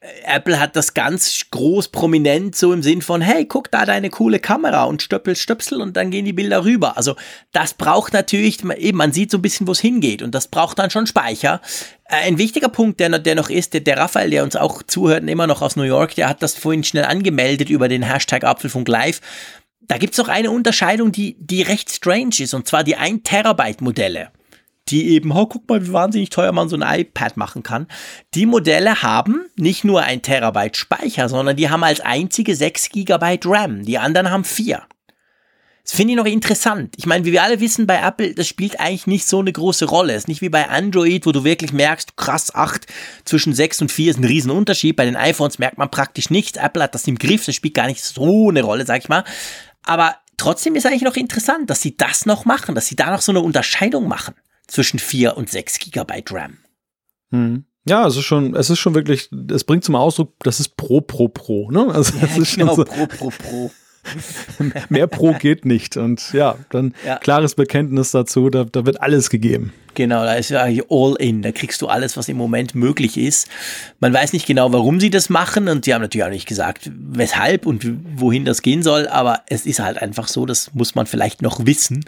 Äh, 0.00 0.36
Apple 0.36 0.60
hat 0.60 0.76
das 0.76 0.94
ganz 0.94 1.46
groß 1.50 1.88
prominent 1.88 2.54
so 2.54 2.72
im 2.72 2.82
Sinn 2.82 3.02
von, 3.02 3.20
hey, 3.20 3.46
guck 3.46 3.70
da 3.70 3.84
deine 3.84 4.10
coole 4.10 4.38
Kamera 4.38 4.84
und 4.84 5.02
stöppel, 5.02 5.36
stöpsel 5.36 5.80
und 5.80 5.96
dann 5.96 6.10
gehen 6.10 6.24
die 6.24 6.32
Bilder 6.32 6.64
rüber. 6.64 6.96
Also 6.96 7.16
das 7.52 7.74
braucht 7.74 8.12
natürlich, 8.12 8.64
eben, 8.64 8.98
man 8.98 9.12
sieht 9.12 9.30
so 9.30 9.38
ein 9.38 9.42
bisschen, 9.42 9.66
wo 9.66 9.72
es 9.72 9.80
hingeht 9.80 10.22
und 10.22 10.34
das 10.34 10.48
braucht 10.48 10.78
dann 10.78 10.90
schon 10.90 11.06
Speicher. 11.06 11.60
Äh, 12.04 12.26
ein 12.26 12.38
wichtiger 12.38 12.68
Punkt, 12.68 13.00
der, 13.00 13.18
der 13.18 13.34
noch 13.34 13.50
ist, 13.50 13.74
der, 13.74 13.80
der 13.80 13.98
Raphael, 13.98 14.30
der 14.30 14.44
uns 14.44 14.56
auch 14.56 14.82
zuhört, 14.82 15.28
immer 15.28 15.46
noch 15.46 15.62
aus 15.62 15.76
New 15.76 15.82
York, 15.82 16.14
der 16.14 16.28
hat 16.28 16.42
das 16.42 16.54
vorhin 16.54 16.84
schnell 16.84 17.04
angemeldet 17.04 17.70
über 17.70 17.88
den 17.88 18.02
Hashtag 18.02 18.44
Apfelfunk 18.44 18.88
Live. 18.88 19.20
Da 19.80 19.96
gibt's 19.96 20.18
noch 20.18 20.28
eine 20.28 20.50
Unterscheidung, 20.50 21.12
die, 21.12 21.36
die 21.40 21.62
recht 21.62 21.90
strange 21.90 22.40
ist, 22.40 22.52
und 22.52 22.68
zwar 22.68 22.84
die 22.84 22.96
1 22.96 23.22
Terabyte 23.24 23.80
Modelle 23.80 24.30
die 24.90 25.10
eben, 25.10 25.32
oh, 25.32 25.46
guck 25.46 25.68
mal, 25.68 25.86
wie 25.86 25.92
wahnsinnig 25.92 26.30
teuer 26.30 26.52
man 26.52 26.68
so 26.68 26.76
ein 26.76 27.00
iPad 27.00 27.36
machen 27.36 27.62
kann. 27.62 27.86
Die 28.34 28.46
Modelle 28.46 29.02
haben 29.02 29.46
nicht 29.56 29.84
nur 29.84 30.02
ein 30.02 30.22
Terabyte 30.22 30.76
Speicher, 30.76 31.28
sondern 31.28 31.56
die 31.56 31.70
haben 31.70 31.84
als 31.84 32.00
einzige 32.00 32.54
6 32.54 32.90
Gigabyte 32.90 33.46
RAM. 33.46 33.84
Die 33.84 33.98
anderen 33.98 34.30
haben 34.30 34.44
4. 34.44 34.82
Das 35.84 35.96
finde 35.96 36.12
ich 36.12 36.16
noch 36.18 36.26
interessant. 36.26 36.94
Ich 36.98 37.06
meine, 37.06 37.24
wie 37.24 37.32
wir 37.32 37.42
alle 37.42 37.60
wissen, 37.60 37.86
bei 37.86 37.98
Apple, 37.98 38.34
das 38.34 38.46
spielt 38.46 38.78
eigentlich 38.78 39.06
nicht 39.06 39.26
so 39.26 39.38
eine 39.38 39.50
große 39.50 39.86
Rolle. 39.86 40.12
Es 40.12 40.24
ist 40.24 40.28
nicht 40.28 40.42
wie 40.42 40.50
bei 40.50 40.68
Android, 40.68 41.24
wo 41.24 41.32
du 41.32 41.44
wirklich 41.44 41.72
merkst, 41.72 42.14
krass, 42.16 42.54
8 42.54 42.86
zwischen 43.24 43.54
6 43.54 43.82
und 43.82 43.92
4 43.92 44.10
ist 44.10 44.18
ein 44.18 44.24
Riesenunterschied. 44.24 44.96
Bei 44.96 45.06
den 45.06 45.16
iPhones 45.16 45.58
merkt 45.58 45.78
man 45.78 45.90
praktisch 45.90 46.28
nichts. 46.28 46.58
Apple 46.58 46.82
hat 46.82 46.94
das 46.94 47.06
im 47.06 47.18
Griff, 47.18 47.46
das 47.46 47.54
spielt 47.54 47.72
gar 47.72 47.86
nicht 47.86 48.04
so 48.04 48.50
eine 48.50 48.62
Rolle, 48.62 48.84
sag 48.84 49.00
ich 49.00 49.08
mal. 49.08 49.24
Aber 49.82 50.16
trotzdem 50.36 50.76
ist 50.76 50.84
eigentlich 50.84 51.00
noch 51.00 51.16
interessant, 51.16 51.70
dass 51.70 51.80
sie 51.80 51.96
das 51.96 52.26
noch 52.26 52.44
machen, 52.44 52.74
dass 52.74 52.86
sie 52.86 52.96
da 52.96 53.10
noch 53.10 53.22
so 53.22 53.32
eine 53.32 53.40
Unterscheidung 53.40 54.08
machen 54.08 54.34
zwischen 54.68 54.98
4 54.98 55.36
und 55.36 55.50
6 55.50 55.80
Gigabyte 55.80 56.32
RAM. 56.32 56.58
Hm. 57.30 57.64
Ja, 57.88 58.06
es 58.06 58.16
ist 58.16 58.24
schon, 58.24 58.54
es 58.54 58.70
ist 58.70 58.78
schon 58.78 58.94
wirklich, 58.94 59.30
es 59.50 59.64
bringt 59.64 59.82
zum 59.82 59.96
Ausdruck, 59.96 60.34
das 60.40 60.60
ist 60.60 60.76
Pro, 60.76 61.00
Pro, 61.00 61.28
Pro, 61.28 61.70
ne? 61.70 61.92
Also, 61.92 62.16
ja, 62.18 62.26
genau, 62.26 62.44
schon 62.44 62.76
so, 62.76 62.84
Pro, 62.84 63.06
Pro, 63.06 63.30
Pro. 63.30 63.70
mehr 64.88 65.06
Pro 65.06 65.32
geht 65.32 65.64
nicht. 65.64 65.96
Und 65.96 66.32
ja, 66.32 66.56
dann 66.70 66.94
Ja. 67.04 67.16
klares 67.16 67.54
Bekenntnis 67.54 68.10
dazu, 68.10 68.50
da, 68.50 68.64
da 68.64 68.86
wird 68.86 69.00
alles 69.00 69.30
gegeben. 69.30 69.72
Genau, 69.94 70.24
da 70.24 70.34
ist 70.34 70.50
ja 70.50 70.62
eigentlich 70.62 70.84
all 70.90 71.16
in. 71.18 71.42
Da 71.42 71.50
kriegst 71.50 71.82
du 71.82 71.88
alles, 71.88 72.16
was 72.16 72.28
im 72.28 72.36
Moment 72.36 72.76
möglich 72.76 73.16
ist. 73.16 73.48
Man 73.98 74.12
weiß 74.14 74.32
nicht 74.32 74.46
genau, 74.46 74.72
warum 74.72 75.00
sie 75.00 75.10
das 75.10 75.28
machen 75.28 75.66
und 75.68 75.84
sie 75.84 75.92
haben 75.92 76.02
natürlich 76.02 76.24
auch 76.24 76.30
nicht 76.30 76.46
gesagt, 76.46 76.88
weshalb 76.94 77.66
und 77.66 77.84
wohin 78.14 78.44
das 78.44 78.62
gehen 78.62 78.84
soll, 78.84 79.08
aber 79.08 79.42
es 79.48 79.66
ist 79.66 79.80
halt 79.80 80.00
einfach 80.00 80.28
so, 80.28 80.46
das 80.46 80.72
muss 80.72 80.94
man 80.94 81.06
vielleicht 81.06 81.42
noch 81.42 81.66
wissen, 81.66 82.04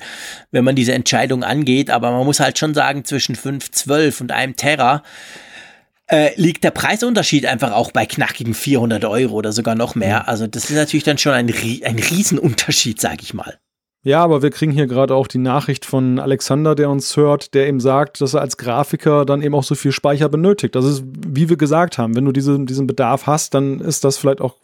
wenn 0.52 0.62
man 0.62 0.76
diese 0.76 0.92
Entscheidung 0.92 1.42
angeht. 1.42 1.90
Aber 1.90 2.12
man 2.12 2.24
muss 2.24 2.38
halt 2.38 2.58
schon 2.58 2.74
sagen, 2.74 3.04
zwischen 3.04 3.34
512 3.34 4.20
und 4.20 4.30
einem 4.30 4.54
Terra 4.54 5.02
äh, 6.10 6.32
liegt 6.34 6.64
der 6.64 6.72
Preisunterschied 6.72 7.46
einfach 7.46 7.72
auch 7.72 7.92
bei 7.92 8.04
knackigen 8.04 8.54
400 8.54 9.04
Euro 9.04 9.34
oder 9.34 9.52
sogar 9.52 9.74
noch 9.74 9.94
mehr. 9.94 10.28
Also 10.28 10.46
das 10.46 10.68
ist 10.68 10.76
natürlich 10.76 11.04
dann 11.04 11.18
schon 11.18 11.32
ein, 11.32 11.48
ein 11.48 11.98
Riesenunterschied, 11.98 13.00
sag 13.00 13.22
ich 13.22 13.32
mal. 13.32 13.58
Ja, 14.02 14.24
aber 14.24 14.42
wir 14.42 14.50
kriegen 14.50 14.72
hier 14.72 14.86
gerade 14.86 15.14
auch 15.14 15.26
die 15.26 15.38
Nachricht 15.38 15.84
von 15.84 16.18
Alexander, 16.18 16.74
der 16.74 16.88
uns 16.88 17.16
hört, 17.16 17.52
der 17.54 17.68
eben 17.68 17.80
sagt, 17.80 18.20
dass 18.20 18.34
er 18.34 18.40
als 18.40 18.56
Grafiker 18.56 19.26
dann 19.26 19.42
eben 19.42 19.54
auch 19.54 19.62
so 19.62 19.74
viel 19.74 19.92
Speicher 19.92 20.28
benötigt. 20.30 20.74
Das 20.74 20.86
ist, 20.86 21.04
wie 21.04 21.50
wir 21.50 21.58
gesagt 21.58 21.98
haben, 21.98 22.16
wenn 22.16 22.24
du 22.24 22.32
diese, 22.32 22.58
diesen 22.64 22.86
Bedarf 22.86 23.26
hast, 23.26 23.52
dann 23.52 23.78
ist 23.80 24.04
das 24.04 24.16
vielleicht 24.16 24.40
auch, 24.40 24.56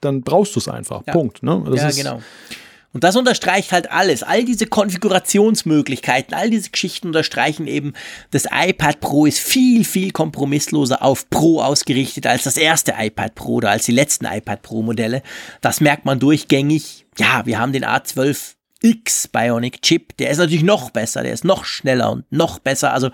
dann 0.00 0.22
brauchst 0.22 0.56
du 0.56 0.60
es 0.60 0.68
einfach. 0.68 1.02
Ja. 1.06 1.12
Punkt. 1.12 1.42
Ne? 1.42 1.62
Das 1.66 1.82
ja, 1.82 1.88
ist, 1.88 1.96
genau. 1.98 2.22
Und 2.92 3.04
das 3.04 3.16
unterstreicht 3.16 3.72
halt 3.72 3.90
alles. 3.90 4.22
All 4.22 4.44
diese 4.44 4.66
Konfigurationsmöglichkeiten, 4.66 6.34
all 6.34 6.50
diese 6.50 6.70
Geschichten 6.70 7.08
unterstreichen 7.08 7.66
eben, 7.66 7.92
das 8.30 8.46
iPad 8.50 9.00
Pro 9.00 9.26
ist 9.26 9.38
viel, 9.38 9.84
viel 9.84 10.10
kompromissloser 10.10 11.02
auf 11.02 11.28
Pro 11.28 11.60
ausgerichtet 11.60 12.26
als 12.26 12.44
das 12.44 12.56
erste 12.56 12.94
iPad 12.98 13.34
Pro 13.34 13.54
oder 13.54 13.70
als 13.70 13.84
die 13.84 13.92
letzten 13.92 14.24
iPad 14.24 14.62
Pro 14.62 14.82
Modelle. 14.82 15.22
Das 15.60 15.80
merkt 15.80 16.06
man 16.06 16.18
durchgängig. 16.18 17.06
Ja, 17.18 17.44
wir 17.44 17.58
haben 17.58 17.72
den 17.72 17.84
A12 17.84 18.57
X 18.80 19.26
Bionic 19.26 19.82
Chip, 19.82 20.16
der 20.18 20.30
ist 20.30 20.38
natürlich 20.38 20.62
noch 20.62 20.90
besser, 20.90 21.22
der 21.22 21.32
ist 21.32 21.44
noch 21.44 21.64
schneller 21.64 22.12
und 22.12 22.30
noch 22.30 22.60
besser. 22.60 22.92
Also 22.92 23.10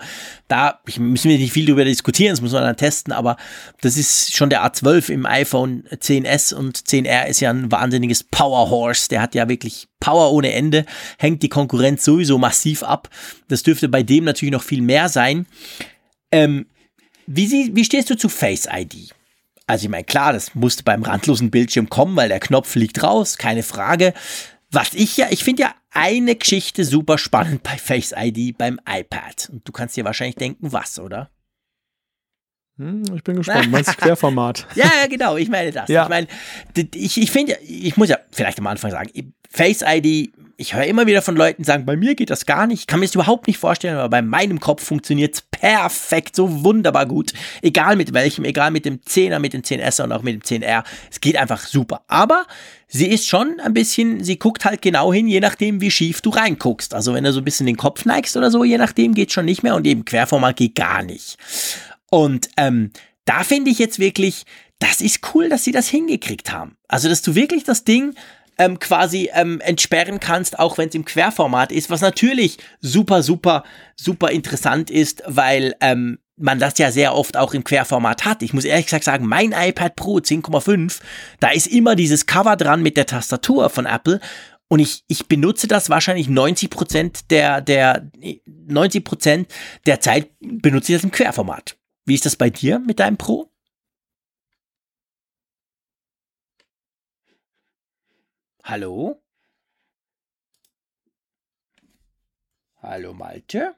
da 0.47 0.79
müssen 0.97 1.29
wir 1.29 1.39
nicht 1.39 1.53
viel 1.53 1.65
darüber 1.65 1.85
diskutieren, 1.85 2.33
das 2.33 2.41
muss 2.41 2.51
man 2.51 2.61
dann 2.61 2.77
testen, 2.77 3.11
aber 3.11 3.35
das 3.81 3.97
ist 3.97 4.35
schon 4.35 4.51
der 4.51 4.63
A12 4.63 5.09
im 5.09 5.25
iPhone 5.25 5.83
10s 5.89 6.53
und 6.53 6.77
10R 6.77 7.25
ist 7.25 7.39
ja 7.39 7.49
ein 7.49 7.71
wahnsinniges 7.71 8.23
Power 8.23 8.69
Horse. 8.69 9.09
Der 9.09 9.21
hat 9.21 9.33
ja 9.33 9.49
wirklich 9.49 9.87
Power 9.99 10.31
ohne 10.31 10.51
Ende, 10.53 10.85
hängt 11.17 11.41
die 11.41 11.49
Konkurrenz 11.49 12.05
sowieso 12.05 12.37
massiv 12.37 12.83
ab. 12.83 13.09
Das 13.47 13.63
dürfte 13.63 13.89
bei 13.89 14.03
dem 14.03 14.23
natürlich 14.23 14.53
noch 14.53 14.63
viel 14.63 14.83
mehr 14.83 15.09
sein. 15.09 15.47
Ähm, 16.31 16.67
wie, 17.25 17.47
sie, 17.47 17.71
wie 17.73 17.85
stehst 17.85 18.09
du 18.11 18.15
zu 18.15 18.29
Face 18.29 18.67
ID? 18.71 19.15
Also 19.67 19.85
ich 19.85 19.89
meine, 19.89 20.03
klar, 20.03 20.31
das 20.31 20.53
musste 20.53 20.83
beim 20.83 21.01
randlosen 21.01 21.49
Bildschirm 21.49 21.89
kommen, 21.89 22.15
weil 22.15 22.29
der 22.29 22.39
Knopf 22.39 22.75
liegt 22.75 23.01
raus, 23.01 23.37
keine 23.39 23.63
Frage. 23.63 24.13
Was 24.75 24.93
ich 24.93 25.15
ja, 25.15 25.27
ich 25.29 25.45
finde 25.45 25.61
ja 25.61 25.75
eine 25.89 26.35
Geschichte 26.35 26.83
super 26.83 27.17
spannend 27.17 27.63
bei 27.63 27.77
Face 27.77 28.13
ID 28.13 28.57
beim 28.57 28.77
iPad. 28.85 29.47
Und 29.49 29.65
du 29.65 29.71
kannst 29.71 29.95
dir 29.95 30.03
wahrscheinlich 30.03 30.35
denken, 30.35 30.73
was, 30.73 30.99
oder? 30.99 31.31
Hm, 32.77 33.03
ich 33.15 33.23
bin 33.23 33.37
gespannt. 33.37 33.71
Meinst 33.71 33.91
du 33.91 33.93
Querformat? 33.97 34.67
Ja, 34.75 34.85
ja, 35.01 35.07
genau, 35.07 35.37
ich 35.37 35.49
meine 35.49 35.71
das. 35.71 35.89
Ja. 35.89 36.03
Ich 36.03 36.09
meine, 36.09 36.27
ich, 36.93 37.21
ich 37.21 37.31
finde, 37.31 37.57
ich 37.61 37.95
muss 37.97 38.09
ja 38.09 38.17
vielleicht 38.31 38.59
am 38.59 38.67
Anfang 38.67 38.91
sagen, 38.91 39.33
Face 39.49 39.83
ID, 39.87 40.33
ich 40.57 40.73
höre 40.73 40.85
immer 40.85 41.05
wieder 41.05 41.21
von 41.21 41.35
Leuten 41.35 41.63
sagen, 41.63 41.85
bei 41.85 41.95
mir 41.95 42.15
geht 42.15 42.29
das 42.29 42.45
gar 42.45 42.67
nicht. 42.67 42.81
Ich 42.81 42.87
kann 42.87 42.99
mir 42.99 43.05
das 43.05 43.15
überhaupt 43.15 43.47
nicht 43.47 43.57
vorstellen, 43.57 43.97
aber 43.97 44.09
bei 44.09 44.21
meinem 44.21 44.59
Kopf 44.59 44.83
funktioniert 44.83 45.35
es 45.35 45.41
perfekt, 45.41 46.35
so 46.35 46.63
wunderbar 46.63 47.05
gut. 47.05 47.33
Egal 47.61 47.95
mit 47.95 48.13
welchem, 48.13 48.45
egal 48.45 48.71
mit 48.71 48.85
dem 48.85 48.99
10er, 49.01 49.39
mit 49.39 49.53
dem 49.53 49.61
10S 49.61 50.01
und 50.01 50.11
auch 50.11 50.21
mit 50.21 50.33
dem 50.33 50.41
10R. 50.41 50.83
Es 51.11 51.19
geht 51.19 51.35
einfach 51.37 51.65
super. 51.65 52.03
Aber 52.07 52.45
sie 52.87 53.07
ist 53.07 53.27
schon 53.27 53.59
ein 53.59 53.73
bisschen, 53.73 54.23
sie 54.23 54.39
guckt 54.39 54.65
halt 54.65 54.81
genau 54.81 55.11
hin, 55.11 55.27
je 55.27 55.39
nachdem, 55.39 55.81
wie 55.81 55.91
schief 55.91 56.21
du 56.21 56.29
reinguckst. 56.29 56.93
Also 56.93 57.13
wenn 57.13 57.23
du 57.23 57.33
so 57.33 57.41
ein 57.41 57.45
bisschen 57.45 57.65
den 57.65 57.77
Kopf 57.77 58.05
neigst 58.05 58.37
oder 58.37 58.49
so, 58.49 58.63
je 58.63 58.77
nachdem 58.77 59.13
geht 59.13 59.31
schon 59.31 59.45
nicht 59.45 59.63
mehr 59.63 59.75
und 59.75 59.85
eben 59.85 60.05
Querformat 60.05 60.55
geht 60.55 60.75
gar 60.75 61.03
nicht. 61.03 61.37
Und 62.11 62.49
ähm, 62.57 62.91
da 63.25 63.43
finde 63.43 63.71
ich 63.71 63.79
jetzt 63.79 63.99
wirklich, 63.99 64.45
das 64.79 65.01
ist 65.01 65.21
cool, 65.33 65.49
dass 65.49 65.63
sie 65.63 65.71
das 65.71 65.87
hingekriegt 65.87 66.51
haben. 66.51 66.77
Also, 66.87 67.09
dass 67.09 67.21
du 67.21 67.35
wirklich 67.35 67.63
das 67.63 67.83
Ding 67.83 68.15
ähm, 68.57 68.79
quasi 68.79 69.29
ähm, 69.33 69.59
entsperren 69.61 70.19
kannst, 70.19 70.59
auch 70.59 70.77
wenn 70.77 70.89
es 70.89 70.95
im 70.95 71.05
Querformat 71.05 71.71
ist, 71.71 71.89
was 71.89 72.01
natürlich 72.01 72.57
super, 72.81 73.23
super, 73.23 73.63
super 73.95 74.31
interessant 74.31 74.89
ist, 74.89 75.23
weil 75.25 75.75
ähm, 75.81 76.19
man 76.37 76.59
das 76.59 76.77
ja 76.77 76.91
sehr 76.91 77.15
oft 77.15 77.37
auch 77.37 77.53
im 77.53 77.63
Querformat 77.63 78.25
hat. 78.25 78.41
Ich 78.41 78.53
muss 78.53 78.65
ehrlich 78.65 78.85
gesagt 78.85 79.05
sagen, 79.05 79.25
mein 79.25 79.53
iPad 79.53 79.95
Pro 79.95 80.17
10,5, 80.17 80.99
da 81.39 81.49
ist 81.49 81.67
immer 81.67 81.95
dieses 81.95 82.25
Cover 82.25 82.55
dran 82.55 82.81
mit 82.81 82.97
der 82.97 83.05
Tastatur 83.05 83.69
von 83.69 83.85
Apple. 83.85 84.19
Und 84.67 84.79
ich, 84.79 85.03
ich 85.07 85.27
benutze 85.27 85.67
das 85.67 85.89
wahrscheinlich 85.89 86.27
90 86.27 86.69
Prozent 86.69 87.31
der, 87.31 87.61
der, 87.61 88.09
90 88.45 89.03
Prozent 89.03 89.47
der 89.85 89.99
Zeit 90.01 90.29
benutze 90.39 90.91
ich 90.91 90.97
das 90.97 91.03
im 91.03 91.11
Querformat. 91.11 91.77
Wie 92.05 92.13
ist 92.13 92.25
das 92.25 92.35
bei 92.35 92.49
dir 92.51 92.79
mit 92.79 92.99
deinem 92.99 93.17
Pro? 93.17 93.49
Hallo? 98.63 99.21
Hallo 102.81 103.13
Malte? 103.13 103.73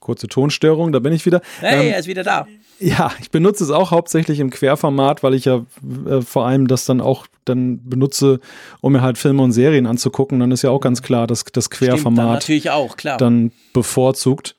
Kurze 0.00 0.28
Tonstörung, 0.28 0.92
da 0.92 0.98
bin 0.98 1.12
ich 1.12 1.24
wieder. 1.24 1.40
Hey, 1.60 1.86
Ähm, 1.86 1.92
er 1.92 1.98
ist 1.98 2.06
wieder 2.06 2.22
da. 2.24 2.46
Ja, 2.78 3.12
ich 3.20 3.30
benutze 3.30 3.64
es 3.64 3.70
auch 3.70 3.90
hauptsächlich 3.90 4.40
im 4.40 4.50
Querformat, 4.50 5.22
weil 5.22 5.34
ich 5.34 5.44
ja 5.46 5.64
äh, 6.06 6.20
vor 6.20 6.46
allem 6.46 6.66
das 6.66 6.84
dann 6.86 7.00
auch 7.00 7.26
dann 7.44 7.86
benutze, 7.88 8.40
um 8.80 8.92
mir 8.92 9.00
halt 9.02 9.16
Filme 9.16 9.42
und 9.42 9.52
Serien 9.52 9.86
anzugucken. 9.86 10.40
Dann 10.40 10.52
ist 10.52 10.62
ja 10.62 10.70
auch 10.70 10.80
ganz 10.80 11.00
klar, 11.02 11.26
dass 11.26 11.44
das 11.44 11.66
Stimmt, 11.66 11.78
Querformat 11.78 12.32
natürlich 12.34 12.70
auch, 12.70 12.96
klar. 12.96 13.16
dann 13.16 13.52
bevorzugt. 13.72 14.56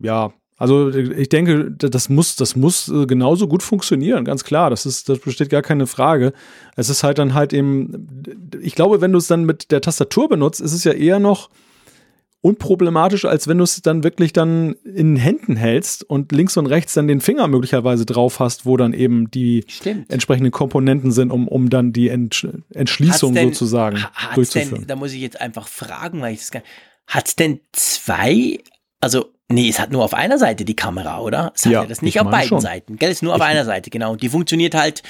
Ja, 0.00 0.32
also 0.56 0.90
ich 0.90 1.28
denke, 1.28 1.72
das 1.72 2.08
muss, 2.08 2.36
das 2.36 2.54
muss 2.54 2.88
äh, 2.88 3.06
genauso 3.06 3.48
gut 3.48 3.62
funktionieren, 3.62 4.24
ganz 4.24 4.44
klar. 4.44 4.70
Das 4.70 4.86
ist, 4.86 5.08
das 5.08 5.18
besteht 5.18 5.50
gar 5.50 5.62
keine 5.62 5.86
Frage. 5.86 6.32
Es 6.76 6.88
ist 6.88 7.02
halt 7.02 7.18
dann 7.18 7.34
halt 7.34 7.52
eben, 7.52 8.08
ich 8.60 8.74
glaube, 8.74 9.00
wenn 9.00 9.12
du 9.12 9.18
es 9.18 9.26
dann 9.26 9.44
mit 9.44 9.70
der 9.72 9.80
Tastatur 9.80 10.28
benutzt, 10.28 10.60
ist 10.60 10.72
es 10.72 10.84
ja 10.84 10.92
eher 10.92 11.18
noch 11.18 11.50
unproblematisch, 12.40 13.24
als 13.24 13.48
wenn 13.48 13.56
du 13.56 13.64
es 13.64 13.80
dann 13.80 14.04
wirklich 14.04 14.34
dann 14.34 14.74
in 14.84 15.14
den 15.14 15.16
Händen 15.16 15.56
hältst 15.56 16.04
und 16.04 16.30
links 16.30 16.58
und 16.58 16.66
rechts 16.66 16.92
dann 16.92 17.08
den 17.08 17.22
Finger 17.22 17.48
möglicherweise 17.48 18.04
drauf 18.04 18.38
hast, 18.38 18.66
wo 18.66 18.76
dann 18.76 18.92
eben 18.92 19.30
die 19.30 19.64
Stimmt. 19.66 20.12
entsprechenden 20.12 20.50
Komponenten 20.52 21.10
sind, 21.10 21.30
um, 21.30 21.48
um 21.48 21.70
dann 21.70 21.94
die 21.94 22.10
Entsch 22.10 22.46
Entschließung 22.74 23.32
denn- 23.32 23.48
sozusagen 23.48 24.04
durchzuführen. 24.34 24.80
Denn, 24.80 24.86
da 24.88 24.96
muss 24.96 25.14
ich 25.14 25.22
jetzt 25.22 25.40
einfach 25.40 25.66
fragen, 25.66 26.20
weil 26.20 26.34
ich 26.34 26.40
das 26.40 26.50
gar 26.50 26.62
Hat 27.06 27.28
es 27.28 27.34
denn 27.34 27.60
zwei, 27.72 28.58
also 29.00 29.33
nee, 29.48 29.68
es 29.68 29.78
hat 29.80 29.90
nur 29.92 30.04
auf 30.04 30.14
einer 30.14 30.38
Seite 30.38 30.64
die 30.64 30.76
Kamera, 30.76 31.20
oder? 31.20 31.52
Es 31.54 31.64
hat 31.64 31.72
Ja, 31.72 31.82
ja, 31.82 31.88
das 31.88 32.02
nicht 32.02 32.16
ich 32.16 32.20
auf 32.20 32.30
beiden 32.30 32.48
schon. 32.48 32.60
Seiten, 32.60 32.96
gell? 32.96 33.10
Es 33.10 33.18
ist 33.18 33.22
nur 33.22 33.34
auf 33.34 33.40
einer 33.40 33.64
Seite, 33.64 33.90
genau. 33.90 34.12
Und 34.12 34.22
die 34.22 34.28
funktioniert 34.28 34.74
halt, 34.74 35.02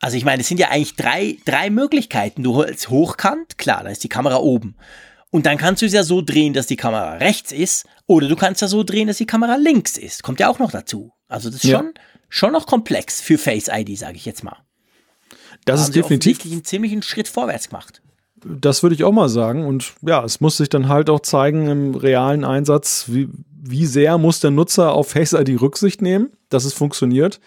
also 0.00 0.16
ich 0.16 0.24
meine, 0.24 0.42
es 0.42 0.48
sind 0.48 0.58
ja 0.60 0.68
eigentlich 0.68 0.96
drei, 0.96 1.36
drei 1.44 1.70
Möglichkeiten. 1.70 2.42
Du 2.42 2.54
holst 2.56 2.90
hochkant, 2.90 3.58
klar, 3.58 3.84
da 3.84 3.90
ist 3.90 4.04
die 4.04 4.08
Kamera 4.08 4.36
oben. 4.36 4.76
Und 5.30 5.46
dann 5.46 5.58
kannst 5.58 5.82
du 5.82 5.86
es 5.86 5.92
ja 5.92 6.04
so 6.04 6.22
drehen, 6.22 6.52
dass 6.52 6.66
die 6.66 6.76
Kamera 6.76 7.14
rechts 7.14 7.50
ist, 7.50 7.86
oder 8.06 8.28
du 8.28 8.36
kannst 8.36 8.60
ja 8.62 8.68
so 8.68 8.84
drehen, 8.84 9.08
dass 9.08 9.16
die 9.16 9.26
Kamera 9.26 9.56
links 9.56 9.96
ist. 9.96 10.22
Kommt 10.22 10.38
ja 10.40 10.48
auch 10.48 10.58
noch 10.58 10.70
dazu. 10.70 11.12
Also 11.28 11.48
das 11.50 11.64
ist 11.64 11.70
Ja. 11.70 11.78
schon, 11.78 11.94
schon 12.28 12.52
noch 12.52 12.66
komplex 12.66 13.20
für 13.20 13.38
Face 13.38 13.68
ID, 13.72 13.98
sage 13.98 14.16
ich 14.16 14.24
jetzt 14.26 14.44
mal. 14.44 14.56
Das 15.64 15.80
Haben 15.80 15.86
ist 15.88 15.96
definitiv 15.96 16.44
einen 16.44 16.64
ziemlichen 16.64 17.02
Schritt 17.02 17.26
vorwärts 17.26 17.70
gemacht. 17.70 18.02
Das 18.44 18.82
würde 18.82 18.94
ich 18.94 19.04
auch 19.04 19.12
mal 19.12 19.28
sagen. 19.30 19.64
Und 19.66 19.94
ja, 20.02 20.22
es 20.22 20.40
muss 20.40 20.58
sich 20.58 20.68
dann 20.68 20.88
halt 20.88 21.08
auch 21.08 21.20
zeigen 21.20 21.66
im 21.68 21.94
realen 21.94 22.44
Einsatz, 22.44 23.06
wie, 23.08 23.28
wie 23.66 23.86
sehr 23.86 24.18
muss 24.18 24.40
der 24.40 24.50
Nutzer 24.50 24.92
auf 24.92 25.10
Face 25.10 25.32
ID 25.32 25.60
Rücksicht 25.60 26.02
nehmen, 26.02 26.30
dass 26.50 26.64
es 26.64 26.74
funktioniert. 26.74 27.40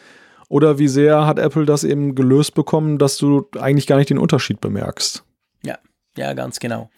Oder 0.49 0.79
wie 0.79 0.87
sehr 0.87 1.25
hat 1.25 1.39
Apple 1.39 1.65
das 1.65 1.83
eben 1.83 2.15
gelöst 2.15 2.55
bekommen, 2.55 2.97
dass 2.97 3.17
du 3.17 3.47
eigentlich 3.59 3.85
gar 3.85 3.97
nicht 3.97 4.09
den 4.09 4.17
Unterschied 4.17 4.61
bemerkst. 4.61 5.23
Ja, 5.63 5.77
ja, 6.17 6.33
ganz 6.33 6.59
genau. 6.59 6.89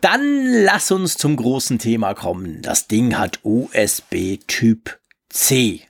Dann 0.00 0.64
lass 0.64 0.90
uns 0.90 1.16
zum 1.16 1.36
großen 1.36 1.78
Thema 1.78 2.14
kommen. 2.14 2.62
Das 2.62 2.88
Ding 2.88 3.18
hat 3.18 3.40
USB 3.42 4.38
Typ 4.48 4.98
C. 5.28 5.82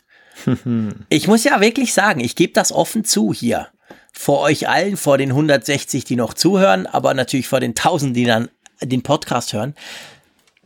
ich 1.09 1.29
muss 1.29 1.45
ja 1.45 1.61
wirklich 1.61 1.95
sagen, 1.95 2.21
ich 2.21 2.37
gebe 2.37 2.53
das 2.53 2.73
offen 2.73 3.05
zu 3.05 3.33
hier. 3.33 3.69
Vor 4.13 4.41
euch 4.41 4.69
allen, 4.69 4.97
vor 4.97 5.17
den 5.17 5.31
160, 5.31 6.05
die 6.05 6.17
noch 6.17 6.35
zuhören, 6.35 6.87
aber 6.87 7.15
natürlich 7.15 7.49
vor 7.49 7.61
den 7.61 7.71
1000, 7.71 8.15
die 8.15 8.25
dann 8.25 8.51
den 8.83 9.03
Podcast 9.03 9.53
hören. 9.53 9.75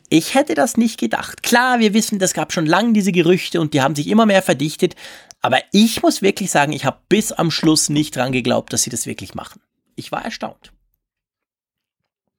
Ich 0.09 0.35
hätte 0.35 0.55
das 0.55 0.77
nicht 0.77 1.01
gedacht. 1.01 1.43
Klar, 1.43 1.81
wir 1.81 1.93
wissen, 1.95 2.19
das 2.19 2.33
gab 2.33 2.53
schon 2.53 2.67
lange 2.67 2.93
diese 2.93 3.13
Gerüchte 3.13 3.61
und 3.61 3.75
die 3.75 3.83
haben 3.83 3.97
sich 3.97 4.09
immer 4.09 4.27
mehr 4.27 4.43
verdichtet. 4.43 4.95
Aber 5.43 5.59
ich 5.73 6.03
muss 6.03 6.23
wirklich 6.23 6.51
sagen, 6.51 6.73
ich 6.73 6.85
habe 6.85 6.99
bis 7.09 7.33
am 7.33 7.51
Schluss 7.51 7.89
nicht 7.89 8.17
dran 8.17 8.33
geglaubt, 8.33 8.73
dass 8.73 8.83
sie 8.83 8.91
das 8.91 9.07
wirklich 9.07 9.35
machen. 9.35 9.61
Ich 9.97 10.13
war 10.13 10.25
erstaunt. 10.25 10.73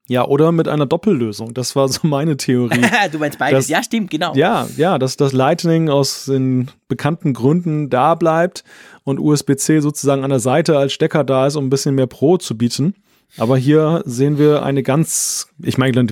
Ja, 0.10 0.26
oder 0.26 0.54
mit 0.54 0.70
einer 0.70 0.86
Doppellösung. 0.86 1.54
Das 1.54 1.76
war 1.76 1.90
so 1.90 2.08
meine 2.08 2.38
Theorie. 2.38 2.82
du 3.12 3.20
meinst 3.20 3.38
beides? 3.38 3.66
Dass, 3.66 3.70
ja, 3.70 3.84
stimmt, 3.84 4.10
genau. 4.10 4.34
Ja, 4.36 4.68
ja, 4.78 4.98
dass 4.98 5.18
das 5.18 5.34
Lightning 5.34 5.90
aus 5.90 6.26
den 6.26 6.72
bekannten 6.88 7.34
Gründen 7.34 7.90
da 7.90 8.16
bleibt 8.16 8.64
und 9.04 9.20
USB-C 9.20 9.82
sozusagen 9.82 10.24
an 10.24 10.30
der 10.30 10.40
Seite 10.40 10.78
als 10.78 10.94
Stecker 10.94 11.26
da 11.26 11.48
ist, 11.48 11.58
um 11.58 11.66
ein 11.66 11.70
bisschen 11.70 11.96
mehr 11.96 12.08
Pro 12.08 12.38
zu 12.38 12.58
bieten. 12.58 12.96
Aber 13.38 13.58
hier 13.58 14.02
sehen 14.06 14.38
wir 14.38 14.64
eine 14.64 14.82
ganz, 14.82 15.50
ich 15.62 15.78
meine, 15.78 16.08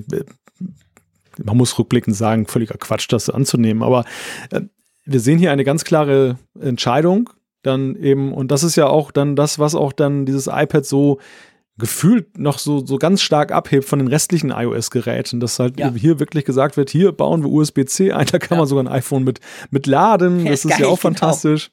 man 1.44 1.57
muss 1.57 1.78
rückblickend 1.78 2.16
sagen, 2.16 2.48
völliger 2.48 2.78
Quatsch, 2.78 3.07
das 3.10 3.30
anzunehmen. 3.30 3.84
Aber 3.84 4.06
äh, 4.52 4.62
wir 5.06 5.20
sehen 5.20 5.40
hier 5.40 5.52
eine 5.52 5.64
ganz 5.64 5.84
klare 5.84 6.38
Entscheidung. 6.60 7.30
Dann 7.62 7.95
eben, 7.95 8.34
und 8.34 8.52
das 8.52 8.64
ist 8.64 8.76
ja 8.76 8.88
auch 8.88 9.12
dann 9.12 9.36
das, 9.36 9.57
was 9.57 9.74
auch 9.74 9.91
dann 9.91 10.26
dieses 10.26 10.48
iPad 10.48 10.86
so 10.86 11.20
gefühlt 11.78 12.38
noch 12.38 12.57
so, 12.57 12.86
so 12.86 12.98
ganz 12.98 13.22
stark 13.22 13.52
abhebt 13.52 13.86
von 13.86 13.99
den 13.99 14.07
restlichen 14.07 14.49
iOS-Geräten, 14.49 15.40
dass 15.40 15.60
halt 15.60 15.78
ja. 15.80 15.91
hier 15.91 16.20
wirklich 16.20 16.45
gesagt 16.45 16.78
wird, 16.78 16.90
hier 16.90 17.12
bauen 17.12 17.44
wir 17.44 17.52
USB-C 17.52 18.14
ein, 18.14 18.28
da 18.32 18.40
kann 18.40 18.56
ja. 18.56 18.60
man 18.60 18.68
sogar 18.68 18.84
ein 18.86 18.88
iPhone 18.88 19.24
mit, 19.24 19.41
mit 19.72 19.86
laden, 19.86 20.45
das 20.45 20.64
ist, 20.64 20.72
ist 20.72 20.80
ja 20.80 20.86
auch 20.86 20.91
genau. 20.91 20.95
fantastisch. 20.95 21.72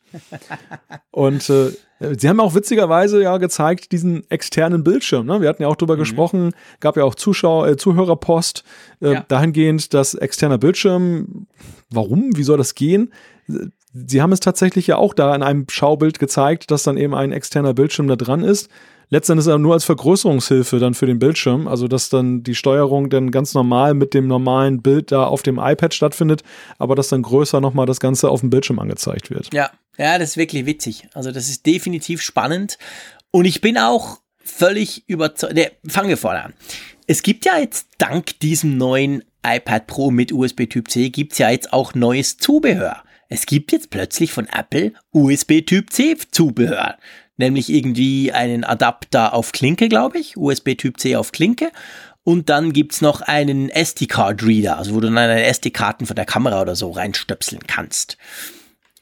Und 1.12 1.48
äh, 1.50 1.70
sie 2.18 2.28
haben 2.28 2.40
auch 2.40 2.54
witzigerweise 2.54 3.22
ja 3.22 3.36
gezeigt, 3.38 3.92
diesen 3.92 4.28
externen 4.30 4.84
Bildschirm, 4.84 5.26
ne? 5.26 5.40
wir 5.40 5.48
hatten 5.48 5.62
ja 5.62 5.68
auch 5.68 5.76
drüber 5.76 5.94
mhm. 5.94 6.00
gesprochen, 6.00 6.52
gab 6.80 6.96
ja 6.96 7.04
auch 7.04 7.14
Zuschauer, 7.14 7.68
äh, 7.68 7.76
Zuhörerpost, 7.76 8.64
äh, 9.00 9.14
ja. 9.14 9.24
dahingehend, 9.28 9.94
dass 9.94 10.14
externer 10.14 10.58
Bildschirm, 10.58 11.46
warum, 11.90 12.36
wie 12.36 12.42
soll 12.42 12.58
das 12.58 12.74
gehen? 12.74 13.12
Sie 13.92 14.22
haben 14.22 14.32
es 14.32 14.40
tatsächlich 14.40 14.86
ja 14.86 14.96
auch 14.96 15.14
da 15.14 15.34
in 15.34 15.42
einem 15.42 15.66
Schaubild 15.68 16.18
gezeigt, 16.18 16.70
dass 16.70 16.82
dann 16.82 16.96
eben 16.96 17.14
ein 17.14 17.32
externer 17.32 17.74
Bildschirm 17.74 18.08
da 18.08 18.16
dran 18.16 18.42
ist 18.42 18.70
letztendlich 19.12 19.46
aber 19.46 19.58
nur 19.58 19.74
als 19.74 19.84
Vergrößerungshilfe 19.84 20.78
dann 20.78 20.94
für 20.94 21.04
den 21.04 21.18
Bildschirm, 21.18 21.68
also 21.68 21.86
dass 21.86 22.08
dann 22.08 22.42
die 22.42 22.54
Steuerung 22.54 23.10
dann 23.10 23.30
ganz 23.30 23.52
normal 23.52 23.92
mit 23.92 24.14
dem 24.14 24.26
normalen 24.26 24.80
Bild 24.80 25.12
da 25.12 25.26
auf 25.26 25.42
dem 25.42 25.58
iPad 25.58 25.92
stattfindet, 25.92 26.42
aber 26.78 26.94
dass 26.94 27.08
dann 27.08 27.20
größer 27.20 27.60
nochmal 27.60 27.84
das 27.84 28.00
Ganze 28.00 28.30
auf 28.30 28.40
dem 28.40 28.48
Bildschirm 28.48 28.78
angezeigt 28.78 29.30
wird. 29.30 29.52
Ja, 29.52 29.70
ja, 29.98 30.18
das 30.18 30.30
ist 30.30 30.36
wirklich 30.36 30.66
witzig. 30.66 31.08
Also 31.14 31.32
das 31.32 31.48
ist 31.48 31.66
definitiv 31.66 32.22
spannend 32.22 32.78
und 33.30 33.44
ich 33.44 33.60
bin 33.60 33.78
auch 33.78 34.20
völlig 34.44 35.08
überzeugt. 35.08 35.54
Ne, 35.54 35.72
fangen 35.86 36.08
wir 36.08 36.16
vorne 36.16 36.44
an. 36.44 36.54
Es 37.06 37.22
gibt 37.22 37.44
ja 37.44 37.58
jetzt 37.58 37.88
dank 37.98 38.38
diesem 38.40 38.76
neuen 38.76 39.24
iPad 39.44 39.86
Pro 39.86 40.10
mit 40.10 40.32
USB 40.32 40.66
Typ 40.66 40.90
C 40.90 41.10
gibt's 41.10 41.38
ja 41.38 41.50
jetzt 41.50 41.72
auch 41.72 41.94
neues 41.94 42.36
Zubehör. 42.36 43.02
Es 43.28 43.46
gibt 43.46 43.72
jetzt 43.72 43.90
plötzlich 43.90 44.32
von 44.32 44.46
Apple 44.46 44.92
USB 45.12 45.62
Typ 45.62 45.92
C 45.92 46.16
Zubehör 46.30 46.96
nämlich 47.36 47.70
irgendwie 47.70 48.32
einen 48.32 48.64
Adapter 48.64 49.34
auf 49.34 49.52
Klinke, 49.52 49.88
glaube 49.88 50.18
ich, 50.18 50.36
USB 50.36 50.74
Typ 50.76 50.98
C 50.98 51.16
auf 51.16 51.32
Klinke. 51.32 51.70
Und 52.24 52.50
dann 52.50 52.72
gibt's 52.72 53.00
noch 53.00 53.20
einen 53.20 53.68
SD-Card-Reader, 53.68 54.78
also 54.78 54.94
wo 54.94 55.00
du 55.00 55.08
dann 55.08 55.18
eine 55.18 55.42
SD-Karten 55.44 56.06
von 56.06 56.14
der 56.14 56.24
Kamera 56.24 56.62
oder 56.62 56.76
so 56.76 56.90
reinstöpseln 56.92 57.66
kannst. 57.66 58.16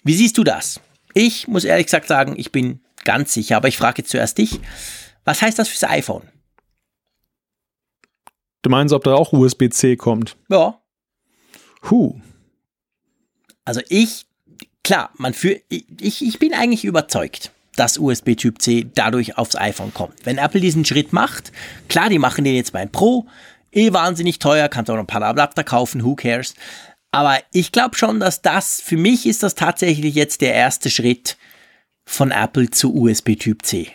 Wie 0.02 0.14
siehst 0.14 0.38
du 0.38 0.44
das? 0.44 0.80
Ich 1.14 1.48
muss 1.48 1.64
ehrlich 1.64 1.86
gesagt 1.86 2.08
sagen, 2.08 2.34
ich 2.36 2.52
bin 2.52 2.80
ganz 3.04 3.32
sicher, 3.32 3.56
aber 3.56 3.68
ich 3.68 3.76
frage 3.76 4.02
jetzt 4.02 4.10
zuerst 4.10 4.38
dich, 4.38 4.60
was 5.24 5.42
heißt 5.42 5.58
das 5.58 5.68
fürs 5.68 5.84
iPhone? 5.84 6.22
Du 8.62 8.70
meinst, 8.70 8.92
ob 8.92 9.04
da 9.04 9.14
auch 9.14 9.32
USB-C 9.32 9.96
kommt? 9.96 10.36
Ja. 10.48 10.80
Huh. 11.88 12.20
Also 13.64 13.80
ich, 13.88 14.26
klar, 14.84 15.10
man 15.16 15.32
für, 15.34 15.60
ich, 15.68 16.22
ich 16.22 16.38
bin 16.38 16.52
eigentlich 16.52 16.84
überzeugt 16.84 17.52
dass 17.80 17.98
USB 17.98 18.36
Typ 18.36 18.60
C 18.60 18.86
dadurch 18.94 19.38
aufs 19.38 19.56
iPhone 19.56 19.94
kommt. 19.94 20.14
Wenn 20.24 20.36
Apple 20.36 20.60
diesen 20.60 20.84
Schritt 20.84 21.14
macht, 21.14 21.50
klar, 21.88 22.10
die 22.10 22.18
machen 22.18 22.44
den 22.44 22.54
jetzt 22.54 22.72
beim 22.72 22.90
Pro, 22.90 23.26
eh 23.72 23.92
wahnsinnig 23.92 24.38
teuer, 24.38 24.68
kannst 24.68 24.90
auch 24.90 24.96
noch 24.96 25.04
ein 25.04 25.06
paar 25.06 25.22
Adapter 25.22 25.64
kaufen, 25.64 26.04
who 26.04 26.14
cares. 26.14 26.54
Aber 27.12 27.38
ich 27.52 27.72
glaube 27.72 27.96
schon, 27.96 28.20
dass 28.20 28.42
das, 28.42 28.80
für 28.80 28.96
mich 28.96 29.26
ist 29.26 29.42
das 29.42 29.54
tatsächlich 29.54 30.14
jetzt 30.14 30.40
der 30.40 30.54
erste 30.54 30.90
Schritt 30.90 31.36
von 32.04 32.30
Apple 32.30 32.70
zu 32.70 32.94
USB 32.94 33.36
Typ 33.36 33.64
C. 33.64 33.88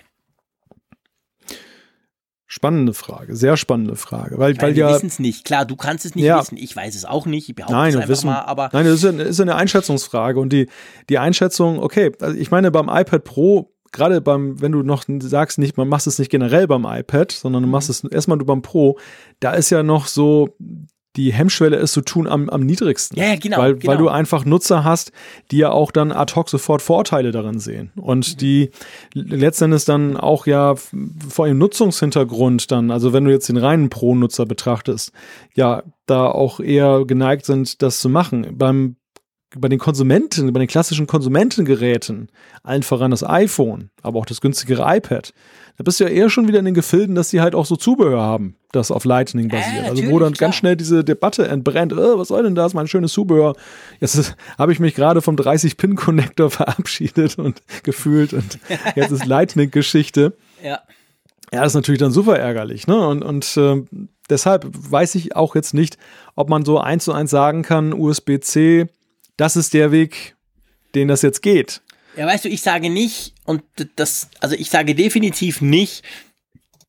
Spannende 2.48 2.94
Frage, 2.94 3.36
sehr 3.36 3.58
spannende 3.58 3.96
Frage. 3.96 4.38
Weil, 4.38 4.56
weil, 4.56 4.62
weil 4.62 4.76
wir 4.76 4.88
ja, 4.88 4.96
wissen 4.96 5.08
es 5.08 5.20
nicht. 5.20 5.44
Klar, 5.44 5.66
du 5.66 5.76
kannst 5.76 6.06
es 6.06 6.16
nicht 6.16 6.24
ja. 6.24 6.40
wissen. 6.40 6.58
Ich 6.58 6.76
weiß 6.76 6.96
es 6.96 7.04
auch 7.04 7.26
nicht. 7.26 7.50
Ich 7.50 7.56
behaupte 7.56 7.76
nein, 7.76 7.90
es 7.90 7.96
einfach 7.96 8.10
wissen, 8.10 8.28
mal. 8.28 8.42
Aber 8.42 8.70
nein, 8.72 8.86
das 8.86 8.96
ist, 8.96 9.06
eine, 9.06 9.24
ist 9.24 9.42
eine 9.42 9.56
Einschätzungsfrage. 9.56 10.40
Und 10.40 10.54
die, 10.54 10.70
die 11.10 11.18
Einschätzung, 11.18 11.80
okay, 11.80 12.14
also 12.22 12.38
ich 12.38 12.52
meine, 12.52 12.72
beim 12.72 12.88
iPad 12.88 13.24
Pro 13.24 13.72
gerade 13.92 14.20
beim, 14.20 14.62
wenn 14.62 14.74
du 14.74 14.84
noch 14.84 15.06
sagst, 15.20 15.58
nicht, 15.58 15.78
man 15.78 15.88
macht 15.88 16.06
es 16.06 16.20
nicht 16.20 16.30
generell 16.30 16.68
beim 16.68 16.86
iPad, 16.86 17.32
sondern 17.32 17.64
du 17.64 17.70
machst 17.70 17.88
mhm. 17.88 18.10
es 18.10 18.14
erstmal 18.14 18.38
nur 18.38 18.46
beim 18.46 18.62
Pro, 18.62 19.00
da 19.40 19.54
ist 19.54 19.70
ja 19.70 19.84
noch 19.84 20.08
so 20.08 20.56
die 21.16 21.34
Hemmschwelle 21.34 21.78
es 21.78 21.94
zu 21.94 22.02
tun 22.02 22.28
am, 22.28 22.50
am 22.50 22.62
niedrigsten. 22.62 23.18
Ja, 23.18 23.36
genau 23.36 23.58
weil, 23.58 23.76
genau. 23.76 23.92
weil 23.92 23.98
du 23.98 24.10
einfach 24.10 24.46
Nutzer 24.46 24.84
hast, 24.84 25.12
die 25.52 25.58
ja 25.58 25.72
auch 25.72 25.92
dann 25.92 26.12
ad 26.12 26.34
hoc 26.36 26.50
sofort 26.50 26.82
Vorteile 26.82 27.32
darin 27.32 27.60
sehen. 27.60 27.92
Und 27.96 28.34
mhm. 28.34 28.38
die 28.38 28.72
letztendlich 29.14 29.86
dann 29.86 30.18
auch 30.18 30.46
ja 30.48 30.76
vor 30.76 31.48
dem 31.48 31.58
Nutzungshintergrund 31.58 32.72
dann, 32.72 32.92
also 32.92 33.14
wenn 33.14 33.26
du 33.26 33.32
jetzt 33.32 33.50
den 33.50 33.58
reinen 33.58 33.90
Pro-Nutzer 33.90 34.46
betrachtest, 34.46 35.12
ja, 35.56 35.84
da 36.06 36.28
auch 36.28 36.60
eher 36.60 37.06
geneigt 37.06 37.46
sind, 37.46 37.82
das 37.82 38.00
zu 38.00 38.10
machen. 38.10 38.48
Beim 38.58 38.96
bei 39.58 39.70
den 39.70 39.80
Konsumenten, 39.80 40.52
bei 40.52 40.60
den 40.60 40.68
klassischen 40.68 41.08
Konsumentengeräten, 41.08 42.30
allen 42.64 42.84
voran 42.84 43.12
das 43.12 43.24
iPhone, 43.24 43.90
aber 44.02 44.20
auch 44.20 44.26
das 44.26 44.42
günstigere 44.42 44.84
iPad, 44.98 45.34
da 45.78 45.84
bist 45.84 46.00
du 46.00 46.06
ja 46.06 46.10
eher 46.10 46.30
schon 46.30 46.48
wieder 46.48 46.60
in 46.60 46.66
den 46.66 46.74
Gefilden, 46.74 47.16
dass 47.16 47.30
die 47.30 47.42
halt 47.42 47.54
auch 47.54 47.66
so 47.66 47.76
Zubehör 47.76 48.22
haben, 48.22 48.56
das 48.72 48.92
auf 48.92 49.04
Lightning 49.04 49.50
basiert. 49.50 49.86
Äh, 49.86 49.90
also 49.90 50.04
wo 50.08 50.20
dann 50.20 50.34
klar. 50.34 50.48
ganz 50.48 50.56
schnell 50.56 50.76
diese 50.76 51.04
Debatte 51.04 51.48
entbrennt, 51.48 51.94
oh, 51.94 52.18
was 52.18 52.30
soll 52.30 52.44
denn 52.44 52.56
das, 52.56 52.74
mein 52.74 52.88
schönes 52.88 53.12
Zubehör. 53.12 53.56
Jetzt 54.00 54.36
habe 54.58 54.72
ich 54.72 54.80
mich 54.80 54.96
gerade 54.96 55.22
vom 55.22 55.36
30-Pin-Connector 55.36 56.50
verabschiedet 56.50 57.38
und 57.38 57.62
gefühlt 57.84 58.34
und 58.34 58.60
jetzt 58.96 59.12
ist 59.12 59.26
Lightning-Geschichte. 59.26 60.34
Ja. 60.64 60.80
Ja, 61.54 61.62
das 61.62 61.72
ist 61.72 61.76
natürlich 61.76 62.00
dann 62.00 62.12
super 62.12 62.38
ärgerlich, 62.38 62.88
ne? 62.88 63.08
Und, 63.08 63.24
und 63.24 63.56
äh, 63.56 63.84
deshalb 64.30 64.66
weiß 64.72 65.16
ich 65.16 65.36
auch 65.36 65.56
jetzt 65.56 65.74
nicht, 65.74 65.98
ob 66.36 66.50
man 66.50 66.66
so 66.66 66.80
eins 66.80 67.04
zu 67.04 67.14
eins 67.14 67.30
sagen 67.30 67.62
kann, 67.62 67.94
USB-C 67.94 68.88
das 69.38 69.56
ist 69.56 69.74
der 69.74 69.92
Weg, 69.92 70.36
den 70.94 71.08
das 71.08 71.22
jetzt 71.22 71.42
geht. 71.42 71.82
Ja, 72.18 72.26
weißt 72.26 72.46
du, 72.46 72.50
ich 72.50 72.62
sage 72.62 72.90
nicht, 72.90 73.34
und 73.44 73.64
das, 73.98 74.30
also 74.40 74.56
ich 74.56 74.70
sage 74.70 74.96
definitiv 74.96 75.62
nicht, 75.62 76.04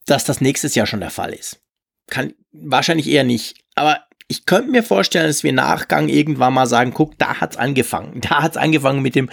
dass 0.07 0.25
das 0.25 0.41
nächstes 0.41 0.75
Jahr 0.75 0.87
schon 0.87 1.01
der 1.01 1.11
Fall 1.11 1.33
ist. 1.33 1.61
Kann, 2.09 2.35
wahrscheinlich 2.53 3.09
eher 3.09 3.25
nicht. 3.25 3.57
Aber 3.75 4.01
ich 4.29 4.47
könnte 4.47 4.71
mir 4.71 4.83
vorstellen, 4.83 5.27
dass 5.27 5.45
wir 5.45 5.53
Nachgang 5.53 6.09
irgendwann 6.09 6.55
mal 6.55 6.67
sagen, 6.67 6.93
guck, 6.95 7.19
da 7.19 7.41
hat's 7.41 7.57
angefangen. 7.57 8.21
Da 8.29 8.43
hat's 8.43 8.57
angefangen 8.57 9.03
mit 9.03 9.15
dem, 9.15 9.31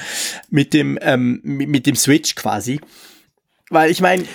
mit 0.49 0.73
dem, 0.73 0.98
ähm, 1.02 1.41
mit 1.44 1.85
dem 1.85 1.95
Switch 1.95 2.35
quasi. 2.35 2.80
Weil 3.69 3.91
ich 3.91 4.02
meine, 4.02 4.26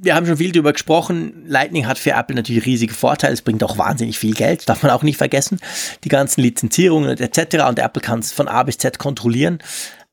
wir 0.00 0.14
haben 0.14 0.26
schon 0.26 0.36
viel 0.36 0.52
darüber 0.52 0.72
gesprochen. 0.72 1.44
Lightning 1.46 1.86
hat 1.86 1.98
für 1.98 2.12
Apple 2.12 2.36
natürlich 2.36 2.66
riesige 2.66 2.94
Vorteile. 2.94 3.34
Es 3.34 3.42
bringt 3.42 3.64
auch 3.64 3.78
wahnsinnig 3.78 4.18
viel 4.18 4.34
Geld, 4.34 4.68
darf 4.68 4.82
man 4.82 4.92
auch 4.92 5.02
nicht 5.02 5.16
vergessen. 5.16 5.60
Die 6.04 6.08
ganzen 6.08 6.40
Lizenzierungen 6.40 7.18
etc. 7.18 7.64
Und 7.68 7.78
Apple 7.78 8.02
kann 8.02 8.20
es 8.20 8.32
von 8.32 8.48
A 8.48 8.62
bis 8.62 8.78
Z 8.78 8.98
kontrollieren. 8.98 9.58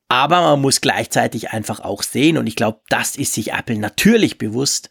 Aber 0.08 0.42
man 0.42 0.62
muss 0.62 0.82
gleichzeitig 0.82 1.52
einfach 1.52 1.80
auch 1.80 2.04
sehen, 2.04 2.38
und 2.38 2.48
ich 2.48 2.56
glaube, 2.56 2.82
das 2.90 3.16
ist 3.16 3.34
sich 3.34 3.54
Apple 3.54 3.78
natürlich 3.78 4.38
bewusst. 4.38 4.90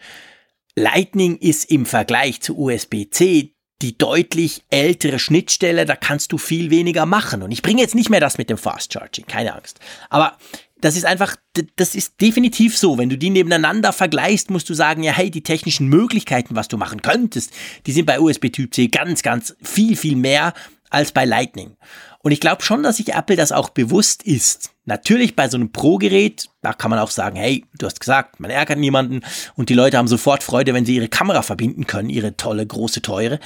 Lightning 0.77 1.37
ist 1.39 1.71
im 1.71 1.87
Vergleich 1.87 2.41
zu 2.41 2.59
USB-C 2.59 3.55
die 3.83 3.99
deutlich 3.99 4.62
ältere 4.71 5.19
Schnittstelle, 5.19 5.85
da 5.85 5.95
kannst 5.97 6.33
du 6.33 6.39
viel 6.39 6.71
weniger 6.71 7.07
machen. 7.07 7.43
Und 7.43 7.53
ich 7.53 7.62
bringe 7.62 7.83
jetzt 7.83 7.95
nicht 7.95 8.11
mehr 8.11 8.21
das 8.21 8.39
mit 8.39 8.51
dem 8.51 8.57
Fast 8.57 8.93
Charging, 8.93 9.27
keine 9.27 9.55
Angst. 9.55 9.79
Aber 10.11 10.37
das 10.85 10.97
ist 10.97 11.06
einfach, 11.06 11.36
das 11.77 11.94
ist 11.94 12.20
definitiv 12.20 12.77
so. 12.77 12.98
Wenn 12.98 13.09
du 13.09 13.16
die 13.16 13.31
nebeneinander 13.31 13.90
vergleichst, 13.94 14.51
musst 14.51 14.69
du 14.69 14.74
sagen, 14.74 15.02
ja, 15.02 15.12
hey, 15.12 15.31
die 15.31 15.43
technischen 15.43 15.89
Möglichkeiten, 15.89 16.56
was 16.56 16.69
du 16.69 16.77
machen 16.77 17.01
könntest, 17.01 17.52
die 17.86 17.93
sind 17.93 18.05
bei 18.05 18.20
USB 18.20 18.52
Typ 18.52 18.74
C 18.74 18.89
ganz, 18.89 19.23
ganz 19.23 19.56
viel, 19.62 19.97
viel 19.97 20.15
mehr 20.15 20.52
als 20.90 21.12
bei 21.12 21.24
Lightning. 21.24 21.78
Und 22.19 22.32
ich 22.32 22.40
glaube 22.40 22.62
schon, 22.62 22.82
dass 22.82 22.98
sich 22.98 23.15
Apple 23.15 23.35
das 23.35 23.51
auch 23.51 23.70
bewusst 23.70 24.24
ist. 24.24 24.73
Natürlich 24.85 25.35
bei 25.35 25.48
so 25.48 25.56
einem 25.56 25.73
Pro-Gerät, 25.73 26.51
da 26.61 26.74
kann 26.74 26.90
man 26.90 26.98
auch 26.98 27.11
sagen, 27.11 27.36
hey, 27.36 27.65
du 27.78 27.86
hast 27.86 27.98
gesagt, 27.98 28.39
man 28.39 28.51
ärgert 28.51 28.78
niemanden 28.78 29.23
und 29.55 29.70
die 29.70 29.74
Leute 29.74 29.97
haben 29.97 30.06
sofort 30.06 30.43
Freude, 30.43 30.74
wenn 30.74 30.85
sie 30.85 30.97
ihre 30.97 31.09
Kamera 31.09 31.40
verbinden 31.40 31.86
können, 31.86 32.11
ihre 32.11 32.36
tolle, 32.36 32.66
große, 32.66 33.01
teure. 33.01 33.40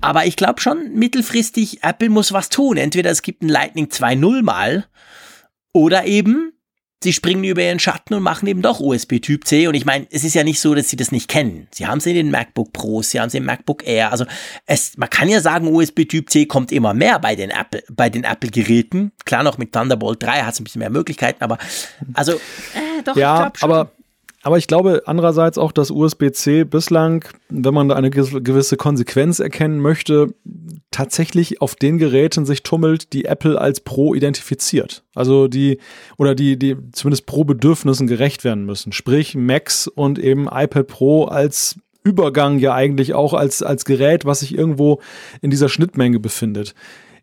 Aber 0.00 0.26
ich 0.26 0.36
glaube 0.36 0.60
schon, 0.60 0.94
mittelfristig, 0.94 1.82
Apple 1.82 2.08
muss 2.08 2.32
was 2.32 2.50
tun. 2.50 2.76
Entweder 2.76 3.10
es 3.10 3.22
gibt 3.22 3.42
ein 3.42 3.48
Lightning 3.48 3.86
2.0 3.86 4.42
mal 4.42 4.86
oder 5.72 6.06
eben 6.06 6.52
sie 7.02 7.12
springen 7.12 7.44
über 7.44 7.62
ihren 7.62 7.78
Schatten 7.78 8.14
und 8.14 8.22
machen 8.22 8.46
eben 8.48 8.62
doch 8.62 8.80
USB 8.80 9.20
Typ 9.20 9.46
C. 9.46 9.68
Und 9.68 9.74
ich 9.74 9.84
meine, 9.84 10.06
es 10.10 10.24
ist 10.24 10.34
ja 10.34 10.44
nicht 10.44 10.60
so, 10.60 10.74
dass 10.74 10.88
sie 10.88 10.96
das 10.96 11.12
nicht 11.12 11.28
kennen. 11.28 11.68
Sie 11.70 11.86
haben 11.86 11.98
es 11.98 12.06
in 12.06 12.14
den 12.14 12.30
MacBook 12.30 12.72
Pros, 12.72 13.10
sie 13.10 13.20
haben 13.20 13.28
es 13.28 13.34
im 13.34 13.44
MacBook 13.44 13.86
Air. 13.86 14.10
Also 14.10 14.24
es, 14.66 14.96
man 14.96 15.08
kann 15.08 15.28
ja 15.28 15.40
sagen, 15.40 15.68
USB 15.68 16.04
Typ 16.08 16.30
C 16.30 16.46
kommt 16.46 16.72
immer 16.72 16.94
mehr 16.94 17.18
bei 17.18 17.36
den 17.36 17.50
Apple, 17.50 17.82
bei 17.90 18.10
den 18.10 18.24
Apple 18.24 18.50
Geräten. 18.50 19.12
Klar, 19.24 19.42
noch 19.42 19.58
mit 19.58 19.72
Thunderbolt 19.72 20.22
3 20.22 20.42
hat 20.42 20.54
es 20.54 20.60
ein 20.60 20.64
bisschen 20.64 20.80
mehr 20.80 20.90
Möglichkeiten, 20.90 21.42
aber 21.44 21.58
also 22.14 22.32
äh, 22.32 23.02
doch, 23.04 23.16
ja, 23.16 23.50
ich 23.52 23.60
schon. 23.60 23.70
aber 23.70 23.92
aber 24.42 24.56
ich 24.56 24.68
glaube 24.68 25.02
andererseits 25.06 25.58
auch, 25.58 25.72
dass 25.72 25.90
USB-C 25.90 26.64
bislang, 26.64 27.24
wenn 27.48 27.74
man 27.74 27.88
da 27.88 27.96
eine 27.96 28.10
gewisse 28.10 28.76
Konsequenz 28.76 29.40
erkennen 29.40 29.80
möchte, 29.80 30.34
tatsächlich 30.92 31.60
auf 31.60 31.74
den 31.74 31.98
Geräten 31.98 32.46
sich 32.46 32.62
tummelt, 32.62 33.12
die 33.12 33.24
Apple 33.24 33.60
als 33.60 33.80
Pro 33.80 34.14
identifiziert. 34.14 35.04
Also 35.14 35.48
die, 35.48 35.78
oder 36.18 36.36
die, 36.36 36.56
die 36.56 36.76
zumindest 36.92 37.26
Pro-Bedürfnissen 37.26 38.06
gerecht 38.06 38.44
werden 38.44 38.64
müssen. 38.64 38.92
Sprich 38.92 39.34
Macs 39.34 39.88
und 39.88 40.18
eben 40.20 40.46
iPad 40.46 40.86
Pro 40.86 41.24
als 41.24 41.80
Übergang 42.04 42.58
ja 42.58 42.74
eigentlich 42.74 43.14
auch 43.14 43.34
als, 43.34 43.62
als 43.62 43.84
Gerät, 43.84 44.24
was 44.24 44.40
sich 44.40 44.56
irgendwo 44.56 45.00
in 45.42 45.50
dieser 45.50 45.68
Schnittmenge 45.68 46.20
befindet. 46.20 46.74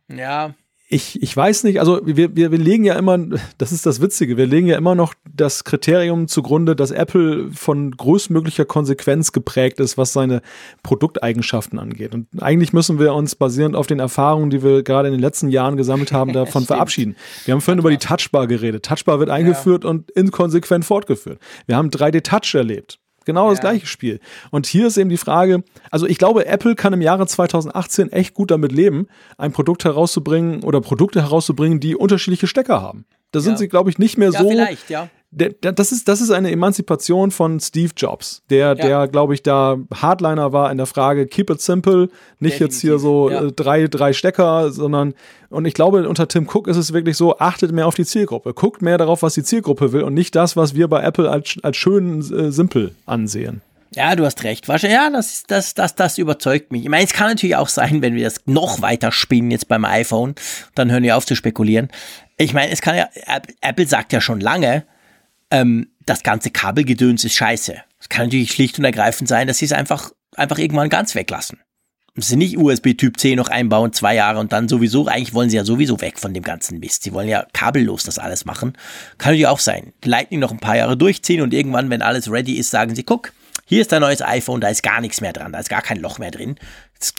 Ja 0.09 0.53
ich, 0.95 1.21
ich 1.21 1.35
weiß 1.35 1.65
nicht, 1.65 1.81
also 1.81 1.99
wir, 2.05 2.37
wir, 2.37 2.51
wir 2.51 2.57
legen 2.57 2.85
ja 2.85 2.95
immer, 2.95 3.19
das 3.57 3.73
ist 3.73 3.85
das 3.85 4.01
Witzige, 4.01 4.37
wir 4.37 4.45
legen 4.45 4.67
ja 4.67 4.77
immer 4.77 4.95
noch 4.95 5.13
das 5.29 5.65
Kriterium 5.65 6.29
zugrunde, 6.29 6.73
dass 6.73 6.91
Apple 6.91 7.51
von 7.51 7.91
größtmöglicher 7.91 8.63
Konsequenz 8.63 9.33
geprägt 9.33 9.81
ist, 9.81 9.97
was 9.97 10.13
seine 10.13 10.41
Produkteigenschaften 10.83 11.79
angeht. 11.79 12.13
Und 12.15 12.27
eigentlich 12.41 12.71
müssen 12.71 12.97
wir 12.97 13.13
uns 13.13 13.35
basierend 13.35 13.75
auf 13.75 13.87
den 13.87 13.99
Erfahrungen, 13.99 14.49
die 14.49 14.63
wir 14.63 14.83
gerade 14.83 15.09
in 15.09 15.13
den 15.13 15.21
letzten 15.21 15.49
Jahren 15.49 15.75
gesammelt 15.75 16.13
haben, 16.13 16.31
davon 16.33 16.63
verabschieden. 16.63 17.17
Wir 17.43 17.53
haben 17.53 17.61
vorhin 17.61 17.79
über 17.79 17.91
die 17.91 17.97
Touchbar 17.97 18.47
geredet. 18.47 18.85
Touchbar 18.85 19.19
wird 19.19 19.29
eingeführt 19.29 19.83
ja. 19.83 19.89
und 19.89 20.09
inkonsequent 20.11 20.85
fortgeführt. 20.85 21.39
Wir 21.67 21.75
haben 21.75 21.89
3D-Touch 21.89 22.55
erlebt. 22.55 22.99
Genau 23.25 23.49
das 23.49 23.59
gleiche 23.59 23.87
Spiel. 23.87 24.19
Und 24.51 24.65
hier 24.65 24.87
ist 24.87 24.97
eben 24.97 25.09
die 25.09 25.17
Frage, 25.17 25.63
also 25.91 26.05
ich 26.05 26.17
glaube, 26.17 26.45
Apple 26.45 26.75
kann 26.75 26.93
im 26.93 27.01
Jahre 27.01 27.27
2018 27.27 28.11
echt 28.11 28.33
gut 28.33 28.51
damit 28.51 28.71
leben, 28.71 29.07
ein 29.37 29.51
Produkt 29.51 29.83
herauszubringen 29.83 30.63
oder 30.63 30.79
Produkte 30.81 31.21
herauszubringen, 31.21 31.79
die 31.79 31.95
unterschiedliche 31.95 32.47
Stecker 32.47 32.81
haben. 32.81 33.05
Da 33.31 33.39
sind 33.39 33.53
ja. 33.53 33.57
sie, 33.57 33.67
glaube 33.67 33.89
ich, 33.89 33.97
nicht 33.97 34.17
mehr 34.17 34.29
ja, 34.31 34.39
so. 34.39 34.49
Vielleicht, 34.49 34.89
ja 34.89 35.09
das, 35.35 35.91
ist, 35.91 36.07
das 36.07 36.21
ist 36.21 36.31
eine 36.31 36.51
Emanzipation 36.51 37.31
von 37.31 37.59
Steve 37.59 37.91
Jobs, 37.95 38.41
der, 38.49 38.67
ja. 38.67 38.75
der 38.75 39.07
glaube 39.07 39.33
ich, 39.33 39.43
da 39.43 39.77
Hardliner 39.93 40.53
war 40.53 40.71
in 40.71 40.77
der 40.77 40.85
Frage, 40.85 41.27
keep 41.27 41.49
it 41.49 41.61
simple, 41.61 42.09
nicht 42.39 42.53
Definitiv. 42.53 42.61
jetzt 42.61 42.81
hier 42.81 42.99
so 42.99 43.29
ja. 43.29 43.43
äh, 43.43 43.51
drei, 43.51 43.87
drei 43.87 44.13
Stecker, 44.13 44.71
sondern, 44.71 45.13
und 45.49 45.65
ich 45.65 45.73
glaube, 45.73 46.07
unter 46.07 46.27
Tim 46.27 46.47
Cook 46.47 46.67
ist 46.67 46.77
es 46.77 46.93
wirklich 46.93 47.17
so, 47.17 47.37
achtet 47.37 47.71
mehr 47.71 47.87
auf 47.87 47.95
die 47.95 48.05
Zielgruppe, 48.05 48.53
guckt 48.53 48.81
mehr 48.81 48.97
darauf, 48.97 49.23
was 49.23 49.33
die 49.33 49.43
Zielgruppe 49.43 49.91
will 49.91 50.03
und 50.03 50.13
nicht 50.13 50.35
das, 50.35 50.55
was 50.55 50.75
wir 50.75 50.87
bei 50.87 51.03
Apple 51.03 51.29
als, 51.29 51.57
als 51.61 51.77
schön 51.77 52.19
äh, 52.19 52.51
simpel 52.51 52.95
ansehen. 53.05 53.61
Ja, 53.91 54.15
du 54.15 54.25
hast 54.25 54.43
recht. 54.43 54.67
Ja, 54.67 55.09
das, 55.09 55.43
das, 55.47 55.73
das, 55.73 55.95
das 55.95 56.17
überzeugt 56.17 56.71
mich. 56.71 56.83
Ich 56.83 56.89
meine, 56.89 57.05
es 57.05 57.13
kann 57.13 57.27
natürlich 57.29 57.55
auch 57.55 57.69
sein, 57.69 58.01
wenn 58.01 58.15
wir 58.15 58.25
das 58.25 58.41
noch 58.45 58.81
weiter 58.81 59.11
spinnen 59.11 59.51
jetzt 59.51 59.67
beim 59.69 59.85
iPhone, 59.85 60.35
dann 60.75 60.91
hören 60.91 61.03
wir 61.03 61.15
auf 61.15 61.25
zu 61.25 61.35
spekulieren. 61.35 61.89
Ich 62.37 62.53
meine, 62.53 62.71
es 62.71 62.81
kann 62.81 62.97
ja, 62.97 63.07
Apple 63.61 63.87
sagt 63.87 64.11
ja 64.11 64.19
schon 64.19 64.41
lange, 64.41 64.83
ähm, 65.55 65.87
das 66.05 66.23
ganze 66.23 66.51
Kabelgedöns 66.51 67.23
ist 67.23 67.35
scheiße. 67.35 67.75
Es 67.99 68.09
kann 68.09 68.27
natürlich 68.27 68.51
schlicht 68.51 68.77
und 68.77 68.85
ergreifend 68.85 69.29
sein, 69.29 69.47
dass 69.47 69.57
sie 69.57 69.65
es 69.65 69.71
einfach, 69.71 70.11
einfach 70.35 70.57
irgendwann 70.57 70.89
ganz 70.89 71.15
weglassen. 71.15 71.59
Sie 72.17 72.37
nicht 72.37 72.57
USB 72.57 72.93
Typ 72.93 73.19
C 73.19 73.35
noch 73.35 73.49
einbauen, 73.49 73.91
zwei 73.91 74.15
Jahre 74.15 74.39
und 74.39 74.53
dann 74.53 74.69
sowieso, 74.69 75.07
eigentlich 75.07 75.33
wollen 75.33 75.49
sie 75.49 75.57
ja 75.57 75.65
sowieso 75.65 75.99
weg 75.99 76.17
von 76.17 76.33
dem 76.33 76.43
ganzen 76.43 76.79
Mist. 76.79 77.03
Sie 77.03 77.11
wollen 77.11 77.27
ja 77.27 77.45
kabellos 77.51 78.03
das 78.03 78.19
alles 78.19 78.45
machen. 78.45 78.73
Kann 79.17 79.31
natürlich 79.31 79.47
auch 79.47 79.59
sein. 79.59 79.91
Lightning 80.03 80.39
noch 80.39 80.51
ein 80.51 80.59
paar 80.59 80.77
Jahre 80.77 80.95
durchziehen 80.95 81.41
und 81.41 81.53
irgendwann, 81.53 81.89
wenn 81.89 82.01
alles 82.01 82.31
ready 82.31 82.53
ist, 82.53 82.71
sagen 82.71 82.95
sie, 82.95 83.03
guck, 83.03 83.33
hier 83.65 83.81
ist 83.81 83.91
dein 83.91 84.01
neues 84.01 84.21
iPhone, 84.21 84.61
da 84.61 84.69
ist 84.69 84.83
gar 84.83 85.01
nichts 85.01 85.21
mehr 85.21 85.33
dran, 85.33 85.51
da 85.51 85.59
ist 85.59 85.69
gar 85.69 85.81
kein 85.81 85.99
Loch 85.99 86.19
mehr 86.19 86.31
drin. 86.31 86.55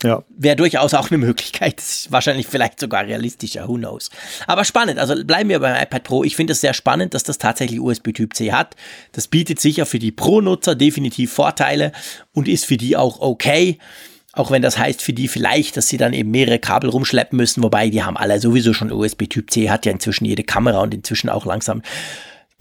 Ja. 0.03 0.23
wäre 0.29 0.55
durchaus 0.55 0.93
auch 0.93 1.11
eine 1.11 1.17
Möglichkeit. 1.17 1.77
Das 1.77 1.95
ist 1.95 2.11
wahrscheinlich 2.11 2.47
vielleicht 2.47 2.79
sogar 2.79 3.05
realistischer, 3.05 3.67
who 3.67 3.75
knows. 3.75 4.09
Aber 4.45 4.65
spannend, 4.65 4.99
also 4.99 5.23
bleiben 5.23 5.49
wir 5.49 5.59
beim 5.59 5.81
iPad 5.81 6.03
Pro. 6.03 6.23
Ich 6.23 6.35
finde 6.35 6.53
es 6.53 6.61
sehr 6.61 6.73
spannend, 6.73 7.13
dass 7.13 7.23
das 7.23 7.37
tatsächlich 7.37 7.79
USB 7.79 8.11
Typ 8.13 8.33
C 8.33 8.51
hat. 8.51 8.75
Das 9.11 9.27
bietet 9.27 9.59
sicher 9.59 9.85
für 9.85 9.99
die 9.99 10.11
Pro-Nutzer 10.11 10.75
definitiv 10.75 11.31
Vorteile 11.31 11.91
und 12.33 12.47
ist 12.47 12.65
für 12.65 12.77
die 12.77 12.97
auch 12.97 13.21
okay. 13.21 13.77
Auch 14.33 14.51
wenn 14.51 14.61
das 14.61 14.77
heißt 14.77 15.01
für 15.01 15.13
die 15.13 15.27
vielleicht, 15.27 15.77
dass 15.77 15.87
sie 15.87 15.97
dann 15.97 16.13
eben 16.13 16.29
mehrere 16.29 16.59
Kabel 16.59 16.89
rumschleppen 16.89 17.37
müssen, 17.37 17.63
wobei 17.63 17.89
die 17.89 18.03
haben 18.03 18.17
alle 18.17 18.39
sowieso 18.39 18.73
schon 18.73 18.91
USB 18.91 19.23
Typ 19.27 19.49
C, 19.51 19.69
hat 19.69 19.85
ja 19.85 19.91
inzwischen 19.91 20.25
jede 20.25 20.43
Kamera 20.43 20.79
und 20.79 20.93
inzwischen 20.93 21.29
auch 21.29 21.45
langsam 21.45 21.81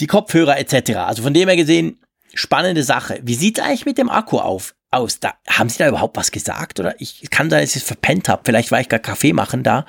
die 0.01 0.06
Kopfhörer 0.06 0.59
etc. 0.59 0.97
Also 0.97 1.22
von 1.22 1.34
dem 1.34 1.48
her 1.48 1.56
gesehen, 1.56 1.98
spannende 2.34 2.82
Sache. 2.82 3.18
Wie 3.22 3.34
sieht 3.34 3.59
es 3.59 3.64
eigentlich 3.64 3.86
mit 3.86 3.98
dem 3.98 4.09
Akku 4.09 4.38
auf, 4.38 4.74
aus? 4.91 5.21
Da, 5.21 5.35
haben 5.49 5.69
Sie 5.69 5.79
da 5.79 5.89
überhaupt 5.89 6.17
was 6.17 6.31
gesagt? 6.31 6.81
Oder 6.81 7.01
ich 7.01 7.29
kann 7.31 7.51
sein, 7.51 7.61
dass 7.61 7.71
ich 7.71 7.83
es 7.83 7.87
verpennt 7.87 8.29
habe. 8.29 8.43
Vielleicht 8.45 8.71
war 8.71 8.81
ich 8.81 8.89
gar 8.89 9.01
Kaffee 9.01 9.33
machen 9.33 9.63
da. 9.63 9.87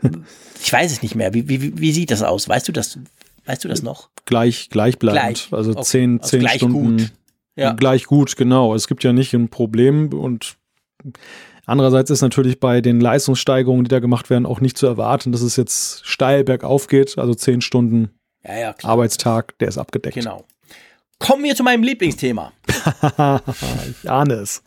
ich 0.62 0.72
weiß 0.72 0.92
es 0.92 1.02
nicht 1.02 1.14
mehr. 1.14 1.34
Wie, 1.34 1.48
wie, 1.48 1.78
wie 1.78 1.92
sieht 1.92 2.10
das 2.10 2.22
aus? 2.22 2.48
Weißt 2.48 2.68
du 2.68 2.72
das? 2.72 2.98
Weißt 3.46 3.64
du 3.64 3.68
das 3.68 3.82
noch? 3.82 4.10
Gleich, 4.24 4.70
gleichbleibend. 4.70 5.20
Gleich. 5.20 5.48
Also 5.52 5.72
okay. 5.72 5.82
zehn, 5.82 6.18
also 6.18 6.30
zehn 6.30 6.40
gleich 6.40 6.56
Stunden. 6.56 6.96
Gut. 6.98 7.12
Ja. 7.56 7.72
Gleich 7.72 8.04
gut, 8.04 8.36
genau. 8.36 8.74
Es 8.74 8.88
gibt 8.88 9.04
ja 9.04 9.12
nicht 9.12 9.32
ein 9.34 9.48
Problem 9.48 10.12
und 10.12 10.56
Andererseits 11.66 12.10
ist 12.10 12.20
natürlich 12.20 12.60
bei 12.60 12.80
den 12.80 13.00
Leistungssteigerungen, 13.00 13.84
die 13.84 13.88
da 13.88 13.98
gemacht 13.98 14.28
werden, 14.28 14.44
auch 14.44 14.60
nicht 14.60 14.76
zu 14.76 14.86
erwarten, 14.86 15.32
dass 15.32 15.40
es 15.40 15.56
jetzt 15.56 16.06
steil 16.06 16.44
bergauf 16.44 16.88
geht. 16.88 17.16
Also 17.18 17.34
zehn 17.34 17.62
Stunden 17.62 18.10
ja, 18.44 18.58
ja, 18.58 18.74
Arbeitstag, 18.82 19.58
der 19.58 19.68
ist 19.68 19.78
abgedeckt. 19.78 20.14
Genau. 20.14 20.44
Kommen 21.18 21.44
wir 21.44 21.54
zu 21.54 21.62
meinem 21.62 21.82
Lieblingsthema. 21.82 22.52
ich 24.02 24.10
ahne 24.10 24.34
es. 24.34 24.62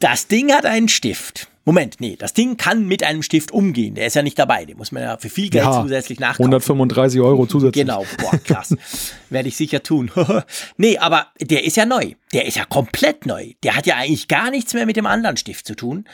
das 0.00 0.26
Ding 0.26 0.52
hat 0.52 0.66
einen 0.66 0.88
Stift. 0.88 1.48
Moment, 1.66 1.96
nee, 1.98 2.16
das 2.16 2.34
Ding 2.34 2.58
kann 2.58 2.86
mit 2.86 3.02
einem 3.02 3.22
Stift 3.22 3.50
umgehen. 3.50 3.94
Der 3.94 4.06
ist 4.06 4.14
ja 4.14 4.22
nicht 4.22 4.38
dabei. 4.38 4.66
Den 4.66 4.76
muss 4.76 4.92
man 4.92 5.02
ja 5.02 5.16
für 5.16 5.30
viel 5.30 5.48
Geld 5.48 5.64
ja, 5.64 5.82
zusätzlich 5.82 6.20
nachkaufen. 6.20 6.44
135 6.44 7.20
Euro 7.20 7.46
zusätzlich. 7.46 7.86
Genau, 7.86 8.04
boah, 8.18 8.38
krass. 8.38 8.76
Werde 9.30 9.48
ich 9.48 9.56
sicher 9.56 9.82
tun. 9.82 10.10
nee, 10.76 10.98
aber 10.98 11.28
der 11.40 11.64
ist 11.64 11.76
ja 11.78 11.86
neu. 11.86 12.12
Der 12.34 12.44
ist 12.44 12.56
ja 12.56 12.66
komplett 12.66 13.24
neu. 13.24 13.52
Der 13.62 13.76
hat 13.76 13.86
ja 13.86 13.96
eigentlich 13.96 14.28
gar 14.28 14.50
nichts 14.50 14.74
mehr 14.74 14.84
mit 14.84 14.96
dem 14.96 15.06
anderen 15.06 15.38
Stift 15.38 15.66
zu 15.66 15.74
tun. 15.74 16.04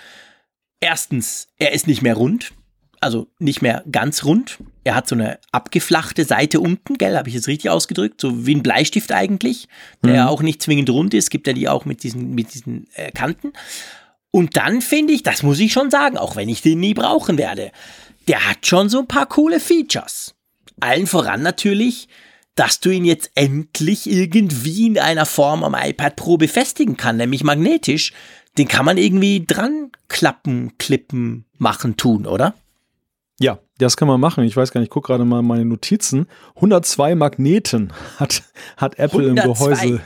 Erstens, 0.79 1.49
er 1.59 1.73
ist 1.73 1.89
nicht 1.89 2.03
mehr 2.03 2.15
rund 2.15 2.53
also 3.01 3.29
nicht 3.39 3.63
mehr 3.63 3.83
ganz 3.91 4.25
rund. 4.25 4.59
Er 4.85 4.95
hat 4.95 5.09
so 5.09 5.15
eine 5.15 5.39
abgeflachte 5.53 6.25
Seite 6.25 6.61
unten, 6.61 6.99
gell, 6.99 7.17
habe 7.17 7.29
ich 7.29 7.35
es 7.35 7.49
richtig 7.49 7.71
ausgedrückt, 7.71 8.21
so 8.21 8.47
wie 8.47 8.55
ein 8.55 8.63
Bleistift 8.63 9.13
eigentlich, 9.13 9.69
der 10.05 10.25
mhm. 10.25 10.29
auch 10.29 10.43
nicht 10.43 10.63
zwingend 10.63 10.91
rund 10.91 11.15
ist, 11.15 11.31
gibt 11.31 11.49
er 11.49 11.55
die 11.55 11.69
auch 11.69 11.85
mit 11.85 12.03
diesen 12.03 12.35
mit 12.35 12.55
diesen 12.55 12.87
äh, 12.95 13.11
Kanten. 13.11 13.53
Und 14.31 14.57
dann 14.57 14.81
finde 14.81 15.13
ich, 15.13 15.23
das 15.23 15.43
muss 15.43 15.59
ich 15.59 15.73
schon 15.73 15.91
sagen, 15.91 16.17
auch 16.17 16.37
wenn 16.37 16.49
ich 16.49 16.63
den 16.63 16.81
nie 16.81 16.95
brauchen 16.95 17.37
werde, 17.37 17.73
der 18.29 18.49
hat 18.49 18.67
schon 18.67 18.89
so 18.89 19.01
ein 19.01 19.09
paar 19.09 19.27
coole 19.27 19.59
Features. 19.59 20.35
Allen 20.79 21.07
voran 21.07 21.43
natürlich, 21.43 22.09
dass 22.55 22.81
du 22.81 22.91
ihn 22.91 23.05
jetzt 23.05 23.31
endlich 23.35 24.09
irgendwie 24.09 24.87
in 24.87 24.99
einer 24.99 25.27
Form 25.27 25.65
am 25.65 25.75
iPad 25.75 26.17
Pro 26.17 26.37
befestigen 26.37 26.97
kann, 26.97 27.17
nämlich 27.17 27.43
magnetisch. 27.43 28.13
Den 28.59 28.69
kann 28.69 28.85
man 28.85 28.99
irgendwie 28.99 29.45
dran 29.47 29.91
klappen, 30.09 30.77
klippen, 30.79 31.45
machen, 31.59 31.97
tun, 31.97 32.27
oder? 32.27 32.55
Ja, 33.41 33.59
das 33.79 33.97
kann 33.97 34.07
man 34.07 34.21
machen. 34.21 34.45
Ich 34.45 34.57
weiß 34.57 34.71
gar 34.71 34.81
nicht, 34.81 34.89
ich 34.89 34.93
gucke 34.93 35.07
gerade 35.07 35.25
mal 35.25 35.43
meine 35.43 35.65
Notizen. 35.65 36.27
102 36.57 37.15
Magneten 37.15 37.93
hat, 38.19 38.43
hat 38.77 38.99
Apple 38.99 39.31
102. 39.31 39.31
im 39.31 39.55
Gehäuse. 39.55 40.01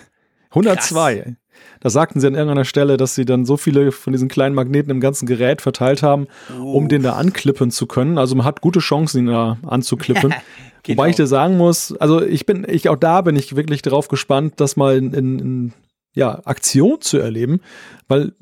102. 0.51 1.17
Krass. 1.17 1.33
Da 1.81 1.91
sagten 1.91 2.21
sie 2.21 2.27
an 2.27 2.35
irgendeiner 2.35 2.65
Stelle, 2.65 2.97
dass 2.97 3.15
sie 3.15 3.25
dann 3.25 3.45
so 3.45 3.57
viele 3.57 3.93
von 3.93 4.13
diesen 4.13 4.29
kleinen 4.29 4.55
Magneten 4.55 4.91
im 4.91 5.01
ganzen 5.01 5.27
Gerät 5.27 5.61
verteilt 5.61 6.03
haben, 6.03 6.29
oh. 6.59 6.73
um 6.73 6.89
den 6.89 7.03
da 7.03 7.15
anklippen 7.15 7.71
zu 7.71 7.87
können. 7.87 8.19
Also 8.19 8.35
man 8.37 8.47
hat 8.47 8.61
gute 8.61 8.79
Chancen, 8.79 9.19
ihn 9.19 9.27
da 9.27 9.59
anzuklippen. 9.67 10.33
genau. 10.83 10.99
Wobei 10.99 11.11
ich 11.11 11.17
dir 11.17 11.27
sagen 11.27 11.57
muss, 11.57 11.93
also 11.97 12.23
ich 12.23 12.47
bin, 12.47 12.65
ich 12.69 12.89
auch 12.89 12.97
da 12.97 13.21
bin 13.21 13.37
ich 13.37 13.57
wirklich 13.57 13.83
drauf 13.83 14.09
gespannt, 14.09 14.55
das 14.57 14.77
mal 14.77 14.97
in, 14.97 15.13
in, 15.13 15.73
ja, 16.15 16.41
Aktion 16.45 17.01
zu 17.01 17.19
erleben, 17.19 17.61
weil 18.07 18.33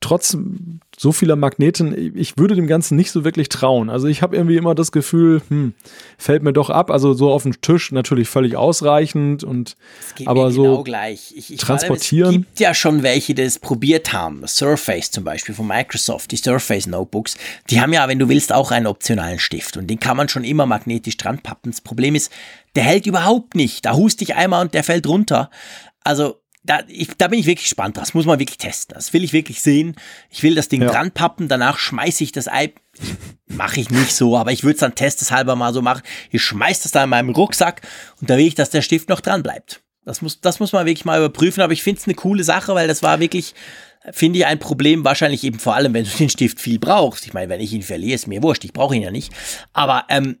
trotz 0.00 0.36
so 1.02 1.10
vieler 1.10 1.34
Magneten, 1.34 2.14
ich 2.16 2.38
würde 2.38 2.54
dem 2.54 2.68
Ganzen 2.68 2.94
nicht 2.96 3.10
so 3.10 3.24
wirklich 3.24 3.48
trauen. 3.48 3.90
Also 3.90 4.06
ich 4.06 4.22
habe 4.22 4.36
irgendwie 4.36 4.56
immer 4.56 4.76
das 4.76 4.92
Gefühl, 4.92 5.42
hm, 5.48 5.74
fällt 6.16 6.44
mir 6.44 6.52
doch 6.52 6.70
ab. 6.70 6.92
Also 6.92 7.12
so 7.12 7.32
auf 7.32 7.42
dem 7.42 7.60
Tisch 7.60 7.90
natürlich 7.90 8.28
völlig 8.28 8.54
ausreichend 8.54 9.42
und 9.42 9.76
aber 10.26 10.52
so 10.52 10.62
genau 10.62 10.82
gleich. 10.84 11.34
Ich, 11.36 11.52
ich 11.52 11.58
transportieren. 11.58 12.28
Allem, 12.28 12.40
es 12.42 12.46
gibt 12.46 12.60
ja 12.60 12.72
schon 12.72 13.02
welche, 13.02 13.34
die 13.34 13.42
das 13.42 13.58
probiert 13.58 14.12
haben. 14.12 14.46
Surface 14.46 15.10
zum 15.10 15.24
Beispiel 15.24 15.56
von 15.56 15.66
Microsoft, 15.66 16.30
die 16.30 16.36
Surface 16.36 16.86
Notebooks, 16.86 17.36
die 17.68 17.80
haben 17.80 17.92
ja, 17.92 18.06
wenn 18.06 18.20
du 18.20 18.28
willst, 18.28 18.52
auch 18.52 18.70
einen 18.70 18.86
optionalen 18.86 19.40
Stift 19.40 19.76
und 19.76 19.88
den 19.88 19.98
kann 19.98 20.16
man 20.16 20.28
schon 20.28 20.44
immer 20.44 20.66
magnetisch 20.66 21.16
dran 21.16 21.40
pappen. 21.40 21.72
Das 21.72 21.80
Problem 21.80 22.14
ist, 22.14 22.30
der 22.76 22.84
hält 22.84 23.06
überhaupt 23.06 23.56
nicht. 23.56 23.84
Da 23.86 23.96
hust 23.96 24.22
ich 24.22 24.36
einmal 24.36 24.66
und 24.66 24.72
der 24.72 24.84
fällt 24.84 25.08
runter. 25.08 25.50
Also 26.04 26.41
da, 26.64 26.80
ich, 26.86 27.08
da 27.18 27.28
bin 27.28 27.38
ich 27.38 27.46
wirklich 27.46 27.64
gespannt. 27.64 27.96
Das 27.96 28.14
muss 28.14 28.26
man 28.26 28.38
wirklich 28.38 28.58
testen. 28.58 28.94
Das 28.94 29.12
will 29.12 29.24
ich 29.24 29.32
wirklich 29.32 29.62
sehen. 29.62 29.96
Ich 30.30 30.42
will 30.42 30.54
das 30.54 30.68
Ding 30.68 30.82
ja. 30.82 30.90
dran 30.90 31.10
pappen, 31.10 31.48
danach 31.48 31.78
schmeiße 31.78 32.22
ich 32.22 32.32
das 32.32 32.48
Ei. 32.48 32.72
Mache 33.46 33.80
ich 33.80 33.90
nicht 33.90 34.14
so, 34.14 34.36
aber 34.36 34.52
ich 34.52 34.62
würde 34.62 34.74
es 34.74 34.80
dann 34.80 34.94
testeshalber 34.94 35.56
mal 35.56 35.72
so 35.72 35.82
machen. 35.82 36.02
Ich 36.30 36.42
schmeiße 36.42 36.84
das 36.84 36.92
da 36.92 37.04
in 37.04 37.10
meinem 37.10 37.30
Rucksack 37.30 37.82
und 38.20 38.30
da 38.30 38.36
will 38.36 38.46
ich, 38.46 38.54
dass 38.54 38.70
der 38.70 38.82
Stift 38.82 39.08
noch 39.08 39.20
dran 39.20 39.42
bleibt. 39.42 39.82
Das 40.04 40.22
muss, 40.22 40.40
das 40.40 40.60
muss 40.60 40.72
man 40.72 40.86
wirklich 40.86 41.04
mal 41.04 41.18
überprüfen, 41.18 41.62
aber 41.62 41.72
ich 41.72 41.82
finde 41.82 42.00
es 42.00 42.06
eine 42.06 42.14
coole 42.14 42.44
Sache, 42.44 42.74
weil 42.74 42.88
das 42.88 43.02
war 43.02 43.20
wirklich, 43.20 43.54
finde 44.10 44.40
ich, 44.40 44.46
ein 44.46 44.58
Problem, 44.58 45.04
wahrscheinlich 45.04 45.44
eben 45.44 45.58
vor 45.58 45.74
allem, 45.74 45.94
wenn 45.94 46.04
du 46.04 46.10
den 46.10 46.28
Stift 46.28 46.60
viel 46.60 46.78
brauchst. 46.78 47.26
Ich 47.26 47.34
meine, 47.34 47.48
wenn 47.48 47.60
ich 47.60 47.72
ihn 47.72 47.82
verliere, 47.82 48.14
ist 48.14 48.26
mir 48.26 48.42
wurscht, 48.42 48.64
ich 48.64 48.72
brauche 48.72 48.96
ihn 48.96 49.02
ja 49.02 49.10
nicht. 49.10 49.32
Aber 49.72 50.04
ähm, 50.08 50.38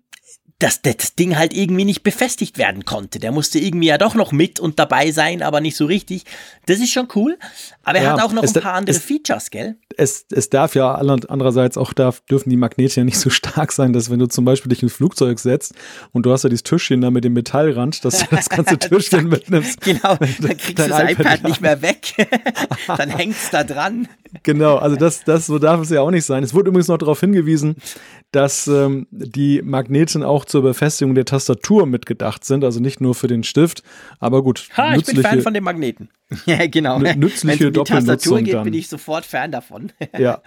dass 0.62 0.80
das 0.80 1.16
Ding 1.16 1.36
halt 1.36 1.52
irgendwie 1.52 1.84
nicht 1.84 2.04
befestigt 2.04 2.56
werden 2.56 2.84
konnte. 2.84 3.18
Der 3.18 3.32
musste 3.32 3.58
irgendwie 3.58 3.88
ja 3.88 3.98
doch 3.98 4.14
noch 4.14 4.30
mit 4.30 4.60
und 4.60 4.78
dabei 4.78 5.10
sein, 5.10 5.42
aber 5.42 5.60
nicht 5.60 5.76
so 5.76 5.86
richtig. 5.86 6.22
Das 6.66 6.78
ist 6.78 6.92
schon 6.92 7.08
cool. 7.16 7.36
Aber 7.82 7.98
er 7.98 8.04
ja, 8.04 8.12
hat 8.12 8.22
auch 8.22 8.32
noch 8.32 8.44
ein 8.44 8.52
paar 8.62 8.74
andere 8.74 8.96
es, 8.96 9.02
Features, 9.02 9.50
gell? 9.50 9.74
Es, 9.96 10.24
es 10.30 10.50
darf 10.50 10.76
ja 10.76 10.94
andererseits 10.94 11.76
auch 11.76 11.92
darf, 11.92 12.20
dürfen 12.30 12.48
die 12.48 12.56
Magnete 12.56 13.00
ja 13.00 13.04
nicht 13.04 13.18
so 13.18 13.28
stark 13.30 13.72
sein, 13.72 13.92
dass 13.92 14.08
wenn 14.08 14.20
du 14.20 14.26
zum 14.26 14.44
Beispiel 14.44 14.70
dich 14.70 14.84
ins 14.84 14.92
Flugzeug 14.92 15.40
setzt 15.40 15.74
und 16.12 16.26
du 16.26 16.32
hast 16.32 16.44
ja 16.44 16.48
dieses 16.48 16.62
Tischchen 16.62 17.00
da 17.00 17.10
mit 17.10 17.24
dem 17.24 17.32
Metallrand, 17.32 18.04
dass 18.04 18.20
du 18.20 18.26
das 18.30 18.48
ganze 18.48 18.78
Tischchen 18.78 19.28
mitnimmst. 19.28 19.80
Genau, 19.92 20.16
dann 20.16 20.56
kriegst 20.56 20.78
du 20.78 20.88
das 20.88 21.10
iPad, 21.10 21.10
iPad 21.10 21.44
nicht 21.44 21.60
mehr 21.60 21.82
weg. 21.82 22.14
dann 22.86 23.10
hängt 23.10 23.34
es 23.34 23.50
da 23.50 23.64
dran. 23.64 24.08
Genau, 24.44 24.76
also 24.76 24.96
das, 24.96 25.24
das 25.24 25.46
so 25.46 25.58
darf 25.58 25.80
es 25.82 25.90
ja 25.90 26.00
auch 26.00 26.10
nicht 26.10 26.24
sein. 26.24 26.42
Es 26.42 26.54
wurde 26.54 26.68
übrigens 26.68 26.88
noch 26.88 26.98
darauf 26.98 27.20
hingewiesen, 27.20 27.76
dass 28.32 28.66
ähm, 28.66 29.06
die 29.10 29.60
Magneten 29.62 30.22
auch 30.22 30.46
zur 30.52 30.62
Befestigung 30.62 31.14
der 31.14 31.24
Tastatur 31.24 31.86
mitgedacht 31.86 32.44
sind, 32.44 32.62
also 32.62 32.78
nicht 32.78 33.00
nur 33.00 33.14
für 33.14 33.26
den 33.26 33.42
Stift. 33.42 33.82
Aber 34.20 34.42
gut, 34.42 34.68
ha, 34.76 34.94
ich 34.94 35.04
bin 35.04 35.16
Fan 35.20 35.42
von 35.42 35.54
den 35.54 35.64
Magneten. 35.64 36.10
ja, 36.46 36.66
genau. 36.66 36.98
Nützliche 36.98 37.46
Wenn 37.46 37.72
es 37.72 37.78
um 37.78 37.84
die 37.84 37.90
Tastatur 37.90 38.40
geht, 38.42 38.54
dann. 38.54 38.64
bin 38.64 38.74
ich 38.74 38.88
sofort 38.88 39.24
Fan 39.24 39.50
davon. 39.50 39.90
ja. 40.18 40.42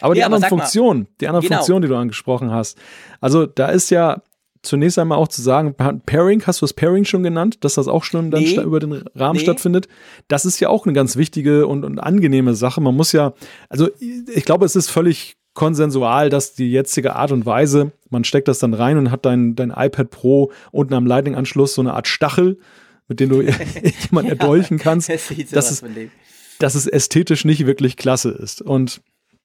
Aber 0.00 0.14
die 0.14 0.20
ja, 0.20 0.26
anderen 0.26 0.44
Funktionen, 0.44 1.08
die 1.20 1.26
anderen 1.26 1.42
genau. 1.42 1.56
Funktionen, 1.56 1.82
die 1.82 1.88
du 1.88 1.96
angesprochen 1.96 2.52
hast. 2.52 2.78
Also 3.20 3.46
da 3.46 3.68
ist 3.68 3.90
ja 3.90 4.22
zunächst 4.62 4.98
einmal 4.98 5.18
auch 5.18 5.28
zu 5.28 5.40
sagen, 5.40 5.74
Pairing, 5.74 6.42
hast 6.46 6.60
du 6.60 6.64
das 6.64 6.74
Pairing 6.74 7.04
schon 7.04 7.22
genannt, 7.22 7.64
dass 7.64 7.74
das 7.74 7.88
auch 7.88 8.04
schon 8.04 8.30
dann 8.30 8.42
nee, 8.42 8.56
über 8.56 8.78
den 8.78 9.04
Rahmen 9.14 9.38
nee. 9.38 9.42
stattfindet? 9.42 9.88
Das 10.28 10.44
ist 10.44 10.60
ja 10.60 10.68
auch 10.68 10.84
eine 10.84 10.92
ganz 10.92 11.16
wichtige 11.16 11.66
und, 11.66 11.84
und 11.84 11.98
angenehme 11.98 12.54
Sache. 12.54 12.80
Man 12.80 12.94
muss 12.94 13.12
ja, 13.12 13.32
also 13.68 13.88
ich 14.00 14.44
glaube, 14.44 14.66
es 14.66 14.76
ist 14.76 14.90
völlig 14.90 15.36
konsensual, 15.54 16.30
dass 16.30 16.54
die 16.54 16.70
jetzige 16.70 17.16
Art 17.16 17.32
und 17.32 17.46
Weise, 17.46 17.92
man 18.10 18.24
steckt 18.24 18.48
das 18.48 18.58
dann 18.58 18.74
rein 18.74 18.98
und 18.98 19.10
hat 19.10 19.24
dein, 19.24 19.54
dein 19.54 19.70
iPad 19.70 20.10
Pro 20.10 20.52
unten 20.72 20.94
am 20.94 21.06
Lightning-Anschluss 21.06 21.74
so 21.74 21.82
eine 21.82 21.94
Art 21.94 22.08
Stachel, 22.08 22.58
mit 23.08 23.20
dem 23.20 23.30
du 23.30 23.42
jemanden 24.10 24.30
erdolchen 24.30 24.78
kannst, 24.78 25.08
das 25.08 25.28
dass, 25.50 25.70
es, 25.70 25.84
dass 26.58 26.74
es 26.74 26.86
ästhetisch 26.86 27.44
nicht 27.44 27.66
wirklich 27.66 27.96
klasse 27.96 28.30
ist. 28.30 28.62
Und 28.62 29.02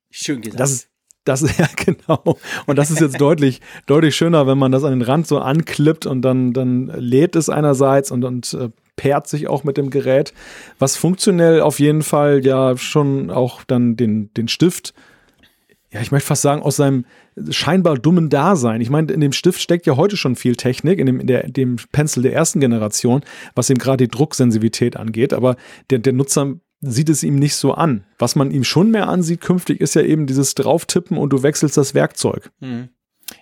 Schön 0.09 0.41
gesagt. 0.41 0.59
Das 0.59 0.71
ist, 0.71 0.89
das 1.23 1.41
ist 1.41 1.59
ja 1.59 1.67
genau. 1.75 2.37
Und 2.65 2.77
das 2.77 2.91
ist 2.91 2.99
jetzt 2.99 3.21
deutlich, 3.21 3.61
deutlich 3.85 4.15
schöner, 4.15 4.47
wenn 4.47 4.57
man 4.57 4.71
das 4.71 4.83
an 4.83 4.91
den 4.91 5.01
Rand 5.01 5.27
so 5.27 5.39
anklippt 5.39 6.05
und 6.05 6.21
dann, 6.21 6.53
dann 6.53 6.87
lädt 6.87 7.35
es 7.35 7.49
einerseits 7.49 8.11
und, 8.11 8.23
und 8.23 8.53
äh, 8.53 8.69
paart 8.97 9.27
sich 9.27 9.47
auch 9.47 9.63
mit 9.63 9.77
dem 9.77 9.89
Gerät, 9.89 10.33
was 10.77 10.97
funktionell 10.97 11.61
auf 11.61 11.79
jeden 11.79 12.01
Fall 12.01 12.45
ja 12.45 12.77
schon 12.77 13.31
auch 13.31 13.63
dann 13.63 13.95
den, 13.95 14.33
den 14.33 14.47
Stift 14.47 14.93
ja, 15.91 15.99
ich 15.99 16.11
möchte 16.11 16.27
fast 16.27 16.41
sagen, 16.41 16.61
aus 16.61 16.77
seinem 16.77 17.05
scheinbar 17.49 17.97
dummen 17.97 18.29
Dasein. 18.29 18.81
Ich 18.81 18.89
meine, 18.89 19.11
in 19.11 19.21
dem 19.21 19.31
Stift 19.31 19.61
steckt 19.61 19.85
ja 19.85 19.95
heute 19.95 20.17
schon 20.17 20.35
viel 20.35 20.55
Technik, 20.55 20.99
in 20.99 21.05
dem, 21.05 21.19
in 21.19 21.27
der, 21.27 21.47
dem 21.47 21.77
Pencil 21.91 22.23
der 22.23 22.33
ersten 22.33 22.59
Generation, 22.59 23.21
was 23.55 23.69
eben 23.69 23.79
gerade 23.79 24.05
die 24.05 24.11
Drucksensitivität 24.11 24.97
angeht, 24.97 25.33
aber 25.33 25.55
der, 25.89 25.99
der 25.99 26.13
Nutzer 26.13 26.55
sieht 26.81 27.09
es 27.09 27.23
ihm 27.23 27.35
nicht 27.35 27.55
so 27.55 27.73
an. 27.73 28.03
Was 28.17 28.35
man 28.35 28.51
ihm 28.51 28.63
schon 28.63 28.91
mehr 28.91 29.07
ansieht 29.07 29.41
künftig, 29.41 29.81
ist 29.81 29.93
ja 29.93 30.01
eben 30.01 30.25
dieses 30.25 30.55
Drauftippen 30.55 31.17
und 31.17 31.31
du 31.31 31.43
wechselst 31.43 31.77
das 31.77 31.93
Werkzeug. 31.93 32.51
Mhm. 32.59 32.89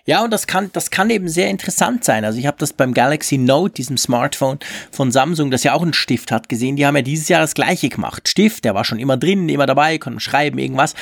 Ja, 0.06 0.24
und 0.24 0.30
das 0.30 0.46
kann, 0.46 0.70
das 0.72 0.90
kann 0.90 1.10
eben 1.10 1.28
sehr 1.28 1.48
interessant 1.48 2.04
sein. 2.04 2.24
Also 2.24 2.38
ich 2.38 2.46
habe 2.46 2.56
das 2.58 2.72
beim 2.72 2.94
Galaxy 2.94 3.38
Note, 3.38 3.74
diesem 3.74 3.96
Smartphone 3.96 4.58
von 4.90 5.12
Samsung, 5.12 5.50
das 5.50 5.64
ja 5.64 5.74
auch 5.74 5.82
einen 5.82 5.92
Stift 5.92 6.32
hat, 6.32 6.48
gesehen. 6.48 6.76
Die 6.76 6.86
haben 6.86 6.96
ja 6.96 7.02
dieses 7.02 7.28
Jahr 7.28 7.40
das 7.40 7.54
gleiche 7.54 7.88
gemacht. 7.88 8.28
Stift, 8.28 8.64
der 8.64 8.74
war 8.74 8.84
schon 8.84 8.98
immer 8.98 9.16
drin, 9.16 9.48
immer 9.48 9.66
dabei, 9.66 9.98
konnte 9.98 10.20
schreiben, 10.20 10.58
irgendwas. 10.58 10.94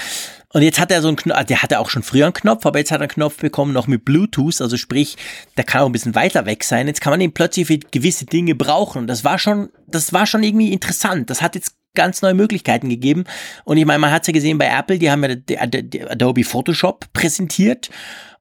Und 0.53 0.63
jetzt 0.63 0.81
hat 0.81 0.91
er 0.91 1.03
so 1.03 1.09
einen 1.09 1.17
Knopf, 1.17 1.45
der 1.45 1.63
hatte 1.63 1.79
auch 1.79 1.91
schon 1.91 2.03
früher 2.03 2.25
einen 2.25 2.33
Knopf, 2.33 2.65
aber 2.65 2.79
jetzt 2.79 2.91
hat 2.91 3.01
er 3.01 3.03
einen 3.03 3.11
Knopf 3.11 3.37
bekommen, 3.37 3.75
noch 3.75 3.87
mit 3.87 4.05
Bluetooth, 4.05 4.61
also 4.63 4.79
sprich, 4.79 5.17
der 5.59 5.65
kann 5.65 5.83
auch 5.83 5.87
ein 5.87 5.93
bisschen 5.93 6.15
weiter 6.15 6.47
weg 6.47 6.65
sein. 6.65 6.87
Jetzt 6.87 7.03
kann 7.03 7.11
man 7.11 7.21
ihn 7.21 7.35
plötzlich 7.35 7.67
für 7.67 7.79
gewisse 7.79 8.25
Dinge 8.25 8.55
brauchen. 8.55 9.03
Und 9.03 9.07
das 9.09 9.25
war 9.25 9.39
schon, 9.39 9.69
das 9.87 10.13
war 10.13 10.27
schon 10.27 10.43
irgendwie 10.43 10.73
interessant. 10.73 11.29
Das 11.29 11.43
hat 11.43 11.55
jetzt 11.55 11.75
ganz 11.95 12.23
neue 12.23 12.35
Möglichkeiten 12.35 12.89
gegeben. 12.89 13.25
Und 13.65 13.77
ich 13.77 13.85
meine, 13.85 13.99
man 13.99 14.13
hat 14.13 14.23
es 14.23 14.29
ja 14.29 14.33
gesehen 14.33 14.57
bei 14.57 14.67
Apple, 14.69 14.99
die 14.99 15.11
haben 15.11 15.25
ja 15.25 15.61
Adobe 16.09 16.45
Photoshop 16.45 17.13
präsentiert. 17.13 17.91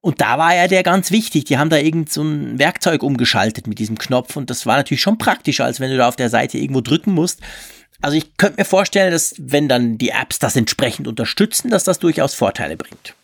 Und 0.02 0.22
da 0.22 0.38
war 0.38 0.56
ja 0.56 0.68
der 0.68 0.84
ganz 0.84 1.12
wichtig. 1.12 1.46
Die 1.46 1.58
haben 1.58 1.70
da 1.70 1.78
irgend 1.78 2.12
so 2.12 2.22
ein 2.22 2.60
Werkzeug 2.60 3.04
umgeschaltet 3.04 3.68
mit 3.68 3.80
diesem 3.80 3.98
Knopf. 3.98 4.36
Und 4.36 4.50
das 4.50 4.66
war 4.66 4.78
natürlich 4.78 5.02
schon 5.02 5.18
praktischer, 5.18 5.66
als 5.66 5.80
wenn 5.80 5.90
du 5.92 5.98
da 5.98 6.08
auf 6.08 6.16
der 6.16 6.30
Seite 6.30 6.58
irgendwo 6.58 6.82
drücken 6.82 7.12
musst. 7.12 7.42
Also 8.02 8.16
ich 8.16 8.38
könnte 8.38 8.62
mir 8.62 8.66
vorstellen, 8.66 9.12
dass 9.12 9.34
wenn 9.38 9.68
dann 9.68 9.98
die 9.98 10.10
Apps 10.10 10.40
das 10.40 10.56
entsprechend 10.56 11.08
unterstützen, 11.08 11.70
dass 11.70 11.84
das 11.84 12.00
durchaus 12.00 12.36
Vorteile 12.36 12.78
bringt. 12.78 13.16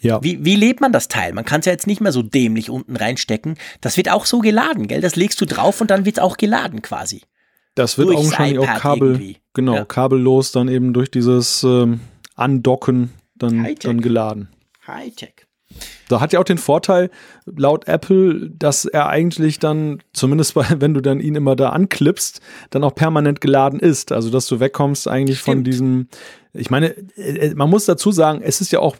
Ja. 0.00 0.22
Wie, 0.22 0.44
wie 0.44 0.56
lebt 0.56 0.80
man 0.80 0.92
das 0.92 1.08
Teil? 1.08 1.32
Man 1.32 1.44
kann 1.44 1.60
es 1.60 1.66
ja 1.66 1.72
jetzt 1.72 1.86
nicht 1.86 2.00
mehr 2.00 2.12
so 2.12 2.22
dämlich 2.22 2.70
unten 2.70 2.96
reinstecken. 2.96 3.56
Das 3.80 3.96
wird 3.96 4.10
auch 4.10 4.24
so 4.24 4.38
geladen, 4.38 4.88
gell? 4.88 5.00
Das 5.00 5.16
legst 5.16 5.40
du 5.40 5.44
drauf 5.44 5.80
und 5.80 5.90
dann 5.90 6.04
wird 6.04 6.16
es 6.16 6.22
auch 6.22 6.36
geladen 6.36 6.80
quasi. 6.80 7.22
Das 7.74 7.98
wird 7.98 8.08
augenscheinlich 8.08 8.58
auch 8.58 8.78
Kabel, 8.78 9.12
irgendwie. 9.12 9.36
genau, 9.52 9.74
ja. 9.74 9.84
kabellos 9.84 10.52
dann 10.52 10.68
eben 10.68 10.92
durch 10.92 11.10
dieses 11.10 11.62
ähm, 11.62 12.00
Andocken 12.34 13.10
dann, 13.36 13.68
dann 13.82 14.00
geladen. 14.00 14.48
Hightech. 14.94 15.46
Da 16.08 16.20
hat 16.20 16.32
ja 16.32 16.40
auch 16.40 16.44
den 16.44 16.58
Vorteil, 16.58 17.10
laut 17.46 17.86
Apple, 17.86 18.50
dass 18.50 18.84
er 18.84 19.08
eigentlich 19.08 19.60
dann, 19.60 20.02
zumindest 20.12 20.54
bei, 20.54 20.66
wenn 20.78 20.94
du 20.94 21.00
dann 21.00 21.20
ihn 21.20 21.36
immer 21.36 21.54
da 21.54 21.70
anklippst, 21.70 22.40
dann 22.70 22.82
auch 22.82 22.94
permanent 22.94 23.40
geladen 23.40 23.78
ist. 23.78 24.10
Also, 24.10 24.30
dass 24.30 24.46
du 24.48 24.58
wegkommst 24.58 25.06
eigentlich 25.06 25.38
Stimmt. 25.38 25.58
von 25.58 25.64
diesem, 25.64 26.08
ich 26.52 26.70
meine, 26.70 26.96
äh, 27.16 27.54
man 27.54 27.70
muss 27.70 27.84
dazu 27.84 28.10
sagen, 28.10 28.40
es 28.42 28.60
ist 28.60 28.72
ja 28.72 28.80
auch, 28.80 28.96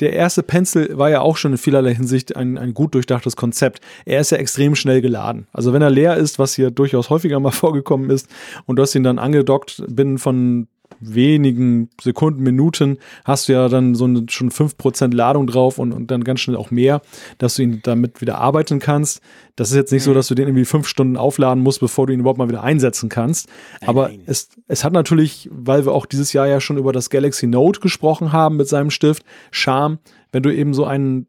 der 0.00 0.14
erste 0.14 0.42
Pencil 0.42 0.96
war 0.96 1.10
ja 1.10 1.20
auch 1.20 1.36
schon 1.36 1.52
in 1.52 1.58
vielerlei 1.58 1.94
Hinsicht 1.94 2.34
ein, 2.34 2.56
ein 2.56 2.72
gut 2.72 2.94
durchdachtes 2.94 3.36
Konzept. 3.36 3.82
Er 4.06 4.20
ist 4.20 4.30
ja 4.30 4.38
extrem 4.38 4.74
schnell 4.74 5.02
geladen. 5.02 5.46
Also, 5.52 5.74
wenn 5.74 5.82
er 5.82 5.90
leer 5.90 6.16
ist, 6.16 6.38
was 6.38 6.54
hier 6.54 6.70
durchaus 6.70 7.10
häufiger 7.10 7.38
mal 7.40 7.50
vorgekommen 7.52 8.08
ist, 8.08 8.30
und 8.64 8.76
du 8.76 8.82
hast 8.82 8.94
ihn 8.94 9.04
dann 9.04 9.18
angedockt 9.18 9.82
binnen 9.86 10.16
von 10.16 10.68
wenigen 11.00 11.90
Sekunden, 12.00 12.42
Minuten 12.42 12.98
hast 13.24 13.48
du 13.48 13.52
ja 13.52 13.68
dann 13.68 13.94
so 13.94 14.04
eine, 14.04 14.26
schon 14.28 14.50
5% 14.50 15.14
Ladung 15.14 15.46
drauf 15.46 15.78
und, 15.78 15.92
und 15.92 16.10
dann 16.10 16.24
ganz 16.24 16.40
schnell 16.40 16.56
auch 16.56 16.70
mehr, 16.70 17.02
dass 17.38 17.56
du 17.56 17.62
ihn 17.62 17.80
damit 17.82 18.20
wieder 18.20 18.38
arbeiten 18.38 18.78
kannst. 18.78 19.20
Das 19.56 19.70
ist 19.70 19.76
jetzt 19.76 19.92
nicht 19.92 20.02
so, 20.02 20.10
mhm. 20.10 20.14
dass 20.14 20.28
du 20.28 20.34
den 20.34 20.48
irgendwie 20.48 20.64
fünf 20.64 20.86
Stunden 20.86 21.16
aufladen 21.16 21.62
musst, 21.62 21.80
bevor 21.80 22.06
du 22.06 22.12
ihn 22.12 22.20
überhaupt 22.20 22.38
mal 22.38 22.48
wieder 22.48 22.62
einsetzen 22.62 23.08
kannst. 23.08 23.48
Aber 23.86 24.10
es, 24.26 24.48
es 24.68 24.84
hat 24.84 24.92
natürlich, 24.92 25.48
weil 25.52 25.84
wir 25.84 25.92
auch 25.92 26.06
dieses 26.06 26.32
Jahr 26.32 26.46
ja 26.46 26.60
schon 26.60 26.78
über 26.78 26.92
das 26.92 27.10
Galaxy 27.10 27.46
Note 27.46 27.80
gesprochen 27.80 28.32
haben 28.32 28.56
mit 28.56 28.68
seinem 28.68 28.90
Stift, 28.90 29.24
Charme, 29.50 29.98
wenn 30.32 30.42
du 30.42 30.54
eben 30.54 30.74
so 30.74 30.84
einen 30.84 31.26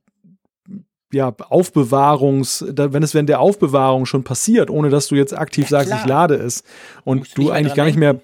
ja, 1.14 1.34
Aufbewahrungs, 1.50 2.66
wenn 2.68 3.04
es 3.04 3.14
während 3.14 3.30
der 3.30 3.40
Aufbewahrung 3.40 4.06
schon 4.06 4.24
passiert, 4.24 4.70
ohne 4.70 4.90
dass 4.90 5.08
du 5.08 5.16
jetzt 5.16 5.38
aktiv 5.38 5.70
ja, 5.70 5.70
sagst, 5.70 5.94
ich 5.94 6.06
lade 6.06 6.36
es 6.36 6.64
und 7.06 7.38
du 7.38 7.50
eigentlich 7.50 7.76
gar 7.76 7.86
nicht 7.86 7.98
mehr 7.98 8.20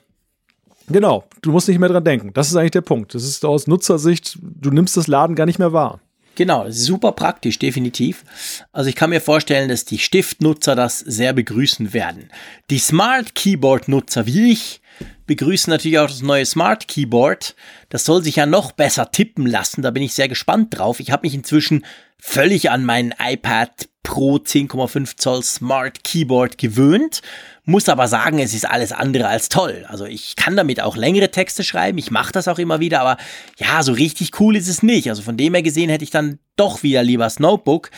Genau, 0.88 1.24
du 1.42 1.52
musst 1.52 1.68
nicht 1.68 1.80
mehr 1.80 1.90
dran 1.90 2.04
denken. 2.04 2.32
Das 2.34 2.50
ist 2.50 2.56
eigentlich 2.56 2.72
der 2.72 2.82
Punkt. 2.82 3.16
Das 3.16 3.24
ist 3.24 3.46
aus 3.46 3.68
Nutzersicht, 3.68 4.38
du 4.42 4.70
nimmst 4.72 4.98
das 4.98 5.08
Laden 5.08 5.36
gar 5.36 5.46
nicht 5.46 5.60
mehr 5.60 5.74
wahr. 5.74 6.00
Genau, 6.36 6.66
super 6.70 7.12
praktisch, 7.12 7.60
definitiv. 7.60 8.24
Also 8.72 8.90
ich 8.90 8.96
kann 8.96 9.12
mir 9.12 9.22
vorstellen, 9.22 9.70
dass 9.70 9.86
die 9.86 10.00
Stiftnutzer 10.00 10.76
das 10.76 11.00
sehr 11.00 11.32
begrüßen 11.32 11.94
werden. 11.94 12.30
Die 12.72 12.80
Smart 12.80 13.36
Keyboard 13.36 13.88
Nutzer 13.88 14.26
wie 14.26 14.52
ich, 14.52 14.82
begrüßen 15.28 15.72
natürlich 15.72 16.00
auch 16.00 16.08
das 16.08 16.22
neue 16.22 16.46
Smart 16.46 16.88
Keyboard. 16.88 17.56
Das 17.90 18.06
soll 18.06 18.24
sich 18.24 18.38
ja 18.38 18.46
noch 18.46 18.72
besser 18.72 19.12
tippen 19.12 19.46
lassen. 19.46 19.82
Da 19.82 19.92
bin 19.92 20.04
ich 20.04 20.14
sehr 20.14 20.28
gespannt 20.28 20.78
drauf. 20.78 21.00
Ich 21.00 21.12
habe 21.12 21.26
mich 21.26 21.34
inzwischen 21.34 21.86
völlig 22.18 22.70
an 22.72 22.86
mein 22.86 23.14
iPad 23.20 23.90
Pro 24.04 24.36
10,5 24.36 25.16
Zoll 25.16 25.44
Smart 25.44 26.04
Keyboard 26.04 26.58
gewöhnt. 26.58 27.22
Muss 27.64 27.88
aber 27.88 28.10
sagen, 28.10 28.40
es 28.40 28.54
ist 28.54 28.70
alles 28.70 28.92
andere 28.92 29.30
als 29.30 29.48
toll. 29.48 29.86
Also 29.88 30.06
ich 30.06 30.36
kann 30.36 30.58
damit 30.58 30.82
auch 30.82 30.98
längere 30.98 31.32
Texte 31.32 31.64
schreiben. 31.64 31.98
Ich 31.98 32.12
mache 32.12 32.34
das 32.34 32.50
auch 32.50 32.60
immer 32.60 32.82
wieder. 32.82 33.00
Aber 33.00 33.18
ja, 33.58 33.82
so 33.82 33.94
richtig 33.94 34.40
cool 34.42 34.58
ist 34.58 34.68
es 34.68 34.84
nicht. 34.84 35.10
Also 35.10 35.22
von 35.22 35.38
dem 35.38 35.54
her 35.54 35.64
gesehen 35.64 35.90
hätte 35.90 36.04
ich 36.04 36.12
dann 36.12 36.40
doch 36.58 36.84
wieder 36.84 37.02
lieber 37.02 37.24
das 37.24 37.40
Notebook. 37.40 37.92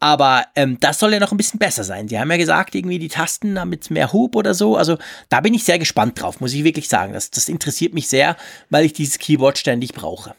Aber 0.00 0.46
ähm, 0.54 0.78
das 0.80 0.98
soll 0.98 1.12
ja 1.12 1.20
noch 1.20 1.32
ein 1.32 1.36
bisschen 1.36 1.58
besser 1.58 1.84
sein. 1.84 2.06
Die 2.06 2.18
haben 2.18 2.30
ja 2.30 2.36
gesagt, 2.36 2.74
irgendwie 2.74 2.98
die 2.98 3.08
Tasten 3.08 3.54
damit 3.54 3.90
mehr 3.90 4.12
Hub 4.12 4.36
oder 4.36 4.54
so. 4.54 4.76
Also 4.76 4.98
da 5.28 5.40
bin 5.40 5.54
ich 5.54 5.64
sehr 5.64 5.78
gespannt 5.78 6.20
drauf, 6.20 6.40
muss 6.40 6.54
ich 6.54 6.64
wirklich 6.64 6.88
sagen. 6.88 7.12
Das, 7.12 7.30
das 7.30 7.48
interessiert 7.48 7.94
mich 7.94 8.08
sehr, 8.08 8.36
weil 8.70 8.84
ich 8.84 8.92
dieses 8.92 9.18
Keyboard 9.18 9.58
ständig 9.58 9.92
brauche. 9.94 10.34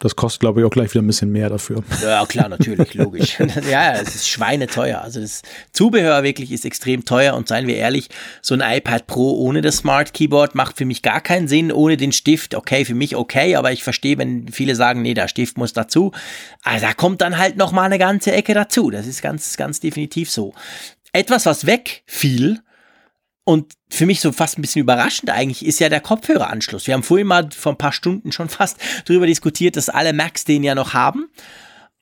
Das 0.00 0.16
kostet, 0.16 0.40
glaube 0.40 0.60
ich, 0.60 0.66
auch 0.66 0.70
gleich 0.70 0.92
wieder 0.92 1.02
ein 1.02 1.06
bisschen 1.06 1.30
mehr 1.30 1.48
dafür. 1.48 1.82
Ja, 2.02 2.26
klar, 2.26 2.48
natürlich, 2.48 2.94
logisch. 2.94 3.38
ja, 3.70 3.92
es 3.92 4.14
ist 4.16 4.28
schweineteuer. 4.28 5.00
Also 5.00 5.20
das 5.20 5.42
Zubehör 5.72 6.24
wirklich 6.24 6.50
ist 6.50 6.64
extrem 6.64 7.04
teuer 7.04 7.34
und 7.34 7.46
seien 7.46 7.68
wir 7.68 7.76
ehrlich, 7.76 8.08
so 8.42 8.54
ein 8.54 8.60
iPad 8.60 9.06
Pro 9.06 9.38
ohne 9.38 9.60
das 9.60 9.78
Smart 9.78 10.12
Keyboard 10.12 10.56
macht 10.56 10.76
für 10.78 10.84
mich 10.84 11.02
gar 11.02 11.20
keinen 11.20 11.46
Sinn. 11.46 11.70
Ohne 11.70 11.96
den 11.96 12.12
Stift, 12.12 12.54
okay, 12.54 12.84
für 12.84 12.94
mich 12.94 13.14
okay, 13.14 13.54
aber 13.54 13.70
ich 13.70 13.84
verstehe, 13.84 14.18
wenn 14.18 14.48
viele 14.48 14.74
sagen, 14.74 15.00
nee, 15.00 15.14
der 15.14 15.28
Stift 15.28 15.58
muss 15.58 15.72
dazu. 15.72 16.10
Also 16.64 16.86
da 16.86 16.92
kommt 16.92 17.20
dann 17.20 17.38
halt 17.38 17.56
noch 17.56 17.70
mal 17.70 17.84
eine 17.84 17.98
ganze 17.98 18.32
Ecke 18.32 18.52
dazu. 18.52 18.90
Das 18.90 19.06
ist 19.06 19.22
ganz, 19.22 19.56
ganz 19.56 19.78
definitiv 19.78 20.28
so. 20.30 20.54
Etwas, 21.12 21.46
was 21.46 21.66
wegfiel, 21.66 22.60
und 23.44 23.74
für 23.90 24.06
mich 24.06 24.20
so 24.20 24.32
fast 24.32 24.58
ein 24.58 24.62
bisschen 24.62 24.80
überraschend 24.80 25.30
eigentlich 25.30 25.64
ist 25.64 25.78
ja 25.78 25.88
der 25.88 26.00
Kopfhöreranschluss. 26.00 26.86
Wir 26.86 26.94
haben 26.94 27.02
vorhin 27.02 27.26
mal 27.26 27.50
vor 27.50 27.72
ein 27.72 27.78
paar 27.78 27.92
Stunden 27.92 28.32
schon 28.32 28.48
fast 28.48 28.78
darüber 29.04 29.26
diskutiert, 29.26 29.76
dass 29.76 29.88
alle 29.88 30.12
Macs 30.12 30.44
den 30.44 30.64
ja 30.64 30.74
noch 30.74 30.94
haben. 30.94 31.28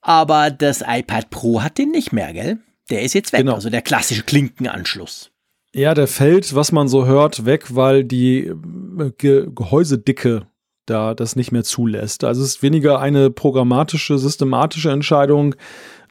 Aber 0.01 0.51
das 0.51 0.83
iPad 0.87 1.31
Pro 1.31 1.63
hat 1.63 1.79
den 1.79 1.91
nicht 1.91 2.13
mehr, 2.13 2.33
gell? 2.33 2.59
Der 2.91 3.03
ist 3.03 3.15
jetzt 3.15 3.33
weg. 3.33 3.41
Genau. 3.41 3.55
Also 3.55 3.71
der 3.71 3.83
klassische 3.83 4.23
Klinkenanschluss. 4.23 5.31
Ja, 5.75 5.95
der 5.95 6.07
fällt, 6.07 6.55
was 6.55 6.71
man 6.73 6.89
so 6.89 7.07
hört, 7.07 7.45
weg, 7.45 7.75
weil 7.75 8.05
die 8.05 8.47
äh, 8.47 9.13
Ge 9.17 9.49
Gehäusedicke 9.55 10.47
da 10.87 11.15
das 11.15 11.37
nicht 11.37 11.53
mehr 11.53 11.65
zulässt. 11.65 12.25
Also 12.25 12.43
es 12.43 12.57
ist 12.57 12.63
weniger 12.63 13.01
eine 13.01 13.31
programmatische, 13.31 14.19
systematische 14.19 14.91
Entscheidung 14.91 15.55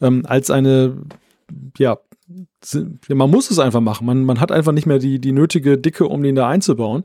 ähm, 0.01 0.25
als 0.25 0.49
eine 0.49 0.97
ja, 1.77 1.97
man 3.09 3.29
muss 3.29 3.51
es 3.51 3.59
einfach 3.59 3.81
machen. 3.81 4.05
Man, 4.05 4.23
man 4.23 4.39
hat 4.39 4.51
einfach 4.51 4.71
nicht 4.71 4.85
mehr 4.85 4.99
die, 4.99 5.19
die 5.19 5.31
nötige 5.31 5.77
Dicke, 5.77 6.07
um 6.07 6.23
den 6.23 6.35
da 6.35 6.47
einzubauen. 6.47 7.03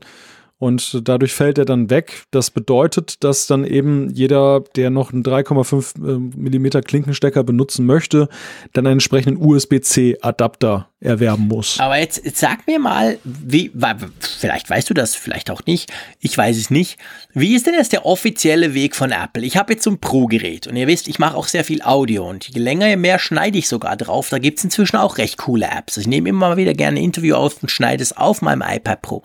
Und 0.59 1.07
dadurch 1.07 1.33
fällt 1.33 1.59
er 1.59 1.65
dann 1.65 1.91
weg. 1.91 2.23
Das 2.31 2.49
bedeutet, 2.49 3.23
dass 3.23 3.45
dann 3.45 3.63
eben 3.63 4.09
jeder, 4.09 4.61
der 4.75 4.89
noch 4.89 5.13
einen 5.13 5.23
3,5 5.23 5.97
äh, 5.97 6.17
Millimeter 6.35 6.81
Klinkenstecker 6.81 7.43
benutzen 7.43 7.85
möchte, 7.85 8.27
dann 8.73 8.87
einen 8.87 8.93
entsprechenden 8.93 9.37
USB-C-Adapter 9.37 10.89
erwerben 10.99 11.47
muss. 11.47 11.79
Aber 11.79 11.99
jetzt, 11.99 12.25
jetzt 12.25 12.39
sag 12.39 12.65
mir 12.65 12.79
mal, 12.79 13.19
wie, 13.23 13.71
vielleicht 14.19 14.67
weißt 14.67 14.89
du 14.89 14.95
das, 14.95 15.15
vielleicht 15.15 15.51
auch 15.51 15.63
nicht. 15.67 15.93
Ich 16.19 16.35
weiß 16.35 16.57
es 16.57 16.71
nicht. 16.71 16.97
Wie 17.33 17.55
ist 17.55 17.67
denn 17.67 17.75
jetzt 17.75 17.93
der 17.93 18.07
offizielle 18.07 18.73
Weg 18.73 18.95
von 18.95 19.11
Apple? 19.11 19.43
Ich 19.43 19.57
habe 19.57 19.73
jetzt 19.73 19.83
so 19.83 19.91
ein 19.91 19.99
Pro-Gerät 19.99 20.65
und 20.65 20.75
ihr 20.75 20.87
wisst, 20.87 21.07
ich 21.07 21.19
mache 21.19 21.37
auch 21.37 21.47
sehr 21.47 21.63
viel 21.63 21.83
Audio 21.83 22.27
und 22.27 22.47
je 22.47 22.59
länger, 22.59 22.87
je 22.87 22.95
mehr 22.95 23.19
schneide 23.19 23.59
ich 23.59 23.67
sogar 23.67 23.95
drauf. 23.95 24.29
Da 24.29 24.39
gibt 24.39 24.57
es 24.57 24.63
inzwischen 24.63 24.97
auch 24.97 25.19
recht 25.19 25.37
coole 25.37 25.67
Apps. 25.67 25.97
Ich 25.97 26.07
nehme 26.07 26.29
immer 26.29 26.49
mal 26.49 26.57
wieder 26.57 26.73
gerne 26.73 26.99
ein 26.99 27.03
Interview 27.03 27.35
auf 27.35 27.61
und 27.61 27.69
schneide 27.69 28.01
es 28.01 28.17
auf 28.17 28.41
meinem 28.41 28.63
iPad 28.67 29.03
Pro. 29.03 29.23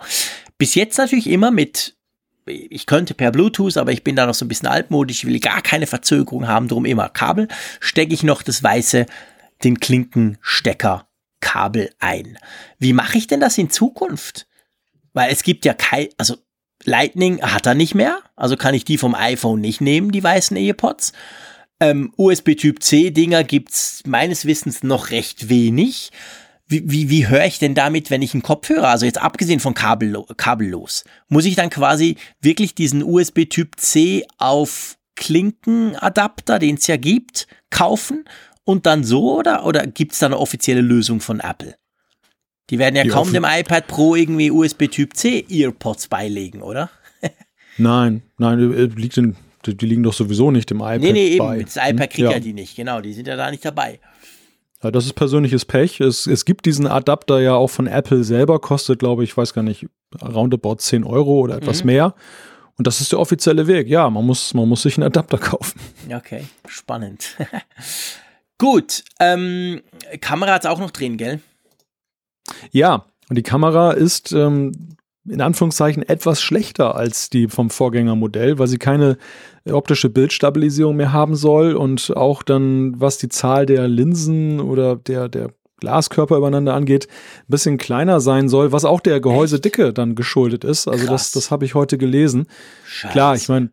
Bis 0.63 0.75
jetzt 0.75 0.97
natürlich 0.97 1.29
immer 1.29 1.51
mit, 1.51 1.93
ich 2.45 2.85
könnte 2.85 3.13
per 3.13 3.33
Bluetooth, 3.33 3.75
aber 3.75 3.91
ich 3.91 4.05
bin 4.05 4.15
da 4.15 4.25
noch 4.25 4.33
so 4.33 4.45
ein 4.45 4.47
bisschen 4.47 4.69
altmodisch, 4.69 5.17
ich 5.17 5.29
will 5.29 5.41
gar 5.41 5.61
keine 5.61 5.87
Verzögerung 5.87 6.47
haben, 6.47 6.69
drum 6.69 6.85
immer 6.85 7.09
Kabel, 7.09 7.49
stecke 7.81 8.13
ich 8.13 8.23
noch 8.23 8.41
das 8.41 8.63
weiße, 8.63 9.05
den 9.65 9.81
Klinkenstecker 9.81 11.05
Kabel 11.41 11.89
ein. 11.99 12.37
Wie 12.79 12.93
mache 12.93 13.17
ich 13.17 13.27
denn 13.27 13.41
das 13.41 13.57
in 13.57 13.71
Zukunft? 13.71 14.47
Weil 15.11 15.33
es 15.33 15.43
gibt 15.43 15.65
ja 15.65 15.73
kein, 15.73 16.07
also 16.17 16.37
Lightning 16.85 17.41
hat 17.41 17.65
er 17.65 17.75
nicht 17.75 17.93
mehr, 17.93 18.19
also 18.37 18.55
kann 18.55 18.73
ich 18.73 18.85
die 18.85 18.97
vom 18.97 19.15
iPhone 19.15 19.59
nicht 19.59 19.81
nehmen, 19.81 20.13
die 20.13 20.23
weißen 20.23 20.55
EarPods. 20.55 21.11
Ähm, 21.81 22.13
USB 22.15 22.55
Typ 22.55 22.81
C 22.81 23.11
Dinger 23.11 23.43
gibt's 23.43 24.03
meines 24.05 24.45
Wissens 24.45 24.81
noch 24.81 25.09
recht 25.09 25.49
wenig 25.49 26.11
wie, 26.67 26.89
wie, 26.89 27.09
wie 27.09 27.27
höre 27.27 27.45
ich 27.45 27.59
denn 27.59 27.75
damit, 27.75 28.09
wenn 28.09 28.21
ich 28.21 28.33
einen 28.33 28.43
Kopfhörer, 28.43 28.89
also 28.89 29.05
jetzt 29.05 29.21
abgesehen 29.21 29.59
von 29.59 29.73
kabello 29.73 30.25
kabellos, 30.37 31.03
muss 31.27 31.45
ich 31.45 31.55
dann 31.55 31.69
quasi 31.69 32.17
wirklich 32.41 32.73
diesen 32.73 33.03
USB-Typ 33.03 33.79
C 33.79 34.25
auf 34.37 34.97
Klinkenadapter, 35.15 36.59
den 36.59 36.75
es 36.75 36.87
ja 36.87 36.97
gibt, 36.97 37.47
kaufen 37.69 38.25
und 38.63 38.85
dann 38.85 39.03
so 39.03 39.37
oder, 39.37 39.65
oder 39.65 39.85
gibt 39.85 40.13
es 40.13 40.19
da 40.19 40.27
eine 40.27 40.39
offizielle 40.39 40.81
Lösung 40.81 41.19
von 41.19 41.39
Apple? 41.39 41.75
Die 42.69 42.79
werden 42.79 42.95
ja 42.95 43.03
Die 43.03 43.09
kaum 43.09 43.31
dem 43.33 43.45
iPad 43.45 43.87
Pro 43.87 44.15
irgendwie 44.15 44.49
USB-Typ 44.49 45.15
C 45.15 45.45
Earpods 45.49 46.07
beilegen, 46.07 46.61
oder? 46.61 46.89
nein, 47.77 48.23
nein, 48.37 48.59
äh, 48.73 48.85
liegt 48.85 49.17
in, 49.17 49.35
die 49.65 49.85
liegen 49.85 50.03
doch 50.03 50.13
sowieso 50.13 50.49
nicht 50.49 50.71
im 50.71 50.77
iPad. 50.77 51.01
Nee, 51.01 51.11
nee, 51.11 51.27
eben. 51.27 51.45
Bei. 51.45 51.61
Das 51.61 51.75
iPad 51.75 52.09
kriegt 52.09 52.17
hm? 52.17 52.25
ja. 52.25 52.31
ja 52.31 52.39
die 52.39 52.53
nicht, 52.53 52.75
genau. 52.75 53.01
Die 53.01 53.13
sind 53.13 53.27
ja 53.27 53.35
da 53.35 53.51
nicht 53.51 53.65
dabei. 53.65 53.99
Ja, 54.83 54.91
das 54.91 55.05
ist 55.05 55.13
persönliches 55.13 55.63
Pech. 55.63 56.01
Es, 56.01 56.27
es 56.27 56.43
gibt 56.43 56.65
diesen 56.65 56.87
Adapter 56.87 57.39
ja 57.39 57.55
auch 57.55 57.69
von 57.69 57.87
Apple 57.87 58.23
selber, 58.23 58.59
kostet, 58.59 58.99
glaube 58.99 59.23
ich, 59.23 59.35
weiß 59.35 59.53
gar 59.53 59.63
nicht, 59.63 59.87
roundabout 60.21 60.75
10 60.75 61.05
Euro 61.05 61.39
oder 61.39 61.55
etwas 61.55 61.83
mhm. 61.83 61.87
mehr. 61.87 62.15
Und 62.77 62.87
das 62.87 63.01
ist 63.01 63.11
der 63.11 63.19
offizielle 63.19 63.67
Weg. 63.67 63.87
Ja, 63.87 64.09
man 64.09 64.25
muss, 64.25 64.53
man 64.53 64.67
muss 64.67 64.81
sich 64.81 64.97
einen 64.97 65.05
Adapter 65.05 65.37
kaufen. 65.39 65.79
Okay, 66.13 66.45
spannend. 66.67 67.37
Gut, 68.57 69.03
ähm, 69.19 69.81
Kamera 70.21 70.53
hat 70.53 70.65
es 70.65 70.69
auch 70.69 70.79
noch 70.79 70.91
drin, 70.91 71.17
gell? 71.17 71.39
Ja, 72.71 73.05
und 73.29 73.37
die 73.37 73.43
Kamera 73.43 73.91
ist 73.91 74.31
ähm, 74.33 74.95
in 75.27 75.41
Anführungszeichen 75.41 76.03
etwas 76.03 76.41
schlechter 76.41 76.95
als 76.95 77.29
die 77.29 77.47
vom 77.47 77.69
Vorgängermodell, 77.69 78.59
weil 78.59 78.67
sie 78.67 78.77
keine 78.77 79.17
optische 79.69 80.09
Bildstabilisierung 80.09 80.95
mehr 80.95 81.13
haben 81.13 81.35
soll 81.35 81.75
und 81.75 82.15
auch 82.15 82.43
dann, 82.43 82.99
was 82.99 83.17
die 83.17 83.29
Zahl 83.29 83.65
der 83.65 83.87
Linsen 83.87 84.59
oder 84.59 84.97
der, 84.97 85.29
der 85.29 85.51
Glaskörper 85.79 86.37
übereinander 86.37 86.73
angeht, 86.73 87.07
ein 87.09 87.45
bisschen 87.47 87.77
kleiner 87.77 88.19
sein 88.19 88.49
soll, 88.49 88.71
was 88.71 88.85
auch 88.85 88.99
der 88.99 89.19
Gehäusedicke 89.19 89.93
dann 89.93 90.15
geschuldet 90.15 90.63
ist. 90.63 90.87
Also 90.87 91.05
Krass. 91.05 91.31
das, 91.31 91.43
das 91.43 91.51
habe 91.51 91.65
ich 91.65 91.75
heute 91.75 91.97
gelesen. 91.97 92.47
Scheiße. 92.85 93.11
Klar, 93.11 93.35
ich 93.35 93.49
meine, 93.49 93.69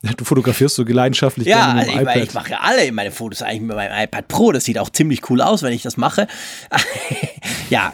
Du 0.00 0.24
fotografierst 0.24 0.76
so 0.76 0.84
leidenschaftlich 0.84 1.48
ja, 1.48 1.72
gerne 1.72 1.80
mit 1.80 1.88
dem 1.88 1.94
ich, 1.94 2.00
iPad. 2.02 2.16
ich 2.16 2.34
mache 2.34 2.50
ja 2.50 2.60
alle 2.60 2.92
meine 2.92 3.10
Fotos 3.10 3.42
eigentlich 3.42 3.62
mit 3.62 3.76
meinem 3.76 4.04
iPad 4.04 4.28
Pro. 4.28 4.52
Das 4.52 4.64
sieht 4.64 4.78
auch 4.78 4.90
ziemlich 4.90 5.28
cool 5.28 5.40
aus, 5.40 5.64
wenn 5.64 5.72
ich 5.72 5.82
das 5.82 5.96
mache. 5.96 6.28
ja, 7.70 7.92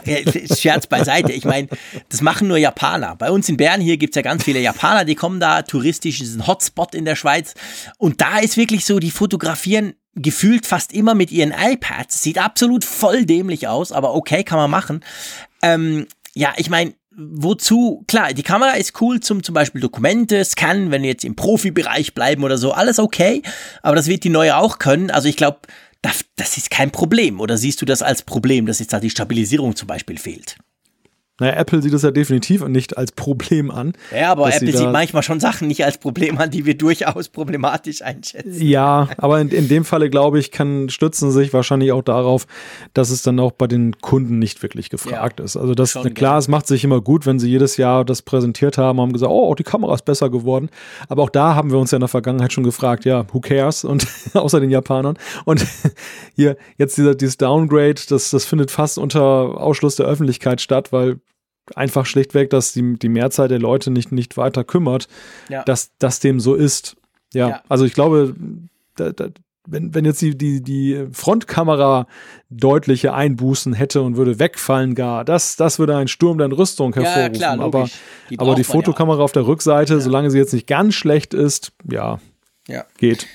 Scherz 0.55 0.85
beiseite. 0.85 1.31
Ich 1.31 1.45
meine, 1.45 1.67
das 2.09 2.21
machen 2.21 2.47
nur 2.47 2.57
Japaner. 2.57 3.15
Bei 3.15 3.31
uns 3.31 3.49
in 3.49 3.57
Bern 3.57 3.81
hier 3.81 3.97
gibt 3.97 4.15
es 4.15 4.17
ja 4.17 4.21
ganz 4.21 4.43
viele 4.43 4.59
Japaner, 4.59 5.03
die 5.03 5.15
kommen 5.15 5.39
da 5.39 5.63
touristisch, 5.63 6.19
das 6.19 6.27
ist 6.27 6.35
ein 6.35 6.45
Hotspot 6.45 6.93
in 6.93 7.05
der 7.05 7.15
Schweiz. 7.15 7.55
Und 7.97 8.21
da 8.21 8.37
ist 8.37 8.55
wirklich 8.55 8.85
so, 8.85 8.99
die 8.99 9.09
fotografieren 9.09 9.93
gefühlt 10.13 10.67
fast 10.67 10.93
immer 10.93 11.15
mit 11.15 11.31
ihren 11.31 11.55
iPads. 11.57 12.21
Sieht 12.21 12.37
absolut 12.37 12.85
voll 12.85 13.25
dämlich 13.25 13.67
aus, 13.67 13.91
aber 13.91 14.13
okay, 14.13 14.43
kann 14.43 14.59
man 14.59 14.69
machen. 14.69 15.03
Ähm, 15.63 16.05
ja, 16.35 16.53
ich 16.57 16.69
meine, 16.69 16.93
wozu, 17.17 18.03
klar, 18.07 18.33
die 18.33 18.43
Kamera 18.43 18.71
ist 18.71 18.99
cool 19.01 19.19
zum 19.19 19.43
zum 19.43 19.53
Beispiel 19.53 19.81
Dokumente 19.81 20.43
scannen, 20.43 20.91
wenn 20.91 21.01
wir 21.01 21.09
jetzt 21.09 21.25
im 21.25 21.35
Profibereich 21.35 22.13
bleiben 22.13 22.43
oder 22.43 22.57
so, 22.57 22.71
alles 22.71 22.99
okay, 22.99 23.41
aber 23.81 23.95
das 23.95 24.07
wird 24.07 24.23
die 24.23 24.29
neue 24.29 24.57
auch 24.57 24.79
können. 24.79 25.11
Also 25.11 25.27
ich 25.27 25.37
glaube, 25.37 25.59
das, 26.01 26.25
das 26.35 26.57
ist 26.57 26.69
kein 26.69 26.91
Problem. 26.91 27.39
Oder 27.39 27.57
siehst 27.57 27.81
du 27.81 27.85
das 27.85 28.01
als 28.01 28.21
Problem, 28.21 28.65
dass 28.65 28.79
jetzt 28.79 28.93
da 28.93 28.99
die 28.99 29.09
Stabilisierung 29.09 29.75
zum 29.75 29.87
Beispiel 29.87 30.17
fehlt? 30.17 30.57
Naja, 31.37 31.53
Apple 31.57 31.81
sieht 31.81 31.93
das 31.93 32.03
ja 32.03 32.11
definitiv 32.11 32.65
nicht 32.65 32.97
als 32.97 33.11
Problem 33.11 33.69
an. 33.69 33.91
Ja, 34.17 34.31
aber 34.31 34.53
Apple 34.53 34.71
sieht 34.71 34.89
manchmal 34.89 35.21
schon 35.21 35.41
Sachen 35.41 35.67
nicht 35.67 35.83
als 35.83 35.97
Problem 35.97 36.37
an, 36.37 36.49
die 36.49 36.65
wir 36.65 36.77
durchaus 36.77 37.27
problematisch 37.27 38.01
einschätzen. 38.01 38.65
Ja, 38.65 39.09
aber 39.17 39.41
in, 39.41 39.49
in 39.49 39.67
dem 39.67 39.83
Falle, 39.83 40.09
glaube 40.09 40.39
ich, 40.39 40.51
kann, 40.51 40.87
stützen 40.87 41.31
sich 41.31 41.51
wahrscheinlich 41.51 41.91
auch 41.91 42.03
darauf, 42.03 42.47
dass 42.93 43.09
es 43.09 43.21
dann 43.21 43.37
auch 43.41 43.51
bei 43.51 43.67
den 43.67 43.99
Kunden 43.99 44.39
nicht 44.39 44.63
wirklich 44.63 44.89
gefragt 44.89 45.39
ja, 45.39 45.45
ist. 45.45 45.57
Also 45.57 45.75
das, 45.75 45.91
klar, 45.91 46.09
gerne. 46.09 46.37
es 46.37 46.47
macht 46.47 46.67
sich 46.67 46.85
immer 46.85 47.01
gut, 47.01 47.25
wenn 47.25 47.37
sie 47.37 47.49
jedes 47.49 47.75
Jahr 47.75 48.05
das 48.05 48.21
präsentiert 48.21 48.77
haben, 48.77 49.01
haben 49.01 49.11
gesagt, 49.11 49.29
oh, 49.29 49.53
die 49.55 49.63
Kamera 49.63 49.93
ist 49.93 50.05
besser 50.05 50.29
geworden. 50.29 50.69
Aber 51.09 51.23
auch 51.23 51.29
da 51.29 51.53
haben 51.53 51.69
wir 51.69 51.79
uns 51.79 51.91
ja 51.91 51.97
in 51.97 52.01
der 52.01 52.07
Vergangenheit 52.07 52.53
schon 52.53 52.63
gefragt, 52.63 53.03
ja, 53.03 53.25
who 53.33 53.41
cares? 53.41 53.83
Und 53.83 54.07
außer 54.33 54.61
den 54.61 54.69
Japanern. 54.69 55.17
Und 55.43 55.65
hier, 56.37 56.55
jetzt 56.77 56.97
dieser, 56.97 57.13
dieses 57.13 57.35
Downgrade, 57.35 58.01
das, 58.07 58.29
das 58.29 58.45
findet 58.45 58.71
fast 58.71 58.97
unter 58.97 59.21
Ausschluss 59.21 59.97
der 59.97 60.05
Öffentlichkeit 60.05 60.61
statt, 60.61 60.93
weil 60.93 61.19
einfach 61.75 62.05
schlichtweg, 62.05 62.49
dass 62.49 62.73
die, 62.73 62.97
die 62.97 63.09
Mehrzahl 63.09 63.47
der 63.47 63.59
Leute 63.59 63.91
nicht, 63.91 64.11
nicht 64.11 64.37
weiter 64.37 64.63
kümmert, 64.63 65.07
ja. 65.49 65.63
dass 65.63 65.91
das 65.97 66.19
dem 66.19 66.39
so 66.39 66.53
ist. 66.55 66.97
Ja, 67.33 67.49
ja. 67.49 67.63
also 67.67 67.85
ich 67.85 67.93
glaube, 67.93 68.35
da, 68.95 69.11
da, 69.11 69.29
wenn, 69.67 69.93
wenn 69.93 70.05
jetzt 70.05 70.21
die, 70.21 70.37
die, 70.37 70.61
die 70.61 71.07
Frontkamera 71.11 72.07
deutliche 72.49 73.13
Einbußen 73.13 73.73
hätte 73.73 74.01
und 74.01 74.15
würde 74.15 74.39
wegfallen 74.39 74.95
gar, 74.95 75.25
das, 75.25 75.55
das 75.55 75.79
würde 75.79 75.97
einen 75.97 76.07
Sturm 76.07 76.37
der 76.37 76.51
Rüstung 76.51 76.93
hervorrufen. 76.93 77.33
Ja, 77.33 77.55
klar, 77.55 77.59
aber 77.59 77.89
die, 78.29 78.39
aber 78.39 78.55
die 78.55 78.63
Fotokamera 78.63 79.17
ja 79.17 79.23
auf 79.23 79.31
der 79.31 79.47
Rückseite, 79.47 80.01
solange 80.01 80.29
sie 80.29 80.37
jetzt 80.37 80.53
nicht 80.53 80.67
ganz 80.67 80.93
schlecht 80.93 81.33
ist, 81.33 81.71
ja, 81.89 82.19
ja. 82.67 82.85
geht. 82.97 83.27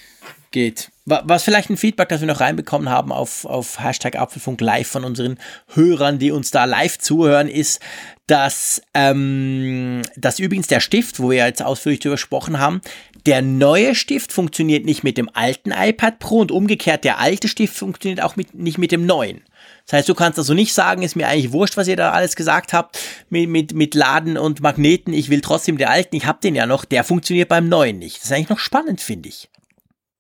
Geht. 0.52 0.89
Was 1.06 1.42
vielleicht 1.42 1.70
ein 1.70 1.78
Feedback, 1.78 2.10
das 2.10 2.20
wir 2.20 2.28
noch 2.28 2.40
reinbekommen 2.40 2.90
haben 2.90 3.10
auf, 3.10 3.46
auf 3.46 3.82
Hashtag 3.82 4.16
Apfelfunk 4.16 4.60
Live 4.60 4.88
von 4.88 5.04
unseren 5.04 5.38
Hörern, 5.68 6.18
die 6.18 6.30
uns 6.30 6.50
da 6.50 6.66
live 6.66 6.98
zuhören, 6.98 7.48
ist, 7.48 7.80
dass, 8.26 8.82
ähm, 8.94 10.02
dass 10.16 10.38
übrigens 10.38 10.68
der 10.68 10.80
Stift, 10.80 11.18
wo 11.18 11.30
wir 11.30 11.46
jetzt 11.46 11.62
ausführlich 11.62 12.00
darüber 12.00 12.14
gesprochen 12.14 12.60
haben, 12.60 12.80
der 13.26 13.42
neue 13.42 13.94
Stift 13.94 14.32
funktioniert 14.32 14.84
nicht 14.84 15.02
mit 15.02 15.18
dem 15.18 15.30
alten 15.32 15.72
iPad 15.72 16.18
Pro 16.18 16.38
und 16.38 16.52
umgekehrt 16.52 17.02
der 17.04 17.18
alte 17.18 17.48
Stift 17.48 17.76
funktioniert 17.76 18.22
auch 18.22 18.36
mit, 18.36 18.54
nicht 18.54 18.78
mit 18.78 18.92
dem 18.92 19.06
neuen. 19.06 19.42
Das 19.86 19.94
heißt, 19.94 20.08
du 20.08 20.14
kannst 20.14 20.38
also 20.38 20.54
nicht 20.54 20.74
sagen, 20.74 21.02
ist 21.02 21.16
mir 21.16 21.26
eigentlich 21.26 21.52
wurscht, 21.52 21.76
was 21.76 21.88
ihr 21.88 21.96
da 21.96 22.12
alles 22.12 22.36
gesagt 22.36 22.72
habt 22.72 22.98
mit, 23.30 23.48
mit, 23.48 23.74
mit 23.74 23.94
Laden 23.94 24.36
und 24.36 24.60
Magneten. 24.60 25.12
Ich 25.12 25.30
will 25.30 25.40
trotzdem 25.40 25.78
den 25.78 25.88
alten, 25.88 26.14
ich 26.14 26.26
habe 26.26 26.40
den 26.40 26.54
ja 26.54 26.66
noch, 26.66 26.84
der 26.84 27.04
funktioniert 27.04 27.48
beim 27.48 27.68
neuen 27.68 27.98
nicht. 27.98 28.18
Das 28.18 28.26
ist 28.26 28.32
eigentlich 28.32 28.50
noch 28.50 28.58
spannend, 28.58 29.00
finde 29.00 29.30
ich. 29.30 29.48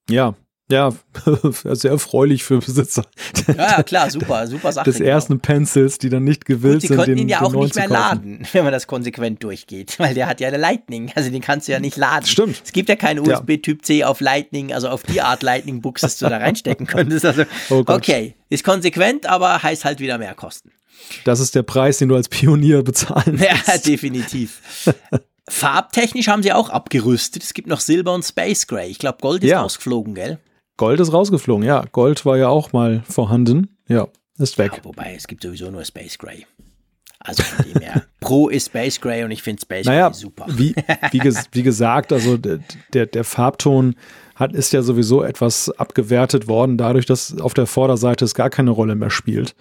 Ja, 0.08 0.34
ja, 0.70 0.92
sehr 1.74 1.90
erfreulich 1.92 2.44
für 2.44 2.58
Besitzer. 2.58 3.04
Ja, 3.56 3.82
klar, 3.82 4.10
super, 4.10 4.46
super 4.46 4.72
Sache. 4.72 4.84
Des 4.84 4.98
genau. 4.98 5.10
ersten 5.10 5.40
Pencils, 5.40 5.98
die 5.98 6.08
dann 6.08 6.24
nicht 6.24 6.44
gewillt 6.44 6.82
sind. 6.82 6.90
Sie 6.90 6.96
könnten 6.96 7.18
ihn 7.18 7.28
ja 7.28 7.42
auch 7.42 7.52
nicht 7.52 7.74
mehr 7.74 7.88
laden, 7.88 8.46
wenn 8.52 8.64
man 8.64 8.72
das 8.72 8.86
konsequent 8.86 9.42
durchgeht, 9.42 9.98
weil 9.98 10.14
der 10.14 10.26
hat 10.26 10.40
ja 10.40 10.48
eine 10.48 10.56
Lightning, 10.56 11.12
also 11.14 11.30
den 11.30 11.40
kannst 11.40 11.68
du 11.68 11.72
ja 11.72 11.80
nicht 11.80 11.96
laden. 11.96 12.26
Stimmt. 12.26 12.62
Es 12.64 12.72
gibt 12.72 12.88
ja 12.88 12.96
keinen 12.96 13.20
USB-Typ 13.20 13.84
C 13.84 14.04
auf 14.04 14.20
Lightning, 14.20 14.72
also 14.72 14.88
auf 14.88 15.02
die 15.02 15.20
Art 15.20 15.42
Lightning-Buchs, 15.42 16.02
dass 16.02 16.18
du 16.18 16.28
da 16.28 16.38
reinstecken 16.38 16.86
könntest. 16.86 17.24
Also, 17.24 17.44
oh 17.70 17.82
okay, 17.86 18.34
ist 18.48 18.64
konsequent, 18.64 19.26
aber 19.26 19.62
heißt 19.62 19.84
halt 19.84 20.00
wieder 20.00 20.18
mehr 20.18 20.34
Kosten. 20.34 20.72
Das 21.24 21.40
ist 21.40 21.54
der 21.54 21.62
Preis, 21.62 21.98
den 21.98 22.08
du 22.08 22.14
als 22.14 22.28
Pionier 22.28 22.82
bezahlen 22.82 23.36
musst. 23.36 23.66
Ja, 23.66 23.78
definitiv. 23.78 24.60
Farbtechnisch 25.50 26.28
haben 26.28 26.42
sie 26.42 26.52
auch 26.52 26.70
abgerüstet. 26.70 27.42
Es 27.42 27.54
gibt 27.54 27.68
noch 27.68 27.80
Silber 27.80 28.14
und 28.14 28.24
Space 28.24 28.66
Gray. 28.66 28.90
Ich 28.90 28.98
glaube, 28.98 29.18
Gold 29.20 29.42
ist 29.42 29.50
ja. 29.50 29.60
rausgeflogen, 29.60 30.14
gell? 30.14 30.38
Gold 30.80 30.98
ist 30.98 31.12
rausgeflogen, 31.12 31.66
ja. 31.66 31.84
Gold 31.92 32.24
war 32.24 32.38
ja 32.38 32.48
auch 32.48 32.72
mal 32.72 33.02
vorhanden. 33.06 33.76
Ja, 33.86 34.08
ist 34.38 34.56
weg. 34.56 34.72
Ja, 34.78 34.84
wobei, 34.84 35.12
es 35.14 35.26
gibt 35.26 35.42
sowieso 35.42 35.70
nur 35.70 35.84
Space 35.84 36.16
Gray. 36.16 36.46
Also 37.18 37.42
von 37.42 37.66
dem 37.70 37.82
her. 37.82 38.06
Pro 38.20 38.48
ist 38.48 38.68
Space 38.68 38.98
Gray 38.98 39.22
und 39.22 39.30
ich 39.30 39.42
finde 39.42 39.60
Space 39.60 39.84
naja, 39.84 40.08
Gray 40.08 40.18
super. 40.18 40.46
Wie, 40.48 40.74
wie, 41.10 41.22
wie 41.52 41.62
gesagt, 41.62 42.14
also 42.14 42.38
der, 42.38 43.04
der 43.04 43.24
Farbton 43.24 43.94
hat, 44.34 44.54
ist 44.54 44.72
ja 44.72 44.80
sowieso 44.80 45.22
etwas 45.22 45.68
abgewertet 45.68 46.48
worden, 46.48 46.78
dadurch, 46.78 47.04
dass 47.04 47.38
auf 47.38 47.52
der 47.52 47.66
Vorderseite 47.66 48.24
es 48.24 48.34
gar 48.34 48.48
keine 48.48 48.70
Rolle 48.70 48.94
mehr 48.94 49.10
spielt. 49.10 49.54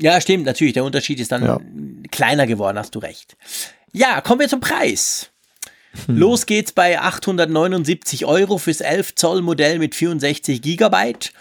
Ja, 0.00 0.20
stimmt, 0.20 0.46
natürlich. 0.46 0.72
Der 0.74 0.82
Unterschied 0.82 1.20
ist 1.20 1.30
dann 1.30 1.44
ja. 1.44 1.60
kleiner 2.10 2.48
geworden, 2.48 2.76
hast 2.76 2.96
du 2.96 2.98
recht. 2.98 3.36
Ja, 3.92 4.20
kommen 4.20 4.40
wir 4.40 4.48
zum 4.48 4.58
Preis. 4.58 5.29
Hm. 6.06 6.16
Los 6.16 6.46
geht's 6.46 6.72
bei 6.72 7.00
879 7.00 8.24
Euro 8.24 8.58
fürs 8.58 8.80
11 8.80 9.14
Zoll 9.14 9.42
Modell 9.42 9.78
mit 9.78 9.94
64 9.94 10.62
Gigabyte. 10.62 11.32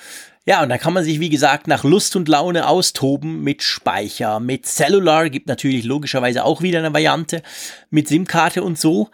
Ja, 0.46 0.64
und 0.64 0.70
da 0.70 0.78
kann 0.78 0.94
man 0.94 1.04
sich, 1.04 1.20
wie 1.20 1.30
gesagt, 1.30 1.68
nach 1.68 1.84
Lust 1.84 2.16
und 2.16 2.28
Laune 2.28 2.68
austoben 2.68 3.44
mit 3.44 3.62
Speicher, 3.62 4.40
mit 4.40 4.66
Cellular, 4.66 5.30
gibt 5.30 5.48
natürlich 5.48 5.86
logischerweise 5.86 6.44
auch 6.44 6.62
wieder 6.62 6.80
eine 6.80 6.94
Variante, 6.94 7.44
mit 7.92 8.08
SIM-Karte 8.08 8.64
und 8.64 8.80
so. 8.80 9.10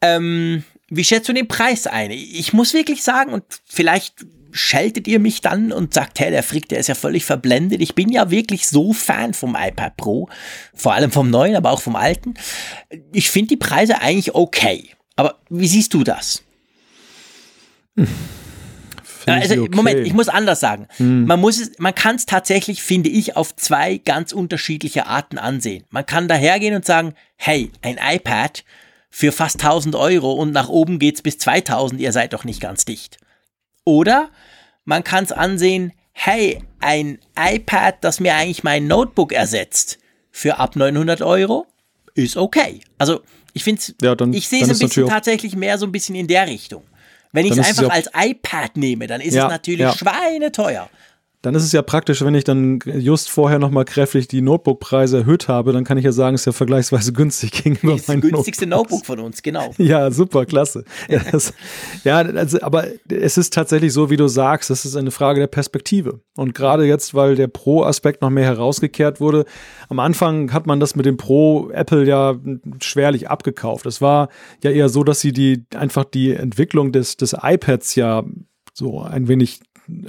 Ähm, 0.00 0.64
wie 0.88 1.04
schätzt 1.04 1.28
du 1.28 1.32
den 1.32 1.46
Preis 1.46 1.86
ein? 1.86 2.10
Ich 2.10 2.52
muss 2.52 2.74
wirklich 2.74 3.02
sagen, 3.04 3.32
und 3.32 3.44
vielleicht 3.64 4.26
scheltet 4.56 5.06
ihr 5.06 5.20
mich 5.20 5.40
dann 5.42 5.72
und 5.72 5.94
sagt, 5.94 6.18
hey, 6.18 6.30
der 6.30 6.42
Frick, 6.42 6.68
der 6.68 6.78
ist 6.78 6.88
ja 6.88 6.94
völlig 6.94 7.24
verblendet. 7.24 7.80
Ich 7.80 7.94
bin 7.94 8.10
ja 8.10 8.30
wirklich 8.30 8.66
so 8.66 8.92
Fan 8.92 9.34
vom 9.34 9.56
iPad 9.58 9.96
Pro, 9.96 10.28
vor 10.74 10.94
allem 10.94 11.12
vom 11.12 11.30
neuen, 11.30 11.56
aber 11.56 11.70
auch 11.70 11.80
vom 11.80 11.96
alten. 11.96 12.34
Ich 13.12 13.30
finde 13.30 13.48
die 13.48 13.56
Preise 13.56 14.00
eigentlich 14.00 14.34
okay. 14.34 14.90
Aber 15.14 15.38
wie 15.48 15.68
siehst 15.68 15.94
du 15.94 16.04
das? 16.04 16.42
Hm. 17.96 18.08
Also, 19.26 19.62
okay. 19.62 19.70
Moment, 19.74 20.06
ich 20.06 20.12
muss 20.12 20.28
anders 20.28 20.60
sagen. 20.60 20.86
Hm. 20.98 21.26
Man 21.26 21.40
muss 21.40 21.60
es, 21.60 21.78
man 21.78 21.94
kann 21.94 22.16
es 22.16 22.26
tatsächlich, 22.26 22.82
finde 22.82 23.10
ich, 23.10 23.36
auf 23.36 23.56
zwei 23.56 23.98
ganz 23.98 24.32
unterschiedliche 24.32 25.06
Arten 25.06 25.38
ansehen. 25.38 25.84
Man 25.90 26.06
kann 26.06 26.28
dahergehen 26.28 26.76
und 26.76 26.84
sagen, 26.84 27.14
hey, 27.36 27.72
ein 27.82 27.98
iPad 28.00 28.64
für 29.10 29.32
fast 29.32 29.62
1000 29.62 29.96
Euro 29.96 30.32
und 30.32 30.52
nach 30.52 30.68
oben 30.68 30.98
geht's 30.98 31.22
bis 31.22 31.38
2000, 31.38 32.00
ihr 32.00 32.12
seid 32.12 32.32
doch 32.32 32.44
nicht 32.44 32.60
ganz 32.60 32.84
dicht. 32.84 33.18
Oder 33.84 34.30
man 34.86 35.04
kann 35.04 35.24
es 35.24 35.32
ansehen, 35.32 35.92
hey, 36.12 36.62
ein 36.80 37.18
iPad, 37.38 38.02
das 38.02 38.20
mir 38.20 38.34
eigentlich 38.34 38.64
mein 38.64 38.86
Notebook 38.86 39.32
ersetzt, 39.32 39.98
für 40.30 40.58
ab 40.58 40.76
900 40.76 41.20
Euro, 41.20 41.66
ist 42.14 42.38
okay. 42.38 42.80
Also 42.96 43.20
ich 43.52 43.64
finde 43.64 43.82
ja, 44.00 44.14
ich 44.32 44.48
sehe 44.48 44.62
es 44.62 44.70
ein 44.70 44.78
bisschen 44.78 45.08
tatsächlich 45.08 45.56
mehr 45.56 45.76
so 45.76 45.86
ein 45.86 45.92
bisschen 45.92 46.14
in 46.14 46.26
der 46.26 46.46
Richtung. 46.46 46.84
Wenn 47.32 47.44
ich 47.44 47.52
es 47.52 47.58
einfach 47.58 47.90
als 47.90 48.08
iPad 48.14 48.76
nehme, 48.76 49.06
dann 49.06 49.20
ist 49.20 49.34
ja, 49.34 49.44
es 49.44 49.50
natürlich 49.50 49.80
ja. 49.80 49.94
schweineteuer 49.94 50.88
dann 51.42 51.54
ist 51.54 51.64
es 51.64 51.72
ja 51.72 51.82
praktisch, 51.82 52.22
wenn 52.22 52.34
ich 52.34 52.44
dann 52.44 52.80
just 52.84 53.30
vorher 53.30 53.58
nochmal 53.58 53.84
kräftig 53.84 54.26
die 54.28 54.40
Notebook-Preise 54.40 55.18
erhöht 55.18 55.48
habe, 55.48 55.72
dann 55.72 55.84
kann 55.84 55.98
ich 55.98 56.04
ja 56.04 56.12
sagen, 56.12 56.34
es 56.34 56.42
ist 56.42 56.46
ja 56.46 56.52
vergleichsweise 56.52 57.12
günstig 57.12 57.52
gegenüber 57.62 57.92
Das 57.92 58.00
ist 58.00 58.08
das 58.08 58.20
günstigste 58.20 58.66
Notebook. 58.66 59.06
Von 59.06 59.20
uns, 59.20 59.42
genau. 59.42 59.72
Ja, 59.78 60.10
super, 60.10 60.46
klasse. 60.46 60.84
Ja, 61.08 61.20
das, 61.30 61.52
ja 62.04 62.16
also, 62.16 62.60
aber 62.62 62.86
es 63.08 63.38
ist 63.38 63.52
tatsächlich 63.52 63.92
so, 63.92 64.10
wie 64.10 64.16
du 64.16 64.26
sagst, 64.28 64.70
das 64.70 64.84
ist 64.84 64.96
eine 64.96 65.10
Frage 65.10 65.40
der 65.40 65.46
Perspektive. 65.46 66.20
Und 66.36 66.54
gerade 66.54 66.84
jetzt, 66.84 67.14
weil 67.14 67.36
der 67.36 67.48
Pro-Aspekt 67.48 68.22
noch 68.22 68.30
mehr 68.30 68.44
herausgekehrt 68.44 69.20
wurde, 69.20 69.44
am 69.88 70.00
Anfang 70.00 70.52
hat 70.52 70.66
man 70.66 70.80
das 70.80 70.96
mit 70.96 71.06
dem 71.06 71.16
Pro 71.16 71.70
Apple 71.70 72.04
ja 72.04 72.36
schwerlich 72.80 73.30
abgekauft. 73.30 73.86
Es 73.86 74.00
war 74.00 74.28
ja 74.64 74.70
eher 74.70 74.88
so, 74.88 75.04
dass 75.04 75.20
sie 75.20 75.32
die 75.32 75.64
einfach 75.76 76.04
die 76.04 76.34
Entwicklung 76.34 76.92
des, 76.92 77.16
des 77.16 77.36
iPads 77.40 77.94
ja 77.94 78.24
so 78.72 79.00
ein 79.00 79.28
wenig 79.28 79.60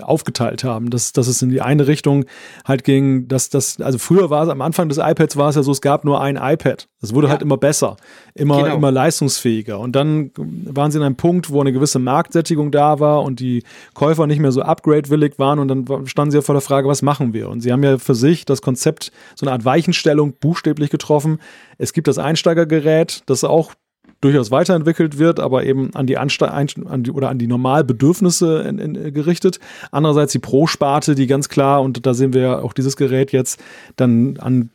aufgeteilt 0.01 0.64
haben, 0.64 0.89
dass, 0.89 1.14
dass 1.14 1.27
es 1.27 1.41
in 1.41 1.49
die 1.49 1.61
eine 1.61 1.88
Richtung 1.88 2.25
halt 2.65 2.83
ging, 2.83 3.27
dass 3.27 3.49
das, 3.49 3.80
also 3.80 3.97
früher 3.97 4.30
war 4.30 4.43
es 4.43 4.49
am 4.49 4.61
Anfang 4.61 4.89
des 4.89 4.97
iPads 4.97 5.38
war 5.38 5.49
es 5.49 5.56
ja 5.56 5.64
so, 5.64 5.72
es 5.72 5.81
gab 5.81 6.06
nur 6.06 6.22
ein 6.22 6.35
iPad. 6.35 6.88
Es 7.01 7.14
wurde 7.14 7.27
ja. 7.27 7.31
halt 7.31 7.41
immer 7.41 7.57
besser, 7.57 7.97
immer, 8.33 8.64
genau. 8.64 8.75
immer 8.75 8.91
leistungsfähiger. 8.91 9.80
Und 9.80 9.95
dann 9.95 10.31
waren 10.35 10.91
sie 10.91 10.97
in 10.97 11.03
einem 11.03 11.15
Punkt, 11.15 11.51
wo 11.51 11.61
eine 11.61 11.72
gewisse 11.72 11.99
Marktsättigung 11.99 12.72
da 12.72 12.99
war 12.99 13.22
und 13.23 13.39
die 13.39 13.64
Käufer 13.93 14.25
nicht 14.25 14.39
mehr 14.39 14.51
so 14.51 14.61
upgrade-willig 14.61 15.38
waren 15.38 15.59
und 15.59 15.67
dann 15.67 16.07
standen 16.07 16.31
sie 16.31 16.38
ja 16.38 16.41
vor 16.41 16.56
der 16.56 16.61
Frage, 16.61 16.88
was 16.88 17.01
machen 17.01 17.33
wir? 17.33 17.49
Und 17.49 17.61
sie 17.61 17.72
haben 17.72 17.83
ja 17.83 17.97
für 17.97 18.15
sich 18.15 18.45
das 18.45 18.61
Konzept, 18.61 19.11
so 19.35 19.45
eine 19.45 19.53
Art 19.53 19.65
Weichenstellung 19.65 20.33
buchstäblich 20.39 20.89
getroffen. 20.89 21.39
Es 21.77 21.93
gibt 21.93 22.07
das 22.07 22.17
Einsteigergerät, 22.17 23.22
das 23.27 23.43
auch 23.43 23.73
durchaus 24.22 24.52
weiterentwickelt 24.52 25.18
wird, 25.18 25.40
aber 25.40 25.64
eben 25.64 25.94
an 25.96 26.08
die, 26.08 26.18
Anste 26.18 26.52
an 26.52 26.68
die 27.04 27.12
oder 27.12 27.30
an 27.30 27.38
die 27.38 27.48
Normalbedürfnisse 27.48 28.62
in, 28.62 28.80
in, 28.80 29.14
gerichtet. 29.14 29.60
Andererseits 29.92 30.32
die 30.32 30.40
Pro-Sparte, 30.40 31.16
die 31.16 31.28
ganz 31.28 31.50
klar, 31.50 31.82
und 31.82 32.06
da 32.06 32.14
sehen 32.14 32.34
wir 32.34 32.42
ja 32.42 32.60
auch 32.60 32.74
dieses 32.74 32.98
Gerät 32.98 33.32
jetzt, 33.32 33.60
dann 33.96 34.38
an 34.38 34.70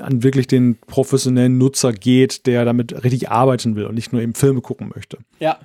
an 0.00 0.22
wirklich 0.22 0.46
den 0.46 0.78
professionellen 0.86 1.58
Nutzer 1.58 1.92
geht, 1.92 2.46
der 2.46 2.64
damit 2.64 3.04
richtig 3.04 3.30
arbeiten 3.30 3.76
will 3.76 3.84
und 3.84 3.94
nicht 3.94 4.12
nur 4.12 4.22
eben 4.22 4.34
Filme 4.34 4.62
gucken 4.62 4.90
möchte. 4.94 5.18
Ja, 5.38 5.58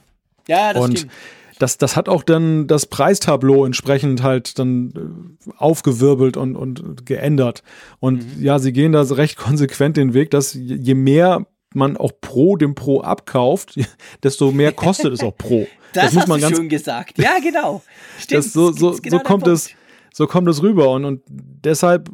ja, 0.47 0.73
das 0.73 0.83
und 0.83 0.97
stimmt. 0.97 1.13
Das, 1.59 1.77
das 1.77 1.95
hat 1.95 2.09
auch 2.09 2.23
dann 2.23 2.65
das 2.65 2.87
Preistableau 2.87 3.65
entsprechend 3.65 4.23
halt 4.23 4.57
dann 4.57 5.37
äh, 5.47 5.51
aufgewirbelt 5.57 6.35
und, 6.35 6.55
und 6.55 7.05
geändert. 7.05 7.61
Und 7.99 8.37
mhm. 8.37 8.43
ja, 8.43 8.57
sie 8.57 8.73
gehen 8.73 8.93
da 8.93 9.03
recht 9.03 9.37
konsequent 9.37 9.95
den 9.95 10.15
Weg, 10.15 10.31
dass 10.31 10.55
je 10.55 10.95
mehr 10.95 11.45
man 11.75 11.97
auch 11.97 12.11
pro 12.21 12.57
dem 12.57 12.75
Pro 12.75 13.01
abkauft, 13.01 13.79
desto 14.23 14.51
mehr 14.51 14.71
kostet 14.71 15.13
es 15.13 15.21
auch 15.21 15.35
pro. 15.35 15.67
das, 15.93 16.05
das 16.05 16.13
muss 16.13 16.27
man 16.27 16.41
ganz 16.41 16.57
schön 16.57 16.69
gesagt. 16.69 17.17
Ja, 17.17 17.39
genau. 17.39 17.81
Stimmt. 18.19 18.45
Das 18.45 18.53
so, 18.53 18.71
so, 18.71 18.97
genau 19.01 19.17
so 19.17 19.23
kommt 19.23 19.47
es, 19.47 19.71
so 20.13 20.27
kommt 20.27 20.47
es 20.47 20.61
rüber 20.61 20.91
und, 20.91 21.05
und 21.05 21.21
deshalb 21.27 22.09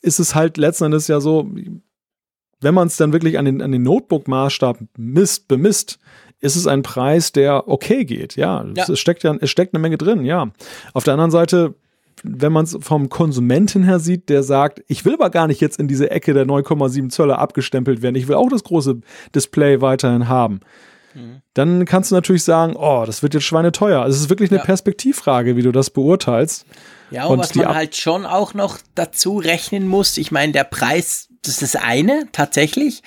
ist 0.00 0.18
es 0.18 0.34
halt 0.34 0.56
letzten 0.56 0.84
Endes 0.84 1.08
ja 1.08 1.20
so, 1.20 1.48
wenn 2.60 2.74
man 2.74 2.88
es 2.88 2.96
dann 2.96 3.12
wirklich 3.12 3.38
an 3.38 3.44
den, 3.44 3.62
an 3.62 3.72
den 3.72 3.82
Notebook-Maßstab 3.82 4.78
misst, 4.96 5.48
bemisst, 5.48 5.98
ist 6.40 6.56
es 6.56 6.66
ein 6.66 6.82
Preis, 6.82 7.30
der 7.32 7.68
okay 7.68 8.04
geht. 8.04 8.36
Ja, 8.36 8.64
ja. 8.74 8.84
Es, 8.88 8.98
steckt 8.98 9.22
ja, 9.22 9.36
es 9.40 9.50
steckt 9.50 9.74
eine 9.74 9.80
Menge 9.80 9.96
drin, 9.96 10.24
ja. 10.24 10.50
Auf 10.92 11.04
der 11.04 11.14
anderen 11.14 11.30
Seite 11.30 11.74
wenn 12.22 12.52
man 12.52 12.64
es 12.64 12.76
vom 12.80 13.08
Konsumenten 13.08 13.82
her 13.84 13.98
sieht, 13.98 14.28
der 14.28 14.42
sagt, 14.42 14.82
ich 14.86 15.04
will 15.04 15.14
aber 15.14 15.30
gar 15.30 15.46
nicht 15.46 15.60
jetzt 15.60 15.78
in 15.78 15.88
diese 15.88 16.10
Ecke 16.10 16.34
der 16.34 16.46
9,7 16.46 17.08
Zöller 17.10 17.38
abgestempelt 17.38 18.02
werden, 18.02 18.16
ich 18.16 18.28
will 18.28 18.36
auch 18.36 18.48
das 18.48 18.64
große 18.64 19.00
Display 19.34 19.80
weiterhin 19.80 20.28
haben. 20.28 20.60
Mhm. 21.14 21.42
Dann 21.54 21.84
kannst 21.84 22.10
du 22.10 22.14
natürlich 22.14 22.44
sagen, 22.44 22.74
oh, 22.76 23.04
das 23.06 23.22
wird 23.22 23.34
jetzt 23.34 23.44
schweineteuer. 23.44 24.02
Also 24.02 24.16
es 24.16 24.22
ist 24.22 24.30
wirklich 24.30 24.50
eine 24.50 24.60
ja. 24.60 24.64
Perspektivfrage, 24.64 25.56
wie 25.56 25.62
du 25.62 25.72
das 25.72 25.90
beurteilst. 25.90 26.64
Ja, 27.10 27.26
und, 27.26 27.32
und 27.32 27.38
was 27.40 27.54
man 27.54 27.74
halt 27.74 27.96
schon 27.96 28.24
auch 28.24 28.54
noch 28.54 28.78
dazu 28.94 29.36
rechnen 29.36 29.86
muss, 29.86 30.16
ich 30.16 30.32
meine, 30.32 30.52
der 30.52 30.64
Preis, 30.64 31.28
das 31.42 31.60
ist 31.60 31.74
das 31.74 31.82
eine, 31.82 32.28
tatsächlich. 32.32 33.02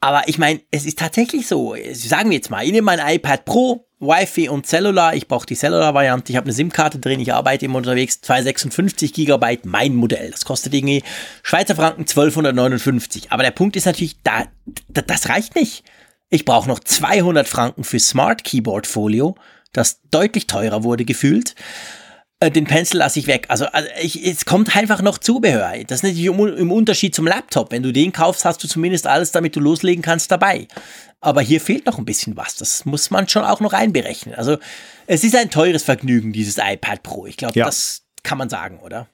Aber 0.00 0.22
ich 0.26 0.38
meine, 0.38 0.60
es 0.70 0.84
ist 0.84 0.98
tatsächlich 0.98 1.46
so, 1.46 1.74
sagen 1.92 2.30
wir 2.30 2.36
jetzt 2.36 2.50
mal, 2.50 2.64
ich 2.64 2.72
nehme 2.72 2.84
mein 2.84 2.98
iPad 2.98 3.44
Pro, 3.44 3.86
Wi-Fi 4.02 4.48
und 4.48 4.66
Cellular. 4.66 5.14
Ich 5.14 5.28
brauche 5.28 5.46
die 5.46 5.54
Cellular-Variante. 5.54 6.32
Ich 6.32 6.36
habe 6.36 6.46
eine 6.46 6.52
SIM-Karte 6.52 6.98
drin. 6.98 7.20
Ich 7.20 7.32
arbeite 7.32 7.64
immer 7.64 7.78
unterwegs. 7.78 8.20
256 8.20 9.12
Gigabyte, 9.14 9.64
mein 9.64 9.94
Modell. 9.94 10.30
Das 10.30 10.44
kostet 10.44 10.74
irgendwie 10.74 11.02
Schweizer 11.42 11.76
Franken 11.76 12.02
1259. 12.02 13.30
Aber 13.30 13.44
der 13.44 13.52
Punkt 13.52 13.76
ist 13.76 13.86
natürlich, 13.86 14.16
da, 14.24 14.44
da 14.88 15.02
das 15.02 15.28
reicht 15.28 15.54
nicht. 15.54 15.84
Ich 16.28 16.44
brauche 16.44 16.68
noch 16.68 16.80
200 16.80 17.46
Franken 17.46 17.84
für 17.84 18.00
Smart 18.00 18.42
Keyboard 18.42 18.86
Folio, 18.86 19.36
das 19.72 20.00
deutlich 20.10 20.46
teurer 20.46 20.82
wurde 20.82 21.04
gefühlt. 21.04 21.54
Äh, 22.42 22.50
den 22.50 22.64
Pencil 22.64 22.98
lasse 22.98 23.20
ich 23.20 23.28
weg. 23.28 23.46
Also, 23.48 23.66
also 23.66 23.88
ich, 24.02 24.26
es 24.26 24.44
kommt 24.44 24.74
einfach 24.76 25.00
noch 25.00 25.18
Zubehör. 25.18 25.74
Das 25.86 25.98
ist 25.98 26.02
natürlich 26.02 26.26
im 26.26 26.72
Unterschied 26.72 27.14
zum 27.14 27.24
Laptop. 27.24 27.70
Wenn 27.70 27.84
du 27.84 27.92
den 27.92 28.12
kaufst, 28.12 28.44
hast 28.44 28.64
du 28.64 28.68
zumindest 28.68 29.06
alles, 29.06 29.30
damit 29.30 29.54
du 29.54 29.60
loslegen 29.60 30.02
kannst, 30.02 30.32
dabei. 30.32 30.66
Aber 31.20 31.40
hier 31.40 31.60
fehlt 31.60 31.86
noch 31.86 31.98
ein 31.98 32.04
bisschen 32.04 32.36
was. 32.36 32.56
Das 32.56 32.84
muss 32.84 33.12
man 33.12 33.28
schon 33.28 33.44
auch 33.44 33.60
noch 33.60 33.72
einberechnen. 33.72 34.34
Also 34.34 34.56
es 35.06 35.22
ist 35.22 35.36
ein 35.36 35.50
teures 35.50 35.84
Vergnügen, 35.84 36.32
dieses 36.32 36.58
iPad 36.58 37.04
Pro. 37.04 37.26
Ich 37.26 37.36
glaube, 37.36 37.56
ja. 37.56 37.66
das 37.66 38.02
kann 38.24 38.38
man 38.38 38.48
sagen, 38.48 38.80
oder? 38.80 39.06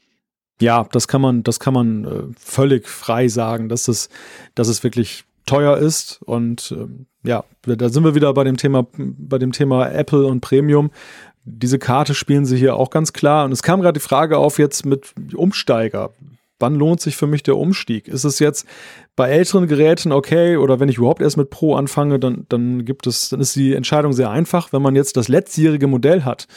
Ja, 0.59 0.89
das 0.91 1.07
kann 1.07 1.21
man, 1.21 1.43
das 1.43 1.61
kann 1.61 1.75
man 1.75 2.05
äh, 2.05 2.35
völlig 2.41 2.89
frei 2.89 3.29
sagen, 3.29 3.69
dass 3.69 3.89
es, 3.89 4.09
dass 4.55 4.69
es 4.69 4.83
wirklich 4.83 5.25
teuer 5.45 5.77
ist. 5.77 6.23
Und 6.23 6.73
ähm, 6.73 7.07
ja, 7.25 7.45
da 7.63 7.89
sind 7.91 8.05
wir 8.05 8.15
wieder 8.15 8.33
bei 8.33 8.45
dem 8.45 8.57
Thema, 8.57 8.87
bei 8.97 9.39
dem 9.39 9.53
Thema 9.53 9.91
Apple 9.91 10.25
und 10.25 10.41
Premium 10.41 10.91
diese 11.49 11.79
Karte 11.79 12.15
spielen 12.15 12.45
sie 12.45 12.57
hier 12.57 12.77
auch 12.77 12.91
ganz 12.91 13.13
klar. 13.13 13.45
Und 13.45 13.53
es 13.53 13.63
kam 13.63 13.81
gerade 13.81 13.99
die 13.99 14.05
Frage 14.05 14.39
auf 14.39 14.59
jetzt 14.59 14.85
mit 14.85 15.15
Umsteiger. 15.35 16.11
Wann 16.61 16.75
lohnt 16.75 17.01
sich 17.01 17.17
für 17.17 17.29
mich 17.29 17.45
der 17.45 17.57
Umstieg? 17.57 18.09
Ist 18.09 18.25
es 18.25 18.41
jetzt 18.41 18.67
bei 19.15 19.29
älteren 19.29 19.69
Geräten 19.69 20.11
okay 20.11 20.57
oder 20.57 20.81
wenn 20.81 20.89
ich 20.89 20.99
überhaupt 20.99 21.23
erst 21.23 21.37
mit 21.37 21.51
Pro 21.51 21.77
anfange, 21.77 22.19
dann, 22.19 22.47
dann 22.49 22.85
gibt 22.85 23.07
es, 23.07 23.29
dann 23.29 23.41
ist 23.41 23.55
die 23.55 23.75
Entscheidung 23.75 24.13
sehr 24.13 24.31
einfach. 24.31 24.73
Wenn 24.73 24.83
man 24.83 24.97
jetzt 24.97 25.17
das 25.17 25.29
letztjährige 25.29 25.87
Modell 25.87 26.25
hat 26.25 26.49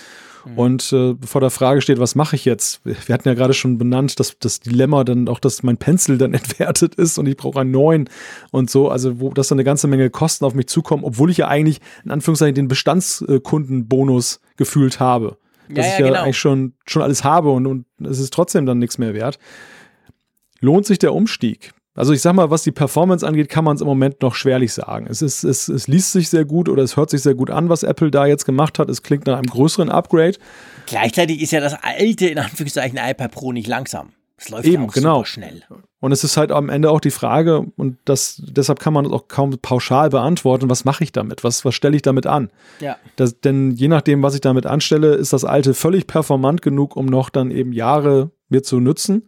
Mhm. 0.45 0.57
Und 0.57 0.93
äh, 0.93 1.15
vor 1.25 1.41
der 1.41 1.49
Frage 1.49 1.81
steht, 1.81 1.99
was 1.99 2.15
mache 2.15 2.35
ich 2.35 2.45
jetzt? 2.45 2.81
Wir 2.83 3.13
hatten 3.13 3.27
ja 3.27 3.33
gerade 3.33 3.53
schon 3.53 3.77
benannt, 3.77 4.19
dass 4.19 4.37
das 4.39 4.59
Dilemma 4.59 5.03
dann 5.03 5.27
auch, 5.27 5.39
dass 5.39 5.63
mein 5.63 5.77
Pencil 5.77 6.17
dann 6.17 6.33
entwertet 6.33 6.95
ist 6.95 7.17
und 7.17 7.27
ich 7.27 7.37
brauche 7.37 7.59
einen 7.59 7.71
neuen 7.71 8.09
und 8.51 8.69
so. 8.69 8.89
Also, 8.89 9.19
wo 9.19 9.29
das 9.29 9.47
dann 9.47 9.57
eine 9.57 9.63
ganze 9.63 9.87
Menge 9.87 10.09
Kosten 10.09 10.45
auf 10.45 10.53
mich 10.53 10.67
zukommen, 10.67 11.03
obwohl 11.03 11.29
ich 11.29 11.37
ja 11.37 11.47
eigentlich 11.47 11.79
in 12.03 12.11
Anführungszeichen 12.11 12.55
den 12.55 12.67
Bestandskundenbonus 12.67 14.39
gefühlt 14.61 14.99
habe. 14.99 15.37
Dass 15.69 15.85
ja, 15.85 15.91
ja, 15.91 15.93
ich 15.93 15.99
ja 15.99 16.07
genau. 16.07 16.21
eigentlich 16.21 16.37
schon, 16.37 16.73
schon 16.85 17.01
alles 17.01 17.23
habe 17.23 17.49
und, 17.51 17.65
und 17.65 17.85
es 18.03 18.19
ist 18.19 18.31
trotzdem 18.33 18.65
dann 18.65 18.77
nichts 18.77 18.99
mehr 18.99 19.13
wert. 19.15 19.39
Lohnt 20.59 20.85
sich 20.85 20.99
der 20.99 21.13
Umstieg? 21.13 21.71
Also 21.95 22.13
ich 22.13 22.21
sag 22.21 22.33
mal, 22.33 22.49
was 22.49 22.63
die 22.63 22.71
Performance 22.71 23.27
angeht, 23.27 23.49
kann 23.49 23.65
man 23.65 23.75
es 23.75 23.81
im 23.81 23.87
Moment 23.87 24.21
noch 24.21 24.35
schwerlich 24.35 24.71
sagen. 24.73 25.07
Es, 25.09 25.21
ist, 25.21 25.43
es, 25.43 25.67
es 25.67 25.87
liest 25.87 26.11
sich 26.13 26.29
sehr 26.29 26.45
gut 26.45 26.69
oder 26.69 26.83
es 26.83 26.95
hört 26.95 27.09
sich 27.09 27.21
sehr 27.21 27.33
gut 27.33 27.49
an, 27.49 27.67
was 27.67 27.83
Apple 27.83 28.11
da 28.11 28.25
jetzt 28.25 28.45
gemacht 28.45 28.79
hat. 28.79 28.89
Es 28.89 29.01
klingt 29.01 29.27
nach 29.27 29.37
einem 29.37 29.47
größeren 29.47 29.89
Upgrade. 29.89 30.37
Gleichzeitig 30.85 31.41
ist 31.41 31.51
ja 31.51 31.59
das 31.59 31.75
alte, 31.81 32.27
in 32.27 32.37
Anführungszeichen, 32.37 32.97
iPad 32.97 33.31
Pro 33.31 33.51
nicht 33.51 33.67
langsam. 33.67 34.13
Es 34.41 34.49
läuft 34.49 34.65
Eben, 34.65 34.83
ja 34.83 34.89
auch 34.89 34.93
genau. 34.93 35.15
super 35.17 35.25
schnell. 35.27 35.63
Und 35.99 36.11
es 36.11 36.23
ist 36.23 36.35
halt 36.35 36.51
am 36.51 36.69
Ende 36.69 36.89
auch 36.89 36.99
die 36.99 37.11
Frage, 37.11 37.63
und 37.77 37.97
das, 38.05 38.41
deshalb 38.43 38.79
kann 38.79 38.91
man 38.91 39.05
es 39.05 39.11
auch 39.11 39.27
kaum 39.27 39.55
pauschal 39.61 40.09
beantworten, 40.09 40.67
was 40.67 40.83
mache 40.83 41.03
ich 41.03 41.11
damit? 41.11 41.43
Was, 41.43 41.63
was 41.63 41.75
stelle 41.75 41.95
ich 41.95 42.01
damit 42.01 42.25
an? 42.25 42.49
Ja. 42.79 42.97
Das, 43.17 43.39
denn 43.39 43.69
je 43.71 43.87
nachdem, 43.87 44.23
was 44.23 44.33
ich 44.33 44.41
damit 44.41 44.65
anstelle, 44.65 45.13
ist 45.13 45.31
das 45.31 45.45
alte 45.45 45.75
völlig 45.75 46.07
performant 46.07 46.63
genug, 46.63 46.95
um 46.95 47.05
noch 47.05 47.29
dann 47.29 47.51
eben 47.51 47.71
Jahre 47.71 48.31
mir 48.49 48.63
zu 48.63 48.79
nützen. 48.79 49.27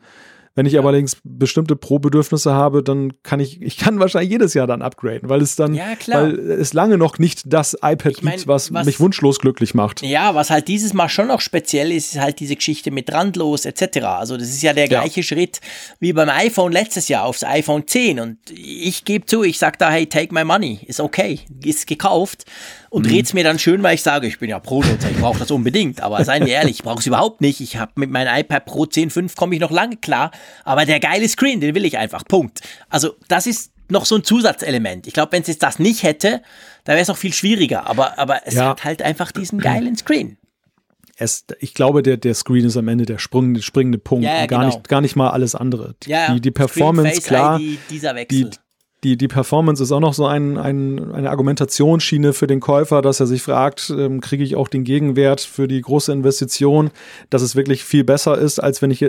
Wenn 0.55 0.67
ich 0.67 0.73
ja. 0.73 0.81
allerdings 0.81 1.17
bestimmte 1.23 1.75
Pro-Bedürfnisse 1.75 2.53
habe, 2.53 2.83
dann 2.83 3.13
kann 3.23 3.39
ich, 3.39 3.61
ich 3.61 3.77
kann 3.77 3.99
wahrscheinlich 3.99 4.31
jedes 4.31 4.53
Jahr 4.53 4.67
dann 4.67 4.83
upgraden, 4.83 5.27
weil 5.29 5.41
es 5.41 5.55
dann, 5.55 5.73
ja, 5.73 5.93
weil 6.07 6.37
es 6.37 6.73
lange 6.73 6.99
noch 6.99 7.17
nicht 7.17 7.41
das 7.45 7.73
iPad 7.73 8.11
ich 8.11 8.21
mein, 8.21 8.35
gibt, 8.35 8.47
was, 8.47 8.71
was, 8.71 8.85
mich 8.85 8.99
wunschlos 8.99 9.39
glücklich 9.39 9.73
macht. 9.73 10.03
Ja, 10.03 10.35
was 10.35 10.51
halt 10.51 10.67
dieses 10.67 10.93
Mal 10.93 11.09
schon 11.09 11.27
noch 11.27 11.41
speziell 11.41 11.91
ist, 11.91 12.13
ist 12.13 12.21
halt 12.21 12.39
diese 12.39 12.55
Geschichte 12.55 12.91
mit 12.91 13.11
randlos 13.11 13.65
etc. 13.65 14.05
Also 14.05 14.37
das 14.37 14.49
ist 14.49 14.61
ja 14.61 14.73
der 14.73 14.87
gleiche 14.87 15.21
ja. 15.21 15.23
Schritt 15.23 15.59
wie 15.99 16.13
beim 16.13 16.29
iPhone 16.29 16.71
letztes 16.71 17.07
Jahr 17.07 17.25
aufs 17.25 17.43
iPhone 17.43 17.87
10 17.87 18.19
und 18.19 18.37
ich 18.51 19.05
gebe 19.05 19.25
zu, 19.25 19.43
ich 19.43 19.57
sage 19.57 19.77
da, 19.79 19.89
hey, 19.89 20.05
take 20.05 20.33
my 20.33 20.43
money, 20.43 20.81
ist 20.85 20.99
okay, 20.99 21.39
ist 21.63 21.87
gekauft 21.87 22.45
und 22.93 23.07
mhm. 23.07 23.17
es 23.17 23.33
mir 23.33 23.43
dann 23.43 23.57
schön, 23.57 23.81
weil 23.81 23.95
ich 23.95 24.03
sage, 24.03 24.27
ich 24.27 24.37
bin 24.37 24.51
ja 24.51 24.59
Pro-Nutzer, 24.59 25.09
ich 25.09 25.17
brauche 25.17 25.39
das 25.39 25.49
unbedingt. 25.49 26.01
Aber 26.01 26.23
seien 26.23 26.45
wir 26.45 26.53
ehrlich, 26.53 26.75
ich 26.75 26.83
brauche 26.83 26.99
es 26.99 27.07
überhaupt 27.07 27.41
nicht. 27.41 27.59
Ich 27.59 27.77
habe 27.77 27.91
mit 27.95 28.11
meinem 28.11 28.37
iPad 28.37 28.65
Pro 28.65 28.83
10.5 28.83 29.35
komme 29.35 29.55
ich 29.55 29.61
noch 29.61 29.71
lange 29.71 29.97
klar. 29.97 30.29
Aber 30.63 30.85
der 30.85 30.99
geile 30.99 31.27
Screen, 31.27 31.59
den 31.59 31.75
will 31.75 31.85
ich 31.85 31.97
einfach. 31.97 32.25
Punkt. 32.25 32.61
Also 32.89 33.15
das 33.27 33.47
ist 33.47 33.71
noch 33.89 34.05
so 34.05 34.15
ein 34.15 34.23
Zusatzelement. 34.23 35.07
Ich 35.07 35.13
glaube, 35.13 35.31
wenn 35.31 35.41
es 35.41 35.47
jetzt 35.47 35.63
das 35.63 35.79
nicht 35.79 36.03
hätte, 36.03 36.41
dann 36.83 36.93
wäre 36.93 37.01
es 37.01 37.07
noch 37.07 37.17
viel 37.17 37.33
schwieriger. 37.33 37.87
Aber, 37.87 38.17
aber 38.17 38.41
es 38.45 38.55
ja. 38.55 38.69
hat 38.69 38.83
halt 38.83 39.01
einfach 39.01 39.31
diesen 39.31 39.59
geilen 39.59 39.95
Screen. 39.95 40.37
Es, 41.15 41.45
ich 41.59 41.73
glaube, 41.73 42.01
der, 42.01 42.17
der 42.17 42.33
Screen 42.33 42.65
ist 42.65 42.75
am 42.75 42.87
Ende 42.87 43.05
der 43.05 43.19
springende, 43.19 43.61
springende 43.61 43.99
Punkt. 43.99 44.25
Ja, 44.25 44.39
ja, 44.39 44.45
gar, 44.47 44.61
genau. 44.61 44.75
nicht, 44.75 44.89
gar 44.89 45.01
nicht 45.01 45.15
mal 45.15 45.29
alles 45.29 45.53
andere. 45.53 45.95
Die, 46.03 46.09
ja, 46.09 46.33
die, 46.33 46.41
die 46.41 46.51
Performance, 46.51 47.21
klar. 47.21 47.59
ID, 47.59 47.79
dieser 47.89 48.15
Wechsel. 48.15 48.49
Die, 48.49 48.57
die, 49.03 49.17
die 49.17 49.27
Performance 49.27 49.83
ist 49.83 49.91
auch 49.91 49.99
noch 49.99 50.13
so 50.13 50.25
ein, 50.25 50.57
ein, 50.57 51.11
eine 51.11 51.29
Argumentationsschiene 51.29 52.33
für 52.33 52.47
den 52.47 52.59
Käufer, 52.59 53.01
dass 53.01 53.19
er 53.19 53.27
sich 53.27 53.41
fragt, 53.41 53.93
ähm, 53.95 54.21
kriege 54.21 54.43
ich 54.43 54.55
auch 54.55 54.67
den 54.67 54.83
Gegenwert 54.83 55.41
für 55.41 55.67
die 55.67 55.81
große 55.81 56.11
Investition, 56.11 56.89
dass 57.29 57.41
es 57.41 57.55
wirklich 57.55 57.83
viel 57.83 58.03
besser 58.03 58.37
ist, 58.37 58.59
als 58.59 58.81
wenn 58.81 58.91
ich 58.91 59.05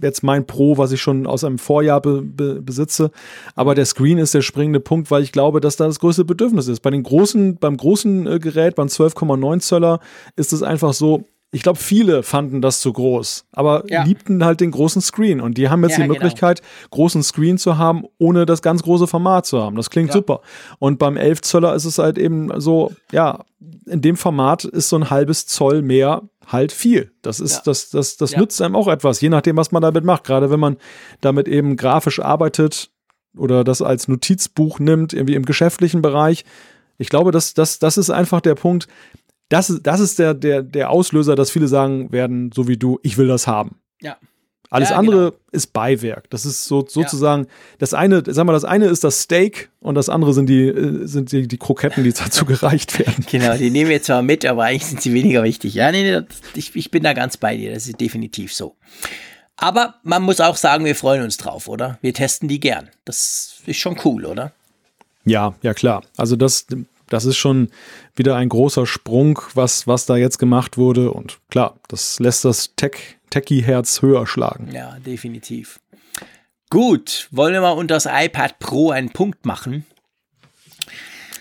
jetzt 0.00 0.22
mein 0.22 0.46
Pro, 0.46 0.78
was 0.78 0.92
ich 0.92 1.02
schon 1.02 1.26
aus 1.26 1.44
einem 1.44 1.58
Vorjahr 1.58 2.00
be, 2.00 2.22
be, 2.22 2.62
besitze. 2.62 3.10
Aber 3.54 3.74
der 3.74 3.84
Screen 3.84 4.18
ist 4.18 4.34
der 4.34 4.42
springende 4.42 4.80
Punkt, 4.80 5.10
weil 5.10 5.22
ich 5.22 5.32
glaube, 5.32 5.60
dass 5.60 5.76
da 5.76 5.86
das 5.86 6.00
größte 6.00 6.24
Bedürfnis 6.24 6.68
ist. 6.68 6.80
Bei 6.80 6.90
den 6.90 7.02
großen, 7.02 7.56
beim 7.56 7.76
großen 7.76 8.26
äh, 8.26 8.38
Gerät, 8.38 8.76
beim 8.76 8.88
12,9 8.88 9.60
Zöller, 9.60 10.00
ist 10.36 10.52
es 10.52 10.62
einfach 10.62 10.94
so, 10.94 11.24
ich 11.54 11.62
glaube, 11.62 11.78
viele 11.78 12.24
fanden 12.24 12.60
das 12.60 12.80
zu 12.80 12.92
groß, 12.92 13.46
aber 13.52 13.84
ja. 13.88 14.02
liebten 14.02 14.44
halt 14.44 14.60
den 14.60 14.72
großen 14.72 15.00
Screen. 15.00 15.40
Und 15.40 15.56
die 15.56 15.68
haben 15.68 15.82
jetzt 15.84 15.92
ja, 15.92 15.98
die 15.98 16.02
genau. 16.08 16.14
Möglichkeit, 16.14 16.60
genau. 16.62 16.88
großen 16.90 17.22
Screen 17.22 17.58
zu 17.58 17.78
haben, 17.78 18.04
ohne 18.18 18.44
das 18.44 18.60
ganz 18.60 18.82
große 18.82 19.06
Format 19.06 19.46
zu 19.46 19.62
haben. 19.62 19.76
Das 19.76 19.88
klingt 19.88 20.08
ja. 20.08 20.14
super. 20.14 20.40
Und 20.80 20.98
beim 20.98 21.16
11 21.16 21.42
Zöller 21.42 21.74
ist 21.76 21.84
es 21.84 21.98
halt 21.98 22.18
eben 22.18 22.50
so, 22.60 22.92
ja, 23.12 23.44
in 23.86 24.02
dem 24.02 24.16
Format 24.16 24.64
ist 24.64 24.88
so 24.88 24.96
ein 24.96 25.10
halbes 25.10 25.46
Zoll 25.46 25.82
mehr 25.82 26.22
halt 26.48 26.72
viel. 26.72 27.12
Das 27.22 27.38
ist, 27.38 27.62
das, 27.62 27.88
das, 27.90 28.16
das 28.16 28.36
nützt 28.36 28.60
einem 28.60 28.74
auch 28.74 28.88
etwas, 28.88 29.20
je 29.20 29.28
nachdem, 29.28 29.56
was 29.56 29.70
man 29.70 29.80
damit 29.80 30.02
macht. 30.02 30.24
Gerade 30.24 30.50
wenn 30.50 30.60
man 30.60 30.76
damit 31.20 31.46
eben 31.46 31.76
grafisch 31.76 32.18
arbeitet 32.18 32.90
oder 33.36 33.62
das 33.62 33.80
als 33.80 34.08
Notizbuch 34.08 34.80
nimmt, 34.80 35.12
irgendwie 35.12 35.36
im 35.36 35.44
geschäftlichen 35.44 36.02
Bereich. 36.02 36.44
Ich 36.98 37.10
glaube, 37.10 37.30
das, 37.30 37.54
das, 37.54 37.78
das 37.78 37.96
ist 37.96 38.10
einfach 38.10 38.40
der 38.40 38.56
Punkt 38.56 38.88
das, 39.54 39.78
das 39.80 40.00
ist 40.00 40.18
der, 40.18 40.34
der, 40.34 40.62
der 40.62 40.90
Auslöser, 40.90 41.36
dass 41.36 41.52
viele 41.52 41.68
sagen 41.68 42.10
werden, 42.10 42.50
so 42.52 42.66
wie 42.66 42.76
du, 42.76 42.98
ich 43.04 43.18
will 43.18 43.28
das 43.28 43.46
haben. 43.46 43.78
Ja. 44.02 44.16
Alles 44.68 44.90
ja, 44.90 44.96
andere 44.96 45.30
genau. 45.30 45.42
ist 45.52 45.72
Beiwerk. 45.72 46.28
Das 46.30 46.44
ist 46.44 46.64
so, 46.64 46.84
sozusagen, 46.84 47.44
ja. 47.44 47.50
das 47.78 47.94
eine, 47.94 48.24
sag 48.26 48.46
mal, 48.46 48.52
das 48.52 48.64
eine 48.64 48.86
ist 48.86 49.04
das 49.04 49.20
Steak 49.20 49.70
und 49.78 49.94
das 49.94 50.08
andere 50.08 50.34
sind 50.34 50.48
die, 50.48 50.66
äh, 50.66 51.06
sind 51.06 51.30
die, 51.30 51.46
die 51.46 51.56
Kroketten, 51.56 52.02
die 52.02 52.12
dazu 52.24 52.44
gereicht 52.44 52.98
werden. 52.98 53.24
Genau, 53.30 53.56
die 53.56 53.70
nehmen 53.70 53.90
wir 53.90 54.02
zwar 54.02 54.22
mit, 54.22 54.44
aber 54.44 54.64
eigentlich 54.64 54.86
sind 54.86 55.00
sie 55.00 55.14
weniger 55.14 55.44
wichtig. 55.44 55.74
Ja, 55.74 55.92
nee, 55.92 56.02
nee, 56.02 56.26
ich, 56.56 56.74
ich 56.74 56.90
bin 56.90 57.04
da 57.04 57.12
ganz 57.12 57.36
bei 57.36 57.56
dir. 57.56 57.72
Das 57.72 57.86
ist 57.86 58.00
definitiv 58.00 58.52
so. 58.52 58.74
Aber 59.56 59.94
man 60.02 60.24
muss 60.24 60.40
auch 60.40 60.56
sagen, 60.56 60.84
wir 60.84 60.96
freuen 60.96 61.22
uns 61.22 61.36
drauf, 61.36 61.68
oder? 61.68 61.98
Wir 62.02 62.12
testen 62.12 62.48
die 62.48 62.58
gern. 62.58 62.90
Das 63.04 63.62
ist 63.66 63.76
schon 63.76 64.00
cool, 64.04 64.24
oder? 64.24 64.50
Ja, 65.24 65.54
ja 65.62 65.74
klar. 65.74 66.02
Also 66.16 66.34
das, 66.34 66.66
das 67.08 67.24
ist 67.24 67.36
schon 67.36 67.70
wieder 68.14 68.36
ein 68.36 68.48
großer 68.48 68.86
Sprung, 68.86 69.40
was, 69.54 69.86
was 69.86 70.06
da 70.06 70.16
jetzt 70.16 70.38
gemacht 70.38 70.76
wurde. 70.78 71.10
Und 71.10 71.38
klar, 71.50 71.78
das 71.88 72.18
lässt 72.20 72.44
das 72.44 72.74
Tech, 72.76 73.18
Techie-Herz 73.30 74.02
höher 74.02 74.26
schlagen. 74.26 74.70
Ja, 74.72 74.98
definitiv. 74.98 75.80
Gut, 76.70 77.28
wollen 77.30 77.52
wir 77.52 77.60
mal 77.60 77.72
unter 77.72 77.94
das 77.94 78.06
iPad 78.06 78.58
Pro 78.58 78.90
einen 78.90 79.10
Punkt 79.10 79.46
machen? 79.46 79.84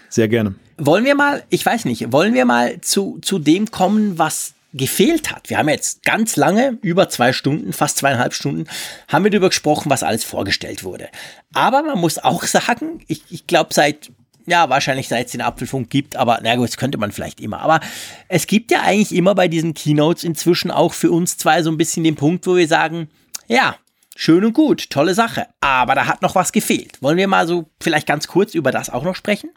Sehr 0.09 0.27
gerne. 0.27 0.55
Wollen 0.77 1.05
wir 1.05 1.15
mal, 1.15 1.43
ich 1.49 1.65
weiß 1.65 1.85
nicht, 1.85 2.11
wollen 2.11 2.33
wir 2.33 2.45
mal 2.45 2.81
zu, 2.81 3.19
zu 3.21 3.39
dem 3.39 3.71
kommen, 3.71 4.19
was 4.19 4.53
gefehlt 4.73 5.31
hat. 5.31 5.49
Wir 5.49 5.57
haben 5.57 5.69
jetzt 5.69 6.03
ganz 6.03 6.35
lange, 6.35 6.77
über 6.81 7.09
zwei 7.09 7.31
Stunden, 7.31 7.73
fast 7.73 7.97
zweieinhalb 7.97 8.33
Stunden, 8.33 8.65
haben 9.07 9.23
wir 9.23 9.31
darüber 9.31 9.49
gesprochen, 9.49 9.89
was 9.89 10.03
alles 10.03 10.23
vorgestellt 10.23 10.83
wurde. 10.83 11.09
Aber 11.53 11.83
man 11.83 11.99
muss 11.99 12.17
auch 12.19 12.43
sagen, 12.43 13.01
ich, 13.07 13.23
ich 13.29 13.47
glaube, 13.47 13.73
seit 13.73 14.11
ja, 14.45 14.69
wahrscheinlich 14.69 15.07
seit 15.07 15.27
es 15.27 15.31
den 15.31 15.41
Apfelfunk 15.41 15.89
gibt, 15.89 16.15
aber 16.15 16.39
na 16.43 16.55
gut, 16.55 16.69
das 16.69 16.77
könnte 16.77 16.97
man 16.97 17.11
vielleicht 17.11 17.39
immer. 17.39 17.61
Aber 17.61 17.79
es 18.27 18.47
gibt 18.47 18.71
ja 18.71 18.81
eigentlich 18.81 19.15
immer 19.15 19.35
bei 19.35 19.47
diesen 19.47 19.73
Keynotes 19.73 20.23
inzwischen 20.23 20.71
auch 20.71 20.93
für 20.93 21.11
uns 21.11 21.37
zwei 21.37 21.63
so 21.63 21.71
ein 21.71 21.77
bisschen 21.77 22.03
den 22.03 22.15
Punkt, 22.15 22.45
wo 22.47 22.55
wir 22.55 22.67
sagen, 22.67 23.09
ja, 23.47 23.75
schön 24.15 24.45
und 24.45 24.53
gut, 24.53 24.89
tolle 24.89 25.13
Sache, 25.13 25.47
aber 25.61 25.95
da 25.95 26.07
hat 26.07 26.21
noch 26.21 26.35
was 26.35 26.51
gefehlt. 26.51 27.01
Wollen 27.01 27.17
wir 27.17 27.27
mal 27.27 27.47
so 27.47 27.69
vielleicht 27.81 28.07
ganz 28.07 28.27
kurz 28.27 28.53
über 28.53 28.71
das 28.71 28.89
auch 28.89 29.03
noch 29.03 29.15
sprechen? 29.15 29.49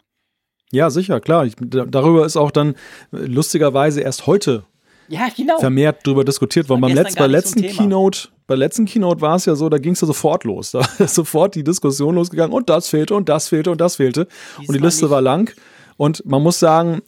Ja, 0.71 0.89
sicher, 0.89 1.21
klar. 1.21 1.45
Ich, 1.45 1.55
darüber 1.59 2.25
ist 2.25 2.35
auch 2.35 2.51
dann 2.51 2.75
lustigerweise 3.11 4.01
erst 4.01 4.27
heute 4.27 4.65
ja, 5.07 5.27
genau. 5.35 5.59
vermehrt 5.59 6.05
drüber 6.05 6.23
diskutiert 6.23 6.69
worden. 6.69 6.81
Beim 6.81 6.93
Letz-, 6.93 7.17
bei 7.17 7.27
letzten 7.27 7.61
Keynote, 7.61 8.29
bei 8.47 8.55
letzten 8.55 8.85
Keynote 8.85 9.21
war 9.21 9.35
es 9.35 9.45
ja 9.45 9.55
so, 9.55 9.69
da 9.69 9.77
ging 9.77 9.93
es 9.93 10.01
ja 10.01 10.07
sofort 10.07 10.43
los. 10.43 10.71
Da 10.77 10.81
ist 10.99 11.15
sofort 11.15 11.55
die 11.55 11.63
Diskussion 11.63 12.15
losgegangen 12.15 12.53
und 12.53 12.69
das 12.69 12.89
fehlte 12.89 13.15
und 13.15 13.29
das 13.29 13.49
fehlte 13.49 13.71
und 13.71 13.81
das 13.81 13.97
fehlte. 13.97 14.25
Diesmal 14.25 14.67
und 14.67 14.73
die 14.75 14.85
Liste 14.85 15.05
nicht. 15.05 15.11
war 15.11 15.21
lang. 15.21 15.53
Und 15.97 16.23
man 16.25 16.43
muss 16.43 16.59
sagen, 16.59 17.01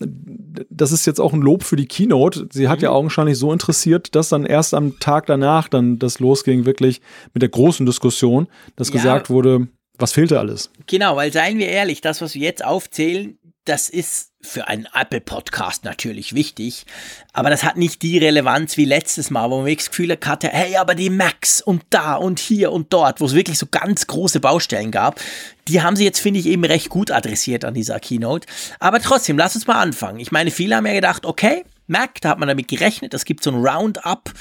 das 0.69 0.91
ist 0.91 1.05
jetzt 1.05 1.21
auch 1.21 1.31
ein 1.31 1.41
Lob 1.41 1.63
für 1.63 1.75
die 1.75 1.85
Keynote. 1.85 2.47
Sie 2.51 2.67
hat 2.67 2.79
mhm. 2.79 2.85
ja 2.85 2.89
augenscheinlich 2.91 3.37
so 3.37 3.53
interessiert, 3.53 4.15
dass 4.15 4.29
dann 4.29 4.45
erst 4.45 4.73
am 4.73 4.99
Tag 4.99 5.27
danach 5.27 5.69
dann 5.69 5.99
das 5.99 6.19
losging, 6.19 6.65
wirklich 6.65 7.01
mit 7.33 7.43
der 7.43 7.49
großen 7.49 7.85
Diskussion, 7.85 8.47
dass 8.75 8.89
ja. 8.89 8.95
gesagt 8.95 9.29
wurde, 9.29 9.67
was 9.99 10.13
fehlte 10.13 10.39
alles? 10.39 10.71
Genau, 10.87 11.15
weil 11.15 11.31
seien 11.31 11.59
wir 11.59 11.67
ehrlich, 11.67 12.01
das, 12.01 12.21
was 12.21 12.33
wir 12.33 12.41
jetzt 12.41 12.65
aufzählen, 12.65 13.37
das 13.65 13.89
ist 13.89 14.28
für 14.41 14.67
einen 14.67 14.87
Apple-Podcast 14.93 15.83
natürlich 15.83 16.33
wichtig, 16.33 16.85
aber 17.33 17.49
das 17.49 17.63
hat 17.63 17.75
nicht 17.75 18.01
die 18.01 18.17
Relevanz 18.17 18.77
wie 18.77 18.85
letztes 18.85 19.29
Mal, 19.29 19.51
wo 19.51 19.61
man 19.61 19.75
das 19.75 19.89
Gefühl 19.89 20.17
hatte, 20.25 20.47
hey, 20.47 20.77
aber 20.77 20.95
die 20.95 21.09
Macs 21.09 21.61
und 21.61 21.83
da 21.89 22.15
und 22.15 22.39
hier 22.39 22.71
und 22.71 22.93
dort, 22.93 23.19
wo 23.19 23.25
es 23.25 23.33
wirklich 23.33 23.57
so 23.57 23.65
ganz 23.69 24.07
große 24.07 24.39
Baustellen 24.39 24.91
gab, 24.91 25.19
die 25.67 25.81
haben 25.81 25.97
sie 25.97 26.05
jetzt, 26.05 26.19
finde 26.19 26.39
ich, 26.39 26.45
eben 26.45 26.63
recht 26.63 26.89
gut 26.89 27.11
adressiert 27.11 27.65
an 27.65 27.73
dieser 27.73 27.99
Keynote. 27.99 28.47
Aber 28.79 29.01
trotzdem, 29.01 29.37
lass 29.37 29.55
uns 29.55 29.67
mal 29.67 29.81
anfangen. 29.81 30.19
Ich 30.19 30.31
meine, 30.31 30.51
viele 30.51 30.77
haben 30.77 30.85
ja 30.85 30.93
gedacht, 30.93 31.25
okay, 31.25 31.65
Mac, 31.87 32.21
da 32.21 32.29
hat 32.29 32.39
man 32.39 32.47
damit 32.47 32.67
gerechnet, 32.67 33.13
es 33.13 33.25
gibt 33.25 33.43
so 33.43 33.51
ein 33.51 33.65
Roundup, 33.65 34.31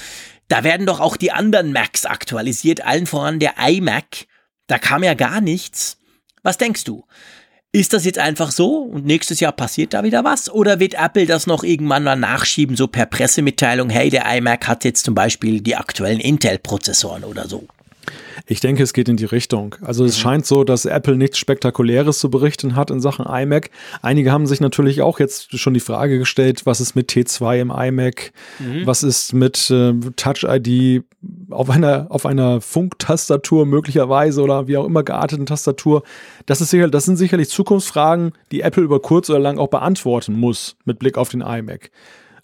da 0.48 0.64
werden 0.64 0.86
doch 0.86 1.00
auch 1.00 1.16
die 1.16 1.32
anderen 1.32 1.72
Macs 1.72 2.06
aktualisiert, 2.06 2.84
allen 2.84 3.06
voran 3.06 3.38
der 3.38 3.54
iMac. 3.58 4.26
Da 4.66 4.78
kam 4.78 5.02
ja 5.02 5.14
gar 5.14 5.40
nichts. 5.40 5.98
Was 6.42 6.58
denkst 6.58 6.84
du? 6.84 7.04
Ist 7.70 7.92
das 7.92 8.06
jetzt 8.06 8.18
einfach 8.18 8.50
so 8.50 8.78
und 8.78 9.04
nächstes 9.04 9.40
Jahr 9.40 9.52
passiert 9.52 9.92
da 9.92 10.02
wieder 10.02 10.24
was? 10.24 10.50
Oder 10.50 10.80
wird 10.80 10.94
Apple 10.94 11.26
das 11.26 11.46
noch 11.46 11.62
irgendwann 11.62 12.02
mal 12.02 12.16
nachschieben, 12.16 12.76
so 12.76 12.86
per 12.86 13.04
Pressemitteilung, 13.04 13.90
hey, 13.90 14.08
der 14.08 14.24
iMac 14.36 14.66
hat 14.66 14.84
jetzt 14.84 15.04
zum 15.04 15.14
Beispiel 15.14 15.60
die 15.60 15.76
aktuellen 15.76 16.18
Intel-Prozessoren 16.18 17.24
oder 17.24 17.46
so? 17.46 17.68
Ich 18.46 18.60
denke, 18.60 18.82
es 18.82 18.92
geht 18.92 19.08
in 19.08 19.16
die 19.16 19.24
Richtung. 19.24 19.76
Also 19.82 20.04
es 20.04 20.16
mhm. 20.16 20.20
scheint 20.20 20.46
so, 20.46 20.64
dass 20.64 20.84
Apple 20.84 21.16
nichts 21.16 21.38
Spektakuläres 21.38 22.18
zu 22.18 22.30
berichten 22.30 22.76
hat 22.76 22.90
in 22.90 23.00
Sachen 23.00 23.26
iMac. 23.26 23.70
Einige 24.02 24.32
haben 24.32 24.46
sich 24.46 24.60
natürlich 24.60 25.02
auch 25.02 25.18
jetzt 25.18 25.58
schon 25.58 25.74
die 25.74 25.80
Frage 25.80 26.18
gestellt, 26.18 26.64
was 26.64 26.80
ist 26.80 26.94
mit 26.94 27.10
T2 27.10 27.60
im 27.60 27.70
iMac? 27.70 28.32
Mhm. 28.58 28.86
Was 28.86 29.02
ist 29.02 29.32
mit 29.32 29.70
äh, 29.70 29.94
Touch 30.16 30.44
ID 30.44 31.04
auf 31.50 31.70
einer, 31.70 32.06
auf 32.10 32.26
einer 32.26 32.60
Funktastatur 32.60 33.66
möglicherweise 33.66 34.42
oder 34.42 34.68
wie 34.68 34.76
auch 34.76 34.86
immer 34.86 35.02
gearteten 35.02 35.46
Tastatur? 35.46 36.02
Das, 36.46 36.60
ist 36.60 36.70
sicher, 36.70 36.88
das 36.88 37.04
sind 37.04 37.16
sicherlich 37.16 37.50
Zukunftsfragen, 37.50 38.32
die 38.52 38.62
Apple 38.62 38.82
über 38.82 39.00
kurz 39.00 39.28
oder 39.30 39.38
lang 39.38 39.58
auch 39.58 39.68
beantworten 39.68 40.38
muss 40.38 40.76
mit 40.84 40.98
Blick 40.98 41.18
auf 41.18 41.28
den 41.28 41.40
iMac 41.40 41.90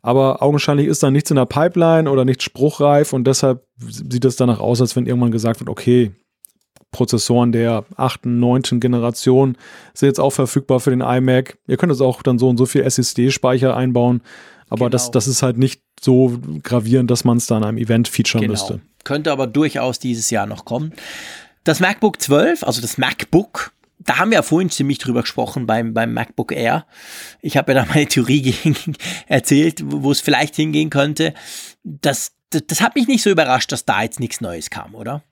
aber 0.05 0.42
augenscheinlich 0.42 0.86
ist 0.86 1.02
da 1.02 1.10
nichts 1.10 1.31
in 1.31 1.36
der 1.36 1.47
Pipeline 1.47 2.10
oder 2.10 2.26
nichts 2.26 2.44
spruchreif 2.44 3.15
und 3.15 3.26
deshalb 3.26 3.65
sieht 3.78 4.26
es 4.26 4.36
danach 4.36 4.60
aus, 4.60 4.83
als 4.83 4.94
wenn 4.97 5.07
irgendwann 5.07 5.31
gesagt 5.31 5.60
wird, 5.60 5.70
okay, 5.70 6.12
Prozessoren 6.91 7.52
der 7.52 7.86
achten, 7.97 8.39
neunten 8.39 8.81
Generation 8.81 9.57
sind 9.94 10.08
jetzt 10.08 10.20
auch 10.20 10.28
verfügbar 10.28 10.81
für 10.81 10.91
den 10.91 11.00
iMac. 11.00 11.57
Ihr 11.66 11.78
könnt 11.78 11.91
es 11.91 12.02
auch 12.02 12.23
dann 12.23 12.39
so 12.39 12.50
und 12.50 12.58
so 12.58 12.66
viel 12.66 12.83
SSD-Speicher 12.83 13.74
einbauen, 13.74 14.20
aber 14.68 14.81
genau. 14.81 14.91
das, 14.91 15.10
das 15.10 15.26
ist 15.26 15.42
halt 15.42 15.57
nicht 15.57 15.81
so 15.99 16.39
gravierend, 16.62 17.10
dass 17.10 17.24
man 17.24 17.39
es 17.39 17.47
da 17.47 17.57
in 17.57 17.65
einem 17.65 17.78
Event 17.78 18.07
featuren 18.07 18.42
genau. 18.42 18.52
müsste. 18.52 18.83
Könnte 19.05 19.33
aber 19.33 19.47
durchaus 19.47 20.00
dieses 20.00 20.28
Jahr 20.28 20.44
noch 20.44 20.66
kommen. 20.66 20.92
Das 21.65 21.81
MacBook 21.81 22.20
12, 22.20 22.62
also 22.62 22.83
das 22.83 22.99
MacBook, 22.99 23.73
da 24.05 24.18
haben 24.18 24.31
wir 24.31 24.36
ja 24.36 24.42
vorhin 24.42 24.70
ziemlich 24.70 24.99
drüber 24.99 25.23
gesprochen 25.23 25.66
beim, 25.66 25.94
beim 25.94 26.12
MacBook 26.12 26.52
Air. 26.52 26.86
Ich 27.41 27.57
habe 27.57 27.73
ja 27.73 27.83
da 27.83 27.89
meine 27.89 28.07
Theorie 28.07 28.55
erzählt, 29.26 29.83
wo 29.84 30.10
es 30.10 30.20
vielleicht 30.20 30.57
hingehen 30.57 30.91
könnte. 30.91 31.34
Das, 31.83 32.33
das, 32.50 32.62
das 32.66 32.81
hat 32.81 32.94
mich 32.94 33.08
nicht 33.08 33.23
so 33.23 33.31
überrascht, 33.31 33.73
dass 33.73 33.84
da 33.84 34.02
jetzt 34.02 34.20
nichts 34.20 34.41
Neues 34.41 34.70
kam, 34.70 34.94
oder? 34.94 35.23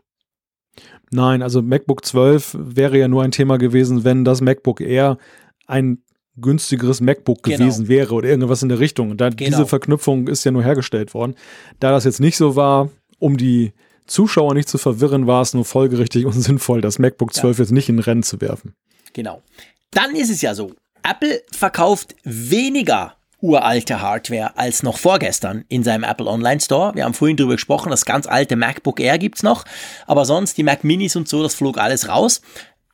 Nein, 1.10 1.42
also 1.42 1.60
MacBook 1.60 2.04
12 2.04 2.56
wäre 2.58 2.98
ja 2.98 3.08
nur 3.08 3.22
ein 3.22 3.32
Thema 3.32 3.58
gewesen, 3.58 4.04
wenn 4.04 4.24
das 4.24 4.40
MacBook 4.40 4.80
Air 4.80 5.18
ein 5.66 5.98
günstigeres 6.36 7.00
MacBook 7.00 7.42
genau. 7.42 7.58
gewesen 7.58 7.88
wäre 7.88 8.14
oder 8.14 8.28
irgendwas 8.28 8.62
in 8.62 8.70
der 8.70 8.80
Richtung. 8.80 9.10
Und 9.10 9.20
da, 9.20 9.28
genau. 9.28 9.50
diese 9.50 9.66
Verknüpfung 9.66 10.28
ist 10.28 10.44
ja 10.44 10.50
nur 10.50 10.64
hergestellt 10.64 11.12
worden. 11.12 11.34
Da 11.78 11.90
das 11.90 12.04
jetzt 12.04 12.20
nicht 12.20 12.36
so 12.38 12.56
war, 12.56 12.90
um 13.18 13.36
die 13.36 13.72
Zuschauer 14.06 14.54
nicht 14.54 14.68
zu 14.68 14.78
verwirren, 14.78 15.26
war 15.26 15.42
es 15.42 15.54
nur 15.54 15.64
folgerichtig 15.64 16.26
und 16.26 16.32
sinnvoll, 16.32 16.80
das 16.80 16.98
MacBook 16.98 17.34
12 17.34 17.58
ja. 17.58 17.62
jetzt 17.64 17.72
nicht 17.72 17.88
in 17.88 17.98
Rennen 17.98 18.22
zu 18.22 18.40
werfen. 18.40 18.74
Genau. 19.12 19.42
Dann 19.90 20.14
ist 20.14 20.30
es 20.30 20.40
ja 20.40 20.54
so, 20.54 20.72
Apple 21.02 21.42
verkauft 21.52 22.14
weniger 22.24 23.16
uralte 23.42 24.00
Hardware 24.00 24.56
als 24.56 24.84
noch 24.84 24.96
vorgestern 24.98 25.64
in 25.68 25.82
seinem 25.82 26.04
Apple 26.04 26.26
Online 26.26 26.60
Store. 26.60 26.94
Wir 26.94 27.04
haben 27.04 27.12
vorhin 27.12 27.36
drüber 27.36 27.54
gesprochen, 27.54 27.90
das 27.90 28.04
ganz 28.04 28.26
alte 28.26 28.54
MacBook 28.54 29.00
Air 29.00 29.18
gibt's 29.18 29.42
noch, 29.42 29.64
aber 30.06 30.24
sonst 30.24 30.56
die 30.56 30.62
Mac 30.62 30.84
Minis 30.84 31.16
und 31.16 31.28
so, 31.28 31.42
das 31.42 31.54
flog 31.54 31.76
alles 31.76 32.08
raus. 32.08 32.40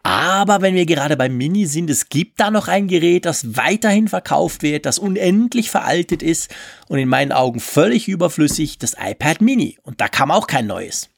Aber 0.08 0.62
wenn 0.62 0.74
wir 0.74 0.86
gerade 0.86 1.18
beim 1.18 1.36
Mini 1.36 1.66
sind, 1.66 1.90
es 1.90 2.08
gibt 2.08 2.40
da 2.40 2.50
noch 2.50 2.66
ein 2.66 2.88
Gerät, 2.88 3.26
das 3.26 3.58
weiterhin 3.58 4.08
verkauft 4.08 4.62
wird, 4.62 4.86
das 4.86 4.98
unendlich 4.98 5.68
veraltet 5.68 6.22
ist 6.22 6.50
und 6.88 6.98
in 6.98 7.10
meinen 7.10 7.30
Augen 7.30 7.60
völlig 7.60 8.08
überflüssig, 8.08 8.78
das 8.78 8.96
iPad 8.98 9.42
Mini. 9.42 9.76
Und 9.82 10.00
da 10.00 10.08
kam 10.08 10.30
auch 10.30 10.46
kein 10.46 10.66
neues. 10.66 11.10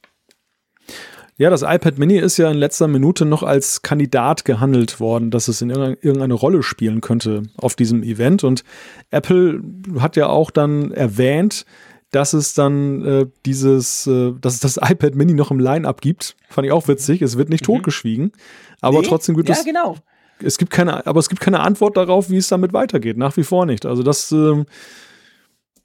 Ja, 1.36 1.51
das 1.51 1.62
iPad 1.62 1.99
Mini 1.99 2.19
ist 2.19 2.36
ja 2.36 2.51
in 2.51 2.57
letzter 2.57 2.89
Minute 2.89 3.27
noch 3.27 3.44
als 3.44 3.83
Kandidat 3.83 4.44
gehandelt 4.44 4.99
worden, 4.99 5.31
dass 5.31 5.47
es 5.47 5.62
in 5.62 5.70
irgendeine 5.70 6.35
Rolle 6.35 6.65
spielen 6.65 7.01
könnte 7.01 7.44
auf 7.57 7.77
diesem 7.77 8.02
Event. 8.02 8.43
Und 8.43 8.65
Apple 9.12 9.62
hat 10.01 10.17
ja 10.17 10.27
auch 10.27 10.51
dann 10.51 10.91
erwähnt, 10.91 11.65
dass 12.10 12.32
es 12.32 12.55
dann 12.55 13.05
äh, 13.05 13.26
dieses, 13.47 14.06
äh, 14.06 14.32
dass 14.40 14.55
es 14.55 14.60
das 14.60 14.76
iPad 14.82 15.14
Mini 15.14 15.34
noch 15.34 15.50
im 15.50 15.60
Line-Up 15.60 16.00
gibt. 16.00 16.36
Fand 16.48 16.66
ich 16.66 16.72
auch 16.72 16.89
witzig. 16.89 17.22
Es 17.22 17.36
wird 17.36 17.48
nicht 17.48 17.62
mhm. 17.62 17.74
totgeschwiegen, 17.74 18.32
aber 18.80 19.00
nee, 19.00 19.06
trotzdem 19.06 19.36
gibt 19.36 19.48
ja, 19.48 19.55
es. 19.55 19.64
Ja, 19.64 19.72
genau. 19.72 19.97
Es 20.42 20.58
gibt 20.58 20.70
keine, 20.70 21.06
aber 21.06 21.20
es 21.20 21.28
gibt 21.28 21.40
keine 21.40 21.60
Antwort 21.60 21.97
darauf, 21.97 22.30
wie 22.30 22.39
es 22.39 22.48
damit 22.48 22.72
weitergeht. 22.72 23.18
Nach 23.18 23.36
wie 23.36 23.44
vor 23.44 23.66
nicht. 23.66 23.84
Also 23.84 24.02
das, 24.02 24.32
ähm, 24.32 24.64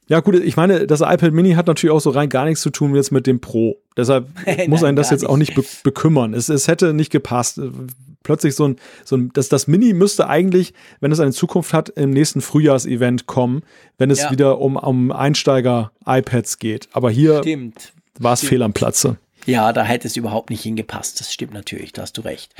ja 0.08 0.22
gut, 0.22 0.36
ich 0.36 0.56
meine, 0.56 0.88
das 0.88 1.02
iPad 1.02 1.34
Mini 1.34 1.54
hat 1.54 1.68
natürlich 1.68 1.94
auch 1.94 2.00
so 2.00 2.12
rein 2.12 2.30
gar 2.30 2.46
nichts 2.46 2.62
zu 2.62 2.70
tun 2.70 2.96
jetzt 2.96 3.12
mit 3.12 3.28
dem 3.28 3.42
Pro. 3.42 3.82
Deshalb 3.98 4.28
muss 4.68 4.84
einen 4.84 4.96
das 4.96 5.10
jetzt 5.10 5.22
nicht. 5.22 5.30
auch 5.30 5.38
nicht 5.38 5.56
be 5.56 5.64
bekümmern. 5.84 6.34
Es, 6.34 6.50
es 6.50 6.68
hätte 6.68 6.94
nicht 6.94 7.12
gepasst 7.12 7.60
plötzlich 8.26 8.56
so 8.56 8.68
ein, 8.68 8.76
so 9.06 9.16
ein 9.16 9.32
das, 9.34 9.48
das 9.48 9.68
Mini 9.68 9.94
müsste 9.94 10.28
eigentlich, 10.28 10.74
wenn 11.00 11.14
es 11.14 11.22
eine 11.22 11.32
Zukunft 11.32 11.72
hat, 11.72 11.88
im 11.90 12.10
nächsten 12.10 12.42
Frühjahrsevent 12.42 13.26
kommen, 13.28 13.64
wenn 13.98 14.12
es 14.12 14.24
ja. 14.24 14.32
wieder 14.32 14.60
um, 14.60 14.76
um 14.76 15.12
Einsteiger-iPads 15.12 16.60
geht. 16.60 16.90
Aber 16.92 17.10
hier 17.10 17.42
war 18.20 18.34
es 18.34 18.42
fehl 18.42 18.62
am 18.62 18.74
Platze. 18.74 19.18
Ja, 19.46 19.72
da 19.72 19.84
hätte 19.84 20.08
es 20.08 20.18
überhaupt 20.18 20.50
nicht 20.50 20.64
hingepasst. 20.64 21.20
Das 21.20 21.32
stimmt 21.32 21.54
natürlich, 21.54 21.94
da 21.94 22.02
hast 22.02 22.18
du 22.18 22.22
recht. 22.22 22.54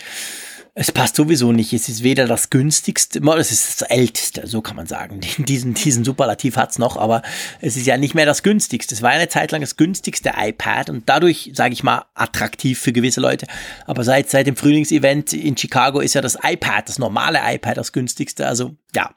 Es 0.78 0.92
passt 0.92 1.16
sowieso 1.16 1.54
nicht. 1.54 1.72
Es 1.72 1.88
ist 1.88 2.04
weder 2.04 2.28
das 2.28 2.50
günstigste, 2.50 3.22
es 3.38 3.52
ist 3.54 3.82
das 3.82 3.90
älteste, 3.90 4.46
so 4.46 4.62
kann 4.62 4.76
man 4.76 4.88
sagen. 4.88 5.22
Diesen, 5.38 5.74
diesen 5.74 6.04
Superlativ 6.04 6.58
hat's 6.58 6.78
noch, 6.80 6.98
aber 6.98 7.22
es 7.62 7.78
ist 7.78 7.88
ja 7.88 7.96
nicht 7.96 8.14
mehr 8.14 8.26
das 8.26 8.44
günstigste. 8.44 8.94
Es 8.94 9.02
war 9.02 9.12
eine 9.12 9.30
Zeit 9.30 9.54
lang 9.54 9.62
das 9.62 9.78
günstigste 9.78 10.34
iPad 10.36 10.90
und 10.90 11.08
dadurch, 11.08 11.52
sage 11.54 11.74
ich 11.74 11.84
mal, 11.84 12.04
attraktiv 12.14 12.78
für 12.78 12.92
gewisse 12.92 13.22
Leute. 13.22 13.48
Aber 13.86 14.04
seit, 14.04 14.30
seit 14.30 14.48
dem 14.48 14.58
Frühlingsevent 14.58 15.32
in 15.32 15.56
Chicago 15.56 16.02
ist 16.02 16.14
ja 16.14 16.22
das 16.22 16.38
iPad, 16.44 16.90
das 16.90 17.00
normale 17.00 17.40
iPad, 17.42 17.78
das 17.78 17.94
günstigste. 17.94 18.46
Also 18.46 18.76
ja, 18.94 19.16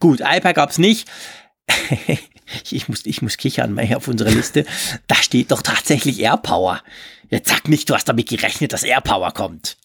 gut, 0.00 0.20
iPad 0.20 0.56
gab's 0.56 0.78
nicht. 0.78 1.08
ich 2.70 2.88
muss, 2.88 3.06
ich 3.06 3.22
muss 3.22 3.36
kichern 3.36 3.78
auf 3.94 4.08
unserer 4.08 4.32
Liste. 4.32 4.66
Da 5.06 5.14
steht 5.14 5.52
doch 5.52 5.62
tatsächlich 5.62 6.18
AirPower. 6.18 6.82
Jetzt 7.30 7.48
sag 7.48 7.68
nicht, 7.68 7.88
du 7.88 7.94
hast 7.94 8.08
damit 8.08 8.28
gerechnet, 8.28 8.72
dass 8.72 8.82
AirPower 8.82 9.30
kommt. 9.30 9.76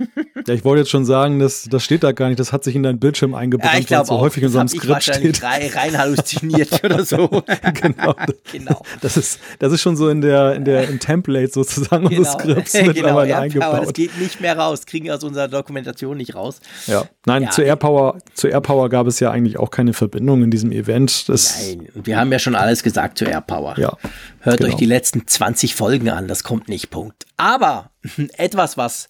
Ja, 0.46 0.54
ich 0.54 0.64
wollte 0.64 0.80
jetzt 0.80 0.90
schon 0.90 1.04
sagen, 1.04 1.38
das, 1.38 1.68
das 1.70 1.84
steht 1.84 2.02
da 2.02 2.12
gar 2.12 2.28
nicht, 2.28 2.40
das 2.40 2.52
hat 2.52 2.64
sich 2.64 2.74
in 2.74 2.82
deinen 2.82 2.98
Bildschirm 2.98 3.34
eingebrannt, 3.34 3.74
ja, 3.74 3.80
ich 3.80 3.90
weil 3.90 4.00
es 4.00 4.08
so 4.08 4.14
auch. 4.14 4.20
häufig 4.22 4.42
in 4.42 4.48
so 4.48 4.58
einem 4.58 4.68
Skript 4.68 5.02
steht. 5.02 5.42
Rein, 5.42 5.70
rein 5.74 5.98
halluziniert 5.98 6.82
oder 6.82 7.04
so. 7.04 7.28
genau. 7.74 8.14
genau. 8.52 8.82
Das 9.00 9.16
ist, 9.16 9.38
das 9.58 9.72
ist 9.72 9.82
schon 9.82 9.96
so 9.96 10.08
in 10.08 10.20
der, 10.20 10.54
in 10.54 10.64
der, 10.64 10.88
im 10.88 10.98
Template 10.98 11.52
sozusagen 11.52 12.08
genau. 12.08 12.20
unseres 12.20 12.40
Skripts 12.40 12.72
genau. 12.72 12.86
mittlerweile 12.86 13.36
eingebaut. 13.36 13.82
Das 13.82 13.92
geht 13.92 14.18
nicht 14.18 14.40
mehr 14.40 14.56
raus, 14.56 14.86
kriegen 14.86 15.04
wir 15.04 15.14
aus 15.14 15.24
unserer 15.24 15.48
Dokumentation 15.48 16.16
nicht 16.16 16.34
raus. 16.34 16.60
Ja. 16.86 17.04
Nein, 17.26 17.44
ja. 17.44 17.50
zu 17.50 17.62
AirPower, 17.62 18.18
zu 18.34 18.48
AirPower 18.48 18.88
gab 18.88 19.06
es 19.06 19.20
ja 19.20 19.30
eigentlich 19.30 19.58
auch 19.58 19.70
keine 19.70 19.92
Verbindung 19.92 20.42
in 20.42 20.50
diesem 20.50 20.72
Event. 20.72 21.28
Das 21.28 21.66
Nein, 21.66 21.88
wir 21.94 22.18
haben 22.18 22.32
ja 22.32 22.38
schon 22.38 22.54
alles 22.54 22.82
gesagt 22.82 23.18
zu 23.18 23.26
AirPower. 23.26 23.78
Ja. 23.78 23.96
Hört 24.40 24.58
genau. 24.58 24.70
euch 24.70 24.76
die 24.76 24.86
letzten 24.86 25.26
20 25.26 25.74
Folgen 25.74 26.08
an, 26.08 26.28
das 26.28 26.44
kommt 26.44 26.68
nicht, 26.68 26.90
Punkt. 26.90 27.26
Aber 27.36 27.90
etwas, 28.38 28.76
was 28.76 29.08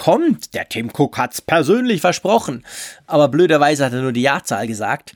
kommt. 0.00 0.54
Der 0.54 0.68
Tim 0.68 0.90
Cook 0.92 1.18
hat's 1.18 1.40
persönlich 1.40 2.00
versprochen. 2.00 2.64
Aber 3.06 3.28
blöderweise 3.28 3.84
hat 3.84 3.92
er 3.92 4.02
nur 4.02 4.12
die 4.12 4.22
Jahrzahl 4.22 4.66
gesagt. 4.66 5.14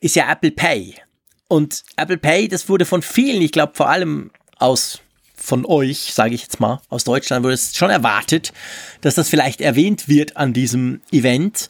Ist 0.00 0.16
ja 0.16 0.30
Apple 0.32 0.50
Pay. 0.50 0.96
Und 1.46 1.84
Apple 1.96 2.18
Pay, 2.18 2.48
das 2.48 2.68
wurde 2.68 2.86
von 2.86 3.02
vielen, 3.02 3.42
ich 3.42 3.52
glaube 3.52 3.74
vor 3.76 3.88
allem 3.88 4.32
aus 4.58 5.00
von 5.36 5.66
euch, 5.66 6.14
sage 6.14 6.34
ich 6.34 6.42
jetzt 6.42 6.60
mal, 6.60 6.80
aus 6.88 7.04
Deutschland 7.04 7.42
wurde 7.44 7.54
es 7.54 7.76
schon 7.76 7.90
erwartet, 7.90 8.52
dass 9.00 9.16
das 9.16 9.28
vielleicht 9.28 9.60
erwähnt 9.60 10.08
wird 10.08 10.36
an 10.36 10.52
diesem 10.52 11.00
Event. 11.10 11.68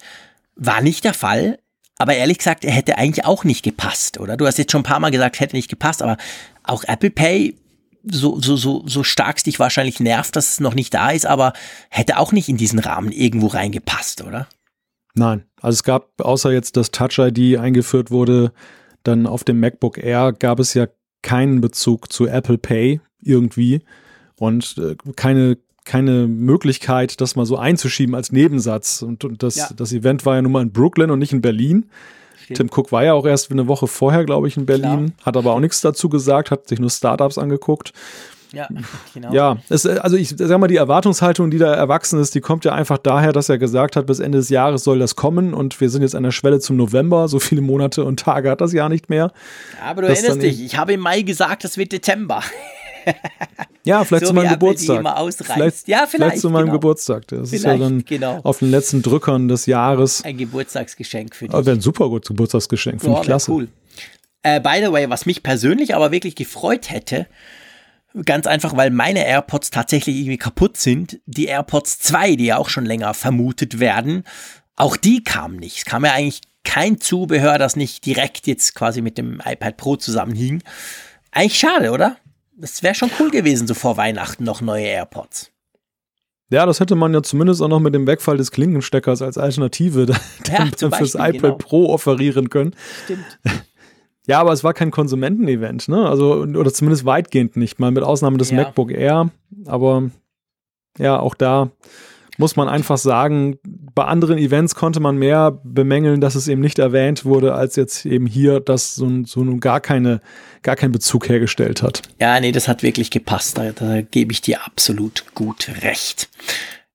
War 0.57 0.83
nicht 0.83 1.05
der 1.05 1.15
Fall. 1.15 1.59
Aber 1.99 2.15
ehrlich 2.15 2.39
gesagt, 2.39 2.65
er 2.65 2.73
hätte 2.73 2.99
eigentlich 2.99 3.25
auch 3.25 3.45
nicht 3.45 3.63
gepasst, 3.63 4.19
oder? 4.19 4.37
Du 4.37 4.47
hast 4.47 4.59
jetzt 4.59 4.73
schon 4.73 4.81
ein 4.81 4.85
paar 4.85 5.01
Mal 5.01 5.11
gesagt, 5.11 5.41
hätte 5.41 5.57
nicht 5.57 5.71
gepasst, 5.71 6.03
aber 6.03 6.17
auch 6.65 6.85
Apple 6.85 7.11
Pay 7.11 7.55
so, 8.05 8.41
so, 8.41 8.57
so, 8.57 8.83
so 8.87 9.03
stark 9.03 9.39
es 9.39 9.43
dich 9.45 9.59
wahrscheinlich 9.59 10.01
nervt, 10.01 10.37
dass 10.37 10.51
es 10.51 10.61
noch 10.61 10.75
nicht 10.75 10.95
da 10.95 11.11
ist, 11.11 11.27
aber 11.27 11.53
hätte 11.91 12.19
auch 12.19 12.33
nicht 12.33 12.49
in 12.49 12.57
diesen 12.57 12.79
Rahmen 12.79 13.13
irgendwo 13.13 13.49
reingepasst, 13.49 14.23
oder? 14.23 14.49
Nein, 15.15 15.45
also 15.61 15.77
es 15.77 15.83
gab, 15.85 16.21
außer 16.21 16.53
jetzt 16.53 16.77
das 16.77 16.91
Touch 16.91 17.19
ID 17.19 17.59
eingeführt 17.59 18.11
wurde, 18.11 18.53
dann 19.03 19.27
auf 19.27 19.45
dem 19.45 19.61
MacBook 19.61 19.99
Air 19.99 20.33
gab 20.33 20.59
es 20.59 20.75
ja 20.75 20.87
keinen 21.23 21.61
Bezug 21.61 22.13
zu 22.13 22.27
Apple 22.27 22.59
Pay 22.59 23.01
irgendwie 23.21 23.83
und 24.37 24.77
äh, 24.79 24.97
keine 25.15 25.59
keine 25.85 26.29
Möglichkeit, 26.29 27.21
das 27.21 27.37
mal 27.37 27.47
so 27.47 27.57
einzuschieben 27.57 28.15
als 28.15 28.33
Nebensatz. 28.33 29.03
Und, 29.03 29.25
und 29.25 29.43
das, 29.43 29.57
ja. 29.57 29.69
das 29.75 29.93
Event 29.93 30.25
war 30.25 30.37
ja 30.37 30.43
nun 30.43 30.53
mal 30.53 30.63
in 30.63 30.73
Brooklyn 30.73 31.11
und 31.11 31.19
nicht 31.19 31.33
in 31.33 31.43
Berlin. 31.43 31.87
Stimmt. 32.45 32.57
Tim 32.57 32.71
Cook 32.75 32.93
war 32.93 33.05
ja 33.05 33.15
auch 33.15 33.27
erst 33.27 33.51
eine 33.51 33.69
Woche 33.69 33.87
vorher, 33.87 34.25
glaube 34.25 34.49
ich, 34.49 34.57
in 34.57 34.67
Berlin, 34.67 35.13
Klar. 35.17 35.27
hat 35.27 35.37
aber 35.37 35.53
auch 35.53 35.61
nichts 35.61 35.81
dazu 35.81 36.09
gesagt, 36.09 36.51
hat 36.51 36.69
sich 36.69 36.79
nur 36.79 36.91
Startups 36.91 37.39
angeguckt. 37.39 37.93
Ja, 38.53 38.69
genau. 39.15 39.33
Ja, 39.33 39.57
es, 39.69 39.87
also 39.87 40.17
ich 40.17 40.35
sag 40.37 40.59
mal, 40.59 40.69
die 40.69 40.77
Erwartungshaltung, 40.77 41.51
die 41.51 41.59
da 41.59 41.73
erwachsen 41.75 42.21
ist, 42.21 42.35
die 42.35 42.41
kommt 42.41 42.65
ja 42.65 42.73
einfach 42.73 42.99
daher, 42.99 43.33
dass 43.33 43.49
er 43.49 43.59
gesagt 43.59 43.97
hat, 43.97 44.07
bis 44.07 44.21
Ende 44.21 44.39
des 44.39 44.51
Jahres 44.51 44.85
soll 44.85 44.99
das 44.99 45.17
kommen 45.17 45.55
und 45.55 45.81
wir 45.81 45.89
sind 45.89 46.03
jetzt 46.03 46.15
an 46.15 46.23
der 46.23 46.33
Schwelle 46.33 46.61
zum 46.61 46.77
November. 46.77 47.29
So 47.29 47.39
viele 47.41 47.63
Monate 47.63 48.05
und 48.05 48.21
Tage 48.21 48.51
hat 48.51 48.61
das 48.61 48.73
Jahr 48.73 48.89
nicht 48.89 49.09
mehr. 49.09 49.33
Ja, 49.81 49.91
aber 49.91 50.03
du 50.03 50.09
erinnerst 50.09 50.43
dich, 50.43 50.63
ich 50.63 50.77
habe 50.77 50.93
im 50.93 51.01
Mai 51.01 51.23
gesagt, 51.23 51.65
es 51.65 51.77
wird 51.79 51.93
Dezember. 51.93 52.43
ja, 53.85 54.05
vielleicht 54.05 54.27
so 54.27 54.31
zu 54.31 54.35
meinem 54.35 54.51
Geburtstag. 54.51 54.99
Vielleicht, 54.99 55.89
ja, 55.89 55.99
vielleicht, 55.99 56.11
vielleicht 56.11 56.39
zu 56.39 56.51
meinem 56.51 56.67
genau. 56.67 56.73
Geburtstag. 56.75 57.27
Das 57.29 57.51
vielleicht, 57.51 57.55
ist 57.55 57.65
ja 57.65 57.77
dann 57.77 58.05
genau. 58.05 58.41
auf 58.43 58.59
den 58.61 58.71
letzten 58.71 59.03
Drückern 59.03 59.49
des 59.49 59.67
Jahres. 59.67 60.23
Ein 60.25 60.39
Geburtstagsgeschenk 60.39 61.35
für 61.35 61.47
dich. 61.47 61.55
Aber 61.55 61.67
wäre 61.67 61.77
ein 61.77 61.81
super 61.81 62.09
gutes 62.09 62.29
Geburtstagsgeschenk, 62.29 63.01
finde 63.01 63.19
ich 63.19 63.25
klasse. 63.25 63.51
Cool. 63.51 63.69
Äh, 64.43 64.61
by 64.61 64.81
the 64.85 64.93
way, 64.93 65.09
was 65.09 65.27
mich 65.27 65.43
persönlich 65.43 65.95
aber 65.95 66.11
wirklich 66.11 66.35
gefreut 66.35 66.91
hätte, 66.91 67.27
Ganz 68.27 68.47
einfach, 68.47 68.77
weil 68.77 68.91
meine 68.91 69.27
AirPods 69.27 69.71
tatsächlich 69.71 70.17
irgendwie 70.17 70.37
kaputt 70.37 70.77
sind. 70.77 71.21
Die 71.25 71.47
AirPods 71.47 71.99
2, 72.01 72.37
die 72.37 72.47
ja 72.47 72.59
auch 72.59 72.69
schon 72.69 72.85
länger 72.85 73.15
vermutet 73.15 73.81
werden, 73.81 74.25
auch 74.77 74.97
die 74.97 75.25
kamen 75.25 75.57
nicht. 75.57 75.79
Es 75.79 75.85
kam 75.87 76.05
ja 76.05 76.13
eigentlich 76.13 76.43
kein 76.65 77.01
Zubehör, 77.01 77.59
das 77.59 77.75
nicht 77.75 78.05
direkt 78.05 78.47
jetzt 78.47 78.75
quasi 78.75 79.01
mit 79.01 79.17
dem 79.17 79.41
iPad 79.45 79.77
Pro 79.79 79.97
zusammenhing. 79.97 80.63
Eigentlich 81.31 81.59
schade, 81.59 81.91
oder? 81.91 82.17
Das 82.63 82.85
wäre 82.85 82.95
schon 82.95 83.11
cool 83.19 83.31
gewesen, 83.31 83.67
so 83.67 83.75
vor 83.75 83.97
Weihnachten 83.97 84.45
noch 84.45 84.61
neue 84.61 84.85
AirPods. 84.85 85.51
Ja, 86.49 86.65
das 86.65 86.79
hätte 86.79 86.95
man 86.95 87.13
ja 87.13 87.21
zumindest 87.21 87.61
auch 87.61 87.67
noch 87.67 87.81
mit 87.81 87.93
dem 87.93 88.07
Wegfall 88.07 88.37
des 88.37 88.53
Klinkensteckers 88.53 89.21
als 89.21 89.37
Alternative 89.37 90.07
dann, 90.45 90.71
ja, 90.79 90.91
fürs 90.91 91.17
iPad 91.17 91.33
genau. 91.33 91.55
Pro 91.57 91.93
offerieren 91.93 92.49
können. 92.49 92.75
Stimmt. 93.05 93.41
Ja, 94.29 94.39
aber 94.39 94.53
es 94.53 94.63
war 94.63 94.73
kein 94.73 94.93
Konsumentenevent, 94.93 95.89
ne? 95.89 96.09
Also, 96.09 96.43
oder 96.43 96.73
zumindest 96.73 97.05
weitgehend 97.05 97.57
nicht, 97.57 97.81
mal 97.81 97.91
mit 97.91 98.05
Ausnahme 98.05 98.39
des 98.39 98.51
ja. 98.51 98.59
MacBook 98.59 98.93
Air. 98.93 99.31
Aber 99.67 100.11
ja, 100.97 101.19
auch 101.19 101.35
da 101.35 101.73
muss 102.39 102.57
man 102.57 102.69
einfach 102.69 102.99
sagen, 102.99 103.59
bei 103.95 104.05
anderen 104.05 104.39
Events 104.39 104.75
konnte 104.75 105.01
man 105.01 105.17
mehr 105.17 105.61
bemängeln, 105.65 106.21
dass 106.21 106.35
es 106.35 106.49
eben 106.49 106.61
nicht 106.61 106.79
erwähnt 106.79 107.25
wurde, 107.25 107.55
als 107.55 107.77
jetzt 107.77 108.07
eben 108.07 108.27
hier, 108.27 108.61
dass 108.61 108.95
so, 108.95 109.09
so 109.25 109.45
nun 109.45 109.61
gar 109.61 109.81
keine, 109.81 110.21
gar 110.63 110.77
keinen 110.77 110.93
Bezug 110.93 111.29
hergestellt 111.29 111.83
hat. 111.83 112.03
Ja, 112.21 112.41
nee, 112.41 112.53
das 112.53 112.69
hat 112.69 112.83
wirklich 112.83 113.11
gepasst. 113.11 113.59
Da, 113.59 113.73
da 113.73 114.01
gebe 114.01 114.33
ich 114.33 114.41
dir 114.41 114.65
absolut 114.65 115.25
gut 115.35 115.69
recht. 115.83 116.29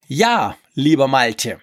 Ja, 0.07 0.55
lieber 0.73 1.07
Malte. 1.07 1.59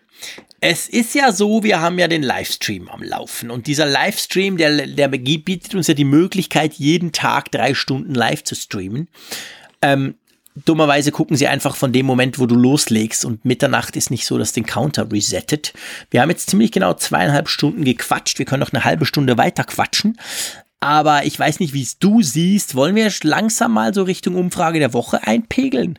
Es 0.61 0.89
ist 0.89 1.15
ja 1.15 1.33
so, 1.33 1.63
wir 1.63 1.81
haben 1.81 1.99
ja 1.99 2.09
den 2.09 2.23
Livestream 2.23 2.89
am 2.89 3.03
Laufen 3.03 3.51
und 3.51 3.67
dieser 3.67 3.85
Livestream, 3.85 4.57
der, 4.57 4.87
der 4.87 5.09
bietet 5.09 5.75
uns 5.75 5.89
ja 5.89 5.95
die 5.95 6.05
Möglichkeit, 6.05 6.75
jeden 6.75 7.13
Tag 7.13 7.51
drei 7.51 7.75
Stunden 7.75 8.15
live 8.15 8.45
zu 8.45 8.55
streamen. 8.55 9.09
Ähm, 9.83 10.15
dummerweise 10.55 11.11
gucken 11.11 11.37
sie 11.37 11.49
einfach 11.49 11.77
von 11.77 11.93
dem 11.93 12.07
Moment, 12.07 12.39
wo 12.39 12.47
du 12.47 12.55
loslegst 12.55 13.25
und 13.25 13.45
Mitternacht 13.45 13.97
ist 13.97 14.11
nicht 14.11 14.27
so, 14.27 14.39
dass 14.39 14.53
den 14.53 14.67
Counter 14.67 15.11
resettet. 15.11 15.73
Wir 16.11 16.23
haben 16.23 16.31
jetzt 16.31 16.51
ziemlich 16.51 16.73
genau 16.73 16.95
zweieinhalb 16.95 17.49
Stunden 17.49 17.85
gequatscht. 17.85 18.39
Wir 18.39 18.47
können 18.47 18.61
noch 18.61 18.73
eine 18.73 18.85
halbe 18.85 19.07
Stunde 19.07 19.37
weiter 19.37 19.65
quatschen. 19.65 20.19
Aber 20.81 21.25
ich 21.25 21.39
weiß 21.39 21.61
nicht, 21.61 21.73
wie 21.73 21.83
es 21.83 21.99
du 21.99 22.23
siehst. 22.23 22.75
Wollen 22.75 22.95
wir 22.95 23.11
langsam 23.23 23.73
mal 23.73 23.95
so 23.95 24.03
Richtung 24.03 24.37
Umfrage 24.37 24.79
der 24.79 24.93
Woche 24.93 25.27
einpegeln? 25.27 25.99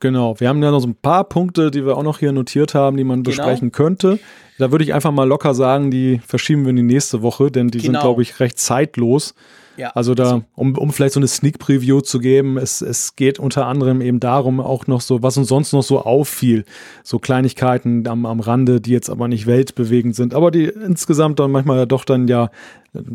Genau, 0.00 0.38
wir 0.40 0.48
haben 0.48 0.60
ja 0.60 0.72
noch 0.72 0.80
so 0.80 0.88
ein 0.88 0.96
paar 0.96 1.22
Punkte, 1.22 1.70
die 1.70 1.86
wir 1.86 1.96
auch 1.96 2.02
noch 2.02 2.18
hier 2.18 2.32
notiert 2.32 2.74
haben, 2.74 2.96
die 2.96 3.04
man 3.04 3.22
genau. 3.22 3.36
besprechen 3.36 3.70
könnte. 3.70 4.18
Da 4.58 4.72
würde 4.72 4.84
ich 4.84 4.92
einfach 4.92 5.12
mal 5.12 5.28
locker 5.28 5.54
sagen, 5.54 5.92
die 5.92 6.20
verschieben 6.26 6.64
wir 6.64 6.70
in 6.70 6.76
die 6.76 6.82
nächste 6.82 7.22
Woche, 7.22 7.52
denn 7.52 7.68
die 7.68 7.78
genau. 7.78 7.92
sind, 7.92 8.00
glaube 8.00 8.22
ich, 8.22 8.40
recht 8.40 8.58
zeitlos. 8.58 9.34
Ja, 9.76 9.90
also 9.90 10.14
da, 10.14 10.24
also 10.24 10.44
um, 10.54 10.76
um 10.76 10.92
vielleicht 10.92 11.14
so 11.14 11.20
eine 11.20 11.28
Sneak 11.28 11.58
Preview 11.58 12.00
zu 12.00 12.18
geben, 12.18 12.58
es, 12.58 12.82
es 12.82 13.16
geht 13.16 13.38
unter 13.38 13.66
anderem 13.66 14.00
eben 14.00 14.20
darum, 14.20 14.60
auch 14.60 14.86
noch 14.86 15.00
so, 15.00 15.22
was 15.22 15.36
uns 15.36 15.48
sonst 15.48 15.72
noch 15.72 15.82
so 15.82 16.00
auffiel. 16.00 16.64
So 17.02 17.18
Kleinigkeiten 17.18 18.06
am, 18.06 18.26
am 18.26 18.40
Rande, 18.40 18.80
die 18.80 18.90
jetzt 18.90 19.10
aber 19.10 19.28
nicht 19.28 19.46
weltbewegend 19.46 20.14
sind, 20.14 20.34
aber 20.34 20.50
die 20.50 20.64
insgesamt 20.64 21.38
dann 21.40 21.50
manchmal 21.50 21.86
doch 21.86 22.04
dann 22.04 22.28
ja 22.28 22.50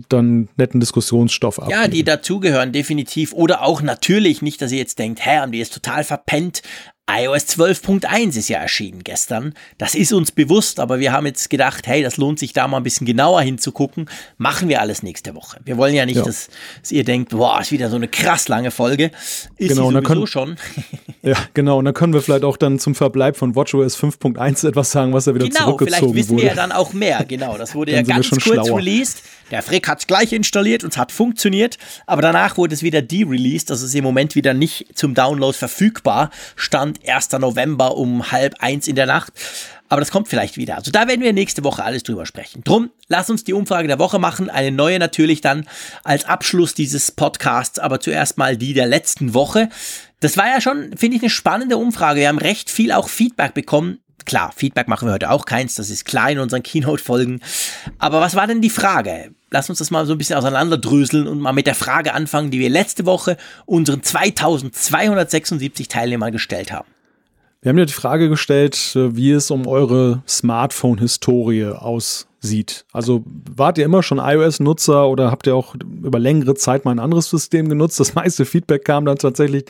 dann 0.10 0.50
netten 0.58 0.80
Diskussionsstoff 0.80 1.60
ab. 1.60 1.69
Ja, 1.69 1.88
die 1.88 2.03
dazugehören, 2.03 2.72
definitiv. 2.72 3.34
Oder 3.34 3.61
auch 3.61 3.82
natürlich 3.82 4.42
nicht, 4.42 4.61
dass 4.61 4.72
ihr 4.72 4.80
jetzt 4.80 4.98
denkt, 4.98 5.24
hä, 5.24 5.38
haben 5.38 5.52
die 5.52 5.60
jetzt 5.60 5.74
total 5.74 6.03
verpennt 6.03 6.64
iOS 7.10 7.45
12.1 7.58 8.38
ist 8.38 8.50
ja 8.50 8.60
erschienen 8.60 9.02
gestern. 9.02 9.53
Das 9.77 9.95
ist 9.95 10.11
uns 10.11 10.34
bewusst, 10.34 10.82
aber 10.82 11.00
wir 11.00 11.14
haben 11.14 11.26
jetzt 11.26 11.50
gedacht, 11.50 11.88
hey, 11.88 12.03
das 12.03 12.18
lohnt 12.18 12.38
sich 12.38 12.52
da 12.52 12.68
mal 12.68 12.77
ein 12.77 12.84
bisschen 12.84 13.08
genauer 13.08 13.42
hinzugucken. 13.42 14.10
Machen 14.38 14.68
wir 14.68 14.82
alles 14.82 15.03
nächste 15.03 15.34
Woche. 15.34 15.60
Wir 15.64 15.77
wollen 15.77 15.94
ja 15.95 16.06
nicht, 16.06 16.18
ja. 16.18 16.24
Dass, 16.24 16.50
dass, 16.82 16.92
ihr 16.92 17.06
denkt, 17.06 17.30
boah, 17.30 17.61
ist 17.61 17.72
wieder 17.72 17.90
so 17.90 17.95
eine 17.95 18.10
krass 18.10 18.50
lange 18.50 18.72
Folge. 18.72 19.11
Ist 19.56 19.69
genau, 19.69 19.90
sowieso 19.90 20.02
können, 20.02 20.27
schon. 20.27 20.56
ja, 21.22 21.38
genau. 21.53 21.77
Und 21.80 21.86
dann 21.86 21.94
können 21.94 22.11
wir 22.11 22.22
vielleicht 22.22 22.44
auch 22.44 22.58
dann 22.58 22.77
zum 22.77 22.94
Verbleib 22.94 23.38
von 23.38 23.56
WatchOS 23.56 23.98
5.1 23.98 24.68
etwas 24.68 24.92
sagen, 24.92 25.14
was 25.14 25.27
er 25.27 25.36
wieder 25.36 25.48
genau, 25.48 25.64
zurückgezogen 25.64 26.02
wurde. 26.02 26.11
Genau, 26.11 26.14
vielleicht 26.14 26.30
wissen 26.30 26.38
wir 26.38 26.45
ja 26.45 26.56
dann 26.56 26.74
auch 26.74 26.92
mehr. 26.92 27.24
Genau, 27.26 27.58
das 27.58 27.74
wurde 27.74 27.92
ja 27.94 28.02
ganz 28.02 28.30
kurz 28.30 28.44
schlauer. 28.44 28.77
released. 28.77 29.24
Der 29.52 29.61
Frick 29.61 29.88
hat 29.88 30.00
es 30.00 30.08
gleich 30.08 30.34
installiert 30.34 30.84
und 30.84 30.92
es 30.92 30.98
hat 30.98 31.14
funktioniert, 31.14 31.77
aber 32.06 32.22
danach 32.22 32.58
wurde 32.58 32.76
es 32.76 32.84
wieder 32.84 33.02
de-released, 33.02 33.72
also 33.72 33.86
ist 33.86 33.95
im 33.95 34.03
Moment 34.03 34.36
wieder 34.36 34.53
nicht 34.53 34.88
zum 34.94 35.14
Download 35.14 35.58
verfügbar. 35.58 36.32
Stand 36.58 36.97
1. 37.06 37.32
November 37.34 37.98
um 37.98 38.32
halb 38.32 38.56
eins 38.59 38.88
in 38.88 38.95
der 38.95 39.06
Nacht. 39.06 39.34
Aber 39.90 40.01
das 40.01 40.11
kommt 40.11 40.27
vielleicht 40.27 40.58
wieder. 40.58 40.76
Also 40.76 40.92
da 40.92 41.08
werden 41.08 41.22
wir 41.22 41.32
nächste 41.32 41.64
Woche 41.64 41.84
alles 41.84 42.03
drüber 42.03 42.26
sprechen. 42.26 42.64
Drum, 42.64 42.90
lass 43.08 43.30
uns 43.30 43.43
die 43.43 43.53
Umfrage 43.53 43.88
der 43.88 44.00
Woche 44.00 44.19
machen. 44.19 44.50
Eine 44.50 44.72
neue 44.72 45.00
natürlich 45.00 45.42
dann 45.42 45.66
als 46.03 46.26
Abschluss 46.26 46.74
dieses 46.74 47.11
Podcasts, 47.11 47.80
aber 47.80 48.00
zuerst 48.00 48.38
mal 48.38 48.58
die 48.58 48.74
der 48.74 48.88
letzten 48.88 49.34
Woche. 49.34 49.69
Das 50.19 50.35
war 50.35 50.48
ja 50.48 50.59
schon, 50.59 50.98
finde 50.98 51.17
ich, 51.17 51.24
eine 51.24 51.30
spannende 51.30 51.77
Umfrage. 51.77 52.19
Wir 52.19 52.27
haben 52.27 52.40
recht 52.40 52.69
viel 52.69 52.92
auch 52.92 53.08
Feedback 53.08 53.53
bekommen 53.53 54.00
Klar, 54.28 54.52
Feedback 54.54 54.90
machen 54.90 55.08
wir 55.08 55.14
heute 55.14 55.32
auch 55.32 55.46
keins, 55.46 55.76
das 55.76 55.90
ist 55.90 56.04
klar 56.04 56.30
in 56.30 56.40
unseren 56.40 56.62
Keynote-Folgen. 56.62 57.40
Aber 57.98 58.20
was 58.20 58.36
war 58.36 58.46
denn 58.46 58.60
die 58.60 58.70
Frage? 58.70 59.32
Lass 59.52 59.70
uns 59.70 59.80
das 59.80 59.90
mal 59.90 60.06
so 60.06 60.12
ein 60.12 60.18
bisschen 60.18 60.36
auseinanderdröseln 60.36 61.28
und 61.28 61.40
mal 61.40 61.54
mit 61.54 61.66
der 61.66 61.76
Frage 61.76 62.14
anfangen, 62.14 62.52
die 62.52 62.60
wir 62.60 62.70
letzte 62.70 63.06
Woche 63.06 63.38
unseren 63.66 64.04
2276 64.04 65.88
Teilnehmern 65.88 66.34
gestellt 66.34 66.74
haben. 66.74 66.90
Wir 67.62 67.70
haben 67.70 67.78
ja 67.78 67.86
die 67.86 67.94
Frage 67.94 68.28
gestellt, 68.28 68.92
wie 68.96 69.32
es 69.32 69.50
um 69.50 69.66
eure 69.66 70.24
Smartphone-Historie 70.28 71.68
aussieht. 71.68 72.86
Also 72.92 73.24
wart 73.26 73.78
ihr 73.78 73.86
immer 73.86 74.04
schon 74.04 74.20
iOS-Nutzer 74.20 75.08
oder 75.08 75.32
habt 75.32 75.48
ihr 75.48 75.56
auch 75.56 75.74
über 75.76 76.20
längere 76.20 76.56
Zeit 76.56 76.84
mal 76.84 76.92
ein 76.92 77.00
anderes 77.00 77.30
System 77.30 77.70
genutzt? 77.70 77.98
Das 78.02 78.14
meiste 78.14 78.44
Feedback 78.44 78.84
kam 78.84 79.06
dann 79.06 79.18
tatsächlich 79.18 79.68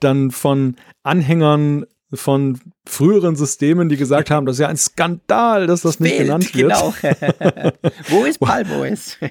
dann 0.00 0.30
von 0.30 0.76
Anhängern 1.02 1.84
von 2.12 2.58
früheren 2.86 3.36
Systemen, 3.36 3.88
die 3.88 3.96
gesagt 3.96 4.30
haben, 4.30 4.44
das 4.44 4.56
ist 4.56 4.60
ja 4.60 4.68
ein 4.68 4.76
Skandal, 4.76 5.68
dass 5.68 5.82
das 5.82 6.00
nicht 6.00 6.16
Bild, 6.16 6.26
genannt 6.26 6.54
wird. 6.54 6.72
Genau. 6.72 6.92
Wo 8.08 8.24
ist 8.24 8.38
Palmois? 8.40 9.16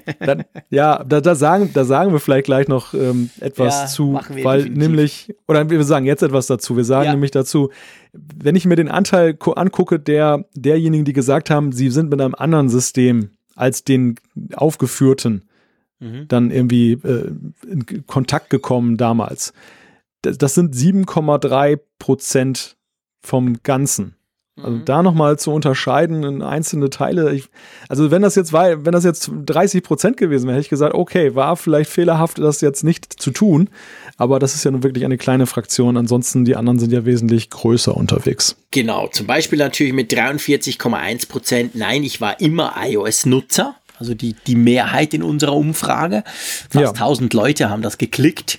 Ja, 0.70 1.04
da, 1.04 1.20
da, 1.20 1.34
sagen, 1.34 1.70
da 1.74 1.84
sagen 1.84 2.12
wir 2.12 2.20
vielleicht 2.20 2.46
gleich 2.46 2.68
noch 2.68 2.94
ähm, 2.94 3.30
etwas 3.40 3.80
ja, 3.80 3.86
zu, 3.86 4.14
weil 4.42 4.62
definitiv. 4.62 4.78
nämlich, 4.78 5.34
oder 5.48 5.68
wir 5.68 5.82
sagen 5.84 6.06
jetzt 6.06 6.22
etwas 6.22 6.46
dazu, 6.46 6.76
wir 6.76 6.84
sagen 6.84 7.06
ja. 7.06 7.12
nämlich 7.12 7.32
dazu, 7.32 7.70
wenn 8.12 8.56
ich 8.56 8.66
mir 8.66 8.76
den 8.76 8.88
Anteil 8.88 9.36
angucke, 9.56 9.98
der 9.98 10.44
derjenigen, 10.54 11.04
die 11.04 11.12
gesagt 11.12 11.50
haben, 11.50 11.72
sie 11.72 11.90
sind 11.90 12.10
mit 12.10 12.20
einem 12.20 12.34
anderen 12.34 12.68
System 12.68 13.30
als 13.56 13.84
den 13.84 14.16
aufgeführten, 14.54 15.48
mhm. 15.98 16.26
dann 16.28 16.50
irgendwie 16.50 16.92
äh, 16.92 17.32
in 17.68 18.06
Kontakt 18.06 18.50
gekommen 18.50 18.96
damals 18.96 19.52
das 20.22 20.54
sind 20.54 20.74
7,3 20.74 21.78
Prozent 21.98 22.76
vom 23.20 23.62
Ganzen. 23.62 24.16
Also 24.62 24.76
mhm. 24.76 24.84
da 24.84 25.02
nochmal 25.02 25.38
zu 25.38 25.52
unterscheiden 25.52 26.22
in 26.22 26.42
einzelne 26.42 26.90
Teile. 26.90 27.32
Ich, 27.32 27.48
also 27.88 28.10
wenn 28.10 28.22
das 28.22 28.34
jetzt 28.34 28.52
war, 28.52 28.84
wenn 28.84 28.92
das 28.92 29.04
jetzt 29.04 29.30
30 29.46 29.82
Prozent 29.82 30.16
gewesen 30.16 30.46
wäre, 30.46 30.56
hätte 30.56 30.64
ich 30.64 30.70
gesagt, 30.70 30.94
okay, 30.94 31.34
war 31.34 31.56
vielleicht 31.56 31.90
fehlerhaft, 31.90 32.38
das 32.38 32.60
jetzt 32.60 32.84
nicht 32.84 33.20
zu 33.20 33.30
tun. 33.30 33.70
Aber 34.16 34.38
das 34.38 34.54
ist 34.54 34.64
ja 34.64 34.70
nun 34.70 34.82
wirklich 34.82 35.04
eine 35.04 35.18
kleine 35.18 35.46
Fraktion. 35.46 35.96
Ansonsten 35.96 36.44
die 36.44 36.56
anderen 36.56 36.78
sind 36.78 36.92
ja 36.92 37.04
wesentlich 37.04 37.50
größer 37.50 37.96
unterwegs. 37.96 38.56
Genau. 38.70 39.08
Zum 39.08 39.26
Beispiel 39.26 39.58
natürlich 39.58 39.92
mit 39.92 40.12
43,1 40.12 41.28
Prozent. 41.28 41.74
Nein, 41.74 42.02
ich 42.02 42.20
war 42.20 42.40
immer 42.40 42.74
iOS-Nutzer. 42.82 43.76
Also 43.98 44.14
die, 44.14 44.34
die 44.46 44.56
Mehrheit 44.56 45.12
in 45.12 45.22
unserer 45.22 45.54
Umfrage. 45.54 46.24
Fast 46.70 46.74
ja. 46.74 46.90
1000 46.90 47.34
Leute 47.34 47.68
haben 47.68 47.82
das 47.82 47.98
geklickt. 47.98 48.58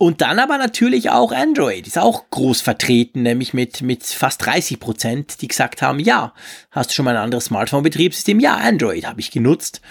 Und 0.00 0.22
dann 0.22 0.38
aber 0.38 0.56
natürlich 0.56 1.10
auch 1.10 1.30
Android, 1.30 1.86
ist 1.86 1.98
auch 1.98 2.30
groß 2.30 2.62
vertreten, 2.62 3.22
nämlich 3.22 3.52
mit, 3.52 3.82
mit 3.82 4.02
fast 4.02 4.46
30 4.46 4.80
Prozent, 4.80 5.42
die 5.42 5.46
gesagt 5.46 5.82
haben, 5.82 6.00
ja, 6.00 6.32
hast 6.70 6.88
du 6.88 6.94
schon 6.94 7.04
mal 7.04 7.14
ein 7.14 7.22
anderes 7.22 7.44
Smartphone-Betriebssystem? 7.44 8.40
Ja, 8.40 8.54
Android 8.54 9.06
habe 9.06 9.20
ich 9.20 9.30
genutzt. 9.30 9.82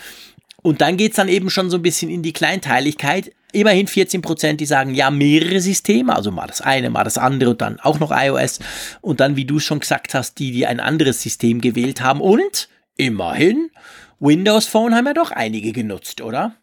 Und 0.64 0.82
dann 0.82 0.98
geht's 0.98 1.18
dann 1.18 1.28
eben 1.28 1.52
schon 1.52 1.70
so 1.70 1.78
ein 1.78 1.84
bisschen 1.84 2.10
in 2.10 2.24
die 2.24 2.34
Kleinteiligkeit. 2.34 3.32
Immerhin 3.52 3.86
14 3.86 4.24
Prozent, 4.24 4.60
die 4.62 4.66
sagen, 4.66 4.96
ja, 4.96 5.12
mehrere 5.12 5.62
Systeme, 5.62 6.16
also 6.16 6.32
mal 6.32 6.48
das 6.48 6.62
eine, 6.62 6.90
mal 6.90 7.04
das 7.04 7.20
andere 7.20 7.52
und 7.52 7.62
dann 7.62 7.80
auch 7.80 8.00
noch 8.00 8.12
iOS. 8.12 8.62
Und 9.02 9.20
dann, 9.20 9.36
wie 9.36 9.46
du 9.46 9.60
schon 9.60 9.80
gesagt 9.80 10.16
hast, 10.16 10.40
die, 10.40 10.52
die 10.52 10.66
ein 10.66 10.80
anderes 10.80 11.22
System 11.22 11.62
gewählt 11.62 12.02
haben. 12.02 12.20
Und 12.20 12.68
immerhin, 12.96 13.70
Windows 14.20 14.66
Phone 14.66 14.96
haben 14.96 15.06
ja 15.06 15.14
doch 15.14 15.30
einige 15.30 15.72
genutzt, 15.72 16.22
oder? 16.22 16.56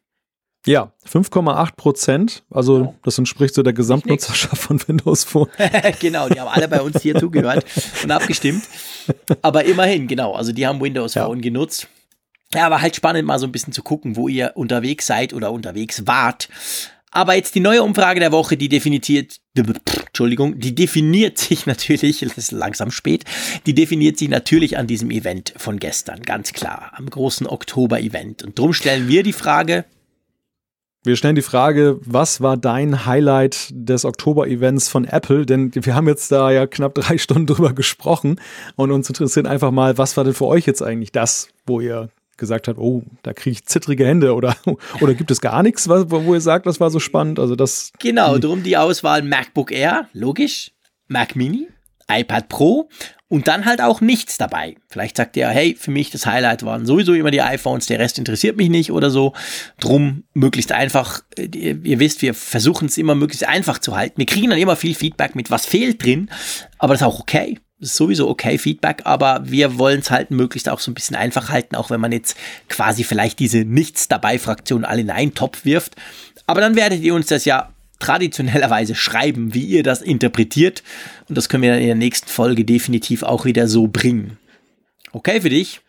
Ja, 0.67 0.93
5,8 1.09 1.77
Prozent. 1.77 2.43
Also 2.51 2.95
das 3.05 3.17
entspricht 3.19 3.55
so 3.55 3.63
der 3.63 3.73
Gesamtnutzerschaft 3.73 4.61
von 4.61 4.81
Windows 4.89 5.25
Phone. 5.25 5.49
genau, 6.01 6.29
die 6.29 6.41
haben 6.41 6.49
alle 6.49 6.69
bei 6.69 6.83
uns 6.83 7.01
hier 7.03 7.15
zugehört 7.21 7.65
und 8.03 8.11
abgestimmt. 8.11 8.65
Aber 9.43 9.65
immerhin, 9.65 10.09
genau, 10.09 10.35
also 10.35 10.53
die 10.53 10.67
haben 10.67 10.81
Windows 10.81 11.15
Phone 11.15 11.39
ja. 11.39 11.43
genutzt. 11.43 11.89
Ja, 12.53 12.67
aber 12.67 12.81
halt 12.81 12.97
spannend 12.97 13.27
mal 13.27 13.39
so 13.39 13.47
ein 13.47 13.53
bisschen 13.53 13.73
zu 13.73 13.83
gucken, 13.83 14.17
wo 14.17 14.29
ihr 14.29 14.53
unterwegs 14.55 15.07
seid 15.07 15.33
oder 15.33 15.53
unterwegs 15.53 16.07
wart. 16.07 16.49
Aber 17.13 17.35
jetzt 17.35 17.55
die 17.55 17.61
neue 17.61 17.83
Umfrage 17.83 18.21
der 18.21 18.33
Woche, 18.33 18.57
die 18.57 18.69
definiert, 18.69 19.41
Entschuldigung, 19.55 20.59
die 20.59 20.75
definiert 20.75 21.39
sich 21.39 21.65
natürlich, 21.67 22.23
es 22.23 22.37
ist 22.37 22.53
langsam 22.53 22.91
spät, 22.91 23.25
die 23.67 23.75
definiert 23.75 24.19
sich 24.19 24.29
natürlich 24.29 24.77
an 24.77 24.87
diesem 24.87 25.11
Event 25.11 25.55
von 25.57 25.79
gestern, 25.79 26.23
ganz 26.23 26.53
klar, 26.53 26.93
am 26.95 27.09
großen 27.09 27.47
Oktober-Event. 27.47 28.43
Und 28.43 28.59
drum 28.59 28.73
stellen 28.73 29.09
wir 29.09 29.23
die 29.23 29.33
Frage, 29.33 29.85
wir 31.07 31.17
stellen 31.17 31.37
die 31.37 31.43
Frage, 31.43 31.99
was 32.05 32.41
war 32.41 32.57
dein 32.57 33.07
Highlight 33.07 33.69
des 33.71 34.05
Oktober-Events 34.05 34.89
von 34.89 35.05
Apple? 35.05 35.47
Denn 35.47 35.71
wir 35.75 35.95
haben 35.95 36.09
jetzt 36.09 36.33
da 36.33 36.51
ja 36.51 36.67
knapp 36.67 36.95
drei 36.95 37.19
Stunden 37.19 37.47
drüber 37.47 37.73
gesprochen 37.73 38.41
und 38.75 38.91
uns 38.91 39.09
interessiert 39.09 39.47
einfach 39.47 39.71
mal, 39.71 39.99
was 39.99 40.17
war 40.17 40.25
denn 40.25 40.35
für 40.35 40.47
euch 40.47 40.67
jetzt 40.67 40.83
eigentlich 40.83 41.13
das, 41.13 41.49
wo 41.67 41.81
ihr 41.81 42.09
gesagt 42.37 42.69
habt, 42.69 42.79
oh, 42.79 43.03
da 43.23 43.33
kriege 43.33 43.53
ich 43.53 43.67
zittrige 43.67 44.07
Hände 44.07 44.35
oder, 44.35 44.57
oder 45.01 45.15
gibt 45.15 45.31
es 45.31 45.41
gar 45.41 45.63
nichts, 45.63 45.89
wo 45.89 46.35
ihr 46.35 46.41
sagt, 46.41 46.67
das 46.67 46.81
war 46.81 46.91
so 46.91 46.99
spannend? 46.99 47.39
Also 47.39 47.57
das. 47.57 47.93
Genau, 47.99 48.39
drum 48.39 48.63
die 48.63 48.77
Auswahl 48.77 49.23
MacBook 49.23 49.73
Air, 49.73 50.09
logisch, 50.13 50.73
Mac 51.09 51.37
Mini, 51.37 51.69
iPad 52.09 52.49
Pro 52.49 52.89
und 53.29 53.49
dann 53.49 53.65
halt 53.65 53.81
auch 53.81 54.01
nichts 54.01 54.39
dabei. 54.39 54.77
Vielleicht 54.89 55.17
sagt 55.17 55.37
ihr, 55.37 55.49
hey, 55.49 55.77
für 55.79 55.91
mich 55.91 56.11
das 56.11 56.27
Highlight 56.27 56.65
waren 56.65 56.87
sowieso 56.87 57.13
immer 57.13 57.31
die 57.31 57.43
iPhones, 57.43 57.87
der 57.87 57.99
Rest 57.99 58.19
interessiert 58.19 58.57
mich 58.57 58.69
nicht 58.69 58.93
oder 58.93 59.11
so. 59.11 59.33
Drum 59.81 60.25
möglichst 60.33 60.71
einfach, 60.73 61.21
äh, 61.37 61.47
ihr 61.83 61.99
wisst, 61.99 62.23
wir 62.23 62.35
versuchen 62.35 62.87
es 62.87 62.99
immer 62.99 63.15
möglichst 63.15 63.47
einfach 63.47 63.79
zu 63.79 63.97
halten. 63.97 64.19
Wir 64.19 64.27
kriegen 64.27 64.51
dann 64.51 64.59
immer 64.59 64.77
viel 64.77 64.95
Feedback 64.95 65.35
mit, 65.35 65.51
was 65.51 65.67
fehlt 65.67 66.05
drin, 66.05 66.31
aber 66.79 66.95
das 66.95 67.01
ist 67.01 67.07
auch 67.07 67.21
okay. 67.21 67.59
Das 67.79 67.91
ist 67.91 67.97
sowieso 67.97 68.29
okay 68.29 68.57
Feedback, 68.57 69.03
aber 69.05 69.43
wir 69.45 69.79
wollen 69.79 70.01
es 70.01 70.11
halt 70.11 70.31
möglichst 70.31 70.69
auch 70.69 70.81
so 70.81 70.91
ein 70.91 70.95
bisschen 70.95 71.17
einfach 71.17 71.51
halten, 71.51 71.77
auch 71.77 71.91
wenn 71.91 72.01
man 72.01 72.13
jetzt 72.13 72.37
quasi 72.69 73.05
vielleicht 73.05 73.39
diese 73.39 73.65
Nichts 73.65 74.09
dabei 74.09 74.39
Fraktion 74.39 74.85
alle 74.85 75.03
in 75.03 75.11
einen 75.11 75.35
Topf 75.35 75.65
wirft. 75.67 75.95
Aber 76.47 76.63
dann 76.63 76.75
werdet 76.75 77.03
ihr 77.03 77.15
uns 77.15 77.27
das 77.27 77.45
ja 77.45 77.71
traditionellerweise 77.99 78.95
schreiben, 78.95 79.55
wie 79.55 79.65
ihr 79.65 79.83
das 79.83 80.03
interpretiert. 80.03 80.83
Und 81.29 81.37
das 81.37 81.49
können 81.49 81.63
wir 81.63 81.71
dann 81.71 81.81
in 81.81 81.87
der 81.87 81.95
nächsten 81.95 82.29
Folge 82.29 82.65
definitiv 82.65 83.23
auch 83.23 83.45
wieder 83.45 83.69
so 83.69 83.89
bringen. 83.89 84.39
Okay 85.13 85.41
für 85.41 85.51
dich? 85.51 85.81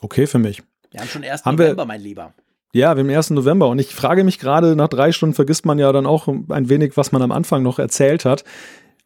Okay 0.00 0.26
für 0.26 0.38
mich. 0.38 0.62
Wir 0.90 1.00
haben 1.00 1.08
schon 1.08 1.24
1. 1.24 1.44
Haben 1.44 1.56
November, 1.56 1.84
mein 1.84 2.00
Lieber. 2.00 2.34
Ja, 2.72 2.96
wir 2.96 3.02
haben 3.02 3.10
1. 3.10 3.30
November 3.30 3.68
und 3.68 3.78
ich 3.78 3.94
frage 3.94 4.24
mich 4.24 4.38
gerade, 4.38 4.76
nach 4.76 4.88
drei 4.88 5.12
Stunden 5.12 5.34
vergisst 5.34 5.66
man 5.66 5.78
ja 5.78 5.92
dann 5.92 6.06
auch 6.06 6.28
ein 6.28 6.68
wenig, 6.68 6.96
was 6.96 7.12
man 7.12 7.22
am 7.22 7.32
Anfang 7.32 7.62
noch 7.62 7.78
erzählt 7.78 8.24
hat. 8.24 8.44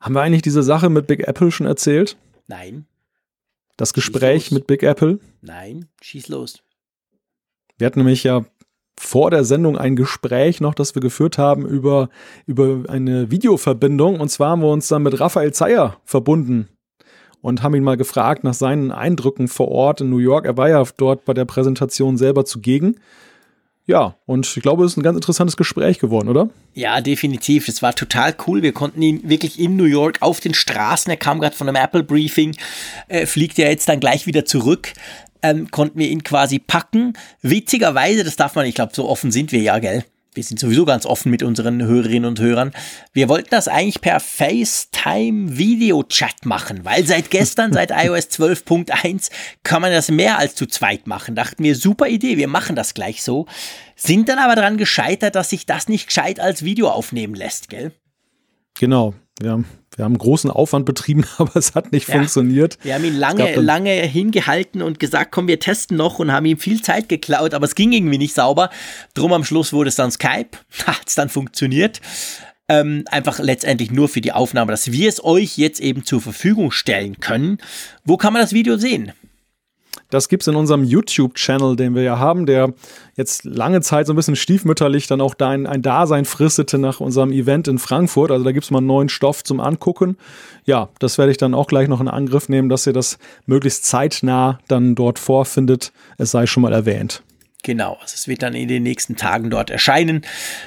Haben 0.00 0.14
wir 0.14 0.22
eigentlich 0.22 0.42
diese 0.42 0.62
Sache 0.62 0.90
mit 0.90 1.06
Big 1.06 1.26
Apple 1.26 1.50
schon 1.50 1.66
erzählt? 1.66 2.16
Nein. 2.46 2.86
Das 3.76 3.92
Gespräch 3.92 4.50
mit 4.52 4.66
Big 4.66 4.82
Apple? 4.82 5.18
Nein, 5.40 5.88
schieß 6.00 6.28
los. 6.28 6.62
Wir 7.78 7.86
hatten 7.86 7.98
nämlich 7.98 8.22
ja 8.22 8.44
vor 8.98 9.30
der 9.30 9.44
Sendung 9.44 9.76
ein 9.76 9.96
Gespräch 9.96 10.60
noch, 10.60 10.74
das 10.74 10.94
wir 10.94 11.02
geführt 11.02 11.38
haben 11.38 11.66
über, 11.66 12.08
über 12.46 12.84
eine 12.88 13.30
Videoverbindung. 13.30 14.20
Und 14.20 14.28
zwar 14.30 14.50
haben 14.50 14.62
wir 14.62 14.70
uns 14.70 14.88
dann 14.88 15.02
mit 15.02 15.18
Raphael 15.20 15.52
Zeyer 15.52 15.96
verbunden 16.04 16.68
und 17.40 17.62
haben 17.62 17.74
ihn 17.74 17.84
mal 17.84 17.96
gefragt 17.96 18.44
nach 18.44 18.54
seinen 18.54 18.90
Eindrücken 18.90 19.48
vor 19.48 19.68
Ort 19.68 20.00
in 20.00 20.10
New 20.10 20.18
York. 20.18 20.46
Er 20.46 20.56
war 20.56 20.68
ja 20.68 20.82
dort 20.96 21.24
bei 21.24 21.34
der 21.34 21.44
Präsentation 21.44 22.16
selber 22.16 22.44
zugegen. 22.44 22.96
Ja, 23.86 24.16
und 24.24 24.46
ich 24.56 24.62
glaube, 24.62 24.82
es 24.84 24.92
ist 24.92 24.96
ein 24.96 25.02
ganz 25.02 25.16
interessantes 25.16 25.58
Gespräch 25.58 25.98
geworden, 25.98 26.30
oder? 26.30 26.48
Ja, 26.72 27.02
definitiv. 27.02 27.68
Es 27.68 27.82
war 27.82 27.94
total 27.94 28.34
cool. 28.46 28.62
Wir 28.62 28.72
konnten 28.72 29.02
ihn 29.02 29.28
wirklich 29.28 29.60
in 29.60 29.76
New 29.76 29.84
York 29.84 30.22
auf 30.22 30.40
den 30.40 30.54
Straßen, 30.54 31.10
er 31.10 31.18
kam 31.18 31.38
gerade 31.38 31.54
von 31.54 31.68
einem 31.68 31.76
Apple-Briefing, 31.76 32.56
äh, 33.08 33.26
fliegt 33.26 33.58
ja 33.58 33.68
jetzt 33.68 33.86
dann 33.90 34.00
gleich 34.00 34.26
wieder 34.26 34.46
zurück 34.46 34.94
ähm, 35.44 35.70
konnten 35.70 35.98
wir 35.98 36.08
ihn 36.08 36.24
quasi 36.24 36.58
packen. 36.58 37.12
Witzigerweise, 37.42 38.24
das 38.24 38.36
darf 38.36 38.54
man, 38.54 38.66
ich 38.66 38.74
glaube, 38.74 38.94
so 38.94 39.08
offen 39.08 39.30
sind 39.30 39.52
wir 39.52 39.60
ja, 39.60 39.78
gell? 39.78 40.04
Wir 40.32 40.42
sind 40.42 40.58
sowieso 40.58 40.84
ganz 40.84 41.06
offen 41.06 41.30
mit 41.30 41.44
unseren 41.44 41.80
Hörerinnen 41.80 42.24
und 42.24 42.40
Hörern. 42.40 42.72
Wir 43.12 43.28
wollten 43.28 43.50
das 43.50 43.68
eigentlich 43.68 44.00
per 44.00 44.18
FaceTime 44.18 45.56
Video 45.56 46.02
Chat 46.02 46.44
machen, 46.44 46.84
weil 46.84 47.06
seit 47.06 47.30
gestern, 47.30 47.72
seit 47.72 47.90
iOS 47.92 48.30
12.1, 48.30 49.30
kann 49.62 49.80
man 49.80 49.92
das 49.92 50.10
mehr 50.10 50.38
als 50.38 50.56
zu 50.56 50.66
zweit 50.66 51.06
machen. 51.06 51.36
Dachten 51.36 51.62
wir, 51.62 51.76
super 51.76 52.08
Idee, 52.08 52.36
wir 52.36 52.48
machen 52.48 52.74
das 52.74 52.94
gleich 52.94 53.22
so. 53.22 53.46
Sind 53.94 54.28
dann 54.28 54.40
aber 54.40 54.56
daran 54.56 54.76
gescheitert, 54.76 55.36
dass 55.36 55.50
sich 55.50 55.66
das 55.66 55.86
nicht 55.86 56.08
gescheit 56.08 56.40
als 56.40 56.64
Video 56.64 56.88
aufnehmen 56.88 57.34
lässt, 57.34 57.68
gell? 57.68 57.92
Genau. 58.74 59.14
Ja, 59.40 59.60
wir 59.96 60.04
haben 60.04 60.18
großen 60.18 60.50
Aufwand 60.50 60.86
betrieben, 60.86 61.24
aber 61.38 61.56
es 61.56 61.74
hat 61.74 61.92
nicht 61.92 62.08
ja. 62.08 62.16
funktioniert. 62.16 62.78
Wir 62.82 62.94
haben 62.94 63.04
ihn 63.04 63.16
lange, 63.16 63.54
lange 63.56 63.92
hingehalten 63.92 64.82
und 64.82 64.98
gesagt, 64.98 65.32
komm, 65.32 65.48
wir 65.48 65.60
testen 65.60 65.96
noch 65.96 66.18
und 66.18 66.32
haben 66.32 66.46
ihm 66.46 66.58
viel 66.58 66.82
Zeit 66.82 67.08
geklaut, 67.08 67.54
aber 67.54 67.64
es 67.64 67.74
ging 67.74 67.92
irgendwie 67.92 68.18
nicht 68.18 68.34
sauber. 68.34 68.70
Drum 69.14 69.32
am 69.32 69.44
Schluss 69.44 69.72
wurde 69.72 69.88
es 69.88 69.96
dann 69.96 70.10
Skype, 70.10 70.50
hat 70.86 71.02
es 71.06 71.14
dann 71.14 71.28
funktioniert. 71.28 72.00
Ähm, 72.66 73.04
einfach 73.10 73.40
letztendlich 73.40 73.90
nur 73.90 74.08
für 74.08 74.22
die 74.22 74.32
Aufnahme, 74.32 74.72
dass 74.72 74.90
wir 74.90 75.08
es 75.08 75.22
euch 75.22 75.58
jetzt 75.58 75.80
eben 75.80 76.04
zur 76.04 76.22
Verfügung 76.22 76.70
stellen 76.70 77.20
können. 77.20 77.58
Wo 78.04 78.16
kann 78.16 78.32
man 78.32 78.40
das 78.40 78.54
Video 78.54 78.78
sehen? 78.78 79.12
Das 80.10 80.28
gibt 80.28 80.42
es 80.42 80.48
in 80.48 80.56
unserem 80.56 80.84
YouTube-Channel, 80.84 81.76
den 81.76 81.94
wir 81.94 82.02
ja 82.02 82.18
haben, 82.18 82.46
der 82.46 82.72
jetzt 83.16 83.44
lange 83.44 83.80
Zeit 83.80 84.06
so 84.06 84.12
ein 84.12 84.16
bisschen 84.16 84.36
stiefmütterlich 84.36 85.06
dann 85.06 85.20
auch 85.20 85.34
da 85.34 85.50
ein, 85.50 85.66
ein 85.66 85.82
Dasein 85.82 86.24
fristete 86.24 86.78
nach 86.78 87.00
unserem 87.00 87.32
Event 87.32 87.68
in 87.68 87.78
Frankfurt. 87.78 88.30
Also 88.30 88.44
da 88.44 88.52
gibt 88.52 88.64
es 88.64 88.70
mal 88.70 88.80
neuen 88.80 89.08
Stoff 89.08 89.44
zum 89.44 89.60
Angucken. 89.60 90.16
Ja, 90.64 90.88
das 90.98 91.18
werde 91.18 91.32
ich 91.32 91.38
dann 91.38 91.54
auch 91.54 91.66
gleich 91.66 91.88
noch 91.88 92.00
in 92.00 92.08
Angriff 92.08 92.48
nehmen, 92.48 92.68
dass 92.68 92.86
ihr 92.86 92.92
das 92.92 93.18
möglichst 93.46 93.84
zeitnah 93.84 94.58
dann 94.68 94.94
dort 94.94 95.18
vorfindet. 95.18 95.92
Es 96.18 96.30
sei 96.30 96.46
schon 96.46 96.62
mal 96.62 96.72
erwähnt. 96.72 97.22
Genau, 97.64 97.94
also 97.94 98.12
es 98.12 98.28
wird 98.28 98.42
dann 98.42 98.54
in 98.54 98.68
den 98.68 98.82
nächsten 98.82 99.16
Tagen 99.16 99.48
dort 99.48 99.70
erscheinen. 99.70 100.20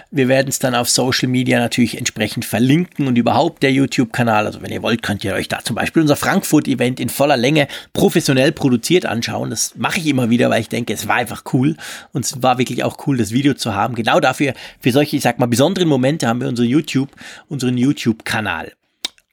Wir 0.09 0.27
werden 0.27 0.47
es 0.47 0.57
dann 0.57 0.73
auf 0.73 0.89
Social 0.89 1.29
Media 1.29 1.59
natürlich 1.59 1.95
entsprechend 1.95 2.43
verlinken 2.43 3.07
und 3.07 3.15
überhaupt 3.19 3.61
der 3.61 3.71
YouTube-Kanal. 3.71 4.47
Also 4.47 4.63
wenn 4.63 4.71
ihr 4.71 4.81
wollt, 4.81 5.03
könnt 5.03 5.23
ihr 5.23 5.35
euch 5.35 5.47
da 5.47 5.59
zum 5.63 5.75
Beispiel 5.75 6.01
unser 6.01 6.15
Frankfurt-Event 6.15 6.99
in 6.99 7.09
voller 7.09 7.37
Länge 7.37 7.67
professionell 7.93 8.51
produziert 8.51 9.05
anschauen. 9.05 9.51
Das 9.51 9.75
mache 9.75 9.99
ich 9.99 10.07
immer 10.07 10.31
wieder, 10.31 10.49
weil 10.49 10.61
ich 10.61 10.69
denke, 10.69 10.91
es 10.91 11.07
war 11.07 11.17
einfach 11.17 11.43
cool 11.53 11.77
und 12.13 12.25
es 12.25 12.41
war 12.41 12.57
wirklich 12.57 12.83
auch 12.83 12.97
cool, 13.05 13.15
das 13.15 13.31
Video 13.31 13.53
zu 13.53 13.75
haben. 13.75 13.93
Genau 13.93 14.19
dafür, 14.19 14.55
für 14.79 14.91
solche, 14.91 15.17
ich 15.17 15.21
sag 15.21 15.37
mal, 15.37 15.45
besonderen 15.45 15.87
Momente 15.87 16.27
haben 16.27 16.41
wir 16.41 16.47
unsere 16.47 16.67
YouTube, 16.67 17.09
unseren 17.47 17.77
YouTube-Kanal. 17.77 18.73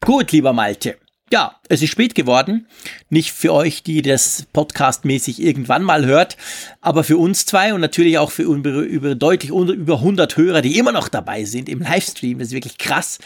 Gut, 0.02 0.32
lieber 0.32 0.52
Malte 0.52 0.98
ja, 1.34 1.56
es 1.68 1.82
ist 1.82 1.90
spät 1.90 2.14
geworden. 2.14 2.68
Nicht 3.10 3.32
für 3.32 3.52
euch, 3.52 3.82
die 3.82 4.02
das 4.02 4.46
podcastmäßig 4.52 5.42
irgendwann 5.42 5.82
mal 5.82 6.06
hört, 6.06 6.36
aber 6.80 7.02
für 7.02 7.18
uns 7.18 7.44
zwei 7.44 7.74
und 7.74 7.80
natürlich 7.80 8.18
auch 8.18 8.30
für 8.30 8.44
über, 8.44 8.70
über 8.70 9.16
deutlich 9.16 9.50
über 9.50 9.94
100 9.94 10.36
Hörer, 10.36 10.62
die 10.62 10.78
immer 10.78 10.92
noch 10.92 11.08
dabei 11.08 11.44
sind 11.44 11.68
im 11.68 11.80
Livestream. 11.80 12.38
Das 12.38 12.48
ist 12.48 12.54
wirklich 12.54 12.78
krass. 12.78 13.18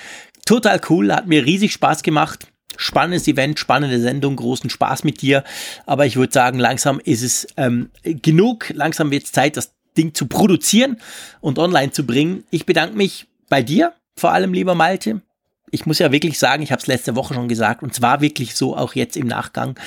Total 0.47 0.81
cool, 0.89 1.13
hat 1.13 1.27
mir 1.27 1.45
riesig 1.45 1.75
Spaß 1.75 2.03
gemacht. 2.03 2.47
Spannendes 2.79 3.29
Event, 3.29 3.59
spannende 3.59 4.01
Sendung, 4.01 4.37
großen 4.37 4.71
Spaß 4.71 5.05
mit 5.05 5.21
dir. 5.21 5.45
Aber 5.85 6.07
ich 6.07 6.17
würde 6.17 6.33
sagen, 6.33 6.59
langsam 6.59 7.01
ist 7.01 7.21
es 7.21 7.47
ähm, 7.59 7.91
genug. 8.03 8.71
Langsam 8.73 9.11
wird 9.11 9.25
es 9.25 9.33
Zeit, 9.33 9.59
das 9.59 9.75
Ding 9.99 10.15
zu 10.15 10.29
produzieren 10.29 10.97
und 11.43 11.59
online 11.59 11.93
zu 11.93 12.07
bringen. 12.07 12.45
Ich 12.49 12.65
bedanke 12.65 12.97
mich 12.97 13.27
bei 13.51 13.63
dir, 13.63 13.93
vor 14.17 14.33
allem 14.33 14.55
lieber 14.55 14.75
Malte 14.75 15.21
ich 15.71 15.87
muss 15.87 15.99
ja 15.99 16.13
wirklich 16.13 16.39
sagen, 16.39 16.63
ich 16.63 16.73
habe 16.73 16.81
es 16.81 16.87
letzte 16.87 17.17
Woche 17.17 17.35
schon 17.35 17.49
gesagt, 17.49 17.83
und 17.83 17.95
zwar 17.95 18.21
wirklich 18.21 18.55
so 18.55 18.77
auch 18.77 18.95
jetzt 18.95 19.17
im 19.17 19.27
Nachgang. 19.27 19.79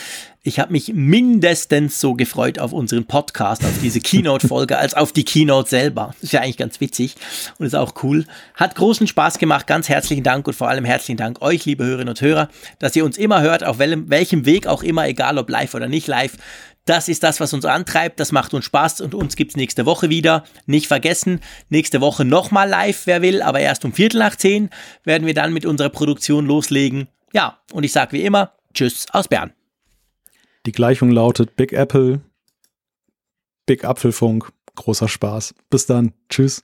Ich 0.44 0.60
habe 0.60 0.72
mich 0.72 0.92
mindestens 0.94 2.00
so 2.02 2.16
gefreut 2.16 2.58
auf 2.58 2.74
unseren 2.74 3.06
Podcast, 3.06 3.64
auf 3.64 3.74
diese 3.84 4.00
Keynote-Folge, 4.00 4.76
als 4.80 4.96
auf 4.96 5.12
die 5.12 5.24
Keynote 5.24 5.70
selber. 5.70 6.14
Das 6.14 6.24
ist 6.24 6.34
ja 6.34 6.42
eigentlich 6.42 6.58
ganz 6.58 6.82
witzig 6.82 7.16
und 7.60 7.68
ist 7.68 7.76
auch 7.76 7.94
cool. 8.02 8.26
Hat 8.56 8.74
großen 8.74 9.06
Spaß 9.06 9.38
gemacht. 9.38 9.68
Ganz 9.68 9.88
herzlichen 9.88 10.24
Dank 10.24 10.48
und 10.48 10.54
vor 10.54 10.68
allem 10.68 10.84
herzlichen 10.84 11.18
Dank 11.18 11.44
euch, 11.44 11.66
liebe 11.66 11.86
Hörerinnen 11.86 12.10
und 12.10 12.22
Hörer, 12.22 12.50
dass 12.80 12.96
ihr 12.96 13.06
uns 13.06 13.20
immer 13.20 13.42
hört, 13.42 13.64
auf 13.64 13.78
welchem 13.78 14.46
Weg 14.48 14.66
auch 14.66 14.82
immer, 14.82 15.08
egal 15.08 15.38
ob 15.38 15.48
live 15.48 15.76
oder 15.76 15.88
nicht 15.88 16.08
live. 16.08 16.38
Das 16.86 17.08
ist 17.08 17.24
das, 17.24 17.40
was 17.40 17.54
uns 17.54 17.66
antreibt. 17.66 18.20
Das 18.20 18.32
macht 18.32 18.54
uns 18.54 18.66
Spaß 18.66 19.02
und 19.02 19.14
uns 19.14 19.36
gibt's 19.36 19.56
nächste 19.56 19.86
Woche 19.86 20.10
wieder. 20.10 20.44
Nicht 20.66 20.88
vergessen, 20.88 21.40
nächste 21.70 22.02
Woche 22.02 22.26
nochmal 22.26 22.70
live, 22.70 23.06
wer 23.06 23.22
will, 23.22 23.42
aber 23.42 23.60
erst 23.60 23.86
um 23.86 23.94
Viertel 23.94 24.20
nach 24.20 24.36
zehn 24.36 24.70
werden 25.04 25.28
wir 25.28 25.34
dann 25.34 25.54
mit 25.54 25.66
unserer 25.66 25.90
Produktion 25.90 26.46
loslegen. 26.46 27.08
Ja, 27.34 27.60
und 27.72 27.84
ich 27.84 27.92
sage 27.92 28.14
wie 28.14 28.24
immer, 28.24 28.54
Tschüss 28.74 29.06
aus 29.12 29.28
Bern. 29.28 29.54
Die 30.66 30.72
Gleichung 30.72 31.12
lautet 31.12 31.56
Big 31.56 31.74
Apple, 31.74 32.22
Big 33.66 33.84
Apfelfunk, 33.84 34.52
großer 34.76 35.08
Spaß. 35.08 35.56
Bis 35.70 35.86
dann. 35.86 36.14
Tschüss. 36.30 36.64